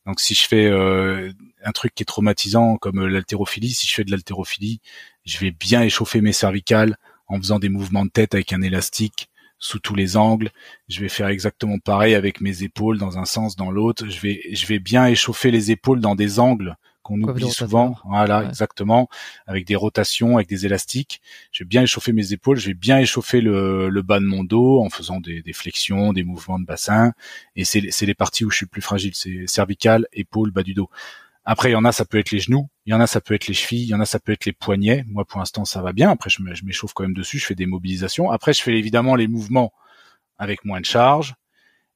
Donc, 0.06 0.20
si 0.20 0.36
je 0.36 0.48
fais 0.48 0.66
euh, 0.66 1.32
un 1.64 1.72
truc 1.72 1.96
qui 1.96 2.04
est 2.04 2.06
traumatisant 2.06 2.78
comme 2.78 3.06
l'haltérophilie, 3.08 3.74
si 3.74 3.88
je 3.88 3.94
fais 3.94 4.04
de 4.04 4.12
l'haltérophilie, 4.12 4.80
je 5.26 5.40
vais 5.40 5.52
bien 5.52 5.82
échauffer 5.82 6.22
mes 6.22 6.34
cervicales 6.34 6.98
en 7.28 7.38
faisant 7.38 7.60
des 7.60 7.70
mouvements 7.70 8.06
de 8.06 8.12
tête 8.12 8.36
avec 8.36 8.54
un 8.54 8.62
élastique 8.62 9.30
sous 9.58 9.80
tous 9.80 9.96
les 9.96 10.16
angles. 10.18 10.52
Je 10.88 11.02
vais 11.02 11.10
faire 11.10 11.28
exactement 11.28 11.80
pareil 11.80 12.14
avec 12.14 12.42
mes 12.42 12.64
épaules 12.64 13.00
dans 13.00 13.18
un 13.18 13.26
sens, 13.26 13.56
dans 13.56 13.72
l'autre. 13.72 14.08
Je 14.08 14.20
vais, 14.20 14.42
je 14.52 14.68
vais 14.68 14.80
bien 14.80 15.08
échauffer 15.08 15.50
les 15.50 15.72
épaules 15.72 16.02
dans 16.02 16.16
des 16.16 16.40
angles 16.40 16.76
qu'on 17.06 17.22
oublie 17.22 17.44
souvent. 17.52 17.96
Voilà, 18.04 18.40
Ouais. 18.40 18.48
exactement. 18.48 19.08
Avec 19.46 19.66
des 19.66 19.76
rotations, 19.76 20.36
avec 20.38 20.48
des 20.50 20.66
élastiques. 20.66 21.22
Je 21.52 21.64
vais 21.64 21.68
bien 21.68 21.84
échauffer 21.84 22.12
mes 22.14 22.34
épaules. 22.34 22.58
Je 22.58 22.68
vais 22.68 22.74
bien 22.74 22.98
échauffer 22.98 23.42
le, 23.42 23.90
le 23.90 24.02
bas 24.02 24.20
de 24.20 24.26
mon 24.26 24.44
dos 24.44 24.82
en 24.84 24.90
faisant 24.90 25.20
des, 25.20 25.42
des 25.44 25.54
flexions, 25.54 26.12
des 26.14 26.24
mouvements 26.24 26.60
de 26.60 26.66
bassin. 26.66 27.14
Et 27.56 27.64
c'est, 27.64 27.80
les 27.82 28.14
parties 28.16 28.44
où 28.44 28.50
je 28.50 28.58
suis 28.58 28.66
le 28.66 28.70
plus 28.72 28.82
fragile. 28.82 29.12
C'est 29.14 29.46
cervical, 29.48 30.08
épaule, 30.14 30.52
bas 30.52 30.64
du 30.64 30.74
dos. 30.74 30.90
Après, 31.46 31.70
il 31.70 31.74
y 31.74 31.76
en 31.76 31.86
a, 31.86 31.92
ça 31.92 32.06
peut 32.06 32.18
être 32.18 32.32
les 32.32 32.40
genoux. 32.40 32.68
Il 32.88 32.92
y 32.92 32.94
en 32.96 33.00
a, 33.00 33.06
ça 33.08 33.22
peut 33.22 33.36
être 33.36 33.48
les 33.48 33.54
chevilles. 33.54 33.84
Il 33.84 33.90
y 33.90 33.94
en 33.94 34.00
a, 34.00 34.06
ça 34.06 34.20
peut 34.20 34.32
être 34.32 34.46
les 34.46 34.52
poignets. 34.54 35.04
Moi, 35.08 35.26
pour 35.26 35.38
l'instant, 35.40 35.64
ça 35.64 35.82
va 35.84 35.94
bien. 35.94 36.10
Après, 36.10 36.32
je 36.32 36.42
m'échauffe 36.42 36.94
quand 36.94 37.04
même 37.04 37.14
dessus. 37.14 37.38
Je 37.38 37.46
fais 37.46 37.54
des 37.56 37.68
mobilisations. 37.68 38.32
Après, 38.32 38.52
je 38.54 38.64
fais 38.64 38.74
évidemment 38.74 39.16
les 39.16 39.28
mouvements 39.28 39.72
avec 40.40 40.66
moins 40.66 40.82
de 40.82 40.86
charge. 40.86 41.36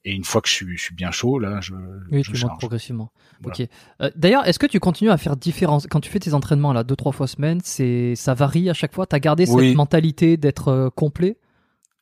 Et 0.06 0.14
une 0.14 0.24
fois 0.24 0.42
que 0.42 0.48
je 0.48 0.54
suis, 0.54 0.78
je 0.78 0.82
suis 0.82 0.96
bien 0.96 1.12
chaud, 1.12 1.40
là, 1.40 1.60
je, 1.62 1.74
Oui, 2.12 2.24
je 2.24 2.32
tu 2.32 2.46
montes 2.46 2.58
progressivement. 2.58 3.12
Voilà. 3.42 3.58
Ok. 3.60 3.68
Euh, 4.02 4.10
D'ailleurs, 4.16 4.48
est-ce 4.48 4.60
que 4.60 4.66
tu 4.66 4.80
continues 4.80 5.12
à 5.12 5.18
faire 5.18 5.36
différence 5.36 5.88
quand 5.88 6.00
tu 6.00 6.10
fais 6.10 6.20
tes 6.20 6.34
entraînements 6.34 6.72
là 6.74 6.84
deux 6.84 6.96
trois 6.96 7.12
fois 7.12 7.28
semaine 7.28 7.60
C'est 7.64 8.16
ça 8.16 8.34
varie 8.34 8.70
à 8.70 8.74
chaque 8.74 8.94
fois? 8.94 9.06
T'as 9.06 9.20
gardé 9.20 9.46
Oui. 9.50 9.68
cette 9.70 9.78
mentalité 9.78 10.38
d'être 10.38 10.70
euh, 10.70 10.90
complet? 10.90 11.38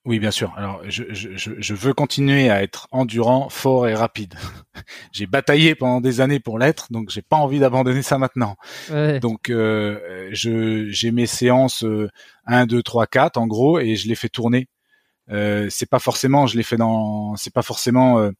Oui, 0.05 0.19
bien 0.19 0.31
sûr. 0.31 0.53
Alors, 0.55 0.79
je, 0.87 1.03
je, 1.09 1.29
je, 1.35 1.73
veux 1.73 1.93
continuer 1.93 2.49
à 2.49 2.63
être 2.63 2.87
endurant, 2.91 3.49
fort 3.49 3.89
et 3.89 3.93
rapide. 3.93 4.35
j'ai 5.11 5.25
bataillé 5.25 5.75
pendant 5.75 5.99
des 5.99 6.21
années 6.21 6.39
pour 6.39 6.59
l'être, 6.59 6.87
donc 6.91 7.09
j'ai 7.09 7.21
pas 7.21 7.35
envie 7.35 7.59
d'abandonner 7.59 8.01
ça 8.01 8.17
maintenant. 8.17 8.55
Ouais. 8.89 9.19
Donc, 9.19 9.49
euh, 9.49 10.29
je 10.31 10.87
j'ai 10.91 11.11
mes 11.11 11.25
séances 11.25 11.83
euh, 11.83 12.09
1, 12.45 12.67
2, 12.67 12.81
3, 12.83 13.05
4 13.05 13.37
en 13.37 13.47
gros, 13.47 13.79
et 13.79 13.97
je 13.97 14.07
les 14.07 14.15
fais 14.15 14.29
tourner. 14.29 14.69
Euh, 15.29 15.67
c'est 15.69 15.89
pas 15.89 15.99
forcément, 15.99 16.47
je 16.47 16.55
les 16.57 16.63
fais 16.63 16.77
dans, 16.77 17.35
c'est 17.35 17.53
pas 17.53 17.61
forcément, 17.61 18.19
euh, 18.19 18.31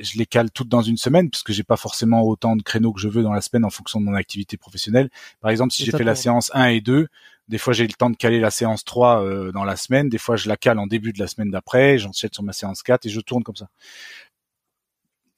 je 0.00 0.18
les 0.18 0.26
cale 0.26 0.50
toutes 0.50 0.68
dans 0.68 0.82
une 0.82 0.96
semaine, 0.96 1.30
parce 1.30 1.42
que 1.42 1.52
j'ai 1.52 1.62
pas 1.64 1.76
forcément 1.76 2.22
autant 2.22 2.56
de 2.56 2.62
créneaux 2.62 2.92
que 2.92 3.00
je 3.00 3.08
veux 3.08 3.22
dans 3.22 3.32
la 3.32 3.40
semaine 3.40 3.64
en 3.64 3.70
fonction 3.70 4.00
de 4.00 4.06
mon 4.06 4.14
activité 4.14 4.56
professionnelle. 4.56 5.10
Par 5.40 5.50
exemple, 5.50 5.72
si 5.72 5.84
j'ai 5.84 5.92
fait 5.98 6.04
la 6.04 6.14
séance 6.22 6.50
1 6.54 6.66
et 6.66 6.80
2, 6.80 7.06
des 7.48 7.58
fois 7.58 7.72
j'ai 7.72 7.86
le 7.86 7.92
temps 7.92 8.10
de 8.10 8.16
caler 8.16 8.40
la 8.40 8.50
séance 8.50 8.84
3 8.84 9.22
euh, 9.24 9.52
dans 9.52 9.64
la 9.64 9.76
semaine, 9.76 10.08
des 10.08 10.18
fois 10.18 10.36
je 10.36 10.48
la 10.48 10.56
cale 10.56 10.78
en 10.80 10.86
début 10.88 11.12
de 11.12 11.18
la 11.20 11.28
semaine 11.28 11.50
d'après, 11.50 11.98
j'enchaîne 11.98 12.30
sur 12.32 12.42
ma 12.42 12.52
séance 12.52 12.82
4 12.82 13.06
et 13.06 13.08
je 13.08 13.20
tourne 13.20 13.44
comme 13.44 13.56
ça. 13.56 13.68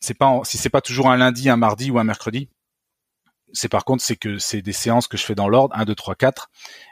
C'est 0.01 0.15
pas 0.15 0.27
en- 0.27 0.45
si 0.45 0.59
c'est 0.59 0.71
pas 0.71 0.81
toujours 0.81 1.11
un 1.11 1.17
lundi, 1.17 1.49
un 1.51 1.57
mardi 1.57 1.91
ou 1.91 1.99
un 1.99 2.05
mercredi. 2.05 2.49
C'est 3.53 3.69
par 3.69 3.85
contre 3.85 4.03
c'est 4.03 4.17
que 4.17 4.39
c'est 4.39 4.63
des 4.63 4.73
séances 4.73 5.09
que 5.09 5.17
je 5.17 5.25
fais 5.25 5.35
dans 5.35 5.49
l'ordre 5.49 5.75
1 5.77 5.85
2 5.85 5.95
3 5.95 6.15
4 6.15 6.51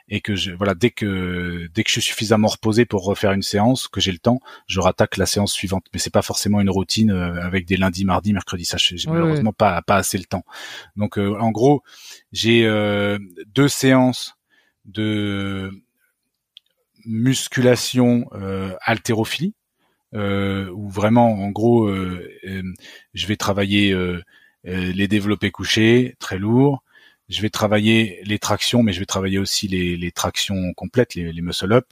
et 0.08 0.20
que 0.20 0.34
je 0.34 0.52
voilà 0.52 0.74
dès 0.74 0.90
que 0.90 1.68
dès 1.74 1.82
que 1.82 1.88
je 1.90 1.94
suis 1.94 2.02
suffisamment 2.02 2.48
reposé 2.48 2.84
pour 2.86 3.04
refaire 3.04 3.32
une 3.32 3.42
séance 3.42 3.88
que 3.88 4.00
j'ai 4.00 4.12
le 4.12 4.18
temps, 4.18 4.40
je 4.66 4.80
rattaque 4.80 5.16
la 5.16 5.26
séance 5.26 5.52
suivante. 5.52 5.86
Mais 5.92 5.98
c'est 5.98 6.12
pas 6.12 6.22
forcément 6.22 6.60
une 6.60 6.70
routine 6.70 7.10
euh, 7.10 7.42
avec 7.42 7.66
des 7.66 7.76
lundis, 7.76 8.04
mardis, 8.04 8.32
mercredis. 8.32 8.64
Ça 8.64 8.76
j'ai 8.78 8.96
malheureusement 9.06 9.52
pas 9.52 9.82
pas 9.82 9.96
assez 9.96 10.18
le 10.18 10.24
temps. 10.24 10.44
Donc 10.96 11.18
euh, 11.18 11.36
en 11.38 11.50
gros, 11.50 11.82
j'ai 12.32 12.66
euh, 12.66 13.18
deux 13.54 13.68
séances 13.68 14.36
de 14.84 15.70
musculation 17.04 18.28
euh, 18.34 18.74
haltérophilie 18.80 19.54
euh, 20.14 20.70
où 20.70 20.88
vraiment 20.88 21.32
en 21.32 21.50
gros 21.50 21.88
je 21.92 23.26
vais 23.26 23.36
travailler 23.36 23.94
les 24.66 25.08
développés 25.08 25.50
couchés 25.50 26.14
très 26.18 26.38
lourds 26.38 26.82
je 27.28 27.40
vais 27.42 27.50
travailler 27.50 28.20
les 28.24 28.38
tractions 28.38 28.82
mais 28.82 28.92
je 28.92 29.00
vais 29.00 29.06
travailler 29.06 29.38
aussi 29.38 29.66
les, 29.68 29.96
les 29.96 30.12
tractions 30.12 30.72
complètes 30.74 31.14
les, 31.14 31.32
les 31.32 31.42
muscle 31.42 31.72
up 31.72 31.86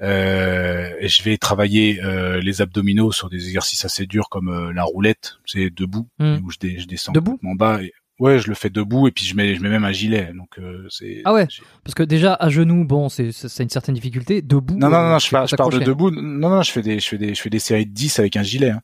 euh, 0.00 0.90
et 0.98 1.08
je 1.08 1.22
vais 1.22 1.36
travailler 1.36 2.02
euh, 2.02 2.40
les 2.40 2.62
abdominaux 2.62 3.12
sur 3.12 3.28
des 3.28 3.44
exercices 3.46 3.84
assez 3.84 4.06
durs 4.06 4.28
comme 4.30 4.48
euh, 4.48 4.72
la 4.72 4.84
roulette 4.84 5.34
c'est 5.46 5.70
debout 5.70 6.08
Hmm. 6.18 6.38
où 6.44 6.50
je, 6.50 6.58
dé- 6.58 6.78
je 6.78 6.86
descends 6.86 7.12
Debout? 7.12 7.32
complètement 7.32 7.54
bas 7.54 7.82
et, 7.82 7.92
ouais 8.18 8.38
je 8.38 8.48
le 8.48 8.54
fais 8.54 8.70
debout 8.70 9.08
et 9.08 9.10
puis 9.10 9.24
je 9.24 9.34
mets 9.36 9.54
je 9.54 9.60
mets 9.62 9.68
même 9.68 9.84
un 9.84 9.92
gilet 9.92 10.32
donc 10.34 10.58
euh, 10.58 10.86
c'est 10.90 11.22
Ah 11.24 11.32
ouais? 11.34 11.46
Parce 11.84 11.94
que 11.94 12.02
déjà 12.02 12.34
à 12.34 12.48
genoux, 12.48 12.84
bon, 12.84 13.08
c'est 13.08 13.30
une 13.60 13.68
certaine 13.70 13.94
difficulté. 13.94 14.40
Debout. 14.42 14.76
non, 14.78 14.88
non, 14.88 14.96
euh, 14.96 15.10
non, 15.12 15.18
tu 15.18 15.26
je, 15.26 15.30
pars, 15.32 15.46
je 15.46 15.56
pars 15.56 15.68
de 15.70 15.78
debout. 15.80 16.10
Non, 16.10 16.48
non, 16.50 16.62
je 16.62 16.70
fais 16.72 16.82
des, 16.82 16.98
je 17.00 17.08
fais 17.08 17.18
des, 17.18 17.34
je 17.34 17.40
fais 17.42 17.50
des 17.50 17.58
séries 17.58 17.86
de 17.86 17.92
10 17.92 18.18
avec 18.20 18.36
un 18.36 18.42
gilet. 18.42 18.70
hein. 18.70 18.80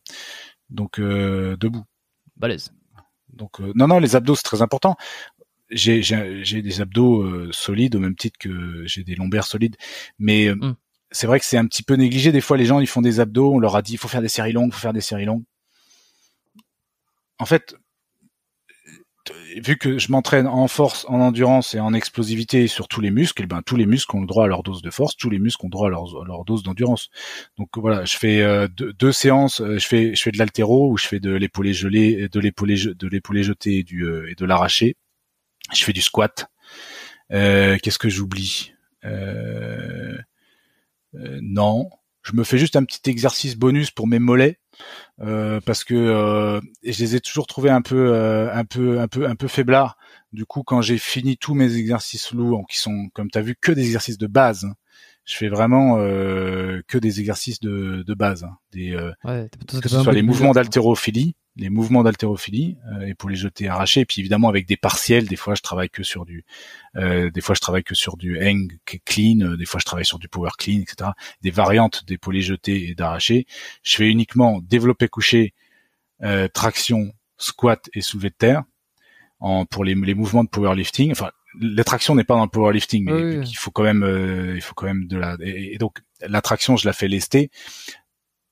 Donc, 0.71 0.99
euh, 0.99 1.57
debout. 1.59 1.85
Balèze. 2.37 2.73
Donc, 3.33 3.61
euh, 3.61 3.73
non, 3.75 3.89
non, 3.89 3.99
les 3.99 4.17
abdos, 4.17 4.35
c'est 4.37 4.43
très 4.43 4.63
important. 4.63 4.97
J'ai, 5.71 6.03
j'ai, 6.03 6.45
j'ai 6.45 6.63
des 6.63 6.81
abdos 6.81 7.23
euh, 7.23 7.51
solides 7.53 7.95
au 7.95 8.01
même 8.01 8.17
titre 8.17 8.39
que 8.39 8.85
j'ai 8.87 9.05
des 9.05 9.15
lombaires 9.15 9.47
solides. 9.47 9.77
Mais 10.19 10.49
euh, 10.49 10.55
Mm. 10.57 10.77
c'est 11.11 11.27
vrai 11.27 11.39
que 11.39 11.47
c'est 11.47 11.59
un 11.59 11.67
petit 11.67 11.83
peu 11.83 11.95
négligé. 11.95 12.33
Des 12.33 12.41
fois, 12.41 12.57
les 12.57 12.65
gens, 12.65 12.81
ils 12.81 12.87
font 12.87 13.03
des 13.03 13.21
abdos. 13.21 13.55
On 13.55 13.59
leur 13.59 13.77
a 13.77 13.83
dit, 13.83 13.93
il 13.93 13.99
faut 13.99 14.09
faire 14.09 14.23
des 14.23 14.29
séries 14.29 14.53
longues, 14.53 14.71
il 14.71 14.75
faut 14.75 14.81
faire 14.81 14.93
des 14.93 15.01
séries 15.01 15.25
longues. 15.27 15.45
En 17.39 17.45
fait, 17.47 17.77
vu 19.57 19.77
que 19.77 19.99
je 19.99 20.11
m'entraîne 20.13 20.47
en 20.47 20.69
force, 20.69 21.05
en 21.09 21.21
endurance 21.21 21.75
et 21.75 21.81
en 21.81 21.95
explosivité 21.95 22.67
sur 22.67 22.89
tous 22.89 23.01
les 23.01 23.11
muscles, 23.11 23.43
eh 23.43 23.47
ben 23.47 23.63
tous 23.63 23.77
les 23.77 23.87
muscles 23.87 24.17
ont 24.17 24.21
le 24.21 24.27
droit 24.27 24.45
à 24.45 24.49
leur 24.49 24.63
dose 24.63 24.83
de 24.83 24.91
force, 24.91 25.17
tous 25.17 25.31
les 25.31 25.39
muscles 25.39 25.67
ont 25.67 25.69
droit 25.69 25.89
à 25.89 25.91
leur, 25.91 26.45
dose 26.45 26.63
d'endurance. 26.63 27.09
Donc 27.57 27.69
voilà, 27.77 28.05
je 28.05 28.17
fais 28.17 28.43
euh, 28.43 28.69
deux, 28.69 29.13
séances, 29.13 29.61
euh, 29.61 29.79
je 29.79 29.87
fais 29.87 30.31
de 30.31 30.39
l'haltéro 30.39 30.91
ou 30.91 30.97
je 30.97 31.07
fais 31.07 31.21
de 31.21 31.33
l'épaulé 31.33 31.73
gelé, 31.73 32.29
de 32.29 32.41
l'épaulé 32.41 32.75
de 32.75 33.43
jeté 33.43 33.79
et 33.79 33.95
euh, 33.95 34.31
et 34.31 34.35
de 34.35 34.45
l'arraché. 34.45 34.97
Je 35.75 35.85
fais 35.85 35.93
du 35.93 36.03
squat. 36.03 36.49
Euh, 37.33 37.77
Qu'est-ce 37.83 37.99
que 37.99 38.09
j'oublie? 38.09 38.73
Non, 41.41 41.91
je 42.23 42.33
me 42.35 42.45
fais 42.45 42.59
juste 42.59 42.77
un 42.77 42.85
petit 42.85 43.11
exercice 43.11 43.57
bonus 43.57 43.91
pour 43.91 44.07
mes 44.07 44.19
mollets. 44.19 44.59
Euh, 45.21 45.61
parce 45.65 45.83
que 45.83 45.95
euh, 45.95 46.61
je 46.85 47.03
les 47.03 47.17
ai 47.17 47.21
toujours 47.21 47.47
trouvés 47.47 47.71
un 47.71 47.83
peu 47.83 48.13
euh, 48.15 48.53
un 48.55 48.65
peu 48.65 49.01
un 49.01 49.09
peu 49.09 49.27
un 49.27 49.35
peu 49.35 49.49
faiblards. 49.49 49.97
Du 50.33 50.45
coup 50.47 50.63
quand 50.63 50.81
j'ai 50.83 50.99
fini 50.99 51.37
tous 51.37 51.55
mes 51.55 51.77
exercices 51.77 52.33
lourds 52.33 52.67
qui 52.69 52.79
sont 52.79 53.09
comme 53.15 53.31
tu 53.31 53.39
as 53.39 53.43
vu 53.43 53.57
que 53.61 53.73
des 53.73 53.85
exercices 53.85 54.19
de 54.19 54.27
base 54.27 54.65
hein, 54.65 54.75
je 55.29 55.37
fais 55.37 55.49
vraiment 55.49 55.99
euh, 55.99 56.81
que 56.89 56.97
des 56.97 57.21
exercices 57.21 57.61
de, 57.61 58.03
de 58.03 58.15
base 58.15 58.45
hein, 58.45 58.57
des 58.73 58.95
euh, 58.95 59.13
Ouais. 59.25 59.51
que 59.83 59.89
ce 59.89 60.01
soit 60.03 60.13
les 60.15 60.23
mouvements 60.23 60.53
d'haltérophilie, 60.53 61.35
les 61.57 61.69
mouvements 61.69 62.03
d'haltérophilie, 62.03 62.79
euh, 62.93 63.07
et 63.07 63.15
pour 63.15 63.29
les 63.29 63.37
jeter 63.37 63.69
arrachés, 63.69 64.01
et 64.01 64.05
puis 64.07 64.21
évidemment 64.23 64.49
avec 64.49 64.67
des 64.67 64.79
partiels, 64.79 65.27
des 65.27 65.37
fois 65.37 65.55
je 65.55 65.61
travaille 65.61 65.91
que 65.91 66.03
sur 66.03 66.25
du, 66.25 66.47
euh, 66.97 67.31
des 67.31 67.43
fois 67.43 67.55
je 67.55 67.61
travaille 67.61 67.85
que 67.85 67.95
sur 67.95 68.17
du 68.17 68.41
hang 68.41 68.73
clean, 69.05 69.41
euh, 69.43 69.57
des 69.59 69.67
fois 69.67 69.79
je 69.81 69.85
travaille 69.85 70.07
sur 70.07 70.19
du 70.19 70.29
power 70.29 70.51
clean, 70.57 70.81
etc. 70.81 71.11
Des 71.43 71.51
variantes 71.51 72.07
d'épaulés 72.07 72.41
jetés 72.41 72.89
et 72.89 72.95
d'arrachés. 72.95 73.47
Je 73.83 73.97
fais 73.97 74.09
uniquement 74.09 74.61
développé 74.63 75.09
couché, 75.09 75.53
euh, 76.23 76.49
traction, 76.49 77.13
squat 77.37 77.91
et 77.93 78.01
soulevé 78.01 78.31
de 78.31 78.35
terre. 78.35 78.63
En, 79.41 79.67
pour 79.67 79.85
les, 79.85 79.95
les 79.95 80.15
mouvements 80.15 80.43
de 80.43 80.49
powerlifting, 80.49 81.13
enfin 81.13 81.31
la 81.61 81.85
traction 81.85 82.15
n'est 82.15 82.25
pas 82.25 82.35
dans 82.35 82.45
le 82.45 82.51
powerlifting, 82.51 83.05
mais 83.05 83.13
Oui, 83.39 83.45
qu'il 83.45 83.57
faut 83.57 83.71
quand 83.71 83.83
même, 83.85 84.03
euh, 84.03 84.55
il 84.55 84.61
faut 84.63 84.75
quand 84.75 84.87
même 84.87 85.07
de 85.07 85.17
la. 85.17 85.37
Et, 85.41 85.75
et 85.75 85.79
donc 85.79 85.99
la 86.21 86.41
traction, 86.43 86.77
je 86.77 86.87
la 86.87 86.93
fais 86.93 87.09
lester. 87.09 87.51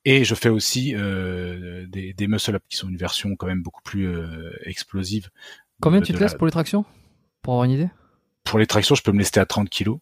Et 0.05 0.24
je 0.24 0.35
fais 0.36 0.48
aussi 0.48 0.94
euh, 0.94 1.85
des, 1.89 2.12
des 2.12 2.28
muscle-up 2.28 2.62
qui 2.68 2.77
sont 2.77 2.89
une 2.89 2.97
version 2.97 3.35
quand 3.35 3.47
même 3.47 3.62
beaucoup 3.62 3.82
plus 3.82 4.06
euh, 4.06 4.51
explosive. 4.64 5.31
Combien 5.81 6.01
de- 6.01 6.06
tu 6.06 6.12
te 6.12 6.18
la- 6.18 6.24
laisses 6.27 6.35
pour 6.35 6.47
les 6.47 6.52
tractions? 6.52 6.85
Pour 7.43 7.55
avoir 7.55 7.64
une 7.64 7.73
idée? 7.73 7.90
Pour 8.44 8.59
les 8.60 8.66
tractions, 8.66 8.94
je 8.94 9.02
peux 9.02 9.10
me 9.12 9.18
lester 9.18 9.40
à 9.40 9.47
30 9.47 9.68
kilos. 9.68 9.98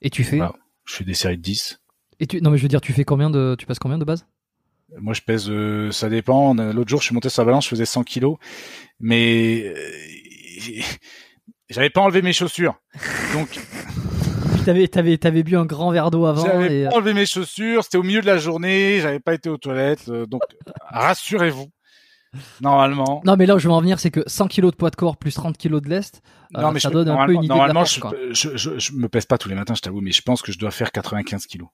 Et 0.00 0.08
tu 0.08 0.24
fais? 0.24 0.36
Voilà. 0.38 0.54
Je 0.86 0.94
fais 0.94 1.04
des 1.04 1.14
séries 1.14 1.36
de 1.36 1.42
10. 1.42 1.80
Et 2.18 2.26
tu 2.26 2.40
non 2.40 2.50
mais 2.50 2.56
je 2.56 2.62
veux 2.62 2.68
dire, 2.68 2.80
tu 2.80 2.94
fais 2.94 3.04
combien 3.04 3.28
de 3.28 3.56
tu 3.58 3.66
passes 3.66 3.78
combien 3.78 3.98
de 3.98 4.04
base 4.04 4.26
Moi, 4.96 5.12
je 5.12 5.20
pèse, 5.20 5.50
euh, 5.50 5.90
ça 5.92 6.08
dépend. 6.08 6.54
L'autre 6.54 6.88
jour, 6.88 7.00
je 7.00 7.06
suis 7.06 7.14
monté 7.14 7.28
sur 7.28 7.42
la 7.42 7.46
balance, 7.46 7.64
je 7.64 7.68
faisais 7.70 7.84
100 7.84 8.04
kilos, 8.04 8.38
mais 9.00 9.64
euh, 9.66 10.82
j'avais 11.70 11.90
pas 11.90 12.00
enlevé 12.00 12.22
mes 12.22 12.32
chaussures. 12.32 12.74
Donc, 13.32 13.58
t'avais 14.64 14.88
t'avais 14.88 15.16
t'avais 15.18 15.42
bu 15.42 15.56
un 15.56 15.64
grand 15.66 15.90
verre 15.90 16.10
d'eau 16.10 16.26
avant 16.26 16.44
j'avais 16.44 16.80
et 16.80 16.86
euh, 16.86 16.90
pas 16.90 16.96
enlevé 16.96 17.14
mes 17.14 17.26
chaussures. 17.26 17.84
C'était 17.84 17.98
au 17.98 18.02
milieu 18.02 18.20
de 18.20 18.26
la 18.26 18.38
journée, 18.38 19.00
j'avais 19.00 19.20
pas 19.20 19.34
été 19.34 19.48
aux 19.48 19.58
toilettes. 19.58 20.08
euh, 20.08 20.26
donc, 20.26 20.42
rassurez-vous. 20.90 21.68
Normalement. 22.60 23.22
Non 23.24 23.36
mais 23.36 23.46
là 23.46 23.54
où 23.54 23.58
je 23.58 23.66
veux 23.68 23.72
en 23.72 23.80
venir 23.80 23.98
c'est 23.98 24.10
que 24.10 24.20
100 24.26 24.48
kilos 24.48 24.72
de 24.72 24.76
poids 24.76 24.90
de 24.90 24.96
corps 24.96 25.16
plus 25.16 25.32
30 25.32 25.56
kilos 25.56 25.80
de 25.80 25.88
lest, 25.88 26.20
euh, 26.56 26.60
non, 26.60 26.70
mais 26.72 26.80
ça 26.80 26.88
je, 26.90 26.94
donne 26.94 27.08
un 27.08 27.24
peu 27.26 27.32
une 27.32 27.44
idée 27.44 27.48
de 27.48 27.52
la 27.52 27.56
normalement, 27.68 27.80
force, 27.80 27.94
je, 27.94 28.00
quoi. 28.00 28.12
je, 28.30 28.56
je, 28.56 28.78
je 28.78 28.92
me 28.92 29.08
pèse 29.08 29.24
pas 29.24 29.38
tous 29.38 29.48
les 29.48 29.54
matins, 29.54 29.74
je 29.74 29.80
t'avoue, 29.80 30.00
mais 30.02 30.12
je 30.12 30.20
pense 30.22 30.42
que 30.42 30.52
je 30.52 30.58
dois 30.58 30.70
faire 30.70 30.92
95 30.92 31.46
kilos. 31.46 31.68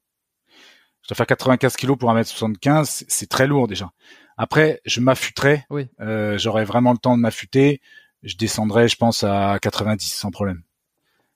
Je 1.03 1.09
dois 1.09 1.17
faire 1.17 1.27
95 1.27 1.75
kilos 1.77 1.99
pour 1.99 2.13
1m75, 2.15 2.85
c'est- 2.85 3.07
c'est 3.11 3.29
très 3.29 3.49
lourd 3.49 3.67
déjà. 3.67 3.91
Après, 4.37 4.81
je 4.85 5.01
m'affûterai, 5.01 5.65
Oui. 5.69 5.89
euh, 6.01 6.39
j'aurai 6.39 6.65
vraiment 6.65 6.93
le 6.93 6.99
temps 6.99 7.17
de 7.17 7.23
m'affûter, 7.23 7.81
je 8.23 8.37
descendrai, 8.37 8.89
je 8.89 8.97
pense, 8.97 9.25
à 9.25 9.59
90 9.61 10.05
sans 10.13 10.31
problème. 10.31 10.63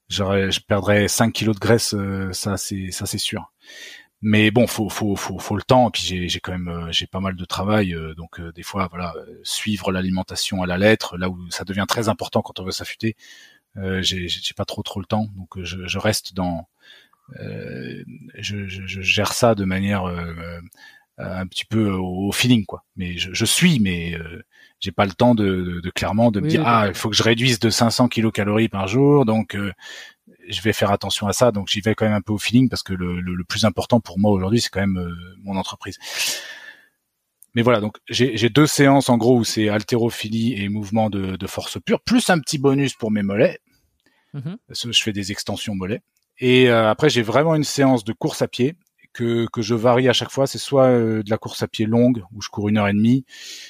J'aurais, 0.09 0.51
je 0.53 0.61
perdrais 0.61 1.09
5 1.09 1.33
kilos 1.33 1.57
de 1.57 1.61
graisse, 1.61 1.95
euh, 1.95 2.33
ça 2.33 2.57
c'est, 2.57 2.91
ça 2.93 3.07
c'est 3.07 3.19
sûr. 3.19 3.53
Mais 4.23 4.51
bon, 4.51 4.67
faut, 4.67 4.89
faut, 4.89 5.17
faut, 5.17 5.39
faut 5.39 5.57
le 5.57 5.63
temps. 5.63 5.89
Et 5.89 5.91
puis 5.93 6.03
j'ai, 6.03 6.29
j'ai 6.29 6.41
quand 6.41 6.53
même, 6.53 6.69
euh, 6.69 6.93
j'ai 6.93 7.07
pas 7.07 7.21
mal 7.21 7.37
de 7.37 7.45
travail, 7.45 7.95
euh, 7.95 8.15
donc 8.15 8.41
des 8.41 8.63
fois, 8.63 8.89
voilà, 8.89 9.15
suivre 9.43 9.93
l'alimentation 9.93 10.63
à 10.63 10.67
la 10.67 10.79
lettre, 10.79 11.19
là 11.19 11.29
où 11.29 11.51
ça 11.51 11.65
devient 11.65 11.87
très 11.89 12.09
important 12.09 12.43
quand 12.43 12.61
on 12.61 12.65
veut 12.65 12.73
s'affûter. 12.73 13.17
Euh, 13.77 14.01
j'ai, 14.03 14.29
pas 14.57 14.65
trop 14.65 14.83
trop 14.83 15.01
le 15.01 15.07
temps, 15.07 15.29
donc 15.37 15.63
je, 15.63 15.87
je 15.87 15.99
reste 15.99 16.33
dans, 16.35 16.67
euh, 17.41 18.05
je, 18.39 18.67
je, 18.67 18.87
je 18.87 19.01
gère 19.01 19.33
ça 19.33 19.55
de 19.55 19.65
manière 19.65 20.05
euh, 20.05 20.61
un 21.19 21.47
petit 21.47 21.65
peu 21.65 21.91
au, 21.91 22.29
au 22.29 22.33
feeling, 22.33 22.65
quoi. 22.67 22.85
Mais 22.97 23.17
je, 23.19 23.33
je 23.33 23.45
suis, 23.45 23.81
mais 23.81 24.15
euh, 24.15 24.43
j'ai 24.87 24.93
pas 24.93 25.05
le 25.05 25.13
temps 25.13 25.35
de, 25.35 25.45
de, 25.45 25.81
de 25.81 25.91
clairement 25.91 26.31
de 26.31 26.39
me 26.39 26.45
Oui, 26.45 26.51
dire 26.51 26.61
oui, 26.61 26.67
ah, 26.69 26.85
il 26.87 26.95
faut 26.95 27.11
que 27.11 27.17
je 27.17 27.25
réduise 27.25 27.59
de 27.59 27.71
500 27.71 28.07
kilocalories 28.07 28.69
par 28.69 28.87
jour, 28.87 29.25
donc 29.25 29.57
euh, 29.57 29.73
je 30.49 30.61
vais 30.63 30.73
faire 30.73 30.93
attention 30.93 31.27
à 31.27 31.33
ça. 31.33 31.51
Donc 31.51 31.67
j'y 31.69 31.81
vais 31.81 31.97
quand 31.97 32.05
même 32.05 32.15
un 32.15 32.21
peu 32.21 32.33
au 32.33 32.39
feeling 32.39 32.69
parce 32.69 32.85
que 32.85 32.93
le, 32.95 33.21
le, 33.21 33.35
le 33.35 33.45
plus 33.45 33.65
important 33.65 34.01
pour 34.01 34.21
moi 34.21 34.31
aujourd'hui, 34.31 34.61
c'est 34.61 34.69
quand 34.69 34.81
même 34.81 34.99
euh, 34.99 35.13
mon 35.43 35.57
entreprise. 35.57 35.99
Mais 37.57 37.63
voilà, 37.63 37.81
donc 37.81 37.97
j'ai 38.09 38.49
deux 38.49 38.67
séances 38.69 39.09
en 39.09 39.17
gros 39.17 39.39
où 39.39 39.43
c'est 39.45 39.69
haltérophilie 39.69 40.63
et 40.63 40.69
mouvement 40.69 41.11
de, 41.11 41.35
de 41.37 41.47
force 41.47 41.79
pure, 41.85 42.01
plus 42.01 42.31
un 42.31 42.39
petit 42.39 42.59
bonus 42.59 42.95
pour 42.95 43.11
mes 43.11 43.23
mollets. 43.23 43.59
Mhm. 44.35 44.57
Parce 44.69 44.83
que 44.83 44.93
Je 44.93 45.03
fais 45.03 45.13
des 45.13 45.33
extensions 45.33 45.75
mollets. 45.75 46.03
Et 46.39 46.69
euh, 46.69 46.91
après, 46.91 47.09
j'ai 47.09 47.23
vraiment 47.23 47.55
une 47.57 47.65
séance 47.65 48.05
de 48.05 48.13
course 48.13 48.43
à 48.43 48.47
pied 48.47 48.77
que, 49.17 49.63
je 49.63 49.75
varie 49.75 50.09
à 50.09 50.13
chaque 50.13 50.31
fois, 50.31 50.47
c'est 50.47 50.59
soit 50.59 50.87
euh, 50.87 51.23
de 51.23 51.31
la 51.31 51.39
course 51.39 51.63
à 51.63 51.69
pied 51.69 51.87
longue 51.87 52.23
où 52.33 52.43
je 52.43 52.49
cours 52.49 52.69
une 52.69 52.79
heure 52.79 52.89
et 52.89 52.93
demie, 52.93 53.25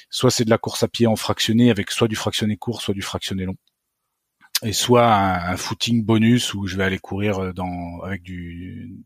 soit 0.09 0.31
c'est 0.31 0.45
de 0.45 0.49
la 0.49 0.57
course 0.57 0.83
à 0.83 0.87
pied 0.87 1.07
en 1.07 1.15
fractionné 1.15 1.71
avec 1.71 1.91
soit 1.91 2.07
du 2.07 2.15
fractionné 2.15 2.57
court, 2.57 2.81
soit 2.81 2.93
du 2.93 3.01
fractionné 3.01 3.45
long, 3.45 3.55
et 4.63 4.73
soit 4.73 5.13
un, 5.13 5.57
footing 5.57 6.03
bonus 6.03 6.53
où 6.53 6.67
je 6.67 6.75
vais 6.77 6.83
aller 6.83 6.99
courir 6.99 7.39
euh, 7.39 7.53
dans 7.53 8.01
avec 8.01 8.23
du 8.23 8.99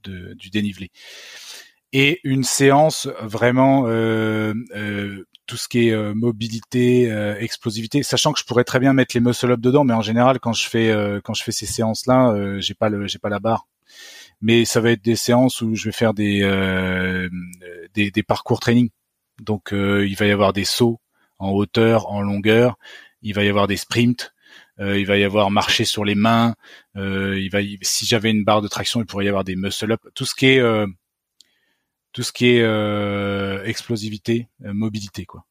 dénivelé. 0.52 0.92
Et 1.94 2.22
une 2.24 2.44
séance 2.44 3.10
vraiment 3.22 3.84
euh, 3.88 4.54
tout 5.46 5.58
ce 5.58 5.68
qui 5.68 5.90
est 5.90 6.14
mobilité, 6.14 7.10
explosivité, 7.40 8.02
sachant 8.02 8.32
que 8.32 8.40
je 8.40 8.46
pourrais 8.46 8.64
très 8.64 8.80
bien 8.80 8.94
mettre 8.94 9.14
les 9.14 9.20
muscle 9.20 9.52
up 9.52 9.60
dedans, 9.60 9.84
mais 9.84 9.94
en 9.94 10.02
général 10.02 10.40
quand 10.40 10.54
je 10.54 10.70
fais 10.70 11.20
quand 11.26 11.34
je 11.34 11.44
fais 11.44 11.52
ces 11.52 11.66
séances 11.66 12.06
là, 12.06 12.34
j'ai 12.60 12.76
pas 12.76 12.88
le 12.88 13.08
j'ai 13.08 13.20
pas 13.20 13.28
la 13.28 13.40
barre 13.40 13.68
mais 14.42 14.66
ça 14.66 14.82
va 14.82 14.92
être 14.92 15.04
des 15.04 15.16
séances 15.16 15.62
où 15.62 15.76
je 15.76 15.86
vais 15.86 15.92
faire 15.92 16.14
des 16.14 16.42
euh, 16.44 17.30
des, 17.94 18.24
parcours 18.24 18.60
training. 18.60 18.90
Donc 19.40 19.74
euh, 19.74 20.08
il 20.08 20.16
va 20.16 20.26
y 20.26 20.32
avoir 20.32 20.54
des 20.54 20.66
sauts 20.66 21.00
en 21.40 21.52
hauteur, 21.52 22.10
en 22.12 22.22
longueur, 22.22 22.78
il 23.22 23.34
va 23.34 23.44
y 23.44 23.50
avoir 23.50 23.68
des 23.68 23.78
sprints, 23.78 24.34
euh, 24.80 25.00
il 25.00 25.06
va 25.06 25.18
y 25.18 25.24
avoir 25.24 25.52
marcher 25.52 25.86
sur 25.86 26.06
les 26.06 26.16
mains, 26.16 26.56
il 26.96 27.50
va 27.52 27.60
si 27.82 28.06
j'avais 28.06 28.32
une 28.32 28.44
barre 28.44 28.62
de 28.62 28.68
traction, 28.68 29.00
il 29.00 29.06
pourrait 29.06 29.26
y 29.26 29.30
avoir 29.30 29.44
des 29.44 29.56
muscle 29.56 29.92
up, 29.92 30.02
tout 30.16 30.26
ce 30.26 30.36
qui 30.36 30.48
est 30.48 30.86
tout 32.14 32.24
ce 32.24 32.32
qui 32.32 32.48
est 32.48 33.68
explosivité, 33.68 34.50
mobilité 34.60 35.26
quoi. 35.26 35.46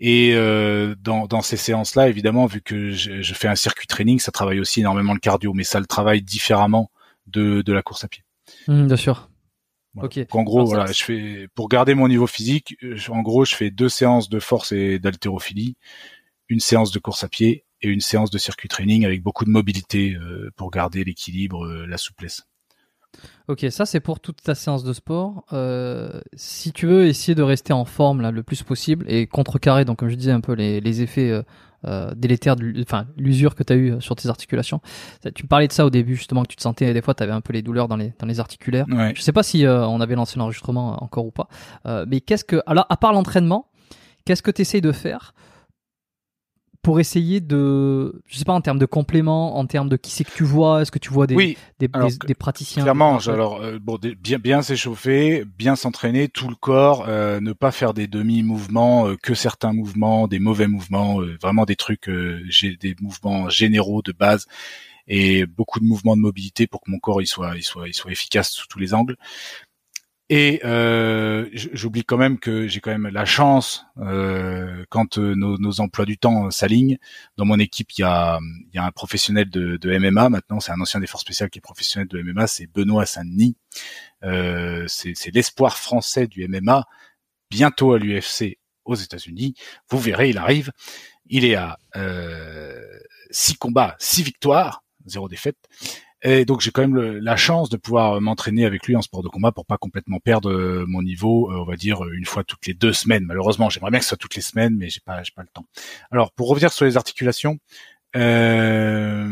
Et 0.00 0.34
dans, 1.00 1.26
dans, 1.26 1.42
ces 1.42 1.56
séances-là, 1.56 2.08
évidemment, 2.08 2.46
vu 2.46 2.60
que 2.60 2.90
je, 2.90 3.34
fais 3.34 3.48
un 3.48 3.56
circuit 3.56 3.86
training, 3.86 4.20
ça 4.20 4.30
travaille 4.30 4.60
aussi 4.60 4.80
énormément 4.80 5.12
le 5.12 5.18
cardio, 5.18 5.54
mais 5.54 5.64
ça 5.64 5.80
le 5.80 5.86
travaille 5.86 6.22
différemment 6.22 6.90
de, 7.28 7.62
de 7.62 7.72
la 7.72 7.82
course 7.82 8.04
à 8.04 8.08
pied. 8.08 8.24
Mmh, 8.66 8.86
bien 8.86 8.96
sûr. 8.96 9.30
Ok. 9.96 10.20
en 10.30 10.42
gros, 10.42 10.64
voilà, 10.64 10.86
je 10.92 11.02
fais 11.02 11.48
pour 11.54 11.68
garder 11.68 11.94
mon 11.94 12.08
niveau 12.08 12.26
physique. 12.26 12.76
en 13.08 13.22
gros, 13.22 13.44
je 13.44 13.54
fais 13.54 13.70
deux 13.70 13.88
séances 13.88 14.28
de 14.28 14.38
force 14.38 14.72
et 14.72 14.98
d'haltérophilie, 14.98 15.76
une 16.48 16.60
séance 16.60 16.92
de 16.92 16.98
course 16.98 17.24
à 17.24 17.28
pied 17.28 17.64
et 17.80 17.88
une 17.88 18.00
séance 18.00 18.30
de 18.30 18.38
circuit 18.38 18.68
training 18.68 19.04
avec 19.04 19.22
beaucoup 19.22 19.44
de 19.44 19.50
mobilité 19.50 20.14
euh, 20.14 20.50
pour 20.56 20.70
garder 20.70 21.04
l'équilibre, 21.04 21.64
euh, 21.64 21.86
la 21.86 21.98
souplesse. 21.98 22.44
Ok, 23.48 23.64
ça 23.70 23.86
c'est 23.86 24.00
pour 24.00 24.20
toute 24.20 24.42
ta 24.42 24.54
séance 24.54 24.84
de 24.84 24.92
sport. 24.92 25.44
Euh, 25.52 26.20
si 26.34 26.72
tu 26.72 26.86
veux 26.86 27.06
essayer 27.06 27.34
de 27.34 27.42
rester 27.42 27.72
en 27.72 27.86
forme 27.86 28.20
là 28.20 28.30
le 28.30 28.42
plus 28.42 28.62
possible 28.62 29.06
et 29.08 29.26
contrecarrer, 29.26 29.84
donc 29.86 29.98
comme 29.98 30.10
je 30.10 30.16
disais 30.16 30.32
un 30.32 30.42
peu 30.42 30.52
les, 30.52 30.80
les 30.80 31.00
effets 31.00 31.30
euh, 31.30 31.42
euh, 31.86 32.12
délétère, 32.14 32.56
de, 32.56 32.74
enfin 32.82 33.06
l'usure 33.16 33.54
que 33.54 33.62
tu 33.62 33.72
as 33.72 33.76
eu 33.76 34.00
sur 34.00 34.16
tes 34.16 34.28
articulations. 34.28 34.80
Tu 35.34 35.46
parlais 35.46 35.66
de 35.66 35.72
ça 35.72 35.86
au 35.86 35.90
début 35.90 36.14
justement 36.14 36.42
que 36.42 36.48
tu 36.48 36.56
te 36.56 36.62
sentais 36.62 36.92
des 36.92 37.00
fois 37.00 37.14
tu 37.14 37.22
avais 37.22 37.32
un 37.32 37.40
peu 37.40 37.54
les 37.54 37.62
douleurs 37.62 37.88
dans 37.88 37.96
les 37.96 38.12
dans 38.18 38.26
les 38.26 38.38
articulaires. 38.38 38.86
Je 39.14 39.22
sais 39.22 39.32
pas 39.32 39.42
si 39.42 39.64
euh, 39.64 39.86
on 39.86 40.00
avait 40.02 40.14
lancé 40.14 40.38
l'enregistrement 40.38 41.02
encore 41.02 41.24
ou 41.24 41.30
pas. 41.30 41.48
Mais 42.06 42.20
qu'est-ce 42.20 42.44
que 42.44 42.62
alors 42.66 42.86
à 42.90 42.98
part 42.98 43.14
l'entraînement, 43.14 43.66
qu'est-ce 44.26 44.42
que 44.42 44.50
tu 44.50 44.60
essayes 44.60 44.82
de 44.82 44.92
faire 44.92 45.32
pour 46.88 47.00
essayer 47.00 47.40
de, 47.42 48.22
je 48.28 48.38
sais 48.38 48.46
pas, 48.46 48.54
en 48.54 48.62
termes 48.62 48.78
de 48.78 48.86
compléments, 48.86 49.58
en 49.58 49.66
termes 49.66 49.90
de 49.90 49.98
qui 49.98 50.10
c'est 50.10 50.24
que 50.24 50.32
tu 50.34 50.42
vois, 50.42 50.80
est-ce 50.80 50.90
que 50.90 50.98
tu 50.98 51.10
vois 51.10 51.26
des, 51.26 51.36
des, 51.78 51.88
des, 52.26 52.34
praticiens 52.34 52.82
Clairement, 52.82 53.18
alors 53.26 53.60
euh, 53.60 53.78
bon, 53.78 53.98
bien 54.22 54.38
bien 54.38 54.62
s'échauffer, 54.62 55.44
bien 55.58 55.76
s'entraîner, 55.76 56.28
tout 56.28 56.48
le 56.48 56.54
corps, 56.54 57.04
euh, 57.06 57.40
ne 57.40 57.52
pas 57.52 57.72
faire 57.72 57.92
des 57.92 58.06
demi-mouvements, 58.06 59.06
euh, 59.06 59.16
que 59.22 59.34
certains 59.34 59.74
mouvements, 59.74 60.28
des 60.28 60.38
mauvais 60.38 60.66
mouvements, 60.66 61.20
vraiment 61.42 61.66
des 61.66 61.76
trucs, 61.76 62.10
j'ai 62.48 62.78
des 62.78 62.96
mouvements 63.02 63.50
généraux 63.50 64.00
de 64.00 64.12
base 64.12 64.46
et 65.08 65.44
beaucoup 65.44 65.80
de 65.80 65.84
mouvements 65.84 66.16
de 66.16 66.22
mobilité 66.22 66.66
pour 66.66 66.80
que 66.80 66.90
mon 66.90 66.98
corps 66.98 67.20
il 67.20 67.26
soit 67.26 67.54
il 67.54 67.62
soit 67.62 67.86
il 67.88 67.94
soit 67.94 68.12
efficace 68.12 68.50
sous 68.50 68.66
tous 68.66 68.78
les 68.78 68.94
angles. 68.94 69.16
Et 70.30 70.60
euh, 70.64 71.48
j'oublie 71.52 72.04
quand 72.04 72.18
même 72.18 72.38
que 72.38 72.68
j'ai 72.68 72.80
quand 72.80 72.90
même 72.90 73.08
la 73.08 73.24
chance 73.24 73.86
euh, 73.98 74.84
quand 74.90 75.16
euh, 75.16 75.34
nos, 75.34 75.56
nos, 75.56 75.80
emplois 75.80 76.04
du 76.04 76.18
temps 76.18 76.50
s'alignent. 76.50 76.98
Dans 77.38 77.46
mon 77.46 77.58
équipe, 77.58 77.92
il 77.96 78.02
y 78.02 78.04
a, 78.04 78.38
y 78.74 78.78
a 78.78 78.84
un 78.84 78.90
professionnel 78.90 79.48
de, 79.48 79.78
de 79.78 79.98
MMA. 79.98 80.28
Maintenant, 80.28 80.60
c'est 80.60 80.72
un 80.72 80.80
ancien 80.80 81.00
des 81.00 81.06
forces 81.06 81.22
spéciales 81.22 81.48
qui 81.48 81.60
est 81.60 81.62
professionnel 81.62 82.08
de 82.08 82.20
MMA. 82.20 82.46
C'est 82.46 82.66
Benoît 82.66 83.06
Saint-Denis. 83.06 83.56
Euh, 84.22 84.84
c'est 84.86 85.34
l'espoir 85.34 85.78
français 85.78 86.26
du 86.26 86.46
MMA. 86.46 86.84
Bientôt 87.50 87.94
à 87.94 87.98
l'UFC 87.98 88.58
aux 88.84 88.96
États-Unis. 88.96 89.54
Vous 89.88 89.98
verrez, 89.98 90.28
il 90.28 90.36
arrive. 90.36 90.72
Il 91.26 91.46
est 91.46 91.54
à 91.54 91.78
euh, 91.96 92.82
six 93.30 93.56
combats, 93.56 93.96
six 93.98 94.22
victoires, 94.22 94.82
zéro 95.06 95.28
défaite. 95.28 95.56
Et 96.22 96.44
donc 96.44 96.60
j'ai 96.60 96.72
quand 96.72 96.82
même 96.86 96.96
la 96.96 97.36
chance 97.36 97.70
de 97.70 97.76
pouvoir 97.76 98.20
m'entraîner 98.20 98.64
avec 98.64 98.86
lui 98.86 98.96
en 98.96 99.02
sport 99.02 99.22
de 99.22 99.28
combat 99.28 99.52
pour 99.52 99.66
pas 99.66 99.78
complètement 99.78 100.18
perdre 100.18 100.50
euh, 100.50 100.84
mon 100.88 101.02
niveau, 101.02 101.50
euh, 101.50 101.60
on 101.60 101.64
va 101.64 101.76
dire 101.76 102.02
une 102.12 102.24
fois 102.24 102.42
toutes 102.42 102.66
les 102.66 102.74
deux 102.74 102.92
semaines. 102.92 103.24
Malheureusement, 103.24 103.70
j'aimerais 103.70 103.90
bien 103.90 104.00
que 104.00 104.04
ce 104.04 104.10
soit 104.10 104.18
toutes 104.18 104.34
les 104.34 104.42
semaines, 104.42 104.74
mais 104.76 104.88
j'ai 104.88 105.00
pas, 105.00 105.22
j'ai 105.22 105.32
pas 105.34 105.42
le 105.42 105.48
temps. 105.48 105.66
Alors 106.10 106.32
pour 106.32 106.48
revenir 106.48 106.72
sur 106.72 106.86
les 106.86 106.96
articulations, 106.96 107.58
euh, 108.16 109.30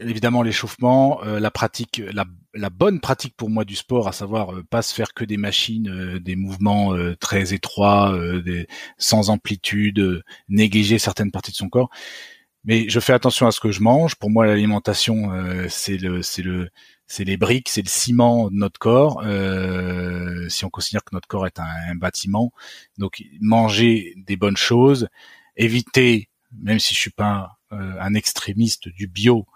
évidemment 0.00 0.42
l'échauffement, 0.42 1.22
euh, 1.22 1.38
la 1.38 1.52
pratique, 1.52 2.02
la, 2.12 2.24
la, 2.52 2.70
bonne 2.70 3.00
pratique 3.00 3.36
pour 3.36 3.50
moi 3.50 3.64
du 3.64 3.76
sport, 3.76 4.08
à 4.08 4.12
savoir 4.12 4.50
pas 4.70 4.82
se 4.82 4.92
faire 4.92 5.14
que 5.14 5.24
des 5.24 5.36
machines, 5.36 6.18
des 6.18 6.34
mouvements 6.34 6.96
très 7.20 7.54
étroits, 7.54 8.18
des, 8.44 8.66
sans 8.96 9.30
amplitude, 9.30 10.24
négliger 10.48 10.98
certaines 10.98 11.30
parties 11.30 11.52
de 11.52 11.56
son 11.56 11.68
corps 11.68 11.90
mais 12.68 12.86
je 12.90 13.00
fais 13.00 13.14
attention 13.14 13.46
à 13.46 13.50
ce 13.50 13.60
que 13.60 13.72
je 13.72 13.80
mange. 13.80 14.14
Pour 14.16 14.28
moi, 14.28 14.44
l'alimentation, 14.46 15.32
euh, 15.32 15.68
c'est 15.70 15.96
le, 15.96 16.20
c'est 16.20 16.42
le, 16.42 16.68
c'est 17.06 17.24
les 17.24 17.38
briques, 17.38 17.70
c'est 17.70 17.80
le 17.80 17.88
ciment 17.88 18.50
de 18.50 18.56
notre 18.56 18.78
corps. 18.78 19.22
Euh, 19.24 20.46
si 20.50 20.66
on 20.66 20.68
considère 20.68 21.02
que 21.02 21.14
notre 21.14 21.26
corps 21.26 21.46
est 21.46 21.58
un, 21.58 21.94
bâtiment, 21.94 22.52
donc 22.98 23.24
manger 23.40 24.12
des 24.18 24.36
bonnes 24.36 24.58
choses, 24.58 25.08
éviter, 25.56 26.28
même 26.62 26.78
si 26.78 26.94
je 26.94 27.00
suis 27.00 27.10
pas 27.10 27.56
euh, 27.72 27.94
un 28.00 28.12
extrémiste 28.12 28.90
du 28.90 29.06
bio, 29.06 29.46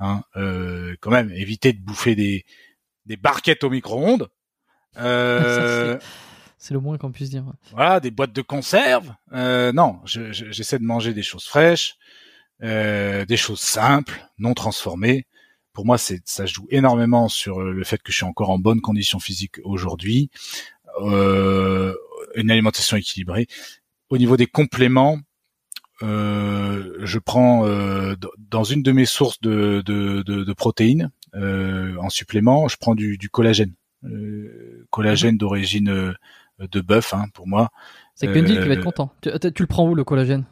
hein, 0.00 0.24
quand 0.34 1.12
même, 1.12 1.30
éviter 1.30 1.72
de 1.72 1.80
bouffer 1.80 2.16
des 2.16 2.44
des 3.06 3.16
barquettes 3.16 3.62
au 3.62 3.70
micro-ondes. 3.70 4.28
c'est 4.96 6.74
le 6.74 6.80
moins 6.80 6.98
qu'on 6.98 7.12
puisse 7.12 7.30
dire. 7.30 7.44
Voilà, 7.70 8.00
des 8.00 8.10
boîtes 8.10 8.32
de 8.32 8.42
conserve. 8.42 9.14
non, 9.30 10.00
j'essaie 10.04 10.80
de 10.80 10.84
manger 10.84 11.14
des 11.14 11.22
choses 11.22 11.44
fraîches. 11.44 11.96
Euh, 12.62 13.24
des 13.24 13.36
choses 13.36 13.60
simples, 13.60 14.26
non 14.38 14.54
transformées. 14.54 15.26
Pour 15.72 15.86
moi, 15.86 15.96
c'est 15.96 16.20
ça 16.24 16.44
joue 16.44 16.66
énormément 16.70 17.28
sur 17.28 17.60
le 17.60 17.84
fait 17.84 18.02
que 18.02 18.10
je 18.10 18.16
suis 18.16 18.24
encore 18.24 18.50
en 18.50 18.58
bonne 18.58 18.80
condition 18.80 19.20
physique 19.20 19.60
aujourd'hui. 19.62 20.30
Euh, 21.00 21.94
une 22.34 22.50
alimentation 22.50 22.96
équilibrée. 22.96 23.46
Au 24.10 24.18
niveau 24.18 24.36
des 24.36 24.46
compléments, 24.46 25.18
euh, 26.02 26.98
je 27.02 27.18
prends 27.18 27.66
euh, 27.66 28.14
dans 28.50 28.64
une 28.64 28.82
de 28.82 28.92
mes 28.92 29.06
sources 29.06 29.40
de, 29.40 29.82
de, 29.84 30.22
de, 30.22 30.44
de 30.44 30.52
protéines 30.52 31.10
en 31.34 32.08
supplément, 32.08 32.68
je 32.68 32.76
prends 32.76 32.94
du, 32.94 33.16
du 33.16 33.28
collagène, 33.28 33.74
collagène 34.90 35.34
mhm. 35.34 35.38
d'origine 35.38 36.14
de 36.58 36.80
bœuf 36.80 37.14
hein, 37.14 37.26
pour 37.34 37.46
moi. 37.46 37.70
C'est 38.14 38.26
Gundy 38.26 38.58
qui 38.58 38.66
va 38.66 38.74
être 38.74 38.84
content. 38.84 39.12
Tu, 39.20 39.30
tu, 39.52 39.62
le 39.62 39.66
prends 39.66 39.88
où 39.88 39.94
le 39.94 40.04
collagène? 40.04 40.44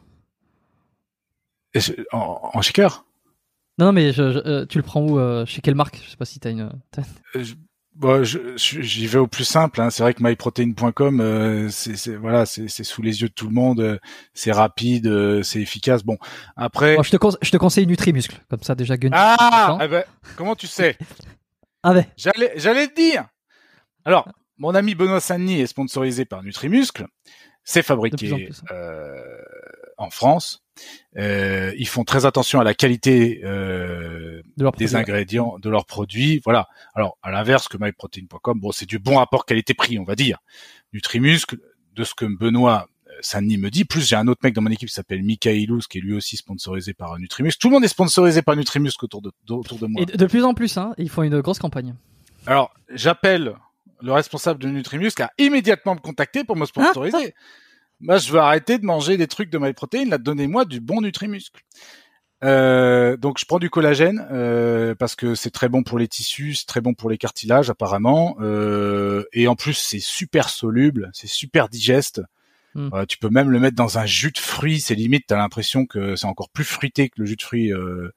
En, 2.11 2.51
en 2.53 2.61
shaker? 2.61 3.05
Non, 3.79 3.91
mais 3.91 4.11
je, 4.11 4.23
euh, 4.23 4.65
tu 4.65 4.77
le 4.77 4.83
prends 4.83 5.01
où 5.01 5.19
euh, 5.19 5.45
Chez 5.45 5.61
quelle 5.61 5.75
marque? 5.75 6.01
Je 6.03 6.09
sais 6.09 6.17
pas 6.17 6.25
si 6.25 6.39
tu 6.39 6.47
as 6.47 6.51
une. 6.51 6.71
Euh, 7.35 7.43
bon, 7.93 8.23
j'y 8.23 9.07
vais 9.07 9.19
au 9.19 9.27
plus 9.27 9.43
simple. 9.43 9.81
Hein. 9.81 9.91
C'est 9.91 10.01
vrai 10.01 10.13
que 10.15 10.23
myprotein.com, 10.23 11.69
c'est 11.69 12.15
voilà, 12.15 12.45
c'est 12.45 12.83
sous 12.83 13.01
les 13.01 13.21
yeux 13.21 13.29
de 13.29 13.33
tout 13.33 13.47
le 13.47 13.53
monde. 13.53 13.99
C'est 14.33 14.51
rapide, 14.51 15.43
c'est 15.43 15.61
efficace. 15.61 16.03
Bon, 16.03 16.17
après. 16.55 16.97
je, 17.03 17.15
te 17.15 17.17
je 17.41 17.51
te 17.51 17.57
conseille 17.57 17.85
Nutrimuscle, 17.85 18.41
comme 18.49 18.63
ça 18.63 18.73
déjà. 18.73 18.97
Gun 18.97 19.11
ah, 19.13 19.77
eh 19.81 19.87
ben, 19.87 20.03
comment 20.35 20.55
tu 20.55 20.67
sais? 20.67 20.97
Ah 21.83 21.93
ben. 21.93 22.05
J'allais, 22.17 22.51
j'allais 22.55 22.87
te 22.87 22.95
dire. 22.95 23.27
Alors, 24.03 24.27
mon 24.57 24.73
ami 24.73 24.95
Benoît 24.95 25.21
Saint-Denis 25.21 25.61
est 25.61 25.67
sponsorisé 25.67 26.25
par 26.25 26.43
Nutrimuscle. 26.43 27.05
C'est 27.63 27.83
fabriqué 27.83 28.49
euh, 28.71 29.41
en 29.97 30.09
France. 30.09 30.66
Euh, 31.17 31.73
ils 31.77 31.87
font 31.87 32.03
très 32.03 32.25
attention 32.25 32.59
à 32.59 32.63
la 32.63 32.73
qualité 32.73 33.41
euh, 33.43 34.41
des 34.77 34.95
ingrédients 34.95 35.57
de 35.59 35.69
leurs 35.69 35.85
produits. 35.85 36.41
Voilà. 36.43 36.67
Alors 36.93 37.17
à 37.21 37.31
l'inverse 37.31 37.67
que 37.67 37.77
myprotein.com, 37.79 38.59
bon, 38.59 38.71
c'est 38.71 38.85
du 38.85 38.99
bon 38.99 39.17
rapport 39.17 39.45
qualité-prix, 39.45 39.99
on 39.99 40.03
va 40.03 40.15
dire. 40.15 40.39
Nutrimuscle, 40.93 41.57
de 41.95 42.03
ce 42.03 42.13
que 42.13 42.25
Benoît 42.25 42.87
euh, 43.07 43.11
Saint-Denis 43.21 43.57
me 43.57 43.69
dit. 43.69 43.85
Plus 43.85 44.07
j'ai 44.07 44.15
un 44.15 44.27
autre 44.27 44.41
mec 44.43 44.53
dans 44.53 44.61
mon 44.61 44.71
équipe 44.71 44.89
qui 44.89 44.95
s'appelle 44.95 45.23
Michaelous, 45.23 45.81
qui 45.89 45.97
est 45.97 46.01
lui 46.01 46.13
aussi 46.13 46.37
sponsorisé 46.37 46.93
par 46.93 47.17
Nutrimuscle. 47.17 47.59
Tout 47.59 47.69
le 47.69 47.73
monde 47.73 47.83
est 47.83 47.89
sponsorisé 47.89 48.41
par 48.41 48.55
Nutrimuscle 48.55 49.03
autour 49.03 49.21
de, 49.21 49.31
autour 49.49 49.79
de 49.79 49.87
moi. 49.87 50.01
Et 50.01 50.05
de 50.05 50.25
plus 50.25 50.43
en 50.43 50.53
plus, 50.53 50.77
hein, 50.77 50.93
ils 50.97 51.09
font 51.09 51.23
une 51.23 51.41
grosse 51.41 51.59
campagne. 51.59 51.95
Alors 52.45 52.73
j'appelle 52.93 53.55
le 54.01 54.11
responsable 54.11 54.61
de 54.61 54.69
Nutrimuscle 54.69 55.23
a 55.23 55.31
immédiatement 55.37 55.95
me 55.95 55.99
contacté 55.99 56.43
pour 56.43 56.55
me 56.55 56.65
sponsoriser. 56.65 57.33
Moi, 57.99 58.17
je 58.17 58.31
veux 58.31 58.39
arrêter 58.39 58.77
de 58.77 58.85
manger 58.85 59.17
des 59.17 59.27
trucs 59.27 59.49
de 59.49 59.57
MyProtein. 59.57 60.05
Là, 60.05 60.17
donnez-moi 60.17 60.65
du 60.65 60.79
bon 60.79 61.01
Nutrimuscle. 61.01 61.61
Euh, 62.43 63.17
donc 63.17 63.39
je 63.39 63.45
prends 63.45 63.57
du 63.57 63.71
collagène 63.71 64.27
euh, 64.31 64.93
parce 64.93 65.15
que 65.15 65.33
c'est 65.33 65.49
très 65.49 65.69
bon 65.69 65.81
pour 65.81 65.97
les 65.97 66.07
tissus, 66.07 66.53
c'est 66.53 66.67
très 66.67 66.81
bon 66.81 66.93
pour 66.93 67.09
les 67.09 67.17
cartilages 67.17 67.71
apparemment, 67.71 68.37
euh, 68.41 69.23
et 69.33 69.47
en 69.47 69.55
plus 69.55 69.73
c'est 69.73 69.99
super 69.99 70.49
soluble, 70.49 71.09
c'est 71.13 71.25
super 71.25 71.67
digeste. 71.67 72.21
Mm. 72.75 72.89
Euh, 72.93 73.05
tu 73.07 73.17
peux 73.17 73.29
même 73.29 73.49
le 73.49 73.59
mettre 73.59 73.75
dans 73.75 73.97
un 73.97 74.05
jus 74.05 74.31
de 74.31 74.37
fruits, 74.37 74.79
c'est 74.79 74.93
limite, 74.93 75.25
t'as 75.27 75.37
l'impression 75.37 75.87
que 75.87 76.15
c'est 76.15 76.27
encore 76.27 76.49
plus 76.49 76.63
fruité 76.63 77.09
que 77.09 77.15
le 77.19 77.25
jus 77.25 77.35
de 77.35 77.41
fruits. 77.41 77.73
Euh, 77.73 78.13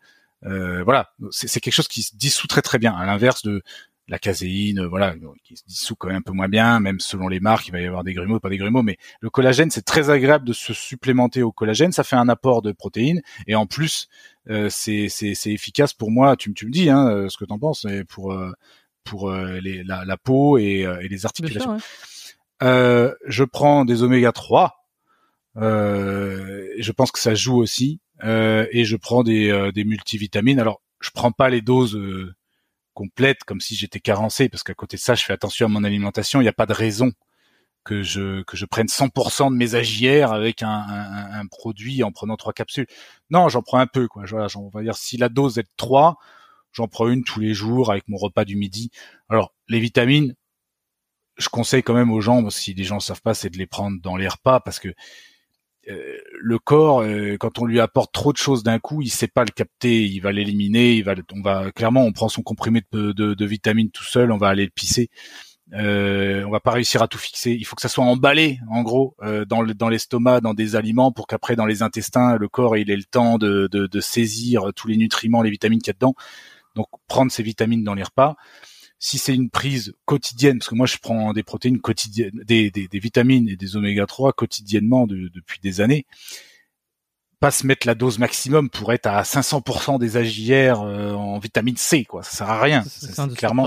euh, 0.47 0.83
voilà, 0.85 1.13
c'est 1.31 1.61
quelque 1.61 1.75
chose 1.75 1.89
qui 1.89 2.03
se 2.03 2.17
dissout 2.17 2.47
très 2.47 2.63
très 2.63 2.79
bien, 2.79 2.95
à 2.95 3.07
l'inverse 3.07 3.43
de 3.43 3.63
la 4.11 4.19
caséine, 4.19 4.81
euh, 4.81 4.89
voilà, 4.89 5.15
qui 5.45 5.57
se 5.57 5.65
dissout 5.65 5.97
quand 5.97 6.09
même 6.09 6.19
un 6.19 6.23
peu 6.23 6.33
moins 6.33 6.49
bien, 6.49 6.81
même 6.81 7.01
selon 7.01 7.29
les 7.29 7.41
marques, 7.41 7.69
il 7.69 7.73
va 7.73 7.81
y 7.81 7.87
avoir 7.87 8.05
des 8.05 8.13
grumeaux, 8.13 8.41
pas 8.41 8.51
des 8.51 8.59
grumeaux, 8.59 8.83
mais 8.83 8.99
le 9.21 9.31
collagène, 9.31 9.71
c'est 9.71 9.83
très 9.87 10.11
agréable 10.11 10.45
de 10.47 10.53
se 10.53 10.75
supplémenter 10.75 11.43
au 11.43 11.53
collagène, 11.53 11.93
ça 11.93 12.05
fait 12.05 12.17
un 12.17 12.29
apport 12.29 12.61
de 12.61 12.73
protéines, 12.73 13.23
et 13.47 13.55
en 13.55 13.65
plus, 13.67 14.09
euh, 14.51 14.69
c'est 14.69 15.09
efficace 15.47 15.95
pour 15.95 16.11
moi, 16.11 16.37
tu, 16.37 16.51
me- 16.51 16.55
tu 16.55 16.67
me 16.67 16.71
dis 16.71 16.91
hein, 16.91 17.09
euh, 17.09 17.29
ce 17.31 17.39
que 17.39 17.45
t'en 17.47 17.59
penses, 17.59 17.87
pour 18.09 18.33
euh, 18.33 18.51
pour 19.05 19.31
euh, 19.31 19.59
les, 19.61 19.83
la, 19.83 20.05
la 20.05 20.17
peau 20.19 20.59
et, 20.59 20.85
euh, 20.85 21.01
et 21.01 21.09
les 21.09 21.25
articulations. 21.25 21.61
sûr, 21.63 21.71
ouais. 21.73 22.67
Euh, 22.69 23.15
je 23.27 23.45
prends 23.45 23.87
des 23.87 24.03
oméga 24.03 24.31
3. 24.33 24.77
Euh, 25.57 26.67
je 26.79 26.93
pense 26.93 27.11
que 27.13 27.19
ça 27.19 27.35
joue 27.35 27.57
aussi. 27.57 28.01
Euh, 28.23 28.67
et 28.71 28.85
je 28.85 28.97
prends 28.97 29.23
des, 29.23 29.51
euh, 29.51 29.73
des 29.73 29.85
multivitamines. 29.85 30.61
Alors, 30.61 30.83
je 31.01 31.11
prends 31.15 31.33
pas 31.33 31.49
les 31.49 31.63
doses 31.63 31.97
complètes 33.01 33.45
comme 33.45 33.61
si 33.61 33.77
j'étais 33.77 33.99
carencé, 33.99 34.51
parce 34.51 34.63
qu'à 34.63 34.75
côté 34.75 34.99
de 34.99 35.01
ça, 35.01 35.15
je 35.15 35.25
fais 35.25 35.33
attention 35.33 35.65
à 35.67 35.69
mon 35.71 35.85
alimentation. 35.85 36.41
Il 36.41 36.45
n'y 36.45 36.51
a 36.51 36.53
pas 36.53 36.67
de 36.67 36.75
raison 36.75 37.13
que 37.83 38.03
je 38.03 38.43
que 38.43 38.59
je 38.59 38.67
prenne 38.67 38.89
100% 38.89 39.51
de 39.51 39.57
mes 39.57 39.75
AJR 39.75 40.33
avec 40.33 40.63
un, 40.63 41.47
produit 41.51 42.03
en 42.03 42.13
prenant 42.13 42.37
trois 42.37 42.53
capsules. 42.53 42.87
Non, 43.31 43.49
j'en 43.49 43.63
prends 43.63 43.79
un 43.79 43.87
peu. 43.87 44.07
Quoi. 44.07 44.27
J'en- 44.27 44.47
on 44.57 44.69
va 44.69 44.83
dire 44.83 44.97
si 44.97 45.17
la 45.17 45.31
dose 45.31 45.59
est 45.59 45.63
de 45.63 45.69
3, 45.79 46.19
j'en 46.73 46.89
prends 46.89 47.09
une 47.09 47.25
tous 47.25 47.41
les 47.41 47.55
jours 47.55 47.91
avec 47.91 48.07
mon 48.07 48.19
repas 48.19 48.45
du 48.45 48.57
midi. 48.57 48.91
Alors, 49.31 49.55
les 49.69 49.81
vitamines, 49.81 50.35
je 51.39 51.49
conseille 51.49 51.83
quand 51.83 51.95
même 51.95 52.13
aux 52.13 52.21
gens, 52.21 52.51
si 52.51 52.75
les 52.75 52.85
gens 52.85 52.97
ne 52.97 53.01
savent 53.01 53.23
pas, 53.23 53.33
c'est 53.33 53.49
de 53.49 53.57
les 53.57 53.67
prendre 53.67 53.99
dans 54.03 54.17
les 54.19 54.29
repas 54.29 54.61
parce 54.61 54.79
que 54.79 54.93
le 56.41 56.59
corps, 56.59 57.03
euh, 57.03 57.37
quand 57.39 57.59
on 57.59 57.67
lui 57.67 57.81
apporte 57.81 58.13
trop 58.13 58.33
de 58.33 58.39
choses 58.39 58.63
d'un 58.63 58.79
coup, 58.79 59.03
il 59.03 59.11
sait 59.11 59.29
pas 59.29 59.45
le 59.45 59.51
capter, 59.51 60.05
il 60.05 60.21
va 60.21 60.33
l'éliminer, 60.33 61.05
on 61.33 61.43
va 61.43 61.71
clairement, 61.73 62.05
on 62.05 62.13
prend 62.13 62.29
son 62.29 62.43
comprimé 62.43 62.83
de, 62.93 63.13
de, 63.13 63.47
vitamines 63.47 63.91
tout 63.91 64.05
seul, 64.05 64.33
on 64.33 64.39
va 64.39 64.49
aller 64.49 64.65
le 64.65 64.71
pisser. 64.71 65.11
Euh, 65.73 66.43
on 66.45 66.51
va 66.51 66.59
pas 66.59 66.73
réussir 66.73 67.01
à 67.01 67.07
tout 67.09 67.19
fixer. 67.19 67.53
Il 67.53 67.65
faut 67.65 67.77
que 67.77 67.83
ça 67.83 67.89
soit 67.89 68.05
emballé, 68.05 68.59
en 68.71 68.83
gros, 68.83 69.15
euh, 69.23 69.45
dans 69.45 69.63
le, 69.63 69.73
dans 69.73 69.89
l'estomac, 69.89 70.41
dans 70.41 70.55
des 70.55 70.75
aliments, 70.75 71.13
pour 71.13 71.27
qu'après 71.29 71.55
dans 71.55 71.67
les 71.67 71.83
intestins, 71.83 72.37
le 72.37 72.49
corps 72.49 72.77
il 72.77 72.91
ait 72.91 72.97
le 72.97 73.05
temps 73.05 73.39
de 73.39 74.01
saisir 74.01 74.73
tous 74.75 74.89
les 74.89 74.97
nutriments, 74.97 75.43
les 75.43 75.51
vitamines 75.51 75.81
qu'il 75.81 75.91
y 75.91 75.91
a 75.91 75.95
dedans. 75.95 76.15
Donc 76.75 76.87
prendre 77.09 77.31
ces 77.31 77.43
vitamines 77.43 77.85
dans 77.85 77.95
les 77.95 78.03
repas 78.03 78.37
si 79.03 79.17
c'est 79.19 79.35
une 79.35 79.51
prise 79.51 79.95
quotidienne, 80.05 80.59
parce 80.59 80.69
que 80.69 80.75
moi 80.77 80.87
je 80.87 80.99
prends 80.99 81.33
des 81.33 81.43
protéines 81.43 81.81
quotidiennes, 81.81 82.39
des, 82.45 82.71
des, 82.71 82.87
des 82.87 82.99
vitamines 83.01 83.49
et 83.49 83.57
des 83.57 83.75
oméga 83.75 84.05
3 84.07 84.33
quotidiennement 84.35 85.07
de- 85.07 85.29
depuis 85.35 85.59
des 85.61 85.81
années, 85.81 86.05
pas 87.41 87.51
se 87.51 87.67
mettre 87.67 87.87
la 87.87 87.95
dose 87.95 88.19
maximum 88.19 88.69
pour 88.69 88.93
être 88.93 89.07
à 89.07 89.23
500% 89.23 89.99
des 89.99 90.19
AJR 90.19 90.83
euh, 90.83 91.15
en 91.15 91.39
vitamine 91.39 91.79
C, 91.79 92.05
quoi. 92.05 92.23
Ça 92.23 92.33
sert 92.33 92.51
à 92.51 92.61
rien. 92.61 92.83
De 93.29 93.35
clairement, 93.35 93.67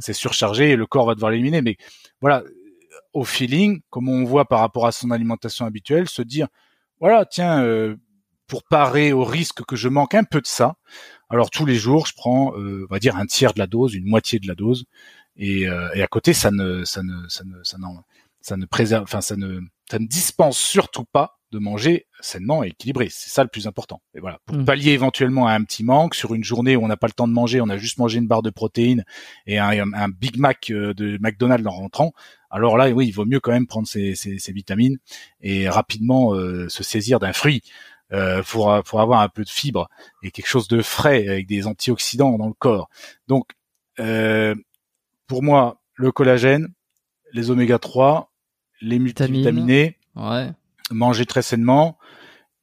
c'est 0.00 0.12
surchargé 0.12 0.70
et 0.72 0.76
le 0.76 0.84
corps 0.86 1.06
va 1.06 1.14
devoir 1.14 1.30
l'éliminer. 1.30 1.62
Mais 1.62 1.78
voilà, 2.20 2.42
au 3.14 3.24
feeling, 3.24 3.80
comme 3.88 4.10
on 4.10 4.24
voit 4.24 4.46
par 4.46 4.60
rapport 4.60 4.86
à 4.86 4.92
son 4.92 5.10
alimentation 5.10 5.64
habituelle, 5.64 6.06
se 6.10 6.20
dire, 6.20 6.48
voilà, 7.00 7.24
tiens, 7.24 7.62
euh, 7.64 7.96
pour 8.46 8.62
parer 8.64 9.14
au 9.14 9.24
risque 9.24 9.64
que 9.64 9.76
je 9.76 9.88
manque 9.88 10.14
un 10.14 10.24
peu 10.24 10.42
de 10.42 10.46
ça, 10.46 10.76
alors 11.30 11.50
tous 11.50 11.66
les 11.66 11.76
jours, 11.76 12.06
je 12.06 12.14
prends, 12.14 12.56
euh, 12.58 12.86
on 12.88 12.92
va 12.92 12.98
dire 12.98 13.16
un 13.16 13.26
tiers 13.26 13.52
de 13.54 13.58
la 13.58 13.66
dose, 13.66 13.94
une 13.94 14.06
moitié 14.06 14.38
de 14.38 14.46
la 14.46 14.54
dose, 14.54 14.84
et, 15.36 15.68
euh, 15.68 15.88
et 15.94 16.02
à 16.02 16.06
côté, 16.06 16.32
ça 16.32 16.50
ne, 16.50 16.84
ça 16.84 17.02
ne, 17.02 17.28
ça 17.28 17.44
ne, 17.44 17.86
ça 18.40 18.56
ne 18.56 18.66
préserve, 18.66 19.04
enfin, 19.04 19.20
ça 19.20 19.36
ne, 19.36 19.60
ça 19.90 19.98
ne 19.98 20.06
dispense 20.06 20.58
surtout 20.58 21.04
pas 21.04 21.34
de 21.50 21.58
manger 21.58 22.06
sainement 22.20 22.62
et 22.62 22.68
équilibré. 22.68 23.08
C'est 23.10 23.30
ça 23.30 23.42
le 23.42 23.48
plus 23.48 23.66
important. 23.66 24.02
Et 24.14 24.20
voilà, 24.20 24.38
pour 24.44 24.58
Mm. 24.58 24.64
pallier 24.66 24.90
éventuellement 24.92 25.46
à 25.46 25.52
un 25.52 25.64
petit 25.64 25.82
manque 25.82 26.14
sur 26.14 26.34
une 26.34 26.44
journée 26.44 26.76
où 26.76 26.84
on 26.84 26.88
n'a 26.88 26.98
pas 26.98 27.06
le 27.06 27.14
temps 27.14 27.26
de 27.26 27.32
manger, 27.32 27.62
on 27.62 27.70
a 27.70 27.78
juste 27.78 27.96
mangé 27.98 28.18
une 28.18 28.26
barre 28.26 28.42
de 28.42 28.50
protéines 28.50 29.04
et 29.46 29.58
un, 29.58 29.92
un 29.94 30.08
Big 30.10 30.36
Mac 30.36 30.70
euh, 30.70 30.92
de 30.92 31.16
McDonald's 31.22 31.66
en 31.66 31.70
rentrant. 31.70 32.12
Alors 32.50 32.76
là, 32.76 32.90
oui, 32.90 33.06
il 33.08 33.12
vaut 33.12 33.24
mieux 33.24 33.40
quand 33.40 33.52
même 33.52 33.66
prendre 33.66 33.88
ces 33.88 34.14
vitamines 34.48 34.98
et 35.40 35.70
rapidement 35.70 36.34
euh, 36.34 36.68
se 36.68 36.82
saisir 36.82 37.18
d'un 37.18 37.32
fruit 37.32 37.62
euh, 38.12 38.42
pour 38.42 38.82
pour 38.84 39.00
avoir 39.00 39.20
un 39.20 39.28
peu 39.28 39.44
de 39.44 39.48
fibre 39.50 39.88
et 40.22 40.30
quelque 40.30 40.46
chose 40.48 40.68
de 40.68 40.82
frais 40.82 41.28
avec 41.28 41.46
des 41.46 41.66
antioxydants 41.66 42.38
dans 42.38 42.46
le 42.48 42.54
corps. 42.54 42.88
Donc, 43.26 43.50
euh, 44.00 44.54
pour 45.26 45.42
moi, 45.42 45.80
le 45.94 46.12
collagène, 46.12 46.68
les 47.32 47.50
oméga 47.50 47.78
3, 47.78 48.32
les 48.80 48.98
multivitaminés, 48.98 49.96
Ouais. 50.16 50.50
manger 50.90 51.26
très 51.26 51.42
sainement 51.42 51.98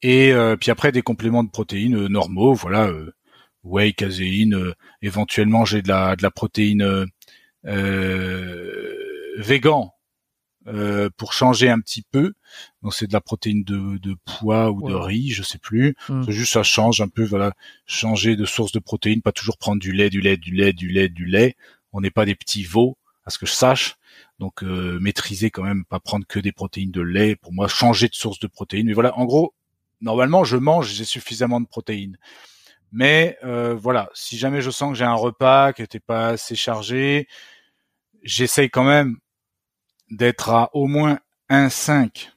et 0.01 0.31
euh, 0.33 0.55
puis 0.57 0.71
après 0.71 0.91
des 0.91 1.01
compléments 1.01 1.43
de 1.43 1.49
protéines 1.49 1.95
euh, 1.95 2.07
normaux, 2.07 2.53
voilà, 2.53 2.87
euh, 2.87 3.13
whey, 3.63 3.93
caséine, 3.93 4.55
euh, 4.55 4.73
éventuellement 5.01 5.65
j'ai 5.65 5.81
de 5.81 5.87
la 5.87 6.15
de 6.15 6.23
la 6.23 6.31
protéine 6.31 7.05
végan 9.37 9.94
euh, 10.67 11.09
pour 11.17 11.33
changer 11.33 11.69
un 11.69 11.79
petit 11.79 12.01
peu. 12.01 12.33
Donc 12.81 12.93
c'est 12.93 13.07
de 13.07 13.13
la 13.13 13.21
protéine 13.21 13.63
de, 13.63 13.97
de 13.97 14.15
pois 14.25 14.71
ou 14.71 14.87
de 14.87 14.93
riz, 14.93 15.29
je 15.29 15.43
sais 15.43 15.59
plus. 15.59 15.95
Mm. 16.09 16.23
C'est 16.25 16.31
juste 16.31 16.53
ça 16.53 16.63
change 16.63 17.01
un 17.01 17.07
peu, 17.07 17.23
voilà, 17.23 17.53
changer 17.85 18.35
de 18.35 18.45
source 18.45 18.71
de 18.71 18.79
protéines, 18.79 19.21
pas 19.21 19.31
toujours 19.31 19.57
prendre 19.57 19.79
du 19.79 19.91
lait, 19.91 20.09
du 20.09 20.21
lait, 20.21 20.37
du 20.37 20.51
lait, 20.51 20.73
du 20.73 20.87
lait, 20.89 21.09
du 21.09 21.25
lait. 21.25 21.55
On 21.93 22.01
n'est 22.01 22.11
pas 22.11 22.25
des 22.25 22.35
petits 22.35 22.63
veaux, 22.63 22.97
à 23.25 23.29
ce 23.29 23.37
que 23.37 23.45
je 23.45 23.51
sache. 23.51 23.95
Donc 24.39 24.63
euh, 24.63 24.99
maîtriser 24.99 25.51
quand 25.51 25.63
même, 25.63 25.85
pas 25.85 25.99
prendre 25.99 26.25
que 26.25 26.39
des 26.39 26.51
protéines 26.51 26.91
de 26.91 27.01
lait. 27.01 27.35
Pour 27.35 27.53
moi, 27.53 27.67
changer 27.67 28.07
de 28.07 28.15
source 28.15 28.39
de 28.39 28.47
protéines. 28.47 28.87
Mais 28.87 28.93
voilà, 28.93 29.17
en 29.17 29.25
gros, 29.25 29.53
normalement, 30.01 30.43
je 30.43 30.57
mange, 30.57 30.89
j'ai 30.91 31.05
suffisamment 31.05 31.61
de 31.61 31.67
protéines. 31.67 32.17
Mais 32.91 33.37
euh, 33.43 33.75
voilà, 33.75 34.09
si 34.13 34.37
jamais 34.37 34.61
je 34.61 34.69
sens 34.69 34.91
que 34.91 34.97
j'ai 34.97 35.05
un 35.05 35.13
repas 35.13 35.73
qui 35.73 35.81
n'était 35.81 35.99
pas 35.99 36.29
assez 36.29 36.55
chargé, 36.55 37.27
j'essaye 38.23 38.69
quand 38.69 38.83
même 38.83 39.17
d'être 40.11 40.49
à 40.49 40.69
au 40.73 40.87
moins 40.87 41.19
1,5 41.49 42.29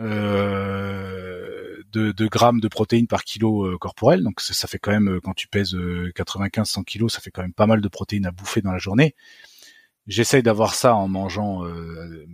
euh, 0.00 1.82
de, 1.92 2.12
de 2.12 2.26
grammes 2.26 2.60
de 2.60 2.68
protéines 2.68 3.06
par 3.06 3.24
kilo 3.24 3.66
euh, 3.66 3.78
corporel. 3.78 4.22
Donc 4.22 4.40
ça, 4.40 4.54
ça 4.54 4.66
fait 4.68 4.78
quand 4.78 4.92
même, 4.92 5.08
euh, 5.08 5.20
quand 5.20 5.34
tu 5.34 5.48
pèses 5.48 5.74
95-100 5.74 6.84
kilos, 6.84 7.12
ça 7.12 7.20
fait 7.20 7.30
quand 7.30 7.42
même 7.42 7.52
pas 7.52 7.66
mal 7.66 7.80
de 7.80 7.88
protéines 7.88 8.26
à 8.26 8.30
bouffer 8.30 8.62
dans 8.62 8.72
la 8.72 8.78
journée. 8.78 9.14
J'essaye 10.06 10.42
d'avoir 10.42 10.74
ça 10.74 10.94
en 10.94 11.06
mangeant 11.08 11.64
euh, 11.64 12.26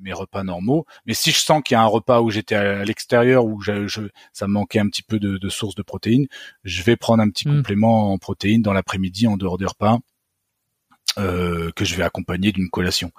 mes, 0.00 0.12
repas 0.12 0.42
normaux. 0.44 0.86
Mais 1.06 1.14
si 1.14 1.30
je 1.30 1.38
sens 1.38 1.62
qu'il 1.64 1.74
y 1.74 1.78
a 1.78 1.82
un 1.82 1.86
repas 1.86 2.20
où 2.22 2.30
j'étais 2.30 2.54
à, 2.54 2.84
l'extérieur, 2.84 3.44
où 3.44 3.60
je, 3.60 3.86
je- 3.86 4.00
ça 4.32 4.46
me 4.48 4.52
manquait 4.52 4.78
un 4.80 4.88
petit 4.88 5.02
peu 5.02 5.18
de, 5.20 5.36
de 5.38 5.48
source 5.48 5.74
de 5.74 5.82
protéines, 5.82 6.26
je 6.64 6.82
vais 6.82 6.96
prendre 6.96 7.22
un 7.22 7.28
petit 7.30 7.48
Mm. 7.48 7.56
complément 7.58 8.12
en 8.12 8.18
protéines 8.18 8.62
dans 8.62 8.72
l'après-midi 8.72 9.26
en 9.26 9.36
dehors 9.36 9.58
des 9.58 9.66
repas. 9.66 9.98
Euh, 11.18 11.70
que 11.76 11.84
je 11.84 11.94
vais 11.94 12.02
accompagner 12.02 12.52
d'une 12.52 12.70
collation. 12.70 13.12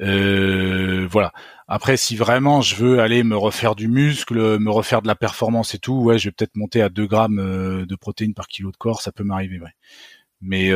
Euh, 0.00 1.06
voilà. 1.08 1.32
Après, 1.68 1.96
si 1.96 2.16
vraiment 2.16 2.60
je 2.60 2.74
veux 2.74 3.00
aller 3.00 3.22
me 3.22 3.36
refaire 3.36 3.76
du 3.76 3.86
muscle, 3.86 4.58
me 4.58 4.70
refaire 4.70 5.02
de 5.02 5.06
la 5.06 5.14
performance 5.14 5.74
et 5.74 5.78
tout, 5.78 5.94
ouais, 5.94 6.18
je 6.18 6.28
vais 6.28 6.32
peut-être 6.32 6.56
monter 6.56 6.82
à 6.82 6.88
2 6.88 7.06
grammes 7.06 7.38
euh, 7.38 7.86
de 7.86 7.94
protéines 7.94 8.34
par 8.34 8.48
kilo 8.48 8.72
de 8.72 8.76
corps, 8.76 9.00
ça 9.00 9.12
peut 9.12 9.24
m'arriver, 9.24 9.60
ouais. 9.60 9.74
Mais 10.42 10.70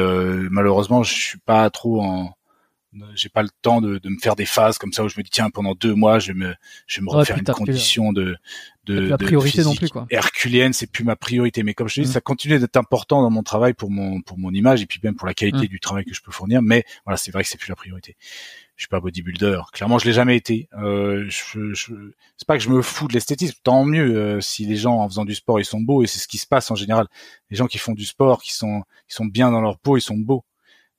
malheureusement, 0.51 1.03
je 1.03 1.15
suis 1.15 1.39
pas 1.39 1.71
trop 1.71 2.03
en, 2.03 2.35
j'ai 3.15 3.29
pas 3.29 3.43
le 3.43 3.49
temps 3.63 3.81
de, 3.81 3.99
de 3.99 4.09
me 4.09 4.19
faire 4.21 4.37
des 4.37 4.47
phases 4.47 4.79
comme 4.79 4.93
ça 4.93 5.05
où 5.05 5.09
je 5.09 5.17
me 5.19 5.23
dis 5.23 5.31
tiens 5.31 5.51
pendant 5.51 5.75
deux 5.75 5.95
mois 5.95 6.19
je 6.19 6.29
vais 6.33 6.39
me, 6.39 6.55
je 6.87 7.01
vais 7.01 7.05
me 7.05 7.11
Ouais, 7.11 7.19
refaire 7.19 7.39
une 7.39 7.45
condition 7.45 8.13
de 8.13 8.37
de, 8.87 8.99
la 9.01 9.17
de 9.17 9.25
priorité 9.25 9.63
non 9.63 9.75
plus, 9.75 9.89
quoi. 9.89 10.07
herculéenne, 10.11 10.75
c'est 10.75 10.87
plus 10.87 11.05
ma 11.05 11.17
priorité. 11.17 11.63
Mais 11.63 11.73
comme 11.73 11.89
je 11.89 11.95
te 11.95 12.01
dis, 12.03 12.09
Mm. 12.09 12.13
ça 12.13 12.21
continue 12.21 12.59
d'être 12.59 12.77
important 12.77 13.23
dans 13.23 13.31
mon 13.31 13.43
travail 13.43 13.73
pour 13.73 13.91
mon 13.91 14.21
pour 14.21 14.39
mon 14.39 14.51
image 14.53 14.83
et 14.83 14.87
puis 14.87 15.01
même 15.03 15.17
pour 15.17 15.27
la 15.27 15.33
qualité 15.33 15.65
Mm. 15.65 15.69
du 15.69 15.81
travail 15.81 16.05
que 16.05 16.13
je 16.15 16.21
peux 16.21 16.31
fournir. 16.33 16.61
Mais 16.61 16.85
voilà, 17.07 17.17
c'est 17.17 17.31
vrai 17.31 17.43
que 17.43 17.49
c'est 17.49 17.57
plus 17.59 17.69
la 17.71 17.77
priorité 17.77 18.17
je 18.77 18.83
suis 18.83 18.89
pas 18.89 18.99
bodybuilder. 18.99 19.61
Clairement, 19.73 19.99
je 20.01 20.05
l'ai 20.05 20.13
jamais 20.13 20.37
été. 20.37 20.69
Euh, 20.77 21.25
je, 21.29 21.73
je, 21.75 21.95
c'est 22.37 22.47
pas 22.47 22.57
que 22.59 22.63
je 22.65 22.69
me 22.71 22.83
fous 22.83 23.07
de 23.07 23.13
l'esthétisme. 23.13 23.55
Tant 23.63 23.85
mieux 23.85 24.17
euh, 24.17 24.41
si 24.41 24.67
les 24.67 24.75
gens 24.75 24.97
en 24.99 25.09
faisant 25.09 25.25
du 25.25 25.35
sport 25.37 25.61
ils 25.61 25.65
sont 25.65 25.81
beaux 25.81 26.03
et 26.03 26.09
c'est 26.09 26.19
ce 26.19 26.27
qui 26.27 26.39
se 26.39 26.47
passe 26.49 26.73
en 26.73 26.75
général. 26.75 27.07
Les 27.51 27.57
gens 27.57 27.69
qui 27.69 27.79
font 27.79 27.93
du 27.93 28.05
sport, 28.05 28.43
qui 28.43 28.53
sont, 28.53 28.83
qui 29.09 29.15
sont 29.15 29.27
bien 29.27 29.53
dans 29.53 29.61
leur 29.61 29.79
peau, 29.79 29.97
ils 29.97 30.01
sont 30.01 30.17
beaux. 30.17 30.45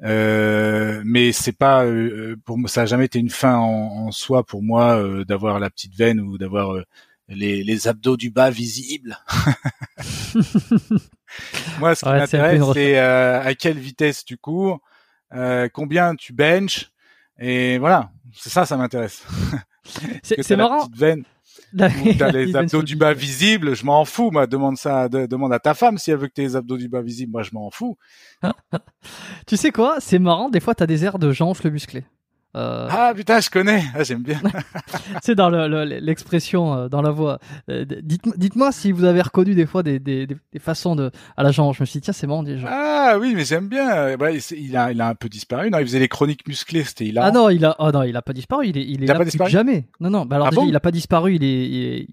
Euh, 0.03 1.01
mais 1.05 1.31
c'est 1.31 1.57
pas 1.57 1.85
euh, 1.85 2.35
pour 2.45 2.57
moi, 2.57 2.69
ça 2.69 2.83
a 2.83 2.85
jamais 2.85 3.05
été 3.05 3.19
une 3.19 3.29
fin 3.29 3.57
en, 3.57 4.07
en 4.07 4.11
soi 4.11 4.43
pour 4.45 4.61
moi 4.61 4.97
euh, 4.97 5.23
d'avoir 5.25 5.59
la 5.59 5.69
petite 5.69 5.95
veine 5.95 6.19
ou 6.19 6.37
d'avoir 6.37 6.73
euh, 6.75 6.83
les, 7.29 7.63
les 7.63 7.87
abdos 7.87 8.17
du 8.17 8.29
bas 8.29 8.49
visibles. 8.49 9.17
moi, 11.79 11.95
ce 11.95 12.03
qui 12.05 12.09
Ouais, 12.09 12.19
m'intéresse, 12.19 12.61
c'est 12.73 12.99
euh, 12.99 13.41
à 13.41 13.55
quelle 13.55 13.79
vitesse 13.79 14.25
tu 14.25 14.37
cours, 14.37 14.79
euh, 15.33 15.69
combien 15.71 16.15
tu 16.15 16.33
benches, 16.33 16.91
et 17.39 17.77
voilà, 17.77 18.11
c'est 18.33 18.49
ça, 18.49 18.65
ça 18.65 18.77
m'intéresse. 18.77 19.23
C'est 20.23 20.49
la 20.57 20.57
marrant. 20.57 20.67
petite 20.67 20.97
veine. 20.97 21.23
T'as 21.77 21.87
les 22.31 22.55
abdos 22.55 22.83
du 22.83 22.95
bas 22.95 23.13
visibles, 23.13 23.75
je 23.75 23.85
m'en 23.85 24.05
fous. 24.05 24.31
Moi, 24.31 24.47
demande 24.47 24.77
ça, 24.77 25.09
demande 25.09 25.53
à 25.53 25.59
ta 25.59 25.73
femme 25.73 25.97
si 25.97 26.11
elle 26.11 26.17
veut 26.17 26.27
que 26.27 26.33
t'aies 26.33 26.43
les 26.43 26.55
abdos 26.55 26.77
du 26.77 26.89
bas 26.89 27.01
visibles. 27.01 27.31
Moi, 27.31 27.43
je 27.43 27.51
m'en 27.53 27.69
fous. 27.69 27.97
tu 29.47 29.57
sais 29.57 29.71
quoi 29.71 29.97
C'est 29.99 30.19
marrant. 30.19 30.49
Des 30.49 30.59
fois, 30.59 30.75
t'as 30.75 30.87
des 30.87 31.03
airs 31.05 31.19
de 31.19 31.31
Jean 31.31 31.53
le 31.63 31.69
musclé. 31.69 32.03
Euh, 32.55 32.87
ah 32.89 33.11
putain, 33.13 33.41
je 33.41 33.49
connais, 33.49 33.83
ah, 33.93 34.03
j'aime 34.03 34.23
bien. 34.23 34.39
c'est 35.21 35.35
dans 35.35 35.49
l'expression, 35.49 36.73
euh, 36.73 36.87
dans 36.87 37.01
la 37.01 37.11
voix. 37.11 37.39
Euh, 37.69 37.83
dites-moi 38.01 38.71
si 38.71 38.93
vous 38.93 39.03
avez 39.03 39.21
reconnu 39.21 39.55
des 39.55 39.65
fois 39.65 39.83
des, 39.83 39.99
des, 39.99 40.25
des, 40.25 40.37
façons 40.59 40.95
de 40.95 41.11
à 41.35 41.43
la 41.43 41.51
genre. 41.51 41.73
Je 41.73 41.83
me 41.83 41.85
suis 41.85 41.99
dit 41.99 42.05
tiens, 42.05 42.13
c'est 42.13 42.27
marrant 42.27 42.43
déjà. 42.43 42.67
Ah 42.71 43.17
oui, 43.19 43.33
mais 43.35 43.43
j'aime 43.43 43.67
bien. 43.67 44.15
Bah, 44.15 44.31
il 44.31 44.77
a, 44.77 44.91
il 44.91 45.01
a 45.01 45.09
un 45.09 45.15
peu 45.15 45.27
disparu. 45.27 45.69
Non, 45.69 45.79
il 45.79 45.85
faisait 45.85 45.99
les 45.99 46.07
chroniques 46.07 46.47
musclées, 46.47 46.85
c'était 46.85 47.07
il 47.07 47.19
a. 47.19 47.25
Ah 47.25 47.31
non, 47.31 47.49
il 47.49 47.65
a, 47.65 47.75
oh 47.79 47.91
non, 47.91 48.03
il 48.03 48.15
a 48.15 48.21
pas 48.21 48.33
disparu. 48.33 48.67
Il 48.67 48.77
est, 48.77 48.85
il 48.87 49.03
est 49.03 49.07
là 49.07 49.15
pas 49.15 49.25
disparu 49.25 49.49
jamais. 49.49 49.87
Non, 49.99 50.09
non. 50.09 50.25
Bah 50.25 50.37
alors 50.37 50.49
ah 50.55 50.61
il 50.65 50.75
a 50.75 50.79
pas 50.79 50.91
disparu. 50.91 51.35
Il 51.35 51.43
est, 51.43 52.07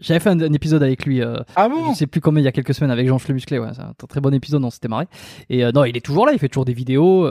j'avais 0.00 0.20
fait 0.20 0.30
un, 0.30 0.52
épisode 0.52 0.82
avec 0.82 1.06
lui. 1.06 1.22
Euh, 1.22 1.36
ah 1.54 1.68
bon 1.68 1.92
Je 1.92 1.98
sais 1.98 2.06
plus 2.08 2.20
combien 2.20 2.42
il 2.42 2.44
y 2.44 2.48
a 2.48 2.52
quelques 2.52 2.74
semaines 2.74 2.90
avec 2.90 3.06
Jean 3.06 3.18
musclé. 3.28 3.60
Ouais, 3.60 3.68
c'est 3.74 3.80
un 3.80 3.94
très 4.08 4.20
bon 4.20 4.34
épisode. 4.34 4.64
On 4.64 4.70
s'était 4.70 4.88
marré. 4.88 5.06
Et 5.50 5.62
non, 5.72 5.84
il 5.84 5.96
est 5.96 6.04
toujours 6.04 6.26
là. 6.26 6.32
Il 6.32 6.40
fait 6.40 6.48
toujours 6.48 6.64
des 6.64 6.74
vidéos. 6.74 7.28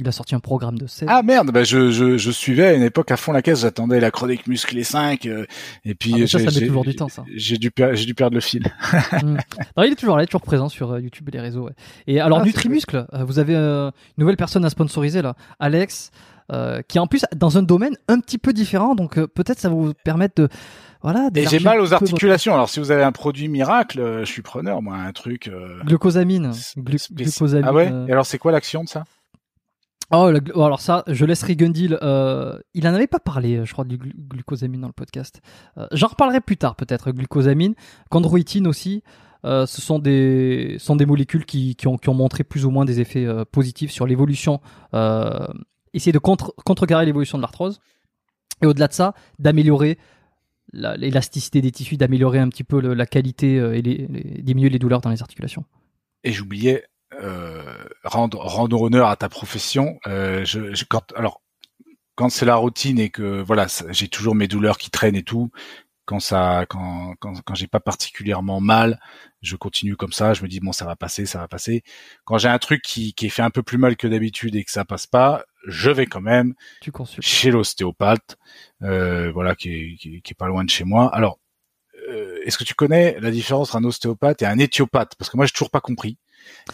Il 0.00 0.08
a 0.08 0.12
sorti 0.12 0.34
un 0.34 0.40
programme 0.40 0.78
de 0.78 0.86
7. 0.86 1.10
Ah 1.12 1.22
merde, 1.22 1.50
bah 1.50 1.62
je, 1.62 1.90
je, 1.90 2.16
je 2.16 2.30
suivais 2.30 2.68
à 2.68 2.72
une 2.72 2.82
époque 2.82 3.10
à 3.10 3.18
fond 3.18 3.32
la 3.32 3.42
caisse, 3.42 3.60
j'attendais 3.60 4.00
la 4.00 4.10
chronique 4.10 4.46
musclé 4.46 4.82
5 4.82 5.26
euh, 5.26 5.44
et 5.84 5.94
puis 5.94 6.14
ah, 6.22 6.26
ça, 6.26 6.38
ça 6.38 6.46
met 6.46 6.66
toujours 6.66 6.84
du 6.84 6.96
temps 6.96 7.10
ça. 7.10 7.22
J'ai 7.34 7.58
dû 7.58 7.70
j'ai 7.92 8.06
dû 8.06 8.14
perdre 8.14 8.34
le 8.34 8.40
fil. 8.40 8.64
Non, 9.76 9.82
il 9.84 9.92
est 9.92 9.96
toujours 9.96 10.16
là, 10.16 10.22
il 10.22 10.24
est 10.24 10.26
toujours 10.28 10.40
présent 10.40 10.70
sur 10.70 10.92
euh, 10.92 11.00
YouTube 11.00 11.28
et 11.28 11.32
les 11.32 11.40
réseaux. 11.40 11.66
Ouais. 11.66 11.72
Et 12.06 12.18
alors 12.18 12.38
ah, 12.40 12.44
Nutrimuscle, 12.44 13.06
euh, 13.12 13.24
vous 13.24 13.38
avez 13.38 13.54
une 13.54 13.92
nouvelle 14.16 14.38
personne 14.38 14.64
à 14.64 14.70
sponsoriser 14.70 15.20
là, 15.20 15.34
Alex 15.58 16.10
qui 16.88 16.98
est 16.98 17.00
en 17.00 17.06
plus 17.06 17.24
dans 17.36 17.58
un 17.58 17.62
domaine 17.62 17.96
un 18.08 18.18
petit 18.18 18.36
peu 18.36 18.52
différent 18.52 18.96
donc 18.96 19.14
peut-être 19.24 19.60
ça 19.60 19.68
va 19.68 19.74
vous 19.76 19.92
permettre 20.02 20.42
de 20.42 20.48
voilà, 21.02 21.30
et 21.34 21.46
j'ai 21.46 21.60
mal 21.60 21.80
aux 21.80 21.94
articulations. 21.94 22.52
Alors 22.52 22.68
si 22.68 22.78
vous 22.78 22.90
avez 22.90 23.02
un 23.02 23.12
produit 23.12 23.48
miracle, 23.48 24.20
je 24.20 24.30
suis 24.30 24.42
preneur, 24.42 24.82
moi, 24.82 24.96
un 24.96 25.12
truc. 25.12 25.50
Glucosamine. 25.86 26.52
glucosamine. 26.76 27.64
Ah 27.66 27.72
ouais? 27.72 27.90
Et 28.06 28.12
alors 28.12 28.26
c'est 28.26 28.36
quoi 28.36 28.52
l'action 28.52 28.84
de 28.84 28.88
ça? 28.90 29.04
Oh, 30.12 30.32
oh, 30.54 30.62
alors 30.64 30.80
ça, 30.80 31.04
je 31.06 31.24
laisse 31.24 31.42
Rigundil. 31.42 31.96
Euh, 32.02 32.58
il 32.74 32.86
en 32.88 32.94
avait 32.94 33.06
pas 33.06 33.20
parlé, 33.20 33.64
je 33.64 33.72
crois, 33.72 33.84
du 33.84 33.96
glucosamine 33.96 34.80
dans 34.80 34.88
le 34.88 34.92
podcast. 34.92 35.40
Euh, 35.78 35.86
J'en 35.92 36.08
reparlerai 36.08 36.40
plus 36.40 36.56
tard, 36.56 36.74
peut-être, 36.74 37.12
glucosamine. 37.12 37.74
Chondroïtine 38.10 38.66
aussi. 38.66 39.04
Euh, 39.44 39.66
ce 39.66 39.80
sont 39.80 40.00
des, 40.00 40.78
molécules 41.06 41.46
qui, 41.46 41.76
ont, 41.86 42.14
montré 42.14 42.42
plus 42.42 42.66
ou 42.66 42.70
moins 42.70 42.84
des 42.84 43.00
effets 43.00 43.26
positifs 43.52 43.92
sur 43.92 44.06
l'évolution. 44.06 44.60
Essayer 45.92 46.12
de 46.12 46.18
contre, 46.18 46.54
contrecarrer 46.64 47.06
l'évolution 47.06 47.38
de 47.38 47.42
l'arthrose. 47.42 47.80
Et 48.62 48.66
au-delà 48.66 48.88
de 48.88 48.92
ça, 48.92 49.14
d'améliorer 49.38 49.96
l'élasticité 50.72 51.60
des 51.60 51.70
tissus, 51.70 51.96
d'améliorer 51.96 52.40
un 52.40 52.48
petit 52.48 52.64
peu 52.64 52.80
la 52.80 53.06
qualité 53.06 53.56
et 53.56 54.42
diminuer 54.42 54.70
les 54.70 54.78
douleurs 54.80 55.00
dans 55.00 55.10
les 55.10 55.22
articulations. 55.22 55.64
Et 56.24 56.32
j'oubliais 56.32 56.84
rendre, 58.04 58.38
rendre 58.38 58.82
honneur 58.82 59.08
à 59.08 59.16
ta 59.16 59.28
profession. 59.28 59.98
Euh, 60.06 60.44
je, 60.44 60.74
je, 60.74 60.84
quand, 60.84 61.12
alors, 61.14 61.42
quand 62.14 62.28
c'est 62.30 62.46
la 62.46 62.56
routine 62.56 62.98
et 62.98 63.10
que 63.10 63.40
voilà, 63.42 63.66
j'ai 63.90 64.08
toujours 64.08 64.34
mes 64.34 64.48
douleurs 64.48 64.78
qui 64.78 64.90
traînent 64.90 65.16
et 65.16 65.22
tout, 65.22 65.50
quand 66.04 66.20
ça, 66.20 66.66
quand, 66.68 67.14
quand, 67.20 67.40
quand 67.42 67.54
j'ai 67.54 67.68
pas 67.68 67.80
particulièrement 67.80 68.60
mal, 68.60 69.00
je 69.42 69.56
continue 69.56 69.96
comme 69.96 70.12
ça. 70.12 70.34
Je 70.34 70.42
me 70.42 70.48
dis 70.48 70.60
bon, 70.60 70.72
ça 70.72 70.84
va 70.84 70.96
passer, 70.96 71.24
ça 71.24 71.38
va 71.38 71.48
passer. 71.48 71.82
Quand 72.24 72.36
j'ai 72.36 72.48
un 72.48 72.58
truc 72.58 72.82
qui, 72.82 73.14
qui 73.14 73.26
est 73.26 73.30
fait 73.30 73.42
un 73.42 73.50
peu 73.50 73.62
plus 73.62 73.78
mal 73.78 73.96
que 73.96 74.08
d'habitude 74.08 74.56
et 74.56 74.64
que 74.64 74.72
ça 74.72 74.84
passe 74.84 75.06
pas, 75.06 75.44
je 75.66 75.90
vais 75.90 76.06
quand 76.06 76.20
même 76.20 76.54
tu 76.80 76.90
chez 77.20 77.50
l'ostéopathe, 77.50 78.38
euh, 78.82 79.30
voilà, 79.32 79.54
qui 79.54 79.70
est, 79.70 79.96
qui, 79.96 80.20
qui 80.22 80.32
est, 80.32 80.34
pas 80.34 80.48
loin 80.48 80.64
de 80.64 80.70
chez 80.70 80.84
moi. 80.84 81.14
Alors, 81.14 81.38
euh, 82.08 82.40
est-ce 82.44 82.58
que 82.58 82.64
tu 82.64 82.74
connais 82.74 83.18
la 83.20 83.30
différence 83.30 83.68
entre 83.70 83.76
un 83.76 83.84
ostéopathe 83.84 84.42
et 84.42 84.46
un 84.46 84.58
éthiopathe? 84.58 85.14
Parce 85.16 85.30
que 85.30 85.36
moi, 85.36 85.46
j'ai 85.46 85.52
toujours 85.52 85.70
pas 85.70 85.80
compris. 85.80 86.18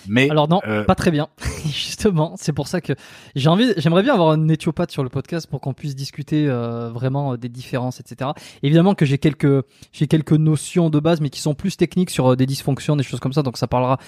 Mais 0.06 0.30
alors 0.30 0.48
non, 0.48 0.60
euh, 0.66 0.84
pas 0.84 0.94
très 0.94 1.10
bien. 1.10 1.28
Justement, 1.66 2.34
c'est 2.36 2.52
pour 2.52 2.68
ça 2.68 2.80
que 2.80 2.92
j'ai 3.34 3.48
envie, 3.48 3.72
j'aimerais 3.76 4.02
bien 4.02 4.14
avoir 4.14 4.30
un 4.30 4.48
éthiopathe 4.48 4.90
sur 4.90 5.02
le 5.02 5.08
podcast 5.08 5.46
pour 5.46 5.60
qu'on 5.60 5.74
puisse 5.74 5.94
discuter 5.94 6.46
euh, 6.48 6.90
vraiment 6.90 7.32
euh, 7.32 7.36
des 7.36 7.48
différences, 7.48 8.00
etc. 8.00 8.30
Évidemment 8.62 8.94
que 8.94 9.04
j'ai 9.04 9.18
quelques 9.18 9.64
j'ai 9.92 10.06
quelques 10.06 10.32
notions 10.32 10.90
de 10.90 11.00
base, 11.00 11.20
mais 11.20 11.30
qui 11.30 11.40
sont 11.40 11.54
plus 11.54 11.76
techniques 11.76 12.10
sur 12.10 12.36
des 12.36 12.46
dysfonctions, 12.46 12.96
des 12.96 13.02
choses 13.02 13.20
comme 13.20 13.32
ça. 13.32 13.42
Donc 13.42 13.56
ça 13.56 13.66
parlera, 13.66 13.98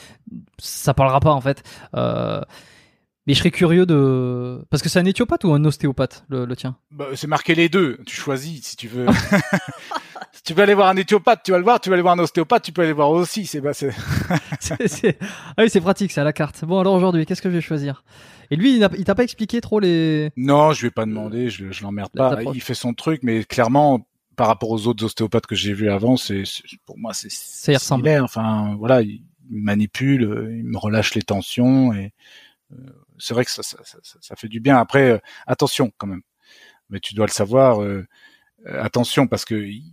ça 0.58 0.94
parlera 0.94 1.20
pas 1.20 1.32
en 1.32 1.40
fait. 1.40 1.62
mais 1.94 3.34
je 3.34 3.38
serais 3.38 3.50
curieux 3.50 3.86
de 3.86 4.64
parce 4.70 4.82
que 4.82 4.88
c'est 4.88 4.98
un 4.98 5.04
éthiopathe 5.04 5.44
ou 5.44 5.52
un 5.52 5.64
ostéopathe 5.64 6.24
le, 6.28 6.44
le 6.44 6.56
tien? 6.56 6.76
Bah, 6.90 7.06
c'est 7.14 7.26
marqué 7.26 7.54
les 7.54 7.68
deux. 7.68 7.98
Tu 8.06 8.16
choisis 8.16 8.64
si 8.64 8.76
tu 8.76 8.88
veux. 8.88 9.06
si 10.38 10.44
tu 10.44 10.54
veux 10.54 10.62
aller 10.62 10.74
voir 10.74 10.88
un 10.88 10.96
éthiopathe, 10.96 11.40
tu 11.42 11.50
vas 11.50 11.58
le 11.58 11.64
voir. 11.64 11.80
Tu 11.80 11.88
vas 11.88 11.94
aller 11.94 12.02
voir 12.02 12.14
un 12.14 12.20
ostéopathe, 12.20 12.62
tu 12.62 12.70
peux 12.70 12.82
aller 12.82 12.92
voir 12.92 13.10
aussi. 13.10 13.44
C'est 13.44 13.60
bah, 13.60 13.72
c'est. 13.74 13.90
ah 15.56 15.62
oui, 15.62 15.68
c'est 15.68 15.80
pratique, 15.80 16.12
c'est 16.12 16.20
à 16.20 16.24
la 16.24 16.32
carte. 16.32 16.64
Bon, 16.64 16.78
alors 16.78 16.94
aujourd'hui, 16.94 17.26
qu'est-ce 17.26 17.42
que 17.42 17.50
je 17.50 17.56
vais 17.56 17.60
choisir? 17.60 18.04
Et 18.52 18.56
lui, 18.56 18.80
il 18.80 19.04
t'a 19.04 19.14
pas 19.16 19.24
expliqué 19.24 19.60
trop 19.60 19.80
les. 19.80 20.30
Non, 20.36 20.72
je 20.72 20.82
vais 20.82 20.92
pas 20.92 21.06
demander. 21.06 21.50
Je, 21.50 21.72
je 21.72 21.82
l'emmerde 21.82 22.12
pas. 22.14 22.38
Il 22.54 22.62
fait 22.62 22.74
son 22.74 22.94
truc, 22.94 23.24
mais 23.24 23.42
clairement, 23.42 24.06
par 24.36 24.46
rapport 24.46 24.70
aux 24.70 24.86
autres 24.86 25.04
ostéopathes 25.04 25.46
que 25.46 25.56
j'ai 25.56 25.72
vus 25.72 25.90
avant, 25.90 26.16
c'est 26.16 26.44
pour 26.86 26.96
moi 26.98 27.12
c'est 27.14 27.30
similaire. 27.30 28.22
Enfin, 28.22 28.76
voilà, 28.78 29.02
il 29.02 29.24
manipule, 29.50 30.22
il 30.56 30.64
me 30.64 30.78
relâche 30.78 31.16
les 31.16 31.22
tensions 31.22 31.92
et 31.92 32.12
euh, 32.72 32.76
c'est 33.18 33.34
vrai 33.34 33.44
que 33.44 33.50
ça, 33.50 33.64
ça, 33.64 33.78
ça, 33.82 33.98
ça, 34.20 34.36
fait 34.36 34.48
du 34.48 34.60
bien. 34.60 34.76
Après, 34.76 35.10
euh, 35.10 35.18
attention 35.48 35.90
quand 35.98 36.06
même. 36.06 36.22
Mais 36.90 37.00
tu 37.00 37.14
dois 37.14 37.26
le 37.26 37.32
savoir. 37.32 37.82
Euh, 37.82 38.06
attention 38.66 39.26
parce 39.26 39.44
que 39.44 39.56
il 39.56 39.92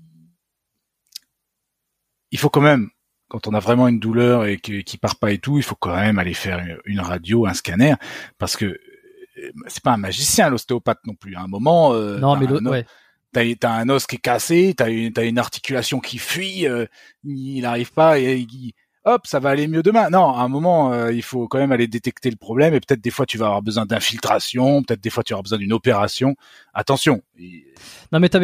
faut 2.38 2.49
quand 2.49 2.62
même, 2.62 2.90
quand 3.28 3.48
on 3.48 3.53
a 3.53 3.60
vraiment 3.60 3.88
une 3.88 3.99
douleur 3.99 4.45
et 4.45 4.57
qui, 4.57 4.84
qui 4.84 4.98
part 4.98 5.18
pas 5.18 5.32
et 5.32 5.40
tout, 5.40 5.57
il 5.57 5.64
faut 5.64 5.76
quand 5.76 5.95
même 5.95 6.20
aller 6.20 6.34
faire 6.34 6.64
une 6.86 6.99
radio, 6.99 7.45
un 7.45 7.53
scanner, 7.53 7.95
parce 8.38 8.56
que 8.56 8.66
euh, 8.66 9.52
c'est 9.68 9.84
pas 9.84 9.94
un 9.94 9.98
magicien 9.98 10.49
l'ostéopathe 10.49 10.99
non 11.06 11.16
plus. 11.16 11.36
À 11.36 11.41
un 11.41 11.48
moment, 11.48 11.94
euh, 11.94 12.20
non 12.20 12.36
mais 12.36 12.48
ouais. 12.48 12.86
T'as, 13.60 13.72
un 13.72 13.90
os 13.90 14.07
qui 14.07 14.16
est 14.16 14.20
cassé, 14.20 14.74
t'as 14.78 14.90
une, 14.90 15.12
as 15.18 15.24
une 15.24 15.40
articulation 15.40 15.99
qui 15.99 16.20
fuit, 16.20 16.68
euh, 16.68 16.86
il 17.26 17.62
n'arrive 17.62 17.91
pas, 17.91 18.18
et, 18.18 18.38
il, 18.38 18.74
hop, 19.06 19.27
ça 19.27 19.40
va 19.40 19.49
aller 19.49 19.68
mieux 19.68 19.84
demain. 19.84 20.10
Non, 20.10 20.34
à 20.34 20.41
un 20.41 20.48
moment, 20.48 20.91
euh, 20.91 21.11
il 21.11 21.22
faut 21.22 21.48
quand 21.48 21.60
même 21.60 21.72
aller 21.72 21.88
détecter 21.88 22.30
le 22.30 22.36
problème 22.36 22.73
et 22.73 22.80
peut-être 22.80 23.02
des 23.02 23.11
fois 23.11 23.26
tu 23.26 23.38
vas 23.38 23.45
avoir 23.45 23.61
besoin 23.61 23.86
d'infiltration, 23.86 24.84
peut-être 24.84 25.02
des 25.02 25.10
fois 25.10 25.23
tu 25.23 25.34
auras 25.34 25.44
besoin 25.44 25.60
d'une 25.60 25.73
opération. 25.73 26.36
Attention. 26.73 27.22
Non, 28.11 28.19
mais 28.19 28.30
t'as 28.30 28.40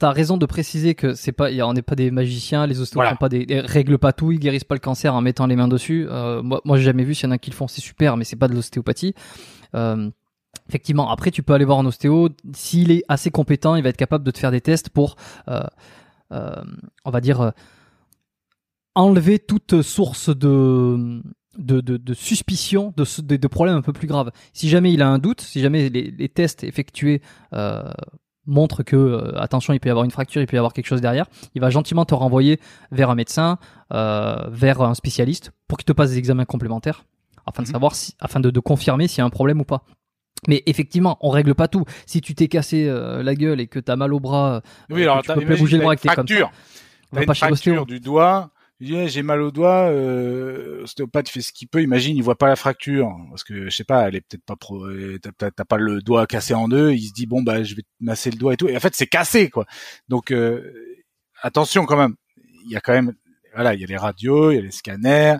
as, 0.00 0.10
raison 0.10 0.36
de 0.36 0.46
préciser 0.46 0.94
que 0.94 1.14
c'est 1.14 1.32
pas, 1.32 1.50
on 1.50 1.72
n'est 1.72 1.82
pas 1.82 1.94
des 1.94 2.10
magiciens, 2.10 2.66
les 2.66 2.80
ostéopathes 2.80 3.18
pas 3.18 3.28
des, 3.28 3.46
règlent 3.60 3.98
pas 3.98 4.12
tout, 4.12 4.32
ils 4.32 4.38
guérissent 4.38 4.64
pas 4.64 4.74
le 4.74 4.80
cancer 4.80 5.14
en 5.14 5.22
mettant 5.22 5.46
les 5.46 5.56
mains 5.56 5.68
dessus. 5.68 6.06
Euh, 6.10 6.42
moi, 6.42 6.60
moi, 6.64 6.76
j'ai 6.76 6.84
jamais 6.84 7.04
vu 7.04 7.14
s'il 7.14 7.26
y 7.26 7.28
en 7.28 7.32
a 7.32 7.38
qui 7.38 7.50
le 7.50 7.56
font, 7.56 7.68
c'est 7.68 7.80
super, 7.80 8.16
mais 8.16 8.24
c'est 8.24 8.36
pas 8.36 8.48
de 8.48 8.54
l'ostéopathie. 8.54 9.14
Euh, 9.74 10.10
effectivement, 10.68 11.10
après, 11.10 11.30
tu 11.30 11.42
peux 11.42 11.54
aller 11.54 11.64
voir 11.64 11.78
un 11.78 11.86
ostéo. 11.86 12.28
S'il 12.52 12.90
est 12.90 13.04
assez 13.08 13.30
compétent, 13.30 13.74
il 13.74 13.82
va 13.82 13.88
être 13.88 13.96
capable 13.96 14.24
de 14.24 14.30
te 14.30 14.38
faire 14.38 14.50
des 14.50 14.60
tests 14.60 14.90
pour, 14.90 15.16
euh, 15.48 15.62
euh 16.32 16.62
on 17.04 17.10
va 17.10 17.20
dire 17.20 17.52
enlever 18.94 19.38
toute 19.38 19.82
source 19.82 20.28
de, 20.28 21.22
de, 21.58 21.80
de, 21.80 21.96
de 21.96 22.14
suspicion 22.14 22.92
de, 22.96 23.04
de, 23.22 23.36
de, 23.36 23.48
problèmes 23.48 23.76
un 23.76 23.82
peu 23.82 23.92
plus 23.92 24.06
graves. 24.06 24.30
Si 24.52 24.68
jamais 24.68 24.92
il 24.92 25.02
a 25.02 25.08
un 25.08 25.18
doute, 25.18 25.40
si 25.40 25.60
jamais 25.60 25.88
les, 25.88 26.10
les 26.10 26.28
tests 26.28 26.64
effectués 26.64 27.22
euh, 27.52 27.82
montrent 28.46 28.82
que, 28.82 28.96
euh, 28.96 29.40
attention, 29.40 29.72
il 29.72 29.80
peut 29.80 29.88
y 29.88 29.90
avoir 29.90 30.04
une 30.04 30.10
fracture, 30.10 30.40
il 30.40 30.46
peut 30.46 30.56
y 30.56 30.58
avoir 30.58 30.72
quelque 30.72 30.86
chose 30.86 31.00
derrière, 31.00 31.26
il 31.54 31.60
va 31.60 31.70
gentiment 31.70 32.04
te 32.04 32.14
renvoyer 32.14 32.60
vers 32.90 33.10
un 33.10 33.14
médecin, 33.14 33.58
euh, 33.92 34.36
vers 34.50 34.82
un 34.82 34.94
spécialiste, 34.94 35.52
pour 35.68 35.78
qu'il 35.78 35.86
te 35.86 35.92
passe 35.92 36.10
des 36.10 36.18
examens 36.18 36.44
complémentaires, 36.44 37.04
afin 37.46 37.62
de 37.62 37.68
mhm. 37.68 37.72
savoir 37.72 37.94
si, 37.94 38.14
afin 38.20 38.40
de, 38.40 38.50
de 38.50 38.60
confirmer 38.60 39.08
s'il 39.08 39.18
y 39.18 39.22
a 39.22 39.24
un 39.24 39.30
problème 39.30 39.60
ou 39.60 39.64
pas. 39.64 39.84
Mais 40.46 40.62
effectivement, 40.66 41.16
on 41.22 41.30
règle 41.30 41.54
pas 41.54 41.68
tout. 41.68 41.84
Si 42.04 42.20
tu 42.20 42.34
t'es 42.34 42.48
cassé 42.48 42.86
euh, 42.86 43.22
la 43.22 43.34
gueule 43.34 43.60
et 43.60 43.66
que 43.66 43.78
t'as 43.78 43.96
mal 43.96 44.12
au 44.12 44.20
bras, 44.20 44.60
oui, 44.90 45.02
alors, 45.02 45.22
tu 45.22 45.32
peux 45.32 45.40
plus 45.40 45.58
bouger 45.58 45.78
le 45.78 45.82
bras 45.82 45.92
avec 45.92 46.00
tes 46.00 46.08
comme 46.08 46.28
ça. 46.28 46.50
Une 47.16 47.24
pas 47.26 47.34
fracture 47.34 47.86
du 47.86 48.00
doigt, 48.00 48.50
j'ai 48.84 49.22
mal 49.22 49.40
au 49.40 49.50
doigt, 49.50 49.88
euh, 49.90 50.80
l'ostéopathe 50.80 51.28
fait 51.28 51.40
ce 51.40 51.52
qu'il 51.52 51.68
peut. 51.68 51.82
Imagine, 51.82 52.16
il 52.16 52.22
voit 52.22 52.36
pas 52.36 52.48
la 52.48 52.56
fracture 52.56 53.16
parce 53.30 53.44
que 53.44 53.68
je 53.68 53.76
sais 53.76 53.84
pas, 53.84 54.08
elle 54.08 54.16
est 54.16 54.20
peut-être 54.20 54.44
pas 54.44 54.56
pro, 54.56 54.84
euh, 54.86 55.18
t'as 55.38 55.50
pas 55.50 55.76
le 55.76 56.02
doigt 56.02 56.26
cassé 56.26 56.54
en 56.54 56.68
deux. 56.68 56.92
Il 56.92 57.08
se 57.08 57.12
dit 57.12 57.26
bon 57.26 57.42
bah 57.42 57.62
je 57.62 57.74
vais 57.74 57.82
masser 58.00 58.30
le 58.30 58.36
doigt 58.36 58.54
et 58.54 58.56
tout. 58.56 58.68
Et 58.68 58.76
en 58.76 58.80
fait 58.80 58.94
c'est 58.94 59.06
cassé 59.06 59.50
quoi. 59.50 59.66
Donc 60.08 60.30
euh, 60.30 60.72
attention 61.42 61.86
quand 61.86 61.96
même. 61.96 62.14
Il 62.64 62.70
y 62.70 62.76
a 62.76 62.80
quand 62.80 62.92
même, 62.92 63.14
voilà, 63.54 63.74
il 63.74 63.80
y 63.80 63.84
a 63.84 63.86
les 63.86 63.96
radios, 63.96 64.50
il 64.50 64.56
y 64.56 64.58
a 64.58 64.62
les 64.62 64.70
scanners. 64.70 65.36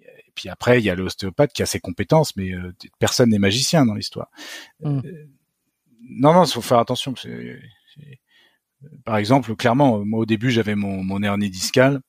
Et 0.00 0.32
puis 0.34 0.48
après 0.48 0.78
il 0.78 0.84
y 0.84 0.90
a 0.90 0.94
l'ostéopathe 0.94 1.52
qui 1.52 1.62
a 1.62 1.66
ses 1.66 1.80
compétences, 1.80 2.36
mais 2.36 2.52
euh, 2.52 2.72
personne 2.98 3.30
n'est 3.30 3.38
magicien 3.38 3.84
dans 3.86 3.94
l'histoire. 3.94 4.30
Mm. 4.80 5.00
non 6.08 6.34
non, 6.34 6.44
il 6.44 6.52
faut 6.52 6.62
faire 6.62 6.78
attention. 6.78 7.14
Par 9.04 9.16
exemple, 9.18 9.54
clairement, 9.56 10.04
moi 10.04 10.20
au 10.20 10.26
début 10.26 10.50
j'avais 10.50 10.74
mon, 10.74 11.02
mon 11.02 11.22
hernie 11.22 11.50
discale 11.50 12.00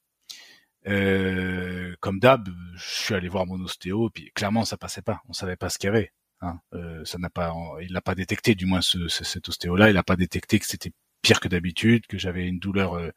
euh, 0.87 1.95
comme 1.99 2.19
d'hab, 2.19 2.49
je 2.75 3.03
suis 3.03 3.13
allé 3.13 3.27
voir 3.29 3.45
mon 3.45 3.59
ostéo, 3.61 4.09
puis 4.09 4.31
clairement 4.33 4.65
ça 4.65 4.77
passait 4.77 5.01
pas. 5.01 5.21
On 5.29 5.33
savait 5.33 5.55
pas 5.55 5.69
ce 5.69 5.77
qu'il 5.77 5.87
y 5.87 5.89
avait. 5.89 6.11
Hein. 6.41 6.59
Euh, 6.73 7.05
ça 7.05 7.17
n'a 7.19 7.29
pas, 7.29 7.53
il 7.81 7.93
l'a 7.93 8.01
pas 8.01 8.15
détecté. 8.15 8.55
Du 8.55 8.65
moins, 8.65 8.81
ce, 8.81 9.07
cet 9.07 9.47
ostéo-là, 9.47 9.89
il 9.89 9.97
a 9.97 10.03
pas 10.03 10.15
détecté 10.15 10.59
que 10.59 10.65
c'était 10.65 10.91
pire 11.21 11.39
que 11.39 11.47
d'habitude, 11.47 12.07
que 12.07 12.17
j'avais 12.17 12.47
une 12.47 12.57
douleur, 12.57 12.95
euh, 12.95 13.11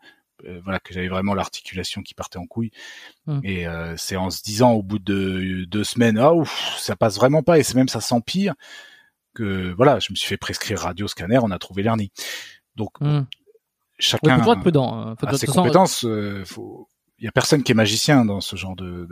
euh, 0.44 0.60
voilà, 0.62 0.78
que 0.78 0.92
j'avais 0.92 1.08
vraiment 1.08 1.32
l'articulation 1.32 2.02
qui 2.02 2.12
partait 2.12 2.36
en 2.36 2.46
couille. 2.46 2.70
Mm. 3.26 3.40
Et 3.44 3.66
euh, 3.66 3.96
c'est 3.96 4.16
en 4.16 4.28
se 4.28 4.42
disant 4.42 4.72
au 4.72 4.82
bout 4.82 4.98
de 4.98 5.64
deux 5.64 5.84
semaines, 5.84 6.18
ah 6.18 6.34
ouf, 6.34 6.76
ça 6.76 6.96
passe 6.96 7.16
vraiment 7.16 7.42
pas, 7.42 7.58
et 7.58 7.62
c'est 7.62 7.76
même 7.76 7.88
ça 7.88 8.02
s'empire 8.02 8.54
que 9.32 9.72
voilà, 9.72 10.00
je 10.00 10.12
me 10.12 10.16
suis 10.16 10.28
fait 10.28 10.36
prescrire 10.36 10.80
radio 10.80 11.08
scanner, 11.08 11.38
on 11.42 11.50
a 11.50 11.58
trouvé 11.58 11.82
l'hernie. 11.82 12.12
Donc. 12.76 13.00
Ouais, 13.00 13.22
chacun 13.98 14.34
faut 14.34 14.38
toujours 14.38 14.52
être 14.52 14.60
prudent. 14.60 14.94
hein. 14.94 15.16
Faut 15.18 15.26
de 15.26 15.36
ses 15.36 15.46
compétences. 15.46 16.04
euh, 16.04 16.44
faut... 16.44 16.88
Il 17.18 17.24
y 17.24 17.28
a 17.28 17.32
personne 17.32 17.62
qui 17.62 17.72
est 17.72 17.76
magicien 17.76 18.24
dans 18.24 18.40
ce 18.40 18.56
genre 18.56 18.76
de. 18.76 19.06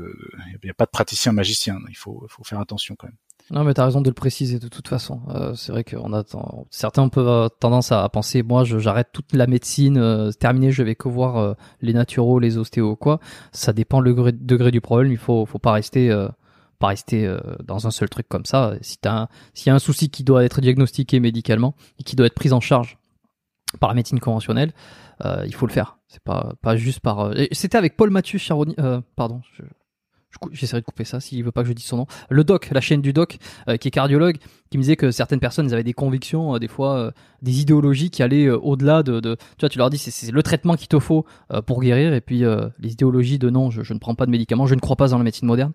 Il 0.62 0.66
y 0.66 0.70
a 0.70 0.74
pas 0.74 0.86
de 0.86 0.90
praticien 0.90 1.32
magicien. 1.32 1.78
Il 1.88 1.96
faut, 1.96 2.26
faut 2.28 2.44
faire 2.44 2.60
attention 2.60 2.94
quand 2.96 3.06
même. 3.06 3.16
Non, 3.50 3.64
mais 3.64 3.74
t'as 3.74 3.84
raison 3.84 4.00
de 4.00 4.08
le 4.08 4.14
préciser 4.14 4.58
de 4.58 4.68
toute 4.68 4.88
façon. 4.88 5.20
Euh, 5.28 5.54
c'est 5.54 5.72
vrai 5.72 5.84
qu'on 5.84 6.12
a 6.12 6.22
certains 6.70 7.08
peuvent 7.08 7.50
tendance 7.60 7.92
à 7.92 8.08
penser, 8.08 8.42
moi, 8.42 8.64
j'arrête 8.64 9.08
toute 9.12 9.34
la 9.34 9.46
médecine, 9.46 9.98
euh, 9.98 10.30
terminé, 10.30 10.70
je 10.70 10.82
vais 10.82 10.94
que 10.94 11.08
voir 11.08 11.36
euh, 11.36 11.54
les 11.80 11.92
naturaux, 11.92 12.38
les 12.38 12.56
ostéos, 12.56 12.96
quoi. 12.96 13.20
Ça 13.52 13.72
dépend 13.72 14.00
le 14.00 14.14
degré, 14.32 14.70
du 14.70 14.80
problème. 14.80 15.10
Il 15.12 15.18
faut, 15.18 15.44
faut 15.44 15.58
pas 15.58 15.72
rester, 15.72 16.10
euh, 16.10 16.28
pas 16.78 16.88
rester 16.88 17.26
euh, 17.26 17.40
dans 17.64 17.86
un 17.86 17.90
seul 17.90 18.08
truc 18.08 18.28
comme 18.28 18.46
ça. 18.46 18.74
Si 18.80 18.98
t'as, 18.98 19.28
s'il 19.54 19.68
y 19.68 19.70
a 19.70 19.74
un 19.74 19.80
souci 19.80 20.08
qui 20.08 20.24
doit 20.24 20.44
être 20.44 20.60
diagnostiqué 20.60 21.20
médicalement 21.20 21.74
et 21.98 22.04
qui 22.04 22.16
doit 22.16 22.26
être 22.26 22.34
pris 22.34 22.52
en 22.52 22.60
charge 22.60 22.98
par 23.80 23.88
la 23.90 23.94
médecine 23.94 24.20
conventionnelle, 24.20 24.72
euh, 25.24 25.44
il 25.46 25.54
faut 25.54 25.66
le 25.66 25.72
faire. 25.72 25.98
C'est 26.08 26.22
pas, 26.22 26.52
pas 26.62 26.76
juste 26.76 27.00
par. 27.00 27.20
euh, 27.20 27.44
C'était 27.52 27.78
avec 27.78 27.96
Paul 27.96 28.10
Mathieu 28.10 28.38
Charoni. 28.38 28.74
euh, 28.78 29.00
pardon. 29.16 29.40
J'essaierai 30.50 30.80
de 30.80 30.86
couper 30.86 31.04
ça 31.04 31.20
s'il 31.20 31.44
veut 31.44 31.52
pas 31.52 31.62
que 31.62 31.68
je 31.68 31.74
dise 31.74 31.84
son 31.84 31.98
nom. 31.98 32.06
Le 32.30 32.42
doc, 32.42 32.70
la 32.72 32.80
chaîne 32.80 33.02
du 33.02 33.12
doc, 33.12 33.36
qui 33.78 33.88
est 33.88 33.90
cardiologue, 33.90 34.38
qui 34.70 34.78
me 34.78 34.82
disait 34.82 34.96
que 34.96 35.10
certaines 35.10 35.40
personnes 35.40 35.70
avaient 35.74 35.84
des 35.84 35.92
convictions, 35.92 36.56
des 36.56 36.68
fois 36.68 37.12
des 37.42 37.60
idéologies 37.60 38.08
qui 38.08 38.22
allaient 38.22 38.48
au-delà 38.48 39.02
de, 39.02 39.20
Tu 39.20 39.36
vois, 39.60 39.68
tu 39.68 39.76
leur 39.76 39.90
dis 39.90 39.98
c'est- 39.98 40.32
le 40.32 40.42
traitement 40.42 40.76
qu'il 40.76 40.88
te 40.88 40.98
faut 40.98 41.26
pour 41.66 41.82
guérir, 41.82 42.14
et 42.14 42.22
puis 42.22 42.44
les 42.78 42.92
idéologies 42.92 43.38
de 43.38 43.50
non, 43.50 43.70
je, 43.70 43.82
je 43.82 43.92
ne 43.92 43.98
prends 43.98 44.14
pas 44.14 44.24
de 44.24 44.30
médicaments, 44.30 44.66
je 44.66 44.74
ne 44.74 44.80
crois 44.80 44.96
pas 44.96 45.08
dans 45.08 45.18
la 45.18 45.24
médecine 45.24 45.46
moderne. 45.46 45.74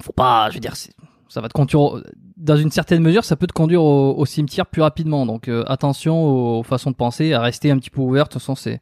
Faut 0.00 0.12
pas, 0.14 0.48
je 0.48 0.54
veux 0.54 0.60
dire, 0.60 0.74
ça 1.32 1.40
va 1.40 1.48
te 1.48 1.54
conduire, 1.54 2.02
dans 2.36 2.56
une 2.56 2.70
certaine 2.70 3.02
mesure, 3.02 3.24
ça 3.24 3.36
peut 3.36 3.46
te 3.46 3.54
conduire 3.54 3.82
au, 3.82 4.14
au 4.18 4.26
cimetière 4.26 4.66
plus 4.66 4.82
rapidement. 4.82 5.24
Donc 5.24 5.48
euh, 5.48 5.64
attention 5.66 6.22
aux, 6.22 6.58
aux 6.58 6.62
façons 6.62 6.90
de 6.90 6.96
penser, 6.96 7.32
à 7.32 7.40
rester 7.40 7.70
un 7.70 7.78
petit 7.78 7.88
peu 7.90 8.02
ouvert. 8.02 8.24
De 8.24 8.28
toute 8.28 8.40
façon, 8.42 8.54
c'est 8.54 8.80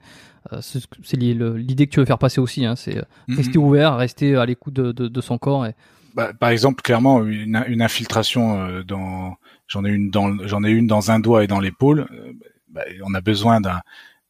euh, 0.52 0.60
c'est 0.60 1.16
l'idée 1.16 1.86
que 1.86 1.92
tu 1.92 2.00
veux 2.00 2.06
faire 2.06 2.18
passer 2.18 2.40
aussi. 2.40 2.64
Hein, 2.66 2.74
c'est 2.74 2.96
euh, 2.98 3.02
rester 3.36 3.58
ouvert, 3.58 3.96
rester 3.96 4.34
à 4.36 4.46
l'écoute 4.46 4.74
de, 4.74 4.90
de, 4.90 5.06
de 5.06 5.20
son 5.20 5.38
corps. 5.38 5.64
Et... 5.66 5.74
Bah, 6.14 6.32
par 6.32 6.48
exemple, 6.50 6.82
clairement, 6.82 7.24
une, 7.24 7.62
une 7.68 7.82
infiltration 7.82 8.60
euh, 8.60 8.82
dans, 8.82 9.36
j'en 9.68 9.84
ai 9.84 9.90
une 9.90 10.10
dans, 10.10 10.36
j'en 10.48 10.64
ai 10.64 10.70
une 10.70 10.88
dans 10.88 11.12
un 11.12 11.20
doigt 11.20 11.44
et 11.44 11.46
dans 11.46 11.60
l'épaule. 11.60 12.08
euh, 12.10 12.32
bah, 12.68 12.82
on 13.04 13.14
a 13.14 13.20
besoin 13.20 13.60
d'un 13.60 13.80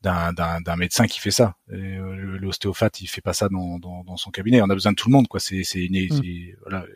d'un, 0.02 0.76
médecin 0.76 1.06
qui 1.06 1.20
fait 1.20 1.30
ça. 1.30 1.56
L'ostéopathe, 1.68 3.02
il 3.02 3.06
fait 3.06 3.20
pas 3.20 3.34
ça 3.34 3.48
dans, 3.50 3.78
dans, 3.78 4.02
dans 4.04 4.16
son 4.16 4.30
cabinet. 4.30 4.62
On 4.62 4.70
a 4.70 4.74
besoin 4.74 4.92
de 4.92 4.96
tout 4.96 5.08
le 5.10 5.12
monde, 5.12 5.28
quoi. 5.28 5.40
C'est, 5.40 5.62
c'est, 5.62 5.88
Mm. 5.90 6.56
voilà, 6.62 6.86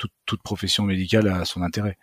toute, 0.00 0.12
toute 0.24 0.42
profession 0.42 0.84
médicale 0.84 1.28
a 1.28 1.44
son 1.44 1.62
intérêt. 1.62 1.98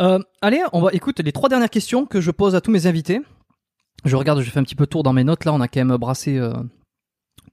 Euh, 0.00 0.18
allez, 0.42 0.62
on 0.72 0.80
va 0.82 0.90
écoute 0.92 1.20
les 1.20 1.32
trois 1.32 1.48
dernières 1.48 1.70
questions 1.70 2.06
que 2.06 2.20
je 2.20 2.30
pose 2.30 2.54
à 2.54 2.60
tous 2.60 2.72
mes 2.72 2.86
invités. 2.86 3.20
Je 4.04 4.16
regarde, 4.16 4.40
je 4.40 4.50
fais 4.50 4.58
un 4.58 4.64
petit 4.64 4.74
peu 4.74 4.86
tour 4.86 5.02
dans 5.02 5.12
mes 5.12 5.24
notes. 5.24 5.44
Là, 5.44 5.52
on 5.52 5.60
a 5.60 5.68
quand 5.68 5.84
même 5.84 5.96
brassé 5.96 6.38
euh, 6.38 6.52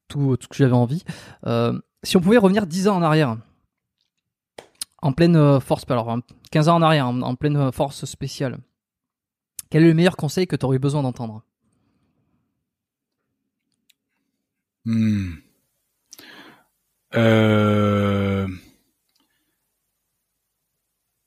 tout, 0.07 0.35
tout 0.37 0.43
ce 0.43 0.47
que 0.47 0.55
j'avais 0.55 0.73
envie. 0.73 1.03
Euh, 1.45 1.77
si 2.03 2.17
on 2.17 2.21
pouvait 2.21 2.37
revenir 2.37 2.65
10 2.65 2.87
ans 2.87 2.95
en 2.95 3.01
arrière, 3.03 3.37
en 5.01 5.13
pleine 5.13 5.59
force, 5.59 5.83
alors 5.89 6.09
hein, 6.09 6.21
15 6.51 6.69
ans 6.69 6.75
en 6.77 6.81
arrière, 6.81 7.07
en, 7.07 7.21
en 7.21 7.35
pleine 7.35 7.71
force 7.71 8.05
spéciale, 8.05 8.57
quel 9.69 9.83
est 9.83 9.87
le 9.87 9.93
meilleur 9.93 10.15
conseil 10.15 10.47
que 10.47 10.55
tu 10.55 10.65
aurais 10.65 10.77
eu 10.77 10.79
besoin 10.79 11.03
d'entendre? 11.03 11.43
Hmm. 14.85 15.33
Euh... 17.15 18.47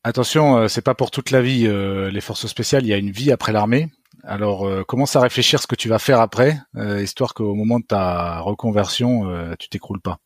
Attention, 0.02 0.57
euh, 0.57 0.69
c'est 0.69 0.81
pas 0.82 0.94
pour 0.94 1.11
toute 1.11 1.31
la 1.31 1.43
vie. 1.43 1.66
euh, 1.66 2.11
les 2.11 2.20
forces 2.20 2.47
spéciales, 2.47 2.85
il 2.85 2.89
y 2.89 2.94
a 2.94 2.97
une 2.97 3.11
vie 3.11 3.32
après 3.32 3.52
l'armée. 3.52 3.89
Alors, 4.24 4.66
euh, 4.66 4.82
commence 4.85 5.16
à 5.16 5.20
réfléchir 5.20 5.61
ce 5.61 5.66
que 5.66 5.74
tu 5.74 5.89
vas 5.89 5.98
faire 5.98 6.20
après, 6.20 6.59
euh, 6.77 7.02
histoire 7.02 7.35
qu'au 7.35 7.55
moment 7.55 7.81
de 7.81 7.85
ta 7.86 8.40
reconversion, 8.40 9.28
euh, 9.31 9.55
tu 9.59 9.69
t'écroules 9.69 10.01
pas. 10.01 10.19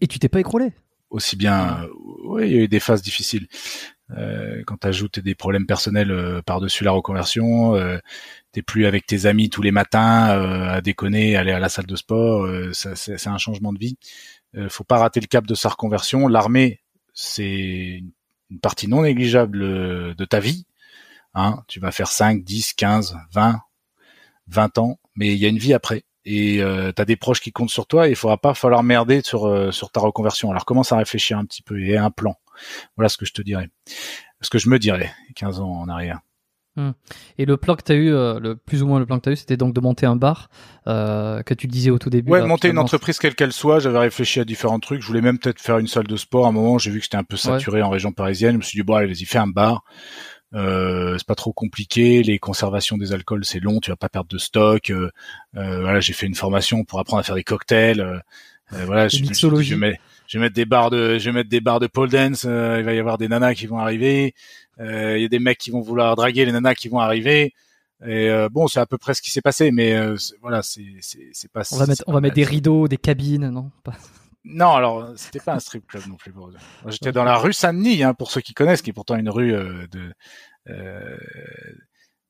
Et 0.00 0.06
tu 0.06 0.18
t'es 0.18 0.28
pas 0.28 0.40
écroulé? 0.40 0.72
Aussi 1.10 1.36
bien, 1.36 1.82
euh, 1.82 1.88
oui, 2.24 2.48
il 2.48 2.56
y 2.56 2.58
a 2.58 2.62
eu 2.62 2.68
des 2.68 2.80
phases 2.80 3.02
difficiles. 3.02 3.46
Euh, 4.16 4.62
quand 4.66 4.76
tu 4.78 4.86
ajoutes 4.86 5.18
des 5.18 5.34
problèmes 5.34 5.66
personnels 5.66 6.10
euh, 6.10 6.42
par-dessus 6.42 6.84
la 6.84 6.90
reconversion, 6.92 7.74
euh, 7.74 7.98
t'es 8.52 8.62
plus 8.62 8.86
avec 8.86 9.06
tes 9.06 9.26
amis 9.26 9.50
tous 9.50 9.62
les 9.62 9.72
matins 9.72 10.30
euh, 10.30 10.68
à 10.68 10.80
déconner, 10.80 11.36
aller 11.36 11.52
à 11.52 11.58
la 11.58 11.68
salle 11.68 11.86
de 11.86 11.96
sport, 11.96 12.44
euh, 12.44 12.72
c'est 12.72 13.26
un 13.26 13.38
changement 13.38 13.72
de 13.72 13.78
vie. 13.78 13.98
Euh, 14.56 14.68
faut 14.68 14.84
pas 14.84 14.98
rater 14.98 15.20
le 15.20 15.26
cap 15.26 15.46
de 15.46 15.54
sa 15.54 15.68
reconversion. 15.68 16.28
L'armée, 16.28 16.80
c'est 17.12 18.02
une 18.50 18.60
partie 18.60 18.88
non 18.88 19.02
négligeable 19.02 19.62
euh, 19.62 20.14
de 20.14 20.24
ta 20.24 20.40
vie. 20.40 20.66
Hein, 21.34 21.62
tu 21.68 21.80
vas 21.80 21.92
faire 21.92 22.08
5, 22.08 22.44
10, 22.44 22.72
15, 22.74 23.18
20, 23.32 23.60
20 24.48 24.78
ans, 24.78 24.98
mais 25.16 25.34
il 25.34 25.38
y 25.38 25.44
a 25.44 25.48
une 25.48 25.58
vie 25.58 25.74
après. 25.74 26.04
Et 26.24 26.60
euh, 26.60 26.92
tu 26.96 27.04
des 27.04 27.16
proches 27.16 27.40
qui 27.40 27.52
comptent 27.52 27.70
sur 27.70 27.86
toi 27.86 28.08
et 28.08 28.10
il 28.10 28.16
faudra 28.16 28.36
pas 28.36 28.54
falloir 28.54 28.82
merder 28.82 29.20
sur, 29.22 29.46
euh, 29.46 29.70
sur 29.70 29.90
ta 29.90 30.00
reconversion. 30.00 30.50
Alors 30.50 30.64
commence 30.64 30.92
à 30.92 30.96
réfléchir 30.96 31.38
un 31.38 31.44
petit 31.44 31.62
peu 31.62 31.80
et 31.80 31.96
un 31.96 32.10
plan. 32.10 32.34
Voilà 32.96 33.08
ce 33.08 33.16
que 33.16 33.26
je 33.26 33.32
te 33.32 33.42
dirais. 33.42 33.68
Ce 34.40 34.50
que 34.50 34.58
je 34.58 34.68
me 34.68 34.78
dirais 34.78 35.12
15 35.36 35.60
ans 35.60 35.70
en 35.70 35.88
arrière. 35.88 36.20
Et 37.38 37.44
le 37.46 37.56
plan 37.56 37.74
que 37.74 37.82
tu 37.82 37.92
as 37.92 37.94
eu, 37.94 38.12
euh, 38.12 38.38
le 38.38 38.56
plus 38.56 38.82
ou 38.82 38.86
moins 38.86 38.98
le 38.98 39.06
plan 39.06 39.18
que 39.18 39.24
tu 39.24 39.28
as 39.30 39.32
eu, 39.32 39.36
c'était 39.36 39.56
donc 39.56 39.74
de 39.74 39.80
monter 39.80 40.06
un 40.06 40.16
bar 40.16 40.48
euh, 40.86 41.42
que 41.42 41.54
tu 41.54 41.66
disais 41.66 41.90
au 41.90 41.98
tout 41.98 42.10
début. 42.10 42.30
Ouais, 42.30 42.40
là, 42.40 42.46
monter 42.46 42.68
une 42.68 42.78
entreprise 42.78 43.18
quelle 43.18 43.34
qu'elle 43.34 43.52
soit, 43.52 43.78
j'avais 43.80 43.98
réfléchi 43.98 44.40
à 44.40 44.44
différents 44.44 44.78
trucs. 44.78 45.00
Je 45.00 45.06
voulais 45.06 45.22
même 45.22 45.38
peut-être 45.38 45.60
faire 45.60 45.78
une 45.78 45.86
salle 45.86 46.06
de 46.06 46.16
sport. 46.16 46.46
À 46.46 46.48
un 46.50 46.52
moment, 46.52 46.78
j'ai 46.78 46.90
vu 46.90 46.98
que 46.98 47.04
c'était 47.04 47.16
un 47.16 47.24
peu 47.24 47.36
saturé 47.36 47.82
en 47.82 47.90
région 47.90 48.12
parisienne. 48.12 48.52
Je 48.52 48.58
me 48.58 48.62
suis 48.62 48.78
dit, 48.78 48.82
bon, 48.82 48.94
allez, 48.94 49.06
vas-y, 49.06 49.24
fais 49.24 49.38
un 49.38 49.46
bar. 49.46 49.84
Euh, 50.54 51.16
c'est 51.18 51.26
pas 51.26 51.34
trop 51.34 51.52
compliqué. 51.52 52.22
Les 52.22 52.38
conservations 52.38 52.96
des 52.96 53.12
alcools, 53.12 53.44
c'est 53.44 53.60
long. 53.60 53.80
Tu 53.80 53.90
vas 53.90 53.96
pas 53.96 54.08
perdre 54.08 54.28
de 54.28 54.38
stock. 54.38 54.90
Euh, 54.90 55.10
euh, 55.56 55.80
voilà, 55.80 56.00
j'ai 56.00 56.12
fait 56.12 56.26
une 56.26 56.34
formation 56.34 56.84
pour 56.84 57.00
apprendre 57.00 57.20
à 57.20 57.22
faire 57.22 57.34
des 57.34 57.44
cocktails. 57.44 58.22
Voilà, 58.70 59.08
je, 59.08 59.18
je 59.18 59.32
je 59.32 59.74
vais, 59.74 59.76
mettre, 59.76 60.00
je 60.26 60.38
vais 60.38 60.44
mettre 60.44 60.54
des 60.54 60.64
bars 60.64 60.90
de, 60.90 61.18
je 61.18 61.24
vais 61.26 61.32
mettre 61.32 61.48
des 61.48 61.60
bars 61.60 61.80
de 61.80 61.86
pole 61.86 62.10
dance. 62.10 62.44
euh, 62.46 62.76
il 62.78 62.84
va 62.84 62.94
y 62.94 62.98
avoir 62.98 63.18
des 63.18 63.28
nanas 63.28 63.54
qui 63.54 63.66
vont 63.66 63.78
arriver. 63.78 64.34
Euh, 64.80 65.18
Il 65.18 65.22
y 65.22 65.24
a 65.24 65.28
des 65.28 65.38
mecs 65.38 65.58
qui 65.58 65.70
vont 65.70 65.80
vouloir 65.80 66.16
draguer 66.16 66.44
les 66.44 66.52
nanas 66.52 66.74
qui 66.74 66.88
vont 66.88 66.98
arriver. 66.98 67.54
Et 68.04 68.28
euh, 68.28 68.48
bon, 68.50 68.68
c'est 68.68 68.80
à 68.80 68.86
peu 68.86 68.98
près 68.98 69.14
ce 69.14 69.22
qui 69.22 69.30
s'est 69.30 69.40
passé, 69.40 69.70
mais 69.70 69.94
euh, 69.94 70.16
voilà, 70.42 70.62
c'est 70.62 71.48
pas. 71.52 71.62
On 71.72 71.78
va 71.78 71.86
mettre, 71.86 72.04
on 72.06 72.12
va 72.12 72.20
mettre 72.20 72.34
des 72.34 72.44
rideaux, 72.44 72.88
des 72.88 72.98
cabines, 72.98 73.48
non? 73.48 73.70
Pas... 73.82 73.92
Non, 74.48 74.74
alors 74.74 75.12
c'était 75.16 75.40
pas 75.40 75.54
un 75.54 75.58
strip 75.58 75.88
club 75.88 76.06
non 76.06 76.14
plus. 76.14 76.32
J'étais 76.86 77.10
dans 77.10 77.24
la 77.24 77.36
rue 77.36 77.52
Saint-Denis, 77.52 78.04
hein, 78.04 78.14
pour 78.14 78.30
ceux 78.30 78.40
qui 78.40 78.54
connaissent, 78.54 78.80
qui 78.80 78.90
est 78.90 78.92
pourtant 78.92 79.16
une 79.16 79.28
rue 79.28 79.52
euh, 79.52 79.88
de, 79.88 80.12
euh, 80.68 81.16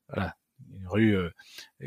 voilà, 0.09 0.35
une 0.73 0.89
rue 0.89 1.15
euh, 1.15 1.31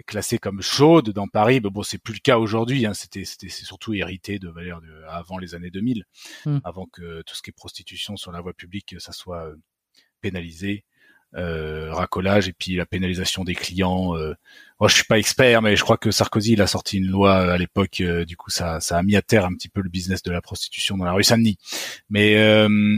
classée 0.06 0.38
comme 0.38 0.62
chaude 0.62 1.10
dans 1.10 1.28
Paris. 1.28 1.62
Mais 1.64 1.72
bon, 1.72 1.82
c'est 1.82 1.98
plus 1.98 2.14
le 2.14 2.20
cas 2.20 2.38
aujourd'hui. 2.38 2.86
Hein, 2.86 2.94
c'était, 2.94 3.26
c'était, 3.26 3.50
c'est 3.50 3.66
surtout 3.66 3.96
hérité 3.96 4.38
de 4.38 4.50
de 4.50 5.04
avant 5.08 5.40
les 5.40 5.56
années 5.56 5.72
2000, 5.72 6.04
Hmm. 6.46 6.60
avant 6.64 6.86
que 6.86 7.24
tout 7.24 7.34
ce 7.36 7.42
qui 7.42 7.50
est 7.50 7.54
prostitution 7.54 8.16
sur 8.16 8.32
la 8.32 8.42
voie 8.42 8.54
publique, 8.54 8.96
ça 9.00 9.12
soit 9.14 9.48
euh, 9.48 9.56
pénalisé. 10.22 10.84
Euh, 11.36 11.94
racolage 11.94 12.48
et 12.50 12.54
puis 12.54 12.76
la 12.76 12.88
pénalisation 12.88 13.44
des 13.44 13.54
clients. 13.54 14.16
Euh... 14.18 14.34
Moi, 14.80 14.90
je 14.90 14.96
suis 14.96 15.04
pas 15.04 15.20
expert, 15.20 15.62
mais 15.62 15.76
je 15.76 15.84
crois 15.84 15.98
que 15.98 16.10
Sarkozy 16.10 16.54
il 16.54 16.62
a 16.64 16.66
sorti 16.66 16.98
une 16.98 17.06
loi 17.06 17.46
euh, 17.46 17.54
à 17.54 17.58
l'époque. 17.60 18.02
euh, 18.02 18.26
du 18.26 18.36
coup, 18.36 18.50
ça, 18.50 18.80
ça 18.80 18.98
a 18.98 19.04
mis 19.04 19.16
à 19.16 19.22
terre 19.22 19.46
un 19.46 19.54
petit 19.54 19.70
peu 19.70 19.82
le 19.82 19.90
business 19.90 20.24
de 20.24 20.32
la 20.32 20.42
prostitution 20.42 20.98
dans 20.98 21.06
la 21.06 21.12
rue 21.12 21.24
Saint-Denis. 21.24 21.60
Mais 22.10 22.36
euh, 22.38 22.98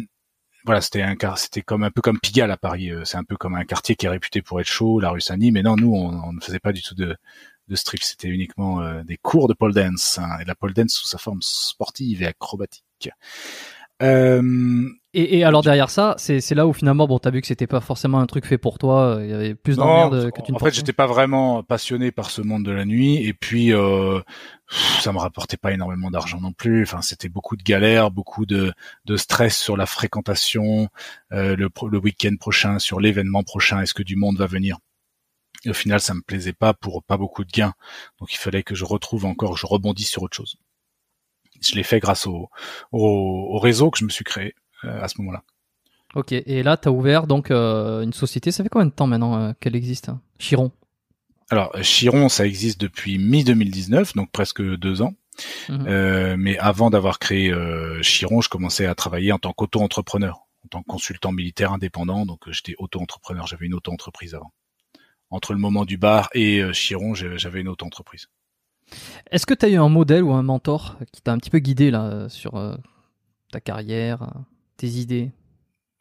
voilà, 0.63 0.79
c'était 0.79 1.01
un 1.01 1.17
c'était 1.35 1.61
comme 1.61 1.83
un 1.83 1.91
peu 1.91 2.01
comme 2.01 2.19
Pigalle 2.21 2.51
à 2.51 2.55
Paris. 2.57 2.89
euh, 2.91 3.03
C'est 3.03 3.17
un 3.17 3.25
peu 3.25 3.35
comme 3.35 3.55
un 3.55 3.65
quartier 3.65 3.97
qui 3.97 4.05
est 4.05 4.09
réputé 4.09 4.41
pour 4.41 4.61
être 4.61 4.69
chaud, 4.69 5.01
la 5.01 5.09
rue 5.09 5.19
Saint-Denis. 5.19 5.51
Mais 5.51 5.61
non, 5.61 5.75
nous, 5.75 5.93
on, 5.93 6.23
on 6.23 6.31
ne 6.31 6.39
faisait 6.39 6.59
pas 6.59 6.71
du 6.71 6.81
tout 6.81 6.95
de, 6.95 7.17
de 7.67 7.75
strip. 7.75 8.01
C'était 8.01 8.29
uniquement 8.29 9.03
des 9.03 9.17
cours 9.17 9.49
de 9.49 9.53
pole 9.53 9.73
dance 9.73 10.19
hein, 10.19 10.29
et 10.41 10.45
la 10.45 10.55
pole 10.55 10.73
dance 10.73 10.93
sous 10.93 11.05
sa 11.07 11.17
forme 11.17 11.41
sportive 11.41 12.21
et 12.23 12.27
acrobatique. 12.27 13.09
Euh, 14.01 14.89
Et, 15.13 15.37
et 15.37 15.43
alors 15.43 15.61
derrière 15.61 15.89
ça, 15.89 16.15
c'est 16.17 16.55
là 16.55 16.65
où 16.65 16.73
finalement, 16.73 17.05
bon, 17.05 17.19
t'as 17.19 17.31
vu 17.31 17.41
que 17.41 17.47
c'était 17.47 17.67
pas 17.67 17.81
forcément 17.81 18.19
un 18.19 18.25
truc 18.25 18.45
fait 18.45 18.57
pour 18.57 18.79
toi. 18.79 19.17
euh, 19.17 19.25
Il 19.25 19.29
y 19.29 19.33
avait 19.33 19.55
plus 19.55 19.75
d'emmerdes 19.75 20.31
que 20.31 20.41
tu 20.41 20.51
ne 20.51 20.55
en 20.57 20.59
fait, 20.59 20.73
j'étais 20.73 20.93
pas 20.93 21.05
vraiment 21.05 21.63
passionné 21.63 22.11
par 22.11 22.29
ce 22.29 22.41
monde 22.41 22.63
de 22.63 22.71
la 22.71 22.85
nuit, 22.85 23.17
et 23.17 23.33
puis 23.33 23.73
euh, 23.73 24.21
ça 25.01 25.11
me 25.11 25.19
rapportait 25.19 25.57
pas 25.57 25.73
énormément 25.73 26.09
d'argent 26.09 26.39
non 26.39 26.53
plus. 26.53 26.83
Enfin, 26.83 27.01
c'était 27.01 27.29
beaucoup 27.29 27.57
de 27.57 27.63
galères, 27.63 28.09
beaucoup 28.09 28.45
de, 28.45 28.73
de 29.05 29.17
stress 29.17 29.57
sur 29.57 29.75
la 29.75 29.85
fréquentation, 29.85 30.87
euh, 31.33 31.55
le, 31.55 31.69
le 31.91 31.97
week-end 31.99 32.35
prochain, 32.39 32.79
sur 32.79 32.99
l'événement 32.99 33.43
prochain. 33.43 33.81
Est-ce 33.81 33.93
que 33.93 34.03
du 34.03 34.15
monde 34.15 34.37
va 34.37 34.47
venir? 34.47 34.77
Et 35.65 35.69
au 35.69 35.75
final, 35.75 35.99
ça 35.99 36.13
me 36.13 36.21
plaisait 36.21 36.53
pas 36.53 36.73
pour 36.73 37.03
pas 37.03 37.17
beaucoup 37.17 37.43
de 37.43 37.51
gains. 37.51 37.73
Donc, 38.19 38.33
il 38.33 38.37
fallait 38.37 38.63
que 38.63 38.73
je 38.75 38.85
retrouve 38.85 39.25
encore, 39.25 39.57
je 39.57 39.67
rebondisse 39.67 40.09
sur 40.09 40.23
autre 40.23 40.37
chose. 40.37 40.55
Je 41.61 41.75
l'ai 41.75 41.83
fait 41.83 41.99
grâce 41.99 42.27
au, 42.27 42.49
au, 42.91 43.47
au 43.53 43.59
réseau 43.59 43.91
que 43.91 43.99
je 43.99 44.05
me 44.05 44.09
suis 44.09 44.23
créé 44.23 44.55
euh, 44.83 45.01
à 45.01 45.07
ce 45.07 45.19
moment-là. 45.19 45.43
Ok, 46.13 46.33
et 46.33 46.63
là, 46.63 46.75
tu 46.75 46.89
as 46.89 46.91
ouvert 46.91 47.25
donc 47.25 47.51
euh, 47.51 48.01
une 48.01 48.13
société. 48.13 48.51
Ça 48.51 48.63
fait 48.63 48.69
combien 48.69 48.85
de 48.85 48.91
temps 48.91 49.07
maintenant 49.07 49.37
euh, 49.37 49.53
qu'elle 49.59 49.75
existe 49.75 50.09
hein? 50.09 50.21
Chiron 50.39 50.71
Alors, 51.49 51.71
Chiron, 51.81 52.27
ça 52.27 52.45
existe 52.45 52.81
depuis 52.81 53.17
mi-2019, 53.17 54.15
donc 54.15 54.31
presque 54.31 54.61
deux 54.61 55.01
ans. 55.01 55.13
Mhm. 55.69 55.85
Euh, 55.87 56.35
mais 56.37 56.57
avant 56.57 56.89
d'avoir 56.89 57.17
créé 57.17 57.49
euh, 57.49 58.01
Chiron, 58.01 58.41
je 58.41 58.49
commençais 58.49 58.85
à 58.85 58.95
travailler 58.95 59.31
en 59.31 59.39
tant 59.39 59.53
qu'auto-entrepreneur, 59.53 60.47
en 60.65 60.67
tant 60.67 60.81
que 60.81 60.87
consultant 60.87 61.31
militaire 61.31 61.71
indépendant. 61.71 62.25
Donc, 62.25 62.49
j'étais 62.49 62.75
auto-entrepreneur. 62.77 63.47
J'avais 63.47 63.67
une 63.67 63.73
auto-entreprise 63.73 64.35
avant. 64.35 64.51
Entre 65.29 65.53
le 65.53 65.59
moment 65.59 65.85
du 65.85 65.95
bar 65.95 66.27
et 66.33 66.61
Chiron, 66.73 67.13
j'avais 67.13 67.61
une 67.61 67.69
auto-entreprise. 67.69 68.27
Est-ce 69.31 69.45
que 69.45 69.53
tu 69.53 69.65
as 69.65 69.69
eu 69.69 69.77
un 69.77 69.89
modèle 69.89 70.23
ou 70.23 70.33
un 70.33 70.43
mentor 70.43 70.97
qui 71.11 71.21
t'a 71.21 71.31
un 71.31 71.37
petit 71.37 71.49
peu 71.49 71.59
guidé 71.59 71.91
là 71.91 72.27
sur 72.29 72.55
euh, 72.55 72.75
ta 73.51 73.59
carrière, 73.59 74.33
tes 74.77 74.87
idées 74.87 75.31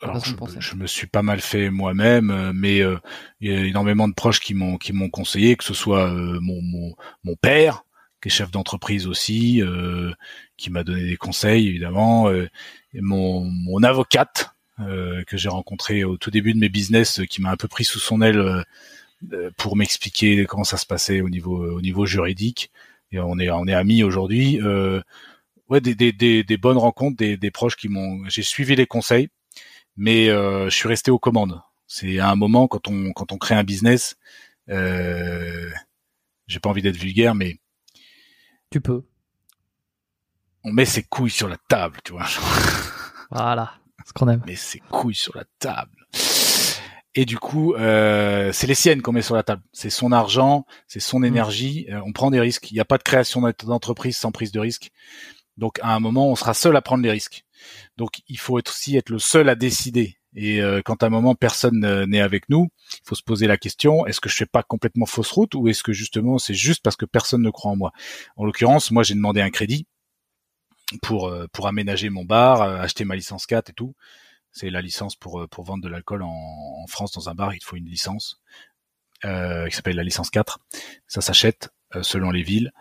Alors, 0.03 0.23
je, 0.25 0.75
me 0.75 0.87
suis 0.87 1.07
pas 1.07 1.23
mal 1.23 1.41
fait 1.41 1.71
moi-même, 1.71 2.31
euh, 2.31 2.53
mais 2.55 2.81
euh, 2.81 2.99
il 3.41 3.53
y 3.53 3.55
a 3.55 3.65
énormément 3.65 4.09
de 4.09 4.15
proches 4.15 4.41
qui 4.41 4.55
m'ont 4.55 4.79
qui 4.79 4.93
m'ont 4.93 5.11
conseillé, 5.11 5.57
que 5.57 5.65
ce 5.65 5.75
soit 5.75 6.11
euh, 6.11 6.39
mon, 6.41 6.61
mon 6.63 6.95
mon 7.25 7.37
père, 7.37 7.85
qui 8.21 8.29
est 8.29 8.33
chef 8.33 8.51
d'entreprise 8.51 9.07
aussi, 9.07 9.63
euh, 9.63 10.13
qui 10.57 10.71
m'a 10.71 10.85
donné 10.85 11.05
des 11.05 11.17
conseils 11.17 11.69
évidemment, 11.69 12.29
euh, 12.29 12.49
et 12.95 13.01
mon 13.01 13.45
mon 13.45 13.83
avocate 13.83 14.51
euh, 14.81 15.23
que 15.25 15.37
j'ai 15.37 15.49
rencontré 15.49 16.05
au 16.05 16.17
tout 16.17 16.31
début 16.31 16.55
de 16.55 16.59
mes 16.59 16.69
business, 16.69 17.21
qui 17.29 17.43
m'a 17.43 17.51
un 17.51 17.57
peu 17.57 17.69
pris 17.69 17.85
sous 17.85 18.01
son 18.01 18.23
aile 18.23 18.65
pour 19.57 19.77
m'expliquer 19.77 20.47
comment 20.47 20.65
ça 20.65 20.77
se 20.77 20.87
passait 20.87 21.21
au 21.21 21.29
niveau 21.29 21.57
au 21.77 21.81
niveau 21.81 22.07
juridique. 22.07 22.71
Et 23.13 23.19
on 23.19 23.39
est 23.39 23.51
on 23.51 23.67
est 23.67 23.75
amis 23.75 24.03
aujourd'hui. 24.03 24.61
Euh, 24.63 25.01
ouais, 25.69 25.81
des, 25.81 25.95
des, 25.95 26.13
des, 26.13 26.45
des 26.45 26.57
bonnes 26.57 26.79
rencontres, 26.79 27.17
des, 27.17 27.37
des 27.37 27.51
proches 27.51 27.77
qui 27.77 27.89
m'ont. 27.89 28.23
J'ai 28.29 28.43
suivi 28.43 28.77
les 28.77 28.87
conseils 28.87 29.29
mais 29.97 30.29
euh, 30.31 30.71
je 30.71 30.75
suis 30.75 30.89
resté 30.89 31.11
aux 31.11 31.19
commandes. 31.19 31.61
C'est 31.87 32.21
à 32.21 32.31
un 32.31 32.37
moment 32.37 32.69
quand 32.69 32.89
on 32.89 33.13
quand 33.13 33.33
on 33.33 33.37
crée 33.39 33.55
un 33.57 33.65
business, 33.65 34.17
euh, 34.71 35.69
j'ai 36.47 36.61
pas 36.61 36.71
envie 36.71 36.81
d'être 36.81 36.97
vulgaire, 36.97 37.35
mais 37.35 37.59
Tu 38.71 38.81
peux. 38.81 39.05
on 40.65 40.73
met 40.73 40.87
ses 40.87 41.03
couilles 41.03 41.31
sur 41.31 41.49
la 41.49 41.57
table, 41.69 41.99
tu 42.05 42.13
vois. 42.13 42.27
Voilà, 43.31 43.75
ce 44.07 44.13
qu'on 44.13 44.29
aime. 44.29 44.41
On 44.45 44.47
met 44.47 44.57
ses 44.57 44.79
couilles 44.91 45.15
sur 45.15 45.37
la 45.37 45.45
table. 45.59 46.07
Et 47.15 47.25
du 47.25 47.39
coup, 47.39 47.75
euh, 47.75 48.53
c'est 48.53 48.67
les 48.69 48.75
siennes 48.75 49.03
qu'on 49.03 49.13
met 49.13 49.23
sur 49.23 49.35
la 49.35 49.43
table. 49.43 49.63
C'est 49.73 49.91
son 49.91 50.13
argent, 50.13 50.65
c'est 50.87 51.01
son 51.01 51.23
énergie. 51.23 51.87
euh, 51.91 52.01
on 52.07 52.13
prend 52.13 52.31
des 52.31 52.41
risques. 52.41 52.71
Il 52.71 52.75
n'y 52.75 52.81
a 52.81 52.85
pas 52.85 52.99
de 52.99 53.03
création 53.03 53.43
d'entreprise 53.65 54.17
sans 54.17 54.31
prise 54.31 54.53
de 54.53 54.61
risque. 54.61 54.91
Donc 55.57 55.79
à 55.83 55.95
un 55.95 56.01
moment, 56.01 56.29
on 56.29 56.37
sera 56.37 56.55
seul 56.55 56.77
à 56.77 56.83
prendre 56.83 57.03
les 57.03 57.11
risques. 57.11 57.45
Donc 57.97 58.23
il 58.29 58.39
faut 58.39 58.59
être 58.59 58.71
aussi 58.71 58.97
être 58.97 59.11
le 59.11 59.19
seul 59.19 59.49
à 59.49 59.55
décider. 59.55 60.17
Et 60.35 60.63
euh, 60.63 60.81
quand 60.85 61.03
à 61.03 61.07
un 61.07 61.11
moment 61.11 61.35
personne 61.35 61.85
euh, 61.85 62.07
n'est 62.07 62.21
avec 62.21 62.49
nous, 62.49 62.69
il 62.93 63.01
faut 63.05 63.17
se 63.17 63.23
poser 63.23 63.47
la 63.49 63.57
question 63.57 64.07
est-ce 64.07 64.21
que 64.21 64.29
je 64.29 64.37
fais 64.37 64.47
pas 64.47 64.63
complètement 64.63 65.07
fausse 65.07 65.33
route 65.33 65.55
ou 65.57 65.67
est-ce 65.69 65.83
que 65.83 65.93
justement 65.93 66.39
c'est 66.39 66.55
juste 66.55 66.83
parce 66.83 66.97
que 66.97 67.05
personne 67.05 67.43
ne 67.43 67.51
croit 67.51 67.73
en 67.73 67.77
moi? 67.77 67.93
En 68.37 68.45
l'occurrence, 68.45 68.93
moi 68.93 69.03
j'ai 69.03 69.15
demandé 69.15 69.41
un 69.41 69.51
crédit 69.51 69.87
pour 71.03 71.29
euh, 71.29 71.47
pour 71.53 71.67
aménager 71.67 72.11
mon 72.11 72.25
bar, 72.25 72.63
euh, 72.63 72.79
acheter 72.79 73.05
ma 73.05 73.17
licence 73.17 73.47
4 73.47 73.71
et 73.71 73.73
tout. 73.73 73.95
C'est 74.53 74.71
la 74.71 74.83
licence 74.83 75.17
pour 75.17 75.41
euh, 75.41 75.47
pour 75.47 75.65
vendre 75.65 75.83
de 75.83 75.89
l'alcool 75.89 76.23
en, 76.23 76.87
France 76.89 77.13
dans 77.13 77.29
un 77.29 77.35
bar, 77.35 77.55
il 77.55 77.63
faut 77.63 77.77
une 77.77 77.89
licence 77.89 78.41
euh, 79.25 79.69
qui 79.69 79.77
s'appelle 79.77 79.97
la 79.97 80.03
licence 80.03 80.31
4. 80.31 80.59
Ça 81.07 81.21
s'achète 81.21 81.71
euh, 81.95 82.03
selon 82.03 82.31
les 82.31 82.43
villes, 82.43 82.73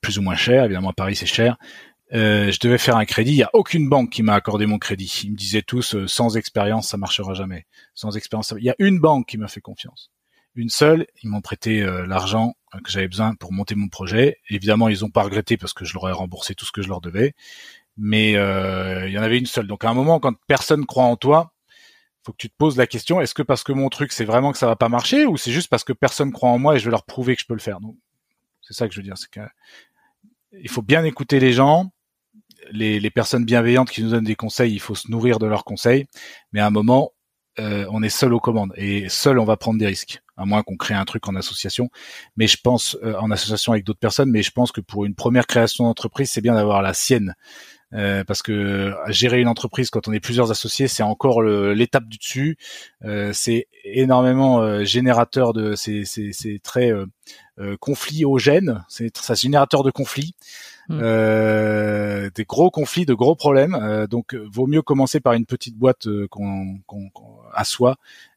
plus 0.00 0.18
ou 0.18 0.22
moins 0.22 0.36
cher. 0.36 0.64
Évidemment 0.64 0.90
à 0.90 0.94
Paris 0.94 1.16
c'est 1.16 1.26
cher. 1.26 1.56
Euh, 2.14 2.50
je 2.50 2.58
devais 2.60 2.78
faire 2.78 2.96
un 2.96 3.04
crédit. 3.04 3.32
Il 3.32 3.36
y 3.38 3.42
a 3.42 3.50
aucune 3.52 3.88
banque 3.88 4.10
qui 4.10 4.22
m'a 4.22 4.34
accordé 4.34 4.66
mon 4.66 4.78
crédit. 4.78 5.22
Ils 5.24 5.32
me 5.32 5.36
disaient 5.36 5.62
tous 5.62 5.96
sans 6.06 6.36
expérience 6.36 6.88
ça 6.88 6.96
marchera 6.96 7.34
jamais. 7.34 7.66
Sans 7.94 8.16
expérience, 8.16 8.54
il 8.56 8.64
y 8.64 8.70
a 8.70 8.76
une 8.78 9.00
banque 9.00 9.26
qui 9.26 9.38
m'a 9.38 9.48
fait 9.48 9.60
confiance. 9.60 10.10
Une 10.54 10.70
seule. 10.70 11.06
Ils 11.22 11.28
m'ont 11.28 11.42
prêté 11.42 11.84
l'argent 12.06 12.54
que 12.84 12.90
j'avais 12.90 13.08
besoin 13.08 13.34
pour 13.34 13.52
monter 13.52 13.74
mon 13.74 13.88
projet. 13.88 14.38
Évidemment 14.48 14.88
ils 14.88 15.04
ont 15.04 15.10
pas 15.10 15.22
regretté 15.22 15.56
parce 15.56 15.72
que 15.74 15.84
je 15.84 15.94
leur 15.94 16.08
ai 16.08 16.12
remboursé 16.12 16.54
tout 16.54 16.64
ce 16.64 16.72
que 16.72 16.82
je 16.82 16.88
leur 16.88 17.00
devais. 17.00 17.34
Mais 17.98 18.36
euh, 18.36 19.08
il 19.08 19.12
y 19.12 19.18
en 19.18 19.22
avait 19.22 19.38
une 19.38 19.46
seule. 19.46 19.66
Donc 19.66 19.84
à 19.84 19.90
un 19.90 19.94
moment 19.94 20.20
quand 20.20 20.34
personne 20.46 20.86
croit 20.86 21.04
en 21.04 21.16
toi, 21.16 21.52
faut 22.24 22.32
que 22.32 22.38
tu 22.38 22.48
te 22.48 22.56
poses 22.56 22.76
la 22.76 22.86
question 22.86 23.20
est-ce 23.20 23.34
que 23.34 23.42
parce 23.42 23.62
que 23.62 23.72
mon 23.72 23.88
truc 23.88 24.12
c'est 24.12 24.24
vraiment 24.24 24.52
que 24.52 24.58
ça 24.58 24.66
va 24.66 24.76
pas 24.76 24.88
marcher 24.88 25.24
ou 25.26 25.36
c'est 25.36 25.52
juste 25.52 25.68
parce 25.68 25.84
que 25.84 25.92
personne 25.92 26.32
croit 26.32 26.50
en 26.50 26.58
moi 26.58 26.76
et 26.76 26.78
je 26.78 26.84
vais 26.84 26.90
leur 26.90 27.04
prouver 27.04 27.34
que 27.34 27.42
je 27.42 27.46
peux 27.46 27.54
le 27.54 27.60
faire? 27.60 27.80
Donc 27.80 27.96
c'est 28.62 28.74
ça 28.74 28.86
que 28.86 28.94
je 28.94 29.00
veux 29.00 29.04
dire, 29.04 29.16
c'est 29.16 29.30
que 29.30 29.40
il 30.52 30.68
faut 30.68 30.82
bien 30.82 31.04
écouter 31.04 31.40
les 31.40 31.52
gens, 31.52 31.90
les, 32.70 33.00
les 33.00 33.10
personnes 33.10 33.44
bienveillantes 33.44 33.90
qui 33.90 34.02
nous 34.02 34.10
donnent 34.10 34.24
des 34.24 34.36
conseils, 34.36 34.72
il 34.72 34.80
faut 34.80 34.94
se 34.94 35.10
nourrir 35.10 35.38
de 35.38 35.46
leurs 35.46 35.64
conseils, 35.64 36.06
mais 36.52 36.60
à 36.60 36.66
un 36.66 36.70
moment, 36.70 37.12
euh, 37.58 37.86
on 37.90 38.02
est 38.02 38.08
seul 38.08 38.32
aux 38.32 38.40
commandes 38.40 38.72
et 38.76 39.08
seul 39.08 39.38
on 39.38 39.44
va 39.44 39.56
prendre 39.56 39.78
des 39.78 39.86
risques, 39.86 40.22
à 40.36 40.44
moins 40.44 40.62
qu'on 40.62 40.76
crée 40.76 40.94
un 40.94 41.04
truc 41.04 41.26
en 41.28 41.34
association. 41.34 41.90
Mais 42.36 42.46
je 42.46 42.56
pense 42.62 42.96
euh, 43.02 43.16
en 43.18 43.30
association 43.30 43.72
avec 43.72 43.84
d'autres 43.84 43.98
personnes, 43.98 44.30
mais 44.30 44.42
je 44.42 44.52
pense 44.52 44.70
que 44.70 44.80
pour 44.80 45.04
une 45.04 45.14
première 45.14 45.46
création 45.46 45.84
d'entreprise, 45.84 46.30
c'est 46.30 46.40
bien 46.40 46.54
d'avoir 46.54 46.82
la 46.82 46.94
sienne. 46.94 47.34
Euh, 47.94 48.22
parce 48.22 48.42
que 48.42 48.94
gérer 49.08 49.40
une 49.40 49.48
entreprise 49.48 49.88
quand 49.88 50.08
on 50.08 50.12
est 50.12 50.20
plusieurs 50.20 50.50
associés, 50.50 50.88
c'est 50.88 51.02
encore 51.02 51.42
l'étape 51.42 52.06
du 52.06 52.18
dessus. 52.18 52.58
Euh, 53.04 53.32
c'est 53.32 53.66
énormément 53.84 54.60
euh, 54.60 54.84
générateur 54.84 55.54
de, 55.54 55.74
c'est 55.74 56.04
c'est 56.04 56.32
c'est 56.32 56.60
très 56.62 56.92
euh, 56.92 57.06
euh, 57.58 57.76
confliogène. 57.80 58.84
C'est 58.88 59.16
ça 59.16 59.34
générateur 59.34 59.82
de 59.84 59.90
conflits, 59.90 60.34
Mm. 60.90 61.00
euh, 61.02 62.30
des 62.34 62.44
gros 62.44 62.70
conflits, 62.70 63.04
de 63.06 63.14
gros 63.14 63.36
problèmes. 63.36 63.74
Euh, 63.74 64.06
donc, 64.06 64.34
vaut 64.34 64.66
mieux 64.66 64.80
commencer 64.82 65.20
par 65.20 65.34
une 65.34 65.44
petite 65.46 65.76
boîte 65.76 66.06
qu'on 66.30 66.78
qu'on 66.86 67.10
qu'on- 67.10 67.38
à 67.52 67.64
soi, 67.64 67.96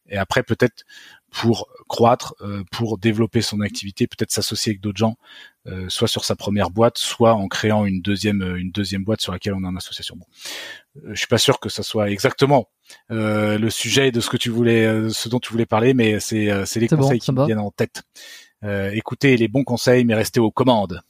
et 0.09 0.17
après 0.17 0.43
peut-être 0.43 0.83
pour 1.31 1.69
croître, 1.87 2.35
euh, 2.41 2.63
pour 2.71 2.97
développer 2.97 3.41
son 3.41 3.61
activité, 3.61 4.05
peut-être 4.05 4.31
s'associer 4.31 4.71
avec 4.71 4.81
d'autres 4.81 4.97
gens, 4.97 5.15
euh, 5.67 5.85
soit 5.87 6.07
sur 6.07 6.25
sa 6.25 6.35
première 6.35 6.69
boîte, 6.69 6.97
soit 6.97 7.33
en 7.33 7.47
créant 7.47 7.85
une 7.85 8.01
deuxième 8.01 8.41
euh, 8.41 8.59
une 8.59 8.71
deuxième 8.71 9.03
boîte 9.03 9.21
sur 9.21 9.31
laquelle 9.31 9.53
on 9.53 9.63
est 9.63 9.67
en 9.67 9.75
association. 9.75 10.17
Bon, 10.17 10.25
je 11.07 11.15
suis 11.15 11.27
pas 11.27 11.37
sûr 11.37 11.59
que 11.59 11.69
ça 11.69 11.83
soit 11.83 12.09
exactement 12.09 12.67
euh, 13.11 13.57
le 13.57 13.69
sujet 13.69 14.11
de 14.11 14.19
ce 14.19 14.29
que 14.29 14.37
tu 14.37 14.49
voulais, 14.49 14.85
euh, 14.85 15.09
ce 15.09 15.29
dont 15.29 15.39
tu 15.39 15.51
voulais 15.51 15.65
parler, 15.65 15.93
mais 15.93 16.19
c'est 16.19 16.51
euh, 16.51 16.65
c'est 16.65 16.81
les 16.81 16.87
bon, 16.87 16.97
conseils 16.97 17.19
qui 17.19 17.31
me 17.31 17.45
viennent 17.45 17.59
en 17.59 17.71
tête. 17.71 18.03
Euh, 18.63 18.91
écoutez 18.93 19.37
les 19.37 19.47
bons 19.47 19.63
conseils, 19.63 20.03
mais 20.03 20.13
restez 20.13 20.39
aux 20.39 20.51
commandes. 20.51 21.01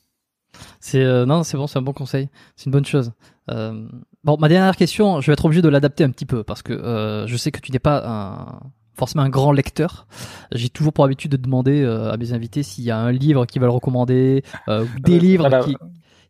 C'est 0.79 1.01
euh, 1.01 1.25
non, 1.25 1.43
c'est 1.43 1.57
bon, 1.57 1.67
c'est 1.67 1.79
un 1.79 1.81
bon 1.81 1.93
conseil. 1.93 2.29
C'est 2.55 2.65
une 2.65 2.71
bonne 2.71 2.85
chose. 2.85 3.11
Euh, 3.49 3.87
bon, 4.23 4.37
ma 4.37 4.49
dernière 4.49 4.75
question, 4.75 5.19
je 5.21 5.27
vais 5.27 5.33
être 5.33 5.45
obligé 5.45 5.61
de 5.61 5.69
l'adapter 5.69 6.03
un 6.03 6.11
petit 6.11 6.25
peu 6.25 6.43
parce 6.43 6.61
que 6.61 6.73
euh, 6.73 7.25
je 7.27 7.37
sais 7.37 7.51
que 7.51 7.59
tu 7.59 7.71
n'es 7.71 7.79
pas 7.79 8.03
un, 8.05 8.59
forcément 9.01 9.23
un 9.23 9.29
grand 9.29 9.51
lecteur. 9.51 10.05
J'ai 10.51 10.69
toujours 10.69 10.93
pour 10.93 11.03
habitude 11.05 11.31
de 11.31 11.37
demander 11.37 11.81
euh, 11.81 12.11
à 12.13 12.17
mes 12.17 12.33
invités 12.33 12.61
s'il 12.63 12.83
y 12.83 12.91
a 12.91 12.97
un 12.97 13.11
livre 13.11 13.45
qu'ils 13.47 13.59
veulent 13.61 13.71
recommander, 13.71 14.43
euh, 14.67 14.85
ou 14.85 14.99
des 14.99 15.15
Euh, 15.15 15.19
livres 15.19 15.49
voilà. 15.49 15.63
qui, 15.65 15.75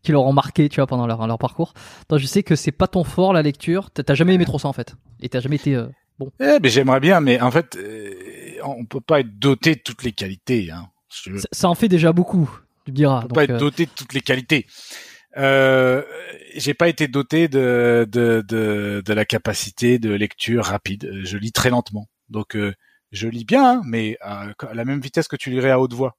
qui 0.03 0.11
leur 0.13 0.23
ont 0.25 0.31
marqué, 0.33 0.69
tu 0.69 0.77
vois, 0.77 0.87
pendant 0.87 1.05
leur, 1.05 1.27
leur 1.27 1.37
parcours. 1.37 1.73
Donc 2.09 2.19
je 2.19 2.25
sais 2.25 2.43
que 2.43 2.55
c'est 2.55 2.71
pas 2.71 2.87
ton 2.87 3.03
fort 3.03 3.33
la 3.33 3.41
lecture. 3.41 3.91
T'as 3.91 4.15
jamais 4.15 4.33
aimé 4.35 4.45
trop 4.45 4.57
ça 4.59 4.69
en 4.69 4.73
fait, 4.73 4.95
et 5.21 5.27
t'as 5.29 5.41
jamais 5.41 5.57
été 5.57 5.75
euh, 5.75 5.87
bon. 6.17 6.31
Eh 6.39 6.59
ben 6.61 6.71
j'aimerais 6.71 7.01
bien, 7.01 7.19
mais 7.19 7.41
en 7.41 7.51
fait, 7.51 7.75
euh, 7.75 8.13
on 8.63 8.85
peut 8.85 9.01
pas 9.01 9.19
être 9.19 9.37
doté 9.37 9.75
de 9.75 9.81
toutes 9.83 10.03
les 10.03 10.13
qualités. 10.13 10.71
Hein. 10.71 10.87
Ça, 11.09 11.29
ça 11.51 11.69
en 11.69 11.75
fait 11.75 11.89
déjà 11.89 12.13
beaucoup, 12.13 12.49
tu 12.85 12.91
me 12.91 12.95
diras. 12.95 13.17
on 13.17 13.21
peut 13.23 13.27
Donc, 13.27 13.35
pas 13.35 13.43
être 13.43 13.51
euh, 13.51 13.57
doté 13.59 13.85
de 13.85 13.91
toutes 13.93 14.13
les 14.13 14.21
qualités. 14.21 14.65
J'ai 16.55 16.73
pas 16.73 16.89
été 16.89 17.07
doté 17.07 17.47
de, 17.47 18.05
de, 18.11 18.43
de, 18.47 19.01
de 19.05 19.13
la 19.13 19.23
capacité 19.25 19.99
de 19.99 20.11
lecture 20.13 20.65
rapide. 20.65 21.09
Je 21.23 21.37
lis 21.37 21.51
très 21.53 21.69
lentement. 21.69 22.07
Donc, 22.31 22.55
euh, 22.55 22.73
je 23.11 23.27
lis 23.27 23.45
bien, 23.45 23.63
hein, 23.79 23.81
mais 23.85 24.17
à, 24.21 24.47
à 24.59 24.73
la 24.73 24.85
même 24.85 25.01
vitesse 25.01 25.27
que 25.27 25.35
tu 25.35 25.49
lirais 25.51 25.71
à 25.71 25.79
haute 25.79 25.93
voix. 25.93 26.17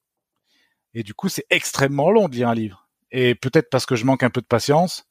Et 0.95 1.03
du 1.03 1.15
coup, 1.15 1.29
c'est 1.29 1.47
extrêmement 1.51 2.11
long 2.11 2.29
de 2.29 2.35
lire 2.37 2.49
un 2.51 2.55
livre. 2.55 2.89
Et 3.11 3.35
peut-être 3.35 3.71
parce 3.71 3.87
que 3.87 3.97
je 3.97 4.05
manque 4.05 4.23
un 4.23 4.31
peu 4.31 4.41
de 4.41 4.47
patience, 4.47 5.07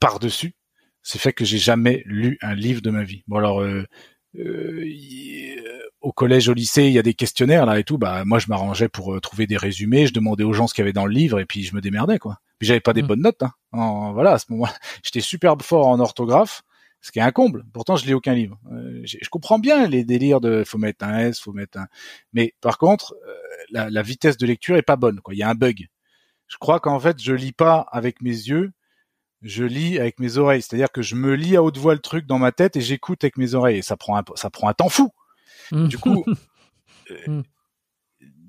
par-dessus, 0.00 0.54
c'est 1.02 1.18
fait 1.18 1.32
que 1.32 1.44
j'ai 1.44 1.58
jamais 1.58 2.02
lu 2.06 2.38
un 2.42 2.54
livre 2.54 2.80
de 2.82 2.90
ma 2.90 3.02
vie. 3.04 3.22
Bon 3.26 3.36
alors, 3.38 3.60
euh, 3.60 3.84
euh, 4.38 4.82
y- 4.84 5.56
euh, 5.58 5.78
au 6.00 6.12
collège, 6.12 6.48
au 6.48 6.54
lycée, 6.54 6.84
il 6.86 6.92
y 6.92 6.98
a 6.98 7.02
des 7.02 7.14
questionnaires 7.14 7.66
là 7.66 7.78
et 7.78 7.84
tout. 7.84 7.98
Bah 7.98 8.24
moi, 8.24 8.38
je 8.38 8.48
m'arrangeais 8.48 8.88
pour 8.88 9.20
trouver 9.20 9.46
des 9.46 9.56
résumés. 9.56 10.06
Je 10.06 10.12
demandais 10.12 10.44
aux 10.44 10.52
gens 10.52 10.66
ce 10.66 10.74
qu'il 10.74 10.82
y 10.82 10.86
avait 10.86 10.92
dans 10.92 11.06
le 11.06 11.12
livre 11.12 11.38
et 11.40 11.44
puis 11.46 11.62
je 11.64 11.74
me 11.74 11.80
démerdais 11.80 12.18
quoi. 12.18 12.38
Puis 12.58 12.66
j'avais 12.68 12.80
pas 12.80 12.92
des 12.92 13.02
Mm. 13.02 13.06
bonnes 13.06 13.22
notes. 13.22 13.42
Hein. 13.42 13.52
En- 13.72 14.12
voilà, 14.12 14.32
à 14.32 14.38
ce 14.38 14.46
moment, 14.50 14.64
j'étais 15.04 15.20
super 15.20 15.56
fort 15.62 15.86
en 15.88 16.00
orthographe, 16.00 16.62
ce 17.02 17.10
qui 17.12 17.18
est 17.18 17.22
un 17.22 17.32
comble. 17.32 17.64
Pourtant, 17.72 17.96
je 17.96 18.06
lis 18.06 18.14
aucun 18.14 18.32
livre. 18.32 18.58
Euh, 18.72 19.02
je 19.04 19.28
comprends 19.28 19.58
bien 19.58 19.86
les 19.88 20.04
délires 20.04 20.40
de 20.40 20.64
faut 20.64 20.78
mettre 20.78 21.04
un 21.04 21.18
S, 21.18 21.40
faut 21.40 21.52
mettre 21.52 21.78
un. 21.78 21.86
Mais 22.32 22.54
par 22.60 22.78
contre, 22.78 23.14
euh, 23.28 23.34
la, 23.70 23.90
la 23.90 24.02
vitesse 24.02 24.38
de 24.38 24.46
lecture 24.46 24.76
est 24.76 24.82
pas 24.82 24.96
bonne. 24.96 25.20
Quoi, 25.20 25.34
il 25.34 25.38
y 25.38 25.42
a 25.42 25.50
un 25.50 25.54
bug. 25.54 25.88
Je 26.46 26.56
crois 26.58 26.80
qu'en 26.80 27.00
fait, 27.00 27.20
je 27.20 27.32
lis 27.34 27.52
pas 27.52 27.86
avec 27.92 28.22
mes 28.22 28.30
yeux, 28.30 28.72
je 29.42 29.64
lis 29.64 29.98
avec 29.98 30.20
mes 30.20 30.38
oreilles. 30.38 30.62
C'est-à-dire 30.62 30.92
que 30.92 31.02
je 31.02 31.16
me 31.16 31.34
lis 31.34 31.56
à 31.56 31.62
haute 31.62 31.76
voix 31.76 31.94
le 31.94 32.00
truc 32.00 32.26
dans 32.26 32.38
ma 32.38 32.52
tête 32.52 32.76
et 32.76 32.80
j'écoute 32.80 33.24
avec 33.24 33.36
mes 33.36 33.54
oreilles. 33.54 33.78
Et 33.78 33.82
ça 33.82 33.96
prend 33.96 34.16
un, 34.16 34.22
ça 34.36 34.48
prend 34.48 34.68
un 34.68 34.74
temps 34.74 34.88
fou. 34.88 35.10
hmm. 35.72 35.88
Du 35.88 35.98
coup, 35.98 36.24
euh, 37.10 37.16
Mm. 37.26 37.42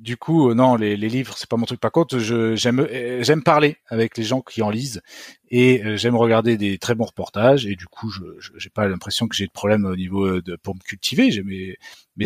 Du 0.04 0.18
coup, 0.18 0.50
euh, 0.50 0.54
non, 0.54 0.76
les, 0.76 0.98
les 0.98 1.08
livres, 1.08 1.34
c'est 1.38 1.50
pas 1.50 1.56
mon 1.56 1.66
truc. 1.66 1.80
Par 1.80 1.92
contre, 1.92 2.20
j'aime, 2.20 2.82
euh, 2.82 3.24
j'aime 3.24 3.42
parler 3.42 3.78
avec 3.88 4.18
les 4.18 4.24
gens 4.24 4.42
qui 4.42 4.62
en 4.62 4.70
lisent 4.70 5.02
et 5.50 5.82
euh, 5.82 5.96
j'aime 5.96 6.18
regarder 6.18 6.58
des 6.58 6.78
très 6.78 6.94
bons 6.94 7.06
reportages. 7.06 7.66
Et 7.66 7.76
du 7.76 7.88
coup, 7.88 8.10
je, 8.10 8.24
j'ai 8.58 8.70
pas 8.70 8.88
l'impression 8.88 9.30
que 9.30 9.36
j'ai 9.36 9.48
de 9.48 9.52
problème 9.52 9.86
au 9.86 9.96
niveau 9.96 10.42
de 10.42 10.58
pour 10.58 10.76
me 10.76 10.82
cultiver. 10.82 11.30
Mais, 11.46 11.78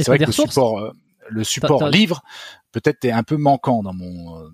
c'est 0.01 0.07
vrai 0.07 0.17
que 0.17 0.25
le 0.25 0.31
support, 0.31 0.91
le 1.29 1.43
support 1.43 1.87
livre, 1.89 2.23
peut-être 2.71 3.05
est 3.05 3.11
un 3.11 3.23
peu 3.23 3.37
manquant 3.37 3.83
dans 3.83 3.93
mon. 3.93 4.49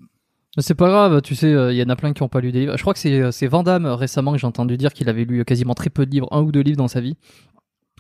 C'est 0.60 0.76
pas 0.76 0.90
grave, 0.90 1.22
tu 1.22 1.34
sais, 1.34 1.50
il 1.50 1.76
y 1.76 1.82
en 1.82 1.90
a 1.90 1.96
plein 1.96 2.14
qui 2.14 2.22
ont 2.24 2.30
pas 2.30 2.42
lu 2.42 2.52
des 2.52 2.60
livres. 2.60 2.78
Je 2.78 2.82
crois 2.82 2.94
que 2.94 3.32
c'est 3.32 3.48
Van 3.48 3.64
Damme 3.64 3.86
récemment 3.86 4.34
que 4.34 4.38
j'ai 4.38 4.46
entendu 4.46 4.76
dire 4.78 4.92
qu'il 4.94 5.08
avait 5.08 5.24
lu 5.24 5.46
quasiment 5.46 5.74
très 5.76 5.90
peu 5.90 6.06
de 6.06 6.12
livres, 6.12 6.28
un 6.32 6.42
ou 6.42 6.52
deux 6.52 6.62
livres 6.62 6.78
dans 6.78 6.90
sa 6.90 7.00
vie. 7.00 7.16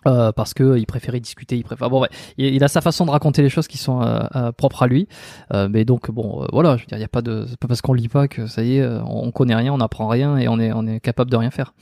Euh, 0.07 0.31
parce 0.31 0.53
que 0.53 0.63
euh, 0.63 0.79
il 0.79 0.85
préférait 0.85 1.19
discuter, 1.19 1.57
il 1.57 1.63
préfère. 1.63 1.89
Bon, 1.89 2.01
ouais, 2.01 2.09
il, 2.37 2.63
a 2.63 2.67
sa 2.67 2.81
façon 2.81 3.05
de 3.05 3.11
raconter 3.11 3.41
les 3.41 3.49
choses 3.49 3.67
qui 3.67 3.77
sont 3.77 4.01
euh, 4.01 4.19
euh, 4.35 4.51
propres 4.51 4.83
à 4.83 4.87
lui. 4.87 5.07
Euh, 5.53 5.67
mais 5.71 5.85
donc 5.85 6.11
bon, 6.11 6.43
euh, 6.43 6.47
voilà, 6.51 6.77
je 6.77 6.83
veux 6.83 6.87
dire, 6.87 6.97
il 6.97 7.01
y 7.01 7.05
a 7.05 7.09
pas 7.09 7.21
de, 7.21 7.45
c'est 7.47 7.57
pas 7.57 7.67
parce 7.67 7.81
qu'on 7.81 7.93
lit 7.93 8.09
pas 8.09 8.27
que 8.27 8.47
ça 8.47 8.63
y 8.63 8.77
est, 8.77 8.85
on, 8.85 9.25
on 9.25 9.31
connaît 9.31 9.55
rien, 9.55 9.73
on 9.73 9.79
apprend 9.79 10.07
rien 10.07 10.37
et 10.37 10.47
on 10.47 10.59
est, 10.59 10.71
on 10.73 10.85
est 10.85 10.99
capable 10.99 11.31
de 11.31 11.37
rien 11.37 11.51
faire. 11.51 11.73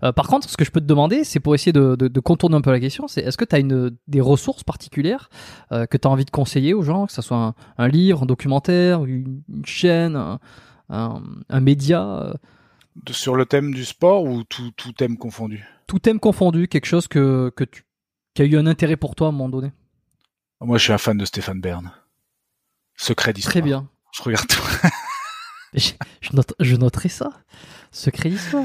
Par 0.00 0.26
contre, 0.28 0.48
ce 0.48 0.56
que 0.56 0.64
je 0.64 0.70
peux 0.70 0.80
te 0.80 0.86
demander, 0.86 1.24
c'est 1.24 1.40
pour 1.40 1.54
essayer 1.54 1.72
de, 1.72 1.96
de, 1.96 2.08
de 2.08 2.20
contourner 2.20 2.56
un 2.56 2.60
peu 2.60 2.70
la 2.70 2.80
question, 2.80 3.08
c'est 3.08 3.20
est-ce 3.20 3.36
que 3.36 3.44
tu 3.44 3.54
as 3.56 3.58
une 3.58 3.96
des 4.06 4.20
ressources 4.20 4.64
particulières 4.64 5.30
que 5.70 5.96
tu 5.96 6.08
as 6.08 6.10
envie 6.10 6.24
de 6.24 6.30
conseiller 6.30 6.74
aux 6.74 6.82
gens, 6.82 7.06
que 7.06 7.12
ce 7.12 7.22
soit 7.22 7.36
un, 7.36 7.54
un 7.78 7.88
livre, 7.88 8.22
un 8.22 8.26
documentaire, 8.26 9.04
une, 9.04 9.42
chaîne, 9.64 10.16
un, 10.16 10.38
un, 10.90 11.22
un 11.48 11.60
média, 11.60 12.34
de- 13.04 13.12
sur 13.12 13.34
le 13.36 13.46
thème 13.46 13.72
du 13.74 13.84
sport 13.84 14.24
ou 14.24 14.44
tout, 14.44 14.70
tout 14.76 14.92
thème 14.92 15.16
confondu? 15.16 15.64
tout 15.86 15.98
thème 15.98 16.20
confondu, 16.20 16.68
quelque 16.68 16.84
chose 16.86 17.08
que, 17.08 17.50
que 17.56 17.64
tu, 17.64 17.84
qui 18.34 18.42
a 18.42 18.44
eu 18.44 18.56
un 18.58 18.66
intérêt 18.66 18.96
pour 18.96 19.14
toi 19.14 19.28
à 19.28 19.30
un 19.30 19.32
moment 19.32 19.48
donné. 19.48 19.72
Moi, 20.60 20.76
je 20.76 20.84
suis 20.84 20.92
un 20.92 20.98
fan 20.98 21.16
de 21.16 21.24
Stéphane 21.24 21.60
Bern. 21.60 21.90
Secret 22.96 23.32
d'histoire. 23.32 23.52
Très 23.52 23.62
bien. 23.62 23.88
Je 24.16 24.22
regarde 24.22 24.46
tout. 24.46 24.60
Je, 25.74 25.90
je 26.22 26.30
note- 26.32 26.54
je 26.60 26.76
noterai 26.76 27.10
ça. 27.10 27.30
Secret 27.90 28.30
d'histoire. 28.30 28.64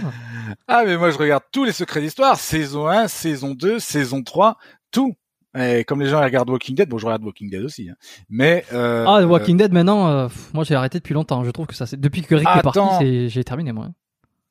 Ah, 0.69 0.83
mais 0.85 0.95
moi, 0.97 1.11
je 1.11 1.17
regarde 1.17 1.43
tous 1.51 1.65
les 1.65 1.73
secrets 1.73 1.99
d'histoire. 1.99 2.39
Saison 2.39 2.87
1, 2.87 3.09
saison 3.09 3.53
2, 3.55 3.77
saison 3.79 4.23
3, 4.23 4.57
tout. 4.89 5.13
Et 5.57 5.83
comme 5.83 5.99
les 6.01 6.07
gens 6.07 6.21
regardent 6.21 6.49
Walking 6.49 6.75
Dead, 6.77 6.87
bon, 6.87 6.97
je 6.97 7.05
regarde 7.05 7.23
Walking 7.25 7.49
Dead 7.49 7.61
aussi. 7.61 7.89
hein. 7.89 7.95
Mais 8.29 8.63
euh, 8.71 9.05
Ah, 9.05 9.21
The 9.21 9.25
Walking 9.25 9.57
Dead, 9.57 9.73
maintenant, 9.73 10.07
euh, 10.07 10.27
moi 10.53 10.63
j'ai 10.63 10.75
arrêté 10.75 10.97
depuis 10.99 11.13
longtemps. 11.13 11.43
Je 11.43 11.51
trouve 11.51 11.67
que 11.67 11.75
ça, 11.75 11.85
c'est 11.85 11.99
depuis 11.99 12.21
que 12.21 12.35
Rick 12.35 12.47
est 12.47 12.61
parti, 12.61 13.29
j'ai 13.29 13.43
terminé 13.43 13.73
moi. 13.73 13.89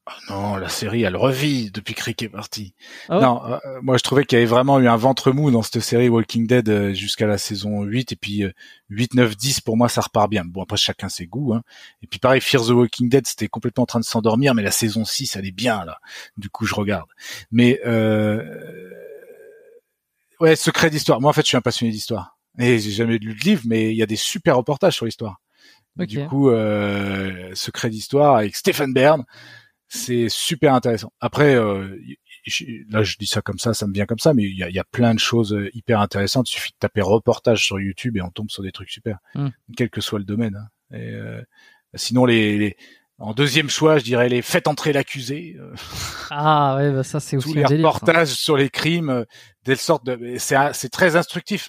Ah 0.05 0.17
non, 0.29 0.57
la 0.57 0.69
série, 0.69 1.03
elle 1.03 1.17
revit 1.17 1.71
depuis 1.71 1.95
que 1.95 2.03
Rick 2.03 2.23
est 2.23 2.29
parti. 2.29 2.75
Ah 3.09 3.17
ouais 3.17 3.23
non, 3.23 3.45
euh, 3.45 3.59
moi, 3.83 3.97
je 3.97 4.03
trouvais 4.03 4.25
qu'il 4.25 4.37
y 4.37 4.41
avait 4.41 4.51
vraiment 4.51 4.81
eu 4.81 4.89
un 4.89 4.97
ventre 4.97 5.31
mou 5.31 5.53
dans 5.53 5.63
cette 5.63 5.79
série 5.79 6.09
Walking 6.09 6.49
Dead 6.49 6.69
euh, 6.69 6.93
jusqu'à 6.93 7.29
la 7.29 7.39
saison 7.39 7.85
8. 7.85 8.11
Et 8.11 8.17
puis 8.17 8.43
euh, 8.43 8.53
8, 8.89 9.15
9, 9.15 9.37
10, 9.37 9.61
pour 9.61 9.77
moi, 9.77 9.89
ça 9.89 10.01
repart 10.01 10.29
bien. 10.29 10.45
Bon, 10.45 10.63
après, 10.63 10.77
chacun 10.77 11.09
ses 11.09 11.27
goûts. 11.27 11.55
Hein. 11.55 11.63
Et 12.03 12.09
puis 12.09 12.19
pareil, 12.19 12.41
Fear 12.41 12.65
the 12.65 12.71
Walking 12.71 13.09
Dead, 13.09 13.25
c'était 13.29 13.47
complètement 13.47 13.85
en 13.85 13.87
train 13.87 14.01
de 14.01 14.05
s'endormir, 14.05 14.55
mais 14.57 14.63
la 14.65 14.73
saison 14.73 15.05
6, 15.05 15.37
elle 15.37 15.47
est 15.47 15.53
bien, 15.53 15.85
là. 15.85 16.01
Du 16.37 16.51
coup, 16.51 16.67
je 16.67 16.75
regarde. 16.75 17.09
Mais... 17.53 17.81
Euh... 17.87 18.43
Ouais, 20.41 20.57
secret 20.57 20.91
d'histoire. 20.91 21.21
Moi, 21.21 21.31
en 21.31 21.33
fait, 21.33 21.43
je 21.43 21.49
suis 21.49 21.57
un 21.57 21.61
passionné 21.61 21.93
d'histoire. 21.93 22.37
Et 22.59 22.81
j'ai 22.81 22.91
jamais 22.91 23.19
lu 23.19 23.35
de 23.35 23.41
livre, 23.41 23.63
mais 23.67 23.93
il 23.93 23.97
y 23.97 24.03
a 24.03 24.07
des 24.07 24.17
super 24.17 24.57
reportages 24.57 24.97
sur 24.97 25.05
l'histoire. 25.07 25.41
Du 25.97 26.27
coup, 26.27 26.51
euh, 26.51 27.51
secret 27.55 27.91
d'histoire 27.91 28.37
avec 28.37 28.57
Stéphane 28.57 28.95
Bern, 28.95 29.25
c'est 29.95 30.29
super 30.31 30.73
intéressant. 30.75 31.13
Après, 31.21 31.55
euh, 31.55 31.99
là, 32.89 33.03
je 33.03 33.17
dis 33.19 33.27
ça 33.27 33.43
comme 33.43 33.59
ça, 33.59 33.75
ça 33.75 33.87
me 33.87 33.93
vient 33.93 34.07
comme 34.07 34.19
ça, 34.19 34.33
mais 34.33 34.45
il 34.45 34.57
y 34.57 34.63
a, 34.63 34.71
y 34.71 34.79
a 34.79 34.85
plein 34.85 35.13
de 35.15 35.19
choses 35.19 35.53
euh, 35.53 35.69
hyper 35.75 36.01
intéressantes. 36.01 36.49
Il 36.51 36.55
suffit 36.55 36.71
de 36.73 36.77
taper 36.79 37.03
reportage 37.03 37.65
sur 37.65 37.79
YouTube 37.79 38.17
et 38.17 38.23
on 38.23 38.31
tombe 38.31 38.51
sur 38.51 38.63
des 38.63 38.73
trucs 38.73 38.91
super, 38.91 39.19
Hmm. 39.35 39.49
quel 39.77 39.91
que 39.91 40.01
soit 40.01 40.19
le 40.19 40.25
domaine. 40.25 40.57
hein. 40.57 40.97
Et, 40.97 41.11
euh, 41.13 41.43
sinon, 41.95 42.25
les, 42.25 42.57
les- 42.59 42.77
en 43.19 43.35
deuxième 43.35 43.69
choix, 43.71 43.99
je 43.99 44.05
dirais 44.05 44.29
les 44.31 44.41
faites 44.43 44.67
entrer 44.67 44.93
l'accusé. 44.95 45.57
euh, 45.61 45.75
Ah 46.31 46.77
ouais, 46.77 46.91
bah 46.91 47.05
ça 47.05 47.21
c'est 47.21 47.37
aussi 47.37 47.49
tous 47.51 47.55
les 47.55 47.65
un 47.65 47.69
délire. 47.69 47.85
ça. 47.85 47.89
reportages 47.99 48.29
sur 48.29 48.57
les 48.57 48.71
crimes, 48.71 49.11
euh, 49.11 49.25
des 49.65 49.77
sortes 49.77 50.07
de, 50.07 50.37
c'est 50.39 50.89
très 50.91 51.17
instructif. 51.17 51.69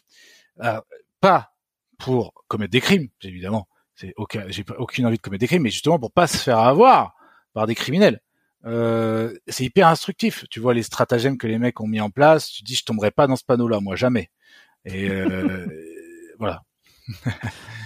Euh, 0.64 0.80
pas 1.20 1.52
pour 2.00 2.34
commettre 2.48 2.72
des 2.72 2.82
crimes, 2.82 3.10
évidemment. 3.22 3.68
C'est 3.96 4.14
aucun, 4.18 4.46
j'ai 4.48 4.64
aucune 4.78 5.06
envie 5.06 5.18
de 5.18 5.22
commettre 5.22 5.42
des 5.42 5.48
crimes, 5.48 5.64
mais 5.64 5.70
justement 5.70 6.00
pour 6.00 6.12
pas 6.12 6.26
se 6.28 6.38
faire 6.38 6.58
avoir 6.60 7.14
par 7.54 7.68
des 7.68 7.76
criminels. 7.76 8.20
Euh, 8.66 9.34
c'est 9.48 9.66
hyper 9.66 9.88
instructif. 9.88 10.46
Tu 10.50 10.60
vois 10.60 10.74
les 10.74 10.84
stratagèmes 10.84 11.38
que 11.38 11.48
les 11.48 11.60
mecs 11.60 11.80
ont 11.82 11.88
mis 11.88 12.00
en 12.02 12.10
place. 12.10 12.50
Tu 12.50 12.64
dis, 12.64 12.76
je 12.76 12.86
tomberai 12.86 13.12
pas 13.12 13.28
dans 13.28 13.36
ce 13.36 13.44
panneau-là, 13.46 13.80
moi 13.82 13.96
jamais. 13.96 14.30
Et 14.86 15.10
euh, 15.10 15.66
voilà. 16.40 16.64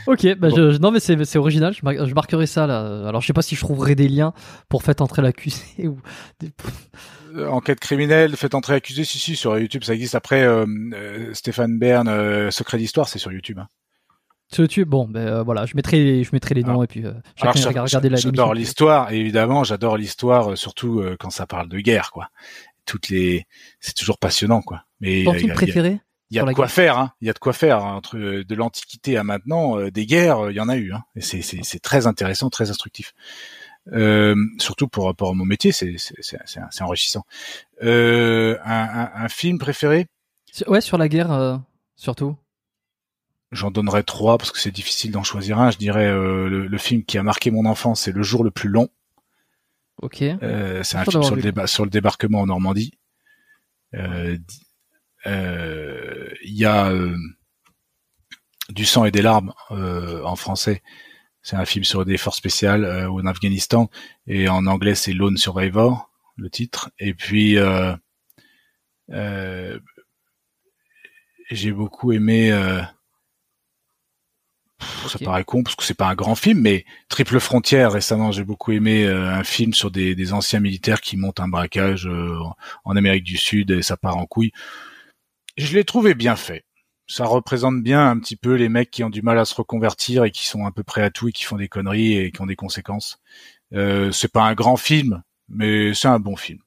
Ok, 0.05 0.27
bah 0.35 0.49
je, 0.49 0.71
je- 0.73 0.77
non 0.77 0.91
mais 0.91 0.99
c'est 0.99 1.25
c'est 1.25 1.39
original. 1.39 1.73
Je, 1.73 1.79
mar- 1.83 2.05
je 2.07 2.13
marquerai 2.13 2.45
ça 2.45 2.67
là. 2.67 3.07
Alors 3.07 3.21
je 3.21 3.27
sais 3.27 3.33
pas 3.33 3.41
si 3.41 3.55
je 3.55 3.61
trouverai 3.61 3.95
des 3.95 4.07
liens 4.07 4.31
pour 4.69 4.83
faire 4.83 4.93
entrer 4.99 5.21
l'accusé 5.23 5.87
ou. 5.87 5.99
des- 6.39 6.51
Euh, 7.35 7.47
enquête 7.49 7.79
criminelle, 7.79 8.37
fait 8.37 8.53
entrer 8.55 8.75
accusé, 8.75 9.03
si 9.03 9.17
si 9.19 9.35
sur 9.35 9.57
YouTube 9.59 9.83
ça 9.83 9.93
existe. 9.95 10.13
Après 10.15 10.43
euh, 10.43 11.33
Stéphane 11.33 11.77
Bern, 11.79 12.07
euh, 12.07 12.51
secret 12.51 12.77
d'histoire, 12.77 13.09
c'est 13.09 13.19
sur 13.19 13.31
YouTube. 13.31 13.59
hein. 13.59 13.67
Sur 14.51 14.63
YouTube, 14.63 14.87
bon, 14.87 15.07
ben 15.07 15.27
euh, 15.27 15.43
voilà, 15.43 15.65
je 15.65 15.75
mettrai, 15.75 16.23
je 16.23 16.29
mettrai 16.31 16.55
les 16.55 16.63
noms 16.63 16.69
Alors- 16.69 16.83
et 16.85 16.87
puis 16.87 17.05
euh, 17.05 17.11
Alors, 17.41 17.53
chacun 17.55 17.67
regarde 17.69 17.87
regarder 17.87 18.09
la 18.09 18.17
j'adore 18.17 18.53
l'histoire, 18.53 19.11
évidemment, 19.11 19.63
j'adore 19.65 19.97
l'histoire, 19.97 20.51
euh, 20.51 20.55
surtout 20.55 21.01
euh, 21.01 21.17
quand 21.19 21.29
ça 21.29 21.45
parle 21.45 21.67
de 21.67 21.79
guerre, 21.79 22.11
quoi. 22.11 22.29
Toutes 22.85 23.09
les, 23.09 23.45
c'est 23.81 23.93
toujours 23.95 24.17
passionnant, 24.17 24.61
quoi. 24.61 24.83
Mais 25.01 25.23
Ton 25.25 25.33
il 25.33 25.33
y 25.33 25.35
a- 25.35 25.39
film 25.39 25.43
il 25.43 25.47
y 25.49 25.51
a- 25.51 25.53
préféré 25.55 25.99
il 26.29 26.35
y 26.37 26.39
a 26.39 26.43
de 26.45 26.51
quoi 26.53 26.65
guerre? 26.65 26.71
faire, 26.73 26.97
hein. 26.97 27.11
Il 27.21 27.27
y 27.27 27.29
a 27.29 27.33
de 27.33 27.39
quoi 27.39 27.51
faire 27.53 27.83
hein, 27.83 27.95
entre 27.95 28.17
euh, 28.17 28.43
de 28.45 28.55
l'Antiquité 28.55 29.17
à 29.17 29.23
maintenant, 29.23 29.77
euh, 29.79 29.91
des 29.91 30.05
guerres, 30.05 30.49
il 30.49 30.55
y 30.55 30.59
en 30.61 30.69
a 30.69 30.77
eu, 30.77 30.93
hein. 30.93 31.03
Et 31.17 31.21
c'est 31.21 31.41
c'est 31.41 31.59
c'est 31.63 31.79
très 31.79 32.07
intéressant, 32.07 32.49
très 32.49 32.69
instructif. 32.69 33.13
Euh, 33.93 34.35
surtout 34.59 34.87
pour 34.87 35.05
rapport 35.05 35.29
à 35.29 35.33
mon 35.33 35.45
métier, 35.45 35.71
c'est 35.73 35.95
c'est 35.97 36.15
c'est 36.21 36.39
c'est- 36.45 36.59
c'est 36.71 36.83
enrichissant. 36.83 37.23
Euh, 37.83 38.57
un, 38.65 38.73
un, 38.83 39.11
un 39.25 39.29
film 39.29 39.57
préféré, 39.59 40.07
Ouais, 40.67 40.81
sur 40.81 40.97
la 40.97 41.07
guerre 41.09 41.31
euh, 41.31 41.57
surtout. 41.97 42.35
J'en 43.51 43.71
donnerais 43.71 44.03
trois 44.03 44.37
parce 44.37 44.51
que 44.51 44.59
c'est 44.59 44.71
difficile 44.71 45.11
d'en 45.11 45.23
choisir 45.23 45.59
un. 45.59 45.71
Je 45.71 45.77
dirais 45.77 46.07
euh, 46.07 46.49
le, 46.49 46.67
le 46.67 46.77
film 46.77 47.03
qui 47.03 47.17
a 47.17 47.23
marqué 47.23 47.49
mon 47.51 47.65
enfance, 47.65 48.01
c'est 48.01 48.11
Le 48.11 48.23
jour 48.23 48.43
le 48.43 48.51
plus 48.51 48.69
long. 48.69 48.89
Ok. 50.01 50.21
Euh, 50.21 50.83
c'est 50.83 50.97
un 50.97 51.05
film 51.05 51.23
sur 51.23 51.35
le, 51.35 51.41
déba- 51.41 51.67
sur 51.67 51.83
le 51.85 51.89
débarquement 51.89 52.41
en 52.41 52.45
Normandie. 52.47 52.91
Euh, 53.95 54.37
euh, 55.25 56.29
Il 56.43 56.53
y 56.55 56.65
a 56.65 56.91
euh, 56.91 57.15
Du 58.69 58.85
sang 58.85 59.05
et 59.05 59.11
des 59.11 59.21
larmes 59.21 59.53
euh, 59.71 60.21
en 60.23 60.35
français. 60.35 60.83
C'est 61.41 61.55
un 61.55 61.65
film 61.65 61.85
sur 61.85 62.03
des 62.03 62.17
forces 62.17 62.37
spéciales 62.37 62.83
euh, 62.83 63.09
en 63.09 63.25
Afghanistan. 63.25 63.89
Et 64.27 64.49
en 64.49 64.67
anglais, 64.67 64.93
c'est 64.95 65.13
Lone 65.13 65.37
Survivor, 65.37 66.11
le 66.35 66.49
titre. 66.49 66.91
Et 66.99 67.13
puis, 67.13 67.57
euh, 67.57 67.95
euh, 69.11 69.79
j'ai 71.49 71.71
beaucoup 71.71 72.11
aimé... 72.11 72.51
ça 74.79 75.19
paraît 75.19 75.43
con 75.43 75.63
parce 75.63 75.75
que 75.75 75.83
c'est 75.83 75.93
pas 75.93 76.07
un 76.07 76.15
grand 76.15 76.35
film, 76.35 76.61
mais 76.61 76.85
Triple 77.09 77.39
Frontière 77.39 77.91
récemment, 77.91 78.31
j'ai 78.31 78.43
beaucoup 78.43 78.71
aimé 78.71 79.05
euh, 79.05 79.29
un 79.29 79.43
film 79.43 79.73
sur 79.73 79.91
des, 79.91 80.15
des 80.15 80.33
anciens 80.33 80.59
militaires 80.59 81.01
qui 81.01 81.17
montent 81.17 81.39
un 81.39 81.47
braquage 81.47 82.07
euh, 82.07 82.37
en 82.85 82.95
Amérique 82.95 83.23
du 83.23 83.37
Sud 83.37 83.71
et 83.71 83.81
ça 83.81 83.97
part 83.97 84.17
en 84.17 84.25
couille. 84.25 84.51
Je 85.57 85.73
l'ai 85.73 85.83
trouvé 85.83 86.13
bien 86.13 86.35
fait. 86.35 86.63
Ça 87.07 87.25
représente 87.25 87.81
bien 87.81 88.09
un 88.09 88.19
petit 88.19 88.35
peu 88.35 88.53
les 88.53 88.69
mecs 88.69 88.91
qui 88.91 89.03
ont 89.03 89.09
du 89.09 89.21
mal 89.21 89.39
à 89.39 89.45
se 89.45 89.55
reconvertir 89.55 90.25
et 90.25 90.31
qui 90.31 90.45
sont 90.45 90.65
à 90.65 90.71
peu 90.71 90.83
près 90.83 91.01
à 91.01 91.09
tout 91.09 91.29
et 91.29 91.31
qui 91.31 91.43
font 91.43 91.55
des 91.55 91.69
conneries 91.69 92.17
et 92.17 92.31
qui 92.31 92.41
ont 92.41 92.45
des 92.45 92.57
conséquences. 92.57 93.19
Euh, 93.73 94.11
c'est 94.11 94.31
pas 94.31 94.43
un 94.43 94.53
grand 94.53 94.77
film, 94.77 95.23
mais 95.49 95.93
c'est 95.93 96.09
un 96.09 96.19
bon 96.19 96.35
film. 96.35 96.59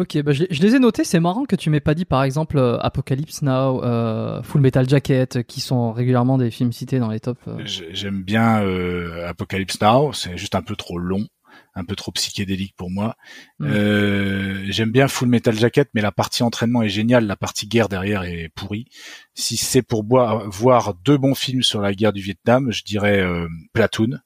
Ok, 0.00 0.16
bah 0.22 0.32
je, 0.32 0.44
les- 0.44 0.48
je 0.54 0.62
les 0.62 0.74
ai 0.74 0.78
notés. 0.78 1.04
C'est 1.04 1.20
marrant 1.20 1.44
que 1.44 1.56
tu 1.56 1.68
m'aies 1.68 1.80
pas 1.80 1.94
dit 1.94 2.04
par 2.06 2.22
exemple 2.22 2.56
euh, 2.58 2.78
Apocalypse 2.80 3.42
Now, 3.42 3.84
euh, 3.84 4.42
Full 4.42 4.60
Metal 4.62 4.88
Jacket, 4.88 5.36
euh, 5.36 5.42
qui 5.42 5.60
sont 5.60 5.92
régulièrement 5.92 6.38
des 6.38 6.50
films 6.50 6.72
cités 6.72 6.98
dans 6.98 7.10
les 7.10 7.20
tops. 7.20 7.40
euh. 7.48 7.58
J'ai- 7.64 7.94
J'aime 7.94 8.22
bien 8.22 8.62
euh, 8.62 9.28
Apocalypse 9.28 9.80
Now, 9.82 10.12
c'est 10.12 10.36
juste 10.38 10.54
un 10.54 10.62
peu 10.62 10.74
trop 10.76 10.98
long, 10.98 11.26
un 11.74 11.84
peu 11.84 11.96
trop 11.96 12.12
psychédélique 12.12 12.74
pour 12.76 12.90
moi. 12.90 13.14
Mm. 13.58 13.66
Euh, 13.68 14.64
J'aime 14.70 14.90
bien 14.90 15.06
Full 15.08 15.28
Metal 15.28 15.54
Jacket, 15.54 15.88
mais 15.94 16.00
la 16.00 16.12
partie 16.12 16.42
entraînement 16.42 16.82
est 16.82 16.88
géniale, 16.88 17.26
la 17.26 17.36
partie 17.36 17.66
guerre 17.66 17.88
derrière 17.88 18.22
est 18.22 18.48
pourrie. 18.54 18.86
Si 19.34 19.56
c'est 19.56 19.82
pour 19.82 20.02
boire- 20.04 20.48
voir 20.48 20.94
deux 20.94 21.18
bons 21.18 21.34
films 21.34 21.62
sur 21.62 21.80
la 21.80 21.92
guerre 21.92 22.12
du 22.12 22.22
Vietnam, 22.22 22.70
je 22.70 22.84
dirais 22.84 23.20
euh, 23.20 23.48
Platoon. 23.74 24.18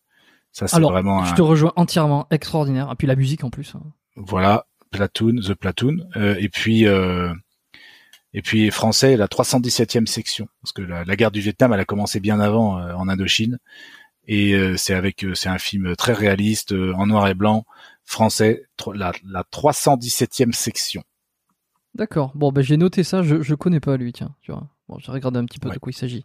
Ça 0.53 0.69
c'est 0.69 0.81
vraiment 0.81 1.25
je 1.25 1.33
un, 1.33 1.35
te 1.35 1.43
rejoins 1.43 1.73
entièrement, 1.75 2.29
extraordinaire. 2.31 2.89
Et 2.93 2.95
puis 2.95 3.09
la 3.09 3.17
musique 3.17 3.43
en 3.43 3.51
plus. 3.51 3.75
hein. 3.75 3.83
voilà 4.17 4.67
Platoon, 4.97 5.37
The 5.41 5.55
Platoon, 5.55 5.97
Euh, 6.17 6.37
et 6.39 6.49
puis 6.49 6.87
euh, 6.87 7.33
et 8.33 8.43
puis 8.43 8.71
français 8.71 9.17
la 9.17 9.27
317e 9.27 10.07
section 10.07 10.49
parce 10.63 10.73
que 10.73 10.83
la, 10.83 11.05
la 11.05 11.17
guerre 11.17 11.31
du 11.31 11.41
Vietnam 11.41 11.73
elle 11.73 11.81
a 11.81 11.85
commencé 11.85 12.21
bien 12.21 12.41
avant 12.41 12.79
euh, 12.79 12.95
en 12.95 13.09
Indochine 13.09 13.59
et 14.27 14.57
c'est 14.79 14.95
avec 14.95 15.27
c'est 15.35 15.51
un 15.51 15.59
film 15.59 15.95
très 15.97 16.15
réaliste 16.15 16.73
en 16.73 17.07
noir 17.07 17.29
et 17.29 17.35
blanc 17.35 17.67
français 18.05 18.65
la, 18.95 19.13
la 19.27 19.43
317e 19.53 20.53
section. 20.53 21.03
D'accord. 21.95 22.33
Bon, 22.35 22.51
bah 22.51 22.63
j'ai 22.63 22.77
noté 22.79 23.05
ça. 23.05 23.23
Je, 23.23 23.43
je 23.43 23.55
connais 23.55 23.81
pas 23.81 23.97
lui, 23.99 24.13
tiens. 24.15 24.35
Tu 24.41 24.51
vois. 24.51 24.67
Bon, 24.89 24.99
j'ai 24.99 25.13
regardé 25.13 25.39
un 25.39 25.45
petit 25.45 25.59
peu 25.61 25.69
Ouais. 25.69 25.75
de 25.75 25.79
quoi 25.79 25.91
il 25.93 25.95
s'agit. 25.95 26.25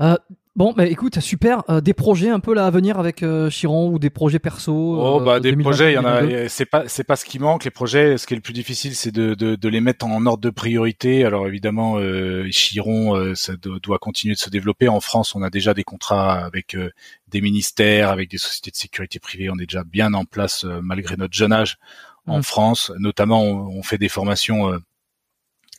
Euh, 0.00 0.16
bon, 0.58 0.74
bah 0.76 0.84
écoute, 0.86 1.18
super. 1.20 1.62
Euh, 1.70 1.80
des 1.80 1.94
projets 1.94 2.28
un 2.28 2.40
peu 2.40 2.52
là 2.52 2.66
à 2.66 2.70
venir 2.70 2.98
avec 2.98 3.22
euh, 3.22 3.48
Chiron 3.48 3.88
ou 3.90 3.98
des 3.98 4.10
projets 4.10 4.38
perso. 4.38 4.72
Oh 5.00 5.20
euh, 5.20 5.24
bah 5.24 5.40
des 5.40 5.52
2020, 5.52 5.62
projets, 5.70 5.92
il 5.92 5.94
y 5.94 5.98
en 5.98 6.02
2022. 6.02 6.44
a. 6.44 6.48
C'est 6.50 6.66
pas 6.66 6.84
c'est 6.88 7.04
pas 7.04 7.16
ce 7.16 7.24
qui 7.24 7.38
manque. 7.38 7.64
Les 7.64 7.70
projets, 7.70 8.18
ce 8.18 8.26
qui 8.26 8.34
est 8.34 8.36
le 8.36 8.42
plus 8.42 8.52
difficile, 8.52 8.94
c'est 8.94 9.10
de, 9.12 9.34
de, 9.34 9.56
de 9.56 9.68
les 9.68 9.80
mettre 9.80 10.04
en 10.04 10.26
ordre 10.26 10.42
de 10.42 10.50
priorité. 10.50 11.24
Alors 11.24 11.46
évidemment, 11.46 11.96
euh, 11.98 12.46
Chiron, 12.50 13.14
euh, 13.16 13.34
ça 13.34 13.54
do- 13.56 13.78
doit 13.78 13.98
continuer 13.98 14.34
de 14.34 14.40
se 14.40 14.50
développer. 14.50 14.88
En 14.88 15.00
France, 15.00 15.34
on 15.34 15.42
a 15.42 15.48
déjà 15.50 15.72
des 15.72 15.84
contrats 15.84 16.44
avec 16.44 16.74
euh, 16.74 16.90
des 17.28 17.40
ministères, 17.40 18.10
avec 18.10 18.30
des 18.30 18.38
sociétés 18.38 18.70
de 18.70 18.76
sécurité 18.76 19.18
privée. 19.20 19.48
On 19.50 19.58
est 19.58 19.66
déjà 19.66 19.84
bien 19.84 20.12
en 20.12 20.24
place 20.26 20.64
euh, 20.64 20.80
malgré 20.82 21.16
notre 21.16 21.34
jeune 21.34 21.52
âge 21.52 21.78
en 22.26 22.40
Mm. 22.40 22.42
France. 22.42 22.92
Notamment, 22.98 23.42
on, 23.42 23.78
on 23.78 23.82
fait 23.82 23.96
des 23.96 24.10
formations. 24.10 24.78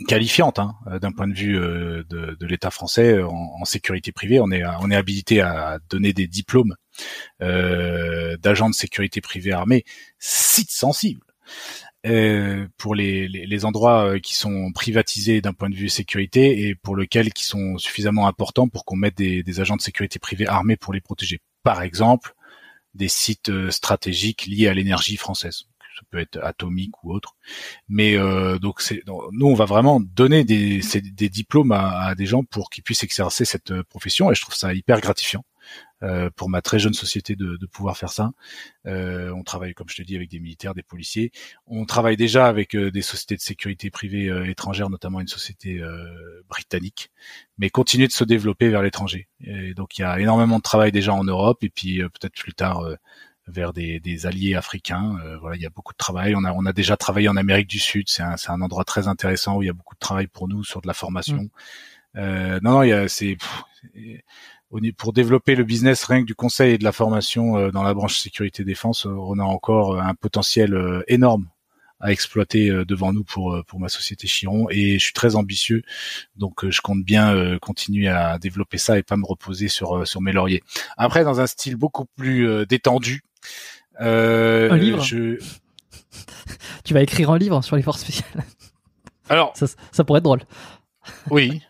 Qualifiantes 0.07 0.59
hein, 0.59 0.75
d'un 1.01 1.11
point 1.11 1.27
de 1.27 1.33
vue 1.33 1.59
euh, 1.59 2.03
de, 2.09 2.45
l'État 2.45 2.71
français 2.71 3.21
en, 3.21 3.65
sécurité 3.65 4.11
privée. 4.11 4.39
On 4.39 4.51
est 4.51 4.63
habilité 4.95 5.41
à 5.41 5.79
donner 5.89 6.13
des 6.13 6.27
diplômes 6.27 6.75
euh, 7.41 8.37
d'agents 8.37 8.69
de 8.69 8.75
sécurité 8.75 9.21
privée 9.21 9.51
armés, 9.51 9.83
site 10.17 10.71
sensible. 10.71 11.21
Euh, 12.07 12.65
pour 12.77 12.95
les, 12.95 13.65
endroits 13.65 14.19
qui 14.21 14.33
sont 14.35 14.71
privatisés 14.73 15.41
d'un 15.41 15.51
point 15.51 15.69
de 15.69 15.75
vue 15.75 15.89
sécurité 15.89 16.67
et 16.67 16.75
pour 16.75 16.95
lesquels 16.95 17.33
qui 17.33 17.43
sont 17.43 17.77
suffisamment 17.77 18.27
importants 18.27 18.69
pour 18.69 18.85
qu'on 18.85 18.95
mette 18.95 19.17
des, 19.17 19.43
des 19.43 19.59
agents 19.59 19.75
de 19.75 19.81
sécurité 19.81 20.17
privée 20.17 20.47
armés 20.47 20.77
pour 20.77 20.93
les 20.93 21.01
protéger. 21.01 21.41
Par 21.61 21.81
exemple, 21.81 22.33
des 22.93 23.09
sites 23.09 23.51
stratégiques 23.69 24.45
liés 24.45 24.69
à 24.69 24.73
l'énergie 24.73 25.17
française. 25.17 25.68
Ça 25.99 26.05
peut 26.09 26.19
être 26.19 26.39
atomique 26.41 27.03
ou 27.03 27.13
autre. 27.13 27.35
Mais 27.89 28.15
euh, 28.17 28.57
donc 28.57 28.79
c'est 28.79 29.03
nous 29.05 29.47
on 29.47 29.53
va 29.53 29.65
vraiment 29.65 29.99
donner 29.99 30.45
des, 30.45 30.79
des 31.13 31.29
diplômes 31.29 31.73
à, 31.73 32.05
à 32.05 32.15
des 32.15 32.25
gens 32.25 32.43
pour 32.43 32.69
qu'ils 32.69 32.83
puissent 32.83 33.03
exercer 33.03 33.43
cette 33.43 33.71
euh, 33.71 33.83
profession 33.83 34.31
et 34.31 34.35
je 34.35 34.41
trouve 34.41 34.55
ça 34.55 34.73
hyper 34.73 35.01
gratifiant 35.01 35.43
euh, 36.01 36.29
pour 36.35 36.49
ma 36.49 36.61
très 36.61 36.79
jeune 36.79 36.93
société 36.93 37.35
de, 37.35 37.57
de 37.57 37.65
pouvoir 37.65 37.97
faire 37.97 38.11
ça. 38.11 38.31
Euh, 38.85 39.33
on 39.35 39.43
travaille 39.43 39.73
comme 39.73 39.89
je 39.89 39.97
te 39.97 40.01
dis 40.01 40.15
avec 40.15 40.29
des 40.29 40.39
militaires, 40.39 40.73
des 40.73 40.83
policiers. 40.83 41.31
On 41.67 41.85
travaille 41.85 42.15
déjà 42.15 42.47
avec 42.47 42.75
euh, 42.75 42.91
des 42.91 43.01
sociétés 43.01 43.35
de 43.35 43.41
sécurité 43.41 43.89
privée 43.89 44.29
euh, 44.29 44.49
étrangères, 44.49 44.89
notamment 44.89 45.19
une 45.19 45.27
société 45.27 45.81
britannique, 46.47 47.11
mais 47.57 47.69
continuer 47.69 48.07
de 48.07 48.13
se 48.13 48.23
développer 48.23 48.69
vers 48.69 48.81
l'étranger. 48.81 49.27
Et 49.41 49.73
donc 49.73 49.97
il 49.97 50.01
y 50.01 50.05
a 50.05 50.19
énormément 50.19 50.57
de 50.57 50.63
travail 50.63 50.91
déjà 50.91 51.13
en 51.13 51.23
Europe 51.23 51.63
et 51.63 51.69
puis 51.69 51.99
peut-être 51.99 52.33
plus 52.33 52.53
tard 52.53 52.83
vers 53.49 53.73
des, 53.73 53.99
des 53.99 54.25
alliés 54.25 54.55
africains. 54.55 55.17
Euh, 55.23 55.37
voilà, 55.39 55.55
il 55.55 55.61
y 55.61 55.65
a 55.65 55.69
beaucoup 55.69 55.93
de 55.93 55.97
travail. 55.97 56.35
On 56.35 56.43
a, 56.43 56.53
on 56.53 56.65
a 56.65 56.73
déjà 56.73 56.97
travaillé 56.97 57.29
en 57.29 57.37
Amérique 57.37 57.67
du 57.67 57.79
Sud. 57.79 58.09
C'est 58.09 58.23
un, 58.23 58.37
c'est 58.37 58.51
un 58.51 58.61
endroit 58.61 58.83
très 58.83 59.07
intéressant 59.07 59.57
où 59.57 59.63
il 59.63 59.67
y 59.67 59.69
a 59.69 59.73
beaucoup 59.73 59.95
de 59.95 59.99
travail 59.99 60.27
pour 60.27 60.47
nous 60.47 60.63
sur 60.63 60.81
de 60.81 60.87
la 60.87 60.93
formation. 60.93 61.49
Euh, 62.15 62.59
non, 62.63 62.71
non, 62.71 62.83
il 62.83 62.89
y 62.89 62.93
a, 62.93 63.07
c'est 63.07 63.35
pff, 63.35 63.63
pour 64.97 65.13
développer 65.13 65.55
le 65.55 65.63
business 65.63 66.03
rien 66.03 66.21
que 66.21 66.25
du 66.25 66.35
conseil 66.35 66.73
et 66.73 66.77
de 66.77 66.83
la 66.83 66.91
formation 66.91 67.57
euh, 67.57 67.71
dans 67.71 67.83
la 67.83 67.93
branche 67.93 68.17
sécurité 68.17 68.63
défense, 68.63 69.05
euh, 69.05 69.09
on 69.09 69.39
a 69.39 69.43
encore 69.43 69.95
euh, 69.95 70.01
un 70.01 70.13
potentiel 70.13 70.73
euh, 70.73 71.03
énorme 71.07 71.47
à 71.99 72.11
exploiter 72.11 72.69
euh, 72.69 72.85
devant 72.85 73.13
nous 73.13 73.23
pour 73.23 73.53
euh, 73.53 73.63
pour 73.63 73.79
ma 73.79 73.89
société 73.89 74.27
Chiron 74.27 74.67
et 74.69 74.99
je 74.99 75.03
suis 75.03 75.13
très 75.13 75.35
ambitieux 75.35 75.83
donc 76.35 76.63
euh, 76.63 76.71
je 76.71 76.81
compte 76.81 77.03
bien 77.03 77.57
continuer 77.59 78.07
à 78.07 78.37
développer 78.39 78.77
ça 78.77 78.97
et 78.97 79.03
pas 79.03 79.17
me 79.17 79.25
reposer 79.25 79.67
sur 79.67 80.07
sur 80.07 80.21
mes 80.21 80.31
lauriers. 80.31 80.63
Après 80.97 81.23
dans 81.23 81.39
un 81.39 81.47
style 81.47 81.75
beaucoup 81.75 82.05
plus 82.15 82.65
détendu 82.65 83.21
euh, 84.01 84.71
Un 84.71 84.77
livre 84.77 85.03
je... 85.03 85.39
Tu 86.83 86.93
vas 86.93 87.01
écrire 87.01 87.29
un 87.29 87.37
livre 87.37 87.61
sur 87.63 87.75
les 87.75 87.81
forces 87.81 88.01
spéciales. 88.01 88.43
Alors 89.29 89.55
ça, 89.55 89.67
ça 89.91 90.03
pourrait 90.03 90.19
être 90.19 90.23
drôle. 90.23 90.41
oui, 91.29 91.61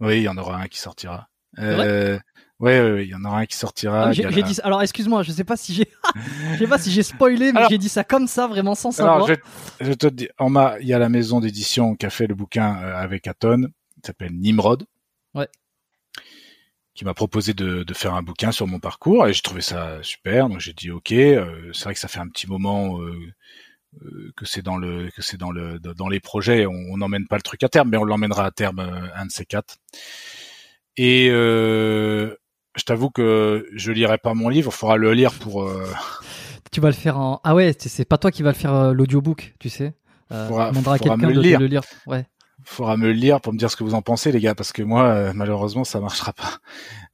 oui, 0.00 0.18
il 0.18 0.22
y 0.22 0.28
en 0.28 0.36
aura 0.36 0.60
un 0.60 0.68
qui 0.68 0.78
sortira. 0.78 1.28
Euh, 1.58 2.18
ouais, 2.62 2.80
ouais, 2.80 2.92
ouais, 2.92 3.04
il 3.04 3.10
y 3.10 3.14
en 3.14 3.22
aura 3.24 3.40
un 3.40 3.46
qui 3.46 3.56
sortira. 3.56 4.04
Ah, 4.06 4.12
j'ai 4.12 4.22
la- 4.22 4.30
dit 4.30 4.58
Alors 4.62 4.80
excuse-moi, 4.80 5.22
je 5.22 5.32
sais 5.32 5.44
pas 5.44 5.56
si 5.58 5.74
j'ai, 5.74 5.86
je 6.54 6.58
sais 6.60 6.66
pas 6.66 6.78
si 6.78 6.90
j'ai 6.90 7.02
spoilé, 7.02 7.52
mais 7.52 7.62
j'ai 7.68 7.76
dit 7.78 7.90
ça 7.90 8.04
comme 8.04 8.26
ça, 8.26 8.46
vraiment 8.46 8.74
sans 8.74 8.90
savoir. 8.90 9.16
Alors, 9.16 9.28
je, 9.28 9.34
je 9.84 9.92
te 9.92 10.06
dis, 10.06 10.28
on 10.38 10.48
m'a, 10.48 10.78
il 10.80 10.86
y 10.86 10.94
a 10.94 10.98
la 10.98 11.08
maison 11.10 11.40
d'édition 11.40 11.94
qui 11.94 12.06
a 12.06 12.10
fait 12.10 12.26
le 12.26 12.34
bouquin 12.34 12.76
euh, 12.82 12.96
avec 12.96 13.26
Aton, 13.26 13.68
qui 13.96 14.06
s'appelle 14.06 14.32
Nimrod. 14.32 14.86
Ouais. 15.34 15.48
Qui 16.94 17.04
m'a 17.06 17.14
proposé 17.14 17.54
de, 17.54 17.84
de 17.84 17.94
faire 17.94 18.12
un 18.14 18.22
bouquin 18.22 18.52
sur 18.52 18.66
mon 18.66 18.78
parcours 18.78 19.26
et 19.26 19.32
j'ai 19.32 19.40
trouvé 19.40 19.62
ça 19.62 20.02
super. 20.02 20.48
Donc 20.50 20.60
j'ai 20.60 20.74
dit 20.74 20.90
ok. 20.90 21.12
euh, 21.12 21.70
c'est 21.72 21.84
vrai 21.84 21.94
que 21.94 22.00
ça 22.00 22.06
fait 22.08 22.18
un 22.18 22.28
petit 22.28 22.46
moment 22.46 23.00
euh, 23.00 23.18
euh, 24.02 24.30
que 24.36 24.44
c'est 24.44 24.60
dans 24.60 24.76
le 24.76 25.10
que 25.10 25.22
c'est 25.22 25.38
dans 25.38 25.50
le 25.50 25.78
dans 25.78 26.08
les 26.10 26.20
projets. 26.20 26.66
On 26.66 26.72
on 26.90 26.98
n'emmène 26.98 27.26
pas 27.26 27.36
le 27.36 27.42
truc 27.42 27.62
à 27.62 27.70
terme, 27.70 27.88
mais 27.88 27.96
on 27.96 28.04
l'emmènera 28.04 28.44
à 28.44 28.50
terme 28.50 28.80
euh, 28.80 29.08
un 29.16 29.24
de 29.24 29.30
ces 29.30 29.46
quatre. 29.46 29.78
Et 30.98 31.28
euh, 31.30 32.36
je 32.76 32.82
t'avoue 32.84 33.10
que 33.10 33.66
je 33.74 33.92
lirai 33.92 34.18
pas 34.18 34.34
mon 34.34 34.48
livre. 34.48 34.70
Il 34.72 34.76
faudra 34.76 34.96
le 34.96 35.12
lire 35.12 35.32
pour. 35.32 35.62
euh, 35.64 35.86
Tu 36.70 36.80
vas 36.80 36.88
le 36.88 36.94
faire 36.94 37.18
en. 37.18 37.40
Ah 37.44 37.54
ouais, 37.54 37.74
c'est- 37.78 38.04
pas 38.04 38.18
toi 38.18 38.30
qui 38.30 38.42
vas 38.42 38.50
le 38.52 38.56
faire 38.56 38.72
euh, 38.74 38.92
l'audiobook, 38.92 39.54
tu 39.58 39.68
sais. 39.68 39.94
Euh, 40.30 40.48
Faudra- 40.48 40.68
on 40.68 40.70
demandera 40.70 40.94
à 40.94 40.98
faudra 40.98 41.16
quelqu'un 41.16 41.28
de 41.34 41.58
le 41.58 41.66
lire. 41.66 41.82
Ouais. 42.06 42.24
faudra 42.64 42.96
me 42.96 43.06
le 43.06 43.12
lire 43.12 43.40
pour 43.40 43.52
me 43.52 43.58
dire 43.58 43.70
ce 43.70 43.76
que 43.76 43.84
vous 43.84 43.94
en 43.94 44.02
pensez, 44.02 44.30
les 44.32 44.40
gars, 44.40 44.54
parce 44.54 44.72
que 44.72 44.82
moi, 44.82 45.04
euh, 45.08 45.32
malheureusement, 45.34 45.84
ça 45.84 46.00
marchera 46.00 46.32
pas. 46.32 46.58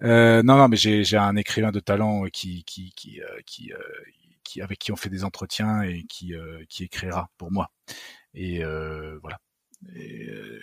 Euh, 0.02 0.42
non, 0.42 0.56
non, 0.58 0.68
mais 0.68 0.76
j'ai 0.76 1.16
un 1.16 1.34
écrivain 1.36 1.72
de 1.72 1.80
talent 1.80 2.24
qui 2.32 2.62
qui 2.64 2.92
qui 2.94 3.20
euh, 3.20 3.26
qui, 3.46 3.72
qui 4.44 4.62
avec 4.62 4.78
qui 4.78 4.92
on 4.92 4.96
fait 4.96 5.08
des 5.10 5.24
entretiens 5.24 5.82
et 5.82 6.04
qui 6.08 6.34
euh, 6.34 6.62
qui 6.68 6.84
écrira 6.84 7.30
pour 7.38 7.50
moi. 7.50 7.70
Et 8.34 8.62
euh, 8.62 9.18
voilà. 9.22 9.38
Et, 9.96 10.28
euh, 10.28 10.60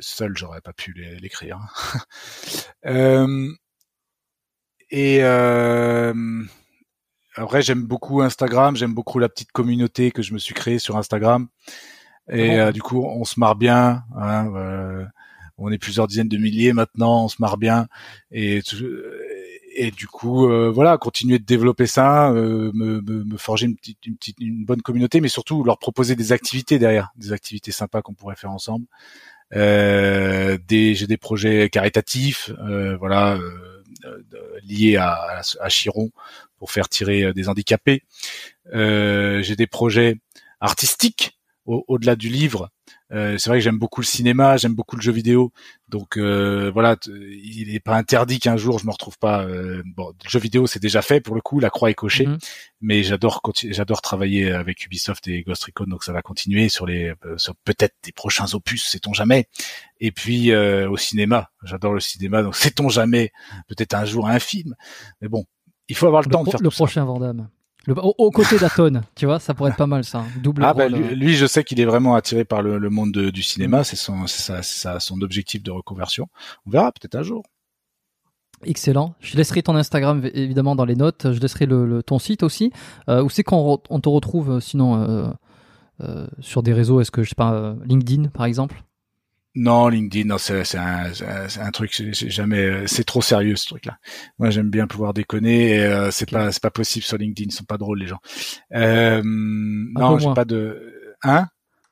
seul, 0.00 0.32
j'aurais 0.36 0.60
pas 0.62 0.72
pu 0.72 0.92
l'é- 0.94 1.18
l'écrire. 1.20 1.58
euh, 2.86 3.48
et 4.92 5.18
euh, 5.22 6.14
après, 7.34 7.62
j'aime 7.62 7.82
beaucoup 7.82 8.20
Instagram, 8.20 8.76
j'aime 8.76 8.94
beaucoup 8.94 9.18
la 9.18 9.28
petite 9.28 9.50
communauté 9.52 10.10
que 10.10 10.22
je 10.22 10.34
me 10.34 10.38
suis 10.38 10.54
créée 10.54 10.78
sur 10.78 10.96
Instagram. 10.96 11.48
Et 12.30 12.60
euh, 12.60 12.72
du 12.72 12.82
coup, 12.82 13.02
on 13.04 13.24
se 13.24 13.40
marre 13.40 13.56
bien. 13.56 14.04
Hein, 14.16 14.52
euh, 14.54 15.04
on 15.58 15.72
est 15.72 15.78
plusieurs 15.78 16.06
dizaines 16.06 16.28
de 16.28 16.36
milliers 16.36 16.72
maintenant, 16.72 17.24
on 17.24 17.28
se 17.28 17.36
marre 17.40 17.56
bien. 17.56 17.88
Et, 18.30 18.60
et 19.74 19.90
du 19.90 20.06
coup, 20.06 20.48
euh, 20.48 20.70
voilà, 20.70 20.98
continuer 20.98 21.38
de 21.38 21.44
développer 21.44 21.86
ça, 21.86 22.30
euh, 22.30 22.70
me, 22.74 23.00
me, 23.00 23.24
me 23.24 23.36
forger 23.38 23.66
une 23.66 23.76
petite, 23.76 24.04
une 24.06 24.16
petite, 24.16 24.36
une 24.40 24.64
bonne 24.64 24.82
communauté, 24.82 25.20
mais 25.20 25.28
surtout 25.28 25.64
leur 25.64 25.78
proposer 25.78 26.16
des 26.16 26.32
activités 26.32 26.78
derrière, 26.78 27.12
des 27.16 27.32
activités 27.32 27.72
sympas 27.72 28.02
qu'on 28.02 28.14
pourrait 28.14 28.36
faire 28.36 28.50
ensemble. 28.50 28.86
Euh, 29.54 30.58
des, 30.66 30.94
j'ai 30.94 31.06
des 31.06 31.16
projets 31.16 31.68
caritatifs, 31.70 32.50
euh, 32.66 32.96
voilà, 32.96 33.38
liés 34.64 34.96
à, 34.96 35.42
à, 35.60 35.68
Chiron 35.68 36.10
pour 36.58 36.70
faire 36.70 36.88
tirer 36.88 37.24
euh, 37.24 37.32
des 37.32 37.48
handicapés. 37.48 38.02
Euh, 38.72 39.42
j'ai 39.42 39.56
des 39.56 39.66
projets 39.66 40.16
artistiques 40.60 41.38
au- 41.64 41.84
au-delà 41.88 42.16
du 42.16 42.28
livre. 42.28 42.70
Euh, 43.12 43.38
c'est 43.38 43.48
vrai 43.50 43.58
que 43.58 43.64
j'aime 43.64 43.78
beaucoup 43.78 44.00
le 44.00 44.06
cinéma, 44.06 44.56
j'aime 44.56 44.74
beaucoup 44.74 44.96
le 44.96 45.02
jeu 45.02 45.12
vidéo, 45.12 45.52
donc 45.88 46.16
euh, 46.16 46.70
voilà, 46.72 46.96
il 47.06 47.68
n'est 47.72 47.78
pas 47.80 47.96
interdit 47.96 48.38
qu'un 48.40 48.56
jour 48.56 48.78
je 48.78 48.86
me 48.86 48.90
retrouve 48.90 49.18
pas. 49.18 49.44
euh, 49.44 49.82
bon, 49.96 50.12
le 50.24 50.28
jeu 50.28 50.38
vidéo 50.38 50.66
c'est 50.66 50.80
déjà 50.80 51.02
fait 51.02 51.20
pour 51.20 51.34
le 51.34 51.40
coup, 51.40 51.60
la 51.60 51.70
croix 51.70 51.90
est 51.90 51.94
cochée, 51.94 52.26
Mhm. 52.26 52.38
mais 52.80 53.02
j'adore 53.02 53.40
j'adore 53.70 54.00
travailler 54.02 54.50
avec 54.50 54.84
Ubisoft 54.84 55.28
et 55.28 55.42
Ghost 55.42 55.64
Recon, 55.64 55.84
donc 55.84 56.04
ça 56.04 56.12
va 56.12 56.22
continuer 56.22 56.68
sur 56.68 56.86
les 56.86 57.12
euh, 57.24 57.36
sur 57.38 57.54
peut-être 57.64 57.94
des 58.02 58.12
prochains 58.12 58.52
opus, 58.54 58.84
sait-on 58.88 59.12
jamais. 59.12 59.46
Et 60.00 60.10
puis 60.10 60.50
euh, 60.50 60.90
au 60.90 60.96
cinéma, 60.96 61.50
j'adore 61.62 61.92
le 61.94 62.00
cinéma, 62.00 62.42
donc 62.42 62.56
sait-on 62.84 62.88
jamais, 62.88 63.30
peut-être 63.68 63.94
un 63.94 64.04
jour 64.06 64.26
un 64.26 64.38
film, 64.40 64.74
mais 65.20 65.28
bon, 65.28 65.44
il 65.88 65.96
faut 65.96 66.06
avoir 66.06 66.22
le, 66.22 66.26
Le, 66.28 66.32
temps 66.32 66.44
de 66.44 66.50
faire 66.50 66.60
le 66.60 66.64
tout 66.68 66.74
ça. 66.74 66.76
prochain 66.84 67.04
Vandame. 67.04 67.48
Le, 67.86 67.94
au, 67.98 68.14
au 68.18 68.30
côté 68.30 68.58
d'Aton, 68.58 69.00
tu 69.16 69.26
vois, 69.26 69.38
ça 69.40 69.54
pourrait 69.54 69.70
être 69.70 69.76
pas 69.76 69.86
mal 69.88 70.04
ça. 70.04 70.18
un 70.20 70.40
Double 70.40 70.62
Ah 70.64 70.72
bah, 70.74 70.84
rôle. 70.84 70.94
lui, 70.94 71.04
euh. 71.04 71.14
lui, 71.14 71.34
je 71.34 71.46
sais 71.46 71.64
qu'il 71.64 71.80
est 71.80 71.84
vraiment 71.84 72.14
attiré 72.14 72.44
par 72.44 72.62
le, 72.62 72.78
le 72.78 72.90
monde 72.90 73.12
de- 73.12 73.30
du 73.30 73.40
Mm. 73.40 73.44
cinéma, 73.44 73.84
c'est 73.84 73.96
son, 73.96 74.26
c'est 74.26 74.62
c'est 74.62 74.80
sa- 74.80 75.00
son 75.00 75.20
objectif 75.20 75.62
de 75.62 75.70
reconversion. 75.72 76.28
On 76.66 76.70
verra 76.70 76.92
peut-être 76.92 77.16
un 77.16 77.22
jour. 77.22 77.42
Excellent. 78.64 79.14
Je 79.20 79.36
laisserai 79.36 79.62
ton 79.64 79.74
Instagram 79.74 80.22
évidemment 80.34 80.76
dans 80.76 80.84
les 80.84 80.94
notes. 80.94 81.32
Je 81.32 81.40
laisserai 81.40 81.66
le, 81.66 81.84
le- 81.84 82.02
ton 82.04 82.20
site 82.20 82.44
aussi. 82.44 82.70
Euh, 83.08 83.22
où 83.24 83.28
c'est 83.30 83.42
qu'on 83.42 83.80
on 83.90 84.00
te 84.00 84.08
retrouve 84.08 84.50
euh, 84.52 84.60
sinon 84.60 85.02
euh, 85.02 85.26
euh, 86.02 86.26
sur 86.38 86.62
des 86.62 86.72
réseaux? 86.72 87.00
Est-ce 87.00 87.10
que 87.10 87.24
je 87.24 87.30
sais 87.30 87.34
pas 87.34 87.74
LinkedIn 87.84 88.28
par 88.28 88.44
exemple? 88.46 88.80
Non, 89.54 89.88
LinkedIn, 89.88 90.28
non, 90.28 90.38
c'est 90.38 90.64
c'est 90.64 90.78
un, 90.78 91.12
c'est 91.12 91.26
un- 91.28 91.48
c'est 91.48 91.70
truc, 91.72 91.92
j'ai 91.94 92.12
j'ai 92.14 92.30
jamais, 92.30 92.86
c'est 92.86 93.04
trop 93.04 93.20
sérieux 93.20 93.56
ce 93.56 93.66
truc-là. 93.66 93.98
Moi, 94.38 94.48
j'aime 94.50 94.70
bien 94.70 94.86
pouvoir 94.86 95.12
déconner. 95.12 95.72
Et, 95.76 95.80
euh, 95.84 96.10
c'est 96.10 96.30
pas, 96.30 96.50
c'est 96.52 96.62
pas 96.62 96.70
possible 96.70 97.04
sur 97.04 97.18
LinkedIn, 97.18 97.48
ils 97.50 97.52
sont 97.52 97.64
pas 97.64 97.76
drôles 97.76 97.98
les 98.00 98.06
gens. 98.06 98.20
Euh, 98.74 99.20
non, 99.24 100.18
j'ai 100.18 100.32
pas 100.34 100.44
de, 100.46 100.94
hein? 101.22 101.48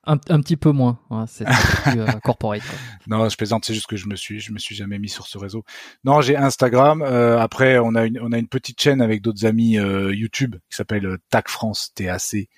Un, 0.07 0.15
un 0.31 0.41
petit 0.41 0.57
peu 0.57 0.71
moins. 0.73 0.99
Ouais, 1.11 1.25
c'est 1.29 1.45
plus 1.45 2.01
euh, 2.01 2.07
corporate. 2.25 2.63
quoi. 2.63 2.79
Non, 3.07 3.29
je 3.29 3.37
plaisante, 3.37 3.67
c'est 3.67 3.75
juste 3.75 3.87
que 3.87 3.97
je 3.97 4.09
me 4.09 4.17
suis, 4.17 4.41
je 4.41 4.51
me 4.53 4.59
suis 4.59 4.75
jamais 4.75 4.99
mis 4.99 5.11
sur 5.11 5.27
ce 5.27 5.37
réseau. 5.37 5.63
Non, 6.05 6.23
j'ai 6.23 6.37
Instagram. 6.39 7.03
euh, 7.03 7.39
après, 7.39 7.79
on 7.79 7.95
a 7.95 8.07
une, 8.07 8.19
on 8.23 8.33
a 8.33 8.39
une 8.39 8.49
petite 8.49 8.81
chaîne 8.81 9.03
avec 9.03 9.21
d'autres 9.21 9.45
amis 9.45 9.79
euh, 9.79 10.15
YouTube 10.15 10.57
qui 10.71 10.77
s'appelle 10.77 11.05
euh, 11.05 11.19
TAC 11.29 11.51
France, 11.51 11.93
T-A-C 11.95 12.49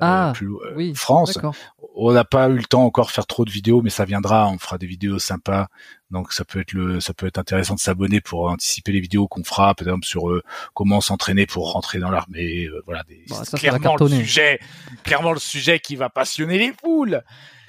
Ah, 0.00 0.32
plus, 0.34 0.48
euh, 0.48 0.74
oui, 0.76 0.92
France. 0.94 1.38
On 1.94 2.12
n'a 2.12 2.24
pas 2.24 2.48
eu 2.48 2.56
le 2.56 2.64
temps 2.64 2.84
encore 2.84 3.06
de 3.06 3.10
faire 3.12 3.26
trop 3.26 3.44
de 3.44 3.50
vidéos, 3.50 3.82
mais 3.82 3.90
ça 3.90 4.04
viendra. 4.04 4.48
On 4.48 4.58
fera 4.58 4.78
des 4.78 4.86
vidéos 4.86 5.18
sympas. 5.18 5.68
Donc 6.10 6.32
ça 6.32 6.44
peut 6.44 6.60
être 6.60 6.72
le, 6.72 7.00
ça 7.00 7.12
peut 7.12 7.26
être 7.26 7.38
intéressant 7.38 7.74
de 7.74 7.80
s'abonner 7.80 8.20
pour 8.20 8.48
anticiper 8.48 8.92
les 8.92 9.00
vidéos 9.00 9.26
qu'on 9.28 9.44
fera, 9.44 9.74
par 9.74 9.86
exemple 9.86 10.06
sur 10.06 10.30
euh, 10.30 10.42
comment 10.74 11.00
s'entraîner 11.00 11.46
pour 11.46 11.72
rentrer 11.72 11.98
dans 11.98 12.10
l'armée. 12.10 12.64
euh, 12.66 12.82
voilà, 12.86 13.02
des, 13.08 13.24
Bon, 13.28 13.34
ça, 13.34 13.44
c'est 13.44 13.58
ça 13.58 13.72
va 13.72 13.78
clairement 13.78 13.96
le 14.00 14.08
sujet, 14.08 14.60
clairement 15.02 15.32
le 15.32 15.40
sujet 15.40 15.80
qui 15.80 15.96
va 15.96 16.08
passionner 16.08 16.58
les 16.58 16.72
foules. 16.72 17.22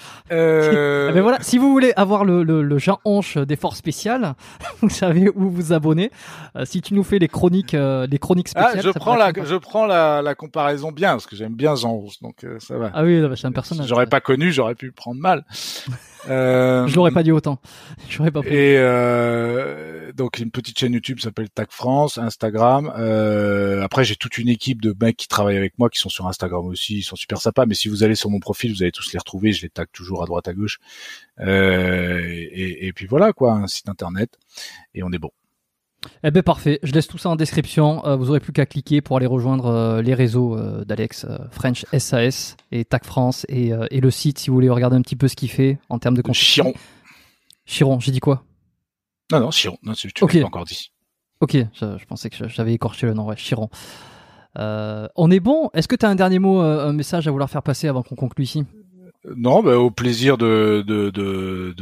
Euh, 0.32 1.08
Eh 1.10 1.14
ben 1.14 1.22
voilà, 1.22 1.40
si 1.42 1.58
vous 1.58 1.72
voulez 1.72 1.92
avoir 1.96 2.24
le, 2.24 2.44
le, 2.44 2.62
le 2.62 2.78
Jean 2.78 3.00
Hanche 3.04 3.38
des 3.38 3.56
forces 3.56 3.78
spéciales, 3.78 4.36
vous 4.82 4.90
savez 4.90 5.30
où 5.30 5.50
vous 5.50 5.74
abonner. 5.74 6.12
Euh, 6.56 6.66
si 6.66 6.82
tu 6.82 6.94
nous 6.94 7.04
fais 7.04 7.18
les 7.18 7.28
chroniques, 7.28 7.74
euh, 7.74 8.06
les 8.06 8.20
chroniques 8.20 8.48
spéciales. 8.50 8.76
Ah, 8.78 8.82
je 8.82 8.90
prends 8.92 9.16
la, 9.16 9.32
je 9.44 9.56
prends 9.56 9.88
la, 9.88 10.22
la 10.22 10.36
comparaison 10.36 10.92
bien 10.92 11.12
parce 11.12 11.26
que 11.26 11.36
j'aime 11.36 11.56
bien 11.56 11.76
Jean 11.76 11.94
Rousse, 11.94 12.22
donc 12.22 12.44
euh, 12.44 12.58
ça 12.60 12.78
va. 12.78 12.92
Ah 12.94 13.04
oui, 13.04 13.24
c'est 13.36 13.48
un 13.48 13.52
personnage. 13.52 13.86
Si 13.86 13.90
j'aurais 13.90 14.06
pas 14.08 14.22
connu, 14.22 14.52
j'aurais 14.52 14.76
pu 14.76 14.86
le 14.86 14.92
prendre 14.92 15.20
mal. 15.20 15.44
Euh, 16.28 16.88
Je 16.88 16.96
l'aurais 16.96 17.12
pas 17.12 17.24
dit 17.24 17.32
autant. 17.32 17.60
J'aurais 18.10 18.32
pas. 18.32 18.42
pris. 18.42 18.50
Et 18.50 18.78
euh, 18.78 20.12
donc 20.14 20.40
une 20.40 20.52
petite 20.52 20.78
chaîne 20.78 20.94
YouTube 20.94 21.20
s'appelle 21.20 21.50
Tac 21.50 21.72
France, 21.72 22.18
Instagram. 22.18 22.92
Euh, 22.98 23.82
après 23.82 24.04
j'ai 24.04 24.16
toute 24.16 24.38
une 24.38 24.50
équipe 24.50 24.82
de 24.82 24.96
mecs 25.00 25.18
qui 25.18 25.28
travaillent 25.28 25.58
avec 25.58 25.78
moi 25.80 25.90
qui 25.90 26.00
sont 26.00 26.10
sur 26.10 26.28
Instagram 26.28 26.66
aussi, 26.66 26.98
ils 26.98 27.04
sont 27.04 27.16
super 27.16 27.40
sympas. 27.40 27.66
Mais 27.66 27.76
si 27.76 27.88
vous 27.88 28.04
allez 28.04 28.16
sur 28.16 28.30
mon 28.30 28.40
profil, 28.40 28.74
vous 28.74 28.84
allez 28.84 28.92
tous 28.92 29.14
les 29.14 29.20
retrouver. 29.20 29.52
Je 29.52 29.62
les 29.62 29.70
tag 29.70 29.88
toujours 29.92 30.24
à 30.24 30.26
droite 30.26 30.48
à 30.48 30.54
gauche. 30.54 30.80
Euh, 31.40 32.20
et, 32.22 32.88
et 32.88 32.94
puis 32.94 33.06
voilà 33.06 33.32
quoi, 33.34 33.54
un 33.54 33.68
site 33.68 33.88
internet 33.90 34.38
et 34.94 35.04
on 35.04 35.12
est 35.12 35.20
bon. 35.20 35.32
Eh 36.24 36.32
ben 36.32 36.44
parfait. 36.44 36.80
Je 36.84 36.94
laisse 36.94 37.08
tout 37.08 37.18
ça 37.18 37.30
en 37.30 37.36
description. 37.36 38.06
Euh, 38.06 38.16
vous 38.16 38.30
aurez 38.30 38.40
plus 38.40 38.54
qu'à 38.54 38.66
cliquer 38.66 39.02
pour 39.02 39.18
aller 39.18 39.26
rejoindre 39.26 39.66
euh, 39.66 40.02
les 40.02 40.14
réseaux 40.14 40.58
euh, 40.58 40.86
d'Alex, 40.86 41.26
French 41.52 41.86
SAS 41.98 42.56
et 42.72 42.86
TAC 42.86 43.06
France 43.06 43.46
et, 43.50 43.72
et 43.92 44.00
le 44.00 44.12
site 44.12 44.40
si 44.40 44.50
vous 44.50 44.56
voulez 44.56 44.70
regarder 44.70 44.96
un 44.96 45.02
petit 45.02 45.16
peu 45.16 45.28
ce 45.28 45.36
qu'il 45.36 45.50
fait 45.50 45.78
en 45.90 46.00
termes 46.00 46.16
de 46.16 46.22
contenu. 46.22 46.42
Chiron. 46.42 46.74
Chiron, 47.66 48.00
j'ai 48.00 48.12
dit 48.12 48.20
quoi? 48.20 48.44
Non 49.32 49.40
non 49.40 49.52
Chiron. 49.52 49.78
Non, 49.84 49.94
tu 49.94 50.08
l'as 50.08 50.28
pas 50.28 50.46
encore 50.46 50.66
dit. 50.66 50.92
Ok, 51.42 51.56
je, 51.56 51.98
je 51.98 52.06
pensais 52.06 52.30
que 52.30 52.48
j'avais 52.48 52.74
écorché 52.74 53.06
le 53.06 53.14
nom. 53.14 53.26
Ouais, 53.28 53.36
Chiron. 53.36 53.70
On 54.56 55.32
est 55.32 55.40
bon? 55.40 55.70
Est-ce 55.74 55.88
que 55.88 55.96
tu 55.96 56.06
as 56.06 56.10
un 56.10 56.16
dernier 56.16 56.40
mot, 56.40 56.60
un 56.60 56.94
message 56.94 57.28
à 57.28 57.32
vouloir 57.32 57.50
faire 57.50 57.64
passer 57.64 57.88
avant 57.88 58.04
qu'on 58.04 58.16
conclue 58.16 58.44
ici? 58.46 58.66
Non, 59.36 59.62
bah, 59.64 59.78
au 59.78 59.92
plaisir 59.92 60.38
de 60.38 60.84
de, 60.86 61.10
de, 61.10 61.74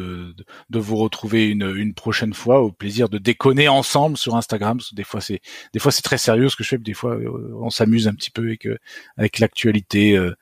de, 0.69 0.79
vous 0.79 0.95
retrouver 0.97 1.47
une, 1.49 1.73
une 1.75 1.93
prochaine 1.93 2.33
fois, 2.33 2.61
au 2.61 2.71
plaisir 2.71 3.09
de 3.09 3.17
déconner 3.17 3.67
ensemble 3.67 4.17
sur 4.17 4.35
Instagram. 4.35 4.79
Des 4.93 5.03
fois 5.03 5.21
c'est 5.21 5.41
des 5.73 5.79
fois 5.79 5.91
c'est 5.91 6.01
très 6.01 6.17
sérieux 6.17 6.49
ce 6.49 6.55
que 6.55 6.63
je 6.63 6.69
fais, 6.69 6.77
puis 6.77 6.85
des 6.85 6.93
fois 6.93 7.15
euh, 7.15 7.53
on 7.61 7.69
s'amuse 7.69 8.07
un 8.07 8.13
petit 8.13 8.31
peu 8.31 8.43
avec 8.43 8.65
euh, 8.65 8.77
avec 9.17 9.39
l'actualité, 9.39 10.17
euh, 10.17 10.35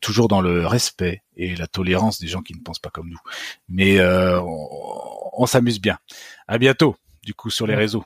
toujours 0.00 0.28
dans 0.28 0.40
le 0.40 0.66
respect 0.66 1.22
et 1.36 1.54
la 1.56 1.66
tolérance 1.66 2.20
des 2.20 2.26
gens 2.28 2.42
qui 2.42 2.54
ne 2.54 2.60
pensent 2.60 2.78
pas 2.78 2.90
comme 2.90 3.08
nous. 3.08 3.20
Mais 3.68 3.98
euh, 3.98 4.40
on, 4.40 4.68
on 5.38 5.46
s'amuse 5.46 5.80
bien. 5.80 5.98
À 6.48 6.58
bientôt. 6.58 6.96
Du 7.22 7.34
coup 7.34 7.50
sur 7.50 7.66
les 7.66 7.74
réseaux. 7.74 8.04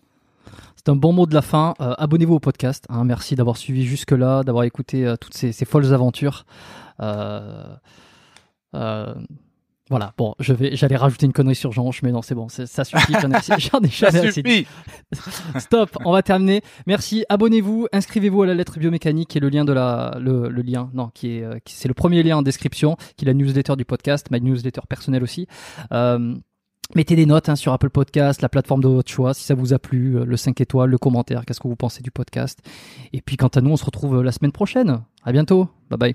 C'est 0.77 0.91
un 0.91 0.97
bon 0.97 1.13
mot 1.13 1.25
de 1.27 1.35
la 1.35 1.41
fin. 1.43 1.75
Euh, 1.81 1.95
Abonnez-vous 1.99 2.35
au 2.35 2.41
podcast. 2.41 2.85
hein. 2.91 3.05
Merci 3.05 3.37
d'avoir 3.37 3.57
suivi 3.57 3.87
jusque-là, 3.87 4.43
d'avoir 4.43 4.65
écouté 4.65 5.15
toutes 5.21 5.35
ces, 5.35 5.53
ces 5.53 5.65
folles 5.65 5.95
aventures. 5.95 6.45
Euh, 7.01 7.75
voilà. 9.91 10.15
Bon, 10.17 10.35
je 10.39 10.55
vais, 10.55 10.75
j'allais 10.77 10.97
rajouter 10.97 11.27
une 11.27 11.35
connerie 11.35 11.55
sur 11.55 11.71
Jean, 11.73 11.91
mais 12.03 12.11
non, 12.11 12.23
c'est 12.23 12.35
bon, 12.35 12.49
ça 12.49 12.85
suffit. 12.85 13.13
J'en 13.21 13.31
ai, 13.31 13.37
ai 13.39 13.41
Ça 13.43 13.57
jamais 13.59 13.89
assez 14.29 14.43
dit. 14.43 14.67
Stop, 15.59 15.91
on 16.07 16.13
va 16.13 16.23
terminer. 16.23 16.63
Merci. 16.87 17.25
Abonnez-vous, 17.29 17.87
inscrivez-vous 17.93 18.43
à 18.43 18.47
la 18.47 18.55
lettre 18.55 18.79
biomécanique 18.79 19.29
qui 19.29 19.39
est 19.39 19.41
le 19.43 19.51
lien 19.51 19.65
de 19.67 19.75
la, 19.75 20.17
le, 20.19 20.49
le 20.49 20.63
lien, 20.63 20.91
non, 20.95 21.11
qui 21.13 21.37
est, 21.37 21.45
euh, 21.45 21.59
qui- 21.65 21.75
c'est 21.75 21.89
le 21.89 21.93
premier 21.95 22.23
lien 22.23 22.39
en 22.39 22.43
description, 22.43 22.97
qui 23.19 23.25
est 23.25 23.29
la 23.29 23.35
newsletter 23.35 23.77
du 23.77 23.85
podcast, 23.85 24.31
ma 24.31 24.41
newsletter 24.41 24.81
personnelle 24.89 25.23
aussi. 25.23 25.47
Euh, 25.93 26.35
Mettez 26.95 27.17
des 27.17 27.25
notes 27.25 27.49
hein, 27.49 27.57
sur 27.57 27.73
Apple 27.73 27.89
Podcast, 27.89 28.43
la 28.43 28.51
plateforme 28.51 28.83
de 28.83 28.89
votre 28.89 29.11
choix, 29.11 29.33
si 29.33 29.43
ça 29.45 29.55
vous 29.55 29.73
a 29.73 29.79
plu, 29.79 30.19
euh, 30.19 30.25
le 30.27 30.37
5 30.37 30.61
étoiles, 30.61 30.91
le 30.91 30.99
commentaire, 30.99 31.45
qu'est-ce 31.47 31.59
que 31.61 31.67
vous 31.69 31.77
pensez 31.77 32.03
du 32.03 32.11
podcast. 32.11 32.59
Et 33.15 33.23
puis 33.23 33.39
quant 33.39 33.49
à 33.49 33.63
nous, 33.63 33.71
on 33.71 33.77
se 33.79 33.87
retrouve 33.87 34.17
euh, 34.19 34.23
la 34.23 34.33
semaine 34.33 34.53
prochaine. 34.53 35.01
À 35.25 35.33
bientôt. 35.33 35.69
Bye 35.91 35.99
bye. 35.99 36.15